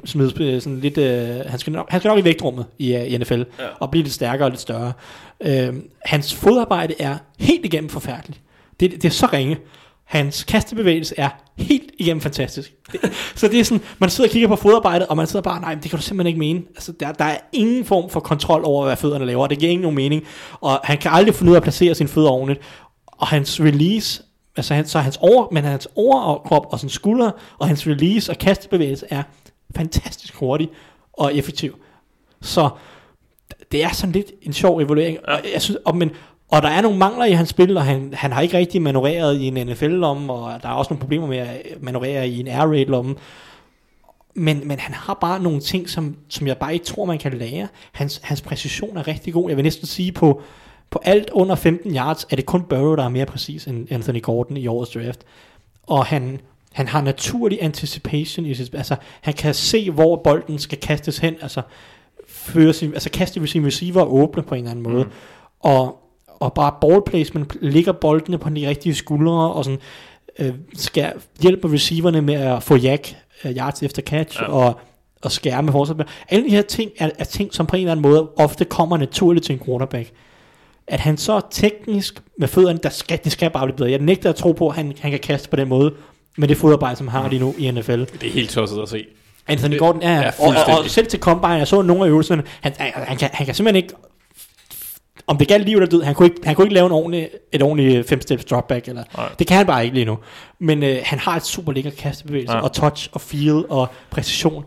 smide 0.04 0.44
øh, 0.44 0.60
sådan 0.60 0.80
lidt... 0.80 0.98
Øh, 0.98 1.28
han, 1.46 1.58
skal 1.58 1.72
nok, 1.72 1.90
han 1.90 2.00
skal 2.00 2.08
nok 2.08 2.18
i 2.18 2.24
vægtrummet 2.24 2.66
i, 2.78 2.94
øh, 2.94 3.12
i 3.12 3.18
NFL 3.18 3.32
ja. 3.34 3.42
og 3.80 3.90
blive 3.90 4.02
lidt 4.02 4.14
stærkere 4.14 4.46
og 4.46 4.50
lidt 4.50 4.60
større. 4.60 4.92
Øh, 5.40 5.74
hans 6.04 6.34
fodarbejde 6.34 6.94
er 6.98 7.16
helt 7.38 7.64
igennem 7.64 7.90
forfærdeligt. 7.90 8.40
Det, 8.80 8.92
det 8.92 9.04
er 9.04 9.10
så 9.10 9.28
ringe. 9.32 9.58
Hans 10.08 10.44
kastebevægelse 10.44 11.14
er 11.18 11.28
helt 11.56 11.90
igennem 11.98 12.20
fantastisk. 12.20 12.74
Det, 12.92 13.00
så 13.34 13.48
det 13.48 13.60
er 13.60 13.64
sådan, 13.64 13.84
man 13.98 14.10
sidder 14.10 14.28
og 14.28 14.32
kigger 14.32 14.48
på 14.48 14.56
fodarbejdet, 14.56 15.08
og 15.08 15.16
man 15.16 15.26
sidder 15.26 15.42
bare, 15.42 15.60
nej, 15.60 15.74
det 15.74 15.90
kan 15.90 15.98
du 15.98 16.02
simpelthen 16.02 16.26
ikke 16.26 16.38
mene. 16.38 16.62
Altså, 16.68 16.92
der, 16.92 17.12
der 17.12 17.24
er 17.24 17.38
ingen 17.52 17.84
form 17.84 18.10
for 18.10 18.20
kontrol 18.20 18.62
over, 18.64 18.84
hvad 18.84 18.96
fødderne 18.96 19.26
laver. 19.26 19.46
Det 19.46 19.58
giver 19.58 19.70
ingen 19.70 19.82
nogen 19.82 19.96
mening. 19.96 20.24
Og 20.60 20.80
han 20.84 20.98
kan 20.98 21.10
aldrig 21.14 21.34
finde 21.34 21.50
ud 21.50 21.54
af 21.54 21.58
at 21.58 21.62
placere 21.62 21.94
sine 21.94 22.08
fødder 22.08 22.30
ordentligt. 22.30 22.60
Og 23.06 23.26
hans 23.26 23.60
release, 23.60 24.22
altså 24.56 24.74
han, 24.74 24.86
så 24.86 24.98
hans 24.98 25.18
over, 25.20 25.48
men 25.52 25.64
hans 25.64 25.88
overkrop 25.96 26.66
og 26.70 26.80
sin 26.80 26.88
skulder, 26.88 27.30
og 27.58 27.68
hans 27.68 27.86
release 27.86 28.32
og 28.32 28.38
kastebevægelse 28.38 29.06
er 29.10 29.22
fantastisk 29.76 30.34
hurtig 30.34 30.68
og 31.12 31.34
effektiv. 31.34 31.78
Så 32.42 32.70
det 33.72 33.84
er 33.84 33.92
sådan 33.92 34.12
lidt 34.12 34.32
en 34.42 34.52
sjov 34.52 34.80
evaluering. 34.80 35.18
Og, 35.28 35.40
jeg 35.54 35.62
synes, 35.62 35.78
og, 35.84 35.96
men, 35.96 36.10
og 36.48 36.62
der 36.62 36.68
er 36.68 36.80
nogle 36.80 36.98
mangler 36.98 37.24
i 37.24 37.32
hans 37.32 37.48
spil, 37.48 37.76
og 37.76 37.84
han, 37.84 38.14
han 38.14 38.32
har 38.32 38.40
ikke 38.40 38.58
rigtig 38.58 38.82
manøvreret 38.82 39.36
i 39.36 39.46
en 39.46 39.66
NFL-lomme, 39.66 40.32
og 40.32 40.62
der 40.62 40.68
er 40.68 40.72
også 40.72 40.92
nogle 40.92 41.00
problemer 41.00 41.26
med 41.26 41.38
at 41.38 41.62
manøvrere 41.80 42.28
i 42.28 42.40
en 42.40 42.48
air 42.48 42.66
raid-lomme. 42.66 43.14
Men, 44.34 44.68
men 44.68 44.78
han 44.78 44.94
har 44.94 45.14
bare 45.14 45.42
nogle 45.42 45.60
ting, 45.60 45.88
som, 45.88 46.16
som 46.28 46.46
jeg 46.46 46.58
bare 46.58 46.72
ikke 46.72 46.86
tror, 46.86 47.04
man 47.04 47.18
kan 47.18 47.32
lære. 47.32 47.68
Hans, 47.92 48.20
hans 48.24 48.40
præcision 48.40 48.96
er 48.96 49.08
rigtig 49.08 49.32
god. 49.32 49.48
Jeg 49.48 49.56
vil 49.56 49.62
næsten 49.62 49.86
sige, 49.86 50.12
på, 50.12 50.42
på 50.90 51.00
alt 51.04 51.30
under 51.30 51.54
15 51.54 51.96
yards, 51.96 52.26
er 52.30 52.36
det 52.36 52.46
kun 52.46 52.62
Burrow, 52.62 52.94
der 52.94 53.04
er 53.04 53.08
mere 53.08 53.26
præcis 53.26 53.66
end 53.66 53.92
Anthony 53.92 54.22
Gordon 54.22 54.56
i 54.56 54.66
årets 54.66 54.90
draft. 54.90 55.24
Og 55.82 56.06
han, 56.06 56.40
han 56.72 56.88
har 56.88 57.00
naturlig 57.00 57.58
anticipation 57.62 58.46
i 58.46 58.54
sit, 58.54 58.74
altså 58.74 58.96
han 59.20 59.34
kan 59.34 59.54
se, 59.54 59.90
hvor 59.90 60.16
bolden 60.16 60.58
skal 60.58 60.78
kastes 60.78 61.18
hen, 61.18 61.34
altså, 61.42 61.62
føre 62.28 62.72
sin, 62.72 62.94
altså 62.94 63.10
kaste 63.10 63.46
sin 63.46 63.66
receiver 63.66 64.00
og 64.00 64.14
åbne 64.14 64.42
på 64.42 64.54
en 64.54 64.58
eller 64.58 64.70
anden 64.70 64.92
måde. 64.92 65.04
Mm. 65.04 65.10
Og, 65.60 66.07
og 66.40 66.52
bare 66.52 66.72
ball 66.80 67.02
placement, 67.06 67.56
ligger 67.60 67.92
boldene 67.92 68.38
på 68.38 68.48
de 68.50 68.68
rigtige 68.68 68.94
skuldre, 68.94 69.52
og 69.52 69.64
sådan, 69.64 69.80
øh, 70.38 70.54
skal 70.74 71.12
hjælpe 71.40 71.72
receiverne 71.72 72.22
med 72.22 72.34
at 72.34 72.62
få 72.62 72.76
jack 72.76 73.14
uh, 73.44 73.50
yards 73.50 73.82
efter 73.82 74.02
catch, 74.02 74.40
Ja. 74.42 74.46
og, 74.52 74.78
og 75.22 75.32
skærme 75.32 75.72
forsvaret. 75.72 76.06
Alle 76.28 76.44
de 76.44 76.50
her 76.50 76.62
ting 76.62 76.90
er, 76.98 77.10
er 77.18 77.24
ting, 77.24 77.54
som 77.54 77.66
på 77.66 77.76
en 77.76 77.80
eller 77.82 77.92
anden 77.92 78.02
måde 78.02 78.28
ofte 78.36 78.64
kommer 78.64 78.96
naturligt 78.96 79.46
til 79.46 79.52
en 79.52 79.60
quarterback. 79.66 80.10
At 80.86 81.00
han 81.00 81.16
så 81.16 81.40
teknisk 81.50 82.22
med 82.38 82.48
fødderne, 82.48 82.78
der 82.82 82.88
skal, 82.88 83.18
det 83.24 83.32
skal 83.32 83.50
bare 83.50 83.66
blive 83.66 83.76
bedre. 83.76 83.90
Jeg 83.90 83.98
nægter 84.00 84.30
at 84.30 84.36
tro 84.36 84.52
på, 84.52 84.68
at 84.68 84.74
han, 84.74 84.92
han 85.00 85.10
kan 85.10 85.20
kaste 85.20 85.48
på 85.48 85.56
den 85.56 85.68
måde, 85.68 85.94
med 86.36 86.48
det 86.48 86.56
fodarbejde, 86.56 86.96
som 86.96 87.08
han 87.08 87.22
har 87.22 87.28
lige 87.28 87.40
nu 87.40 87.54
i 87.58 87.70
NFL. 87.70 88.00
Det 88.00 88.22
er 88.22 88.30
helt 88.30 88.50
tosset 88.50 88.82
at 88.82 88.88
se. 88.88 89.04
Anthony 89.48 89.78
Gordon, 89.78 90.02
ja, 90.02 90.14
ja. 90.14 90.30
Og, 90.38 90.48
og, 90.66 90.78
og 90.78 90.90
selv 90.90 91.06
til 91.06 91.20
Combine, 91.20 91.52
jeg 91.52 91.68
så 91.68 91.82
nogle 91.82 92.04
af 92.04 92.08
øvelserne, 92.08 92.42
han, 92.60 92.72
han, 92.78 92.92
han, 92.94 93.16
kan, 93.16 93.30
han 93.32 93.46
kan 93.46 93.54
simpelthen 93.54 93.84
ikke, 93.84 93.94
om 95.28 95.36
det 95.36 95.48
galt 95.48 95.64
liv 95.64 95.76
eller 95.76 95.86
død, 95.88 96.02
han 96.02 96.14
kunne 96.14 96.26
ikke, 96.26 96.40
han 96.44 96.54
kunne 96.54 96.64
ikke 96.64 96.74
lave 96.74 96.86
en 96.86 96.92
ordentlig, 96.92 97.28
et 97.52 97.62
ordentligt 97.62 98.08
fem 98.08 98.20
steps 98.20 98.44
dropback, 98.44 98.88
eller, 98.88 99.02
Nej. 99.16 99.28
det 99.38 99.46
kan 99.46 99.56
han 99.56 99.66
bare 99.66 99.84
ikke 99.84 99.94
lige 99.94 100.06
nu. 100.06 100.18
Men 100.58 100.82
øh, 100.82 100.96
han 101.04 101.18
har 101.18 101.36
et 101.36 101.46
super 101.46 101.72
lækker 101.72 101.90
kastebevægelse, 101.90 102.54
Ja. 102.56 102.60
og 102.62 102.72
touch, 102.72 103.08
og 103.12 103.20
feel, 103.20 103.64
og 103.68 103.88
præcision. 104.10 104.64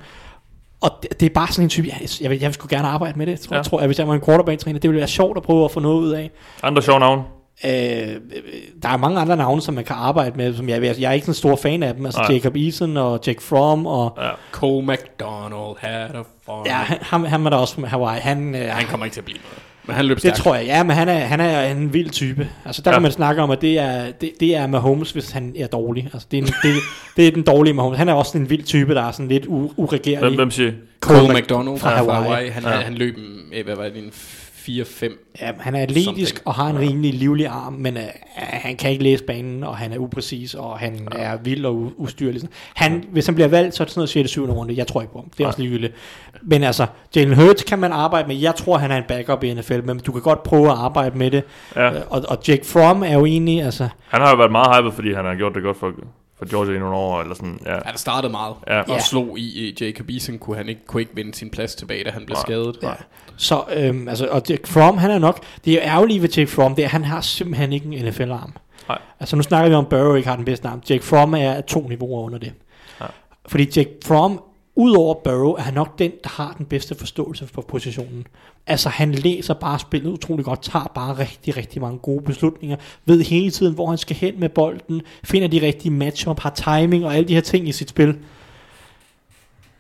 Og 0.82 0.92
det, 1.04 1.20
det 1.20 1.26
er 1.26 1.34
bare 1.34 1.48
sådan 1.48 1.64
en 1.66 1.70
type, 1.70 1.88
jeg, 1.88 2.08
jeg, 2.22 2.30
vil, 2.30 2.40
jeg 2.40 2.48
vil 2.48 2.54
sgu 2.54 2.68
gerne 2.70 2.88
arbejde 2.88 3.18
med 3.18 3.26
det. 3.28 3.40
Tror, 3.40 3.54
Ja. 3.56 3.58
ja. 3.58 3.64
tror 3.64 3.80
jeg, 3.80 3.88
hvis 3.88 4.00
jeg 4.00 4.08
var 4.08 4.14
en 4.14 4.22
quarterback-træner, 4.22 4.80
det 4.80 4.90
ville 4.90 5.00
være 5.00 5.08
sjovt 5.08 5.38
at 5.38 5.44
prøve 5.44 5.66
at 5.66 5.72
få 5.72 5.80
noget 5.80 6.00
ud 6.02 6.10
af. 6.12 6.32
Andre 6.64 6.82
sjove 6.82 7.00
navne. 7.00 7.24
Øh, 7.66 7.72
der 8.84 8.90
er 8.90 8.98
mange 8.98 9.20
andre 9.20 9.36
navne, 9.38 9.62
som 9.62 9.74
man 9.74 9.84
kan 9.84 9.96
arbejde 10.00 10.38
med, 10.38 10.56
som 10.56 10.70
jeg, 10.70 10.84
jeg 10.84 11.10
er 11.10 11.12
ikke 11.12 11.26
sådan 11.26 11.32
en 11.32 11.36
stor 11.36 11.56
fan 11.56 11.84
af 11.84 11.94
dem. 11.96 12.06
Altså 12.06 12.22
Nej. 12.22 12.32
Jacob 12.32 12.56
Eason 12.56 12.98
og 12.98 13.20
Jake 13.28 13.42
Fromm, 13.44 13.86
og 13.86 14.18
Ja. 14.22 14.30
Cole 14.52 14.86
McDonald 14.88 15.76
had 15.80 16.10
a 16.16 16.24
farm. 16.46 16.66
ja, 16.66 16.74
han, 16.74 16.98
ham, 17.02 17.24
han 17.26 17.46
er 17.46 17.50
der 17.50 17.58
også 17.58 17.76
fra 17.76 17.88
Hawaii. 17.88 18.20
Han, 18.20 18.56
øh, 18.56 18.62
Han 18.70 18.86
kommer 18.86 19.06
ikke 19.06 19.14
til 19.16 19.22
at 19.22 19.26
blive 19.26 19.38
noget. 19.38 19.58
Men 19.86 19.96
han 19.96 20.06
løb 20.06 20.16
det 20.16 20.22
stærkt. 20.22 20.38
tror 20.38 20.56
jeg, 20.56 20.66
ja, 20.66 20.84
men 20.84 20.96
han 20.96 21.10
er, 21.10 21.20
han 21.20 21.40
er 21.40 21.62
en 21.64 21.94
vild 21.94 22.10
type. 22.10 22.48
Altså 22.66 22.82
der 22.82 22.92
Ja. 22.92 22.96
kan 22.96 23.02
man 23.02 23.12
snakke 23.12 23.42
om, 23.42 23.52
at 23.52 23.62
det 23.62 23.80
er, 23.80 24.12
det, 24.22 24.32
det 24.40 24.56
er 24.56 24.68
Mahomes, 24.68 25.12
hvis 25.12 25.32
han 25.32 25.54
er 25.60 25.68
dårlig. 25.68 26.10
Altså 26.14 26.28
det 26.32 26.38
er, 26.38 26.42
en, 26.42 26.48
det, 26.48 26.74
det 27.18 27.28
er 27.28 27.32
den 27.32 27.44
dårlige 27.44 27.74
Mahomes. 27.74 27.98
Han 27.98 28.10
er 28.10 28.14
også 28.14 28.38
en 28.38 28.50
vild 28.50 28.64
type, 28.64 28.94
der 28.96 29.02
er 29.04 29.12
sådan 29.12 29.28
lidt 29.28 29.46
u- 29.46 29.50
Hvem, 29.50 29.70
uregerlig. 29.78 30.36
hvem 30.36 30.52
siger? 30.52 30.72
Cole 31.02 31.20
Cole 31.20 31.34
McDonald 31.40 31.78
fra 31.80 31.90
fra 31.90 31.96
Hawaii. 32.14 32.24
Hawaii. 32.24 32.50
Han, 32.50 32.64
Ja. 32.64 32.70
han 32.70 32.94
løb 32.94 33.18
en, 33.18 33.40
eh, 33.54 33.66
hvad 33.66 33.76
var 33.76 33.84
det, 33.84 33.98
en 33.98 34.12
4-5. 34.70 35.36
Ja, 35.42 35.52
han 35.60 35.76
er 35.76 35.82
atletisk 35.82 36.06
Something. 36.06 36.48
og 36.48 36.54
har 36.54 36.68
en 36.70 36.80
rimelig 36.80 37.14
livlig 37.14 37.48
arm, 37.48 37.74
men 37.74 37.98
uh, 37.98 38.04
han 38.36 38.76
kan 38.76 38.92
ikke 38.92 39.04
læse 39.04 39.24
banen, 39.24 39.64
og 39.64 39.78
han 39.78 39.94
er 39.94 39.98
upræcis, 39.98 40.54
og 40.54 40.80
han 40.80 41.08
ja. 41.14 41.20
er 41.20 41.38
vild 41.44 41.66
og 41.66 41.74
u- 41.88 41.94
ustyrlig. 42.04 42.42
Han, 42.76 43.04
hvis 43.12 43.26
han 43.26 43.36
bliver 43.36 43.48
valgt, 43.48 43.76
så 43.76 43.84
er 43.84 43.86
det 43.86 43.92
sådan 43.92 44.00
noget 44.00 44.10
6. 44.10 44.30
7. 44.30 44.46
runde. 44.52 44.74
Jeg 44.78 44.88
tror 44.88 45.02
ikke 45.02 45.14
på 45.14 45.20
ham. 45.20 45.30
Det 45.38 45.44
er 45.44 45.48
også 45.48 45.60
ligegyldigt. 45.62 45.94
Men 46.42 46.64
altså, 46.64 46.86
Jalen 47.16 47.34
Hurts 47.36 47.64
kan 47.64 47.80
man 47.80 47.92
arbejde 47.92 48.28
med. 48.28 48.36
Jeg 48.36 48.56
tror, 48.56 48.78
han 48.78 48.92
er 48.92 48.98
en 48.98 49.04
backup 49.08 49.44
i 49.44 49.54
NFL, 49.54 49.80
men 49.86 50.00
du 50.00 50.12
kan 50.12 50.22
godt 50.22 50.44
prøve 50.44 50.66
at 50.72 50.78
arbejde 50.78 51.18
med 51.18 51.32
det. 51.32 51.44
Ja. 51.76 51.90
Øh, 51.94 52.02
Og, 52.10 52.22
og 52.28 52.38
Jake 52.48 52.66
Fromm 52.66 53.04
er 53.04 53.14
jo 53.14 53.26
egentlig, 53.26 53.64
altså, 53.64 53.88
Han 54.10 54.22
har 54.22 54.30
jo 54.30 54.36
været 54.38 54.52
meget 54.52 54.78
hyped, 54.78 54.92
fordi 54.92 55.14
han 55.14 55.26
har 55.26 55.36
gjort 55.36 55.56
det 55.56 55.64
godt 55.64 55.78
for, 55.80 55.92
for 56.42 56.50
Georgia 56.50 56.76
i 56.76 56.80
nogle 56.80 56.96
år. 56.96 57.22
Eller 57.22 57.36
sådan, 57.36 57.60
ja. 57.66 57.72
Der 57.76 57.82
startede 57.96 58.32
meget. 58.32 58.56
Ja. 58.68 58.80
Og 58.82 58.86
Ja. 58.90 59.00
slog 59.00 59.40
i 59.40 59.78
Jacob 59.82 60.10
Eason, 60.10 60.38
kunne 60.40 60.58
han 60.58 60.70
ikke, 60.70 60.82
kunne 60.88 61.02
ikke 61.02 61.16
vinde 61.16 61.34
sin 61.34 61.50
plads 61.50 61.76
tilbage, 61.76 62.04
da 62.04 62.10
han 62.10 62.26
blev 62.26 62.36
Nej. 62.36 62.42
skadet. 62.42 62.78
Ja. 62.84 62.92
Så, 63.38 63.64
øhm, 63.76 64.08
altså, 64.08 64.28
og 64.28 64.42
Jake 64.50 64.68
Fromm, 64.68 64.98
han 64.98 65.12
er 65.12 65.20
nok, 65.20 65.44
det 65.66 65.72
er 65.74 65.76
jo 65.76 65.82
ærgerligt 65.90 66.22
ved 66.22 66.30
Jake 66.30 66.52
Fromm, 66.52 66.76
det 66.76 66.82
er, 66.82 66.88
at 66.88 66.92
han 66.92 67.06
har 67.06 67.22
simpelthen 67.22 67.74
ikke 67.74 67.86
en 67.86 68.06
NFL-arm. 68.06 68.54
Nej. 68.88 68.98
Altså, 69.20 69.36
nu 69.36 69.42
snakker 69.42 69.70
vi 69.70 69.76
om, 69.76 69.86
Burrow 69.86 70.16
ikke 70.16 70.28
har 70.30 70.36
den 70.36 70.46
bedste 70.46 70.68
arm. 70.68 70.82
Jake 70.90 71.04
Fromm 71.04 71.34
er 71.34 71.62
to 71.62 71.88
niveauer 71.88 72.22
under 72.26 72.40
det. 72.40 72.54
Ja. 73.02 73.06
Fordi 73.48 73.68
Jake 73.76 73.90
Fromm, 74.06 74.40
udover 74.82 75.14
Burrow, 75.14 75.54
er 75.54 75.62
han 75.62 75.74
nok 75.74 76.00
den, 76.00 76.12
der 76.24 76.30
har 76.30 76.56
den 76.58 76.66
bedste 76.66 76.96
forståelse 76.96 77.48
for 77.48 77.62
positionen. 77.62 78.28
Altså, 78.68 78.90
han 78.90 79.12
læser 79.12 79.54
bare 79.54 79.80
spillet 79.80 80.10
utrolig 80.12 80.46
godt, 80.46 80.62
tager 80.62 80.92
bare 80.96 81.18
rigtig, 81.18 81.58
rigtig 81.58 81.82
mange 81.82 82.00
gode 82.00 82.24
beslutninger, 82.24 82.78
ved 83.06 83.24
hele 83.24 83.52
tiden, 83.52 83.74
hvor 83.74 83.88
han 83.88 83.98
skal 83.98 84.16
hen 84.16 84.40
med 84.40 84.50
bolden, 84.50 85.02
finder 85.24 85.48
de 85.48 85.62
rigtige 85.62 85.92
matchup, 85.92 86.40
har 86.40 86.50
timing 86.50 87.06
og 87.06 87.16
alle 87.16 87.28
de 87.28 87.34
her 87.34 87.42
ting 87.42 87.68
i 87.68 87.72
sit 87.72 87.90
spil. 87.90 88.18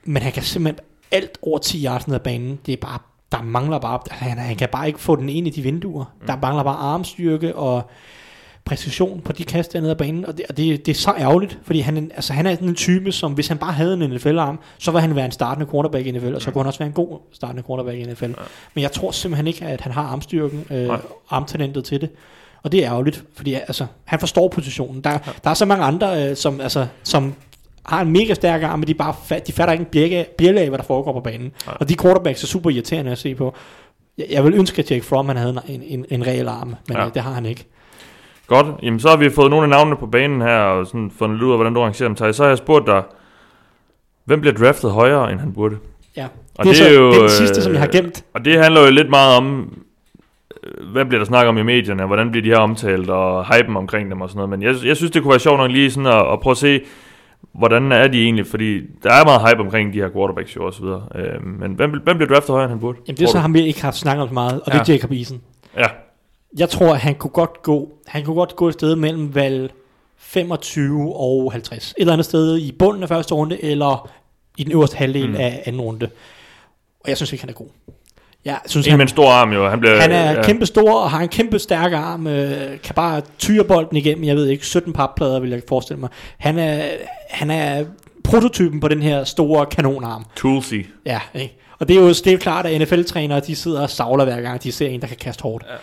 Men 0.03 0.23
han 0.23 0.31
kan 0.31 0.43
simpelthen 0.43 0.85
alt 1.11 1.37
over 1.41 1.59
10 1.59 1.85
yards 1.85 2.07
ned 2.07 2.15
ad 2.15 2.19
banen. 2.19 2.59
Det 2.65 2.73
er 2.73 2.77
bare, 2.77 2.99
der 3.31 3.41
mangler 3.41 3.79
bare, 3.79 3.99
han, 4.09 4.37
han 4.37 4.55
kan 4.55 4.69
bare 4.71 4.87
ikke 4.87 4.99
få 4.99 5.15
den 5.15 5.29
ind 5.29 5.47
i 5.47 5.49
de 5.49 5.61
vinduer. 5.61 6.05
Mm. 6.21 6.27
Der 6.27 6.37
mangler 6.41 6.63
bare 6.63 6.77
armstyrke 6.77 7.55
og 7.55 7.89
præcision 8.65 9.21
på 9.25 9.31
de 9.31 9.43
kast 9.43 9.73
der 9.73 9.81
ned 9.81 9.89
ad 9.89 9.95
banen, 9.95 10.25
og 10.25 10.37
det, 10.37 10.45
og 10.49 10.57
det, 10.57 10.85
det 10.85 10.91
er 10.91 10.95
så 10.95 11.13
ærgerligt, 11.19 11.59
fordi 11.63 11.79
han, 11.79 12.11
altså, 12.15 12.33
han 12.33 12.45
er 12.45 12.53
sådan 12.55 12.67
en 12.69 12.75
type, 12.75 13.11
som 13.11 13.33
hvis 13.33 13.47
han 13.47 13.57
bare 13.57 13.71
havde 13.71 13.93
en 13.93 14.09
NFL-arm, 14.09 14.59
så 14.79 14.91
var 14.91 14.99
han 14.99 15.15
være 15.15 15.25
en 15.25 15.31
startende 15.31 15.71
quarterback 15.71 16.05
i 16.05 16.11
NFL, 16.11 16.33
og 16.35 16.41
så 16.41 16.51
kunne 16.51 16.61
han 16.63 16.67
også 16.67 16.79
være 16.79 16.87
en 16.87 16.93
god 16.93 17.19
startende 17.31 17.63
quarterback 17.67 17.97
i 17.97 18.03
NFL. 18.03 18.31
Men 18.73 18.81
jeg 18.81 18.91
tror 18.91 19.11
simpelthen 19.11 19.47
ikke, 19.47 19.65
at 19.65 19.81
han 19.81 19.91
har 19.91 20.01
armstyrken, 20.03 20.65
øh, 20.71 20.87
Nej. 20.87 20.99
armtalentet 21.29 21.83
til 21.85 22.01
det. 22.01 22.09
Og 22.63 22.71
det 22.71 22.85
er 22.85 22.91
ærgerligt, 22.91 23.23
fordi 23.35 23.53
altså, 23.53 23.85
han 24.05 24.19
forstår 24.19 24.47
positionen. 24.47 25.01
Der, 25.01 25.17
der 25.43 25.49
er 25.49 25.53
så 25.53 25.65
mange 25.65 25.83
andre, 25.83 26.29
øh, 26.29 26.35
som, 26.35 26.61
altså, 26.61 26.87
som 27.03 27.33
har 27.85 28.01
en 28.01 28.11
mega 28.11 28.33
stærk 28.33 28.63
arm, 28.63 28.79
men 28.79 28.87
de, 28.87 28.93
bare 28.93 29.15
fat, 29.25 29.47
de 29.47 29.51
fatter 29.51 29.71
ikke 29.73 29.85
en 30.19 30.25
bjælle 30.37 30.61
af, 30.61 30.67
hvad 30.69 30.77
der 30.77 30.83
foregår 30.85 31.13
på 31.13 31.19
banen. 31.19 31.51
Nej. 31.65 31.77
Og 31.79 31.89
de 31.89 31.95
quarterbacks 31.95 32.43
er 32.43 32.47
super 32.47 32.69
irriterende 32.69 33.11
at 33.11 33.17
se 33.17 33.35
på. 33.35 33.53
Jeg, 34.17 34.25
jeg 34.29 34.43
vil 34.43 34.53
ønske, 34.53 34.79
at 34.81 34.91
Jake 34.91 35.05
Fromm 35.05 35.27
han 35.27 35.37
havde 35.37 35.61
en, 35.67 35.83
en, 35.83 36.05
en 36.09 36.27
reel 36.27 36.47
arm, 36.47 36.67
men 36.67 36.97
Ja. 36.97 37.03
ja. 37.03 37.09
det 37.13 37.21
har 37.21 37.31
han 37.33 37.45
ikke. 37.45 37.65
Godt, 38.51 38.67
jamen 38.83 38.99
så 38.99 39.09
har 39.09 39.17
vi 39.17 39.29
fået 39.29 39.49
nogle 39.49 39.63
af 39.63 39.69
navnene 39.69 39.97
på 39.97 40.05
banen 40.05 40.41
her, 40.41 40.59
og 40.59 40.87
sådan 40.87 41.11
fundet 41.19 41.37
lidt 41.37 41.45
ud 41.45 41.51
af, 41.51 41.57
hvordan 41.57 41.73
du 41.73 41.79
arrangerer 41.81 42.09
dem. 42.09 42.15
Thijs. 42.15 42.35
Så 42.35 42.43
har 42.43 42.49
jeg 42.49 42.57
spurgt 42.57 42.87
dig, 42.87 43.03
hvem 44.25 44.41
bliver 44.41 44.53
draftet 44.53 44.91
højere, 44.91 45.31
end 45.31 45.39
han 45.39 45.53
burde? 45.53 45.77
Ja. 46.17 46.27
Og 46.55 46.65
det, 46.65 46.69
er 46.69 46.73
det 46.73 46.77
så, 46.77 46.83
er 46.83 46.93
jo, 46.93 47.11
det 47.11 47.17
er 47.17 47.19
den 47.19 47.29
sidste, 47.29 47.57
øh, 47.57 47.63
som 47.63 47.73
jeg 47.73 47.81
har 47.81 47.87
gemt. 47.87 48.25
Og 48.33 48.45
det 48.45 48.63
handler 48.63 48.81
jo 48.81 48.91
lidt 48.91 49.09
meget 49.09 49.37
om, 49.37 49.77
øh, 50.63 50.91
hvad 50.91 51.05
bliver 51.05 51.19
der 51.19 51.25
snakket 51.25 51.49
om 51.49 51.57
i 51.57 51.63
medierne, 51.63 52.05
hvordan 52.05 52.31
bliver 52.31 52.43
de 52.43 52.49
her 52.49 52.57
omtalt, 52.57 53.09
og 53.09 53.55
hypen 53.55 53.77
omkring 53.77 54.11
dem 54.11 54.21
og 54.21 54.29
sådan 54.29 54.37
noget. 54.37 54.49
Men 54.49 54.61
jeg, 54.61 54.75
jeg 54.85 54.97
synes, 54.97 55.11
det 55.11 55.21
kunne 55.21 55.31
være 55.31 55.39
sjovt 55.39 55.57
nok 55.57 55.71
lige 55.71 55.91
sådan 55.91 56.07
at, 56.07 56.33
at 56.33 56.39
prøve 56.39 56.51
at 56.51 56.57
se, 56.57 56.81
hvordan 57.53 57.91
er 57.91 58.07
de 58.07 58.23
egentlig, 58.23 58.47
fordi 58.47 58.79
der 59.03 59.11
er 59.13 59.25
meget 59.25 59.49
hype 59.49 59.61
omkring 59.61 59.93
de 59.93 60.01
her 60.01 60.09
quarterbacks 60.09 60.55
jo 60.55 60.65
og 60.65 60.73
så 60.73 60.81
videre. 60.81 61.03
Øh, 61.15 61.45
men 61.59 61.73
hvem, 61.73 61.91
hvem 62.03 62.17
bliver 62.17 62.29
draftet 62.33 62.49
højere, 62.49 62.65
end 62.65 62.71
han 62.71 62.79
burde? 62.79 62.97
Jamen, 63.07 63.17
det 63.17 63.23
er 63.23 63.29
så 63.29 63.39
ham, 63.39 63.53
vi 63.53 63.61
ikke 63.61 63.81
har 63.81 63.91
snakket 63.91 64.21
om 64.21 64.27
så 64.27 64.33
meget, 64.33 64.61
og 64.61 64.73
ja. 64.73 64.79
det 64.79 64.89
er 64.89 64.93
Jacob 64.93 65.11
Eason. 65.11 65.41
Ja, 65.77 65.87
Jeg 66.57 66.69
tror, 66.69 66.93
at 66.93 66.99
han 66.99 67.15
kunne 67.15 67.31
godt 67.31 67.61
gå, 67.63 67.89
han 68.07 68.25
kunne 68.25 68.35
godt 68.35 68.55
gå 68.55 68.67
et 68.67 68.73
sted 68.73 68.95
mellem 68.95 69.35
valg 69.35 69.71
25 70.17 71.15
og 71.15 71.51
50. 71.51 71.89
Et 71.91 71.93
eller 71.97 72.13
andet 72.13 72.25
sted 72.25 72.57
i 72.57 72.71
bunden 72.71 73.03
af 73.03 73.09
første 73.09 73.33
runde, 73.33 73.63
eller 73.63 74.09
i 74.57 74.63
den 74.63 74.71
øverste 74.71 74.97
halvdel 74.97 75.29
Mm. 75.29 75.35
af 75.35 75.63
anden 75.65 75.81
runde. 75.81 76.09
Og 77.03 77.09
jeg 77.09 77.17
synes 77.17 77.31
ikke, 77.33 77.41
han 77.43 77.49
er 77.49 77.53
god. 77.53 77.67
Jeg 78.45 78.59
synes, 78.65 78.85
en 78.87 78.91
han, 78.91 78.97
med 78.97 79.05
en 79.05 79.09
stor 79.09 79.29
arm 79.29 79.53
jo, 79.53 79.69
han 79.69 79.79
bliver... 79.79 80.01
han 80.01 80.11
er 80.11 80.31
ja, 80.31 80.43
kæmpe 80.43 80.65
stor 80.65 80.93
og 80.99 81.11
har 81.11 81.19
en 81.21 81.27
kæmpe 81.29 81.59
stærk 81.59 81.93
arm, 81.93 82.27
øh, 82.27 82.79
kan 82.83 82.95
bare 82.95 83.21
tyre 83.39 83.63
bolden 83.63 83.97
igennem, 83.97 84.23
jeg 84.23 84.35
ved 84.35 84.47
ikke, 84.47 84.65
17 84.65 84.93
papplader 84.93 85.39
vil 85.39 85.49
jeg 85.49 85.61
forestille 85.67 85.99
mig. 85.99 86.09
Han 86.37 86.59
er, 86.59 86.83
han 87.29 87.51
er 87.51 87.85
prototypen 88.23 88.79
på 88.79 88.87
den 88.87 89.01
her 89.01 89.23
store 89.23 89.65
kanonarm. 89.65 90.25
Toolsy. 90.35 90.73
Ja, 91.05 91.19
ikke? 91.33 91.57
Og 91.79 91.87
det 91.87 91.95
er 91.97 92.01
jo 92.01 92.07
det 92.09 92.27
er 92.27 92.31
jo 92.31 92.37
klart, 92.37 92.65
at 92.65 92.81
NFL-trænere, 92.81 93.39
de 93.39 93.55
sidder 93.55 93.81
og 93.81 93.89
savler 93.89 94.23
hver 94.25 94.41
gang, 94.41 94.63
de 94.63 94.71
ser 94.71 94.87
en, 94.87 95.01
der 95.01 95.07
kan 95.07 95.17
kaste 95.17 95.41
hårdt. 95.43 95.65
Ja. 95.69 95.75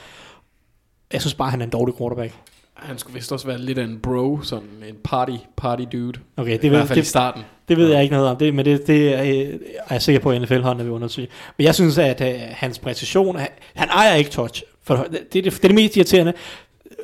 Jeg 1.12 1.20
synes 1.20 1.34
bare, 1.34 1.50
han 1.50 1.60
er 1.60 1.64
en 1.64 1.70
dårlig 1.70 1.94
quarterback. 1.98 2.32
Han 2.74 2.98
skulle 2.98 3.14
vist 3.14 3.32
også 3.32 3.46
være 3.46 3.58
lidt 3.58 3.78
en 3.78 3.98
bro, 4.02 4.40
sådan 4.42 4.68
en 4.88 4.94
party, 5.04 5.32
party 5.56 5.82
dude. 5.92 6.18
Okay, 6.36 6.52
Det 6.52 6.62
det 6.62 6.68
I 6.68 6.70
ved, 6.70 6.76
hvert 6.76 6.88
fald 6.88 6.98
i 6.98 7.00
det, 7.00 7.08
starten. 7.08 7.42
det 7.68 7.76
ved 7.76 7.92
jeg 7.92 8.02
ikke 8.02 8.14
noget 8.14 8.28
om, 8.28 8.36
det, 8.36 8.54
men 8.54 8.64
det, 8.64 8.86
det 8.86 9.14
er, 9.14 9.22
øh, 9.22 9.54
er 9.74 9.94
jeg 9.94 10.02
sikker 10.02 10.20
på, 10.20 10.30
at 10.30 10.42
NFL-hånden 10.42 10.84
vil 10.84 10.92
undersøge. 10.92 11.28
Men 11.56 11.64
jeg 11.64 11.74
synes, 11.74 11.98
at 11.98 12.20
uh, 12.20 12.26
hans 12.50 12.78
præcision, 12.78 13.36
han, 13.36 13.48
han 13.74 13.88
ejer 13.88 14.14
ikke 14.14 14.30
touch. 14.30 14.62
For 14.82 14.96
det, 14.96 15.10
det, 15.12 15.32
det, 15.32 15.44
det 15.44 15.64
er 15.64 15.68
det 15.68 15.74
mest 15.74 15.96
irriterende. 15.96 16.32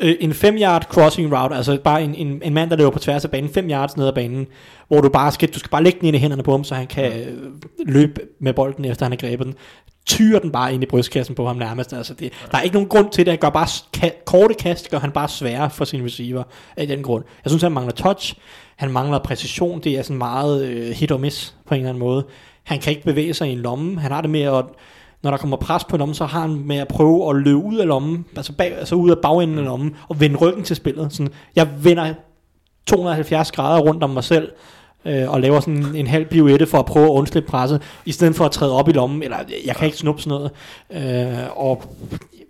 Øh, 0.01 0.15
en 0.21 0.35
5 0.35 0.57
yard 0.57 0.83
crossing 0.85 1.37
route, 1.37 1.55
altså 1.57 1.79
bare 1.85 2.03
en, 2.03 2.15
en, 2.15 2.43
en 2.45 2.55
mand, 2.55 2.71
der 2.71 2.77
løber 2.77 2.91
på 2.91 2.99
tværs 2.99 3.25
af 3.25 3.31
banen, 3.31 3.51
5 3.51 3.71
yards 3.71 3.97
ned 3.97 4.07
ad 4.07 4.13
banen, 4.13 4.47
hvor 4.89 5.01
du 5.01 5.09
bare 5.09 5.33
skal, 5.33 5.49
du 5.49 5.59
skal 5.59 5.71
bare 5.71 5.83
lægge 5.83 5.99
den 6.01 6.07
ind 6.07 6.17
i 6.17 6.19
hænderne 6.21 6.43
på 6.43 6.51
ham, 6.51 6.65
så 6.65 6.75
han 6.75 6.87
kan 6.87 7.13
øh, 7.13 7.27
løbe 7.87 8.21
med 8.41 8.53
bolden, 8.53 8.85
efter 8.85 9.05
han 9.05 9.13
har 9.13 9.17
grebet 9.17 9.47
den. 9.47 9.55
Tyrer 10.07 10.39
den 10.39 10.53
bare 10.53 10.75
ind 10.75 10.83
i 10.83 10.87
brystkassen 10.87 11.35
på 11.35 11.47
ham 11.47 11.57
nærmest. 11.57 11.93
Altså 11.93 12.15
det, 12.15 12.33
der 12.53 12.59
er 12.59 12.63
ikke 12.63 12.75
nogen 12.75 12.89
grund 12.89 13.11
til 13.11 13.27
det. 13.27 13.33
Han 13.33 13.39
gør 13.39 13.51
bare 13.51 13.67
ka- 13.97 14.25
korte 14.25 14.55
kast, 14.55 14.91
gør 14.91 14.99
han 14.99 15.11
bare 15.13 15.29
sværere 15.29 15.71
for 15.71 15.85
sin 15.85 16.05
receiver 16.05 16.43
af 16.77 16.87
den 16.87 17.03
grund. 17.03 17.25
Jeg 17.45 17.51
synes, 17.51 17.63
han 17.63 17.73
mangler 17.73 17.93
touch. 17.93 18.35
Han 18.77 18.91
mangler 18.91 19.19
præcision. 19.19 19.81
Det 19.81 19.99
er 19.99 20.03
sådan 20.03 20.19
meget 20.19 20.65
øh, 20.65 20.91
hit 20.91 21.13
og 21.13 21.21
miss 21.21 21.55
på 21.67 21.75
en 21.75 21.81
eller 21.81 21.89
anden 21.89 22.01
måde. 22.01 22.27
Han 22.65 22.79
kan 22.79 22.91
ikke 22.91 23.05
bevæge 23.05 23.35
sig 23.35 23.49
i 23.49 23.53
en 23.53 23.59
lomme. 23.59 24.01
Han 24.01 24.11
har 24.13 24.21
det 24.21 24.31
med 24.31 24.41
at 24.43 24.65
når 25.25 25.31
der 25.31 25.39
kommer 25.39 25.57
pres 25.57 25.85
på 25.85 25.97
lommen, 25.97 26.15
så 26.15 26.25
har 26.25 26.41
han 26.41 26.63
med 26.65 26.77
at 26.77 26.89
prøve 26.89 27.31
at 27.31 27.37
løbe 27.37 27.57
ud 27.57 27.77
af 27.77 27.87
lommen, 27.87 28.25
altså, 28.37 28.53
bag, 28.53 28.79
altså 28.79 28.95
ud 28.95 29.11
af 29.11 29.19
bagenden 29.19 29.59
af 29.59 29.65
lommen, 29.65 29.97
og 30.09 30.21
vende 30.21 30.37
ryggen 30.37 30.65
til 30.65 30.77
spillet. 30.77 31.13
Sådan, 31.13 31.33
jeg 31.57 31.69
vender 31.85 32.15
270 32.87 33.53
grader 33.53 33.81
rundt 33.81 34.03
om 34.03 34.11
mig 34.11 34.25
selv, 34.25 34.53
øh, 35.05 35.31
og 35.31 35.41
laver 35.41 35.61
sådan 35.61 35.77
en, 35.77 35.97
en 35.97 36.07
halv 36.07 36.27
pirouette 36.27 36.67
for 36.67 36.79
at 36.79 36.87
prøve 36.87 37.07
at 37.07 37.11
undslippe 37.11 37.51
presset, 37.51 37.83
i 38.05 38.13
stedet 38.13 38.37
for 38.37 38.45
at 38.45 38.51
træde 38.51 38.73
op 38.73 38.89
i 38.89 38.93
lommen, 38.93 39.23
eller 39.23 39.37
jeg 39.67 39.77
kan 39.77 39.87
ikke 39.87 39.99
snuppe 39.99 40.23
sådan 40.23 40.39
noget. 40.39 40.51
Øh, 40.91 41.49
og 41.57 41.83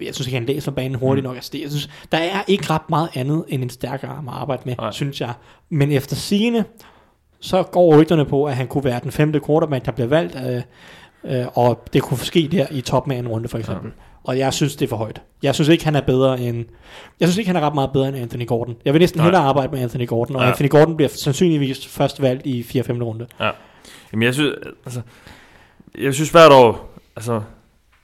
jeg 0.00 0.14
synes 0.14 0.26
ikke, 0.26 0.38
han 0.38 0.46
læser 0.46 0.70
banen 0.70 0.94
hurtigt 0.94 1.24
nok. 1.24 1.36
Altså, 1.36 1.50
det, 1.52 1.62
jeg 1.62 1.70
synes, 1.70 1.90
der 2.12 2.18
er 2.18 2.42
ikke 2.48 2.70
ret 2.70 2.90
meget 2.90 3.08
andet 3.14 3.44
end 3.48 3.62
en 3.62 3.70
stærk 3.70 4.04
arm 4.04 4.28
at 4.28 4.34
arbejde 4.34 4.62
med, 4.64 4.74
Nej. 4.78 4.90
synes 4.92 5.20
jeg. 5.20 5.32
Men 5.70 5.92
efter 5.92 6.16
sigende, 6.16 6.64
så 7.40 7.62
går 7.62 7.98
rygterne 7.98 8.24
på, 8.24 8.44
at 8.44 8.56
han 8.56 8.66
kunne 8.66 8.84
være 8.84 9.00
den 9.02 9.12
femte 9.12 9.40
quarterback, 9.46 9.86
der 9.86 9.92
bliver 9.92 10.08
valgt, 10.08 10.36
øh, 10.46 10.62
øh, 11.24 11.46
og 11.54 11.84
det 11.92 12.02
kunne 12.02 12.18
ske 12.18 12.48
der 12.52 12.66
i 12.70 12.80
toppen 12.80 13.12
af 13.12 13.16
en 13.16 13.28
runde 13.28 13.48
for 13.48 13.58
eksempel. 13.58 13.86
Ja. 13.96 14.02
Og 14.24 14.38
jeg 14.38 14.52
synes, 14.52 14.76
det 14.76 14.84
er 14.86 14.88
for 14.88 14.96
højt. 14.96 15.22
Jeg 15.42 15.54
synes 15.54 15.68
ikke, 15.68 15.84
han 15.84 15.94
er 15.96 16.00
bedre 16.00 16.40
end... 16.40 16.64
Jeg 17.20 17.28
synes 17.28 17.38
ikke, 17.38 17.48
han 17.48 17.56
er 17.56 17.60
ret 17.66 17.74
meget 17.74 17.90
bedre 17.92 18.08
end 18.08 18.16
Anthony 18.16 18.46
Gordon. 18.46 18.76
Jeg 18.84 18.92
vil 18.94 19.00
næsten 19.00 19.18
Nej. 19.18 19.26
hellere 19.26 19.42
arbejde 19.42 19.72
med 19.72 19.80
Anthony 19.82 20.06
Gordon, 20.06 20.36
og 20.36 20.42
Ja. 20.42 20.46
ja. 20.46 20.50
Anthony 20.50 20.68
Gordon 20.70 20.96
bliver 20.96 21.08
sandsynligvis 21.08 21.86
først 21.86 22.22
valgt 22.22 22.46
i 22.46 22.62
4. 22.62 22.82
5. 22.84 23.02
runde. 23.02 23.26
Jamen 24.12 24.22
jeg 24.22 24.34
synes, 24.34 24.54
altså, 24.86 25.00
jeg 25.98 26.14
synes 26.14 26.30
hvert 26.30 26.52
år, 26.52 26.98
altså, 27.16 27.40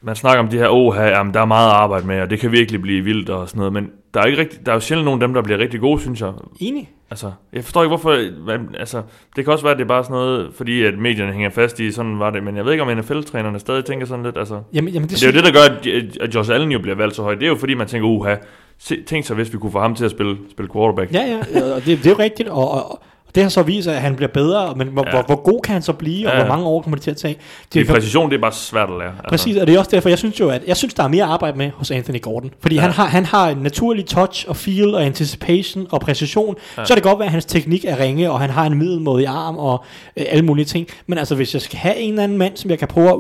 man 0.01 0.17
snakker 0.17 0.43
om 0.43 0.49
de 0.49 0.59
her, 0.59 0.69
åh, 0.69 0.95
her, 0.95 1.03
jamen, 1.05 1.35
der 1.35 1.41
er 1.41 1.45
meget 1.45 1.71
arbejde 1.71 2.07
med, 2.07 2.21
og 2.21 2.31
det 2.31 2.41
kan 2.41 2.53
virkelig 2.53 2.81
blive 2.83 3.05
vildt 3.05 3.31
og 3.31 3.49
sådan 3.49 3.59
noget, 3.59 3.73
men 3.73 3.91
der 4.15 4.21
er, 4.21 4.25
ikke 4.25 4.39
rigtig, 4.41 4.67
der 4.67 4.73
er 4.73 4.77
jo 4.77 4.81
sjældent 4.81 5.05
nogen 5.05 5.23
af 5.23 5.29
dem, 5.29 5.35
der 5.35 5.43
bliver 5.43 5.59
rigtig 5.59 5.81
gode, 5.81 6.01
synes 6.01 6.21
jeg. 6.21 6.33
Enig? 6.61 6.91
Altså, 7.11 7.33
jeg 7.53 7.65
forstår 7.65 7.83
ikke, 7.83 7.89
hvorfor... 7.89 8.43
Hvad, 8.45 8.59
altså, 8.79 9.03
det 9.37 9.45
kan 9.45 9.53
også 9.53 9.65
være, 9.65 9.73
at 9.73 9.79
det 9.79 9.85
er 9.85 9.89
bare 9.89 10.05
sådan 10.05 10.15
noget, 10.15 10.51
fordi 10.55 10.85
at 10.85 10.99
medierne 10.99 11.33
hænger 11.33 11.51
fast 11.51 11.81
i, 11.81 11.93
sådan 11.93 12.19
var 12.19 12.31
det. 12.31 12.43
Men 12.43 12.57
jeg 12.57 12.65
ved 12.65 12.73
ikke, 12.73 12.83
om 12.83 12.99
NFL-trænerne 12.99 13.59
stadig 13.59 13.85
tænker 13.85 14.07
sådan 14.07 14.25
lidt, 14.25 14.39
altså... 14.39 14.63
Jamen, 14.73 14.95
jamen 14.95 15.09
det, 15.09 15.21
Det 15.21 15.23
er 15.23 15.33
jo 15.33 15.33
det, 15.33 15.45
der 15.45 15.53
gør, 15.53 15.75
at, 15.75 16.17
at 16.17 16.35
Josh 16.35 16.55
Allen 16.55 16.73
jo 16.73 16.79
bliver 16.79 16.95
valgt 16.97 17.17
så 17.17 17.23
højt. 17.23 17.39
Det 17.39 17.45
er 17.45 17.51
jo 17.51 17.57
fordi, 17.57 17.75
man 17.75 17.87
tænker, 17.87 18.09
uha, 18.09 18.37
se, 18.79 19.03
tænk 19.03 19.25
så, 19.25 19.35
hvis 19.35 19.53
vi 19.53 19.59
kunne 19.59 19.73
få 19.73 19.81
ham 19.81 19.95
til 19.95 20.05
at 20.05 20.11
spille, 20.11 20.37
spille 20.51 20.73
quarterback. 20.73 21.15
Ja, 21.15 21.39
ja, 21.55 21.75
og 21.75 21.85
det, 21.85 21.99
det 21.99 22.07
er 22.07 22.11
jo 22.11 22.19
rigtigt, 22.19 22.49
og, 22.49 22.71
og, 22.71 22.91
og 22.91 23.03
det 23.35 23.43
har 23.43 23.51
så 23.51 23.63
vist, 23.63 23.89
at 23.89 24.01
han 24.01 24.17
bliver 24.17 24.29
bedre, 24.35 24.75
men 24.77 24.89
hvor, 24.89 25.05
Ja. 25.07 25.11
hvor, 25.11 25.23
hvor 25.27 25.43
god 25.43 25.61
kan 25.65 25.73
han 25.73 25.83
så 25.83 25.93
blive, 25.93 26.29
og 26.29 26.33
Ja, 26.33 26.39
hvor 26.45 26.49
mange 26.55 26.67
år 26.67 26.83
kommer 26.83 26.97
det 26.97 27.03
til 27.03 27.11
at 27.11 27.17
tage? 27.17 27.35
Det 27.35 27.75
Det 27.75 27.89
er 27.91 27.95
præcision, 27.95 28.31
det 28.31 28.37
er 28.37 28.41
bare 28.41 28.53
svært 28.53 28.91
at 28.91 28.99
lære. 28.99 29.09
Altså. 29.09 29.25
Præcis, 29.29 29.57
og 29.57 29.67
det 29.67 29.75
er 29.75 29.79
også 29.79 29.91
derfor, 29.91 30.09
jeg 30.09 30.19
synes 30.19 30.41
jo, 30.41 30.49
at 30.51 30.63
jeg 30.67 30.77
synes, 30.77 30.95
der 30.95 31.03
er 31.03 31.09
mere 31.09 31.25
arbejde 31.25 31.59
med 31.59 31.71
hos 31.75 31.91
Anthony 31.91 32.21
Gordon. 32.23 32.51
Fordi 32.61 32.75
Ja. 32.75 32.81
han, 32.81 32.91
har, 32.91 33.05
han 33.07 33.25
har 33.27 33.49
en 33.49 33.59
naturlig 33.59 34.07
touch 34.07 34.45
og 34.49 34.57
feel 34.57 34.95
og 34.95 35.05
anticipation 35.07 35.87
og 35.91 36.01
præcision. 36.01 36.55
Ja. 36.79 36.85
Så 36.85 36.89
kan 36.89 36.97
det 36.97 37.03
godt 37.05 37.19
være, 37.19 37.27
at 37.27 37.33
hans 37.33 37.45
teknik 37.45 37.85
er 37.85 37.99
ringe, 38.01 38.31
og 38.31 38.41
han 38.41 38.51
har 38.51 38.67
en 38.67 38.79
middelmådig 38.79 39.27
arm 39.27 39.57
og 39.59 39.85
øh, 40.17 40.25
alle 40.29 40.45
mulige 40.45 40.65
ting. 40.65 40.87
Men 41.07 41.19
altså, 41.19 41.35
hvis 41.35 41.55
jeg 41.55 41.63
skal 41.63 41.79
have 41.79 41.97
en 41.97 42.11
eller 42.11 42.23
anden 42.23 42.39
mand, 42.39 42.57
som 42.57 42.71
jeg 42.71 42.79
kan 42.79 42.89
prøve 42.89 43.09
at 43.11 43.17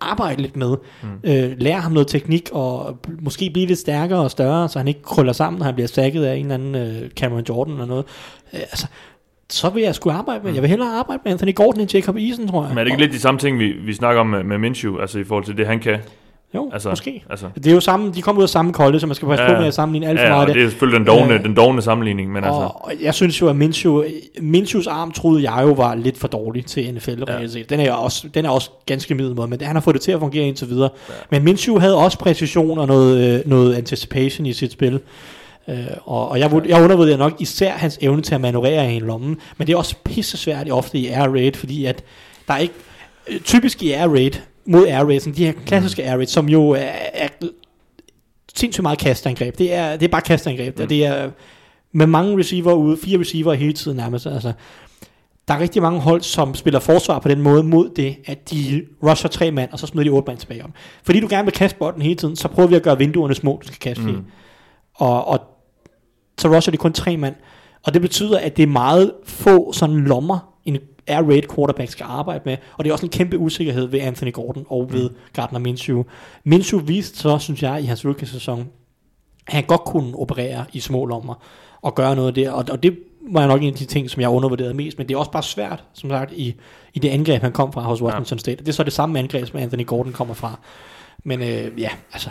arbejde 0.00 0.42
lidt 0.42 0.56
med, 0.56 0.76
mm. 1.02 1.08
øh, 1.30 1.52
lære 1.58 1.80
ham 1.80 1.92
noget 1.92 2.08
teknik, 2.08 2.48
og 2.52 2.96
måske 3.20 3.50
blive 3.50 3.66
lidt 3.66 3.78
stærkere 3.78 4.18
og 4.20 4.30
større, 4.30 4.68
så 4.68 4.78
han 4.78 4.88
ikke 4.88 5.02
krøller 5.02 5.32
sammen, 5.32 5.58
når 5.58 5.64
han 5.64 5.74
bliver 5.74 5.88
sækket 5.88 6.24
af 6.24 6.34
en 6.36 6.40
eller 6.52 6.54
anden 6.54 6.74
øh, 6.74 7.10
Cameron 7.10 7.44
Jordan 7.48 7.72
eller 7.72 7.86
noget. 7.86 8.04
Øh, 8.54 8.60
altså, 8.60 8.86
så 9.50 9.70
vil 9.70 9.82
jeg 9.82 9.94
sgu 9.94 10.10
arbejde 10.10 10.40
med, 10.44 10.52
jeg 10.52 10.62
vil 10.62 10.70
hellere 10.70 10.88
arbejde 10.98 11.20
med 11.24 11.32
Anthony 11.32 11.54
Gordon 11.54 11.80
end 11.80 11.94
Jacob 11.94 12.16
Eason, 12.16 12.48
tror 12.48 12.62
jeg. 12.62 12.68
Men 12.70 12.78
er 12.78 12.84
det 12.84 12.90
ikke 12.90 13.02
lidt 13.02 13.12
de 13.12 13.20
samme 13.20 13.40
ting, 13.40 13.58
vi, 13.58 13.72
vi 13.72 13.94
snakker 13.94 14.20
om 14.20 14.26
med, 14.26 14.44
med 14.44 14.58
Minshew, 14.58 14.98
altså 15.00 15.18
i 15.18 15.24
forhold 15.24 15.44
til 15.44 15.56
det, 15.56 15.66
han 15.66 15.80
kan? 15.80 15.98
Jo, 16.54 16.70
Altså, 16.72 16.88
måske. 16.90 17.24
Altså, 17.30 17.46
Det 17.54 17.66
er 17.66 17.72
jo 17.74 17.80
samme, 17.80 18.12
de 18.12 18.22
kommer 18.22 18.38
ud 18.40 18.42
af 18.42 18.48
samme 18.48 18.72
kolde, 18.72 19.00
så 19.00 19.06
man 19.06 19.14
skal 19.14 19.28
passe 19.28 19.44
Ja. 19.44 19.52
på 19.54 19.58
med 19.58 19.66
at 19.68 19.74
sammenligne 19.74 20.06
alt 20.08 20.18
for 20.18 20.24
ja, 20.26 20.30
meget. 20.32 20.48
og 20.48 20.54
det 20.54 20.62
er 20.64 20.68
selvfølgelig 20.68 20.98
den 20.98 21.06
dogne, 21.06 21.34
Øh, 21.34 21.44
den 21.44 21.54
dogne 21.56 21.82
sammenligning, 21.82 22.32
men 22.32 22.44
altså... 22.44 22.60
og, 22.60 22.84
og 22.84 22.92
jeg 23.02 23.14
synes 23.14 23.40
jo, 23.40 23.48
at 23.48 23.56
Minshew, 23.56 24.02
Minshews 24.40 24.86
arm 24.86 25.12
troede 25.12 25.50
jeg 25.52 25.62
jo 25.62 25.72
var 25.72 25.94
lidt 25.94 26.18
for 26.18 26.28
dårlig 26.28 26.66
til 26.66 26.94
NFL 26.94 27.10
Ja. 27.28 27.46
Den 27.70 27.80
er, 27.80 27.84
jo 27.86 27.92
også, 27.96 28.28
den 28.34 28.44
er 28.44 28.50
også 28.50 28.70
ganske 28.86 29.14
middelmåde, 29.14 29.48
men 29.48 29.60
han 29.60 29.76
har 29.76 29.80
fået 29.80 29.94
det 29.94 30.02
til 30.02 30.12
at 30.12 30.20
fungere 30.20 30.44
indtil 30.48 30.68
videre. 30.68 30.88
Ja. 31.08 31.14
Men 31.30 31.44
Minshew 31.44 31.78
havde 31.78 31.96
også 31.96 32.18
præcision 32.18 32.78
og 32.78 32.86
noget, 32.86 33.34
øh, 33.38 33.40
noget 33.50 33.74
anticipation 33.74 34.46
i 34.46 34.52
sit 34.52 34.72
spil. 34.72 35.00
Øh, 35.68 35.86
og, 36.04 36.28
og 36.28 36.40
jeg, 36.40 36.62
jeg 36.68 36.82
undervurderer 36.82 37.16
nok 37.16 37.32
især 37.40 37.72
hans 37.72 37.98
evne 38.00 38.22
til 38.22 38.34
at 38.34 38.40
manøvrere 38.40 38.92
i 38.92 38.96
en 38.96 39.02
lomme, 39.02 39.36
men 39.56 39.66
det 39.66 39.72
er 39.72 39.76
også 39.76 39.96
pisse 40.04 40.36
svært 40.36 40.70
ofte 40.70 40.98
i 40.98 41.06
air 41.06 41.28
raid, 41.28 41.52
fordi 41.52 41.84
at 41.84 42.04
der 42.48 42.54
er 42.54 42.58
ikke 42.58 42.74
øh, 43.28 43.40
typisk 43.40 43.82
i 43.82 43.92
air 43.92 44.08
raid 44.08 44.30
mod 44.66 44.86
air 44.86 45.04
raid, 45.04 45.20
de 45.20 45.44
her 45.44 45.52
klassiske 45.66 46.04
air 46.04 46.16
raid, 46.16 46.26
som 46.26 46.48
jo 46.48 46.70
er, 46.70 46.90
er 47.12 47.28
sindssygt 48.54 48.82
meget 48.82 48.98
kastangreb. 48.98 49.58
Det 49.58 49.74
er, 49.74 49.96
det 49.96 50.04
er 50.06 50.10
bare 50.10 50.20
kastangreb, 50.20 50.76
mm. 50.76 50.82
og 50.82 50.88
det 50.88 51.06
er 51.06 51.30
med 51.92 52.06
mange 52.06 52.38
receiver 52.38 52.72
ude, 52.72 52.96
fire 53.04 53.20
receiver 53.20 53.54
hele 53.54 53.72
tiden 53.72 53.96
nærmest. 53.96 54.26
Altså, 54.26 54.52
der 55.48 55.54
er 55.54 55.58
rigtig 55.58 55.82
mange 55.82 56.00
hold, 56.00 56.22
som 56.22 56.54
spiller 56.54 56.80
forsvar 56.80 57.18
på 57.18 57.28
den 57.28 57.42
måde 57.42 57.62
mod 57.62 57.90
det, 57.96 58.16
at 58.26 58.50
de 58.50 58.86
rusher 59.02 59.28
tre 59.28 59.50
mand, 59.50 59.70
og 59.72 59.78
så 59.78 59.86
smider 59.86 60.04
de 60.04 60.10
otte 60.10 60.30
mand 60.30 60.38
tilbage 60.38 60.64
om. 60.64 60.72
Fordi 61.04 61.20
du 61.20 61.26
gerne 61.30 61.44
vil 61.44 61.52
kaste 61.52 61.78
bolden 61.78 62.02
hele 62.02 62.14
tiden, 62.14 62.36
så 62.36 62.48
prøver 62.48 62.68
vi 62.68 62.74
at 62.74 62.82
gøre 62.82 62.98
vinduerne 62.98 63.34
små, 63.34 63.60
du 63.62 63.66
skal 63.66 63.78
kaste 63.78 64.02
mm. 64.02 64.08
i. 64.08 64.14
Og, 64.94 65.28
og 65.28 65.40
så 66.38 66.48
rusher 66.48 66.70
de 66.70 66.76
kun 66.76 66.92
tre 66.92 67.16
mand. 67.16 67.34
Og 67.82 67.94
det 67.94 68.02
betyder, 68.02 68.38
at 68.38 68.56
det 68.56 68.62
er 68.62 68.66
meget 68.66 69.12
få 69.24 69.72
sådan 69.72 69.96
lommer, 69.96 70.38
en 70.64 70.78
air 71.06 71.22
raid 71.22 71.42
quarterback 71.54 71.90
skal 71.90 72.06
arbejde 72.08 72.42
med. 72.44 72.56
Og 72.76 72.84
det 72.84 72.90
er 72.90 72.92
også 72.92 73.06
en 73.06 73.10
kæmpe 73.10 73.38
usikkerhed 73.38 73.86
ved 73.86 74.00
Anthony 74.00 74.32
Gordon 74.32 74.66
og 74.68 74.92
ved 74.92 75.10
Gardner 75.32 75.58
Minshew. 75.58 76.02
Minshew 76.44 76.80
viste 76.80 77.18
så, 77.18 77.38
synes 77.38 77.62
jeg, 77.62 77.82
i 77.82 77.84
hans 77.84 78.04
rookie-sæson, 78.04 78.68
at 79.46 79.54
han 79.54 79.64
godt 79.64 79.84
kunne 79.84 80.18
operere 80.18 80.64
i 80.72 80.80
små 80.80 81.04
lommer 81.04 81.34
og 81.82 81.94
gøre 81.94 82.16
noget 82.16 82.36
der. 82.36 82.50
Og, 82.50 82.64
og 82.70 82.82
det 82.82 82.98
var 83.30 83.46
nok 83.46 83.62
en 83.62 83.68
af 83.68 83.74
de 83.74 83.84
ting, 83.84 84.10
som 84.10 84.20
jeg 84.20 84.28
undervurderede 84.28 84.74
mest. 84.74 84.98
Men 84.98 85.08
det 85.08 85.14
er 85.14 85.18
også 85.18 85.30
bare 85.30 85.42
svært, 85.42 85.84
som 85.92 86.10
sagt, 86.10 86.32
i, 86.32 86.54
i 86.94 86.98
det 86.98 87.08
angreb, 87.08 87.42
han 87.42 87.52
kom 87.52 87.72
fra 87.72 87.80
hos 87.80 88.02
Washington 88.02 88.36
ja. 88.36 88.40
State. 88.40 88.56
Det 88.56 88.68
er 88.68 88.72
så 88.72 88.84
det 88.84 88.92
samme 88.92 89.18
angreb, 89.18 89.46
som 89.46 89.58
Anthony 89.58 89.86
Gordon 89.86 90.12
kommer 90.12 90.34
fra. 90.34 90.58
Men 91.24 91.42
øh, 91.42 91.80
ja, 91.80 91.90
altså... 92.12 92.30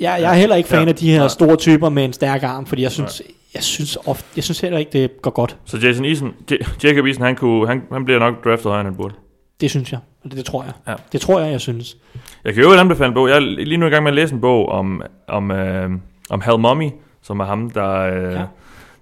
Jeg, 0.00 0.18
jeg 0.20 0.30
er 0.30 0.34
heller 0.38 0.56
ikke 0.56 0.68
fan 0.68 0.82
Ja. 0.82 0.88
af 0.88 0.94
de 0.94 1.10
her 1.10 1.28
store 1.28 1.56
typer 1.56 1.88
med 1.88 2.04
en 2.04 2.12
stærk 2.12 2.42
arm, 2.42 2.66
fordi 2.66 2.82
jeg 2.82 2.92
synes, 2.92 3.22
jeg 3.54 3.62
synes, 3.62 3.98
ofte, 4.06 4.24
jeg 4.36 4.44
synes 4.44 4.60
heller 4.60 4.78
ikke, 4.78 4.92
det 4.92 5.22
går 5.22 5.30
godt. 5.30 5.56
Så 5.64 5.76
Jason 5.78 6.04
Eason, 6.04 6.34
J- 6.52 6.68
Jacob 6.84 7.06
Eason, 7.06 7.22
han, 7.24 7.36
kunne, 7.36 7.66
han, 7.68 7.82
han 7.92 8.04
bliver 8.04 8.20
nok 8.20 8.44
draftet 8.44 8.66
højere, 8.66 8.80
end 8.80 8.88
han 8.88 8.96
burde. 8.96 9.14
Det 9.60 9.70
synes 9.70 9.92
jeg. 9.92 10.00
Det, 10.24 10.32
det 10.32 10.44
tror 10.44 10.62
jeg. 10.64 10.72
Ja. 10.88 10.94
Det 11.12 11.20
tror 11.20 11.40
jeg, 11.40 11.52
jeg 11.52 11.60
synes. 11.60 11.96
Jeg 12.44 12.54
kan 12.54 12.62
jo 12.62 12.72
anbefale 12.72 13.08
en 13.08 13.14
bog. 13.14 13.28
Jeg 13.28 13.36
er 13.36 13.40
lige 13.40 13.76
nu 13.76 13.86
i 13.86 13.90
gang 13.90 14.02
med 14.02 14.10
at 14.10 14.14
læse 14.14 14.34
en 14.34 14.40
bog 14.40 14.68
om, 14.68 15.02
om, 15.28 15.50
øh, 15.50 15.90
om 16.30 16.40
Hal 16.40 16.58
Mummy, 16.58 16.90
som 17.22 17.40
er 17.40 17.44
ham, 17.44 17.70
der, 17.70 17.90
øh, 17.98 18.32
Ja. 18.32 18.42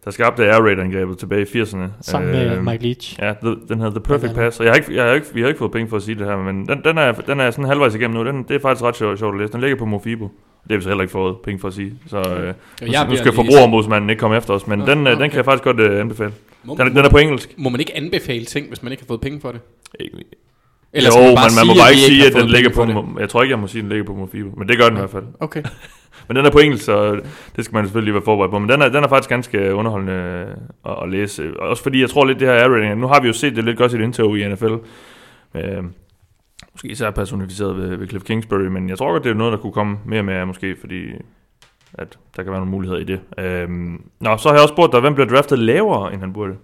Der 0.05 0.11
skabte 0.11 0.45
Air 0.45 0.61
Raid-angrebet 0.63 1.19
tilbage 1.19 1.43
i 1.55 1.63
80'erne. 1.63 1.79
Sammen 2.01 2.31
med 2.33 2.57
Øh, 2.57 2.65
Mike 2.65 2.83
Leach. 2.83 3.19
Ja, 3.23 3.33
the, 3.43 3.57
den 3.69 3.79
hedder 3.79 3.91
The 3.91 4.01
Perfect. 4.01 4.35
Pass. 4.35 4.61
Og 4.61 4.65
jeg 4.67 4.73
har 4.73 4.77
ikke, 4.77 4.95
jeg 4.97 5.05
har 5.05 5.13
ikke, 5.13 5.27
vi 5.35 5.41
har 5.41 5.49
ikke 5.49 5.59
fået 5.59 5.73
penge 5.73 5.89
for 5.89 5.97
at 5.97 6.03
sige 6.03 6.15
det 6.19 6.27
her, 6.27 6.37
men 6.37 6.69
den, 6.69 6.81
den, 6.85 6.99
er, 6.99 7.13
den 7.13 7.41
er 7.41 7.51
sådan 7.51 7.65
halvvejs 7.65 7.95
igennem 7.95 8.17
nu. 8.17 8.25
Den, 8.31 8.43
det 8.43 8.55
er 8.55 8.61
faktisk 8.61 8.83
ret 8.85 8.97
sjovt, 8.97 9.19
sjovt 9.19 9.35
at 9.35 9.41
læse. 9.41 9.53
Den 9.53 9.61
ligger 9.61 9.77
på 9.77 9.85
Mofibo. 9.85 10.25
Det 10.63 10.71
har 10.71 10.77
vi 10.77 10.83
så 10.83 10.89
heller 10.89 11.03
ikke 11.03 11.13
fået 11.13 11.37
penge 11.45 11.61
for 11.61 11.69
at 11.69 11.75
sige. 11.75 11.93
Så 12.07 12.17
øh, 12.19 12.25
nu, 12.27 12.93
jeg 12.93 13.05
nu 13.05 13.09
vil 13.11 13.19
skal 13.19 13.33
forbrugerombudsmanden 13.33 14.11
ikke 14.11 14.21
komme 14.21 14.37
efter 14.37 14.55
os. 14.55 14.67
Men 14.67 14.79
Nå, 14.79 14.87
den, 14.87 14.99
øh, 14.99 15.07
den 15.07 15.15
okay. 15.17 15.29
kan 15.29 15.37
jeg 15.37 15.45
faktisk 15.45 15.65
godt 15.65 15.81
øh, 15.81 16.01
anbefale. 16.01 16.33
Må, 16.65 16.75
Den, 16.75 16.87
er- 16.87 16.89
den 16.89 16.99
er 17.05 17.09
på 17.11 17.19
engelsk. 17.19 17.55
må 17.57 17.69
man 17.71 17.81
ikke 17.81 17.97
anbefale 17.97 18.45
ting, 18.45 18.69
hvis 18.69 18.83
man 18.83 18.93
ikke 18.93 19.03
har 19.03 19.07
fået 19.07 19.21
penge 19.21 19.41
for 19.41 19.53
det? 19.53 19.61
Eller 20.95 21.11
jo, 21.17 21.25
man, 21.25 21.35
man, 21.35 21.51
sige, 21.51 21.67
må 21.67 21.73
at 21.73 21.79
bare 21.79 21.91
ikke 21.91 22.03
sige, 22.03 22.27
at 22.27 22.33
den 22.33 22.49
ligger 22.49 22.71
på... 22.71 22.81
Jeg 23.21 23.29
tror 23.29 23.43
ikke, 23.43 23.53
jeg 23.53 23.59
må 23.59 23.67
sige, 23.67 23.81
at 23.81 23.83
den 23.83 23.89
ligger 23.89 24.05
på 24.05 24.15
Mofibo. 24.15 24.51
Men 24.57 24.69
det 24.69 24.79
gør 24.79 24.89
den 24.89 24.97
i 24.97 24.99
hvert 24.99 25.11
fald. 25.11 25.25
Okay. 25.41 25.63
Men 26.29 26.37
den 26.37 26.47
er 26.47 26.51
på 26.51 26.59
engelsk, 26.59 26.85
så 26.85 27.21
det 27.57 27.65
skal 27.65 27.75
man 27.75 27.85
selvfølgelig 27.85 28.05
lige 28.05 28.15
være 28.15 28.25
forberedt 28.25 28.51
på. 28.51 28.59
Men 28.59 28.69
den 28.69 28.83
er, 28.83 28.89
den 28.89 29.05
er 29.05 29.09
faktisk 29.09 29.29
ganske 29.29 29.75
underholdende 29.75 30.13
at, 30.87 30.97
at 31.03 31.09
læse. 31.09 31.61
Også 31.61 31.83
fordi 31.83 32.01
jeg 32.01 32.11
tror 32.11 32.25
lidt, 32.25 32.41
det 32.41 32.49
her 32.49 32.55
air 32.55 32.69
rating, 32.69 33.01
nu 33.01 33.07
har 33.07 33.21
vi 33.21 33.27
jo 33.27 33.33
set 33.33 33.57
det 33.57 33.65
lidt 33.65 33.79
godt 33.79 33.93
i 33.93 33.97
et 33.97 34.01
indtog 34.01 34.39
i 34.39 34.49
NFL. 34.49 34.75
Øh, 35.55 35.85
måske 36.73 36.89
især 36.89 37.11
personificeret 37.11 37.77
ved, 37.77 37.97
ved 37.97 38.09
Cliff 38.09 38.25
Kingsbury, 38.25 38.67
men 38.67 38.89
jeg 38.89 38.99
tror 38.99 39.13
godt, 39.13 39.25
det 39.25 39.31
er 39.31 39.35
noget, 39.35 39.53
der 39.53 39.59
kunne 39.59 39.73
komme 39.73 39.99
mere 40.05 40.23
med, 40.23 40.45
måske 40.45 40.77
fordi 40.81 41.03
at 41.95 42.19
der 42.37 42.43
kan 42.43 42.53
være 42.53 42.61
nogle 42.61 42.71
muligheder 42.71 43.01
i 43.01 43.05
det. 43.05 43.21
Øh, 43.39 43.69
nå, 44.21 44.37
så 44.37 44.49
har 44.49 44.55
jeg 44.55 44.63
også 44.63 44.75
spurgt 44.75 44.93
dig, 44.93 45.01
hvem 45.01 45.15
bliver 45.15 45.29
draftet 45.29 45.59
lavere, 45.59 46.13
end 46.13 46.21
han 46.21 46.33
burde? 46.33 46.55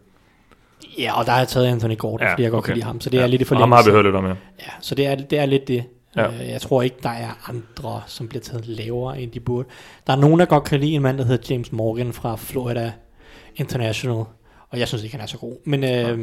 Ja, 1.01 1.19
og 1.19 1.27
der 1.27 1.33
har 1.33 1.39
jeg 1.39 1.49
taget 1.49 1.67
Anthony 1.67 1.97
Gordon, 1.99 2.21
Ja, 2.21 2.27
ja, 2.27 2.33
fordi 2.33 2.43
jeg 2.43 2.51
godt 2.51 2.59
okay. 2.59 2.67
kan 2.67 2.75
lide 2.75 2.87
ham. 2.87 3.01
Så 3.01 3.11
det 3.11 3.17
er 3.17 3.21
Ja, 3.21 3.27
lidt 3.27 3.41
i 3.41 3.45
og 3.45 3.47
forlængelse. 3.49 3.77
ham 3.77 3.85
har 3.85 3.91
vi 3.91 3.91
hørt 3.97 4.05
lidt 4.05 4.17
om, 4.17 4.25
ja. 4.25 4.31
Ja, 4.61 4.71
så 4.81 4.95
det 4.95 5.07
er, 5.07 5.15
det 5.15 5.39
er 5.39 5.47
lidt 5.47 5.69
det. 5.69 5.85
Ja. 6.17 6.23
Ja. 6.23 6.51
Jeg 6.53 6.61
tror 6.61 6.83
ikke, 6.83 6.97
der 7.03 7.09
er 7.09 7.49
andre, 7.49 8.03
som 8.07 8.29
bliver 8.29 8.43
taget 8.43 8.67
lavere, 8.67 9.21
end 9.21 9.31
de 9.31 9.41
burde. 9.41 9.69
Der 10.07 10.13
er 10.13 10.17
nogen, 10.17 10.41
der 10.41 10.47
godt 10.47 10.65
kan 10.65 10.81
lide 10.81 10.93
en 10.93 11.03
mand, 11.03 11.19
der 11.19 11.25
hedder 11.25 11.55
James 11.55 11.73
Morgan 11.73 12.13
fra 12.13 12.37
Florida 12.37 12.93
International. 13.57 14.25
Og 14.71 14.79
jeg 14.79 14.89
synes 14.89 15.05
ikke, 15.05 15.15
han 15.17 15.23
er 15.23 15.27
så 15.27 15.39
god. 15.39 15.57
Men, 15.67 15.85
øh, 15.85 16.19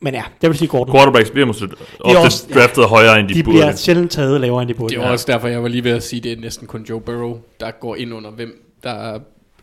men 0.00 0.14
ja, 0.14 0.22
det 0.40 0.48
vil 0.50 0.58
sige 0.58 0.68
Gordon. 0.68 0.94
Quarterbacks 0.94 1.30
bliver 1.30 1.46
måske 1.46 1.64
ofte 2.00 2.18
også- 2.18 2.46
ja. 2.50 2.54
draftet 2.60 2.84
højere, 2.84 3.20
end 3.20 3.28
de, 3.28 3.34
De 3.34 3.42
burde. 3.42 3.56
bliver 3.58 3.76
sjældent 3.76 4.10
taget 4.10 4.40
lavere, 4.40 4.62
end 4.62 4.68
de 4.68 4.74
burde. 4.74 4.94
Det 4.94 5.04
er 5.04 5.08
også 5.10 5.26
derfor, 5.32 5.48
jeg 5.48 5.62
var 5.62 5.68
lige 5.68 5.84
ved 5.84 5.90
at 5.92 6.02
sige, 6.02 6.20
det 6.20 6.32
er 6.32 6.36
næsten 6.40 6.66
kun 6.66 6.82
Joe 6.82 7.00
Burrow, 7.00 7.38
der 7.60 7.70
går 7.70 7.96
ind 7.96 8.14
under, 8.14 8.30
hvem 8.30 8.62
der 8.82 9.18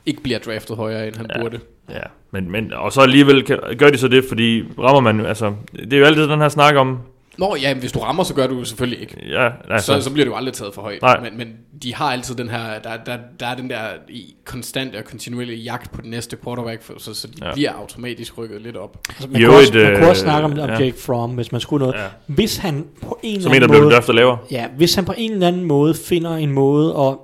ikke 0.06 0.22
bliver 0.24 0.40
draftet 0.40 0.76
højere, 0.76 1.08
end 1.08 1.16
han 1.16 1.26
Ja. 1.36 1.42
burde. 1.42 1.60
Ja, 1.90 2.00
men, 2.32 2.52
men 2.52 2.74
og 2.74 2.94
så 2.94 3.02
alligevel 3.02 3.44
kan, 3.44 3.60
gør 3.78 3.90
de 3.90 3.98
så 3.98 4.08
det, 4.08 4.26
fordi 4.28 4.64
rammer 4.80 5.14
man, 5.14 5.26
altså, 5.26 5.54
det 5.76 5.94
er 5.94 5.98
jo 5.98 6.06
altid 6.06 6.28
den 6.28 6.40
her 6.42 6.50
snak 6.50 6.76
om, 6.76 6.98
Nå 7.40 7.56
ja, 7.62 7.74
hvis 7.74 7.92
du 7.92 8.00
rammer, 8.00 8.24
så 8.24 8.34
gør 8.34 8.48
du 8.48 8.64
selvfølgelig 8.64 9.02
ikke. 9.02 9.18
ja, 9.30 9.50
altså, 9.70 9.94
Så, 9.94 10.02
så 10.02 10.12
bliver 10.14 10.26
du 10.26 10.32
jo 10.32 10.38
aldrig 10.38 10.54
taget 10.54 10.74
for 10.74 10.82
højt. 10.82 11.02
Nej. 11.02 11.20
Men, 11.20 11.38
men 11.38 11.48
de 11.84 11.96
har 11.96 12.12
altid 12.12 12.36
den 12.36 12.50
her, 12.50 12.80
der, 12.84 12.90
der, 13.06 13.18
der 13.40 13.48
er 13.48 13.56
den 13.56 13.70
der 13.70 13.78
i 14.10 14.36
konstante 14.46 14.96
og 14.98 15.04
kontinuerlige 15.06 15.58
jagt 15.58 15.92
på 15.92 16.02
den 16.02 16.10
næste 16.10 16.38
quarterback, 16.44 16.84
for, 16.84 16.94
så, 16.98 17.14
så 17.14 17.28
de 17.28 17.34
Ja. 17.48 17.54
bliver 17.54 17.72
automatisk 17.72 18.38
rykket 18.38 18.62
lidt 18.62 18.76
op. 18.78 18.98
Altså, 19.10 19.28
man, 19.32 19.42
Jo, 19.42 19.48
kunne 19.48 19.58
også, 19.58 19.78
et, 19.78 19.84
man 19.84 19.96
kunne 19.96 20.10
også 20.10 20.26
øh, 20.26 20.30
snakke 20.30 20.46
om, 20.46 20.52
om 20.52 20.58
ja. 20.58 20.80
Jake 20.84 20.96
Fromm, 21.00 21.34
hvis 21.36 21.52
man 21.52 21.62
skulle 21.62 21.86
noget. 21.86 21.96
Ja. 22.00 22.06
Hvis 22.28 22.58
han 22.58 22.86
på 23.02 23.20
en 23.24 23.42
som 23.42 23.52
eller 23.52 23.56
en, 23.56 23.62
der 23.62 23.68
anden 23.68 23.70
blev 23.70 23.82
måde... 23.84 23.94
draftet 23.96 24.16
lavere. 24.16 24.38
Ja, 24.52 24.66
hvis 24.78 24.96
han 24.96 25.06
på 25.06 25.14
en 25.18 25.32
eller 25.32 25.48
anden 25.48 25.64
måde 25.64 25.94
finder 25.94 26.36
en 26.36 26.52
måde 26.52 26.96
at 27.00 27.16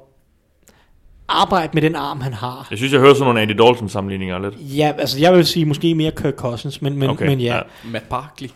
arbejde 1.42 1.70
med 1.74 1.82
den 1.82 1.96
arm, 1.96 2.22
han 2.22 2.34
har. 2.34 2.68
Jeg 2.72 2.78
synes, 2.78 2.94
jeg 2.94 3.00
hører 3.02 3.14
sådan 3.14 3.26
nogle 3.26 3.42
Andy 3.42 3.52
Dalton 3.52 3.90
sammenligninger 3.90 4.40
lidt. 4.40 4.54
Ja, 4.78 4.94
altså 4.98 5.20
jeg 5.20 5.34
vil 5.34 5.46
sige 5.46 5.66
måske 5.66 5.96
mere 5.96 6.12
Kirk 6.12 6.34
Cousins, 6.36 6.82
men, 6.82 6.98
men, 6.98 7.10
Okay, 7.10 7.28
men 7.28 7.40
ja. 7.40 7.56
ja. 7.56 7.62
Matt 7.86 8.10
Barkley, 8.10 8.50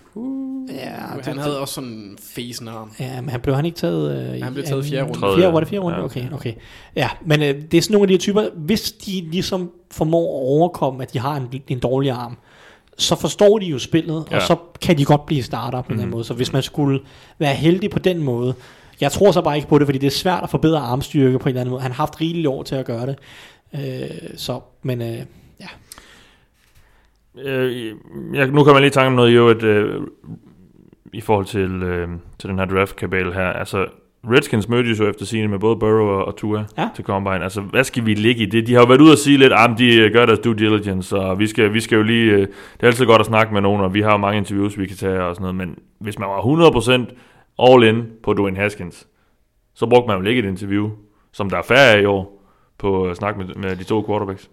ja. 0.69 0.89
han 1.23 1.35
det- 1.35 1.43
havde 1.43 1.59
også 1.59 1.73
sådan 1.73 1.89
en 1.89 2.17
fesen 2.35 2.67
arm. 2.67 2.91
Ja, 2.99 3.21
men 3.21 3.29
han 3.29 3.39
blev 3.39 3.55
han 3.55 3.65
ikke 3.65 3.77
taget... 3.77 4.33
Øh, 4.35 4.43
Han 4.43 4.53
blev 4.53 4.65
taget 4.65 4.85
fjerde 4.85 5.03
runde. 5.03 5.19
Fjerde, 5.41 5.53
var 5.53 5.59
det 5.59 5.69
fjerde 5.69 5.83
runde? 5.83 5.97
Ja. 5.97 6.03
Okay, 6.03 6.31
okay. 6.33 6.53
Ja, 6.95 7.09
men 7.25 7.41
øh, 7.41 7.47
det 7.71 7.73
er 7.77 7.81
sådan 7.81 7.93
nogle 7.93 8.03
af 8.03 8.07
de 8.07 8.13
her 8.13 8.19
typer, 8.19 8.43
hvis 8.55 8.91
de 8.91 9.23
ligesom 9.31 9.71
formår 9.91 10.19
at 10.39 10.47
overkomme, 10.47 11.03
at 11.03 11.13
de 11.13 11.19
har 11.19 11.35
en, 11.35 11.61
en 11.67 11.79
dårlig 11.79 12.11
arm, 12.11 12.37
så 12.97 13.15
forstår 13.15 13.59
de 13.59 13.65
jo 13.65 13.79
spillet, 13.79 14.25
ja. 14.31 14.35
Ja. 14.35 14.41
og 14.41 14.47
så 14.47 14.55
kan 14.81 14.97
de 14.97 15.05
godt 15.05 15.25
blive 15.25 15.43
starter 15.43 15.81
på 15.81 15.85
mm. 15.89 15.95
den 15.97 16.05
Mhm. 16.05 16.11
måde. 16.15 16.23
Så 16.23 16.33
hvis 16.33 16.53
man 16.53 16.63
skulle 16.63 16.99
være 17.39 17.53
heldig 17.53 17.89
på 17.89 17.99
den 17.99 18.23
måde, 18.23 18.53
jeg 19.01 19.11
tror 19.11 19.31
så 19.31 19.41
bare 19.41 19.55
ikke 19.55 19.67
på 19.67 19.79
det, 19.79 19.87
fordi 19.87 19.97
det 19.97 20.07
er 20.07 20.11
svært 20.11 20.43
at 20.43 20.49
forbedre 20.49 20.79
armstyrke 20.79 21.39
på 21.39 21.43
en 21.43 21.49
eller 21.49 21.61
anden 21.61 21.71
måde. 21.71 21.81
Han 21.81 21.91
har 21.91 21.95
haft 22.03 22.21
rigeligt 22.21 22.47
år 22.47 22.63
til 22.63 22.75
at 22.75 22.85
gøre 22.85 23.05
det. 23.05 23.15
Øh, 23.75 24.29
så, 24.37 24.59
men 24.83 25.01
øh, 25.01 25.17
ja. 25.59 25.67
Øh, 27.43 27.93
jeg, 28.33 28.47
nu 28.47 28.63
kommer 28.63 28.73
jeg 28.73 28.81
lige 28.81 28.87
i 28.87 28.91
tanke 28.91 29.07
om 29.07 29.13
noget, 29.13 29.35
jo, 29.35 29.49
at, 29.49 29.63
øh, 29.63 30.01
i 31.13 31.21
forhold 31.21 31.45
til, 31.45 31.83
øh, 31.83 32.07
til 32.39 32.49
den 32.49 32.59
her 32.59 32.65
draft-kabale 32.65 33.33
her. 33.33 33.45
Altså, 33.47 33.85
Redskins 34.31 34.69
mødtes 34.69 34.99
jo 34.99 35.09
efter 35.09 35.25
sigende 35.25 35.49
med 35.49 35.59
både 35.59 35.75
Burrow 35.75 36.07
og, 36.07 36.35
Tua 36.37 36.65
Ja. 36.77 36.89
til 36.95 37.03
Combine. 37.05 37.43
Altså, 37.43 37.61
hvad 37.61 37.83
skal 37.83 38.05
vi 38.05 38.13
ligge 38.13 38.41
i 38.43 38.45
det? 38.45 38.67
De 38.67 38.73
har 38.73 38.81
jo 38.81 38.87
været 38.87 39.01
ude 39.01 39.11
og 39.11 39.17
sige 39.17 39.37
lidt, 39.37 39.53
at 39.53 39.69
de 39.77 39.95
øh, 39.95 40.13
gør 40.13 40.25
deres 40.25 40.39
due 40.39 40.55
diligence, 40.55 41.15
og 41.17 41.39
vi 41.39 41.47
skal, 41.47 41.73
vi 41.73 41.79
skal 41.79 41.95
jo 41.95 42.03
lige... 42.03 42.31
øh, 42.31 42.39
Det 42.39 42.47
er 42.79 42.87
altid 42.87 43.05
godt 43.05 43.19
at 43.19 43.25
snakke 43.25 43.53
med 43.53 43.61
nogen, 43.61 43.81
og 43.81 43.93
vi 43.93 44.01
har 44.01 44.11
jo 44.11 44.17
mange 44.17 44.37
interviews, 44.37 44.79
vi 44.79 44.85
kan 44.87 44.97
tage 44.97 45.23
og 45.23 45.35
sådan 45.35 45.41
noget, 45.41 45.55
men 45.55 45.75
hvis 45.99 46.19
man 46.19 46.29
var 46.29 46.41
100% 47.09 47.15
all 47.59 47.83
in 47.83 48.03
på 48.23 48.33
Dwayne 48.33 48.57
Haskins, 48.57 49.07
så 49.75 49.85
brugte 49.85 50.07
man 50.07 50.21
jo 50.23 50.29
ikke 50.29 50.39
et 50.39 50.45
interview, 50.45 50.89
som 51.33 51.49
der 51.49 51.57
er 51.57 51.61
færre 51.63 51.91
af 51.91 52.01
i 52.01 52.05
år, 52.05 52.43
på 52.79 53.03
at 53.03 53.17
snakke 53.17 53.39
med, 53.39 53.55
med 53.55 53.75
de 53.75 53.83
to 53.83 54.05
quarterbacks. 54.07 54.49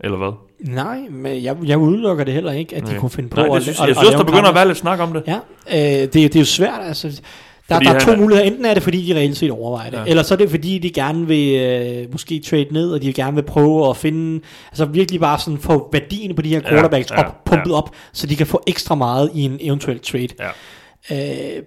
Eller 0.00 0.18
hvad? 0.18 0.32
Nej, 0.60 0.98
men 1.10 1.42
jeg, 1.44 1.56
jeg 1.64 1.78
udelukker 1.78 2.24
det 2.24 2.34
heller 2.34 2.52
ikke, 2.52 2.76
at 2.76 2.82
de 2.82 2.88
Nej. 2.90 2.98
kunne 2.98 3.10
finde 3.10 3.28
på 3.28 3.36
Nej, 3.36 3.46
at, 3.46 3.52
det 3.52 3.62
synes, 3.62 3.78
at, 3.80 3.82
jeg 3.82 3.90
at 3.90 3.96
synes, 3.96 4.10
lave 4.10 4.18
der 4.18 4.24
begynder 4.24 4.42
kamp. 4.42 4.48
at 4.48 4.54
være 4.54 4.66
lidt 4.66 4.78
snak 4.78 5.00
om 5.00 5.12
det. 5.12 5.22
Ja, 5.26 5.36
øh, 5.70 6.02
det, 6.02 6.14
det 6.14 6.36
er 6.36 6.40
jo 6.40 6.44
svært, 6.44 6.80
altså. 6.82 7.08
Der, 7.68 7.74
Fordi 7.74 7.86
der 7.86 7.94
er 7.94 7.98
to 7.98 8.10
er- 8.12 8.16
muligheder. 8.16 8.46
Enten 8.50 8.64
er 8.64 8.74
det, 8.74 8.82
fordi 8.82 9.06
de 9.06 9.14
reelt 9.14 9.36
set 9.36 9.50
overvejer 9.50 9.90
det, 9.90 9.96
Ja. 9.96 10.02
ja. 10.02 10.08
eller 10.10 10.22
så 10.22 10.34
er 10.34 10.38
det, 10.38 10.50
fordi 10.50 10.78
de 10.78 10.90
gerne 10.90 11.26
vil 11.26 11.60
øh, 11.60 12.12
måske 12.12 12.40
trade 12.40 12.66
ned, 12.70 12.90
og 12.92 13.02
de 13.02 13.12
gerne 13.12 13.34
vil 13.34 13.42
prøve 13.42 13.88
at 13.90 13.96
finde, 13.96 14.40
altså 14.68 14.84
virkelig 14.84 15.20
bare 15.20 15.38
sådan 15.38 15.58
få 15.58 15.88
værdien 15.92 16.36
på 16.36 16.42
de 16.42 16.48
her 16.48 16.60
Ja, 16.64 16.68
quarterbacks 16.70 17.10
ja, 17.10 17.26
op, 17.26 17.44
pumpet 17.44 17.70
ja. 17.70 17.74
op, 17.76 17.90
så 18.12 18.26
de 18.26 18.36
kan 18.36 18.46
få 18.46 18.62
ekstra 18.66 18.94
meget 18.94 19.30
i 19.34 19.42
en 19.42 19.56
eventuel 19.60 20.00
trade. 20.00 20.28
Ja. 21.10 21.56
Øh, 21.56 21.62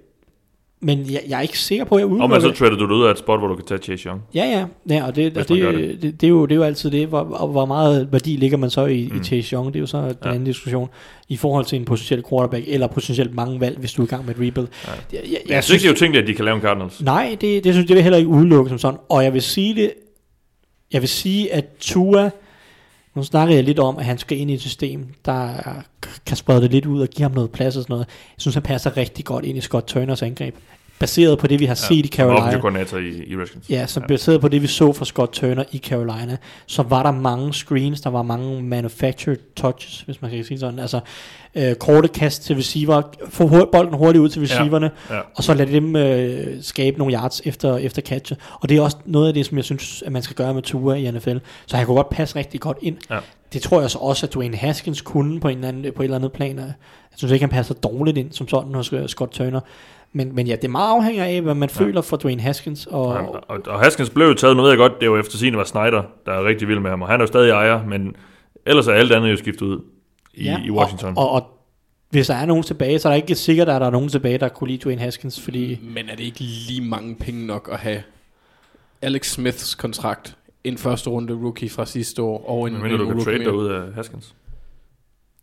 men 0.84 1.12
jeg, 1.12 1.22
jeg 1.30 1.38
er 1.38 1.42
ikke 1.42 1.60
sikker 1.60 1.86
på, 1.86 1.96
at 1.96 2.00
jeg 2.00 2.06
Og 2.06 2.12
udelukker 2.12 2.36
man 2.36 2.42
så 2.42 2.48
det. 2.48 2.56
trader 2.56 2.76
du 2.76 2.84
det 2.84 2.92
ud 2.92 3.06
af 3.06 3.12
et 3.12 3.18
spot, 3.18 3.40
hvor 3.40 3.48
du 3.48 3.56
kan 3.56 3.66
tage 3.66 3.82
Chase 3.82 4.10
Young. 4.10 4.22
Ja, 4.36 4.46
ja, 4.46 4.66
ja 4.96 5.06
og, 5.08 5.16
det, 5.16 5.38
og 5.38 5.46
gør 5.48 5.72
det, 5.72 6.02
det, 6.02 6.22
det, 6.22 6.28
er 6.28 6.30
jo, 6.30 6.46
det 6.46 6.52
er 6.52 6.56
jo 6.56 6.64
altid 6.64 6.92
det. 6.92 7.08
Hvor, 7.08 7.20
og 7.20 7.48
hvor 7.48 7.66
meget 7.66 8.08
værdi 8.12 8.36
ligger 8.36 8.58
man 8.58 8.70
så 8.70 8.86
i, 8.86 9.10
mm. 9.12 9.18
I 9.18 9.24
Chase 9.24 9.54
Young? 9.56 9.68
Det 9.68 9.76
er 9.76 9.80
jo 9.80 9.86
så 9.88 9.98
den 10.02 10.16
Ja. 10.26 10.30
anden 10.30 10.44
diskussion 10.46 10.90
i 11.30 11.38
forhold 11.38 11.66
til 11.66 11.80
en 11.80 11.86
potentiel 11.86 12.24
quarterback, 12.30 12.66
eller 12.68 12.88
potentielt 12.88 13.36
mange 13.36 13.60
valg, 13.60 13.78
hvis 13.80 13.94
du 13.94 14.02
er 14.02 14.06
i 14.06 14.10
gang 14.10 14.26
med 14.26 14.36
et 14.36 14.42
rebuild. 14.48 14.68
Ja. 14.88 14.92
Jeg, 14.92 15.00
jeg, 15.14 15.24
Jeg, 15.32 15.40
jeg 15.50 15.64
synes, 15.64 15.82
det 15.82 15.88
er 15.88 15.92
jo 15.94 15.98
tænkt, 15.98 16.18
at 16.18 16.28
de 16.28 16.34
kan 16.34 16.46
lave 16.46 16.56
en 16.56 16.62
Cardinals. 16.62 17.02
Nej, 17.04 17.38
det, 17.42 17.64
det 17.64 17.74
synes 17.74 17.78
jeg 17.78 17.88
det 17.88 17.96
vil 17.96 18.04
heller 18.04 18.18
ikke 18.18 18.30
udelukke 18.30 18.70
som 18.70 18.78
sådan. 18.78 19.00
Og 19.10 19.24
jeg 19.24 19.34
vil 19.34 19.42
sige 19.42 19.76
det, 19.76 19.92
jeg 20.94 21.02
vil 21.02 21.10
sige, 21.10 21.54
at 21.54 21.66
Tua, 21.80 22.30
nu 23.16 23.24
snakker 23.24 23.56
jeg 23.56 23.64
lidt 23.64 23.80
om, 23.80 23.98
at 23.98 24.06
han 24.06 24.18
skal 24.18 24.38
ind 24.38 24.52
i 24.52 24.54
et 24.54 24.62
system, 24.62 25.08
der 25.26 25.54
kan 26.26 26.38
sprede 26.38 26.62
det 26.62 26.72
lidt 26.72 26.86
ud 26.86 27.02
og 27.02 27.08
give 27.08 27.24
ham 27.24 27.32
noget 27.32 27.52
plads 27.52 27.78
og 27.78 27.84
sådan 27.84 27.94
noget. 27.94 28.08
Jeg 28.08 28.42
synes, 28.42 28.56
han 28.56 28.64
passer 28.64 28.98
rigtig 28.98 29.26
godt 29.26 29.46
ind 29.46 29.58
i 29.58 29.62
Scott 29.62 29.88
Turners 29.88 30.22
angreb. 30.22 30.56
Baseret 31.02 31.40
på 31.40 31.48
det, 31.48 31.60
vi 31.60 31.66
har 31.66 31.72
ja, 31.72 31.76
set 31.96 32.06
i 32.06 32.08
Carolina. 32.08 32.60
koordinator 32.60 32.98
i, 32.98 33.24
i 33.28 33.38
Redskins. 33.38 33.70
Ja, 33.70 33.88
så 33.88 34.00
Ja. 34.00 34.08
baseret 34.08 34.42
på 34.42 34.48
det, 34.48 34.62
vi 34.62 34.68
så 34.68 34.94
fra 34.94 35.06
Scott 35.06 35.32
Turner 35.34 35.64
i 35.72 35.78
Carolina, 35.78 36.38
så 36.66 36.84
var 36.84 37.04
der 37.04 37.12
mange 37.12 37.54
screens, 37.54 38.02
der 38.02 38.10
var 38.10 38.22
mange 38.24 38.64
manufactured 38.64 39.38
touches, 39.56 40.02
hvis 40.02 40.22
man 40.22 40.32
kan 40.32 40.44
sige 40.44 40.60
sådan. 40.60 40.80
Altså 40.80 41.00
øh, 41.56 41.76
korte 41.76 42.08
kast 42.08 42.44
til 42.44 42.56
receiver, 42.56 43.02
få 43.30 43.66
bolden 43.72 43.94
hurtigt 43.94 44.22
ud 44.22 44.30
til 44.30 44.42
receiverne, 44.42 44.92
Ja. 45.10 45.20
og 45.36 45.44
så 45.44 45.54
lade 45.54 45.72
dem 45.72 45.96
øh, 45.96 46.48
skabe 46.62 46.98
nogle 46.98 47.14
yards 47.16 47.42
efter, 47.46 47.78
efter 47.78 48.02
catchet. 48.02 48.38
Og 48.54 48.70
det 48.70 48.78
er 48.78 48.82
også 48.82 48.98
noget 49.06 49.28
af 49.28 49.34
det, 49.34 49.46
som 49.46 49.58
jeg 49.58 49.66
synes, 49.66 50.04
at 50.06 50.12
man 50.12 50.22
skal 50.22 50.36
gøre 50.36 50.54
med 50.54 50.62
Tua 50.62 50.94
i 50.96 51.12
NFL. 51.12 51.38
Så 51.66 51.78
han 51.78 51.86
kunne 51.86 51.96
godt 51.96 52.10
passe 52.10 52.36
rigtig 52.36 52.60
godt 52.60 52.78
ind. 52.82 52.98
Ja. 53.10 53.18
Det 53.54 53.62
tror 53.62 53.82
jeg 53.82 53.92
så 53.92 53.98
også, 53.98 54.26
at 54.26 54.34
Dwayne 54.34 54.58
Haskins 54.58 55.02
kunne 55.02 55.40
på 55.40 55.48
en 55.48 55.56
eller 55.58 55.68
anden, 55.68 55.94
på 55.96 56.02
et 56.02 56.06
eller 56.06 56.18
andet 56.18 56.32
plan. 56.32 56.58
Jeg 56.58 56.74
synes 57.16 57.32
ikke, 57.32 57.44
han 57.44 57.50
passer 57.50 57.74
dårligt 57.74 58.18
ind 58.18 58.32
som 58.32 58.48
sådan 58.48 58.76
hos 58.76 58.94
øh, 58.94 59.08
Scott 59.08 59.32
Turner. 59.32 59.60
Men, 60.14 60.36
men 60.36 60.48
ja, 60.48 60.56
det 60.56 60.64
er 60.64 60.70
meget 60.70 60.96
afhængig 60.96 61.24
af, 61.24 61.42
hvad 61.42 61.56
man 61.56 61.70
ja. 61.70 61.84
føler 61.86 62.02
for 62.02 62.18
Dwayne 62.18 62.42
Haskins. 62.42 62.86
Og, 62.86 63.06
Og, 63.06 63.44
og, 63.48 63.60
og 63.68 63.80
Haskins 63.80 64.10
blev 64.10 64.28
jo 64.28 64.34
taget, 64.34 64.58
nu 64.58 64.62
ved 64.62 64.70
jeg 64.70 64.78
godt, 64.78 65.02
det 65.02 65.12
var 65.12 65.20
efter 65.20 65.38
sigende 65.38 65.58
var 65.58 65.64
Snyder, 65.64 66.04
der 66.26 66.32
er 66.32 66.46
rigtig 66.46 66.68
vild 66.68 66.80
med 66.80 66.90
ham, 66.90 67.02
og 67.02 67.08
han 67.08 67.20
er 67.20 67.24
jo 67.24 67.28
stadig 67.28 67.50
ejer, 67.50 67.86
men 67.86 68.16
ellers 68.66 68.88
er 68.88 68.94
alt 68.94 69.12
andet 69.12 69.32
jo 69.32 69.38
skiftet 69.38 69.66
ud 69.66 69.80
i, 70.34 70.44
ja, 70.44 70.62
i 70.66 70.72
Washington. 70.72 71.18
Og, 71.18 71.30
og, 71.30 71.32
og 71.32 71.58
hvis 72.10 72.28
der 72.28 72.36
er 72.36 72.46
nogen 72.46 72.64
tilbage, 72.64 73.00
så 73.00 73.08
er 73.08 73.12
der 73.12 73.18
ikke 73.18 73.36
sikkert, 73.36 73.70
at 73.70 73.82
der 73.82 73.88
er 73.88 73.92
nogen 73.92 74.10
tilbage, 74.10 74.38
der 74.38 74.50
kunne 74.50 74.68
lide 74.68 74.84
Dwayne 74.84 75.02
Haskins, 75.02 75.42
fordi... 75.42 75.80
Men 75.82 76.10
er 76.10 76.16
det 76.16 76.24
ikke 76.24 76.40
lige 76.40 76.82
mange 76.82 77.16
penge 77.16 77.48
nok 77.48 77.70
at 77.72 77.80
have 77.80 78.04
Alex 79.02 79.32
Smiths 79.32 79.76
kontrakt, 79.76 80.38
en 80.64 80.78
første 80.78 81.10
runde 81.10 81.34
rookie 81.34 81.70
fra 81.70 81.86
sidste 81.86 82.22
år, 82.22 82.50
og 82.50 82.68
en, 82.68 82.74
Men 82.74 82.82
mindre 82.82 82.98
du 82.98 83.06
kan 83.06 83.16
rookie 83.16 83.38
trade 83.38 83.54
ud 83.54 83.68
af 83.68 83.94
Haskins. 83.94 84.36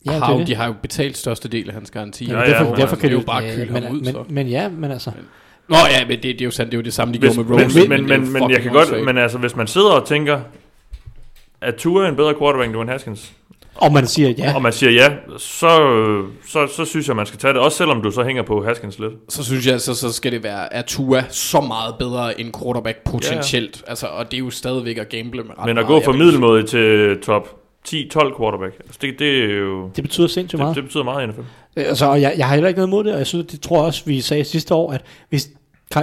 Ja, 0.06 0.12
det 0.12 0.20
har 0.20 0.28
er 0.28 0.32
jo, 0.32 0.38
det. 0.38 0.46
de 0.46 0.54
har 0.54 0.66
jo 0.66 0.74
betalt 0.82 1.16
største 1.16 1.48
del 1.48 1.68
af 1.68 1.74
hans 1.74 1.90
garanti. 1.90 2.24
Ja, 2.24 2.38
Ja, 2.40 2.46
derfor, 2.46 2.64
ja, 2.64 2.74
derfor 2.76 2.96
men 2.96 3.00
kan 3.00 3.10
det 3.10 3.14
du 3.16 3.20
jo 3.20 3.26
bare 3.26 3.42
ja, 3.44 3.54
kylde 3.54 3.72
men, 3.72 3.82
ham 3.82 3.92
ud, 3.94 4.00
men, 4.00 4.12
så. 4.12 4.24
men 4.28 4.48
ja, 4.48 4.68
men 4.68 4.90
altså... 4.90 5.10
Nå 5.68 5.76
ja, 5.76 6.06
men 6.06 6.16
det, 6.16 6.22
det 6.22 6.40
er 6.40 6.44
jo 6.44 6.50
sandt, 6.50 6.72
det 6.72 6.76
er 6.78 6.80
jo 6.80 6.84
det 6.84 6.94
samme, 6.94 7.14
de 7.14 7.18
Hvis, 7.18 7.34
gjorde 7.34 7.48
men, 7.48 7.58
med 7.58 7.64
Rose. 7.64 7.88
men, 7.88 7.88
men, 7.88 8.08
men, 8.08 8.24
jo 8.24 8.38
men 8.40 8.50
jeg 8.50 8.62
kan 8.62 8.72
godt, 8.72 9.04
men 9.04 9.18
altså, 9.18 9.38
hvis 9.38 9.56
man 9.56 9.66
sidder 9.66 9.90
og 9.90 10.06
tænker, 10.06 10.40
at 11.60 11.74
Tua 11.74 12.04
er 12.04 12.08
en 12.08 12.16
bedre 12.16 12.34
quarterback 12.38 12.66
end 12.66 12.74
Dwayne 12.74 12.92
Haskins, 12.92 13.32
Og 13.74 13.92
man 13.92 14.06
siger 14.06 14.30
ja. 14.30 14.54
og 14.54 14.62
man 14.62 14.72
siger 14.72 14.90
ja, 14.90 15.08
så, 15.38 15.68
så, 16.48 16.66
så 16.76 16.84
synes 16.84 17.08
jeg, 17.08 17.16
man 17.16 17.26
skal 17.26 17.38
tage 17.38 17.52
det, 17.54 17.60
også 17.60 17.76
selvom 17.78 18.02
du 18.02 18.10
så 18.10 18.22
hænger 18.24 18.42
på 18.42 18.64
Haskins 18.64 18.98
lidt. 18.98 19.12
så 19.28 19.44
synes 19.44 19.66
jeg, 19.66 19.80
så, 19.80 19.94
så 19.94 20.12
skal 20.12 20.32
det 20.32 20.42
være, 20.42 20.74
at 20.74 20.84
Tua 20.84 21.24
så 21.28 21.60
meget 21.60 21.94
bedre 21.98 22.40
end 22.40 22.52
quarterback 22.62 22.98
potentielt. 23.04 23.82
Altså, 23.86 24.06
og 24.06 24.30
det 24.30 24.34
er 24.36 24.38
jo 24.38 24.50
stadigvæk 24.50 24.98
at 24.98 25.08
gamble 25.08 25.42
med 25.42 25.50
ret 25.58 25.66
Men 25.66 25.78
at 25.78 25.86
meget. 25.86 25.86
gå 25.86 26.12
fra 26.12 26.18
middelmåde 26.18 26.62
til 26.62 27.16
top 27.22 27.57
10-12 27.94 28.38
quarterback, 28.38 28.74
altså 28.84 28.98
det, 29.02 29.18
det, 29.18 29.44
er 29.44 29.54
jo, 29.58 29.90
Det 29.96 30.04
betyder 30.04 30.26
sindssygt 30.28 30.52
det, 30.58 30.58
meget. 30.64 30.76
det 30.76 30.84
betyder 30.84 31.04
meget 31.04 31.24
i 31.24 31.26
NFL. 31.30 31.40
Altså, 31.76 32.06
og 32.06 32.20
jeg, 32.20 32.34
jeg 32.38 32.46
har 32.46 32.54
heller 32.54 32.68
ikke 32.68 32.78
noget 32.78 32.88
imod 32.88 33.04
det, 33.04 33.12
og 33.12 33.18
jeg 33.18 33.26
synes, 33.26 33.46
det 33.46 33.60
tror 33.60 33.82
også, 33.82 34.02
vi 34.06 34.20
sagde 34.20 34.44
sidste 34.44 34.74
år, 34.74 34.92
at 34.92 35.02
hvis, 35.28 35.50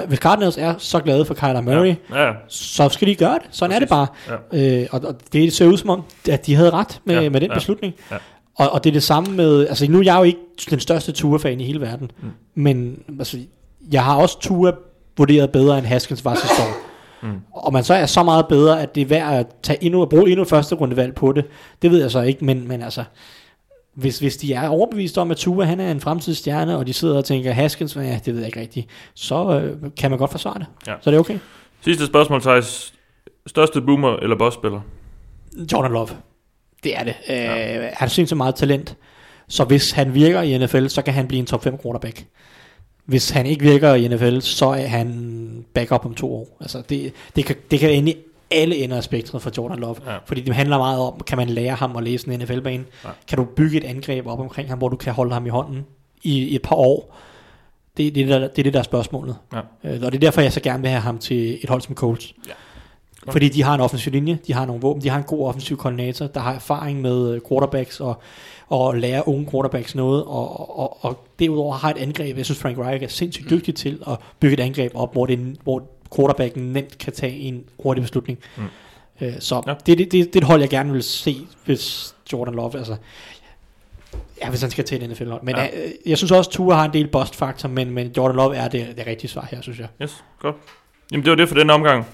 hvis 0.07 0.19
Cardinals 0.19 0.57
er 0.57 0.73
så 0.77 0.99
glade 0.99 1.25
for 1.25 1.33
Kyler 1.33 1.61
Murray, 1.61 1.87
ja. 1.87 1.95
Ja, 2.21 2.27
ja. 2.27 2.33
så 2.47 2.89
skal 2.89 3.07
de 3.07 3.15
gøre 3.15 3.33
det. 3.33 3.47
Sådan 3.51 3.69
Præcis. 3.81 3.91
er 3.91 4.07
det 4.35 4.49
bare. 4.51 4.81
Øh, 4.81 4.87
og, 4.91 5.01
og 5.07 5.15
det 5.33 5.53
ser 5.53 5.67
ud 5.67 5.77
som 5.77 5.89
om, 5.89 6.03
at 6.29 6.45
de 6.45 6.55
havde 6.55 6.69
ret 6.69 7.01
med, 7.05 7.15
Ja, 7.15 7.21
ja. 7.21 7.29
med 7.29 7.41
den 7.41 7.49
ja, 7.49 7.53
beslutning. 7.55 7.93
ja. 8.11 8.15
Og, 8.57 8.69
og 8.71 8.83
det 8.83 8.89
er 8.89 8.93
det 8.93 9.03
samme 9.03 9.35
med, 9.35 9.67
altså 9.67 9.91
nu 9.91 9.99
er 9.99 10.03
jeg 10.03 10.17
jo 10.17 10.23
ikke 10.23 10.39
den 10.69 10.79
største 10.79 11.11
Tua-fan 11.11 11.59
i 11.61 11.63
hele 11.63 11.81
verden, 11.81 12.11
Mm. 12.21 12.29
men 12.55 12.99
altså, 13.19 13.37
jeg 13.91 14.03
har 14.03 14.15
også 14.15 14.39
Tua 14.39 14.71
vurderet 15.17 15.51
bedre 15.51 15.77
end 15.77 15.85
Haskins 15.85 16.25
var 16.25 16.35
sidste 16.35 16.61
år. 16.61 16.77
Mm. 17.21 17.39
Og 17.53 17.73
man 17.73 17.83
så 17.83 17.93
er 17.93 18.05
så 18.05 18.23
meget 18.23 18.47
bedre, 18.47 18.81
at 18.81 18.95
det 18.95 19.01
er 19.01 19.05
værd 19.05 19.33
at 19.33 19.47
tage 19.63 19.83
endnu, 19.83 20.01
at 20.01 20.09
bruge 20.09 20.29
endnu 20.29 20.45
første 20.45 20.75
rundevalg 20.75 21.15
på 21.15 21.31
det. 21.31 21.45
Det 21.81 21.91
ved 21.91 22.01
jeg 22.01 22.11
så 22.11 22.21
ikke, 22.21 22.45
men, 22.45 22.67
men 22.67 22.81
altså, 22.81 23.03
hvis, 23.95 24.19
hvis 24.19 24.37
de 24.37 24.53
er 24.53 24.67
overbevist 24.69 25.17
om, 25.17 25.31
at 25.31 25.37
Tua 25.37 25.65
han 25.65 25.79
er 25.79 25.91
en 25.91 26.01
fremtidsstjerne, 26.01 26.77
og 26.77 26.87
de 26.87 26.93
sidder 26.93 27.17
og 27.17 27.25
tænker, 27.25 27.51
Haskins, 27.51 27.95
ja, 27.95 28.19
det 28.25 28.33
ved 28.33 28.37
jeg 28.37 28.47
ikke 28.47 28.59
rigtigt, 28.59 28.87
så 29.13 29.59
øh, 29.59 29.91
kan 29.97 30.09
man 30.09 30.19
godt 30.19 30.31
forsvare 30.31 30.59
det. 30.59 30.65
Ja. 30.87 30.93
Så 31.01 31.09
er 31.09 31.11
det 31.11 31.19
okay. 31.19 31.39
Sidste 31.81 32.05
spørgsmål, 32.05 32.41
Thijs. 32.41 32.93
Største 33.47 33.81
boomer 33.81 34.15
eller 34.15 34.35
boss-spiller? 34.37 34.81
Jordan 35.71 35.91
Love. 35.91 36.07
Det 36.83 36.97
er 36.97 37.03
det. 37.03 37.15
Øh, 37.29 37.35
Han 37.81 37.91
har 37.93 38.07
sindssygt 38.07 38.37
meget 38.37 38.55
talent. 38.55 38.95
Så 39.47 39.63
hvis 39.63 39.91
han 39.91 40.13
virker 40.13 40.41
i 40.41 40.57
NFL, 40.57 40.87
så 40.87 41.01
kan 41.01 41.13
han 41.13 41.27
blive 41.27 41.39
en 41.39 41.45
top 41.45 41.63
5 41.63 41.77
quarterback. 41.83 42.25
Hvis 43.05 43.29
han 43.29 43.45
ikke 43.45 43.63
virker 43.63 43.93
i 43.93 44.07
NFL, 44.07 44.39
så 44.39 44.65
er 44.65 44.87
han 44.87 45.65
backup 45.73 46.05
om 46.05 46.13
to 46.13 46.33
år. 46.33 46.57
Altså 46.59 46.83
det, 46.89 47.13
det, 47.35 47.45
kan, 47.45 47.55
det 47.71 47.79
kan 47.79 47.91
ende 47.91 48.11
i 48.11 48.15
alle 48.51 48.75
ender 48.75 48.97
af 48.97 49.03
spektret 49.03 49.41
for 49.41 49.51
Jordan 49.57 49.79
Love. 49.79 49.95
Ja. 50.05 50.17
Fordi 50.25 50.41
det 50.41 50.55
handler 50.55 50.77
meget 50.77 50.99
om, 50.99 51.19
kan 51.27 51.37
man 51.37 51.49
lære 51.49 51.75
ham 51.75 51.95
at 51.95 52.03
læse 52.03 52.31
en 52.31 52.39
NFL-bane? 52.39 52.83
Ja. 53.03 53.09
Kan 53.27 53.37
du 53.37 53.45
bygge 53.45 53.77
et 53.77 53.83
angreb 53.83 54.27
op 54.27 54.39
omkring 54.39 54.69
ham, 54.69 54.77
hvor 54.77 54.89
du 54.89 54.95
kan 54.95 55.13
holde 55.13 55.33
ham 55.33 55.45
i 55.45 55.49
hånden 55.49 55.85
i, 56.23 56.43
i 56.43 56.55
et 56.55 56.61
par 56.61 56.75
år? 56.75 57.17
Det, 57.97 58.15
det, 58.15 58.21
er 58.21 58.25
det, 58.25 58.41
der, 58.41 58.47
det 58.47 58.59
er 58.59 58.63
det, 58.63 58.73
der 58.73 58.79
er 58.79 58.83
spørgsmålet. 58.83 59.35
Ja. 59.53 59.59
Øh, 59.83 60.01
og 60.03 60.11
det 60.11 60.15
er 60.15 60.19
derfor, 60.19 60.41
jeg 60.41 60.53
så 60.53 60.59
gerne 60.59 60.81
vil 60.81 60.91
have 60.91 61.01
ham 61.01 61.17
til 61.17 61.63
et 61.63 61.69
hold 61.69 61.81
som 61.81 61.95
Colts. 61.95 62.33
Ja. 62.47 62.53
Fordi 63.31 63.49
de 63.49 63.63
har 63.63 63.75
en 63.75 63.81
offensiv 63.81 64.11
linje, 64.11 64.39
de 64.47 64.53
har 64.53 64.65
nogle 64.65 64.81
våben, 64.81 65.03
de 65.03 65.09
har 65.09 65.17
en 65.17 65.23
god 65.23 65.47
offensiv 65.47 65.77
koordinator, 65.77 66.27
der 66.27 66.39
har 66.39 66.53
erfaring 66.53 67.01
med 67.01 67.33
øh, 67.33 67.41
quarterbacks 67.49 67.99
og, 67.99 68.21
og 68.69 68.95
lære 68.97 69.27
unge 69.27 69.47
quarterbacks 69.51 69.95
noget, 69.95 70.23
og, 70.23 70.79
og, 70.79 71.05
og 71.05 71.27
derudover 71.39 71.73
har 71.75 71.89
et 71.89 71.97
angreb. 71.97 72.37
Jeg 72.37 72.45
synes, 72.45 72.59
Frank 72.61 72.77
Reich 72.77 73.03
er 73.03 73.07
sindssygt 73.07 73.49
dygtig 73.49 73.75
til 73.75 74.03
at 74.07 74.17
bygge 74.39 74.53
et 74.53 74.59
angreb 74.59 74.91
op, 74.95 75.13
hvor, 75.13 75.25
det, 75.25 75.57
hvor 75.63 75.83
quarterbacken 76.15 76.73
nemt 76.73 76.97
kan 76.97 77.13
tage 77.13 77.39
en 77.39 77.63
hurtig 77.83 78.01
beslutning. 78.03 78.39
Mm. 78.57 78.63
Øh, 79.21 79.33
så 79.39 79.61
Ja. 79.67 79.73
det, 79.85 79.97
det, 79.97 80.11
det, 80.11 80.11
det 80.11 80.35
er 80.35 80.37
et 80.41 80.43
hold, 80.47 80.59
jeg 80.61 80.69
gerne 80.69 80.91
vil 80.91 81.03
se, 81.03 81.37
hvis 81.65 82.15
Jordan 82.33 82.53
Love, 82.55 82.77
altså 82.77 82.95
Ja, 84.41 84.49
hvis 84.49 84.61
han 84.61 84.71
skal 84.71 84.83
til 84.85 85.03
et 85.03 85.09
NFL-hold. 85.09 85.41
Men 85.43 85.55
Ja. 85.55 85.61
jeg, 85.61 85.71
jeg 86.05 86.17
synes 86.17 86.31
også, 86.31 86.51
Tua 86.51 86.75
har 86.75 86.85
en 86.85 86.93
del 86.93 87.07
bust-faktor, 87.07 87.69
men, 87.69 87.91
men 87.91 88.11
Jordan 88.17 88.35
Love 88.35 88.55
er 88.55 88.67
det, 88.67 88.87
det 88.97 89.07
rigtige 89.07 89.29
svar 89.31 89.47
her, 89.51 89.61
synes 89.61 89.79
jeg. 89.79 89.87
Yes, 90.01 90.23
godt. 90.39 90.55
Jamen 91.11 91.23
det 91.23 91.29
var 91.29 91.35
det 91.35 91.47
for 91.47 91.55
den 91.55 91.69
omgang. 91.69 92.05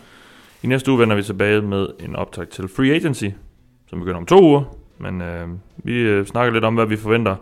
I 0.64 0.68
næste 0.68 0.92
uge 0.92 1.00
vender 1.00 1.16
vi 1.16 1.24
tilbage 1.24 1.62
med 1.62 1.88
en 2.00 2.16
optag 2.16 2.50
til 2.50 2.68
Free 2.68 2.94
Agency, 2.96 3.26
som 3.90 4.00
begynder 4.00 4.18
om 4.18 4.26
to 4.26 4.42
uger. 4.44 4.64
Men 5.02 5.22
øh, 5.22 5.48
vi 5.78 5.94
øh, 5.94 6.26
snakker 6.26 6.54
lidt 6.54 6.64
om, 6.64 6.76
hvad 6.76 6.86
vi 6.86 6.98
forventer 6.98 7.36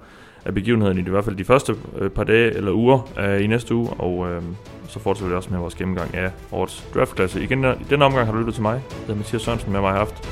af 0.46 0.54
begivenheden 0.54 0.98
i, 0.98 1.02
det, 1.02 1.08
i 1.08 1.12
hvert 1.12 1.26
fald 1.26 1.36
de 1.36 1.46
første 1.46 1.76
øh, 1.98 2.10
par 2.10 2.24
dage 2.24 2.52
eller 2.52 2.72
uger 2.72 3.10
øh, 3.20 3.44
i 3.44 3.48
næste 3.48 3.76
uge. 3.76 3.90
Og 3.90 4.30
øh, 4.30 4.42
så 4.88 5.00
fortsætter 5.00 5.30
vi 5.30 5.36
også 5.36 5.50
med 5.50 5.60
vores 5.60 5.76
gennemgang 5.76 6.16
af 6.16 6.32
årets 6.52 6.88
draftklasse. 6.94 7.44
Igen, 7.44 7.66
øh, 7.66 7.82
i 7.82 7.84
denne 7.90 8.06
omgang 8.06 8.26
har 8.26 8.34
du 8.34 8.40
lyttet 8.40 8.54
til 8.54 8.64
mig. 8.64 8.74
Jeg 8.74 9.00
hedder 9.00 9.16
Mathias 9.16 9.42
Sørensen, 9.42 9.72
med 9.72 9.82
mig 9.82 9.92
har 9.92 9.98
haft 9.98 10.30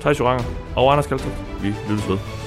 Thijs 0.00 0.20
Joranger 0.20 0.44
og 0.76 0.92
Anders 0.92 1.06
Kaltoft. 1.06 1.62
Vi 1.62 1.74
lyttes 1.88 2.08
ved. 2.08 2.41